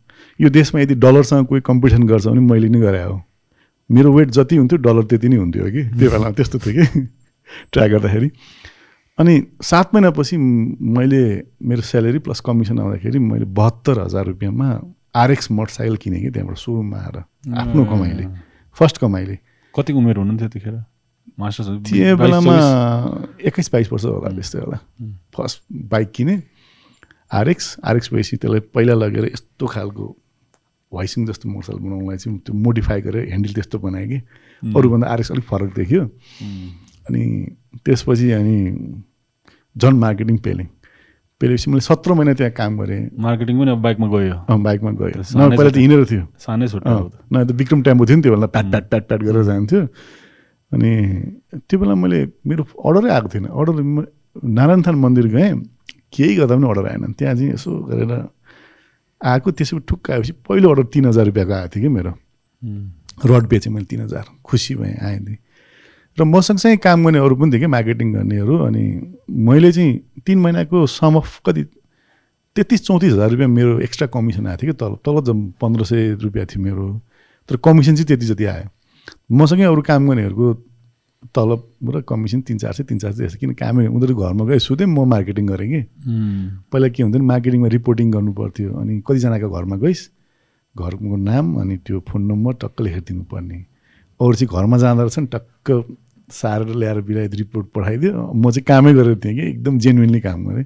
यो 0.42 0.50
देशमा 0.50 0.82
यदि 0.82 0.96
डलरसँग 0.96 1.46
कोही 1.46 1.62
कम्पिटिसन 1.62 2.04
गर्छ 2.04 2.28
भने 2.28 2.40
मैले 2.40 2.70
नै 2.70 2.80
गरे 2.80 3.04
हो। 3.04 3.22
मेरो 3.92 4.14
वेट 4.14 4.30
जति 4.30 4.56
हुन्थ्यो 4.56 4.78
डलर 4.78 5.04
त्यति 5.04 5.30
नै 5.30 5.36
हुन्थ्यो 5.36 5.66
कि? 5.66 5.84
त्यो 5.84 6.10
बेलामा 6.10 6.32
त्यस्तो 6.32 6.60
थियो 6.60 6.86
कि? 6.86 7.08
ट्राई 7.74 7.90
गर्दाखेरि। 7.90 8.32
अनि 9.20 9.44
सात 9.62 9.94
महिनापछि 9.94 10.38
मैले 10.38 11.44
मेरो 11.64 11.82
स्यालेरी 11.82 12.20
प्लस 12.20 12.40
कमिसन 12.40 12.80
आउँदाखेरि 12.80 13.20
मैले 13.20 13.46
बहत्तर 13.46 14.00
हजार 14.00 14.26
रुपियाँमा 14.26 14.82
आरएक्स 15.16 15.52
मोटरसाइकल 15.52 15.96
किनेँ 15.96 16.22
कि 16.22 16.30
त्यहाँबाट 16.30 16.58
सोरुममा 16.58 16.98
आएर। 16.98 17.18
आफ्नो 17.58 17.86
कमाइले। 17.86 18.26
फर्स्ट 18.74 18.98
कमाइले। 18.98 19.40
कति 19.76 19.94
उमेर 19.94 20.18
हुनुहुन्थ्यो 20.18 20.48
त्यतिखेर? 20.48 20.84
मास्टर्स 21.38 21.68
त्यो 21.88 22.16
बेलामा 22.18 22.54
एक्काइस 23.42 23.70
बाइस 23.74 23.92
वर्ष 23.92 24.06
होला 24.08 24.30
त्यस्तै 24.36 24.60
होला 24.60 24.78
फर्स्ट 25.34 25.62
बाइक 25.90 26.12
किनेँ 26.16 26.38
आरएक्स 27.32 27.66
आरएक्स 27.84 28.14
भएपछि 28.14 28.38
त्यसलाई 28.38 28.60
पहिला 28.74 28.94
लगेर 28.96 29.26
यस्तो 29.28 29.66
खालको 29.68 30.06
वाइसिङ 30.92 31.26
जस्तो 31.28 31.50
मोटरसाइकल 31.50 31.84
बनाउनलाई 31.84 32.18
चाहिँ 32.18 32.38
त्यो 32.40 32.54
मोडिफाई 32.60 33.02
गरेर 33.02 33.28
ह्यान्डल 33.28 33.54
त्यस्तो 33.54 33.78
बनाएँ 33.80 34.08
कि 34.08 34.20
अरूभन्दा 34.64 35.08
आरएक्स 35.08 35.32
अलिक 35.32 35.44
फरक 35.46 35.74
देखियो 35.76 36.04
अनि 37.08 37.24
त्यसपछि 37.86 38.32
अनि 38.34 38.58
झन् 39.76 40.00
मार्केटिङ 40.00 40.38
पेलेँ 40.40 40.68
पेलेपछि 41.42 41.70
मैले 41.72 41.82
सत्र 41.84 42.14
महिना 42.14 42.34
त्यहाँ 42.34 42.52
काम 42.54 42.78
गरेँ 42.78 43.02
मार्केटिङ 43.22 43.60
पनि 43.60 43.72
अब 43.72 43.82
बाइकमा 43.82 44.08
गयो 44.10 44.36
अँ, 44.50 44.62
बाइकमा 44.64 44.92
सानै 45.24 45.58
पहिला 45.58 45.70
त 45.70 45.78
हिँडेर 45.78 46.06
थियो 46.12 46.24
सानै 46.40 46.68
न 47.34 47.44
त 47.46 47.52
विक्रम 47.54 47.82
टेम्पो 47.84 48.06
थियो 48.06 48.16
नि 48.16 48.22
त्यो 48.24 48.34
बेला 48.34 48.48
प्याट 48.48 48.66
प्याट 48.72 48.90
प्याट 48.90 49.04
प्याट 49.08 49.22
गरेर 49.24 49.44
जान्थ्यो 49.44 49.82
अनि 50.72 50.92
त्यो 51.68 51.80
बेला 51.80 51.96
मैले 51.96 52.20
मेरो 52.48 52.64
अर्डरै 52.64 53.10
आएको 53.12 53.28
थिएन। 53.34 53.46
अर्डर 53.48 53.76
नारायण 54.44 54.82
थान 54.88 54.96
मन्दिर 54.96 55.28
गएँ 55.34 55.54
केही 56.14 56.36
गर्दा 56.36 56.56
पनि 56.56 56.68
अर्डर 56.68 56.86
आएन। 56.92 57.14
त्यहाँ 57.18 57.36
चाहिँ 57.36 57.52
यसो 57.54 57.72
गरेर 57.90 58.12
आएको। 59.22 59.52
त्यसो 59.52 59.78
ठुक्क 59.88 60.12
आएपछि 60.12 60.32
पहिलो 60.46 60.70
अर्डर 60.70 60.86
तिन 60.94 61.06
हजार 61.06 61.26
रुपियाँको 61.26 61.54
आएको 61.54 61.70
थियो 61.76 61.82
कि 61.84 61.90
मेरो। 61.90 62.14
रड 63.26 63.48
बेचेँ 63.48 63.74
मैले 63.74 63.86
तिन 63.86 64.02
हजार। 64.02 64.26
खुसी 64.44 64.76
भएँ 64.76 64.96
आएँ। 65.02 65.20
थिएँ 65.26 65.40
र 66.18 66.24
म 66.26 66.42
सँगसँगै 66.42 66.78
काम 66.82 67.06
गर्ने 67.06 67.20
अरू 67.20 67.36
पनि 67.36 67.52
थिएँ 67.52 67.62
कि 67.62 67.68
मार्केटिङ 67.68 68.14
गर्नेहरू। 68.14 68.58
अनि 68.68 68.84
मैले 69.30 69.72
चाहिँ 69.72 70.22
तिन 70.26 70.38
महिनाको 70.40 70.86
सम 70.86 71.16
अफ 71.18 71.42
कति 71.46 71.64
तेत्तिस 72.56 72.82
चौतिस 72.86 73.14
हजार 73.14 73.30
रुपियाँ 73.32 73.50
मेरो 73.50 73.80
एक्स्ट्रा 73.86 74.08
कमिसन 74.14 74.48
आएको 74.48 74.62
थियो 74.62 74.74
कि 74.74 74.78
तलब 74.78 75.00
तलब 75.06 75.24
त 75.26 75.30
पन्ध्र 75.62 75.84
सय 75.86 76.18
रुपियाँ 76.22 76.46
थियो 76.46 76.64
मेरो। 76.64 76.86
तर 77.50 77.56
कमिसन 77.62 77.96
चाहिँ 77.96 78.08
त्यति 78.08 78.26
जति 78.26 78.46
आयो। 78.46 78.70
मसँगै 79.32 79.64
अरू 79.64 79.82
काम 79.82 80.08
गर्नेहरूको 80.10 80.48
तलब 81.36 81.62
र 81.96 82.02
कमिसन 82.08 82.42
तिन 82.48 82.58
चार 82.58 82.74
सय 82.74 82.84
तिन 82.90 82.98
चार 83.00 83.12
सय 83.12 83.26
यस्तो 83.26 83.40
किन 83.40 83.54
कामै 83.62 83.88
उनीहरू 83.88 84.16
घरमा 84.16 84.44
गए 84.46 84.60
सुते 84.60 84.86
म 84.86 85.06
मार्केटिङ 85.06 85.46
गरेँ 85.48 85.70
कि? 85.70 85.82
पहिला 86.72 86.88
के 86.88 87.04
हुन्थ्यो 87.04 87.20
भने 87.20 87.28
मार्केटिङमा 87.34 87.68
रिपोर्टिङ 87.68 88.12
गर्नु 88.12 88.32
पर्थ्यो 88.34 88.74
अनि 88.82 89.02
कतिजनाको 89.08 89.50
घरमा 89.50 89.76
गइस् 89.84 90.04
घरको 90.76 91.16
नाम 91.18 91.46
अनि 91.62 91.76
त्यो 91.86 92.00
फोन 92.08 92.22
नम्बर 92.32 92.54
टक्क 92.62 92.82
लेखेर 92.82 93.02
दिनुपर्ने 93.10 93.58
अरू 94.20 94.34
चाहिँ 94.34 94.50
घरमा 94.56 94.78
जाँदो 94.78 95.02
रहेछ 95.04 95.20
नि 95.20 95.28
टक्क 95.36 95.66
सारेर 96.32 96.70
ल्याएर 96.76 97.02
बिलाइ 97.08 97.28
रिपोर्ट 97.34 97.66
पठाइदियो। 97.76 98.14
म 98.36 98.52
चाहिँ 98.52 98.64
कामै 98.68 98.94
गरेर 98.94 99.16
थिएँ 99.24 99.36
कि 99.36 99.44
एकदम 99.50 99.78
जेन्युनली 99.80 100.20
काम 100.22 100.46
गरेँ। 100.46 100.66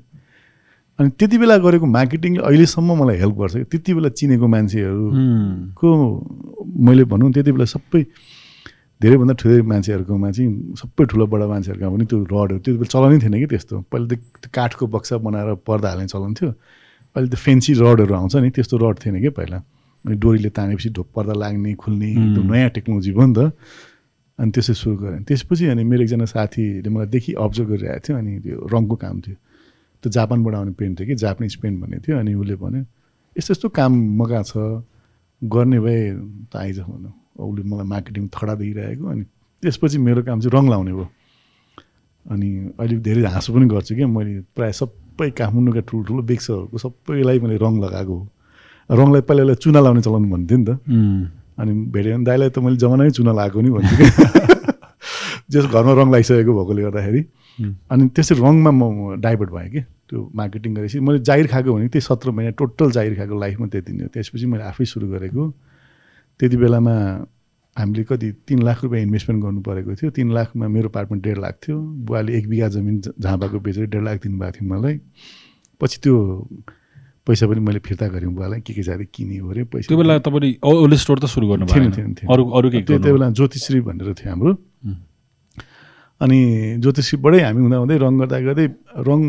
अनि 0.99 1.09
त्यति 1.19 1.37
बेला 1.37 1.57
गरेको 1.65 1.85
मार्केटिङले 1.85 2.41
अहिलेसम्म 2.47 2.89
मलाई 3.01 3.17
हेल्प 3.23 3.35
गर्छ 3.41 3.55
कि 3.57 3.63
त्यति 3.71 3.91
बेला 3.93 4.09
चिनेको 4.19 4.47
मान्छेहरूको 4.47 5.89
मैले 6.87 7.03
भनौँ 7.11 7.31
त्यति 7.33 7.51
बेला 7.51 7.65
सबै 7.75 8.01
धेरैभन्दा 9.01 9.33
ठुलै 9.41 9.61
मान्छेहरूकोमा 9.65 10.29
चाहिँ 10.29 10.77
सबै 10.77 11.03
ठुलो 11.09 11.25
बडा 11.25 11.45
मान्छेहरूकोमा 11.53 11.95
पनि 11.97 12.05
त्यो 12.05 12.17
रडहरू 12.21 12.59
त्यो 12.61 12.73
बेला 12.77 12.89
चलनै 12.93 13.17
थिएन 13.17 13.35
कि 13.41 13.47
त्यस्तो। 13.49 13.75
पहिला 13.89 14.05
त 14.05 14.13
त्यो 14.45 14.49
काठको 14.53 14.83
बक्सा 14.93 15.17
बनाएर 15.25 15.49
पर्दा 15.65 15.87
हाल्ने 15.89 16.05
चलन 16.13 16.33
थियो। 16.37 16.49
अहिले 17.17 17.29
त 17.33 17.35
फेन्सी 17.35 17.71
रडहरू 17.81 18.13
आउँछ 18.13 18.35
नि 18.45 18.49
त्यस्तो 18.53 18.75
रड 18.77 18.95
थिएन 19.01 19.17
कि 19.25 19.29
पहिला। 19.33 19.57
अनि 20.05 20.15
डोरीले 20.21 20.49
तानेपछि 20.53 20.89
ढोक 20.93 21.07
पर्दा 21.17 21.33
लाग्ने 21.33 21.73
खुल्ने 21.81 22.07
एकदम 22.13 22.45
नयाँ 22.53 22.69
टेक्नोलोजी 22.77 23.11
भयो 23.17 23.25
नि 23.25 23.33
त। 23.33 23.39
अनि 24.37 24.51
त्यसै 24.53 24.73
सुरु 24.77 24.95
गरेँ। 25.01 25.21
त्यसपछि 25.25 25.65
अनि 25.73 25.81
मेरो 25.81 26.01
एकजना 26.05 26.25
साथीले 26.29 26.89
मलाई 26.93 27.09
देखि 27.09 27.31
अब्जर्भ 27.41 27.67
गरिरहेको 27.73 28.01
थियो 28.05 28.17
अनि 28.21 28.31
त्यो 28.45 28.57
रङको 28.69 28.95
काम 29.01 29.17
थियो। 29.25 29.37
त्यो 30.01 30.09
जापानबाट 30.11 30.53
आउने 30.55 30.71
पेन्ट 30.79 30.99
थियो 30.99 31.07
कि 31.07 31.15
जापानिज 31.15 31.55
पेन्ट 31.61 31.75
भन्ने 31.81 31.97
थियो 32.05 32.19
अनि 32.19 32.33
उसले 32.33 32.55
भन्यो 32.55 32.83
यस्तो 33.37 33.51
यस्तो 33.53 33.69
काम 33.69 33.91
मगा 34.21 34.41
छ 34.43 34.57
गर्ने 35.41 35.79
भए 35.79 35.99
त 36.51 36.55
आइज 36.57 36.79
भनौँ 36.79 37.13
उसले 37.39 37.63
मलाई 37.69 37.87
मार्केटिङ 37.87 38.27
थडा 38.35 38.53
दिइरहेको 38.55 39.05
अनि 39.07 39.23
त्यसपछि 39.63 39.97
मेरो 39.97 40.21
काम 40.23 40.39
चाहिँ 40.41 40.53
रङ 40.57 40.69
लाउने 40.69 40.93
भयो। 40.93 41.07
अनि 42.25 42.49
अहिले 42.79 42.97
धेरै 42.97 43.21
हाँसो 43.33 43.53
पनि 43.53 43.65
गर्छु 43.65 43.95
क्या 43.95 44.07
मैले 44.07 44.41
प्रायः 44.55 44.73
सबै 44.81 45.29
काठमाडौँका 45.37 45.81
ठुल्ठुलो 45.89 46.21
बेक्सहरूको 46.21 46.77
सबैलाई 46.77 47.39
मैले 47.39 47.57
रङ 47.57 47.73
लगाएको 47.81 48.13
हो। 48.13 48.27
रङलाई 48.89 49.21
पहिला 49.21 49.41
पहिला 49.43 49.53
चुना 49.63 49.79
लाउने 49.79 50.01
चलन 50.01 50.25
भन्थ्यो 50.29 50.57
नि 50.57 50.65
त। 50.65 50.69
अनि 51.61 51.71
भेट्यो 51.93 52.13
भने 52.15 52.25
दाइलाई 52.25 52.49
त 52.49 52.57
मैले 52.59 52.77
जमानै 52.77 53.11
चुना 53.17 53.31
लगाएको 53.37 53.61
नि 53.61 53.69
भन्छु 53.69 53.95
कि 53.97 54.05
जस 55.51 55.65
घरमा 55.73 55.93
रङ 55.93 56.07
लगाइसकेको 56.09 56.51
भएकोले 56.57 56.81
गर्दाखेरि। 56.89 57.21
अनि 57.91 58.03
त्यसरी 58.15 58.39
रङमा 58.41 58.71
म 58.71 59.19
डाइभर्ट 59.21 59.49
भएँ 59.49 59.69
कि। 59.69 59.81
त्यो 60.09 60.19
मार्केटिङ 60.35 60.73
गरेपछि 60.75 60.99
मैले 60.99 61.19
जागिर 61.23 61.47
खाएको 61.47 61.73
भने 61.73 61.87
त्यही 61.87 62.03
सत्र 62.03 62.31
महिना 62.31 62.51
टोटल 62.59 62.91
जागिर 62.91 63.15
खाएको 63.15 63.35
लाइफमा 63.39 63.67
त्यति 63.71 63.91
नै 63.93 64.03
हो। 64.03 64.09
त्यसपछि 64.11 64.45
मैले 64.45 64.63
आफै 64.71 64.85
सुरु 64.85 65.07
गरेको। 65.07 65.43
त्यति 66.39 66.57
बेलामा 66.57 66.93
हामीले 67.77 68.03
कति 68.03 68.27
तिन 68.47 68.59
लाख 68.67 68.83
रुपियाँ 68.83 69.03
इन्भेस्टमेन्ट 69.07 69.39
गर्नु 69.43 69.61
परेको 69.63 69.95
थियो। 69.95 70.09
तिन 70.11 70.27
लाखमा 70.35 70.67
मेरो 70.67 70.89
पार्टमा 70.91 71.17
डेढ 71.23 71.37
लाख 71.39 71.55
थियो। 71.63 71.77
बुवाले 71.79 72.31
एक 72.37 72.45
बिघा 72.49 72.67
जमिन 72.75 72.95
झाँपाको 73.15 73.59
बेचेर 73.59 73.85
डेढ 73.87 74.03
लाख 74.03 74.17
दिनुभएको 74.23 74.51
थियो 74.51 74.67
मलाई। 74.67 74.95
पछि 75.81 75.97
त्यो 76.03 76.15
पैसा 77.23 77.47
पनि 77.47 77.59
मैले 77.63 77.79
फिर्ता 77.79 78.07
गरेँ 78.11 78.29
बुवालाई। 78.35 78.61
के 78.65 78.73
के 78.73 78.83
जाँदै 78.83 79.05
किने 79.15 79.37
अरे 79.39 79.63
पैसा 79.71 79.87
त्यो 79.87 79.97
बेला 79.97 80.19
तपाईँले 80.19 80.97
स्टोर 80.97 81.19
त 81.23 81.25
सुरु 81.31 81.47
गर्नु 81.47 81.65
थिएन, 81.71 81.91
थिएन, 81.95 82.13
थिएन। 82.19 82.27
अरू 82.27 82.43
अरू 82.49 82.67
के 82.69 82.81
त्यो 82.83 82.99
त्यो 82.99 83.13
बेला 83.13 83.29
ज्योतिश्री 83.31 83.79
भनेर 83.87 84.13
थियो 84.19 84.29
हाम्रो। 84.33 84.51
अनि 86.21 86.39
ज्योतिश्रीबाटै 86.79 87.41
हामी 87.41 87.61
हुँदा 87.61 87.77
हुँदै 87.77 87.97
रङ 87.97 88.13
गर्दा 88.19 88.39
गर्दै 88.39 88.67
रङ 89.09 89.19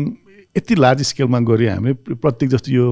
यति 0.57 0.75
लार्ज 0.75 1.01
स्केलमा 1.01 1.39
गऱ्यो 1.39 1.69
हामीले 1.69 1.93
प्र- 1.93 2.17
प्रत्येक 2.17 2.49
जस्तो 2.51 2.71
यो 2.71 2.85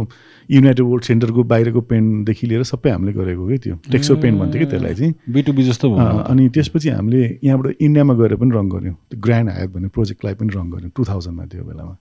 युनाइटेड 0.49 0.85
वर्ल्ड 0.85 1.03
सेन्टरको 1.03 1.43
बाहिरको 1.43 1.81
पेन्टदेखि 1.81 2.47
लिएर 2.47 2.63
सबै 2.63 2.89
हामीले 2.89 3.13
गरेको 3.13 3.47
कि 3.47 3.57
त्यो 3.57 3.75
टेक्सचर 3.91 4.15
पेन्ट 4.15 4.39
भन्थ्यो 4.39 4.59
कि 4.59 4.65
त्यसलाई 4.65 4.93
चाहिँ। 4.93 5.13
बिटुबी 5.29 5.63
जस्तो 5.63 5.85
अनि 6.31 6.49
त्यसपछि 6.49 6.89
हामीले 6.89 7.39
यहाँबाट 7.43 7.75
इन्डियामा 7.81 8.13
गएर 8.13 8.35
पनि 8.35 8.51
रङ 8.57 8.69
गऱ्यौँ। 8.69 8.95
त्यो 9.09 9.19
ग्रान्ड 9.21 9.49
हायत 9.49 9.69
भन्ने 9.69 9.87
प्रोजेक्टलाई 9.87 10.33
पनि 10.33 10.49
रङ 10.49 10.65
गऱ्यौँ 10.71 10.91
टु 10.95 11.03
थाउजन्डमा 11.05 11.45
त्यो 11.45 11.63
बेलामा। 11.63 11.95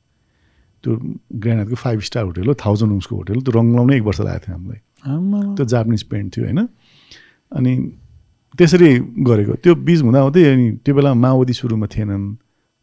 त्यो 0.85 0.93
ग्रान्ड 1.37 1.59
हायतको 1.61 1.77
फाइभ 1.77 2.01
स्टार 2.01 2.25
होटेल 2.25 2.47
हो 2.47 2.55
थाउजन्ड 2.55 2.91
रुम्सको 2.91 3.17
होटेल 3.17 3.41
त्यो 3.45 3.53
रङ 3.61 3.67
लाउनै 3.77 3.97
एक 3.97 4.03
वर्ष 4.03 4.21
लागेको 4.21 4.45
थियो 4.47 4.57
हामीलाई। 4.57 4.81
त्यो 5.57 5.65
जापानिज 5.67 6.03
पेन्ट 6.03 6.37
थियो 6.37 6.45
होइन? 6.45 6.69
अनि 7.53 7.73
त्यसरी 8.59 8.91
गरेको। 9.29 9.53
त्यो 9.63 9.75
बिच 9.87 10.01
हुँदा 10.03 10.21
हुँदै 10.21 10.43
अनि 10.53 10.67
त्यो 10.85 10.93
बेला 10.95 11.11
माओवादी 11.15 11.53
सुरुमा 11.53 11.87
थिएनन्। 11.87 12.25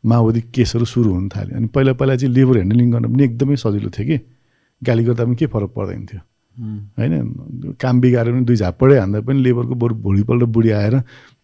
माओवादी 0.03 0.41
केसहरू 0.55 0.85
सुरु 0.85 1.09
हुन 1.13 1.27
थाल्यो 1.29 1.57
अनि 1.57 1.67
पहिला 1.75 1.93
पहिला 1.99 2.15
चाहिँ 2.15 2.33
लेबर 2.33 2.55
ह्यान्डलिङ 2.57 2.87
गर्न 2.91 3.05
पनि 3.13 3.23
एकदमै 3.23 3.55
सजिलो 3.55 3.89
थियो 3.95 4.05
कि। 4.07 4.17
गाली 4.81 5.03
गर्दा 5.03 5.23
पनि 5.25 5.35
केही 5.35 5.51
फरक 5.51 5.71
पर्दैन 5.75 6.05
थियो। 6.05 6.21
होइन? 6.97 7.13
काम 7.81 7.95
बिगारेर 8.01 8.33
पनि 8.33 8.45
दुई 8.45 8.55
झापडै 8.55 8.97
हान्दा 8.97 9.19
पनि 9.27 9.39
लेबरको 9.43 9.75
बरु 9.75 9.93
भोलिपल्ट 10.05 10.43
बुढी 10.55 10.69
आएर 10.79 10.95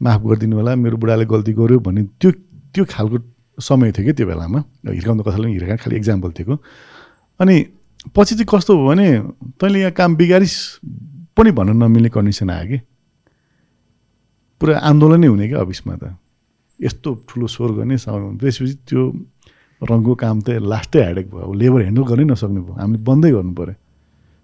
माफ 0.02 0.22
गरिदिनु 0.26 0.56
होला 0.58 0.72
मेरो 0.76 0.98
बुढाले 0.98 1.26
गल्ती 1.26 1.54
गर्यो 1.54 1.80
भन्ने 1.86 2.04
त्यो 2.22 2.30
त्यो 2.74 2.84
खालको 2.90 3.18
समय 3.58 3.92
थियो 3.92 4.06
कि 4.06 4.14
त्यो 4.18 4.26
बेलामा। 4.28 4.60
हिर्काउँदा 4.90 5.24
कसैलाई 5.28 5.50
पनि 5.50 5.54
हिर्का 5.58 5.76
खालि 5.84 5.96
इक्जाम्पल 5.98 6.30
थियो 6.38 6.58
अनि 7.40 7.56
पछि 8.16 8.34
चाहिँ 8.36 8.48
कस्तो 8.50 8.72
भयो 8.74 8.88
भने 8.88 9.08
तैँले 9.60 9.80
यहाँ 9.80 9.92
काम 9.98 10.16
बिगारिस् 10.16 10.58
पनि 11.38 11.52
भन्न 11.58 11.78
नमिल्ने 11.84 12.10
कन्डिसन 12.10 12.50
आयो 12.50 12.66
कि। 12.70 12.78
पुरा 14.64 14.80
आन्दोलनै 14.80 15.28
हुने 15.28 15.46
क्या 15.52 15.60
अफिसमा 15.60 15.94
त। 16.00 16.16
यस्तो 16.80 17.10
ठुलो 17.28 17.48
स्वर 17.52 17.72
गर्ने 17.84 17.96
त्यसपछि 18.00 18.76
त्यो 18.88 19.02
रङको 19.84 20.14
काम 20.24 20.38
त 20.40 20.64
लास्टै 20.64 21.00
ह्याडेक 21.04 21.28
भयो। 21.28 21.44
अब 21.44 21.54
लेबर 21.60 21.80
ह्यान्डल 21.84 22.04
गर्नै 22.08 22.26
नसक्ने 22.32 22.62
भयो। 22.64 22.76
हामीले 22.80 23.04
बन्दै 23.04 23.32
गर्नु 23.36 23.54
पऱ्यो 23.60 23.76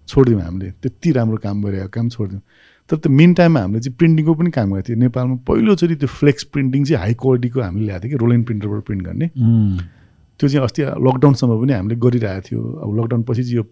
छोडिदिउँ 0.09 0.41
हामीले। 0.43 0.67
त्यति 0.83 1.09
राम्रो 1.15 1.37
काम 1.39 1.55
गरिरहेको 1.63 1.91
काम 1.95 2.07
छोडिदिउँ। 2.11 2.43
तर 2.89 2.95
त्यो 2.99 3.11
मेन 3.15 3.31
टाइममा 3.39 3.59
हामीले 3.63 3.79
चाहिँ 3.79 3.95
प्रिन्टिङको 3.95 4.33
पनि 4.35 4.51
काम 4.51 4.67
गरेको 4.75 4.87
थियो। 4.91 4.97
नेपालमा 5.07 5.35
पहिलोचोटि 5.47 5.95
त्यो 6.03 6.09
फ्लेक्स 6.19 6.43
प्रिन्टिङ 6.51 6.81
चाहिँ 6.83 6.99
हाई 6.99 7.13
क्वालिटीको 7.15 7.59
हामीले 7.63 7.85
ल्याएको 7.87 8.03
थियो 8.03 8.11
कि 8.11 8.19
रोलिङ 8.19 8.41
प्रिन्टरबाट 8.43 8.81
प्रिन्ट 8.87 9.01
गर्ने। 9.07 9.27
त्यो 9.29 10.47
चाहिँ 10.51 10.63
अस्ति 10.67 10.81
लकडाउनसम्म 10.99 11.51
पनि 11.63 11.73
हामीले 11.79 11.95
गरिरहेको 11.95 12.43
थियो। 12.43 12.59
अब 12.83 12.89
लकडाउन 12.99 13.21
पछि 13.23 13.43
चाहिँ 13.47 13.55
यो 13.55 13.63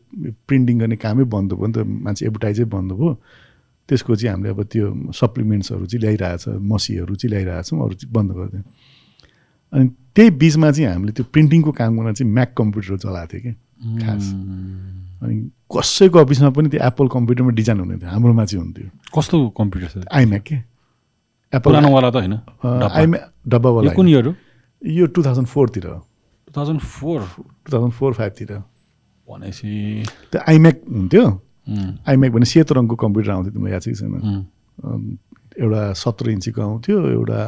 प्रिन्टिङ 0.47 0.75
गर्ने 0.79 0.95
कामै 0.95 1.23
बन्द 1.27 1.49
भयो 1.59 1.67
नि 1.67 1.73
त। 1.75 1.77
मान्छे 1.83 2.23
एडभर्टाइजै 2.23 2.65
बन्द 2.71 2.91
भयो। 2.95 3.11
त्यसको 3.87 4.15
चाहिँ 4.15 4.31
हामीले 4.33 4.49
अब 4.49 4.63
त्यो 4.71 4.85
सप्लिमेन्ट्सहरू 5.15 5.85
चाहिँ 5.85 6.01
ल्याइरहेछ 6.03 6.43
मसीहरू 6.71 7.15
चाहिँ 7.15 7.31
ल्याइरहेछौँ 7.31 7.79
अरू 7.83 7.93
चाहिँ 7.95 8.13
बन्द 8.13 8.31
गरिदियौँ। 8.37 8.63
अनि 9.73 9.85
त्यही 10.15 10.29
बिचमा 10.41 10.71
चाहिँ 10.71 10.91
हामीले 10.91 11.11
त्यो 11.11 11.25
प्रिन्टिङको 11.33 11.71
काम 11.71 11.97
गर्न 11.97 12.13
चाहिँ 12.13 12.31
म्याक 12.33 12.53
कम्प्युटर 12.57 12.97
चलाएको 12.97 13.31
थियो 13.33 13.41
कि 13.43 13.51
खास। 14.03 14.23
अनि 15.23 15.35
कसैको 15.71 16.19
अफिसमा 16.19 16.49
पनि 16.55 16.69
त्यो 16.69 16.81
एप्पल 16.87 17.07
कम्प्युटरमा 17.15 17.51
डिजाइन 17.59 17.79
हुने 17.79 17.97
थियो 17.97 18.09
हाम्रोमा 18.09 18.45
चाहिँ 18.45 18.63
हुन्थ्यो। 18.63 18.87
कस्तो 19.15 19.35
कम्प्युटर 19.57 19.87
छ? 19.87 20.05
आइम्याक 20.11 20.43
के? 20.43 20.55
एप्पल 21.53 21.71
पुरानोवाला 21.71 22.09
त 22.11 22.15
होइन। 22.15 22.33
आइम्याक 22.91 23.23
डब्बावाला 23.47 23.87
यो 23.87 23.95
कुन 23.95 24.07
इयर 24.07 24.25
हो 24.27 24.33
यो 24.83 25.05
two 25.15 25.23
thousand 25.23 25.47
फोरतिर 25.47 25.85
two 25.87 26.51
thousand 26.55 26.81
four 26.81 27.19
two 27.63 27.69
thousand 27.73 27.93
four 27.93 28.13
फाइभतिर 28.13 28.51
भनेपछि 29.27 30.03
त्यो 30.31 30.41
आइम्याक 30.47 30.81
हुन्थ्यो। 30.91 31.23
उम्, 31.67 31.91
आइम्याक 32.07 32.31
भने 32.31 32.45
सेतो 32.45 32.71
रङको 32.75 32.95
कम्प्युटर 32.95 33.29
आउँथ्यो 33.31 33.51
तिमीलाई 33.53 33.73
याद 33.73 33.81
छ 33.81 33.87
कि 33.87 33.95
छैन 33.99 34.13
एउटा 35.57 35.81
सत्र 35.93 36.25
इन्चीको 36.31 36.61
आउँथ्यो 36.61 36.97
एउटा 37.17 37.39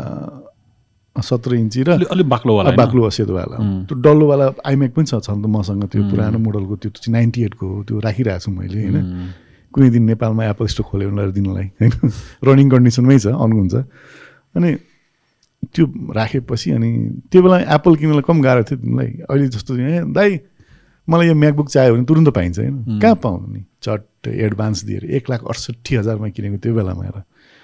सत्र 1.15 1.55
इन्ची 1.55 1.83
र 1.83 1.89
अलि 1.99 2.05
अलिक 2.15 2.27
बाक्लोवाला? 2.29 2.71
बाक्लो 2.79 3.09
सेतोवाला 3.11 3.57
उम्. 3.59 3.85
त्यो 3.91 3.95
डल्लोवाला 3.99 4.45
आइम्याक 4.65 4.91
पनि 4.95 5.05
छ 5.05 5.19
छन् 5.19 5.41
त 5.43 5.45
मसँग। 5.51 5.83
त्यो 5.91 6.01
पुरानो 6.09 6.37
मोडलको 6.39 6.75
त्यो 6.79 6.89
चाहिँ 6.95 7.11
नाइन्टी 7.11 7.39
एटको 7.43 7.67
त्यो 7.87 7.99
राखिरहेको 7.99 8.39
छु 8.39 8.51
मैले 8.51 8.77
होइन। 8.79 8.95
उम्, 8.95 9.27
कुनै 9.73 9.89
दिन 9.89 10.03
नेपालमा 10.15 10.43
एप्पल 10.53 10.65
स्टोर 10.71 10.85
खोल्यो 10.89 11.07
उनीहरू 11.11 11.31
दिनलाई 11.35 11.67
होइन। 11.75 11.91
रनिङ 12.47 12.67
कन्डिसनमै 12.71 13.17
छ 13.19 13.35
अन 13.35 13.51
हुन्छ। 13.51 13.75
अनि 14.55 14.69
त्यो 15.75 15.85
राखेपछि 16.15 16.67
अनि 16.71 16.89
त्यो 17.27 17.39
बेला 17.43 17.57
एप्पल 17.67 17.93
किन्नलाई 17.99 18.23
कम 18.23 18.37
गाह्रो 18.39 18.63
थियो 18.63 18.77
तिमीलाई। 18.79 19.09
अहिले 19.27 19.47
जस्तो 19.53 19.71
ए 19.75 20.07
दाइ 20.15 20.29
मलाई 21.09 21.27
यो 21.27 21.35
म्याकबुक 21.35 21.67
चाहियो 21.69 21.93
भने 21.95 22.05
तुरुन्त 22.05 22.29
पाइन्छ 22.29 22.59
होइन। 22.59 22.99
कहाँ 23.01 23.15
पाउनु 23.23 23.47
नि? 23.53 23.61
चट्ट 23.83 24.27
एडभान्स 24.27 24.83
दिएर 24.85 25.03
एक 25.17 25.29
लाख 25.29 25.41
अडसट्ठी 25.43 25.95
हजारमा 25.95 26.27
किनेको 26.29 26.57
त्यो 26.63 26.73
बेलामा 26.75 27.03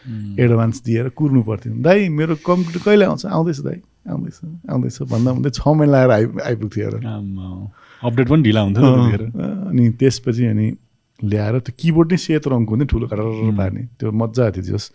उम्, 0.05 0.39
एडभान्स 0.39 0.77
दिएर 0.85 1.09
कुर्नु 1.17 1.41
पर्थ्यो। 1.43 1.73
दाइ 1.81 2.09
मेरो 2.09 2.35
कम्प्युटर 2.45 2.80
कहिले 2.85 3.05
आउँछ? 3.05 3.26
आउँदैछ 3.26 3.59
दाइ 3.65 3.77
आउँदैछ 4.05 4.38
आउँदैछ। 4.69 4.97
भन्दा 5.09 5.30
भन्दै 5.34 5.49
छ 5.49 5.61
महिना 5.65 5.91
लगाएर 5.91 6.11
आइ 6.11 6.23
आइपुग्थ्यो। 6.45 6.89
अपडेट 8.05 8.27
पनि 8.30 8.41
ढिला 8.43 8.61
हुन्थ्यो 8.61 8.85
अनि 9.69 9.84
त्यसपछि 9.99 10.45
अनि 10.45 10.67
ल्याएर 11.19 11.59
त्यो 11.65 11.73
किबोर्ड 11.80 12.11
नै 12.11 12.17
सेतो 12.17 12.49
रङको 12.49 12.72
हुन्थ्यो 12.72 12.88
ठुलो 12.91 13.05
गरेर 13.07 13.55
पार्ने। 13.57 13.81
त्यो 13.97 14.11
मजा 14.11 14.51
थियो 14.53 14.77
जस। 14.77 14.85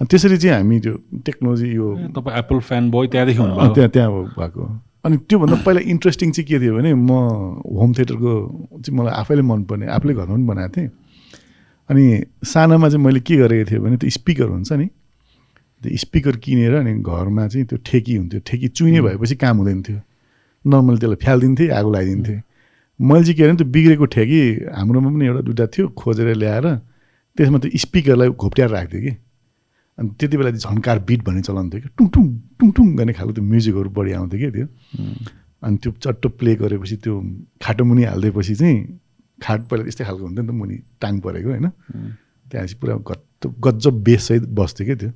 अनि 0.00 0.06
त्यसरी 0.10 0.36
चाहिँ 0.42 0.56
हामी 0.56 0.76
त्यो 0.80 0.94
टेक्नोलोजी 1.26 1.68
यो 1.74 1.86
तपाईँ 2.16 2.38
एप्पल 2.38 2.58
फ्यान 2.58 2.90
बोय 2.90 3.06
त्यहाँदेखि 3.12 3.42
त्यहाँ 3.74 3.90
त्यहाँ 3.94 4.10
भएको। 4.34 4.62
अनि 5.08 5.16
त्योभन्दा 5.24 5.56
पहिला 5.64 5.80
इन्ट्रेस्टिङ 5.88 6.30
चाहिँ 6.36 6.46
के 6.48 6.58
थियो 6.60 6.74
भने 6.76 6.92
म 6.92 7.10
होम 7.64 7.90
थिएटरको 7.96 8.32
चाहिँ 8.84 8.98
मलाई 8.98 9.14
आफैले 9.24 9.42
मनपर्ने 9.42 9.86
आफूले 9.96 10.14
घरमा 10.14 10.34
पनि 10.36 10.44
बनाएको 10.44 10.72
थिएँ। 10.76 10.90
अनि 11.90 12.04
सानामा 12.44 12.88
चाहिँ 12.88 13.04
मैले 13.04 13.20
के 13.24 13.36
गरेको 13.40 13.70
थिएँ 13.70 13.80
भने 13.80 13.96
त्यो 13.96 14.10
स्पिकर 14.12 14.48
हुन्छ 14.52 14.72
नि। 14.72 14.86
त्यो 15.82 15.96
स्पिकर 15.96 16.36
किनेर 16.44 16.74
अनि 16.74 16.92
घरमा 17.00 17.46
चाहिँ 17.48 17.66
त्यो 17.66 17.78
ठेकी 17.88 18.16
हुन्थ्यो 18.16 18.40
ठेकी 18.44 18.68
चुइने 18.68 19.00
भएपछि 19.00 19.34
काम 19.40 19.56
हुँदैन 19.56 19.80
थियो। 19.88 20.00
नर्मली 20.64 20.98
त्यसलाई 20.98 21.20
फ्यालिदिन्थेँ 21.24 21.68
आगो 21.70 21.90
लगाइदिन्थेँ 21.90 22.40
मैले 23.00 23.24
चाहिँ 23.24 23.36
के 23.38 23.42
भने 23.46 23.56
त्यो 23.56 23.66
बिग्रेको 23.72 24.06
ठेकी 24.12 24.40
हाम्रोमा 24.76 25.10
पनि 25.14 25.24
एउटा 25.26 25.40
दुइटा 25.48 25.66
थियो 25.72 25.88
खोजेर 25.96 26.28
ल्याएर 26.36 26.66
त्यसमा 27.38 27.58
त्यो 27.62 27.78
स्पिकरलाई 27.78 28.28
घोप्ट्याएर 28.36 28.70
राख्थ्यो 28.70 29.00
कि। 29.00 29.12
अनि 29.98 30.08
त्यति 30.18 30.36
बेला 30.36 30.50
चाहिँ 30.50 30.74
झन्कार 30.74 30.98
बिट 31.08 31.24
भन्ने 31.26 31.42
चलन 31.42 31.70
थियो 31.70 31.80
कि 31.82 31.88
टुङ 31.98 32.06
टुङ 32.14 32.24
टुङ 32.58 32.70
टुङ 32.76 32.86
गर्ने 32.96 33.12
खालको 33.12 33.32
त्यो 33.34 33.44
म्युजिकहरू 33.44 33.90
बढी 33.90 34.12
आउँथ्यो 34.12 34.38
कि 34.40 34.50
त्यो। 34.56 34.66
अनि 35.62 35.76
त्यो 35.82 35.92
चट्ट 35.98 36.26
प्ले 36.38 36.54
गरेपछि 36.56 36.96
त्यो 37.04 37.14
खाटो 37.62 37.84
मुनि 37.84 38.02
हालिदिएपछि 38.04 38.54
चाहिँ 38.54 38.76
खाट 39.42 39.60
पहिला 39.68 39.82
त्यस्तै 39.84 40.04
खालको 40.04 40.24
हुन्थ्यो 40.24 40.42
नि 40.42 40.48
त 40.48 40.54
मुनि 40.54 40.76
टाङ 41.02 41.18
परेको 41.20 41.48
होइन। 41.50 41.68
त्यहाँपछि 42.50 42.74
पुरा 42.80 42.94
गत्त 43.10 43.42
गजब 43.66 43.94
बेससहित 44.06 44.44
बस्थ्यो 44.58 44.86
क्या 44.86 44.96
त्यो। 45.02 45.10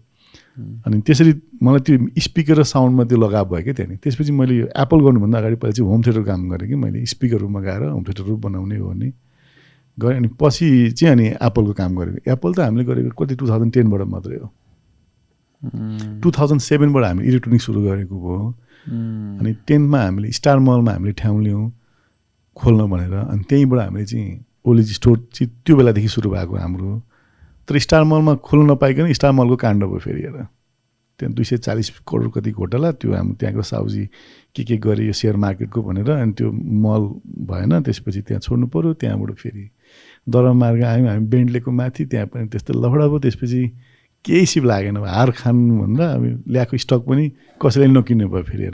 अनि 0.87 1.01
त्यसरी 1.07 1.33
मलाई 1.63 1.81
त्यो 1.87 1.97
स्पिकर 2.27 2.59
र 2.59 2.63
साउन्डमा 2.63 3.05
त्यो 3.07 3.19
लगाव 3.19 3.45
भयो 3.51 3.63
क्या 3.63 3.75
त्यहाँनिर। 3.75 3.99
त्यसपछि 4.03 4.33
मैले 4.33 4.55
यो 4.57 4.67
एप्पल 4.83 4.99
गर्नुभन्दा 5.07 5.39
अगाडि 5.39 5.57
पहिला 5.63 5.73
चाहिँ 5.73 5.89
होम 5.91 6.01
थिएटर 6.03 6.23
काम 6.27 6.49
गरेँ 6.51 6.69
कि 6.69 6.75
मैले 6.75 7.07
स्पिकरहरू 7.07 7.49
मगाएर 7.49 7.83
होम 7.95 8.03
थिएटरहरू 8.03 8.37
बनाउने 8.37 8.77
गर्ने 8.79 9.09
गरेँ। 9.99 10.17
अनि 10.19 10.29
पछि 10.41 10.69
चाहिँ 10.99 11.13
अनि 11.15 11.27
एप्पलको 11.39 11.73
काम 11.73 11.93
गरेको 11.97 12.31
एप्पल 12.33 12.51
त 12.55 12.59
हामीले 12.67 12.85
गरेको 12.85 13.15
कति 13.25 13.35
टु 13.39 13.49
थाउजन्ड 13.49 13.73
टेनबाट 13.75 14.03
मात्रै 14.15 14.39
हो। 14.43 14.49
टु 15.63 16.31
थाउजन्ड 16.39 16.61
सेभेनबाट 16.61 17.05
हामीले 17.05 17.29
इलेक्ट्रोनिक 17.29 17.63
सुरु 17.63 17.81
गरेको 17.83 18.17
भयो 18.19 18.41
उम्, 18.87 19.39
अनि 19.41 19.53
टेनमा 19.67 19.99
हामीले 20.03 20.31
स्टार 20.33 20.59
मलमा 20.59 20.93
हामीले 20.93 21.13
ठाउँ 21.23 21.43
लियौँ 21.43 21.71
खोल्न 22.57 22.87
भनेर। 22.91 23.15
अनि 23.15 23.43
त्यहीँबाट 23.49 23.81
हामीले 23.81 24.05
चाहिँ 24.05 24.45
ओलिज 24.67 24.93
स्टोर 24.95 25.17
चाहिँ 25.35 25.51
त्यो 25.67 25.77
बेलादेखि 25.77 26.09
सुरु 26.09 26.31
भएको 26.31 26.57
हाम्रो। 26.57 26.91
तर 27.69 27.79
स्टार 27.79 28.05
मलमा 28.05 28.35
खोल्न 28.43 28.71
नपाइकन 28.71 29.13
स्टार 29.13 29.33
मलको 29.33 29.57
काण्ड 29.57 29.85
भयो 29.85 29.99
फेरि 29.99 30.23
हेर। 30.23 30.47
त्यहाँ 31.19 31.35
दुई 31.35 31.45
सय 31.45 31.57
चालिस 31.63 31.89
करोड 32.03 32.33
कति 32.35 32.51
घोटाला 32.51 32.91
त्यो 32.99 33.15
हाम्रो 33.15 33.35
त्यहाँको 33.39 33.63
साउजी 33.63 34.05
के 34.57 34.63
के 34.65 34.77
गरे 34.83 35.07
यो 35.07 35.13
सेयर 35.15 35.37
मार्केटको 35.37 35.83
भनेर। 35.83 36.11
अनि 36.11 36.33
त्यो 36.35 36.51
मल 36.51 37.03
भएन। 37.47 37.83
त्यसपछि 37.87 38.21
त्यहाँ 38.27 38.41
छोड्नु 38.41 38.67
पऱ्यो 38.67 38.93
त्यहाँबाट 38.99 39.31
फेरि 39.39 39.71
दरम 40.27 40.57
मार्ग 40.59 40.83
आयौँ। 40.83 41.09
हामी 41.09 41.27
बेन्डलेको 41.31 41.71
माथि। 41.71 42.05
त्यहाँ 42.11 42.27
पनि 42.27 42.49
त्यस्तो 42.51 42.73
लफडा 42.75 43.07
भयो। 43.07 43.19
त्यसपछि 43.19 43.63
केही 44.25 44.47
सिप 44.47 44.65
लागेन। 44.65 44.97
हार 44.97 45.31
खानुभन्दा 45.31 46.07
अब 46.13 46.23
ल्याएको 46.49 46.77
स्टक 46.79 47.01
पनि 47.09 47.25
कसैले 47.63 47.87
नकिन्नु 47.87 48.29
भयो 48.29 48.43
फेरि 48.43 48.67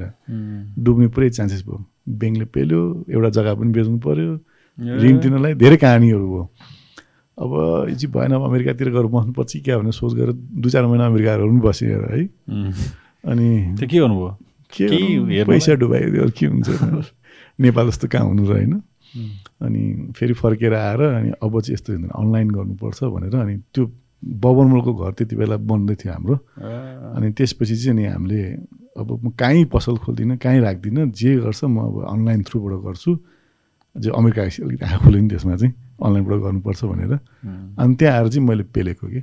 डुब्ने 0.78 1.08
पुरै 1.08 1.30
चान्सेस 1.30 1.62
भयो। 1.64 1.84
ब्याङ्कले 2.08 2.44
पेल्यो 2.54 2.80
एउटा 3.10 3.28
जग्गा 3.36 3.54
पनि 3.54 3.70
बेच्नु 3.72 3.98
पऱ्यो 3.98 4.32
ऋण 5.02 5.18
तिर्नलाई 5.22 5.54
धेरै 5.54 5.76
कहानीहरू 5.76 6.26
भयो। 6.28 6.42
अब 7.38 7.50
यो 7.90 7.94
चाहिँ 7.94 8.12
भएन 8.12 8.32
अब 8.32 8.42
अमेरिकातिर 8.42 8.88
गएर 8.90 9.06
बस्नुपर्छ 9.14 9.52
क्या 9.64 9.78
भने 9.78 9.92
सोच 9.92 10.12
गरेर 10.14 10.32
दुई 10.32 10.70
चार 10.70 10.86
महिना 10.86 11.06
अमेरिकाहरू 11.06 11.48
पनि 11.48 11.60
बसेर 11.60 12.02
है। 12.12 12.22
अनि 13.24 13.48
त्यो 13.78 13.88
के 13.88 13.98
गर्नुभयो 13.98 14.30
के 14.72 15.44
पैसा 15.44 15.74
डुबाइदियो 15.74 16.28
के 16.38 16.46
हुन्छ? 16.46 16.68
नेपाल 17.60 17.86
जस्तो 17.90 18.08
कहाँ 18.08 18.26
हुनु 18.26 18.44
र 18.46 18.52
होइन 18.52 18.72
अनि 19.62 20.12
फेरि 20.16 20.32
फर्केर 20.32 20.74
आएर 20.74 21.00
अनि 21.00 21.30
अब 21.42 21.60
चाहिँ 21.60 21.74
यस्तो 21.74 21.92
हुँदैन 21.92 22.10
अनलाइन 22.10 22.50
गर्नुपर्छ 22.50 23.04
भनेर 23.04 23.34
अनि 23.34 23.56
त्यो 23.74 23.84
बबनमलको 24.22 24.92
घर 24.94 25.12
त्यति 25.18 25.36
बेला 25.36 25.56
बन्दै 25.56 25.94
थियो 25.94 26.12
हाम्रो। 26.12 26.34
अनि 27.16 27.28
त्यसपछि 27.38 27.76
चाहिँ 27.76 27.94
अनि 27.94 28.04
हामीले 28.06 28.40
अब 28.98 29.08
म 29.24 29.30
कहीँ 29.38 29.64
पसल 29.70 29.96
खोल्दिनँ 30.02 30.36
कहीँ 30.42 30.60
राख्दिनँ 30.60 31.10
जे 31.14 31.36
गर्छ 31.38 31.64
म 31.64 31.78
अब 31.78 31.96
अनलाइन 32.12 32.42
थ्रुबाट 32.42 32.72
गर्छु। 32.84 33.12
जो 33.96 34.12
अमेरिका 34.12 34.42
अलिक 34.42 34.82
आँखा 34.82 34.98
खोल्यो 35.04 35.20
नि 35.22 35.28
त्यसमा 35.28 35.56
चाहिँ 35.56 35.74
अनलाइनबाट 36.02 36.38
गर्नुपर्छ 36.38 36.84
भनेर। 36.84 37.12
अनि 37.78 37.94
त्यहाँ 37.94 38.14
आएर 38.18 38.28
चाहिँ 38.28 38.46
मैले 38.46 38.62
पेलेको 38.74 39.06
कि। 39.06 39.20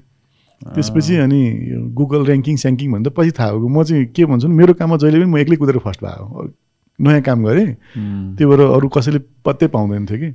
त्यसपछि 0.75 1.15
अनि 1.15 1.41
यो 1.71 1.79
गुगल 1.91 2.21
ऱ्याङ्किङ 2.25 2.55
स्याङ्किङ 2.55 2.91
भन्दा 2.91 3.09
पछि 3.11 3.31
थाहा 3.39 3.51
भएको 3.51 3.67
म 3.67 3.83
चाहिँ 3.83 4.05
के 4.15 4.25
भन्छु 4.25 4.47
भने 4.47 4.55
मेरो 4.55 4.73
काममा 4.79 4.97
जहिले 4.97 5.19
पनि 5.19 5.31
म 5.31 5.37
एक्लै 5.37 5.55
कुदेर 5.59 5.77
फर्स्ट 5.83 6.01
भएको 6.03 6.47
नयाँ 6.99 7.21
काम 7.21 7.43
गरेँ। 7.43 7.67
त्यही 8.35 8.45
भएर 8.47 8.61
अरू 8.79 8.87
कसैले 8.87 9.19
पत्तै 9.43 9.67
पाउँदैन 9.67 10.05
थियो 10.07 10.19
कि। 10.19 10.29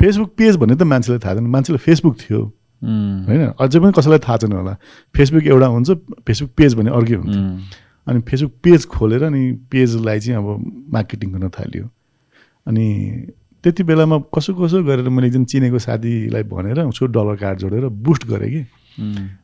फेसबुक 0.00 0.30
पेज 0.36 0.56
भन्ने 0.56 0.76
त 0.76 0.82
मान्छेलाई 0.82 1.20
थाहा 1.20 1.34
छैन 1.36 1.46
मान्छेलाई 1.52 1.80
फेसबुक 1.84 2.16
थियो। 2.16 2.40
होइन? 2.82 3.42
अझै 3.58 3.78
पनि 3.80 3.92
कसैलाई 3.94 4.18
थाहा 4.18 4.36
छैन 4.36 4.52
होला। 4.52 4.74
फेसबुक 5.14 5.46
एउटा 5.46 5.66
हुन्छ 5.66 5.90
फेसबुक 6.26 6.50
पेज 6.56 6.74
भन्ने 6.74 6.90
अर्कै 6.90 7.14
हुन्छ। 7.14 7.36
अनि 8.06 8.20
फेसबुक 8.20 8.52
पेज 8.62 8.86
खोलेर 8.86 9.22
अनि 9.22 9.42
पेजलाई 9.70 10.20
चाहिँ 10.20 10.38
अब 10.38 10.46
मार्केटिङ 10.92 11.32
गर्न 11.32 11.48
थाल्यो। 11.48 11.86
अनि 12.66 12.86
त्यति 13.64 13.82
बेलामा 13.82 14.16
कसो 14.34 14.54
कसो 14.54 14.82
गरेर 14.82 15.08
मैले 15.08 15.26
एकजना 15.26 15.44
चिनेको 15.44 15.78
साथीलाई 15.78 16.42
भनेर 16.42 16.80
उसको 16.90 17.06
डलर 17.06 17.36
कार्ड 17.38 17.58
जोडेर 17.58 17.86
बुस्ट 18.02 18.26
गरेँ 18.26 18.50
कि। 18.50 18.62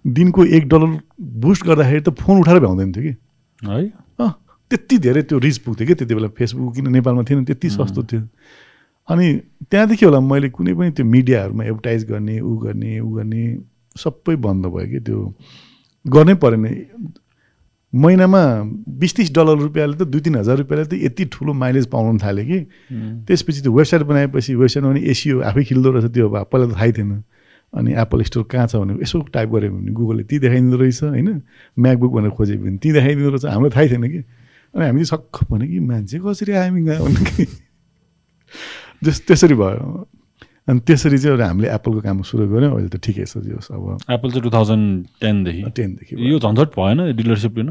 दिनको 0.04 0.44
एक 0.44 0.68
डलर 0.68 0.90
बुस्ट 1.22 1.66
गर्दाखेरि 1.66 2.00
त 2.02 2.10
फोन 2.18 2.40
उठाएर 2.40 2.58
भ्याउँदैन 2.58 2.92
थियो 2.92 3.04
कि। 3.04 3.14
है? 3.62 3.86
अँ 4.20 4.32
त्यति 4.70 4.98
धेरै 4.98 5.22
त्यो 5.22 5.38
रिच 5.38 5.58
पुग्थ्यो 5.64 5.86
कि 5.86 5.94
त्यति 5.94 6.14
बेला। 6.14 6.28
फेसबुक 6.34 6.74
किन 6.74 6.90
नेपालमा 6.92 7.22
थिएन 7.22 7.44
त्यति 7.44 7.68
सस्तो 7.70 8.02
थियो। 8.02 8.22
अनि 9.08 9.26
त्यहाँदेखि 9.70 10.04
होला 10.06 10.20
मैले 10.20 10.48
कुनै 10.50 10.74
पनि 10.74 10.90
त्यो 10.96 11.04
मिडियाहरूमा 11.06 11.64
एडभर्टाइज 11.64 12.04
गर्ने 12.10 12.40
ऊ 12.40 12.56
गर्ने 12.64 12.98
ऊ 13.00 13.10
गर्ने 13.14 13.42
सबै 13.96 14.36
बन्द 14.36 14.66
भयो 14.66 14.86
कि 14.88 15.00
त्यो 15.00 15.18
गर्नै 16.04 16.34
परेन। 16.42 16.64
महिनामा 17.92 18.40
बिस 19.00 19.14
तिस 19.16 19.32
डलर 19.32 19.58
रुपियाँले 19.58 19.96
त 19.96 20.02
दुई 20.12 20.20
तिन 20.20 20.36
हजार 20.36 20.56
रुपियाँले 20.58 20.86
त 20.88 20.94
यति 21.02 21.24
ठुलो 21.32 21.52
माइलेज 21.52 21.86
पाउनु 21.88 22.18
थाल्यो 22.20 22.44
कि। 22.44 22.58
त्यसपछि 23.26 23.60
त्यो 23.64 23.72
वेबसाइट 23.72 24.02
बनाएपछि 24.02 24.54
वेबसाइटमा 24.54 24.92
पनि 24.92 25.00
एसियो 25.10 25.40
आफै 25.40 25.64
खिल्दो 25.64 25.90
रहेछ 25.90 26.12
त्यो 26.12 26.28
पहिला 26.28 26.66
त 26.68 26.76
थाहै 26.76 26.92
थिएन। 26.92 27.12
अनि 27.72 27.92
एप्पल 28.00 28.22
स्टोर 28.28 28.44
कहाँ 28.44 28.66
छ 28.68 28.76
भने 28.76 29.00
यसो 29.02 29.20
टाइप 29.32 29.48
गऱ्यो 29.48 29.72
भने 29.72 29.92
गुगलले 29.92 30.24
ती 30.28 30.38
देखाइदिँदो 30.38 30.76
रहेछ 30.76 31.02
होइन? 31.02 31.28
म्याकबुक 31.76 32.12
भनेर 32.12 32.30
खोज्यो 32.36 32.60
भने 32.60 32.76
ती 32.76 32.92
देखाइदिँदो 32.92 33.30
रहेछ 33.32 33.44
हामीलाई 33.44 33.72
थाहै 33.72 33.88
थिएन 33.88 34.04
कि। 34.12 34.20
अनि 34.74 34.84
हामी 34.84 35.04
चाहिँ 35.04 35.10
सक्ख 35.12 35.36
भन्यो 35.50 35.68
कि 35.68 35.78
मान्छे 35.80 36.18
कसरी 36.20 36.52
आयो 36.52 36.72
भन्यो 36.72 37.24
कि। 37.24 37.44
जस 39.04 39.20
त्यसरी 39.26 39.54
भयो। 39.54 40.06
अनि 40.68 40.80
त्यसरी 40.84 41.18
चाहिँ 41.18 41.40
हामीले 41.40 41.68
एप्पलको 41.74 42.00
काम 42.00 42.22
सुरु 42.22 42.44
गऱ्यौँ। 42.48 42.72
अहिले 42.76 42.88
त 42.88 42.96
ठिकै 43.00 43.24
छ 43.24 43.38
जोस् 43.40 43.72
अब। 43.72 44.04
एप्पल 44.10 44.28
चाहिँ 44.30 44.42
टु 44.42 44.50
थाउजन्ड 44.50 45.06
टेनदेखि 45.20 45.62
टेनदेखि 45.76 46.12
यो 46.30 46.38
झन्झट 46.38 46.68
भएन 46.76 46.98
डिलरसिप 47.16 47.56
लिन? 47.58 47.70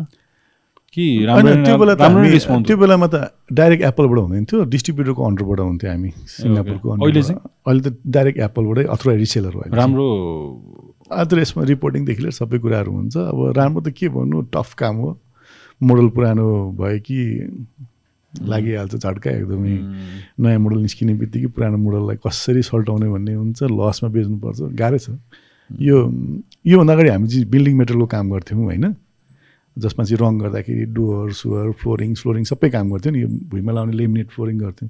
कि 0.93 1.05
त्यो 1.27 1.77
बेला 1.77 1.93
त्यो 1.99 2.77
बेलामा 2.77 3.07
त 3.13 3.15
डाइरेक्ट 3.53 3.83
एप्पलबाट 3.85 4.17
हुँदैन 4.17 4.45
थियो। 4.49 4.63
डिस्ट्रिब्युटरको 4.65 5.21
अन्डरबाट 5.27 5.59
हुन्थ्यो 5.59 5.89
हामी। 5.91 6.11
सिङ्गापुरको 6.25 6.87
अहिले। 6.89 7.21
चाहिँ? 7.21 7.39
अहिले 7.67 7.81
त 7.85 7.87
डाइरेक्ट 8.07 8.39
एप्पलबाटै 8.39 8.83
अथवा 8.95 9.13
रिसेलर 9.13 9.53
चाहिँ। 9.53 9.75
राम्रो। 9.77 10.07
आज 11.11 11.33
यसमा 11.37 11.63
रिपोर्टिङदेखि 11.63 12.21
लिएर 12.23 12.33
सबै 12.33 12.57
कुराहरू 12.63 12.91
हुन्छ। 12.91 13.15
अब 13.17 13.37
राम्रो 13.57 13.81
त 13.85 13.93
के 13.93 14.09
भन्नु? 14.09 14.41
टफ 14.49 14.73
काम 14.73 14.95
हो। 15.03 15.09
मोडल 15.83 16.07
पुरानो 16.09 16.47
भयो 16.79 16.99
कि 17.05 17.19
लागिहाल्छ 18.43 18.95
झट्का 18.95 19.29
एकदमै 19.31 19.75
नयाँ 20.39 20.59
मोडल 20.59 20.79
निस्किने 20.85 21.13
बित्तिकै 21.21 21.49
पुरानो 21.55 21.77
मोडललाई 21.77 22.17
कसरी 22.25 22.61
सल्टाउने 22.61 23.07
भन्ने 23.09 23.33
हुन्छ 23.33 23.59
लसमा 23.63 24.09
बेच्नुपर्छ 24.13 24.59
गाह्रै 24.77 24.99
छ। 24.99 25.09
यो 25.69 25.97
योभन्दा 26.67 26.93
अगाडि 26.93 27.09
हामी 27.09 27.27
चाहिँ 27.27 27.45
बिल्डिङ 27.51 27.75
मेटेरियलको 27.77 28.07
काम 28.07 28.25
गर्थ्यौँ 28.31 28.63
होइन। 28.63 28.85
जसमा 29.77 30.03
चाहिँ 30.05 30.19
रङ 30.21 30.33
गर्दाखेरि 30.39 30.85
डोर 30.95 31.31
सुवर 31.33 31.71
फ्लोरिङ 31.81 32.13
फ्लोरिङ 32.15 32.43
सबै 32.49 32.69
काम 32.69 32.85
गर्थ्यौँ 32.91 33.13
नि 33.13 33.21
यो 33.21 33.27
भुइँमा 33.51 33.71
लाउने 33.73 33.93
लेमिनेट 33.93 34.27
फ्लोरिङ 34.33 34.57
गर्थ्यौँ। 34.59 34.89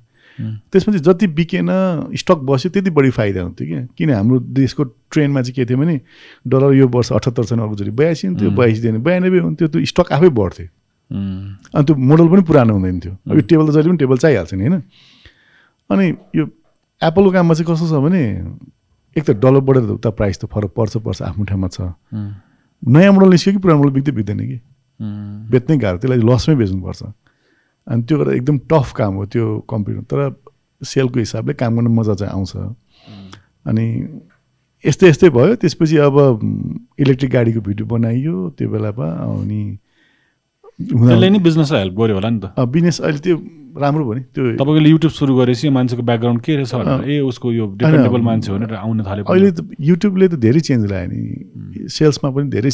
त्यसमा 0.72 0.94
चाहिँ 0.94 1.04
जति 1.04 1.28
बिकेन 1.34 1.70
स्टक 2.14 2.40
बस्यो 2.48 2.70
त्यति 2.72 2.90
बढी 2.94 3.10
फाइदा 3.10 3.42
हुन्थ्यो 3.42 3.68
क्या। 3.68 3.82
किन 3.98 4.10
हाम्रो 4.14 4.40
देशको 4.54 4.84
ट्रेनमा 5.12 5.42
चाहिँ 5.42 5.56
के 5.56 5.66
थियो 5.66 5.78
भने 5.78 6.00
डलर 6.46 6.74
यो 6.78 6.88
वर्ष 6.88 7.12
अठहत्तर 7.12 7.44
छैन 7.44 7.60
अघि 7.60 7.92
बयासी 7.92 8.28
हुन्थ्यो 8.28 8.52
बयासी 8.54 8.82
दिने 8.82 9.00
बयानब्बे 9.02 9.40
हुन्थ्यो 9.40 9.68
त्यो 9.68 9.86
स्टक 9.92 10.12
आफै 10.14 10.30
बढ्थ्यो। 10.30 10.68
अनि 11.12 11.84
त्यो 11.86 11.96
मोडल 11.96 12.28
पनि 12.28 12.42
पुरानो 12.44 12.74
हुँदैन 12.74 13.00
थियो। 13.00 13.14
अब 13.30 13.36
यो 13.36 13.42
टेबल 13.48 13.66
त 13.68 13.72
जहिले 13.72 13.90
पनि 13.90 13.98
टेबल 13.98 14.18
चाहिहाल्छ 14.18 14.54
नि 14.54 14.64
होइन? 14.68 14.82
अनि 15.90 16.06
यो 16.36 16.44
एप्पलको 17.02 17.32
काममा 17.32 17.54
चाहिँ 17.54 17.68
कस्तो 17.72 17.88
छ 17.88 18.02
भने 18.04 18.24
एक 19.16 19.24
त 19.24 19.32
डलर 19.40 19.62
बढेर 19.64 19.84
त 19.88 19.92
उता 19.98 20.10
प्राइस 20.14 20.40
त 20.40 20.46
फरक 20.52 20.72
पर्छ 20.76 20.98
पर्छ 21.06 21.22
आफ्नो 21.22 21.44
ठाउँमा 21.46 21.68
छ। 21.68 21.80
नयाँ 22.84 23.12
मोडल 23.14 23.30
निस्क्यो 23.30 23.54
कि 23.54 23.60
पुरानो 23.64 23.80
मोडल 23.80 23.94
बिक्दै 23.96 24.12
बिक्दैन 24.12 24.40
कि? 24.40 24.60
बेच्नै 25.52 25.78
गाह्रो 25.78 25.98
त्यसलाई 25.98 26.22
लसमै 26.26 26.56
बेच्नुपर्छ 26.56 27.02
अनि 27.88 28.02
त्यो 28.04 28.16
गर्दा 28.20 28.34
एकदम 28.36 28.58
टफ 28.68 28.92
काम 29.00 29.14
हो 29.16 29.26
त्यो 29.32 29.46
कम्प्युटर 29.70 30.04
तर 30.12 30.20
सेलको 30.82 31.20
हिसाबले 31.20 31.54
काम 31.54 31.72
गर्न 31.78 31.88
मजा 31.96 32.14
चाहिँ 32.20 32.34
आउँछ। 32.34 32.54
अनि 33.66 33.86
यस्तै 34.86 35.08
यस्तै 35.10 35.30
भयो। 35.30 35.56
त्यसपछि 35.62 35.98
अब 35.98 36.16
इलेक्ट्रिक 37.00 37.32
गाडीको 37.32 37.62
भिडियो 37.62 37.86
बनाइयो 37.88 38.36
त्यो 38.58 38.70
बेलामा 38.70 39.08
अनि 39.26 39.62
त्यसले 40.78 41.30
नि 41.30 41.40
बिजनेसलाई 41.42 41.82
हेल्प 41.82 41.96
गर्यो 41.98 42.16
होला 42.16 42.30
नि 42.30 42.40
त। 42.40 42.46
बिजनेस 42.58 43.02
अहिले 43.02 43.20
त्यो 43.20 43.38
राम्रो 43.78 44.04
भयो 44.06 44.14
नि। 44.14 44.24
त्यो 44.34 44.44
तपाईँले 44.58 44.90
युट्युब 44.90 45.12
सुरु 45.14 45.34
गरेपछि 45.38 45.70
मान्छेको 45.70 46.02
ब्याकग्राउन्ड 46.02 46.42
के 46.42 46.54
रहेछ 46.58 46.74
ए 47.06 47.20
उसको 47.30 47.48
यो 47.52 47.66
डिपेन्डेबल 47.78 48.22
मान्छे 48.26 48.50
भनेर 48.54 48.74
आउन 48.74 48.98
थाल्यो 49.06 49.24
अहिले 49.26 49.52
त 49.54 49.60
युट्युबले 49.78 50.28
त 50.28 50.36
धेरै 50.42 50.62
चेन्ज 50.66 50.84
ल्यायो 50.90 51.08
नि। 51.14 51.90
सेल्समा 51.90 52.30
पनि 52.34 52.50
धेरै 52.50 52.72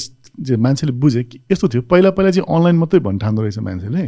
मान्छेले 0.56 0.94
बुझे 0.96 1.24
कि 1.24 1.38
यस्तो 1.52 1.68
थियो। 1.68 1.82
पहिला 1.92 2.10
पहिला 2.16 2.32
चाहिँ 2.32 2.48
अनलाइन 2.48 2.76
मात्रै 2.80 3.00
भन्नु 3.04 3.20
ठान्दो 3.20 3.42
रहेछ 3.44 3.60
मान्छेले। 3.60 4.04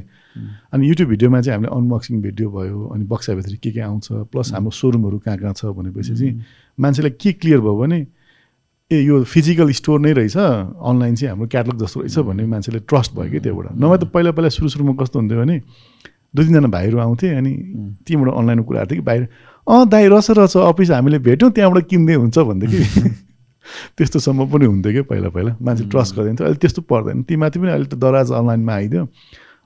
अनि 0.71 0.83
युट्युब 0.87 1.07
भिडियोमा 1.09 1.39
चाहिँ 1.43 1.55
हामीले 1.55 1.71
अनबक्सिङ 1.75 2.15
भिडियो 2.21 2.47
भयो 2.51 2.79
अनि 2.95 3.03
बक्साभित्र 3.11 3.55
के 3.63 3.71
के 3.75 3.81
आउँछ 3.91 4.07
प्लस 4.31 4.47
हाम्रो 4.55 4.71
सोरुमहरू 4.71 5.17
कहाँ 5.19 5.37
कहाँ 5.39 5.53
छ 5.55 5.71
भनेपछि 5.75 6.15
चाहिँ 6.15 6.33
मान्छेलाई 6.79 7.11
के 7.19 7.31
क्लियर 7.43 7.59
भयो 7.59 7.75
भने 7.75 7.99
ए 8.91 9.01
यो 9.01 9.23
फिजिकल 9.23 9.71
स्टोर 9.71 9.99
नै 9.99 10.13
रहेछ। 10.13 10.37
अनलाइन 10.37 11.15
चाहिँ 11.15 11.29
हाम्रो 11.29 11.47
क्याटलग 11.47 11.77
जस्तो 11.83 11.99
रहेछ 11.99 12.17
भन्ने 12.19 12.45
मान्छेले 12.45 12.79
ट्रस्ट 12.79 13.13
भयो 13.15 13.31
कि 13.31 13.39
त्योबाट 13.39 13.71
नभए 13.73 13.97
त 13.97 14.03
पहिला 14.13 14.31
पहिला 14.31 14.49
सुरु 14.49 14.69
सुरुमा 14.69 14.93
कस्तो 15.01 15.19
हुन्थ्यो 15.19 15.39
भने 15.39 15.59
दुई 16.35 16.45
तिनजना 16.45 16.67
भाइहरू 16.67 16.97
आउँथे 16.99 17.29
अनि 17.29 17.51
तीबाट 18.05 18.33
अनलाइनमा 18.33 18.65
कुराहरू 18.65 18.87
थियो 18.91 19.01
कि 19.01 19.05
बाहिर 19.05 19.27
अँ 19.67 19.89
दाइ 19.89 20.07
रहेछ 20.07 20.31
रहेछ 20.31 20.57
अफिस 20.57 20.91
हामीले 20.91 21.19
भेट्यौँ 21.19 21.51
त्यहाँबाट 21.51 21.87
किन्दै 21.89 22.13
हुन्छ 22.13 22.37
भनेदेखि 22.39 23.09
त्यस्तोसम्म 23.97 24.45
पनि 24.51 24.65
हुन्थ्यो 24.65 24.93
कि 24.93 25.01
पहिला 25.01 25.29
पहिला। 25.29 25.55
मान्छे 25.61 25.83
ट्रस्ट 25.89 26.15
गरिदिन्थ्यो 26.15 26.45
अहिले 26.45 26.59
त्यस्तो 26.61 26.81
पर्दैन। 26.81 27.23
ती 27.23 27.35
माथि 27.35 27.59
पनि 27.59 27.71
अहिले 27.71 27.85
त 27.85 27.95
दराज 27.95 28.31
अनलाइनमा 28.31 28.73
आइदियो। 28.73 29.03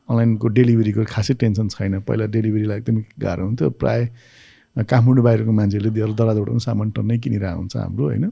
अनलाइनको 0.10 0.48
डेलिभरीको 0.48 1.04
खासै 1.04 1.34
टेन्सन 1.34 1.68
छैन। 1.68 2.00
पहिला 2.08 2.26
डेलिभरीलाई 2.26 2.78
एकदमै 2.78 3.04
गाह्रो 3.20 3.46
हुन्थ्यो। 3.46 3.70
प्रायः 3.70 4.08
काठमाडौँ 4.88 5.24
बाहिरको 5.24 5.52
मान्छेहरूले 5.52 6.14
दराजबाट 6.16 6.48
पनि 6.48 6.60
सामान 6.60 6.88
टन्नै 6.96 7.18
किनिरहेको 7.20 7.60
हुन्छ 7.60 7.76
हाम्रो 7.76 8.06
होइन? 8.06 8.26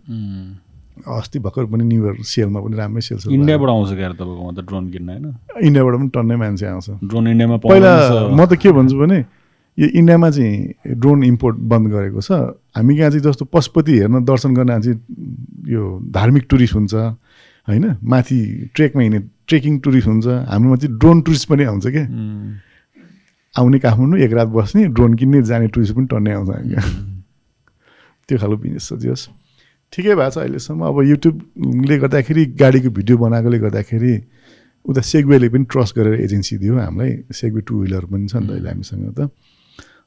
अस्ति 1.06 1.38
भर्खर 1.40 1.66
पनि 1.70 1.84
न्यु 1.84 2.02
इयर 2.06 2.16
सेलमा 2.24 2.60
पनि 2.62 2.76
राम्रै 2.78 3.02
सेल्स 3.02 3.28
इन्डियाबाट 3.28 3.70
आउँछ 3.70 3.90
क्या 3.94 4.10
तपाईँकोमा 4.18 4.52
त 4.52 4.60
ड्रोन 4.66 4.86
किन्न 4.92 5.10
होइन? 5.10 5.26
इन्डियाबाट 5.62 5.94
पनि 5.96 6.10
टन्नै 6.16 6.36
मान्छे 6.36 6.66
आउँछ। 6.66 6.88
ड्रोन 7.06 7.28
इन्डियामा 7.28 7.58
पहिला 7.62 7.92
म 8.34 8.46
त 8.46 8.54
के 8.58 8.72
भन्छु 8.72 8.98
भने 8.98 9.20
यो 9.78 9.88
इन्डियामा 9.94 10.30
चाहिँ 10.30 10.98
ड्रोन 10.98 11.24
इम्पोर्ट 11.24 11.56
बन्द 11.70 11.86
गरेको 11.94 12.22
छ। 12.22 12.32
हामी 12.74 12.94
यहाँ 12.98 13.10
चाहिँ 13.12 13.24
जस्तो 13.24 13.46
पशुपति 13.46 13.94
हेर्न 13.98 14.26
दर्शन 14.26 14.52
गर्न 14.58 14.82
चाहिँ 14.82 14.98
यो 15.70 15.82
धार्मिक 16.10 16.44
टुरिस्ट 16.50 16.76
हुन्छ 16.76 16.94
होइन? 17.68 17.86
माथि 18.02 18.40
ट्रेकमा 18.76 19.02
हिँड्ने 19.02 19.22
ट्रेकिङ 19.48 19.74
टुरिस्ट 19.86 20.08
हुन्छ। 20.08 20.28
हाम्रोमा 20.50 20.76
चाहिँ 20.82 20.98
ड्रोन 20.98 21.22
टुरिस्ट 21.22 21.46
पनि 21.50 21.64
आउँछ 21.64 21.88
क्या। 21.88 22.06
आउने 23.56 23.78
काठमाडौँ 23.80 24.20
एक 24.20 24.34
रात 24.34 24.48
बस्ने 24.54 24.88
ड्रोन 24.98 25.14
किन्ने 25.14 25.42
जाने 25.46 25.68
टुरिस्ट 25.74 25.94
पनि 25.94 26.08
टन्नै 26.10 26.32
आउँछ। 26.34 26.50
हामी 26.50 26.76
त्यो 28.30 28.38
खालको 28.38 28.58
बिजनेस 28.58 28.88
छ 28.90 28.94
जस 28.98 29.22
ठिकै 29.94 30.14
भएको 30.16 30.32
छ 30.32 30.38
अहिलेसम्म। 30.38 30.82
अब 30.84 30.98
युट्युबले 31.04 31.96
गर्दाखेरि 31.98 32.44
गाडीको 32.60 32.90
भिडियो 32.98 33.18
बनाएकोले 33.18 33.60
गर्दाखेरि 33.60 34.14
उता 34.86 35.02
सेगवेले 35.02 35.48
पनि 35.50 35.66
ट्रस्ट 35.72 35.92
गरेर 35.98 36.16
एजेन्सी 36.22 36.58
दियो 36.58 36.74
हामीलाई। 36.80 37.12
सेगवे 37.32 37.62
टु 37.68 37.74
विलर 37.82 38.06
पनि 38.08 38.28
छ 38.28 38.36
नि 38.36 38.48
त 38.48 38.52
अहिले 38.52 38.70
हामीसँग 38.70 39.12
त। 39.16 39.30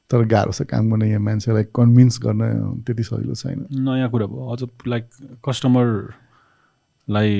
तर 0.09 0.21
गाह्रो 0.27 0.51
छ 0.51 0.61
काम 0.67 0.89
गर्ने 0.91 1.07
यहाँ 1.09 1.23
मान्छेलाई 1.23 1.63
कन्भिन्स 1.71 2.15
गर्न 2.19 2.41
त्यति 2.85 3.03
सजिलो 3.03 3.35
छैन। 3.35 3.59
नयाँ 3.71 4.09
कुरा 4.11 4.25
भयो। 4.27 4.43
अझ 4.51 4.61
लाइक 4.87 5.05
कस्टमरलाई 5.45 7.31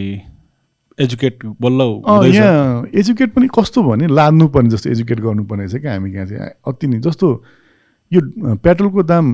एजुकेट 0.99 1.35
बल्ल 1.61 1.81
यहाँ 2.31 2.88
एजुकेट 2.93 3.30
पनि 3.34 3.47
कस्तो 3.51 3.80
भने 3.84 4.07
लाद्नुपर्ने 4.07 4.69
जस्तो 4.69 4.89
एजुकेट 4.89 5.19
गर्नुपर्ने 5.19 5.68
छ 5.68 5.76
क्या 5.81 5.91
हामी 5.93 6.09
यहाँ 6.13 6.26
चाहिँ। 6.31 6.51
अति 6.68 6.88
नै 6.88 6.99
जस्तो 7.03 7.27
यो 8.11 8.22
पेट्रोलको 8.63 9.03
दाम 9.03 9.26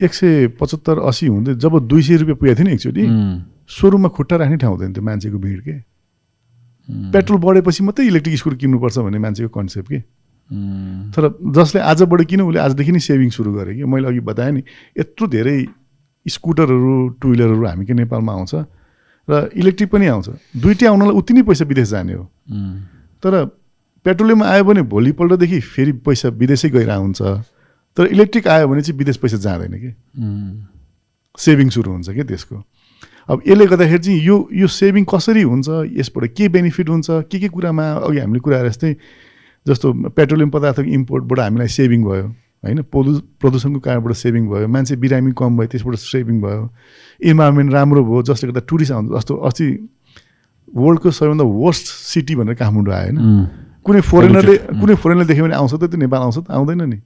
एक 0.00 0.14
सय 0.14 0.46
पचहत्तर 0.60 0.98
असी 1.08 1.26
हुँदै 1.26 1.54
जब 1.58 1.78
दुई 1.88 2.02
सय 2.02 2.16
रुपियाँ 2.16 2.36
पुगेको 2.38 2.54
थियो 2.54 2.66
नि 2.66 2.72
एकचोटि 2.72 3.04
सोरुममा 3.68 4.08
खुट्टा 4.14 4.36
राख्ने 4.36 4.56
ठाउँ 4.56 4.72
हुँदैन 4.72 4.92
थियो 4.94 5.04
मान्छेको 5.04 5.38
भिड 5.38 5.60
के? 5.62 5.74
पेट्रोल 7.12 7.38
बढेपछि 7.42 7.84
मात्रै 7.84 8.06
इलेक्ट्रिक 8.06 8.38
स्कुटर 8.38 8.56
किन्नुपर्छ 8.56 8.98
भन्ने 8.98 9.18
मान्छेको 9.18 9.50
कन्सेप्ट 9.58 9.88
के? 9.88 9.98
तर 11.12 11.22
जसले 11.50 11.80
आजबाट 11.82 12.22
किन 12.30 12.40
उसले 12.46 12.60
आजदेखि 12.60 12.92
नै 12.92 13.00
सेभिङ 13.00 13.30
सुरु 13.30 13.52
गरे 13.52 13.74
कि? 13.74 13.84
मैले 13.84 14.06
अघि 14.08 14.20
बताएँ 14.22 14.52
नि 14.52 14.62
यत्रो 14.98 15.26
धेरै 15.26 15.66
स्कुटरहरू 16.26 17.08
टु 17.18 17.28
विलरहरू 17.28 17.66
हामीकै 17.66 17.94
नेपालमा 17.94 18.32
आउँछ 18.32 18.54
र 19.28 19.50
इलेक्ट्रिक 19.50 19.90
पनि 19.90 20.06
आउँछ। 20.06 20.28
दुइटै 20.62 20.86
आउनलाई 20.86 21.14
उति 21.18 21.34
नै 21.34 21.42
पैसा 21.42 21.64
विदेश 21.66 21.88
जाने 21.90 22.12
हो। 22.14 22.24
तर 23.18 23.44
पेट्रोलियम 24.06 24.42
आयो 24.46 24.64
भने 24.64 24.82
भोलिपल्टदेखि 24.86 25.60
फेरि 25.74 25.92
पैसा 26.06 26.28
विदेशै 26.38 26.70
गइरहेको 26.70 27.02
हुन्छ 27.02 27.20
तर 27.98 28.06
इलेक्ट्रिक 28.06 28.48
आयो 28.48 28.68
भने 28.68 28.82
चाहिँ 28.82 28.98
विदेश 28.98 29.16
पैसा 29.18 29.36
जाँदैन 29.42 29.74
कि। 29.74 29.90
सेभिङ 31.38 31.68
सुरु 31.74 31.90
हुन्छ 31.92 32.10
क्या 32.10 32.24
त्यसको। 32.24 32.62
अब 33.28 33.42
यसले 33.46 33.66
गर्दाखेरि 33.66 33.98
चाहिँ 33.98 34.20
यो 34.22 34.36
यो 34.54 34.66
सेभिङ 34.72 35.04
कसरी 35.04 35.42
हुन्छ 35.42 35.68
यसबाट 35.98 36.24
के 36.32 36.48
बेनिफिट 36.48 36.88
हुन्छ 36.88 37.06
के 37.28 37.38
के 37.38 37.48
कुरामा 37.50 37.84
अघि 38.06 38.18
हामीले 38.18 38.40
कुरा 38.40 38.62
जस्तै 38.68 38.96
जस्तो 39.66 39.92
पेट्रोलियम 40.16 40.50
पदार्थको 40.50 40.88
इम्पोर्टबाट 40.88 41.38
हामीलाई 41.40 41.68
सेभिङ 41.68 42.04
भयो 42.04 42.26
होइन? 42.64 42.82
प्रदू 42.88 43.12
प्रदूषणको 43.36 43.80
कारणबाट 43.80 44.12
सेभिङ 44.16 44.48
भयो 44.48 44.68
मान्छे 44.68 44.96
बिरामी 44.96 45.32
कम 45.36 45.56
भयो 45.58 45.68
त्यसबाट 45.68 45.94
सेभिङ 45.98 46.40
भयो। 46.40 46.62
इन्भाइरोमेन्ट 47.20 47.72
राम्रो 47.72 48.04
भयो 48.04 48.22
जसले 48.32 48.48
गर्दा 48.50 48.62
टुरिस्ट 48.64 48.92
आउँछ 48.92 49.06
जस्तो 49.12 49.34
अस्ति 49.36 49.66
वर्ल्डको 50.68 51.10
सबैभन्दा 51.10 51.44
वर्स्ट 51.44 51.86
सिटी 52.14 52.34
भनेर 52.36 52.54
काठमाडौँ 52.54 52.94
आयो 52.94 53.12
होइन? 53.12 53.46
कुनै 53.84 54.00
फोरेनरले 54.00 54.56
कुनै 54.80 54.94
फोरेनरले 54.94 55.26
देख्यो 55.28 55.44
भने 55.44 55.54
आउँछ 55.54 55.74
त 55.74 55.84
त्यो 55.92 55.98
नेपाल 56.00 56.20
आउँछ 56.22 56.38
त 56.38 56.50
आउँदैन 56.50 56.82
नि। 56.88 56.98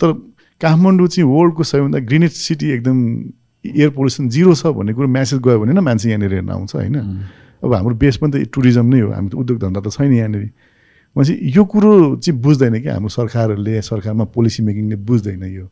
तर 0.00 0.12
काठमाडौँ 0.60 1.06
चाहिँ 1.06 1.28
वर्ल्डको 1.30 1.62
सबैभन्दा 1.62 1.98
ग्रिनेस्ट 2.08 2.36
सिटी 2.36 2.66
एकदम 2.70 2.98
एयर 3.64 3.90
पोल्युसन 3.96 4.28
जिरो 4.28 4.54
छ 4.54 4.66
भन्ने 4.76 4.92
कुरो 4.92 5.08
म्यासेज 5.08 5.38
गयो 5.40 5.58
भने 5.60 5.72
न 5.72 5.80
मान्छे 5.80 6.08
यहाँनिर 6.10 6.32
हेर्न 6.34 6.50
आउँछ 6.50 6.74
होइन? 6.74 6.96
अब 7.64 7.74
हाम्रो 7.74 7.94
बेस 7.96 8.16
पनि 8.20 8.30
त 8.32 8.50
टुरिज्म 8.52 8.86
नै 8.92 9.00
हो 9.00 9.10
हामी 9.12 9.28
त 9.28 9.34
उद्योग 9.34 9.58
धन्दा 9.60 9.80
त 9.80 9.88
छैन 9.88 10.12
यहाँनिर। 10.12 10.50
भनेपछि 11.16 11.34
यो 11.56 11.64
कुरो 11.64 11.90
चाहिँ 12.20 12.40
बुझ्दैन 12.40 12.74
क्या 12.82 12.92
हाम्रो 12.94 13.08
सरकारहरूले 13.08 13.82
सरकारमा 13.82 14.24
पोलिसी 14.34 14.62
मेकिङले 14.62 14.96
बुझ्दैन 15.00 15.42
यो। 15.44 15.66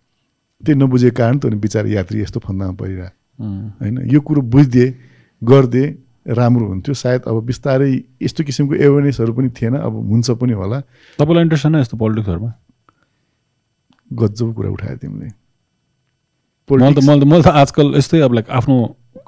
त्यही 0.63 0.79
नबुझेको 0.79 1.17
कारण 1.19 1.39
त 1.39 1.53
बिचरा 1.59 1.89
यात्री 1.91 2.21
यस्तो 2.23 2.41
फन्दामा 2.41 2.75
परिरहेको। 2.79 3.45
होइन? 3.83 3.97
यो 4.07 4.21
कुरो 4.23 4.41
बुझिदिए 4.41 4.87
गरिदिए 5.43 5.87
राम्रो 6.33 6.67
हुन्थ्यो। 6.67 6.95
सायद 6.95 7.23
अब 7.27 7.37
बिस्तारै 7.45 7.91
यस्तो 8.23 8.45
किसिमको 8.47 8.75
एवेरनेसहरू 8.79 9.33
पनि 9.35 9.49
थिएन 9.51 9.75
अब 9.83 9.93
हुन्छ 10.11 10.31
पनि 10.39 10.53
होला। 10.55 10.79
तपाईँलाई 11.19 11.43
इन्ट्रेस्ट 11.43 11.63
छैन 11.67 11.77
यस्तो 11.83 11.97
पोलिटिक्सहरूमा? 11.99 12.51
गजब 14.21 14.49
कुरा 14.55 14.71
उठायो 14.71 14.97
तिमीले। 15.03 15.29
मैले 16.71 16.95
त 16.95 17.05
मैले 17.05 17.21
त 17.21 17.25
मैले 17.33 17.43
त 17.43 17.49
आजकल 17.63 17.87
यस्तै 17.97 18.21
अब 18.21 18.33
लाइक 18.33 18.51
आफ्नो 18.59 18.77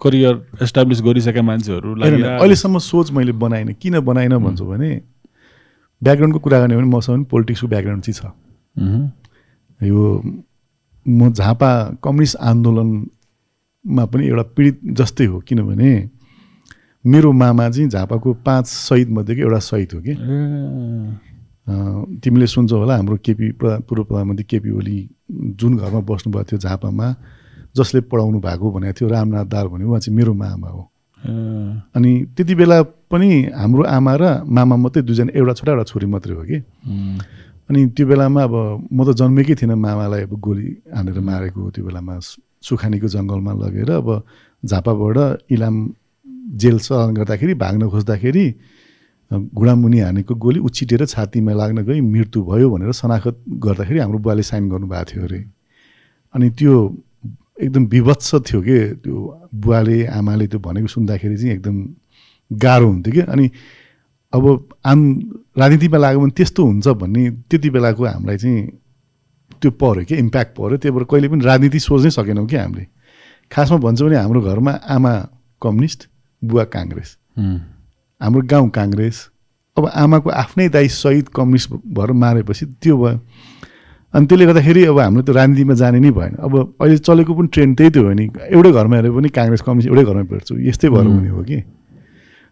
करियर 0.02 0.34
एस्टाब्लिस 0.62 1.00
गरिसकेका 1.02 1.42
मान्छेहरू 1.42 1.88
अहिलेसम्म 2.00 2.78
सोच 2.78 3.10
मैले 3.12 3.32
बनाइनँ। 3.44 3.74
किन 3.80 4.00
बनाइनँ 4.00 4.38
भन्छु 4.40 4.64
भने 4.64 4.90
ब्याकग्राउन्डको 6.02 6.40
कुरा 6.44 6.58
गर्ने 6.60 6.76
भने 6.76 6.88
मसँग 6.96 7.14
पनि 7.14 7.24
पोलिटिक्सको 7.30 7.66
ब्याकग्राउन्ड 7.68 8.02
चाहिँ 8.04 8.16
छ। 8.18 8.22
यो 9.80 10.02
म 11.06 11.32
झापा 11.32 11.70
कम्युनिस्ट 12.04 12.36
आन्दोलनमा 12.40 14.04
पनि 14.12 14.26
एउटा 14.26 14.42
पीडित 14.56 14.76
जस्तै 14.98 15.24
हो 15.26 15.40
किनभने 15.48 15.92
मेरो 17.04 17.32
मामा 17.32 17.68
चाहिँ 17.70 17.88
झापाको 17.88 18.32
पाँच 18.46 18.66
शहीदमध्येको 18.66 19.40
एउटा 19.42 19.58
शहीद 19.60 19.90
हो 19.94 20.00
कि? 20.00 20.14
तिमीले 21.66 22.46
सुन्छौ 22.46 22.76
होला 22.78 22.94
हाम्रो 22.96 23.16
केपी 23.24 23.46
पूर्व 23.60 24.02
प्रधानमन्त्री 24.04 24.44
केपी 24.50 24.70
ओली 24.78 24.98
जुन 25.60 25.76
घरमा 25.76 26.00
बस्नुभएको 26.04 26.44
थियो 26.44 26.58
झापामा 26.60 27.06
जसले 27.76 28.00
पढाउनु 28.10 28.38
भएको 28.40 28.70
भनेको 28.70 28.94
थियो 29.00 29.08
रामनाथ 29.08 29.46
दार 29.48 29.66
भने 29.68 29.84
उहाँ 29.84 30.00
चाहिँ 30.00 30.16
मेरो 30.16 30.32
मामा 30.34 30.68
हो। 30.68 30.82
अनि 31.96 32.10
त्यति 32.36 32.54
बेला 32.54 32.82
पनि 33.08 33.30
हाम्रो 33.56 33.82
आमा 33.96 34.14
र 34.20 34.24
मामा 34.44 34.76
मात्रै 34.76 35.02
दुईजना 35.08 35.32
एउटा 35.32 35.52
छोरा 35.58 35.72
एउटा 35.72 35.84
छोरी 35.88 36.06
मात्रै 36.12 36.34
हो 36.36 36.44
कि। 36.44 36.58
अनि 37.70 37.80
त्यो 37.96 38.06
बेलामा 38.06 38.42
अब 38.44 38.54
म 38.92 38.98
त 39.08 39.16
जन्मेकै 39.16 39.54
थिइनँ 39.56 39.80
मामालाई 39.80 40.22
अब 40.28 40.32
गोली 40.36 40.68
हानेर 40.92 41.18
मारेको 41.24 41.60
त्यो 41.72 41.84
बेलामा 41.88 42.14
सुखानीको 42.60 43.08
जङ्गलमा 43.08 43.52
लगेर 43.64 43.90
अब 44.04 44.08
झापाबाट 44.62 45.48
इलाम 45.48 45.76
जेल 46.60 46.76
चलन 46.84 47.14
गर्दाखेरि 47.16 47.54
भाग्न 47.56 47.88
खोज्दाखेरि 47.88 48.46
घुडामुनि 49.32 49.98
हानेको 50.00 50.34
गोली 50.34 50.60
उछिटेर 50.60 51.04
छातीमा 51.06 51.52
लाग्न 51.52 51.82
गई 51.84 52.00
मृत्यु 52.00 52.42
भयो 52.44 52.70
भनेर 52.70 52.92
शनाखत 52.92 53.36
गर्दाखेरि 53.64 53.98
हाम्रो 53.98 54.18
बुवाले 54.18 54.42
साइन 54.42 54.68
गर्नुभएको 54.70 55.04
थियो 55.10 55.24
अरे। 55.24 55.40
अनि 56.34 56.50
त्यो 56.50 56.74
एकदम 57.60 57.84
विभत्स 57.86 58.34
थियो 58.46 58.60
कि 58.62 58.78
त्यो 59.02 59.16
बुवाले 59.54 60.06
आमाले 60.06 60.46
त्यो 60.46 60.60
भनेको 60.60 60.86
सुन्दाखेरि 60.86 61.36
चाहिँ 61.36 61.54
एकदम 61.54 61.76
गाह्रो 62.50 62.86
हुन्थ्यो 62.86 63.12
कि। 63.12 63.20
अनि 63.32 63.50
अब 64.32 64.44
आम 64.84 65.00
राजनीतिमा 65.58 65.98
लाग्यो 65.98 66.20
भने 66.20 66.32
त्यस्तो 66.36 66.64
हुन्छ 66.64 66.86
भन्ने 67.00 67.30
त्यति 67.50 67.70
बेलाको 67.70 68.04
हामीलाई 68.04 68.36
चाहिँ 68.38 68.62
त्यो 69.62 69.70
पऱ्यो 69.70 70.04
कि 70.04 70.14
इम्प्याक्ट 70.14 70.52
पऱ्यो। 70.56 70.76
त्यही 70.76 70.94
भएर 70.94 71.04
कहिले 71.10 71.28
पनि 71.28 71.44
राजनीति 71.44 71.78
सोच्नै 71.80 72.10
सकेनौँ 72.10 72.46
कि 72.46 72.56
हामीले। 72.56 72.86
खासमा 73.52 73.78
भन्छ 73.78 74.02
भने 74.02 74.16
हाम्रो 74.16 74.40
घरमा 74.42 74.72
आमा 74.94 75.12
कम्युनिस्ट 75.62 76.08
बुवा 76.42 76.64
काङ्ग्रेस। 76.74 77.16
हाम्रो 78.24 78.42
गाउँ 78.48 78.68
काङ्ग्रेस 78.70 79.16
अब 79.76 79.84
आमाको 79.92 80.30
आफ्नै 80.30 80.68
दाई 80.68 80.88
सहिद 80.88 81.28
कम्युनिस्ट 81.34 81.70
भएर 81.70 82.12
मारेपछि 82.14 82.66
त्यो 82.82 82.96
भयो। 82.96 83.18
अनि 84.14 84.26
त्यसले 84.26 84.46
गर्दाखेरि 84.46 84.82
अब 84.86 84.98
हाम्रो 84.98 85.22
त 85.22 85.30
राजनीतिमा 85.34 85.74
जाने 85.74 85.98
नै 85.98 86.10
भएन। 86.14 86.34
अब 86.46 86.52
अहिले 86.80 86.98
चलेको 86.98 87.34
पनि 87.34 87.48
ट्रेन्ड 87.50 87.72
त्यही 87.78 87.90
त 87.90 87.96
हो 87.98 88.12
नि। 88.14 88.24
एउटै 88.54 88.70
घरमा 88.70 88.94
हेऱ्यो 88.96 89.12
पनि 89.18 89.28
काङ्ग्रेस 89.28 89.62
कम्युनिस्ट 89.66 89.88
एउटै 89.90 90.04
घरमा 90.06 90.22
भेट्छु। 90.30 90.54
यस्तै 90.70 90.88
भएर 90.94 91.06
हुने 91.10 91.28
हो 91.34 91.42
कि। 91.42 91.58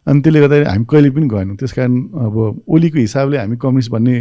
अनि 0.06 0.18
त्यसले 0.20 0.38
गर्दाखेरि 0.42 0.66
हामी 0.66 0.84
कहिले 0.90 1.10
पनि 1.14 1.26
गएनौँ। 1.30 1.56
त्यस 1.62 1.72
कारण 1.78 1.94
अब 2.26 2.34
ओलीको 2.66 2.98
हिसाबले 2.98 3.36
हामी 3.38 3.56
कम्युनिस्ट 3.62 3.90
भन्ने 3.94 4.16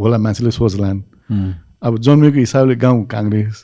होला 0.00 0.16
मान्छेले 0.24 0.50
सोचलान्। 0.50 0.98
अब 1.84 1.92
जन्मेको 2.00 2.38
हिसाबले 2.40 2.74
गाउँ 2.80 3.04
काङ्ग्रेस। 3.04 3.54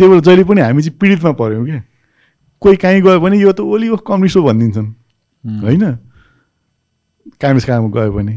त्यो 0.00 0.06
भएर 0.08 0.20
जहिले 0.24 0.44
पनि 0.48 0.60
हामी 0.60 0.80
चाहिँ 0.82 0.96
पीडितमा 0.96 1.32
पऱ्यौँ 1.36 1.64
क्या। 1.68 1.82
कोही 2.62 2.76
कहीँ 2.80 3.00
गयो 3.04 3.20
भने 3.20 3.36
यो 3.44 3.52
त 3.52 3.60
ओली 3.60 3.86
हो 3.92 3.96
कम्युनिस्ट 4.00 4.36
हो 4.36 4.42
भनिदिन्छन्। 4.48 4.88
होइन? 5.44 5.84
काङ्ग्रेस 7.40 7.64
काममा 7.64 7.88
गयो 7.94 8.12
भने 8.12 8.34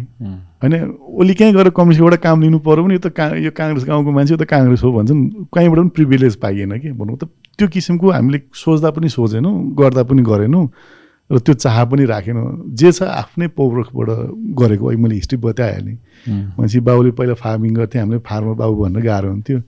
होइन 0.64 0.74
ओली 1.20 1.34
कहीँ 1.34 1.53
गएर 1.53 1.70
कम्युनिस्टबाट 1.70 2.16
काम 2.24 2.42
लिनु 2.42 2.60
पऱ्यो 2.60 2.84
भने 2.84 2.94
यो 2.94 3.00
त 3.00 3.08
का 3.12 3.26
यो 3.36 3.52
काङ्ग्रेस 3.52 3.84
गाउँको 3.88 4.12
मान्छे 4.12 4.36
त 4.38 4.44
काङ्ग्रेस 4.44 4.84
हो 4.84 4.92
भन्छन्। 4.92 5.22
कहीँबाट 5.53 5.80
पनि 5.80 5.90
प्रिभिलेज 5.95 6.36
पाइएन 6.44 6.80
कि 6.80 6.92
भनौँ 6.92 7.18
त 7.18 7.30
त्यो 7.58 7.68
किसिमको 7.68 8.12
हामीले 8.12 8.40
सोच्दा 8.52 8.90
पनि 8.92 9.10
सोचेनौँ 9.10 9.53
गर्दा 9.76 10.03
पनि 10.03 10.22
गरेनौँ 10.24 10.66
र 11.32 11.40
त्यो 11.40 11.53
चाह 11.64 11.78
पनि 11.86 12.06
राखेनौँ। 12.06 12.76
जे 12.76 12.92
छ 12.92 13.03
आफ्नै 13.03 13.48
पौरखबाट 13.56 14.10
गरेको 14.60 14.84
अहिले 14.88 15.02
मैले 15.03 15.16
हिस्ट्री 15.16 15.38
बताइहालेँ। 15.40 15.98
मान्छे 16.60 16.80
बाबुले 16.80 17.12
पहिला 17.18 17.34
फार्मिङ 17.40 17.74
गर्थेँ 17.74 18.02
हामीले 18.02 18.20
फार्मर 18.28 18.53
बाबु 18.60 18.74
भन्न 18.84 18.98
गाह्रो 19.03 19.30
हुन्थ्यो। 19.32 19.60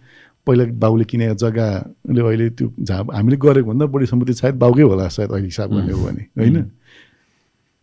पहिला 0.48 0.64
बाबुले 0.78 1.04
किनेको 1.10 1.36
जग्गाले 1.42 2.22
अहिले 2.22 2.50
त्यो 2.60 2.68
हामीले 3.16 3.38
गरेको 3.40 3.68
भन्दा 3.72 3.86
बढी 3.88 4.06
सम्पत्ति 4.06 4.34
सायद 4.34 4.56
बाउकै 4.62 4.84
होला 4.84 5.08
सायद 5.08 5.30
अहिले 5.32 5.48
हिसाब 5.48 5.70
गर्ने 5.74 5.94
हो 5.94 6.02
भने। 6.06 6.24
होइन? 6.38 6.56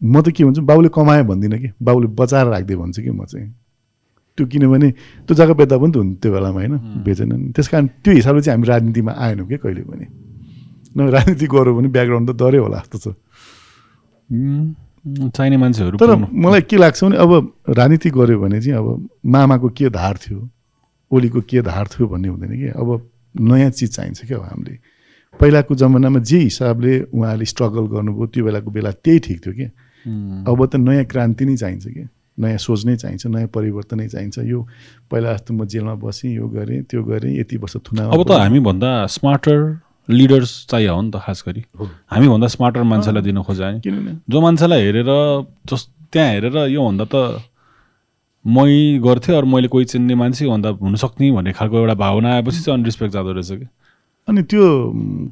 म 0.03 0.21
त 0.21 0.29
के 0.35 0.45
भन्छु 0.45 0.63
बाउले 0.63 0.89
कमाएँ 0.91 1.25
भन्दिनँ 1.25 1.59
कि? 1.59 1.69
बाउले 1.83 2.07
बचाएर 2.19 2.47
राखिदियो 2.47 2.79
भन्छु 2.79 3.03
कि 3.03 3.11
म 3.11 3.25
चाहिँ? 3.25 3.49
त्यो 4.39 4.47
किनभने 4.47 4.89
त्यो 5.29 5.35
जग्गा 5.35 5.55
बेच्दा 5.55 5.77
पनि 5.79 5.93
त 5.93 5.97
हुन्थ्यो 5.97 6.21
त्यो 6.23 6.33
बेलामा 6.33 6.59
होइन? 6.59 6.75
बेचेनन् 7.07 7.53
त्यस 7.55 7.69
कारण 7.69 7.87
त्यो 8.03 8.13
हिसाबले 8.15 8.43
चाहिँ 8.43 8.57
हामी 8.57 8.67
राजनीतिमा 8.69 9.13
आएनौँ 9.13 9.47
कि 9.47 9.57
कहिले 9.63 9.83
पनि। 9.87 10.07
न 10.97 11.09
राजनीति 11.09 11.47
गऱ्यो 11.47 11.73
भने 11.77 11.89
ब्याकग्राउन्ड 11.89 12.31
त 12.31 12.33
डरै 12.41 12.59
होला 12.59 12.79
जस्तो 12.83 12.99
छ। 12.99 13.15
चाहिने 15.37 15.57
मान्छेहरू 15.57 15.97
तर 16.01 16.15
मलाई 16.17 16.63
के 16.65 16.77
लाग्छ 16.77 17.05
भने 17.05 17.17
अब 17.17 17.31
राजनीति 17.69 18.11
गऱ्यो 18.11 18.39
भने 18.41 18.61
चाहिँ 18.61 18.79
अब 18.79 19.09
मामाको 19.23 19.69
के 19.77 19.91
धार 19.91 20.17
थियो? 20.19 20.41
ओलीको 21.13 21.41
के 21.45 21.63
धार 21.63 21.87
थियो 21.93 22.07
भन्ने 22.09 22.29
हुँदैन 22.29 22.53
कि? 22.57 22.69
अब 22.73 22.89
नयाँ 23.41 23.71
चिज 23.71 23.91
चाहिन्छ 23.97 24.25
क्या 24.27 24.39
अब 24.39 24.45
हामीले। 24.45 24.79
पहिलाको 25.41 25.75
जमानामा 25.75 26.19
जे 26.21 26.39
हिसाबले 26.39 26.93
उहाँले 27.13 27.45
स्ट्रगल 27.45 27.85
गर्नुभयो 27.93 28.27
त्यो 28.33 28.45
बेलाको 28.45 28.71
बेला 28.71 28.91
त्यही 29.05 29.19
ठिक 29.19 29.39
थियो 29.47 29.55
कि? 29.55 29.67
अब 30.07 30.67
त 30.67 30.77
नयाँ 30.77 31.05
क्रान्ति 31.13 31.45
नै 31.45 31.57
चाहिन्छ 31.57 31.87
कि? 31.87 32.05
नयाँ 32.41 32.59
सोच 32.59 32.85
नै 32.87 32.97
चाहिन्छ 32.97 33.27
नयाँ 33.27 33.49
परिवर्तनै 33.55 34.09
चाहिन्छ। 34.09 34.39
यो 34.49 34.61
पहिला 35.11 35.33
जस्तो 35.33 35.55
म 35.55 35.65
जेलमा 35.69 35.95
बसेँ 36.01 36.35
यो 36.35 36.49
गरेँ 36.49 36.83
त्यो 36.91 37.03
गरेँ 37.05 37.39
यति 37.39 37.57
वर्ष 37.63 37.77
थुना 37.87 38.09
अब 38.09 38.23
त 38.29 38.31
हामीभन्दा 38.41 38.91
स्मार्टर 39.07 39.59
लिडर्स 40.09 40.51
चाहियो 40.71 40.95
हो 40.95 41.01
नि 41.03 41.11
त 41.11 41.17
खास 41.23 41.45
गरी। 41.47 41.63
हामीभन्दा 42.11 42.47
स्मार्टर 42.57 42.83
मान्छेलाई 42.83 43.23
दिन 43.23 43.43
खोज्यो 43.47 43.79
किन 43.85 44.21
जो 44.31 44.41
मान्छेलाई 44.41 44.81
हेरेर 44.83 45.11
जस 45.71 45.83
त्यहाँ 46.13 46.31
हेरेर 46.33 46.57
योभन्दा 46.73 47.05
त 47.13 47.17
मै 48.45 48.99
गर्थेँ 49.05 49.35
अरू 49.37 49.47
मैले 49.47 49.69
कोही 49.71 49.85
चिन्ने 49.93 50.15
मान्छे 50.19 50.47
भन्दा 50.49 50.69
हुनसक्ने 50.83 51.31
भन्ने 51.31 51.53
खालको 51.53 51.77
एउटा 51.79 51.95
भावना 51.95 52.29
आएपछि 52.35 52.61
चाहिँ 52.65 52.79
अनरिस्पेक्ट 52.79 53.13
जाँदो 53.15 53.33
रहेछ 53.33 53.51
कि? 53.61 53.67
अनि 54.29 54.43
त्यो 54.51 54.65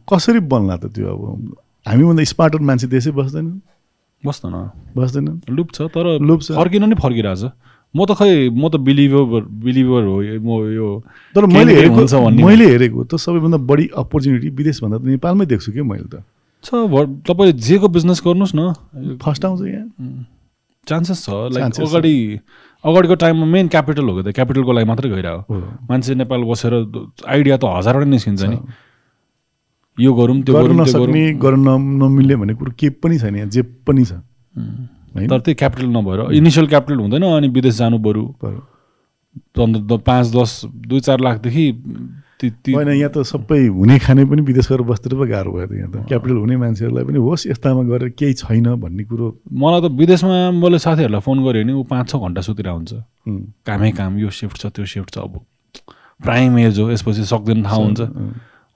कसरी 0.06 0.40
बन्ला 0.46 0.76
त 0.76 0.94
त्यो 0.94 1.06
अब? 1.10 1.20
हामीभन्दा 1.86 2.22
स्मार्टर 2.24 2.60
मान्छे 2.62 2.86
त्यसै 2.86 3.10
बस्दैन। 3.10 3.46
बस्दैन 4.22 4.54
बस्दैन 4.96 5.26
लुप 5.48 5.68
छ 5.72 5.88
तर 5.94 6.18
लुप 6.20 6.40
छ. 6.42 6.52
फर्किन 6.52 6.84
नि 6.88 6.94
फर्किरहेछ। 6.94 7.42
म 7.90 8.06
त 8.06 8.14
खै 8.14 8.48
म 8.54 8.68
त 8.70 8.76
बिलिभर 8.78 9.50
बिलिभर 9.50 10.02
हो 10.06 10.16
म 10.20 10.50
यो 10.70 10.88
तर 11.34 11.46
मैले 11.46 11.74
हेरेको 11.74 12.30
मैले 12.30 12.66
हेरेको 12.70 13.04
त 13.04 13.16
सबैभन्दा 13.18 13.58
बढी 13.66 13.86
अपर्च्युनिटी 13.96 14.48
विदेशभन्दा 14.54 14.96
त 14.98 15.02
नेपालमै 15.10 15.46
देख्छु 15.46 15.72
कि 15.72 15.82
मैले 15.82 16.06
त। 16.06 16.22
छ 16.62 16.70
तपाईँले 17.26 17.52
जेको 17.56 17.88
बिजनेस 17.88 18.20
गर्नुहोस् 18.20 18.54
न। 18.54 19.18
फर्स्ट 19.18 19.44
आउँछ 19.44 19.60
यहाँ। 19.66 19.88
चान्सेस 20.86 21.24
छ। 21.24 21.28
लाइक। 21.56 21.80
अगाडि 21.80 22.14
अगाडिको 22.84 23.14
टाइममा 23.14 23.46
मेन 23.46 23.68
क्यापिटल 23.68 24.04
हो 24.04 24.22
त। 24.22 24.32
क्यापिटलको 24.36 24.72
लागि 24.72 24.86
मात्रै 24.86 25.10
गइरहेको। 25.10 25.56
मान्छे 25.88 26.14
नेपाल 26.20 26.40
बसेर 26.44 26.74
आइडिया 27.26 27.56
त 27.56 27.64
हजारवटा 27.64 28.08
निस्किन्छ 28.12 28.42
नि। 28.44 28.58
यो 30.00 30.12
गरौँ 30.14 30.40
त्यो 30.42 30.54
गर्न 30.54 30.66
गरौँ 30.66 30.76
नसक्ने 30.80 31.22
गरौँ। 31.36 31.64
गर्न 31.64 31.68
नमिल्ने 32.02 32.36
भन्ने 32.36 32.54
कुरो 32.54 32.72
केही 32.78 32.90
पनि 33.02 33.18
छैन 33.18 33.36
यहाँ 33.36 33.48
जे 33.48 33.62
पनि 33.86 34.04
छ। 34.04 34.12
तर 35.28 35.40
त्यही 35.40 35.54
क्यापिटल 35.54 35.88
नभएर। 35.96 36.20
इनिसियल 36.38 36.66
क्यापिटल 36.66 36.98
हुँदैन 37.00 37.22
अनि 37.22 37.48
विदेश 37.48 37.74
जानु 37.78 37.98
बरु। 37.98 38.24
पाँच 39.56 40.26
दस 40.34 40.50
दुई 40.88 41.00
चार 41.00 41.20
लाखदेखि 41.20 41.66
होइन 42.40 42.88
यहाँ 42.88 43.12
त 43.12 43.20
सबै 43.20 43.66
हुने 43.68 43.98
खाने 44.00 44.24
पनि 44.24 44.42
विदेश 44.42 44.68
गएर 44.72 44.82
बस्दै 44.88 45.12
पो 45.12 45.26
गाह्रो 45.28 45.52
भयो 45.52 45.66
त 45.68 45.72
यहाँ 45.76 45.90
त। 45.92 46.08
क्यापिटल 46.08 46.36
हुने 46.40 46.56
मान्छेहरूलाई 46.56 47.04
पनि 47.04 47.18
होस् 47.20 47.46
यस्तामा 47.52 47.82
गएर 47.84 48.08
केही 48.16 48.32
छैन 48.40 48.80
भन्ने 48.80 49.04
कुरो। 49.04 49.26
मलाई 49.44 49.80
त 49.84 49.92
विदेशमा 49.92 50.56
मैले 50.56 50.78
साथीहरूलाई 50.80 51.20
फोन 51.20 51.38
गऱ्यो 51.44 51.62
भने 51.62 51.72
ऊ 51.76 51.82
पाँच 51.84 52.06
छ 52.08 52.16
घन्टा 52.16 52.40
सुतिर 52.40 52.68
हुन्छ 52.72 52.92
कामै 53.66 53.90
काम 53.92 54.18
यो 54.18 54.30
सिफ्ट 54.32 54.56
छ 54.56 54.72
त्यो 54.72 54.84
सिफ्ट 54.88 55.10
छ 55.14 55.18
अब। 55.20 55.44
प्राइम 56.20 56.58
एज 56.58 56.78
हो 56.80 56.90
यसपछि 56.90 57.24
सक्दैन 57.28 57.60
थाहा 57.64 57.76
हुन्छ। 57.76 58.00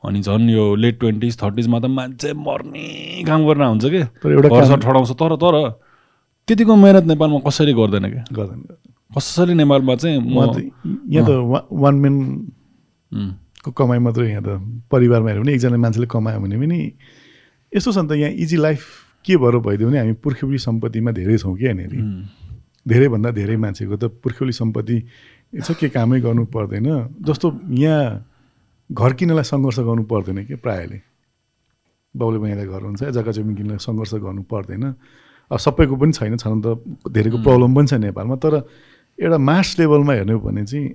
अनि 0.04 0.20
झन् 0.20 0.50
यो 0.50 0.64
लेट 0.76 1.00
ट्वेन्टिज 1.00 1.36
थर्टिजमा 1.42 1.78
त 1.80 1.86
मान्छे 1.88 2.32
मर्ने 2.32 3.24
काम 3.26 3.40
गर्न 3.48 3.62
हुन्छ 3.62 3.84
कि? 3.84 4.02
एउटा 4.20 4.76
ठडाउँछ 4.76 5.10
तर 5.20 5.36
तर 5.40 5.54
त्यतिको 6.48 6.74
मेहनत 6.76 7.04
नेपालमा 7.08 7.38
कसरी 7.46 7.72
गर्दैन 7.72 8.04
क्या 8.12 8.24
गर्दैन। 8.32 8.60
कसरी 9.16 9.54
नेपालमा 9.54 9.94
चाहिँ 9.96 10.18
यहाँ 10.20 11.24
त 11.24 11.30
वान 11.72 11.94
उम्, 13.12 13.30
को 13.64 13.70
कमाइ 13.70 13.98
मात्रै 14.04 14.28
यहाँ 14.30 14.42
त 14.44 14.60
परिवारमा 14.90 15.28
हेऱ्यो 15.30 15.42
भने 15.42 15.52
एकजना 15.54 15.76
मान्छेले 15.80 16.06
कमायो 16.10 16.40
भने 16.40 16.56
पनि 16.58 16.78
यस्तो 17.72 17.92
छ 17.92 17.98
नि 18.04 18.08
त 18.08 18.12
यहाँ 18.20 18.32
इजी 18.44 18.56
लाइफ 18.60 18.82
के 19.24 19.36
भएर 19.40 19.56
भइदियो 19.64 19.88
भने 19.88 19.98
हामी 19.98 20.12
पुर्ख्यौली 20.20 20.58
सम्पत्तिमा 20.58 21.10
धेरै 21.16 21.38
छौँ 21.38 21.56
कि 21.56 21.64
यहाँनिर। 21.64 21.92
धेरैभन्दा 22.88 23.30
धेरै 23.40 23.56
मान्छेको 23.56 23.96
त 23.96 24.04
पुर्ख्यौली 24.20 24.52
सम्पत्ति 24.52 24.96
छ 25.64 25.72
के 25.80 25.88
कामै 25.88 26.20
गर्नु 26.20 26.44
पर्दैन। 26.52 26.88
जस्तो 27.24 27.46
यहाँ 27.80 28.33
घर 28.90 29.12
किन्नलाई 29.18 29.44
सङ्घर्ष 29.44 29.78
गर्नु 29.80 30.04
पर्दैन 30.04 30.44
कि 30.44 30.54
प्रायःले? 30.60 30.98
बाउले 32.14 32.38
बहिनीलाई 32.38 32.66
घर 32.66 32.82
हुन्छ 32.84 33.02
जग्गा 33.16 33.32
जमिन 33.32 33.54
किन्नलाई 33.56 33.80
सङ्घर्ष 33.80 34.14
गर्नु 34.24 34.42
पर्दैन। 34.44 34.84
अब 35.50 35.58
सबैको 35.58 35.94
पनि 35.96 36.12
छैन 36.12 36.36
छन 36.36 36.60
त 36.60 36.78
धेरैको 37.08 37.38
प्रब्लम 37.42 37.70
पनि 37.74 37.86
छ 37.86 37.94
नेपालमा 38.00 38.36
तर 38.38 38.54
एउटा 39.18 39.38
मास 39.38 39.68
लेभलमा 39.78 40.12
हेर्ने 40.12 40.32
हो 40.32 40.40
भने 40.40 40.64
चाहिँ 40.64 40.88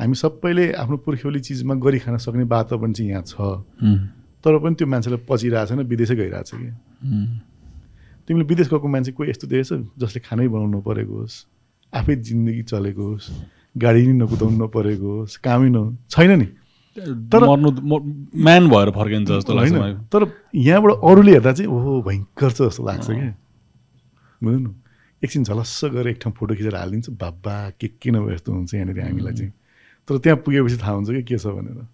हामी 0.00 0.14
सबैले 0.14 0.64
आफ्नो 0.82 0.96
पुर्ख्यौली 1.06 1.40
चिजमा 1.40 1.74
गरी 1.78 1.98
खान 2.04 2.16
सक्ने 2.18 2.44
वातावरण 2.46 2.92
चाहिँ 2.92 3.10
यहाँ 3.10 3.22
छ। 3.22 3.34
तर 4.42 4.58
पनि 4.58 4.74
त्यो 4.74 4.86
मान्छेलाई 4.86 5.20
पचिरहेको 5.28 5.66
छैन 5.70 5.80
विदेशै 5.86 6.14
गइरहेको 6.18 6.46
छ 6.46 6.52
कि। 6.56 6.70
तिमीले 8.26 8.46
विदेश 8.46 8.66
गएको 8.70 8.88
मान्छे 8.88 9.12
कोही 9.12 9.30
यस्तो 9.30 9.46
देखेछ 9.50 9.70
जसले 9.98 10.20
खानै 10.26 10.48
बनाउनु 10.48 10.78
नपरेको 10.78 11.14
होस् 11.20 11.36
आफै 11.92 12.14
जिन्दगी 12.26 12.62
चलेको 12.70 13.02
होस् 13.02 13.26
गाडी 13.76 14.02
नै 14.06 14.14
नकुदाउनु 14.22 14.56
नपरेको 14.64 15.08
होस् 15.18 15.36
कामै 15.46 15.68
न 15.70 15.98
छैन 16.10 16.32
नि। 16.38 16.46
तर- 16.98 17.48
मर्नु 17.48 17.70
म्यान 18.44 18.68
भएर 18.68 18.90
फर्किन्छ 18.90 19.28
जस्तो 19.30 19.54
लाग्छ 19.54 19.72
तर 20.12 20.26
यहाँबाट 20.54 20.92
अरूले 21.04 21.32
हेर्दा 21.32 21.52
चाहिँ 21.52 21.70
ओहो 21.72 22.02
भयङ्कर 22.02 22.50
छ 22.50 22.62
जस्तो 22.62 22.86
लाग्छ 22.86 23.06
क्या। 23.10 23.34
बुझ्नु? 24.44 24.70
एकछिन 25.24 25.44
झलस्स 25.44 25.84
गरेर 25.84 26.08
एक 26.08 26.18
ठाउँ 26.22 26.34
फोटो 26.34 26.54
खिचेर 26.54 26.76
हालिदिन्छ। 26.76 27.10
बाबा 27.10 27.70
के 27.80 27.88
के 27.88 28.10
नभए 28.10 28.34
जस्तो 28.34 28.52
हुन्छ 28.52 28.74
यहाँनिर 28.74 29.00
हामीलाई 29.00 29.34
चाहिँ? 29.34 29.52
तर 30.08 30.18
त्यहाँ 30.18 30.36
पुगेपछि 30.44 30.76
थाहा 30.76 30.92
हुन्छ 30.92 31.10
कि 31.10 31.22
के 31.22 31.38
छ 31.38 31.46
भनेर। 31.46 31.86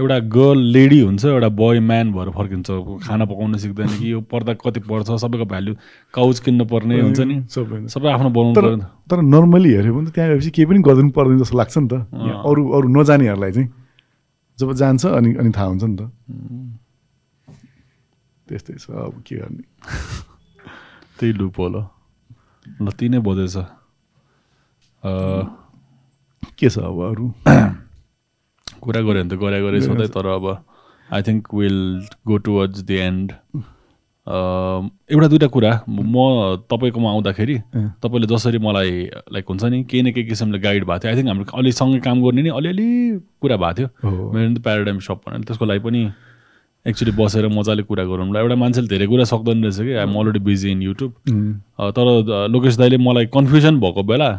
एउटा 0.00 0.18
गर्ल 0.18 0.58
लेडी 0.58 1.00
हुन्छ 1.00 1.24
एउटा 1.24 1.48
बोय 1.48 1.80
म्यान 1.80 2.12
भएर 2.12 2.30
फर्किन्छ। 2.30 2.70
खाना 3.06 3.24
पकाउन 3.24 3.56
सिक्दैन 3.56 3.88
कि 3.88 4.12
यो 4.12 4.20
पर्दा 4.20 4.54
कति 4.54 4.80
पर्छ 4.80 5.10
सबैको 5.10 5.44
भ्याल्यु 5.44 5.74
काउच 6.14 6.38
किन्नु 6.38 6.64
पर्ने 6.64 7.00
हुन्छ 7.00 7.20
नि। 7.20 7.46
सबै 7.50 7.86
सबै 7.88 8.08
आफ्नो 8.12 8.30
बनाउनु 8.30 8.54
पर्ने 8.54 8.84
तर 9.10 9.22
नर्मली 9.22 9.70
हेऱ्यो 9.72 9.94
भने 9.94 10.10
त 10.10 10.14
त्यहाँ 10.14 10.30
गएपछि 10.30 10.50
केही 10.50 10.66
पनि 10.66 10.78
गरिदिनु 10.78 11.10
पर्दैन 11.10 11.38
जस्तो 11.38 11.58
लाग्छ 11.58 11.78
नि 11.78 11.88
त। 11.88 11.92
अरू 12.46 12.62
अरू 12.68 12.88
नजानेहरूलाई 13.00 13.52
चाहिँ। 13.52 13.68
जब 14.58 14.72
जान्छ 14.74 15.06
अनि 15.06 15.34
अनि 15.40 15.50
थाहा 15.56 15.66
हुन्छ 15.66 15.84
नि 15.84 15.96
त। 15.96 16.00
त्यस्तै 18.46 18.74
छ 18.74 18.90
अब 18.90 19.22
के 19.26 19.36
गर्ने। 19.36 19.64
त्यही 21.18 21.32
लुप 21.32 21.58
हो 21.58 21.66
ल। 21.68 21.76
ल 22.82 22.86
ती 22.98 23.08
नै 23.08 23.18
बजेछ 23.22 23.56
के 26.58 26.68
छ 26.70 26.76
अब 26.78 26.98
अरू? 27.08 27.26
कुरा 28.82 29.00
गऱ्यो 29.02 29.22
भने 29.22 29.28
त 29.30 29.38
गरे 29.40 29.58
गरे 29.62 29.78
सधैँ 29.80 30.08
तर 30.14 30.26
अब 30.26 30.46
I 31.08 31.22
think 31.22 31.54
will 31.54 31.78
go 32.26 32.36
towards 32.46 32.82
the 32.82 32.90
end 32.90 33.26
एउटा 34.28 35.26
दुइटा 35.28 35.46
कुरा। 35.48 35.72
म 35.88 36.14
तपाईँकोमा 36.70 37.10
आउँदाखेरि। 37.10 37.56
तपाईँले 38.04 38.26
जसरी 38.28 38.58
मलाई 38.60 38.90
लाइक 39.32 39.44
हुन्छ 39.48 39.64
नि 39.64 39.82
केही 39.88 40.02
न 40.02 40.12
केही 40.12 40.26
किसिमले 40.28 40.58
गाइड 40.58 40.84
भएको 40.84 40.98
थियो। 41.00 41.10
आई 41.10 41.16
थिङ्क 41.16 41.28
हाम्रो 41.28 41.56
अलि 41.58 41.72
सँगै 41.72 42.00
काम 42.04 42.22
गर्ने 42.22 42.42
नि 42.42 42.50
अलिअलि 42.52 42.88
कुरा 43.40 43.56
भएको 43.56 43.74
थियो। 43.78 43.88
मेरो 44.32 44.54
त 44.54 44.58
प्याराडाइम 44.62 44.98
सप 45.00 45.20
भनेर। 45.24 45.44
त्यसको 45.48 45.64
लागि 45.64 45.80
पनि 45.80 46.00
एक्चुली 46.86 47.12
बसेर 47.16 47.48
मजाले 47.48 47.82
कुरा 47.88 48.04
गरौँला। 48.04 48.40
एउटा 48.40 48.56
मान्छेले 48.56 48.88
धेरै 48.88 49.06
कुरा 49.06 49.24
सक्दैन 49.32 49.64
रहेछ 49.64 49.80
कि। 49.80 49.92
I'm 49.96 50.14
already 50.20 50.40
busy 50.44 50.70
in 50.70 50.82
YouTube 50.82 51.12
तर 51.96 52.06
लोकेश 52.52 52.76
दाईले 52.76 52.96
मलाई 53.00 53.26
कन्फ्युजन 53.32 53.80
भएको 53.80 54.02
बेला 54.12 54.30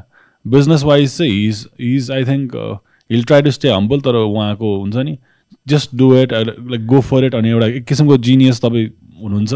बिजनेस 0.46 0.84
वाइज 0.84 1.18
चाहिँ 1.18 1.34
his 1.34 1.68
his 1.82 2.12
I 2.12 2.24
think 2.26 2.56
he'll 3.10 3.24
try 3.24 3.42
to 3.42 3.52
stay 3.52 3.70
humble 3.70 4.00
तर 4.02 4.16
उहाँको 4.22 4.78
हुन्छ 4.80 4.96
नि 4.96 5.18
just 5.68 5.96
do 5.98 6.16
it 6.18 6.34
like 6.34 6.86
go 6.88 7.02
for 7.10 7.26
it 7.26 7.36
अनि 7.36 7.50
एउटा 7.50 7.68
एक 7.68 7.86
किसिमको 7.86 8.18
जिनियस 8.30 8.62
तपाईँ 8.62 8.88
हुनुहुन्छ। 9.22 9.54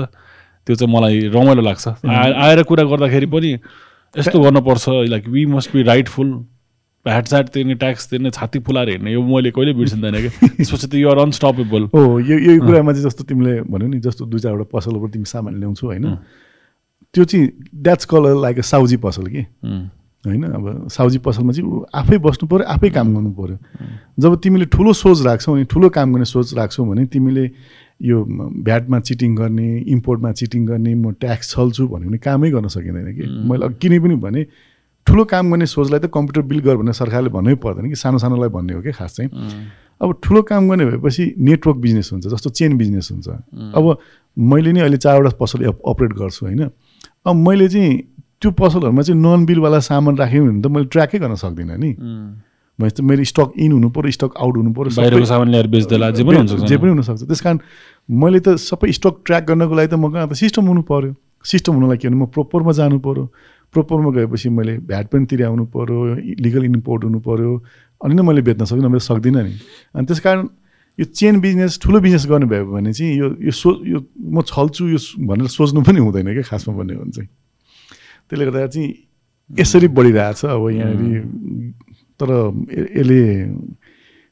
त्यो 0.67 0.75
चाहिँ 0.75 0.93
मलाई 0.95 1.19
रमाइलो 1.33 1.61
लाग्छ। 1.61 1.88
आएर 2.08 2.64
कुरा 2.64 2.83
गर्दाखेरि 2.83 3.25
पनि 3.25 3.51
यस्तो 4.16 4.40
गर्नुपर्छ 4.40 4.90
like 5.09 5.27
we 5.27 5.45
must 5.53 5.74
be 5.74 5.83
rightful 5.83 6.32
VAT 7.06 7.27
स्याट 7.27 7.50
तिर्ने 7.50 7.74
ट्याक्स 7.75 8.09
तिर्ने 8.09 8.30
छाती 8.32 8.59
फुलाएर 8.64 8.90
हेर्ने 8.90 9.11
यो 9.14 9.22
मैले 9.24 9.51
कहिले 9.51 9.74
बिर्सिँदैन 9.74 10.16
कि 10.24 10.30
त्यसपछि 10.48 10.88
त 10.88 10.93
युआर 10.95 11.17
अनस्टपेबल 11.19 11.83
हो 11.95 12.19
यो 12.19 12.38
यो 12.40 12.59
कुरामा 12.64 12.92
चाहिँ 12.92 13.06
जस्तो 13.06 13.24
तिमीले 13.27 13.61
भन्यो 13.67 13.88
नि 13.88 14.00
जस्तो 14.00 14.25
दुई 14.25 14.40
चारवटा 14.40 14.69
पसलबाट 14.72 15.11
तिमी 15.11 15.25
सामान 15.25 15.59
ल्याउँछौ 15.59 15.88
होइन? 15.88 16.06
त्यो 17.14 17.24
चाहिँ 17.24 17.48
द्याट्स 17.75 18.06
कलर 18.08 18.40
लाइक 18.42 18.58
अ 18.59 18.61
साउजी 18.72 18.98
पसल 19.03 19.27
कि? 19.27 19.43
होइन? 20.26 20.43
अब 20.43 20.88
साउजी 20.88 21.18
पसलमा 21.18 21.52
चाहिँ 21.52 21.69
ऊ 21.69 21.85
आफै 21.95 22.18
बस्नु 22.18 22.48
पऱ्यो 22.48 22.66
आफै 22.66 22.90
काम 22.90 23.14
गर्नु 23.16 23.32
पऱ्यो 23.32 23.58
जब 24.19 24.35
तिमीले 24.43 24.66
ठुलो 24.66 24.93
सोच 24.93 25.22
राख्छौ 25.26 25.53
अनि 25.56 25.64
ठुलो 25.64 25.90
काम 25.90 26.14
गर्ने 26.14 26.26
सोच 26.26 26.53
राख्छौ 26.53 26.85
भने 26.85 27.06
तिमीले 27.06 27.52
यो 28.02 28.24
भ्याटमा 28.64 29.00
चिटिङ 29.00 29.35
गर्ने 29.35 29.77
इम्पोर्टमा 29.80 30.32
चिटिङ 30.32 30.66
गर्ने 30.66 30.95
म 30.95 31.11
ट्याक्स 31.11 31.50
छल्छु 31.52 31.88
भन्यो 31.88 32.10
भने 32.10 32.18
कामै 32.18 32.52
गर्न 32.52 32.68
सकिँदैन 32.68 33.16
कि। 33.16 33.24
मैले 33.50 33.66
अघि 33.66 33.76
किने 33.82 34.00
पनि 34.00 34.16
भने 34.16 34.45
ठुलो 35.08 35.26
काम 35.26 35.52
गर्ने 35.52 35.66
सोचलाई 35.66 36.00
त 36.00 36.06
कम्प्युटर 36.14 36.42
बिल 36.42 36.60
गर 36.60 36.76
भनेर 36.77 36.93
सरकारले 36.93 37.30
भन्नै 37.30 37.56
पर्दैन 37.56 37.90
कि 37.90 37.95
सानो 37.95 38.18
सानोलाई 38.18 38.50
भन्ने 38.50 38.74
हो 38.74 38.82
कि 38.82 38.92
खास 38.92 39.16
चाहिँ। 39.16 39.30
अब 40.02 40.19
ठुलो 40.24 40.42
काम 40.42 40.69
गर्ने 40.69 40.85
भएपछि 40.85 41.35
नेटवर्क 41.38 41.77
बिजनेस 41.77 42.10
हुन्छ 42.14 42.27
जस्तो 42.27 42.50
चेन 42.50 42.77
बिजनेस 42.77 43.10
हुन्छ। 43.11 43.27
अब 43.76 43.98
मैले 44.40 44.72
नि 44.72 44.80
अहिले 44.80 44.98
चारवटा 44.98 45.30
पसल 45.30 45.64
अप- 45.64 45.82
अपरेट 45.88 46.14
गर्छु 46.14 46.45
होइन? 46.45 46.69
अब 47.27 47.35
मैले 47.35 47.69
चाहिँ 47.69 48.12
त्यो 48.44 48.52
पसलहरूमा 48.60 49.02
चाहिँ 49.08 49.20
नन 49.24 49.46
बिलवाला 49.48 49.80
सामान 49.88 50.14
राखेँ 50.20 50.40
भने 50.44 50.62
त 50.62 50.68
मैले 50.68 50.86
ट्र्याकै 50.92 51.18
गर्न 51.24 51.36
सक्दिनँ 51.40 51.78
नि। 51.80 51.92
भनेपछि 52.80 52.96
त 52.98 53.02
मेरो 53.08 53.24
स्टक 53.24 53.50
इन 53.56 53.72
हुनु 53.72 53.90
पऱ्यो 53.96 54.12
स्टक 54.18 54.32
आउट 54.44 54.56
हुनु 54.58 54.72
पऱ्यो 54.76 54.90
सबै- 54.92 55.00
बाहिरको 55.00 55.26
सामान 55.32 55.48
ल्याएर 55.54 55.68
बेच्दैला 55.74 56.08
जे 56.18 56.24
पनि 56.28 56.38
हुन्छ 56.38 56.68
जे 56.70 56.76
पनि 56.78 56.90
हुनसक्छ। 56.94 57.22
त्यस 57.30 57.42
कारण 57.46 57.58
मैले 58.10 58.40
त 58.44 58.48
सबै 58.60 58.92
स्टक 58.92 59.16
ट्र्याक 59.26 59.44
गर्नको 59.48 59.74
लागि 59.80 59.88
त 59.88 59.96
म 59.96 60.12
कहाँ 60.12 60.28
त 60.28 60.34
सिस्टम 60.36 60.64
हुनु 60.68 60.82
पऱ्यो 60.92 61.12
सिस्टम 61.46 61.72
हुनुलाई 61.78 61.98
के 62.02 62.08
भने 62.10 62.18
म 62.18 62.26
प्रोपरमा 62.34 62.72
जानु 62.74 62.98
पऱ्यो 63.00 63.24
प्रोपरमा 63.74 64.10
गएपछि 64.16 64.50
मैले 64.50 64.74
भ्याट 64.90 65.06
पनि 65.14 65.26
तिर्याउनु 65.30 65.64
पऱ्यो 65.70 66.00
लिगल 66.44 66.64
इम्पोर्ट 66.66 67.02
हुनु 67.04 67.20
पऱ्यो 67.24 67.52
अनि 68.02 68.14
नै 68.16 68.22
मैले 68.26 68.42
बेच्न 68.42 68.66
सक्दिनँ 68.66 68.90
मैले 68.90 69.06
सक्दिनँ 69.06 69.44
नि। 69.44 69.54
अनि 69.96 70.06
त्यस 70.08 70.20
कारण 70.26 70.42
यो 71.00 71.06
चेन 71.14 71.40
बिजनेस 71.42 71.80
ठुलो 71.84 72.00
बिजनेस 72.00 72.26
गर्ने 72.30 72.46
भयो 72.50 72.66
भने 72.74 72.94
चाहिँ 72.94 73.14
यो 73.18 73.28
यो 73.48 73.52
सो 73.54 73.70
यो 73.86 74.00
म 74.18 74.42
छल्छु 74.42 74.84
यो 74.94 75.00
भनेर 75.30 75.48
सोच्नु 75.50 75.82
पनि 75.86 76.00
हुँदैन 76.00 76.34
क्या 76.34 76.44
खासमा 76.50 76.74
भन्ने 76.74 76.94
हो 76.96 77.02
भने 77.06 77.12
चाहिँ। 77.12 77.30
त्यसले 78.34 78.45
गर्दा 78.45 78.68
चाहिँ 78.68 78.90
यसरी 79.50 79.88
बढिरहेछ 79.94 80.45
अब 80.45 80.70
यहाँनिर 80.74 81.22
तर 82.18 82.30
यसले 82.98 83.22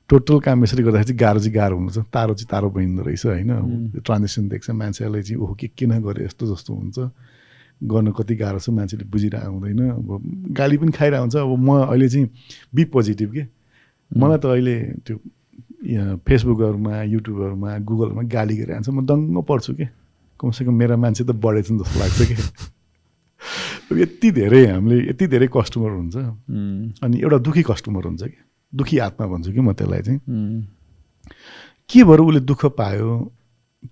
टोटल 0.10 0.40
काम 0.42 0.64
यसरी 0.64 0.84
गर्दाखेरि 0.84 1.08
चाहिँ 1.08 1.20
गाह्रो 1.20 1.40
चाहिँ 1.40 1.54
गाह्रो 1.56 1.78
हुन्छ। 1.78 1.98
तारो 2.10 2.34
चाहिँ 2.34 2.48
तारो 2.52 2.70
बनिँदो 2.70 3.02
रहेछ 3.04 3.26
होइन। 3.26 4.02
ट्रान्जेक्सन 4.02 4.48
देख्छ 4.50 4.70
मान्छेहरूले 4.70 5.22
चाहिँ 5.24 5.42
ओहो 5.42 5.54
के 5.54 5.68
किन 5.78 5.92
गरे? 6.02 6.26
यस्तो 6.26 6.56
जस्तो 6.56 6.74
हुन्छ। 6.74 7.00
गर्न 7.84 8.12
कति 8.12 8.36
गाह्रो 8.36 8.60
छ? 8.60 8.70
मान्छेले 8.70 9.06
बुझिरहेको 9.06 9.52
हुँदैन। 9.52 9.90
अब 9.90 10.52
गाली 10.52 10.78
पनि 10.78 10.92
खाइरहेको 10.92 11.22
हुन्छ। 11.22 11.36
अब 11.36 11.56
म 11.60 11.70
अहिले 11.86 12.10
चाहिँ 12.10 12.30
बी 12.76 12.84
पोजिटिभ 12.86 13.32
के? 13.32 13.46
मलाई 14.12 14.38
त 14.38 14.46
अहिले 14.46 14.76
त्यो 15.06 15.16
फेसबुकहरूमा 16.28 17.04
युट्युबहरूमा 17.04 17.78
गुगलहरूमा 17.78 18.24
गाली 18.26 18.58
गरिरहन्छ। 18.58 18.90
म 18.90 19.06
दङ्ग 19.06 19.44
पर्छु 19.46 19.74
कि? 19.74 19.86
कमसेकम 20.40 20.74
मेरा 20.74 20.98
मान्छे 20.98 21.24
त 21.24 21.32
बढेछन् 21.32 21.80
जस्तो 21.80 22.00
लाग्छ 22.00 22.22
कि? 22.28 22.36
यति 23.98 24.32
धेरै 24.32 24.66
हामीले 24.66 24.98
यति 25.10 25.28
धेरै 25.28 25.48
कस्टमर 25.56 25.90
हुन्छ 25.90 26.16
अनि 27.04 27.20
एउटा 27.22 27.38
दुःखी 27.38 27.64
कस्टमर 27.64 28.04
हुन्छ 28.06 28.24
कि? 28.24 28.38
दुःखी 28.74 28.98
आत्मा 29.08 29.28
भन्छु 29.28 29.52
कि 29.54 29.60
म 29.60 29.74
त्यसलाई 29.74 30.02
चाहिँ? 30.02 30.20
के 31.90 32.04
भएर 32.04 32.20
उसले 32.20 32.40
दुःख 32.40 32.66
पायो? 32.78 33.12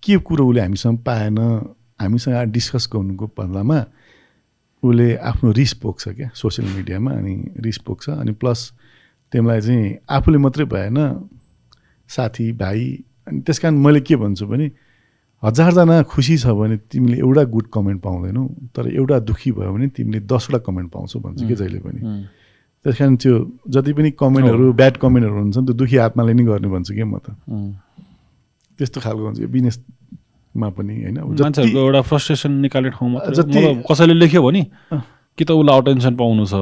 के 0.03 0.17
कुरो 0.17 0.47
उसले 0.49 0.61
हामीसँग 0.61 0.97
पाएन? 1.05 1.37
हामीसँग 2.01 2.51
डिस्कस 2.51 2.89
गर्नुको 2.93 3.25
बदलामा 3.37 3.79
उसले 4.83 5.15
आफ्नो 5.29 5.51
रिस 5.51 5.73
पोख्छ 5.83 6.07
क्या 6.07 6.29
सोसियल 6.33 6.67
मिडियामा 6.75 7.11
अनि 7.11 7.35
रिस 7.59 7.77
पोख्छ 7.83 8.09
अनि 8.09 8.31
प्लस 8.39 8.59
त्यसलाई 9.31 9.61
चाहिँ 9.61 9.97
आफूले 10.09 10.37
मात्रै 10.37 10.65
भएन 10.65 10.97
साथी 12.09 12.51
भाइ 12.55 12.81
अनि 13.27 13.39
त्यस 13.43 13.59
कारण 13.59 13.77
मैले 13.83 13.99
के 14.07 14.15
भन्छु 14.15 14.47
भने 14.47 14.67
हजारजना 15.43 16.01
खुसी 16.05 16.35
छ 16.37 16.47
भने 16.51 16.77
तिमीले 16.85 17.17
एउटा 17.19 17.43
गुड 17.45 17.67
कमेन्ट 17.73 18.01
पाउँदैनौ 18.01 18.43
तर 18.75 18.87
एउटा 18.91 19.19
दुःखी 19.21 19.51
भयो 19.51 19.71
भने 19.73 19.87
तिमीले 19.89 20.19
दसवटा 20.21 20.57
कमेन्ट 20.59 20.91
पाउँछौ 20.91 21.19
भन्छु 21.19 21.47
कि 21.47 21.55
जहिले 21.55 21.79
पनि 21.79 21.99
त्यस 22.85 22.95
कारण 22.97 23.15
त्यो 23.15 23.33
जति 23.69 23.91
पनि 23.93 24.09
कमेन्टहरू 24.13 24.73
ब्याड 24.73 24.97
कमेन्टहरू 24.97 25.39
हुन्छ 25.39 25.57
नि 25.57 25.65
त्यो 25.65 25.75
दुखी 25.75 25.97
आत्माले 26.05 26.33
नै 26.33 26.43
गर्ने 26.43 26.67
भन्छु 26.69 26.91
कि 26.93 27.03
म 27.03 27.17
त. 27.17 27.27
त्यस्तो 28.79 28.99
खालको 29.01 29.23
हुन्छ 29.25 29.39
यो 29.39 29.47
बिजनेसमा 29.47 30.67
पनि 30.75 30.93
होइन 31.03 31.17
एउटा 31.77 32.01
फ्रस्ट्रेसन 32.01 32.51
निकाल्ने 32.59 32.89
ठाउँ 32.89 33.09
मात्रै 33.11 33.29
हो। 33.29 33.35
जति- 33.35 33.55
मतलब 33.55 33.83
कसैले 33.91 34.13
लेख्यो 34.13 34.41
भने। 34.43 34.61
कि 35.39 35.45
त 35.47 35.51
उसलाई 35.55 35.79
अटेन्सन 35.79 36.15
पाउनु 36.19 36.45
छ। 36.45 36.53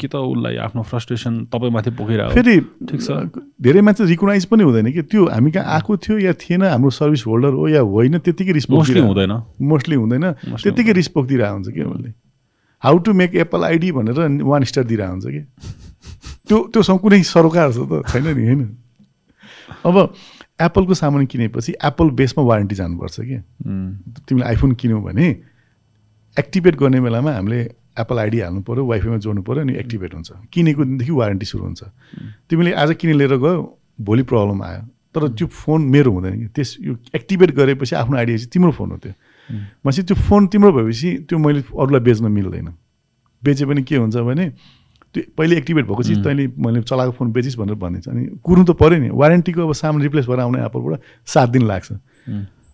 कि 0.00 0.08
त 0.08 0.16
उसलाई 0.16 0.56
आफ्नो 0.56 0.82
फ्रस्ट्रेसन 0.88 1.52
तपाईँमाथि 1.52 1.90
पोखिरहेको 2.00 2.32
फेरि 2.32 2.56
ठिक 2.88 3.00
छ। 3.04 3.28
धेरै 3.60 3.80
मान्छे 3.84 4.04
रिकगनाइज 4.08 4.44
पनि 4.48 4.62
हुँदैन 4.64 4.88
कि? 4.88 5.02
त्यो 5.04 5.28
हामी 5.28 5.50
कहाँ 5.52 5.68
आएको 5.76 5.96
थियो 6.00 6.16
या 6.18 6.32
थिएन 6.40 6.64
हाम्रो 6.64 6.90
सर्भिस 6.96 7.26
होल्डर 7.28 7.52
हो 7.52 7.68
या 7.68 7.80
होइन 7.84 8.18
त्यतिकै 8.24 8.52
रिस्पोक 8.56 8.76
मोस्टली 8.78 9.00
हुँदैन। 9.04 9.32
मोस्टली 9.60 9.96
हुँदैन। 10.00 10.24
त्यतिकै 10.48 10.92
रिस्पोक 10.96 11.26
दिइरहेको 11.28 11.54
हुन्छ 11.54 11.68
कि 11.76 11.82
उसले 11.84 12.10
how 12.82 12.98
to 13.04 13.12
make 13.12 13.34
Apple 13.36 13.64
ID 13.64 13.92
भनेर 13.92 14.40
वान 14.48 14.64
स्टार 14.64 14.84
दिइरहेको 14.88 15.12
हुन्छ 15.12 15.26
कि? 15.28 15.42
त्यो 16.48 16.58
त्योसँग 16.72 16.98
कुनै 17.04 17.22
सरोकार 17.22 17.68
छ 17.76 17.84
त 17.84 18.00
छैन 18.08 18.32
नि 18.32 18.44
होइन। 18.48 18.62
अब 19.84 19.96
एप्पलको 20.56 20.94
सामान 20.94 21.26
किनेपछि 21.28 21.72
एप्पल 21.84 22.10
बेसमा 22.16 22.44
वारेन्टी 22.48 22.74
जानुपर्छ 22.80 23.16
कि. 23.20 23.38
तिमीले 24.24 24.46
आइफोन 24.46 24.72
किन्यौ 24.80 25.00
भने 25.04 25.28
एक्टिभेट 26.36 26.74
गर्ने 26.80 27.00
बेलामा 27.00 27.32
हामीले 27.36 27.60
एप्पल 27.98 28.18
आइडी 28.18 28.40
हाल्नु 28.40 28.60
पऱ्यो 28.62 28.84
वाइफाईमा 28.86 29.16
जोड्नु 29.18 29.42
पऱ्यो 29.42 29.60
अनि 29.60 29.74
एक्टिभेट 29.76 30.14
हुन्छ। 30.14 30.30
किनेको 30.52 30.84
दिनदेखि 30.84 31.12
वारेन्टी 31.12 31.46
सुरु 31.46 31.64
हुन्छ। 31.64 31.82
तिमीले 32.50 32.72
आज 32.72 32.94
किने 33.00 33.12
लिएर 33.12 33.36
गयो 33.36 33.78
भोलि 34.00 34.22
प्रब्लम 34.22 34.62
आयो। 34.62 34.82
तर 35.14 35.28
त्यो 35.28 35.46
फोन 35.46 35.80
मेरो 35.92 36.10
हुँदैन 36.12 36.38
कि। 36.40 36.46
त्यस 36.56 36.76
यो 36.80 36.96
एक्टिभेट 37.14 37.50
गरेपछि 37.52 37.94
आफ्नो 37.96 38.16
आइडिया 38.16 38.36
चाहिँ 38.36 38.50
तिम्रो 38.52 38.72
फोन 38.72 38.90
हो 38.90 38.96
त्यो। 38.96 39.12
भनेपछि 39.84 40.02
त्यो 40.02 40.16
फोन 40.16 40.46
तिम्रो 40.48 40.72
भएपछि 40.72 41.10
त्यो 41.28 41.38
मैले 41.38 41.60
अरूलाई 41.60 42.00
बेच्न 42.00 42.32
मिल्दैन। 42.32 42.68
बेचे 43.42 43.64
पनि 43.66 43.82
के 43.82 43.96
हुन्छ 43.96 44.16
भने 44.16 44.48
त्यो 45.12 45.22
पहिले 45.36 45.56
एक्टिभेट 45.56 45.84
भएको 45.84 46.02
चिज 46.02 46.24
तैँले 46.24 46.46
मैले 46.56 46.82
चलाएको 46.88 47.12
फोन 47.12 47.32
बेचिस् 47.32 47.56
भनेर 47.60 47.76
भनिन्छ 47.76 48.08
अनि 48.08 48.22
कुर्नु 48.40 48.64
त 48.64 48.70
पऱ्यो 48.72 48.98
नि। 48.98 49.08
वारेन्टीको 49.12 49.60
अब 49.60 49.72
सामान 49.76 50.02
रिप्लेस 50.02 50.26
भएर 50.26 50.40
आउने 50.40 50.64
एप्पलबाट 50.64 51.00
सात 51.28 51.48
दिन 51.52 51.62
लाग्छ. 51.68 51.92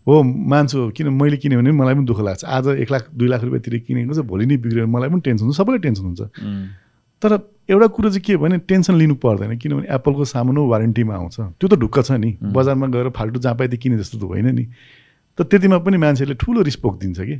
हो 0.08 0.22
मान्छु 0.24 0.88
किन 0.96 1.08
मैले 1.12 1.36
किनेँ 1.36 1.58
भने 1.60 1.72
मलाई 1.76 1.94
पनि 1.94 2.04
दुःख 2.08 2.20
लाग्छ। 2.24 2.44
आज 2.48 2.66
एक 2.80 2.90
लाख 2.90 3.08
दुई 3.12 3.28
लाख 3.28 3.42
रुपियाँ 3.44 3.62
तिरेर 3.62 3.80
किनेको 3.84 4.12
चाहिँ 4.14 4.28
भोलि 4.28 4.46
नै 4.46 4.56
बिग्रियो 4.56 4.86
मलाई 4.88 5.08
पनि 5.12 5.20
टेन्सन 5.20 5.44
हुन्छ 5.44 5.56
सबैलाई 5.56 5.80
टेन्सन 5.84 6.04
हुन्छ. 6.04 6.20
तर 7.22 7.30
एउटा 7.68 7.86
कुरो 7.92 8.08
चाहिँ 8.08 8.24
के 8.24 8.36
भने 8.40 8.58
टेन्सन 8.64 8.94
लिनु 8.96 9.14
पर्दैन 9.20 9.56
किनभने 9.58 9.86
एप्पलको 9.94 10.24
सामान 10.24 10.56
हो 10.56 10.66
वारेन्टीमा 10.72 11.14
आउँछ। 11.14 11.36
त्यो 11.60 11.68
त 11.68 11.74
ढुक्क 11.76 12.00
छ 12.08 12.10
नि। 12.16 12.30
बजारमा 12.40 12.86
गएर 12.88 13.08
फाल्टु 13.12 13.38
जहाँ 13.44 13.56
पाइदिए 13.60 13.78
किने 13.84 13.98
जस्तो 14.00 14.16
त 14.18 14.24
होइन 14.24 14.48
नि। 14.54 14.64
त 15.36 15.44
त्यतिमा 15.44 15.78
पनि 15.84 15.96
मान्छेले 16.00 16.34
ठुलो 16.40 16.62
रिस्पोक 16.64 16.94
दिन्छ 17.04 17.20
कि। 17.20 17.36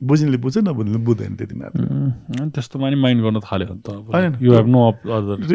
बुझ्नेले 0.00 0.38
बुझ्छ 0.38 0.58
नबुझ्नेले 0.66 0.98
बुझ्दैन 1.02 1.34
त्यति 1.38 1.54
मात्र। 1.58 1.82
त्यस्तोमा 2.54 2.86
नि 2.90 2.96
माइन्ड 3.02 3.22
गर्न 3.22 3.38
थाल्यो 3.40 3.66
होइन। 4.12 4.32
यु 4.42 4.50
हेभ 4.54 4.66
नो 4.66 4.82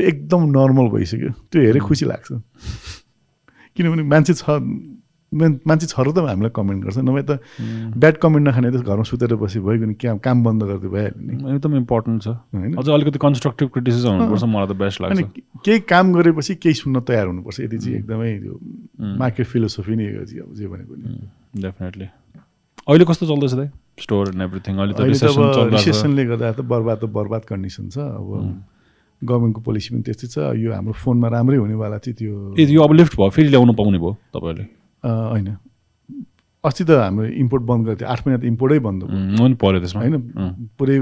एकदम 0.01 0.41
नर्मल 0.51 0.87
भइसक्यो। 0.91 1.31
त्यो 1.51 1.59
हेरेर 1.61 1.83
खुसी 1.83 2.05
लाग्छ। 2.11 2.27
किनभने 3.75 4.03
मान्छे 4.03 4.33
छ 4.33 4.43
मान्छे 5.27 5.87
छ 5.91 5.99
र 5.99 6.15
त 6.15 6.23
हामीलाई 6.23 6.51
कमेन्ट 6.55 6.79
गर्छ। 6.87 6.97
नभए 7.03 7.23
त 7.27 7.31
ब्याड 7.99 8.15
कमेन्ट 8.23 8.43
नखाने 8.47 8.71
त 8.71 8.79
घरमा 8.79 9.03
सुतेर 9.03 9.35
बसी 9.35 9.59
भइगयो 9.59 9.87
नि 9.91 9.95
क्या 9.99 10.15
काम 10.23 10.37
बन्द 10.43 10.63
गरिदियो 10.63 10.91
भइहाल्यो 10.91 11.19
नि। 11.19 11.33
एकदम 11.55 11.73
इम्पोर्टेन्ट 11.83 12.17
छ। 12.23 12.27
होइन? 12.55 12.73
अझ 12.79 12.87
अलिकति 12.87 13.19
कन्स्ट्रक्टिभ 13.19 13.67
क्रिटिसिजम 13.75 14.11
हुनुपर्छ 14.23 14.43
मलाई 14.47 14.67
त 14.67 14.73
बेस्ट 14.79 14.97
लाग्छ। 15.03 15.19
केही 15.67 15.79
काम 15.83 16.05
गरेपछि 16.15 16.55
केही 16.63 16.75
सुन्न 16.79 17.03
तयार 17.03 17.25
हुनुपर्छ। 17.27 17.59
यति 17.59 17.77
चाहिँ 17.77 17.97
एकदमै 17.99 18.31
त्यो 18.39 18.55
मार्केट 19.19 19.45
फिलोसफी 19.51 19.95
नै 19.99 20.05
हो 20.15 20.23
अब 20.23 20.51
जे 20.55 20.65
भनेको 20.71 20.93
नि। 20.95 21.07
डेफिनेटली 21.59 22.07
अहिले 22.87 23.03
कस्तो 23.03 23.25
चल्दैछ 23.27 23.53
दाइ? 23.59 23.67
स्टोर 23.99 24.23
एन्ड 24.31 24.41
एभ्रिथिङ 24.47 24.73
अहिले 24.79 24.93
त 24.95 25.01
रिसेसनले 25.75 26.23
गर्दा 26.23 26.55
त 26.55 26.61
बर्बाद 26.63 26.97
त 27.03 27.05
बर्बाद 27.11 27.43
कन्डिसन 27.51 27.91
छ। 27.91 27.99
अब 27.99 28.63
गभर्मेन्टको 29.17 29.61
पोलिसी 29.65 29.89
पनि 29.91 30.03
त्यस्तै 30.07 30.27
छ। 30.29 30.35
यो 30.55 30.71
हाम्रो 30.71 30.93
फोनमा 30.93 31.27
राम्रै 31.27 31.57
हुनेवाला 31.57 31.97
चाहिँ 31.99 32.15
त्यो 32.15 32.33
ए 32.55 32.63
यो 32.69 32.79
अब 32.79 32.91
लिफ्ट 32.95 33.13
भयो। 33.17 33.29
फेरि 33.33 33.49
ल्याउनु 33.49 33.73
पाउने 33.75 33.97
भयो 33.97 34.13
तपाईँहरूले। 34.31 34.76
होइन। 35.07 35.55
अस्ति 36.63 36.83
त 36.83 36.89
हाम्रो 36.91 37.25
इम्पोर्ट 37.25 37.63
बन्द 37.63 37.85
गरेको 37.85 37.99
थियो। 38.01 38.09
आठ 38.09 38.27
महिना 38.27 38.41
त 38.41 38.45
इम्पोर्टै 38.45 38.79
बन्द 38.79 39.03
भयो। 39.03 39.55
पऱ्यो 39.55 39.79
त्यसमा। 39.79 40.01
होइन. 40.01 40.15
पुरै 40.77 40.97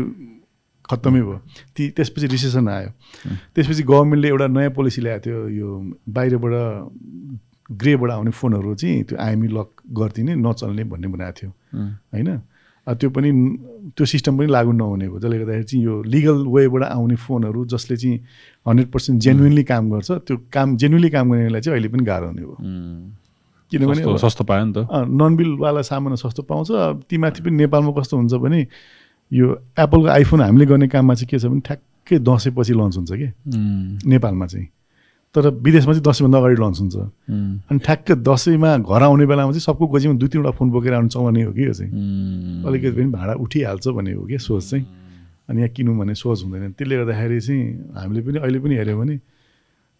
खत्तमै 0.90 1.22
भयो। 1.22 1.40
ती 1.75 1.90
त्यसपछि 1.90 2.27
रिसेसन 2.27 2.67
आयो। 2.69 2.90
त्यसपछि 3.56 3.84
गभर्मेन्टले 3.84 4.27
एउटा 4.27 4.48
नयाँ 4.48 4.72
पोलिसी 4.72 5.01
ल्याएको 5.01 5.24
थियो। 5.25 5.40
यो 5.50 5.67
बाहिरबाट 6.09 6.53
ग्रेबाट 7.72 8.09
आउने 8.11 8.32
फोनहरू 8.32 8.75
चाहिँ 8.75 9.03
त्यो 9.03 9.17
आइएमई 9.17 9.48
लक 9.48 9.69
गरिदिने 9.90 10.35
नचल्ने 10.35 10.84
भन्ने 10.84 11.08
बनाएको 11.08 11.38
थियो. 11.42 11.51
होइन? 12.14 12.30
त्यो 12.88 13.09
पनि 13.09 13.30
त्यो 13.98 14.06
सिस्टम 14.06 14.38
पनि 14.38 14.48
लागु 14.48 14.72
नहुने 14.72 15.09
भयो। 15.09 15.19
जसले 15.19 15.38
गर्दाखेरि 15.40 15.64
चाहिँ 15.66 15.85
यो 15.85 15.93
लिगल 16.03 16.45
वेबाट 16.45 16.84
आउने 16.84 17.16
फोनहरू 17.17 17.66
जसले 17.66 17.98
चाहिँ 17.98 18.17
हन्ड्रेड 18.67 18.92
पर्सेन्ट 18.92 19.22
जेन्युनली 19.22 19.64
काम 19.64 19.90
गर्छ 19.92 20.11
त्यो 20.11 20.38
काम 20.53 20.77
जेन्युनली 20.77 21.09
काम 21.09 21.25
गर्नेलाई 21.34 21.61
चाहिँ 21.61 21.74
अहिले 21.77 21.90
पनि 21.90 22.03
गाह्रो 22.06 22.27
हुने 22.27 22.42
भयो. 22.45 22.58
किनभने 23.76 24.18
सस्तो 24.18 24.44
पायो 24.48 24.66
नि 24.66 24.74
त। 24.74 24.88
नन 24.88 25.36
बिलवाला 25.36 25.82
सामान 25.84 26.16
सस्तो 26.16 26.42
पाउँछ। 26.48 27.04
तीमाथि 27.12 27.44
पनि 27.44 27.56
नेपालमा 27.68 27.92
कस्तो 28.00 28.16
हुन्छ 28.18 28.34
भने 28.40 28.68
यो 29.32 29.45
एप्पलको 29.76 30.08
आइफोन 30.08 30.42
हामीले 30.42 30.66
गर्ने 30.66 30.88
काममा 30.88 31.14
चाहिँ 31.14 31.28
के 31.28 31.38
छ 31.40 31.52
भने 31.52 31.62
ठ्याक्कै 31.68 32.20
दसैँपछि 32.24 32.74
लन्च 32.74 32.95
हुन्छ 32.98 33.12
कि. 33.12 33.28
नेपालमा 34.08 34.45
चाहिँ। 34.48 34.68
तर 35.36 35.50
विदेशमा 35.52 35.94
चाहिँ 35.94 36.06
दसैँभन्दा 36.08 36.38
अगाडि 36.40 36.56
लन्च 36.56 36.78
हुन्छ. 36.80 36.95
अनि 37.68 37.80
ठ्याक्कै 37.84 38.16
दसैँमा 38.24 38.72
घर 38.88 39.02
आउने 39.04 39.26
बेलामा 39.28 39.52
चाहिँ 39.52 39.68
सबको 39.68 39.88
गोजीमा 39.92 40.16
दुई 40.16 40.30
तिनवटा 40.32 40.52
फोन 40.56 40.70
बोकेर 40.72 40.94
आउनु 40.95 41.10
चलाउने 41.12 41.44
हो 41.44 41.52
कि 41.52 41.66
यो 41.66 41.74
चाहिँ. 41.76 41.92
अलिकति 42.64 42.95
पनि 42.95 43.12
भाडा 43.12 43.34
उठिहाल्छ 43.44 43.88
भन्ने 43.88 44.14
हो 44.16 44.24
कि 44.26 44.38
सोच 44.40 44.64
चाहिँ। 44.64 44.86
अनि 45.50 45.60
यहाँ 45.60 45.70
किनौँ 45.76 45.98
भने 46.00 46.16
सोच 46.16 46.44
हुँदैन। 46.44 46.72
त्यसले 46.80 46.95
गर्दाखेरि 46.95 47.40
चाहिँ 47.42 47.64
हामीले 48.00 48.22
पनि 48.24 48.38
अहिले 48.40 48.60
पनि 48.64 48.76
हेऱ्यो 48.80 48.98
भने 48.98 49.16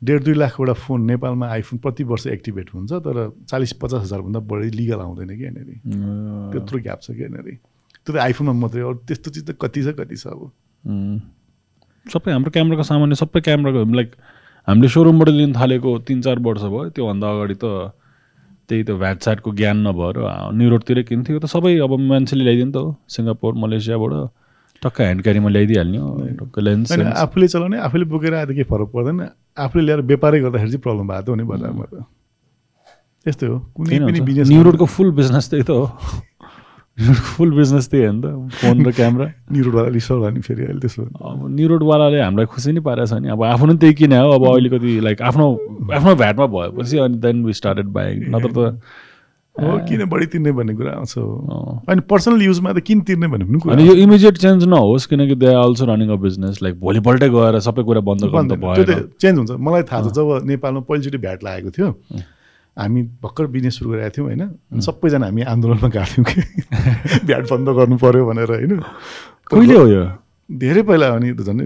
डेढ 0.06 0.24
दुई 0.24 0.34
लाखवटा 0.34 0.74
फोन 0.86 1.02
नेपालमा 1.12 1.46
आइफोन 1.50 1.78
प्रति 1.84 2.04
वर्ष 2.12 2.28
एक्टिभेट 2.28 2.68
हुन्छ 2.74 2.92
तर 3.06 3.16
चालिस 3.50 3.74
पचास 3.82 4.02
हजारभन्दा 4.02 4.40
बढी 4.52 4.70
लिगल 4.78 5.00
आउँदैन 5.02 5.32
कि 5.38 5.44
यहाँनिर. 5.44 5.68
त्यत्रो 6.54 6.80
ग्याप 6.86 7.00
छ 7.02 7.12
कि 7.12 7.22
यहाँनिर। 7.24 7.58
त्यो 8.06 8.14
त 8.14 8.18
आइफोनमा 8.22 8.54
मात्रै 8.62 8.82
अरू 8.82 8.98
त्यस्तो 9.08 9.32
चिज 9.32 9.44
त 9.50 9.58
कति 9.62 9.84
छ 9.84 9.88
कति 10.00 10.16
छ 10.16 10.28
अब. 10.28 10.42
सबै 12.06 12.32
हाम्रो 12.32 12.52
क्यामेराको 12.54 12.84
सामान्य 12.86 13.16
सबै 13.18 13.42
क्यामेराको 13.42 13.84
लाइक 13.98 14.10
हामीले 14.68 14.88
सोरुमबाट 14.94 15.30
लिन 15.30 15.54
थालेको 15.54 15.90
तिन 16.06 16.22
चार 16.22 16.38
वर्ष 16.46 16.64
भयो 16.70 16.90
त्योभन्दा 16.94 17.28
अगाडि 17.34 17.56
त 17.64 17.66
त्यही 18.70 18.84
त 18.84 18.92
भ्याट 19.02 19.18
स्याटको 19.24 19.50
ज्ञान 19.58 19.78
नभएर 19.88 20.18
न्युरोडतिरै 20.58 21.04
किन्थ्यो। 21.10 21.40
त 21.40 21.46
सबै 21.46 21.74
अब 21.86 21.92
मान्छेले 22.02 22.44
ल्याइदियो 22.44 22.66
नि 22.66 22.74
त 22.74 22.78
हो 22.82 22.90
सिङ्गापुर 23.10 23.54
मलेसियाबाट। 23.62 24.14
टक्क 24.86 25.02
ह्यान्ड 25.02 25.22
क्यारीमा 25.26 25.50
ल्याइदिइहाल्ने 25.50 25.98
हो 25.98 26.10
टक्क 26.40 26.60
लेन्स 26.62 26.92
होइन 26.92 27.08
आफूले 27.26 27.48
चलाउने 27.48 27.78
आफूले 27.90 28.06
बोकेर 28.14 28.34
आएर 28.34 28.52
केही 28.54 28.70
फरक 28.70 28.90
पर्दैन। 28.94 29.20
आफूले 29.58 29.84
ल्याएर 29.86 30.02
व्यापारै 30.14 30.40
गर्दाखेरि 30.46 30.72
चाहिँ 30.72 30.84
प्रब्लम 30.86 31.08
भएको 31.10 31.32
हो 31.32 31.36
नि 31.36 31.44
बजारमा 31.50 31.86
त 31.90 32.06
त्यस्तै 33.26 33.48
हो। 33.50 33.58
कुनै 33.74 34.00
पनि 34.06 34.20
बिजनेस 34.22 34.48
न्युरोडको 34.50 34.86
फुल 34.86 35.10
बिजनेस 35.18 35.46
त्यही 35.50 35.64
त 35.66 35.72
हो। 35.74 35.86
फुल 37.36 37.52
बिजनेस 37.52 37.86
त्यही 37.92 38.06
हो 38.06 38.12
नि 38.14 38.22
त। 38.22 38.26
फोन 38.62 38.86
र 38.86 38.92
क्यामेरा 38.94 39.26
निरोडवाला 39.52 39.90
रिसाउला 39.98 40.30
नि 40.30 40.42
फेरि 40.46 40.64
अहिले 40.64 40.80
त्यसो 40.86 41.02
अब 41.02 41.40
न्युरोडवालाले 41.56 42.20
हामीलाई 42.22 42.46
खुसी 42.54 42.72
नै 42.72 42.82
पारेको 42.86 43.10
छ 43.10 43.20
नि। 43.26 43.34
अब 43.34 43.42
आफ्नो 43.44 43.68
पनि 43.74 43.80
त्यही 43.82 43.94
किने 44.00 44.18
हो। 44.22 44.30
अब 44.38 44.44
अलिकति 44.46 44.92
लाइक 45.08 45.22
आफ्नो 45.26 45.46
आफ्नो 45.98 46.16
भ्याटमा 46.22 46.46
भएपछि 46.54 46.98
अनि 47.04 47.18
देन 47.26 47.44
वी 47.46 47.54
स्टार्टेड 47.60 47.88
बाइङ 47.98 48.30
नत्र 48.32 48.52
त 48.54 48.58
हो 49.56 49.78
किन 49.88 50.04
बढी 50.12 50.26
तिर्ने 50.36 50.52
भन्ने 50.52 50.74
कुरा? 50.76 50.92
आउँछ। 50.92 51.16
अनि 51.90 52.02
पर्सनल 52.12 52.42
युजमा 52.44 52.72
त 52.74 52.80
किन 52.84 53.02
तिर्ने 53.08 53.28
भन्ने 53.28 53.46
पनि 53.46 53.60
कुरा 53.64 53.80
यो 53.82 53.94
इमिजिएट 54.04 54.38
चेन्ज 54.38 54.64
नहोस् 54.68 55.06
किनकि 55.08 55.36
they 55.36 55.48
are 55.48 55.64
also 55.64 55.86
running 55.86 56.10
a 56.12 56.16
business 56.28 56.62
like 56.64 56.80
भोलिपल्टै 56.80 57.30
गएर 57.32 57.60
सबै 57.64 57.84
कुरा 57.88 58.02
बन्द 58.04 58.24
गर्नु। 58.36 58.56
त्यो 58.56 58.84
भएन। 58.84 58.84
त 58.84 59.16
चेन्ज 59.22 59.36
हुन्छ। 59.38 59.52
मलाई 59.56 59.84
थाहा 59.88 60.02
छ 60.04 60.12
जब 60.20 60.28
नेपालमा 60.52 60.82
पहिलोचोटि 60.92 61.18
भ्याट 61.24 61.44
लागेको 61.44 61.72
थियो 61.72 61.90
हामी 62.78 63.02
भर्खर 63.24 63.46
बिजनेस 63.56 63.74
सुरु 63.80 63.90
गरेका 63.92 64.10
थियौँ 64.18 64.28
होइन? 64.28 64.44
सबैजना 64.84 65.26
हामी 65.26 65.42
आन्दोलनमा 65.48 65.90
गएको 65.96 66.12
थियौँ 66.12 66.26
कि 66.28 66.40
भ्याट 67.32 67.44
बन्द 67.52 67.68
गर्नु 67.80 67.98
पर्यो 68.04 68.26
भनेर 68.28 68.52
होइन? 68.52 68.74
कहिले 69.52 69.76
हो 69.80 69.88
यो? 69.88 70.04
धेरै 70.50 70.82
पहिला 70.84 71.08
हो 71.10 71.18
नि 71.24 71.32
त 71.32 71.42
झन् 71.48 71.62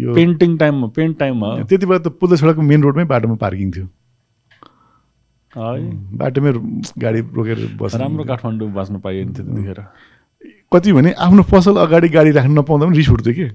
यो 0.00 0.14
पेन्टिङ 0.14 0.56
टाइममा 0.62 0.86
पेन्ट 0.94 1.18
टाइममा 1.18 1.48
त्यति 1.66 1.86
बेला 1.86 1.98
त 1.98 2.14
पुल्लो 2.22 2.36
छोडाको 2.38 2.62
मेन 2.62 2.82
रोडमै 2.82 3.04
बाटोमा 3.10 3.36
पार्किङ 3.42 3.70
थियो। 3.74 3.86
बाटोमै 5.56 6.52
गाडी 6.98 7.20
रोकेर 7.36 7.58
बस 7.80 7.94
राम्रो 7.94 8.24
काठमाडौँ 8.24 8.70
बाँच्न 8.74 8.98
पाइन्थ्यो 8.98 9.44
त्यतिखेर 9.44 9.80
कति 10.72 10.92
भने 10.92 11.10
आफ्नो 11.14 11.42
पसल 11.46 11.76
अगाडि 11.86 12.08
गाडी 12.10 12.30
राख्न 12.34 12.58
नपाउँदा 12.58 12.86
पनि 12.86 12.96
रिस 12.98 13.10
उठ्थ्यो 13.10 13.34
कि। 13.34 13.46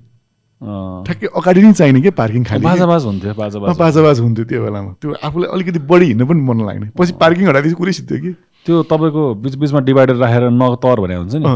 ठ्याक्कै 1.07 1.27
अगाडि 1.39 1.59
नै 1.61 1.71
चाहिने 1.75 1.99
कि 2.01 2.11
पार्किङ 2.15 2.43
खाली? 2.43 2.63
बाजाबाज 2.63 3.03
हुन्थ्यो 3.05 3.33
बाजाबाज 3.35 3.77
बाजाबाज 3.79 4.19
हुन्थ्यो 4.19 4.45
त्यो 4.47 4.59
बेलामा। 4.63 4.91
त्यो 5.01 5.09
आफूलाई 5.27 5.49
अलिकति 5.55 5.79
बढी 5.91 6.05
हिँड्न 6.11 6.23
पनि 6.27 6.41
मन 6.47 6.59
लाग्ने। 6.67 6.87
पछि 6.95 7.11
पार्किङ 7.19 7.47
हटाएपछि 7.47 7.75
कुरै 7.79 7.93
सिद्धो 7.99 8.15
कि? 8.23 8.31
त्यो 8.65 8.75
तपाईँको 8.91 9.23
बिच 9.43 9.55
बिचमा 9.55 9.79
डिभाइडर 9.87 10.15
राखेर 10.23 10.43
नतर 10.55 10.99
भने 11.03 11.15
हुन्छ 11.15 11.35
नि। 11.35 11.47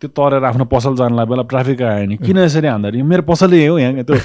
त्यो 0.00 0.08
तरेर 0.08 0.44
आफ्नो 0.44 0.64
पसल 0.72 0.96
जानलाई 1.00 1.26
बेला 1.28 1.44
ट्राफिक 1.48 1.82
आयो 1.82 2.06
नि। 2.08 2.16
किन 2.16 2.38
यसरी 2.44 2.68
हान्दाखेरि? 2.68 3.02
मेरो 3.04 3.22
पसलै 3.28 3.66
हो 3.68 3.78
यहाँ 3.78 4.04
त्यो 4.08 4.16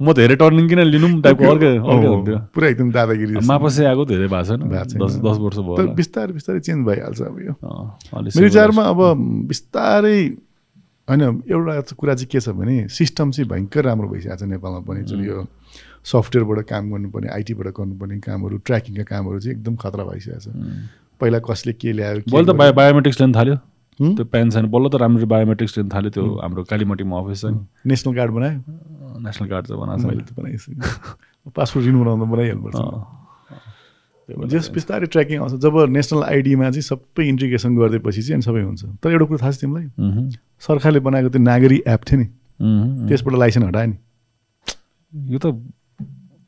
म 0.00 0.12
धेरै 0.12 0.36
टर्निङ 0.36 0.64
किन 0.68 0.80
लिनु 0.90 1.08
टाइपको 1.22 1.50
अर्कै 1.50 1.70
अर्कै 1.78 2.08
हुन्थ्यो 2.14 2.38
पुरा 2.54 2.66
एकदम 2.68 2.88
दादागिरी। 2.92 3.34
मापसे 3.46 3.84
आएको 3.86 4.04
धेरै 4.04 4.26
भएको 4.26 4.44
छैन। 4.58 4.98
दस 5.02 5.12
दस 5.22 5.36
वर्ष 5.44 5.58
भयो। 5.68 5.86
बिस्तारै 5.94 6.32
बिस्तारै 6.34 6.60
चेन्ज 6.66 6.80
भइहाल्छ 6.86 7.20
अब 7.22 7.38
यो 7.46 7.52
मेरो। 7.54 8.42
विचारमा 8.44 8.82
अब 8.90 9.00
बिस्तारै 9.50 10.18
होइन 11.08 11.22
एउटा 11.46 11.94
कुरा 11.94 12.14
चाहिँ 12.14 12.28
के 12.32 12.40
छ 12.40 12.48
भने 12.58 12.88
सिस्टम 12.90 13.30
चाहिँ 13.30 13.48
भयङ्कर 13.50 13.82
राम्रो 13.84 14.08
भइसकेको 14.08 14.36
छ 14.36 14.42
नेपालमा 14.50 14.80
पनि 14.88 15.02
जुन 15.06 15.20
यो 15.24 15.46
सफ्टवेयरबाट 16.10 16.66
काम 16.68 16.90
गर्नुपर्ने 16.90 17.28
आइटीबाट 17.38 17.68
गर्नुपर्ने 17.78 18.18
कामहरू 18.26 18.56
ट्र्याकिङका 18.66 19.04
कामहरू 19.12 19.38
चाहिँ 19.40 19.56
एकदम 19.56 19.74
खतरा 19.84 20.04
भइसकेको 20.10 20.40
छ 20.42 20.46
पहिला 21.20 21.38
कसले 21.48 21.72
के 21.78 21.92
ल्यायो 21.92 22.26
बल्ल 22.34 22.44
त 22.44 22.56
बायो 22.58 22.72
बायोमेट्रिक्स 22.80 23.20
लिन 23.20 23.32
थाल्यो? 23.34 23.56
त्यो 23.98 24.24
पेन 24.24 24.50
छैन। 24.50 24.66
बल्ल 24.70 24.88
त 24.88 24.94
राम्रो 25.02 25.26
बायोमेट्रिक्स 25.26 25.78
लिन 25.78 25.88
थाल्यो 25.88 26.10
त्यो 26.10 26.24
हाम्रो 26.42 26.62
कालीमटीमा 26.70 27.14
अफिस 27.20 27.40
छ 27.40 27.44
नि। 27.54 27.58
नेसनल 27.86 28.12
कार्ड 28.14 28.30
बनायो? 28.34 28.58
नेसनल 29.22 29.46
कार्ड 29.48 29.64
चाहिँ 29.66 29.80
बनाएको 29.80 30.24
छ 30.26 30.30
बनाइसकेँ 30.38 31.52
पासपोर्ट 31.54 31.84
रिन्यू 31.86 32.00
बनाउँदा 32.02 32.26
बनाइहाल्नुपर्छ। 32.32 32.78
जस 34.24 34.72
बिस्तारै 34.72 35.06
ट्र्याकिङ 35.12 35.36
आउँछ। 35.40 35.60
जब 35.60 35.74
नेसनल 35.92 36.22
आइडीमा 36.24 36.64
चाहिँ 36.72 36.88
सबै 36.88 37.22
इन्टिग्रेसन 37.28 37.70
गरिदिएपछि 37.76 38.22
चाहिँ 38.24 38.36
अनि 38.40 38.44
सबै 38.48 38.62
हुन्छ। 38.64 38.82
तर 39.04 39.08
एउटा 39.12 39.24
कुरो 39.28 39.38
थाहा 39.38 39.52
छ 39.52 39.60
तिमीलाई? 39.60 39.86
सरकारले 40.64 41.00
बनाएको 41.04 41.28
त्यो 41.28 41.42
नागरी 41.44 41.78
एप 41.84 42.00
थियो 42.08 42.18
नि। 42.20 42.26
त्यसबाट 43.08 43.34
लाइसेन्स 43.36 43.66
हटायो 43.68 43.88
नि। 43.92 43.96
यो 45.32 45.38
त 45.38 45.46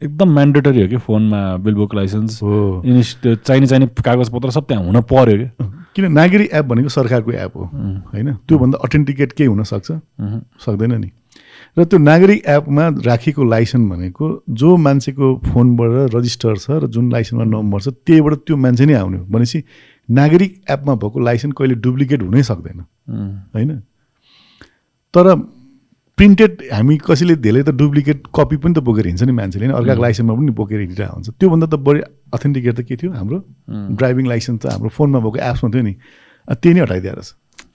एकदम 0.02 0.28
म्यान्डेटरी 0.34 0.83
हो 0.83 0.89
कि 0.89 0.97
फोनमा 0.97 1.41
बिलबुक 1.57 1.94
लाइसेन्स 1.94 2.42
हो। 2.42 2.83
इनिस 2.84 3.15
त्यो 3.23 3.34
चाहिने 3.34 3.66
चाहिने 3.66 3.86
कागजपत्र 4.05 4.50
सब 4.50 4.65
त्यहाँ 4.68 4.84
हुन 4.84 5.00
पर्यो 5.00 5.36
कि। 5.39 5.49
किन 5.97 6.12
नागरी 6.12 6.49
एप 6.52 6.65
भनेको 6.65 6.89
सरकारको 6.89 7.33
एप 7.33 7.57
हो 7.57 7.65
होइन? 8.12 8.33
त्योभन्दा 8.49 8.78
अथेन्टिकेट 8.84 9.33
केही 9.33 9.49
हुनसक्छ? 9.49 9.92
सक्दैन 10.60 10.92
नि। 11.00 11.10
र 11.78 11.84
त्यो 11.84 11.99
नागरिक 11.99 12.44
एपमा 12.47 12.84
राखेको 13.05 13.44
लाइसेन्स 13.44 13.91
भनेको 13.91 14.25
जो 14.50 14.76
मान्छेको 14.76 15.26
फोनबाट 15.47 16.15
रजिस्टर 16.15 16.57
छ 16.57 16.70
र 16.70 16.86
जुन 16.89 17.12
लाइसेन्समा 17.12 17.44
नम्बर 17.44 17.81
छ 17.81 17.89
त्यहीबाट 17.89 18.34
त्यो 18.44 18.57
मान्छे 18.57 18.84
नै 18.86 18.94
आउने 18.94 19.18
हो। 19.18 19.25
भनेपछि 19.25 19.62
नागरिक 20.08 20.52
एपमा 20.70 20.94
भएको 20.94 21.18
लाइसेन्स 21.20 21.55
कहिले 21.57 21.75
डुप्लिकेट 21.75 22.23
हुनै 22.23 22.42
सक्दैन। 22.42 22.78
होइन? 23.55 23.70
तर 25.15 25.25
प्रिन्टेड 26.17 26.53
हामी 26.73 26.97
कसैले 27.05 27.35
धेरै 27.45 27.62
त 27.62 27.70
डुप्लिकेट 27.77 28.33
कपी 28.33 28.57
पनि 28.57 28.75
त 28.75 28.81
बोकेर 28.81 29.07
हिँड्छ 29.07 29.23
नि 29.28 29.33
मान्छेले 29.36 29.67
नि 29.69 29.73
अर्काको 29.77 30.03
लाइसेन्समा 30.03 30.35
पनि 30.35 30.53
बोकेर 30.57 30.81
हिँडिरहेको 30.81 31.12
हुन्छ। 31.12 31.28
त्योभन्दा 31.36 31.67
त 31.69 31.77
बढी 31.77 32.01
अथेन्टिकेट 32.33 32.75
त 32.77 32.81
के 32.89 32.97
थियो? 32.97 33.12
हाम्रो 33.12 33.39
ड्राइभिङ 34.01 34.25
लाइसेन्स 34.27 34.59
त 34.65 34.73
हाम्रो 34.73 34.89
फोनमा 34.97 35.19
भएको 35.20 35.39
एप्समा 35.45 35.69
थियो 35.77 35.85
नि। 35.85 35.95
त्यही 36.49 36.73
नै 36.73 36.81
हटाइदिएर 36.89 37.20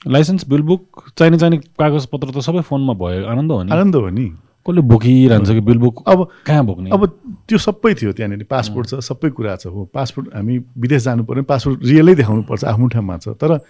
लाइसेन्स 0.10 0.42
बिलबुक 0.50 0.84
चाहिने 1.14 1.38
चाहिने 1.38 1.58
कागजपत्र 1.78 2.28
त 2.34 2.38
सबै 2.42 2.66
फोनमा 2.66 2.94
भयो। 2.98 3.30
आनन्द 3.30 3.52
हो 3.52 3.62
नि। 3.62 3.70
आनन्द 3.78 3.96
हो 3.96 4.10
नि। 4.10 4.28
कसले 4.66 4.82
बोकिरहन्छ 4.90 5.50
कि 5.54 5.62
बिलबुक 5.62 5.96
अब 6.10 6.20
कहाँ 6.46 6.66
बोक्ने? 6.66 6.90
अब 6.90 7.02
त्यो 7.46 7.58
सबै 7.62 7.94
थियो 7.94 8.12
त्यहाँनिर। 8.18 8.50
पासपोर्ट 8.50 8.86
छ 8.90 8.94
सबै 9.06 9.30
कुरा 9.38 9.54
छ 9.62 9.70
हो। 9.70 9.86
पासपोर्ट 9.94 10.34
हामी 10.34 10.58
विदेश 10.82 11.02
जानु 11.06 11.30
पऱ्यो 11.30 11.46
पासपोर्ट 11.46 11.78
रियलै 11.86 12.14
देखाउनु 12.18 12.42
पर्छ 12.50 12.66
आफ्नो 12.74 12.88
ठाउँमा 12.90 13.18
छ। 13.22 13.38
तर 13.38 13.62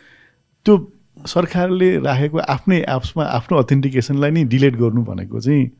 त्यो 0.63 0.73
सरकारले 1.27 1.89
राखेको 2.07 2.37
आफ्नै 2.37 2.79
एप्समा 2.89 3.23
आफ्नो 3.37 3.57
अथेन्टिकेसनलाई 3.57 4.31
नै 4.31 4.43
डिलिट 4.53 4.75
गर्नु 4.75 5.03
भनेको 5.03 5.39
चाहिँ 5.39 5.71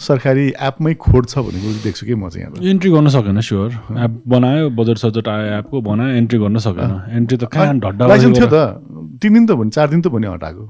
सरकारी 0.00 0.46
एपमै 0.60 0.94
खोड 0.94 1.26
छ 1.26 1.34
चाहिँ 1.40 1.82
देख्छु 1.82 2.06
कि 2.06 2.14
म 2.14 2.28
चाहिँ 2.28 2.46
यहाँ। 2.46 2.68
एन्ट्री 2.70 2.90
गर्न 2.90 3.08
सकेन 3.08 3.40
स्योर 3.40 3.70
एप 4.04 4.22
बनायो 4.28 4.70
बजेट 4.76 4.98
सजेट 4.98 5.28
आयो 5.28 5.44
एपको 5.58 5.80
बनायो 5.80 6.16
एन्ट्री 6.16 6.38
गर्न 6.38 6.58
सकेन। 6.60 7.16
एन्ट्री 7.16 7.36
त 7.38 7.44
कहाँ 7.48 7.78
ढड्डा 7.80 8.06
लाइसेन्स 8.06 8.38
थियो 8.38 8.48
त। 8.52 8.56
तिन 9.22 9.32
दिन 9.32 9.46
त 9.46 9.50
भन्यो 9.56 9.70
चार 9.72 9.88
दिन 9.88 10.00
त 10.02 10.08
भन्यो 10.12 10.32
हटाएको। 10.32 10.64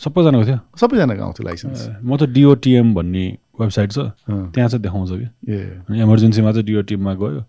सबैजनाको 0.00 0.44
थियो? 0.46 0.58
सबैजनाको 0.76 1.22
आउँथ्यो 1.22 1.44
लाइसेन्स 1.46 1.88
म 2.02 2.16
त 2.16 2.22
डिओटिएम 2.34 2.94
भन्ने 2.94 3.24
वेबसाइट 3.60 3.90
छ। 3.92 3.98
त्यहाँ 4.28 4.68
चाहिँ 4.68 4.82
देखाउँछ 4.82 5.10
कि। 5.14 5.26
ए 5.46 6.02
इमर्जेन्सीमा 6.02 6.50
चाहिँ 6.52 6.66
डिओटिएममा 6.66 7.14
गयो। 7.14 7.40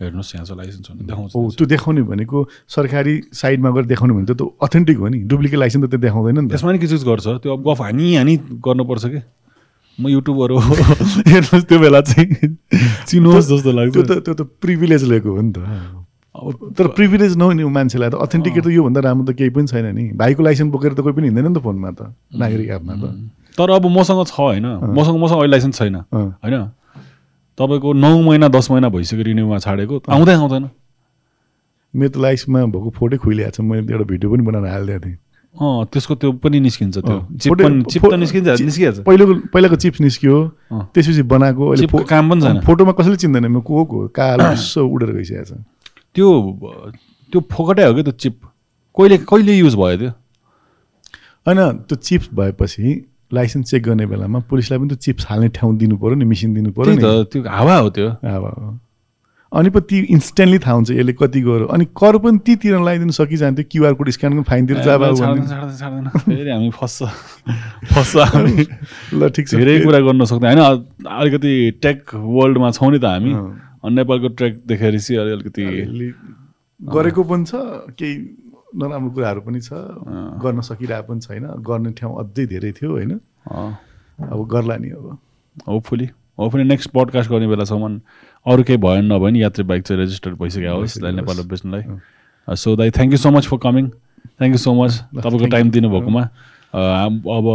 हेर्नुहोस् 0.00 0.34
यहाँ 0.34 0.56
लाइसेन्स 0.56 0.90
भन्ने 0.90 1.04
देखाउँछ 1.06 1.34
हो 1.34 1.50
त्यो 1.58 1.66
देखाउने 1.66 2.02
भनेको 2.02 2.48
सरकारी 2.68 3.20
साइडमा 3.32 3.70
गएर 3.70 3.84
देखाउने 3.84 4.14
भने 4.14 4.26
त 4.26 4.36
त्यो 4.36 4.46
अथेन्टिक 4.62 4.96
हो 4.96 5.08
नि। 5.08 5.18
डुप्लिकेट 5.28 5.58
लाइसेन्स 5.58 5.86
त 5.86 5.90
त्यो 5.90 6.00
देखाउँदैन 6.00 6.38
नि 6.40 6.48
त्यसमा 6.48 6.72
नि 6.72 6.78
के 6.78 6.86
चिज 6.86 7.04
गर्छ? 7.04 7.26
त्यो 7.44 7.52
अब 7.52 7.60
गफ 7.68 7.80
हानी 7.82 8.14
हानी 8.16 8.36
गर्नुपर्छ 8.64 9.04
कि? 9.06 9.20
म 9.98 10.08
युट्युबर 10.08 10.50
हो। 10.50 10.58
हेर्नुहोस् 11.32 11.64
त्यो 11.64 11.78
बेला 11.78 12.00
चाहिँ 12.00 12.56
चिन्नुहोस् 13.06 13.48
जस्तो 13.48 13.72
लाग्छ। 13.72 13.92
त्यो 13.92 14.02
त 14.02 14.24
त्यो 14.24 14.34
त 14.34 14.42
प्रिभिलेज 14.60 15.04
लिएको 15.04 15.30
हो 15.30 15.40
नि 15.40 15.52
त। 15.52 15.58
अब 16.30 16.74
तर 16.78 16.86
प्रिभिलेज 16.96 17.36
नहुने 17.36 17.64
मान्छेलाई 17.64 18.10
त। 18.10 18.14
अथेन्टिकेट 18.14 18.64
त 18.64 18.68
योभन्दा 18.72 19.00
राम्रो 19.00 19.32
त 19.32 19.36
केही 19.36 19.50
पनि 19.50 19.66
छैन 19.66 19.86
नि। 19.92 20.04
भाइको 20.16 20.42
लाइसेन्स 20.42 20.72
बोकेर 20.72 20.92
त 20.96 21.00
कोही 21.04 21.12
पनि 21.12 21.28
हिँड्दैन 21.28 21.52
नि 21.52 21.54
त 21.54 21.60
फोनमा 21.60 21.90
त। 21.92 22.16
नागरिक 22.32 22.68
एपमा 22.70 22.94
त। 22.96 23.04
तर 23.52 23.70
अब 23.70 23.84
मसँग 23.92 24.24
छ 24.24 24.40
होइन। 24.40 24.66
मसँग 24.96 25.16
मसँग 25.20 25.38
अहिले 25.44 25.50
लाइसेन्स 25.50 25.76
छैन। 25.76 25.96
होइन? 26.40 26.79
तपाईँको 27.58 27.92
नौ 27.92 28.12
महिना 28.22 28.48
दस 28.48 28.70
महिना 28.70 28.88
भइसक्यो 28.88 29.24
रिन्युमा 29.24 29.58
छाडेको 29.58 30.02
आउँदै 30.08 30.34
आउँदैन। 30.34 30.64
मेरो 31.94 32.10
त 32.10 32.16
लाइसेन्समा 32.22 32.58
भएको 32.70 32.90
फोटो 32.98 33.16
खुइलिएको 33.18 33.50
छ 33.50 33.60
मैले 33.60 33.92
एउटा 33.92 34.04
भिडियो 34.04 34.30
पनि 34.30 34.42
बनाएर 34.46 34.72
हालिदिएको 34.72 35.06
थिएँ। 35.06 35.18
अँ 35.50 35.84
त्यसको 35.90 36.14
त्यो 36.14 36.30
पनि 36.38 36.60
निस्किन्छ 36.60 36.98
त्यो। 36.98 37.18
चिप 37.42 37.52
चिप 37.90 38.04
त 38.06 38.14
निस्किन्छ 38.22 38.48
निस्किहाल्छ। 38.62 38.98
पहिलाको 39.02 39.34
पहिलाको 39.50 39.76
चिप्स 39.82 40.00
निस्कियो। 40.00 40.36
त्यसपछि 40.94 41.22
बनाएको 41.26 41.62
अहिले 41.74 42.04
काम 42.06 42.30
पनि 42.30 42.40
छैन। 42.40 42.60
फोटोमा 42.62 42.92
कसैले 42.94 43.16
चिन्दैन 43.18 43.46
म 43.50 43.60
को 43.60 43.84
को 43.84 44.06
कालो 44.14 44.44
यसो 44.54 44.86
उडेर 44.86 45.10
गइसकेको 45.18 45.44
छ। 45.44 45.58
त्यो 46.14 46.26
त्यो 47.32 47.40
फोकटै 47.50 47.84
हो 47.84 47.94
कि 47.94 48.02
त्यो 48.02 48.14
चिप? 48.14 48.36
कहिले 48.94 49.16
कहिले 49.26 49.52
युज 49.58 49.74
भयो 49.74 49.96
त्यो? 49.98 50.10
होइन 51.46 51.58
त्यो 51.90 51.96
चिप्स 51.98 52.28
भएपछि 52.30 52.86
लाइसेन्स 53.34 53.70
चेक 53.70 53.82
गर्ने 53.82 54.06
बेलामा 54.06 54.38
पुलिसलाई 54.38 54.78
पनि 54.78 54.88
त्यो 54.88 54.96
चिप्स 54.96 55.26
हाल्ने 55.28 55.48
ठाउँ 55.48 55.76
दिनु 55.76 55.96
पऱ्यो 55.96 56.14
नि 56.14 56.24
मेसिन 56.24 56.54
दिनु 56.54 56.72
पऱ्यो 56.72 56.94
नि। 56.94 57.24
त्यो 57.24 57.42
हावा 57.48 57.76
हो 57.76 57.90
त्यो। 57.90 58.08
अब 58.08 58.80
अनि 59.54 59.70
पो 59.70 59.80
ती 59.80 59.98
इन्स्ट्यान्टली 59.98 60.58
थाहा 60.58 60.74
हुन्छ 60.74 60.90
यसले 60.90 61.12
कति 61.12 61.40
गऱ्यो। 61.40 61.64
अनि 61.64 61.84
कर 61.84 62.18
पनि 62.18 62.38
ती 62.46 62.56
तिर्न 62.56 62.82
लगाइदिनु 62.82 63.12
सकिजान्थ्यो 63.12 63.64
क्युआर 63.70 63.94
कोड 63.94 64.10
स्क्यान 64.10 64.32
पनि 64.32 64.42
फाइन 64.42 64.66
तिरेर 64.66 64.84
जा 64.84 64.98
बाबु 64.98 65.16
छाड्दैन, 65.16 65.44
भन्ने। 65.44 65.48
छाड्दैन, 65.48 65.76
छाड्दैन। 65.76 66.36
फेरि 66.36 66.50
हामी 66.50 66.70
फस्छ। 66.70 67.02
फस्छ 67.94 68.16
हामी। 68.16 68.66
ल 69.14 69.28
ठिक 69.28 69.48
छ। 69.48 69.54
धेरै 69.54 69.80
कुरा 69.80 70.00
गर्न 70.00 70.24
सक्दैन। 70.24 70.58
होइन 70.58 70.84
अलिकति 71.08 71.70
टेक 71.82 72.14
वर्ल्डमा 72.14 72.70
छौँ 72.70 72.92
नि 72.92 72.98
त 72.98 73.04
हामी। 73.04 73.34
नेपालको 73.90 74.28
ट्रेक 74.28 74.62
देखेर 74.66 74.98
चाहिँ 74.98 75.20
अलि- 75.20 75.34
अलिकति 75.34 75.62
अलि- 75.62 76.14
गरेको 76.94 77.24
पनि 77.24 77.44
छ 77.44 77.50
केही 77.54 78.16
नराम्रो 78.76 79.10
कुराहरू 79.10 79.40
पनि 79.40 79.60
छ। 79.60 79.72
गर्न 80.42 80.60
सकिरहेको 80.60 81.06
पनि 81.08 81.20
छैन। 81.20 81.46
गर्ने 81.66 81.90
ठाउँ 81.98 82.14
अझै 82.20 82.46
धेरै 82.46 82.72
थियो 82.72 82.90
होइन? 82.90 83.12
अब 84.20 84.46
गर्ला 84.52 84.76
नि 84.76 84.90
अब। 84.90 85.18
होपफुली 85.68 86.08
होपफुली 86.38 86.64
नेक्स्ट 86.64 86.90
पडकास्ट 86.90 87.30
गर्ने 87.30 87.46
बेलासम्म 87.48 88.00
अरू 88.46 88.62
केही 88.62 88.78
भयो 88.78 89.00
नभए 89.02 89.24
पनि 89.24 89.42
यात्री 89.42 89.64
बाइक 89.64 89.82
चाहिँ 89.82 90.00
रेजिस्टर्ड 90.00 90.36
भइसक्यो 90.38 90.76
होस् 90.76 90.98
नेपालमा 91.02 91.44
बेच्नलाई। 91.50 92.54
सो 92.56 92.76
दाई 92.76 92.90
thank 92.90 93.12
you 93.12 93.18
so 93.18 93.30
much 93.30 93.46
for 93.46 93.58
coming 93.62 93.88
thank 93.88 94.54
you 94.54 94.58
so 94.58 94.74
much 94.74 94.92
तपाईँको 95.16 95.46
टाइम. 95.46 95.70
दिनुभएकोमा। 95.70 96.22
अब 96.70 97.46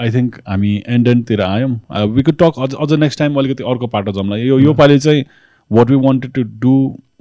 आई 0.00 0.10
थिङ्क 0.12 0.40
हामी 0.48 0.72
एन्ड 0.88 1.08
एन्डतिर 1.08 1.40
आयौँ। 1.42 1.70
वी 2.14 2.22
कुड 2.22 2.36
टक 2.42 2.58
अझ 2.62 2.74
अझ 2.74 2.92
नेक्स्ट 2.92 3.18
टाइम 3.18 3.38
अलिकति 3.38 3.64
अर्को 3.64 3.86
पाटो 3.86 4.12
जम्ला 4.12 4.36
यो 4.36 4.58
यो 4.60 4.74
पालि 4.74 4.98
चाहिँ 4.98 5.24
what 5.70 5.90
we 5.90 5.96
wanted 6.06 6.32
to 6.32 6.42
do 6.60 6.74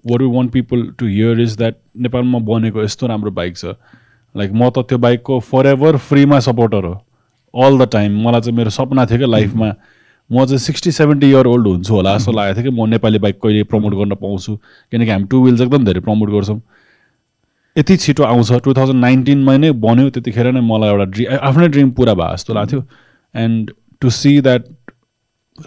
what 0.07 0.21
we 0.21 0.27
want 0.35 0.51
people 0.51 0.87
to 0.99 1.05
hear 1.07 1.41
is 1.41 1.57
that 1.57 1.75
नेपालमा 1.97 2.39
बनेको 2.49 2.83
यस्तो 2.83 3.07
राम्रो 3.07 3.31
बाइक 3.31 3.57
छ। 3.57 3.65
लाइक 4.35 4.51
म 4.53 4.69
त 4.69 4.85
त्यो 4.89 4.97
बाइकको 4.97 5.39
फर 5.39 5.67
एभर 5.67 5.97
फ्रीमा 6.07 6.39
सपोर्टर 6.47 6.85
हो। 6.85 6.93
अल 7.53 7.77
द 7.79 7.89
टाइम 7.91 8.21
मलाई 8.27 8.41
चाहिँ 8.41 8.57
मेरो 8.57 8.69
सपना 8.69 9.05
थियो 9.05 9.17
क्या 9.17 9.27
लाइफमा 9.27 9.73
म 10.29 10.45
चाहिँ 10.45 10.57
सिक्सटी 10.59 10.91
सेभेन्टी 10.91 11.29
इयर 11.29 11.45
ओल्ड 11.47 11.67
हुन्छु 11.67 11.93
होला 11.93 12.17
जस्तो 12.17 12.31
लागेको 12.31 12.61
थियो 12.61 12.71
कि 12.71 12.77
म 12.77 12.89
नेपाली 12.89 13.19
बाइक 13.19 13.39
कहिले 13.43 13.63
प्रमोट 13.71 13.93
गर्न 13.93 14.15
पाउँछु। 14.21 14.55
किनकि 14.91 15.09
हामी 15.11 15.25
टु 15.31 15.43
विल्स 15.45 15.61
एकदम 15.61 15.85
धेरै 15.85 15.99
प्रमोट 16.01 16.29
गर्छौँ। 16.29 16.59
यति 17.75 17.97
छिटो 17.97 18.23
आउँछ। 18.23 18.51
टु 18.63 18.73
थाउजन्ड 18.73 19.01
नाइन्टिनमा 19.01 19.57
नै 19.57 19.71
बन्यो। 19.85 20.09
त्यतिखेर 20.09 20.51
नै 20.51 20.61
मलाई 20.61 20.89
एउटा 20.89 21.05
ड्रिम 21.11 21.37
आफ्नै 21.41 21.67
ड्रिम 21.67 21.91
पुरा 21.97 22.13
भयो 22.13 22.35
जस्तो 22.35 22.53
लाग्थ्यो। 22.53 22.81
And 23.35 23.71
to 24.01 24.09
see 24.09 24.39
that 24.41 24.63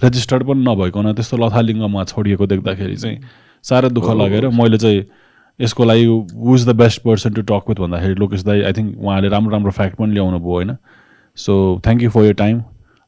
registered 0.04 0.42
पनि 0.46 0.64
नभइकन 0.64 1.12
त्यस्तो 1.12 1.36
लथालिङ्गमा 1.36 2.04
छोडिएको 2.04 2.46
देख्दाखेरि 2.46 2.96
चाहिँ 2.96 3.18
साह्रै 3.68 3.90
दुःख 3.90 4.10
लागेर 4.20 4.48
मैले 4.60 4.78
चाहिँ 4.78 5.02
यसको 5.60 5.84
लागि 5.84 6.06
was 6.48 6.66
the 6.68 6.74
best 6.80 7.02
person 7.02 7.32
to 7.34 7.42
talk 7.52 7.68
with 7.68 7.78
भन्दाखेरि 7.84 8.14
लोकेश 8.14 8.42
दाई 8.44 8.62
आई 8.62 8.72
थिङ्क 8.72 8.98
उहाँले 8.98 9.28
राम्रो 9.28 9.52
राम्रो 9.52 9.70
फ्याक्ट 9.78 9.96
पनि 9.96 10.12
ल्याउनु 10.14 10.38
भयो 10.38 10.54
होइन। 10.54 10.76
So 11.38 11.80
thank 11.86 12.02
you 12.02 12.10
for 12.10 12.24
your 12.24 12.34
time 12.42 12.62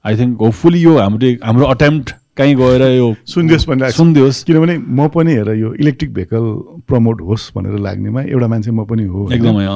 I 0.05 0.17
think 0.19 0.41
hopefully 0.43 0.81
यो 0.83 0.97
हाम्रो 0.99 1.31
हाम्रो 1.45 1.67
अटेम्प्ट 1.77 2.15
कहीँ 2.37 2.55
गएर 2.57 2.83
यो 2.83 3.15
सुनिदियोस् 3.27 3.67
भनेर 3.69 3.91
सुनिदियोस्। 3.91 4.43
किनभने 4.45 4.77
म 4.79 5.09
पनि 5.15 5.33
हेर 5.35 5.49
यो 5.55 5.73
इलेक्ट्रिक 5.75 6.13
भेहिकल 6.15 6.45
प्रमोट 6.89 7.21
होस् 7.31 7.51
भनेर 7.57 7.79
लाग्नेमा 7.87 8.23
एउटा 8.23 8.47
मान्छे 8.49 8.71
म 8.71 8.85
पनि 8.85 9.05
हो? 9.05 9.29
एकदमै 9.33 9.67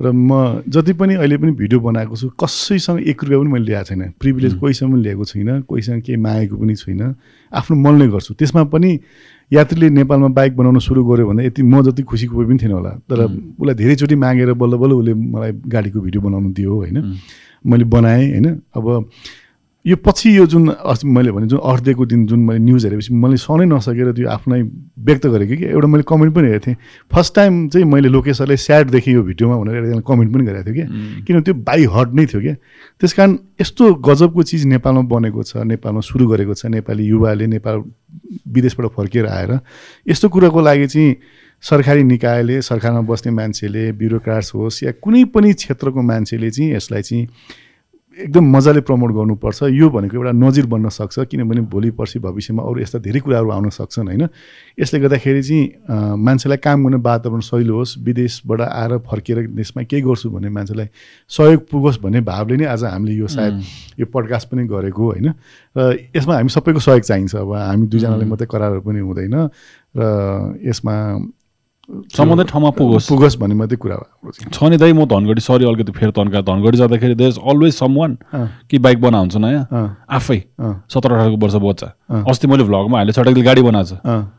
र 0.00 0.10
म 0.10 0.62
जति 0.68 0.92
पनि 0.96 1.14
अहिले 1.14 1.36
पनि 1.36 1.52
भिडियो 1.52 1.80
बनाएको 1.80 2.16
छु 2.16 2.28
कसैसँग 2.40 3.00
एक 3.04 3.24
रुपियाँ 3.24 3.40
पनि 3.40 3.50
मैले 3.52 3.64
ल्याएको 3.64 3.88
छैन। 3.88 4.02
प्रिभिलेज 4.20 4.54
कोहीसँग 4.56 4.92
पनि 4.92 5.02
ल्याएको 5.02 5.24
छुइनँ 5.24 5.60
कोहीसँग 5.62 6.02
केही 6.02 6.16
मागेको 6.16 6.56
पनि 6.56 6.74
छुइनँ 6.74 7.14
आफ्नो 7.52 7.76
मनले 7.76 8.06
गर्छु। 8.08 8.34
त्यसमा 8.34 8.64
पनि 8.72 8.90
यात्रीले 9.52 9.90
नेपालमा 9.90 10.28
बाइक 10.32 10.56
बनाउन 10.56 10.78
सुरु 10.78 11.04
गर्यो 11.04 11.26
भने 11.28 11.46
यति 11.46 11.62
म 11.62 11.82
जति 11.82 12.02
खुसी 12.02 12.26
कोही 12.26 12.46
पनि 12.48 12.58
थिएन 12.62 12.72
होला। 12.72 12.90
तर 13.04 13.18
उसलाई 13.60 13.74
धेरैचोटि 13.74 14.14
मागेर 14.14 14.52
बल्ल 14.56 14.76
बल्ल 14.80 14.92
उसले 14.94 15.14
मलाई 15.14 15.52
गाडीको 15.68 16.00
भिडियो 16.00 16.20
बनाउनु 16.22 16.48
दियो 16.56 16.74
होइन। 16.74 16.96
मैले 17.60 17.84
बनाएँ 17.84 18.30
होइन। 18.30 18.46
अब 18.72 18.86
यो 19.86 19.96
पछि 19.96 20.36
यो 20.36 20.44
जुन 20.46 20.68
अस्ति 20.68 21.08
मैले 21.08 21.30
भने 21.32 21.46
जुन 21.46 21.58
अर्थ 21.58 21.84
डेको 21.84 22.06
दिन 22.06 22.26
जुन 22.26 22.40
मैले 22.44 22.58
न्युज 22.58 22.84
हेरेपछि 22.84 23.14
मैले 23.14 23.36
सहनै 23.36 23.64
नसकेर 23.66 24.12
त्यो 24.12 24.28
आफ्नै 24.28 24.60
व्यक्त 25.00 25.26
गरेको 25.26 25.56
कि 25.56 25.64
एउटा 25.64 25.88
मैले 25.88 26.04
कमेन्ट 26.08 26.34
पनि 26.34 26.46
हेरेको 26.46 26.66
थिएँ। 26.66 26.76
फर्स्ट 27.12 27.34
टाइम 27.34 27.68
चाहिँ 27.68 27.86
मैले 27.86 28.08
लोकेसरलाई 28.08 28.56
स्याड 28.56 28.90
देखेँ 28.90 29.14
यो 29.14 29.22
भिडियोमा 29.22 29.56
भनेर 29.56 29.76
एकजना 29.76 30.00
कमेन्ट 30.04 30.34
पनि 30.34 30.44
गरेको 30.44 30.64
थिएँ 30.66 30.76
कि। 30.76 31.22
किनभने 31.24 31.42
त्यो 31.42 31.54
बाई 31.64 31.84
हट 31.96 32.12
नै 32.12 32.26
थियो 32.26 32.40
क्या 32.40 32.54
त्यस 33.00 33.12
कारण 33.12 33.38
यस्तो 33.60 33.94
गजबको 34.04 34.42
चिज 34.42 34.66
नेपालमा 34.66 35.02
बनेको 35.08 35.42
छ 35.42 35.64
नेपालमा 35.64 36.00
सुरु 36.04 36.28
गरेको 36.28 36.54
छ 36.54 36.66
नेपाली 36.76 37.04
युवाले 37.06 37.46
नेपाल 37.46 37.82
विदेशबाट 38.52 38.86
फर्किएर 38.96 39.26
आएर 39.26 39.58
यस्तो 40.08 40.28
कुराको 40.28 40.60
लागि 40.60 40.86
चाहिँ 40.86 41.16
सरकारी 41.62 42.02
निकायले 42.04 42.60
सरकारमा 42.62 43.00
बस्ने 43.08 43.32
मान्छेले 43.32 43.90
ब्युरोक्राट्स 43.96 44.54
होस् 44.54 44.82
या 44.84 44.92
कुनै 45.00 45.24
पनि 45.32 45.52
क्षेत्रको 45.56 46.02
मान्छेले 46.02 46.50
चाहिँ 46.50 46.72
यसलाई 46.74 47.02
चाहिँ 47.02 47.26
एकदम 48.20 48.44
मजाले 48.56 48.80
प्रमोट 48.84 49.10
गर्नुपर्छ। 49.12 49.62
यो 49.72 49.88
भनेको 49.90 50.16
एउटा 50.16 50.32
नजिर 50.36 50.66
बन्न 50.66 50.88
सक्छ 50.88 51.26
किनभने 51.30 51.60
भोलि 51.72 51.90
पर्सि 51.96 52.18
भविष्यमा 52.20 52.62
अरू 52.62 52.80
यस्ता 52.80 52.98
धेरै 53.00 53.20
कुराहरू 53.20 53.50
आउन 53.50 53.68
सक्छन् 53.70 54.08
होइन? 54.08 54.28
यसले 54.78 55.00
गर्दाखेरि 55.00 55.42
चाहिँ 55.42 56.16
मान्छेलाई 56.20 56.58
काम 56.60 56.84
गर्ने 56.84 56.98
वातावरण 57.00 57.40
सहिलो 57.40 57.76
होस् 57.76 57.98
विदेशबाट 58.04 58.60
आएर 58.60 58.98
फर्किएर 59.08 59.38
देशमा 59.56 59.82
केही 59.82 60.02
गर्छु 60.02 60.30
भने 60.30 60.48
मान्छेलाई 60.48 60.88
सहयोग 61.30 61.60
पुगोस् 61.70 62.00
भन्ने 62.02 62.20
भावले 62.20 62.56
नै 62.56 62.66
आज 62.68 62.84
हामीले 62.84 63.14
यो 63.16 63.26
सायद 63.26 63.54
यो 64.00 64.06
पडकास्ट 64.06 64.48
पनि 64.50 64.66
गरेको 64.68 65.02
होइन? 65.02 65.28
र 65.76 65.98
यसमा 66.16 66.34
हामी 66.34 66.50
सबैको 66.50 66.80
सहयोग 66.80 67.02
चाहिन्छ। 67.02 67.34
अब 67.34 67.52
हामी 67.54 67.86
दुईजनाले 67.86 68.24
मात्रै 68.28 68.46
करारहरू 68.52 68.80
पनि 68.84 69.00
हुँदैन 69.00 69.36
र 69.96 70.00
यसमा 70.60 70.94
सम्बन्धित 71.90 72.46
ठाउँमा 72.46 72.70
पुगोस्। 72.70 73.08
पुगोस् 73.08 73.36
भन्ने 73.38 73.54
मात्रै 73.54 73.76
कुरा 73.76 73.96
हो 73.96 74.30
छ 74.30 74.62
नि 74.62 74.76
दाइ 74.78 74.92
म 74.92 75.04
धनगढी 75.04 75.40
सरी 75.42 75.64
अलिकति 75.66 75.92
फेरि 75.92 76.12
तन्का 76.14 76.40
धनगढी 76.46 76.78
जाँदाखेरि 76.78 77.14
there 77.14 77.30
is 77.30 77.38
always 77.42 77.74
some 77.74 77.94
one 77.98 78.18
कि 78.70 78.78
बाइक 78.78 79.00
बनाउँछ 79.00 79.36
नयाँ? 79.36 79.66
अँ, 79.66 79.96
आफै। 80.06 80.38
सत्र 80.86 81.10
अठारको 81.10 81.36
वर्ष 81.36 81.54
बच्चा। 81.58 81.88
अस्ति 82.24 82.46
मैले 82.46 82.64
भ्लगमा 82.64 82.98
हालेँ 82.98 83.12
छटकले 83.12 83.42
गाडी 83.42 83.62
बनाएको 83.62 83.96
छ। 83.96 84.38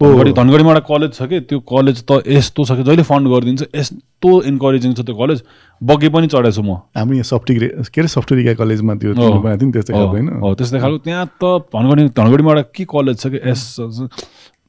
धनगढी 0.00 0.32
धनगढीमा 0.34 0.70
एउटा 0.70 0.82
कलेज 0.82 1.10
छ 1.14 1.22
कि 1.30 1.40
त्यो 1.46 1.58
कलेज 1.62 2.02
त 2.02 2.26
यस्तो 2.26 2.64
छ 2.66 2.74
कि 2.74 2.82
जहिले 2.82 3.02
फन्ड 3.06 3.26
गरिदिन्छ 3.30 3.62
यस्तो 3.70 4.30
इन्करेजिङ 4.50 4.94
छ 4.98 5.06
त्यो 5.06 5.14
कलेज 5.14 5.42
बग्गी 5.78 6.08
पनि 6.10 6.26
चढेको 6.26 6.50
छु 6.50 6.62
म। 6.62 6.82
हामी 6.98 7.22
यहाँ 7.22 7.38
के 7.46 7.54
अरे 7.54 8.10
सफ्टवेयर 8.10 8.54
कलेजमा 8.58 8.94
त्यो 8.98 9.14
बनाएको 9.14 9.62
थियो 9.62 9.70
त्यस्तै 9.70 9.94
खालको 9.94 10.10
होइन? 10.10 10.28
हो 10.42 10.54
त्यस्तै 10.58 10.78
खालको। 10.82 10.98
त्यहाँ 11.06 11.26
त 11.38 11.70
धनगढी 11.70 12.02
धनगढीमा 12.18 12.50
एउटा 12.50 12.62
के 12.74 12.84
कलेज 12.90 13.16
छ 13.22 13.26
कि 13.30 13.38
एस 13.46 13.62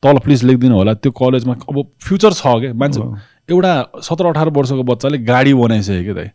तल 0.03 0.17
प्लिज 0.23 0.43
लेखिदिनु 0.43 0.75
होला 0.75 0.93
त्यो 0.99 1.11
कलेजमा 1.13 1.53
अब 1.63 1.77
फ्युचर 2.01 2.33
छ 2.33 2.55
क्या 2.61 2.73
मान्छे 2.75 3.01
एउटा 3.49 3.71
सत्र 4.03 4.25
अठार 4.27 4.49
वर्षको 4.51 4.83
बच्चाले 4.83 5.17
गाडी 5.23 5.53
बनाइसक्यो 5.53 6.03
कि 6.03 6.13
दाइ? 6.13 6.29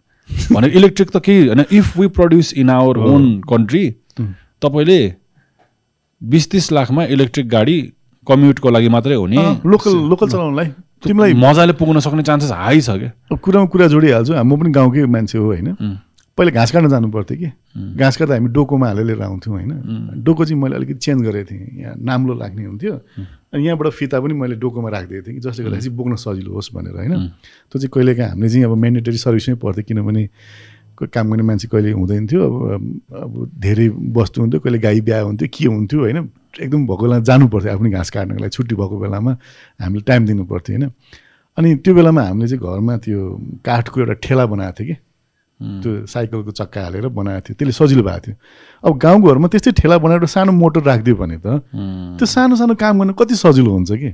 भने 0.53 0.69
इलेक्ट्रिक 0.71 1.11
त 1.11 1.23
केही 1.25 1.47
होइन। 1.47 1.65
If 1.73 1.97
we 1.99 2.07
produce 2.17 2.53
in 2.55 2.71
our 2.71 2.99
own 3.07 3.25
country 3.49 3.85
तपाईँले 4.63 5.01
बिस 6.21 6.51
तिस 6.51 6.73
लाखमा 6.73 7.05
इलेक्ट्रिक 7.15 7.49
गाडी 7.49 7.77
कम्युटको 8.27 8.71
लागि 8.71 8.89
मात्रै 8.89 9.15
हो 9.15 9.27
नि। 9.27 9.37
लोकल 9.65 9.95
लोकल 10.09 10.29
चलाउनलाई 10.29 10.67
तिमीलाई 11.05 11.33
मजाले 11.39 11.73
पुग्न 11.79 12.01
सक्ने 12.01 12.23
चान्सेस 12.23 12.51
हाई 12.53 12.81
छ 12.81 12.91
क्या 12.99 13.37
कुरामा 13.37 13.67
कुरा 13.73 13.87
जोडिहाल्छु। 13.89 14.35
म 14.35 14.57
पनि 14.59 14.71
गाउँकै 14.75 15.07
मान्छे 15.07 15.39
हो 15.39 15.47
होइन? 15.47 15.69
पहिला 16.39 16.51
घाँस 16.55 16.71
काट्न 16.71 16.89
जानु 16.89 17.09
पर्थ्यो 17.11 17.37
कि। 17.39 17.49
घाँस 17.97 18.17
काट्दा 18.17 18.35
हामी 18.35 18.49
डोकोमा 18.53 18.87
हालेर 18.87 19.05
लिएर 19.07 19.23
आउँथ्यौँ 19.23 19.55
होइन? 19.55 19.71
डोको 20.23 20.45
चाहिँ 20.45 20.61
मैले 20.63 20.77
अलिकति 20.77 20.99
चेन्ज 20.99 21.23
गरेको 21.23 21.51
थिएँ। 21.51 21.83
यहाँ 21.83 21.95
नाम्लो 21.99 22.35
लाग्ने 22.35 22.65
हुन्थ्यो। 22.65 22.95
अनि 23.52 23.67
यहाँबाट 23.67 23.93
फिता 23.93 24.20
पनि 24.20 24.35
मैले 24.35 24.57
डोकोमा 24.60 24.89
राखिदिएको 24.91 25.27
थिएँ 25.27 25.35
कि 25.35 25.41
जसले 25.41 25.65
गर्दा 25.65 25.78
चाहिँ 25.81 25.97
बोक्न 25.97 26.17
सजिलो 26.17 26.52
होस् 26.52 26.75
भनेर 26.75 26.94
होइन? 26.97 27.12
त्यो 27.73 27.78
चाहिँ 27.81 27.91
कहिलेकाहीँ 27.94 28.31
हामीले 28.31 28.49
चाहिँ 28.49 28.65
अब 28.65 28.77
मेन्डेटरी 28.77 29.18
सर्भिसमै 29.18 29.55
पर्थ्यो 29.57 29.85
किनभने 29.89 30.28
काम 30.99 31.31
गर्ने 31.31 31.43
मान्छे 31.49 31.68
कहिले 31.73 31.91
हुँदैन 31.94 32.27
थियो। 32.27 32.43
अब 32.44 32.83
अब 33.15 33.33
धेरै 33.57 33.89
वस्तु 34.18 34.41
हुन्थ्यो 34.41 34.60
कहिले 34.60 34.78
गाई 34.78 35.01
बिहा 35.01 35.20
हुन्थ्यो 35.20 35.49
के 35.49 35.65
हुन्थ्यो 35.65 36.01
होइन? 36.01 36.18
एकदम 36.60 36.86
भएको 36.86 37.02
बेलामा 37.07 37.25
जानु 37.25 37.49
पर्थ्यो 37.49 37.73
आफ्नो 37.73 37.91
घाँस 37.91 38.10
काट्नको 38.10 38.41
लागि। 38.43 38.51
छुट्टी 38.51 38.75
भएको 38.75 38.97
बेलामा 38.99 39.33
हामीले 39.81 40.02
टाइम 40.05 40.27
दिनु 40.27 40.44
पर्थ्यो 40.44 40.77
होइन? 40.77 40.91
अनि 41.59 41.75
त्यो 41.81 41.94
बेलामा 41.94 42.23
हामीले 42.23 42.49
चाहिँ 42.49 42.60
घरमा 42.60 42.97
त्यो 43.01 43.18
काठको 43.65 44.01
एउटा 44.01 44.15
ठेला 44.23 44.47
बनाएको 44.47 44.77
थियो 44.78 44.86
कि। 44.91 44.97
त्यो 45.59 46.07
साइकलको 46.07 46.51
चक्का 46.51 46.83
हालेर 46.83 47.09
बनाएको 47.11 47.41
थियो। 47.43 47.55
त्यसले 47.59 47.73
सजिलो 47.73 48.03
भएको 48.03 48.20
थियो। 48.27 48.37
अब 48.85 48.99
गाउँघरमा 48.99 49.49
त्यस्तै 49.49 49.73
ठेला 49.75 49.99
बनाएर 49.99 50.27
सानो 50.27 50.53
मोटर 50.53 50.83
राखिदियो 50.87 51.17
भने 51.17 51.37
त 51.43 51.67
त्यो 52.19 52.27
सानो 52.27 52.57
सानो 52.57 52.75
काम 52.78 52.99
गर्न 52.99 53.12
कति 53.19 53.35
सजिलो 53.35 53.70
हुन्छ 53.70 53.91
कि? 53.93 54.11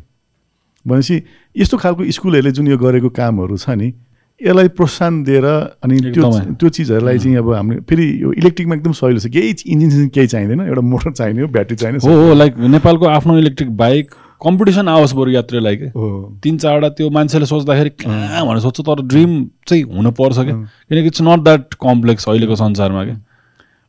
भनेपछि 0.86 1.16
यस्तो 1.56 1.76
खालको 1.78 2.10
स्कुलहरूले 2.10 2.52
जुन 2.52 2.66
यो 2.68 2.78
गरेको 2.78 3.08
कामहरू 3.12 3.56
छ 3.56 3.76
नि 3.76 3.92
यसलाई 4.40 4.68
प्रोत्साहन 4.76 5.22
दिएर 5.24 5.46
अनि 5.84 5.96
त्यो। 6.10 6.30
त्यो 6.56 6.68
चिजहरूलाई 6.68 7.18
चाहिँ 7.18 7.36
अब 7.38 7.52
हामीले 7.54 7.80
फेरि 7.88 8.06
यो 8.22 8.32
इलेक्ट्रिकमा 8.32 8.74
एकदम 8.74 8.92
सजिलो 8.92 9.20
छ। 9.20 9.28
केही 9.28 9.54
इन्जिन 9.68 10.08
केही 10.08 10.26
चाहिँदैन। 10.26 10.60
एउटा 10.60 10.80
मोटर 10.80 11.12
चाहिने 11.12 11.40
हो 11.42 11.48
ब्याट्री 11.48 11.76
चाहिने 11.76 11.98
हो 12.02 12.34
लाइक 12.34 12.56
नेपालको 12.72 13.04
आफ्नो 13.06 13.38
इलेक्ट्रिक 13.38 13.70
बाइक 13.76 14.14
कम्पिटिसन 14.44 14.88
आओस् 14.88 15.14
बरु 15.14 15.30
यात्रीलाई 15.30 15.76
के? 15.76 15.88
तिन 16.42 16.58
चारवटा 16.58 16.88
त्यो 16.96 17.10
मान्छेले 17.10 17.46
सोच्दाखेरि 17.46 17.90
कहाँ 18.02 18.46
भनेर 18.46 18.60
सोध्छ 18.60 18.80
तर 18.80 19.02
ड्रिम 19.08 19.32
चाहिँ 19.68 19.82
हुनुपर्छ 19.94 20.38
क्या। 20.38 20.56
किनकि 20.88 21.06
इट्स 21.06 21.22
नट 21.22 21.40
द्याट 21.44 21.74
कम्प्लेक्स 21.82 22.28
अहिलेको 22.28 22.56
संसारमा 22.56 23.04
क्या 23.04 23.16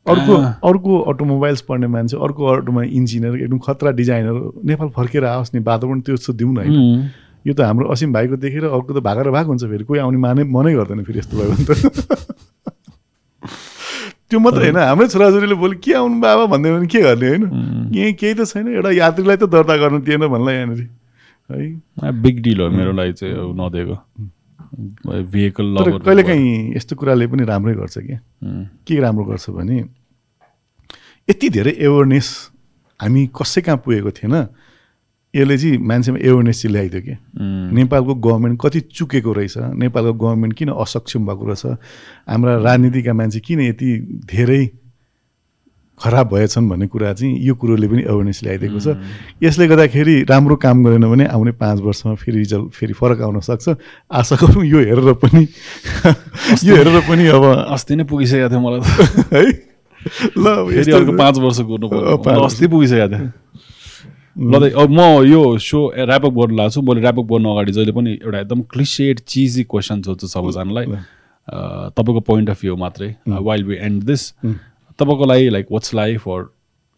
अर्को 0.05 0.33
अर्को 0.69 0.99
अटोमोबाइल्स 1.11 1.61
पढ्ने 1.67 1.87
मान्छे 1.87 2.17
अर्को 2.23 2.45
अटोमा 2.45 2.83
इन्जिनियर 2.83 3.35
एकदम 3.43 3.57
खतरा 3.67 3.91
डिजाइनर 3.99 4.35
नेपाल 4.71 4.89
फर्केर 4.95 5.25
आओस् 5.25 5.53
नि 5.55 5.61
वातावरण 5.61 6.01
त्यो 6.01 6.15
जस्तो 6.15 6.33
दिउँ 6.33 6.53
न 6.53 6.57
होइन. 6.57 7.09
यो 7.47 7.53
त 7.53 7.61
हाम्रो 7.61 7.89
असीम 7.91 8.13
भाइको 8.13 8.35
देखेर 8.37 8.63
अर्को 8.65 8.93
त 8.93 9.03
भागेर 9.03 9.29
भाग 9.29 9.45
हुन्छ 9.47 9.63
फेरि 9.63 9.83
कोही 9.83 9.99
आउने 9.99 10.17
माने 10.17 10.43
मनै 10.45 10.73
गर्दैन 10.73 11.03
फेरि 11.03 11.19
यस्तो 11.19 11.37
भयो 11.37 11.49
भने 11.51 11.65
त। 11.65 12.35
त्यो 14.31 14.39
मात्रै 14.39 14.63
होइन 14.65 14.77
हाम्रै 14.81 15.07
छोराछोरीले 15.13 15.55
बोले 15.55 15.75
के 15.85 15.93
आउनु 15.93 16.17
बाबा? 16.21 16.45
भन्दै 16.49 16.69
भने 16.73 16.87
के 16.89 16.99
गर्ने 17.01 17.27
होइन? 17.29 17.43
यहीँ 17.93 18.13
केही 18.19 18.33
त 18.33 18.45
छैन 18.49 18.67
एउटा 18.73 18.91
यात्रीलाई 18.97 19.37
त 19.37 19.45
दर्ता 19.45 19.75
गर्नु 19.77 19.99
दिएन 20.01 20.25
भन्ला 20.27 20.51
यहाँनिर। 20.51 20.81
है? 21.49 22.11
बिग 22.21 22.41
डिल 22.41 22.61
हो 22.61 22.69
मेरो 22.69 22.91
लागि 22.97 23.13
चाहिँ 23.21 23.53
नदिएको 23.53 23.95
भेहिकल 25.29 25.65
कहिलेकाहीँ 26.01 26.75
यस्तो 26.75 26.95
कुराले 26.97 27.27
पनि 27.29 27.43
राम्रै 27.45 27.73
गर्छ 27.75 27.97
कि 28.01 28.17
के 28.87 28.99
राम्रो 28.99 29.23
गर्छ 29.29 29.49
भने 29.53 29.77
यति 31.29 31.49
धेरै 31.49 31.73
एवेरनेस 31.85 32.27
हामी 32.99 33.21
कसै 33.37 33.61
कहाँ 33.61 33.77
पुगेको 33.85 34.11
थिएन 34.17 34.35
यसले 35.35 35.57
चाहिँ 35.57 35.77
मान्छेमा 35.77 36.17
एवेरनेस 36.21 36.61
चाहिँ 36.61 36.73
ल्याइदियो 36.73 37.01
कि। 37.01 37.15
नेपालको 37.75 38.13
गभर्मेन्ट 38.15 38.59
कति 38.61 38.79
चुकेको 38.95 39.31
रहेछ 39.33 39.57
नेपालको 39.83 40.13
गभर्मेन्ट 40.13 40.53
किन 40.55 40.69
असक्षम 40.71 41.25
भएको 41.27 41.45
रहेछ 41.45 41.65
हाम्रा 42.29 42.57
राजनीतिका 42.63 43.13
मान्छे 43.13 43.39
किन 43.39 43.59
यति 43.61 43.89
धेरै 44.31 44.61
खराब 45.99 46.27
भएछन् 46.27 46.67
भन्ने 46.69 46.87
कुरा 46.91 47.11
चाहिँ 47.13 47.39
यो 47.39 47.55
कुरोले 47.55 47.87
पनि 47.87 48.01
एवेरनेस 48.03 48.39
ल्याइदिएको 48.43 48.79
छ। 48.83 48.99
यसले 49.43 49.67
गर्दाखेरि 49.67 50.15
राम्रो 50.27 50.55
काम 50.59 50.83
गरेन 50.83 51.07
भने 51.07 51.25
आउने 51.31 51.51
पाँच 51.55 51.79
वर्षमा 51.79 52.15
फेरि 52.19 52.37
रिजल्ट 52.37 52.71
फेरि 52.75 52.93
फरक 52.93 53.21
आउन 53.23 53.39
सक्छ। 53.39 53.79
आशा 54.11 54.35
गरौँ 54.35 54.65
यो 54.65 54.79
हेरेर 54.91 55.13
पनि 55.23 55.47
यो 56.67 56.75
हेरेर 56.75 56.99
पनि 57.07 57.27
अब 57.31 57.43
अस्ति 57.71 57.95
नै 57.95 58.03
पुगिसकेको 58.11 58.49
थियो 58.51 58.59
मलाई 58.59 58.79
है? 59.35 59.43
ल 60.35 60.45
फेरि 60.67 60.91
अर्को 60.91 61.11
पाँच 61.15 61.35
वर्ष 61.39 61.59
गर्नु 61.63 61.87
अस्ति 62.43 62.67
पुगिसकेको 62.67 63.07
थियो। 63.15 63.44
ल 64.35 64.69
अब 64.69 64.89
म 64.91 64.99
यो 65.25 65.57
सो 65.57 65.79
ऱ्यापअप 65.95 66.33
गर्न 66.33 66.55
लाग्छु। 66.55 66.81
मैले 66.81 67.01
ऱ्यापअप 67.01 67.25
गर्नु 67.31 67.49
अगाडि 67.51 67.71
जहिले 67.71 67.91
पनि 67.91 68.11
एउटा 68.21 68.39
एकदम 68.39 68.61
क्लिसेड 68.71 69.19
चिजी 69.19 69.63
क्वेसन 69.63 70.01
सोध्छु 70.01 70.27
सबैजनालाई। 70.27 70.85
तपाईँको 71.95 72.19
पोइन्ट 72.27 72.49
अफ 72.49 72.61
भ्यू 72.61 72.75
मात्रै। 72.75 73.15
वाइल 73.29 73.63
बी 73.63 73.75
एन्ड 73.75 74.03
दिस 74.03 74.21
तपाईँको 74.99 75.25
लागि 75.25 75.49
like 75.49 75.67
what's 75.71 75.93
life 75.95 76.27
or 76.27 76.41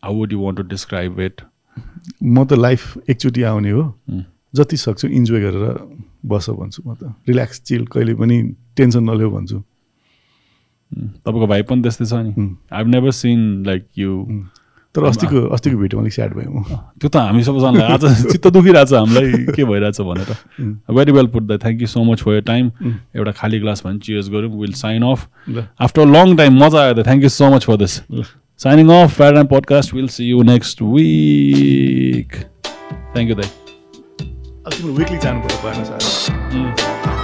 how 0.03 0.13
would 0.15 0.33
you 0.33 0.39
want 0.39 0.57
to 0.57 0.63
describe 0.67 1.19
it 1.19 1.41
म 2.23 2.45
त 2.45 2.53
लाइफ 2.53 2.97
एकचोटि 3.09 3.43
आउने 3.43 3.71
हो। 3.71 3.83
जति 4.55 4.77
सक्छु 4.77 5.07
इन्जोय 5.07 5.41
गरेर 5.41 5.77
बस 6.25 6.49
भन्छु 6.49 6.81
म 6.85 6.95
त। 6.95 7.13
रिल्याक्स 7.29 7.61
चिल 7.61 7.85
कहिले 7.85 8.13
पनि 8.17 8.41
टेन्सन 8.77 9.03
नलियो 9.09 9.29
भन्छु। 9.29 9.61
तपाईँको 11.21 11.47
भाइ 11.47 11.61
पनि 11.69 11.81
त्यस्तै 11.81 12.05
छ 12.05 12.13
नि। 12.13 12.55
I 12.73 12.83
never 12.87 13.11
seen 13.11 13.39
like 13.65 13.85
you 13.97 14.11
तर 14.97 15.03
अस्तिको 15.05 15.41
अस्तिको 15.55 15.77
भिडियोमा 15.77 16.03
अलिक 16.03 16.13
स्याड 16.13 16.33
भयो 16.35 16.63
त्यो 17.01 17.09
त 17.09 17.15
हामी 17.17 17.43
सबैजनालाई 17.43 17.93
आज 17.93 18.31
चित्त 18.31 18.47
दुखिरहेछ 18.53 18.93
हामीलाई 18.93 19.31
के 19.55 19.63
भइरहेछ 19.71 20.01
भनेर। 20.01 20.29
Very 20.97 21.11
well 21.11 21.27
put 21.35 21.43
the 21.43 21.59
thank 21.63 21.81
you 21.81 21.87
so 21.87 22.03
much 22.03 22.21
for 22.23 22.33
your 22.33 22.41
time 22.47 22.71
एउटा 23.15 23.31
खाली 23.41 23.59
ग्लास 23.59 23.83
भने 23.85 23.99
चियर्स 24.07 24.29
गऱ्यौँ। 24.29 24.59
Will 24.61 24.73
sign 24.81 25.03
off 25.11 25.27
after 25.87 26.05
long 26.15 26.35
time 26.37 26.53
मजा 26.63 26.79
आयो 26.83 27.03
thank 27.03 27.23
you 27.23 27.29
so 27.37 27.49
much 27.55 27.63
for 27.65 27.77
this 27.83 27.93
signing 28.59 28.89
off 28.93 29.17
paradigm 29.17 29.47
podcast 29.47 29.93
will 29.93 30.07
see 30.15 30.23
you 30.29 30.41
next 30.49 30.81
week 30.81 32.33
thank 33.13 33.29
you 33.29 33.35
दाइ 33.35 33.49
weekly 34.83 35.17
जानुपर्छ 35.17 37.16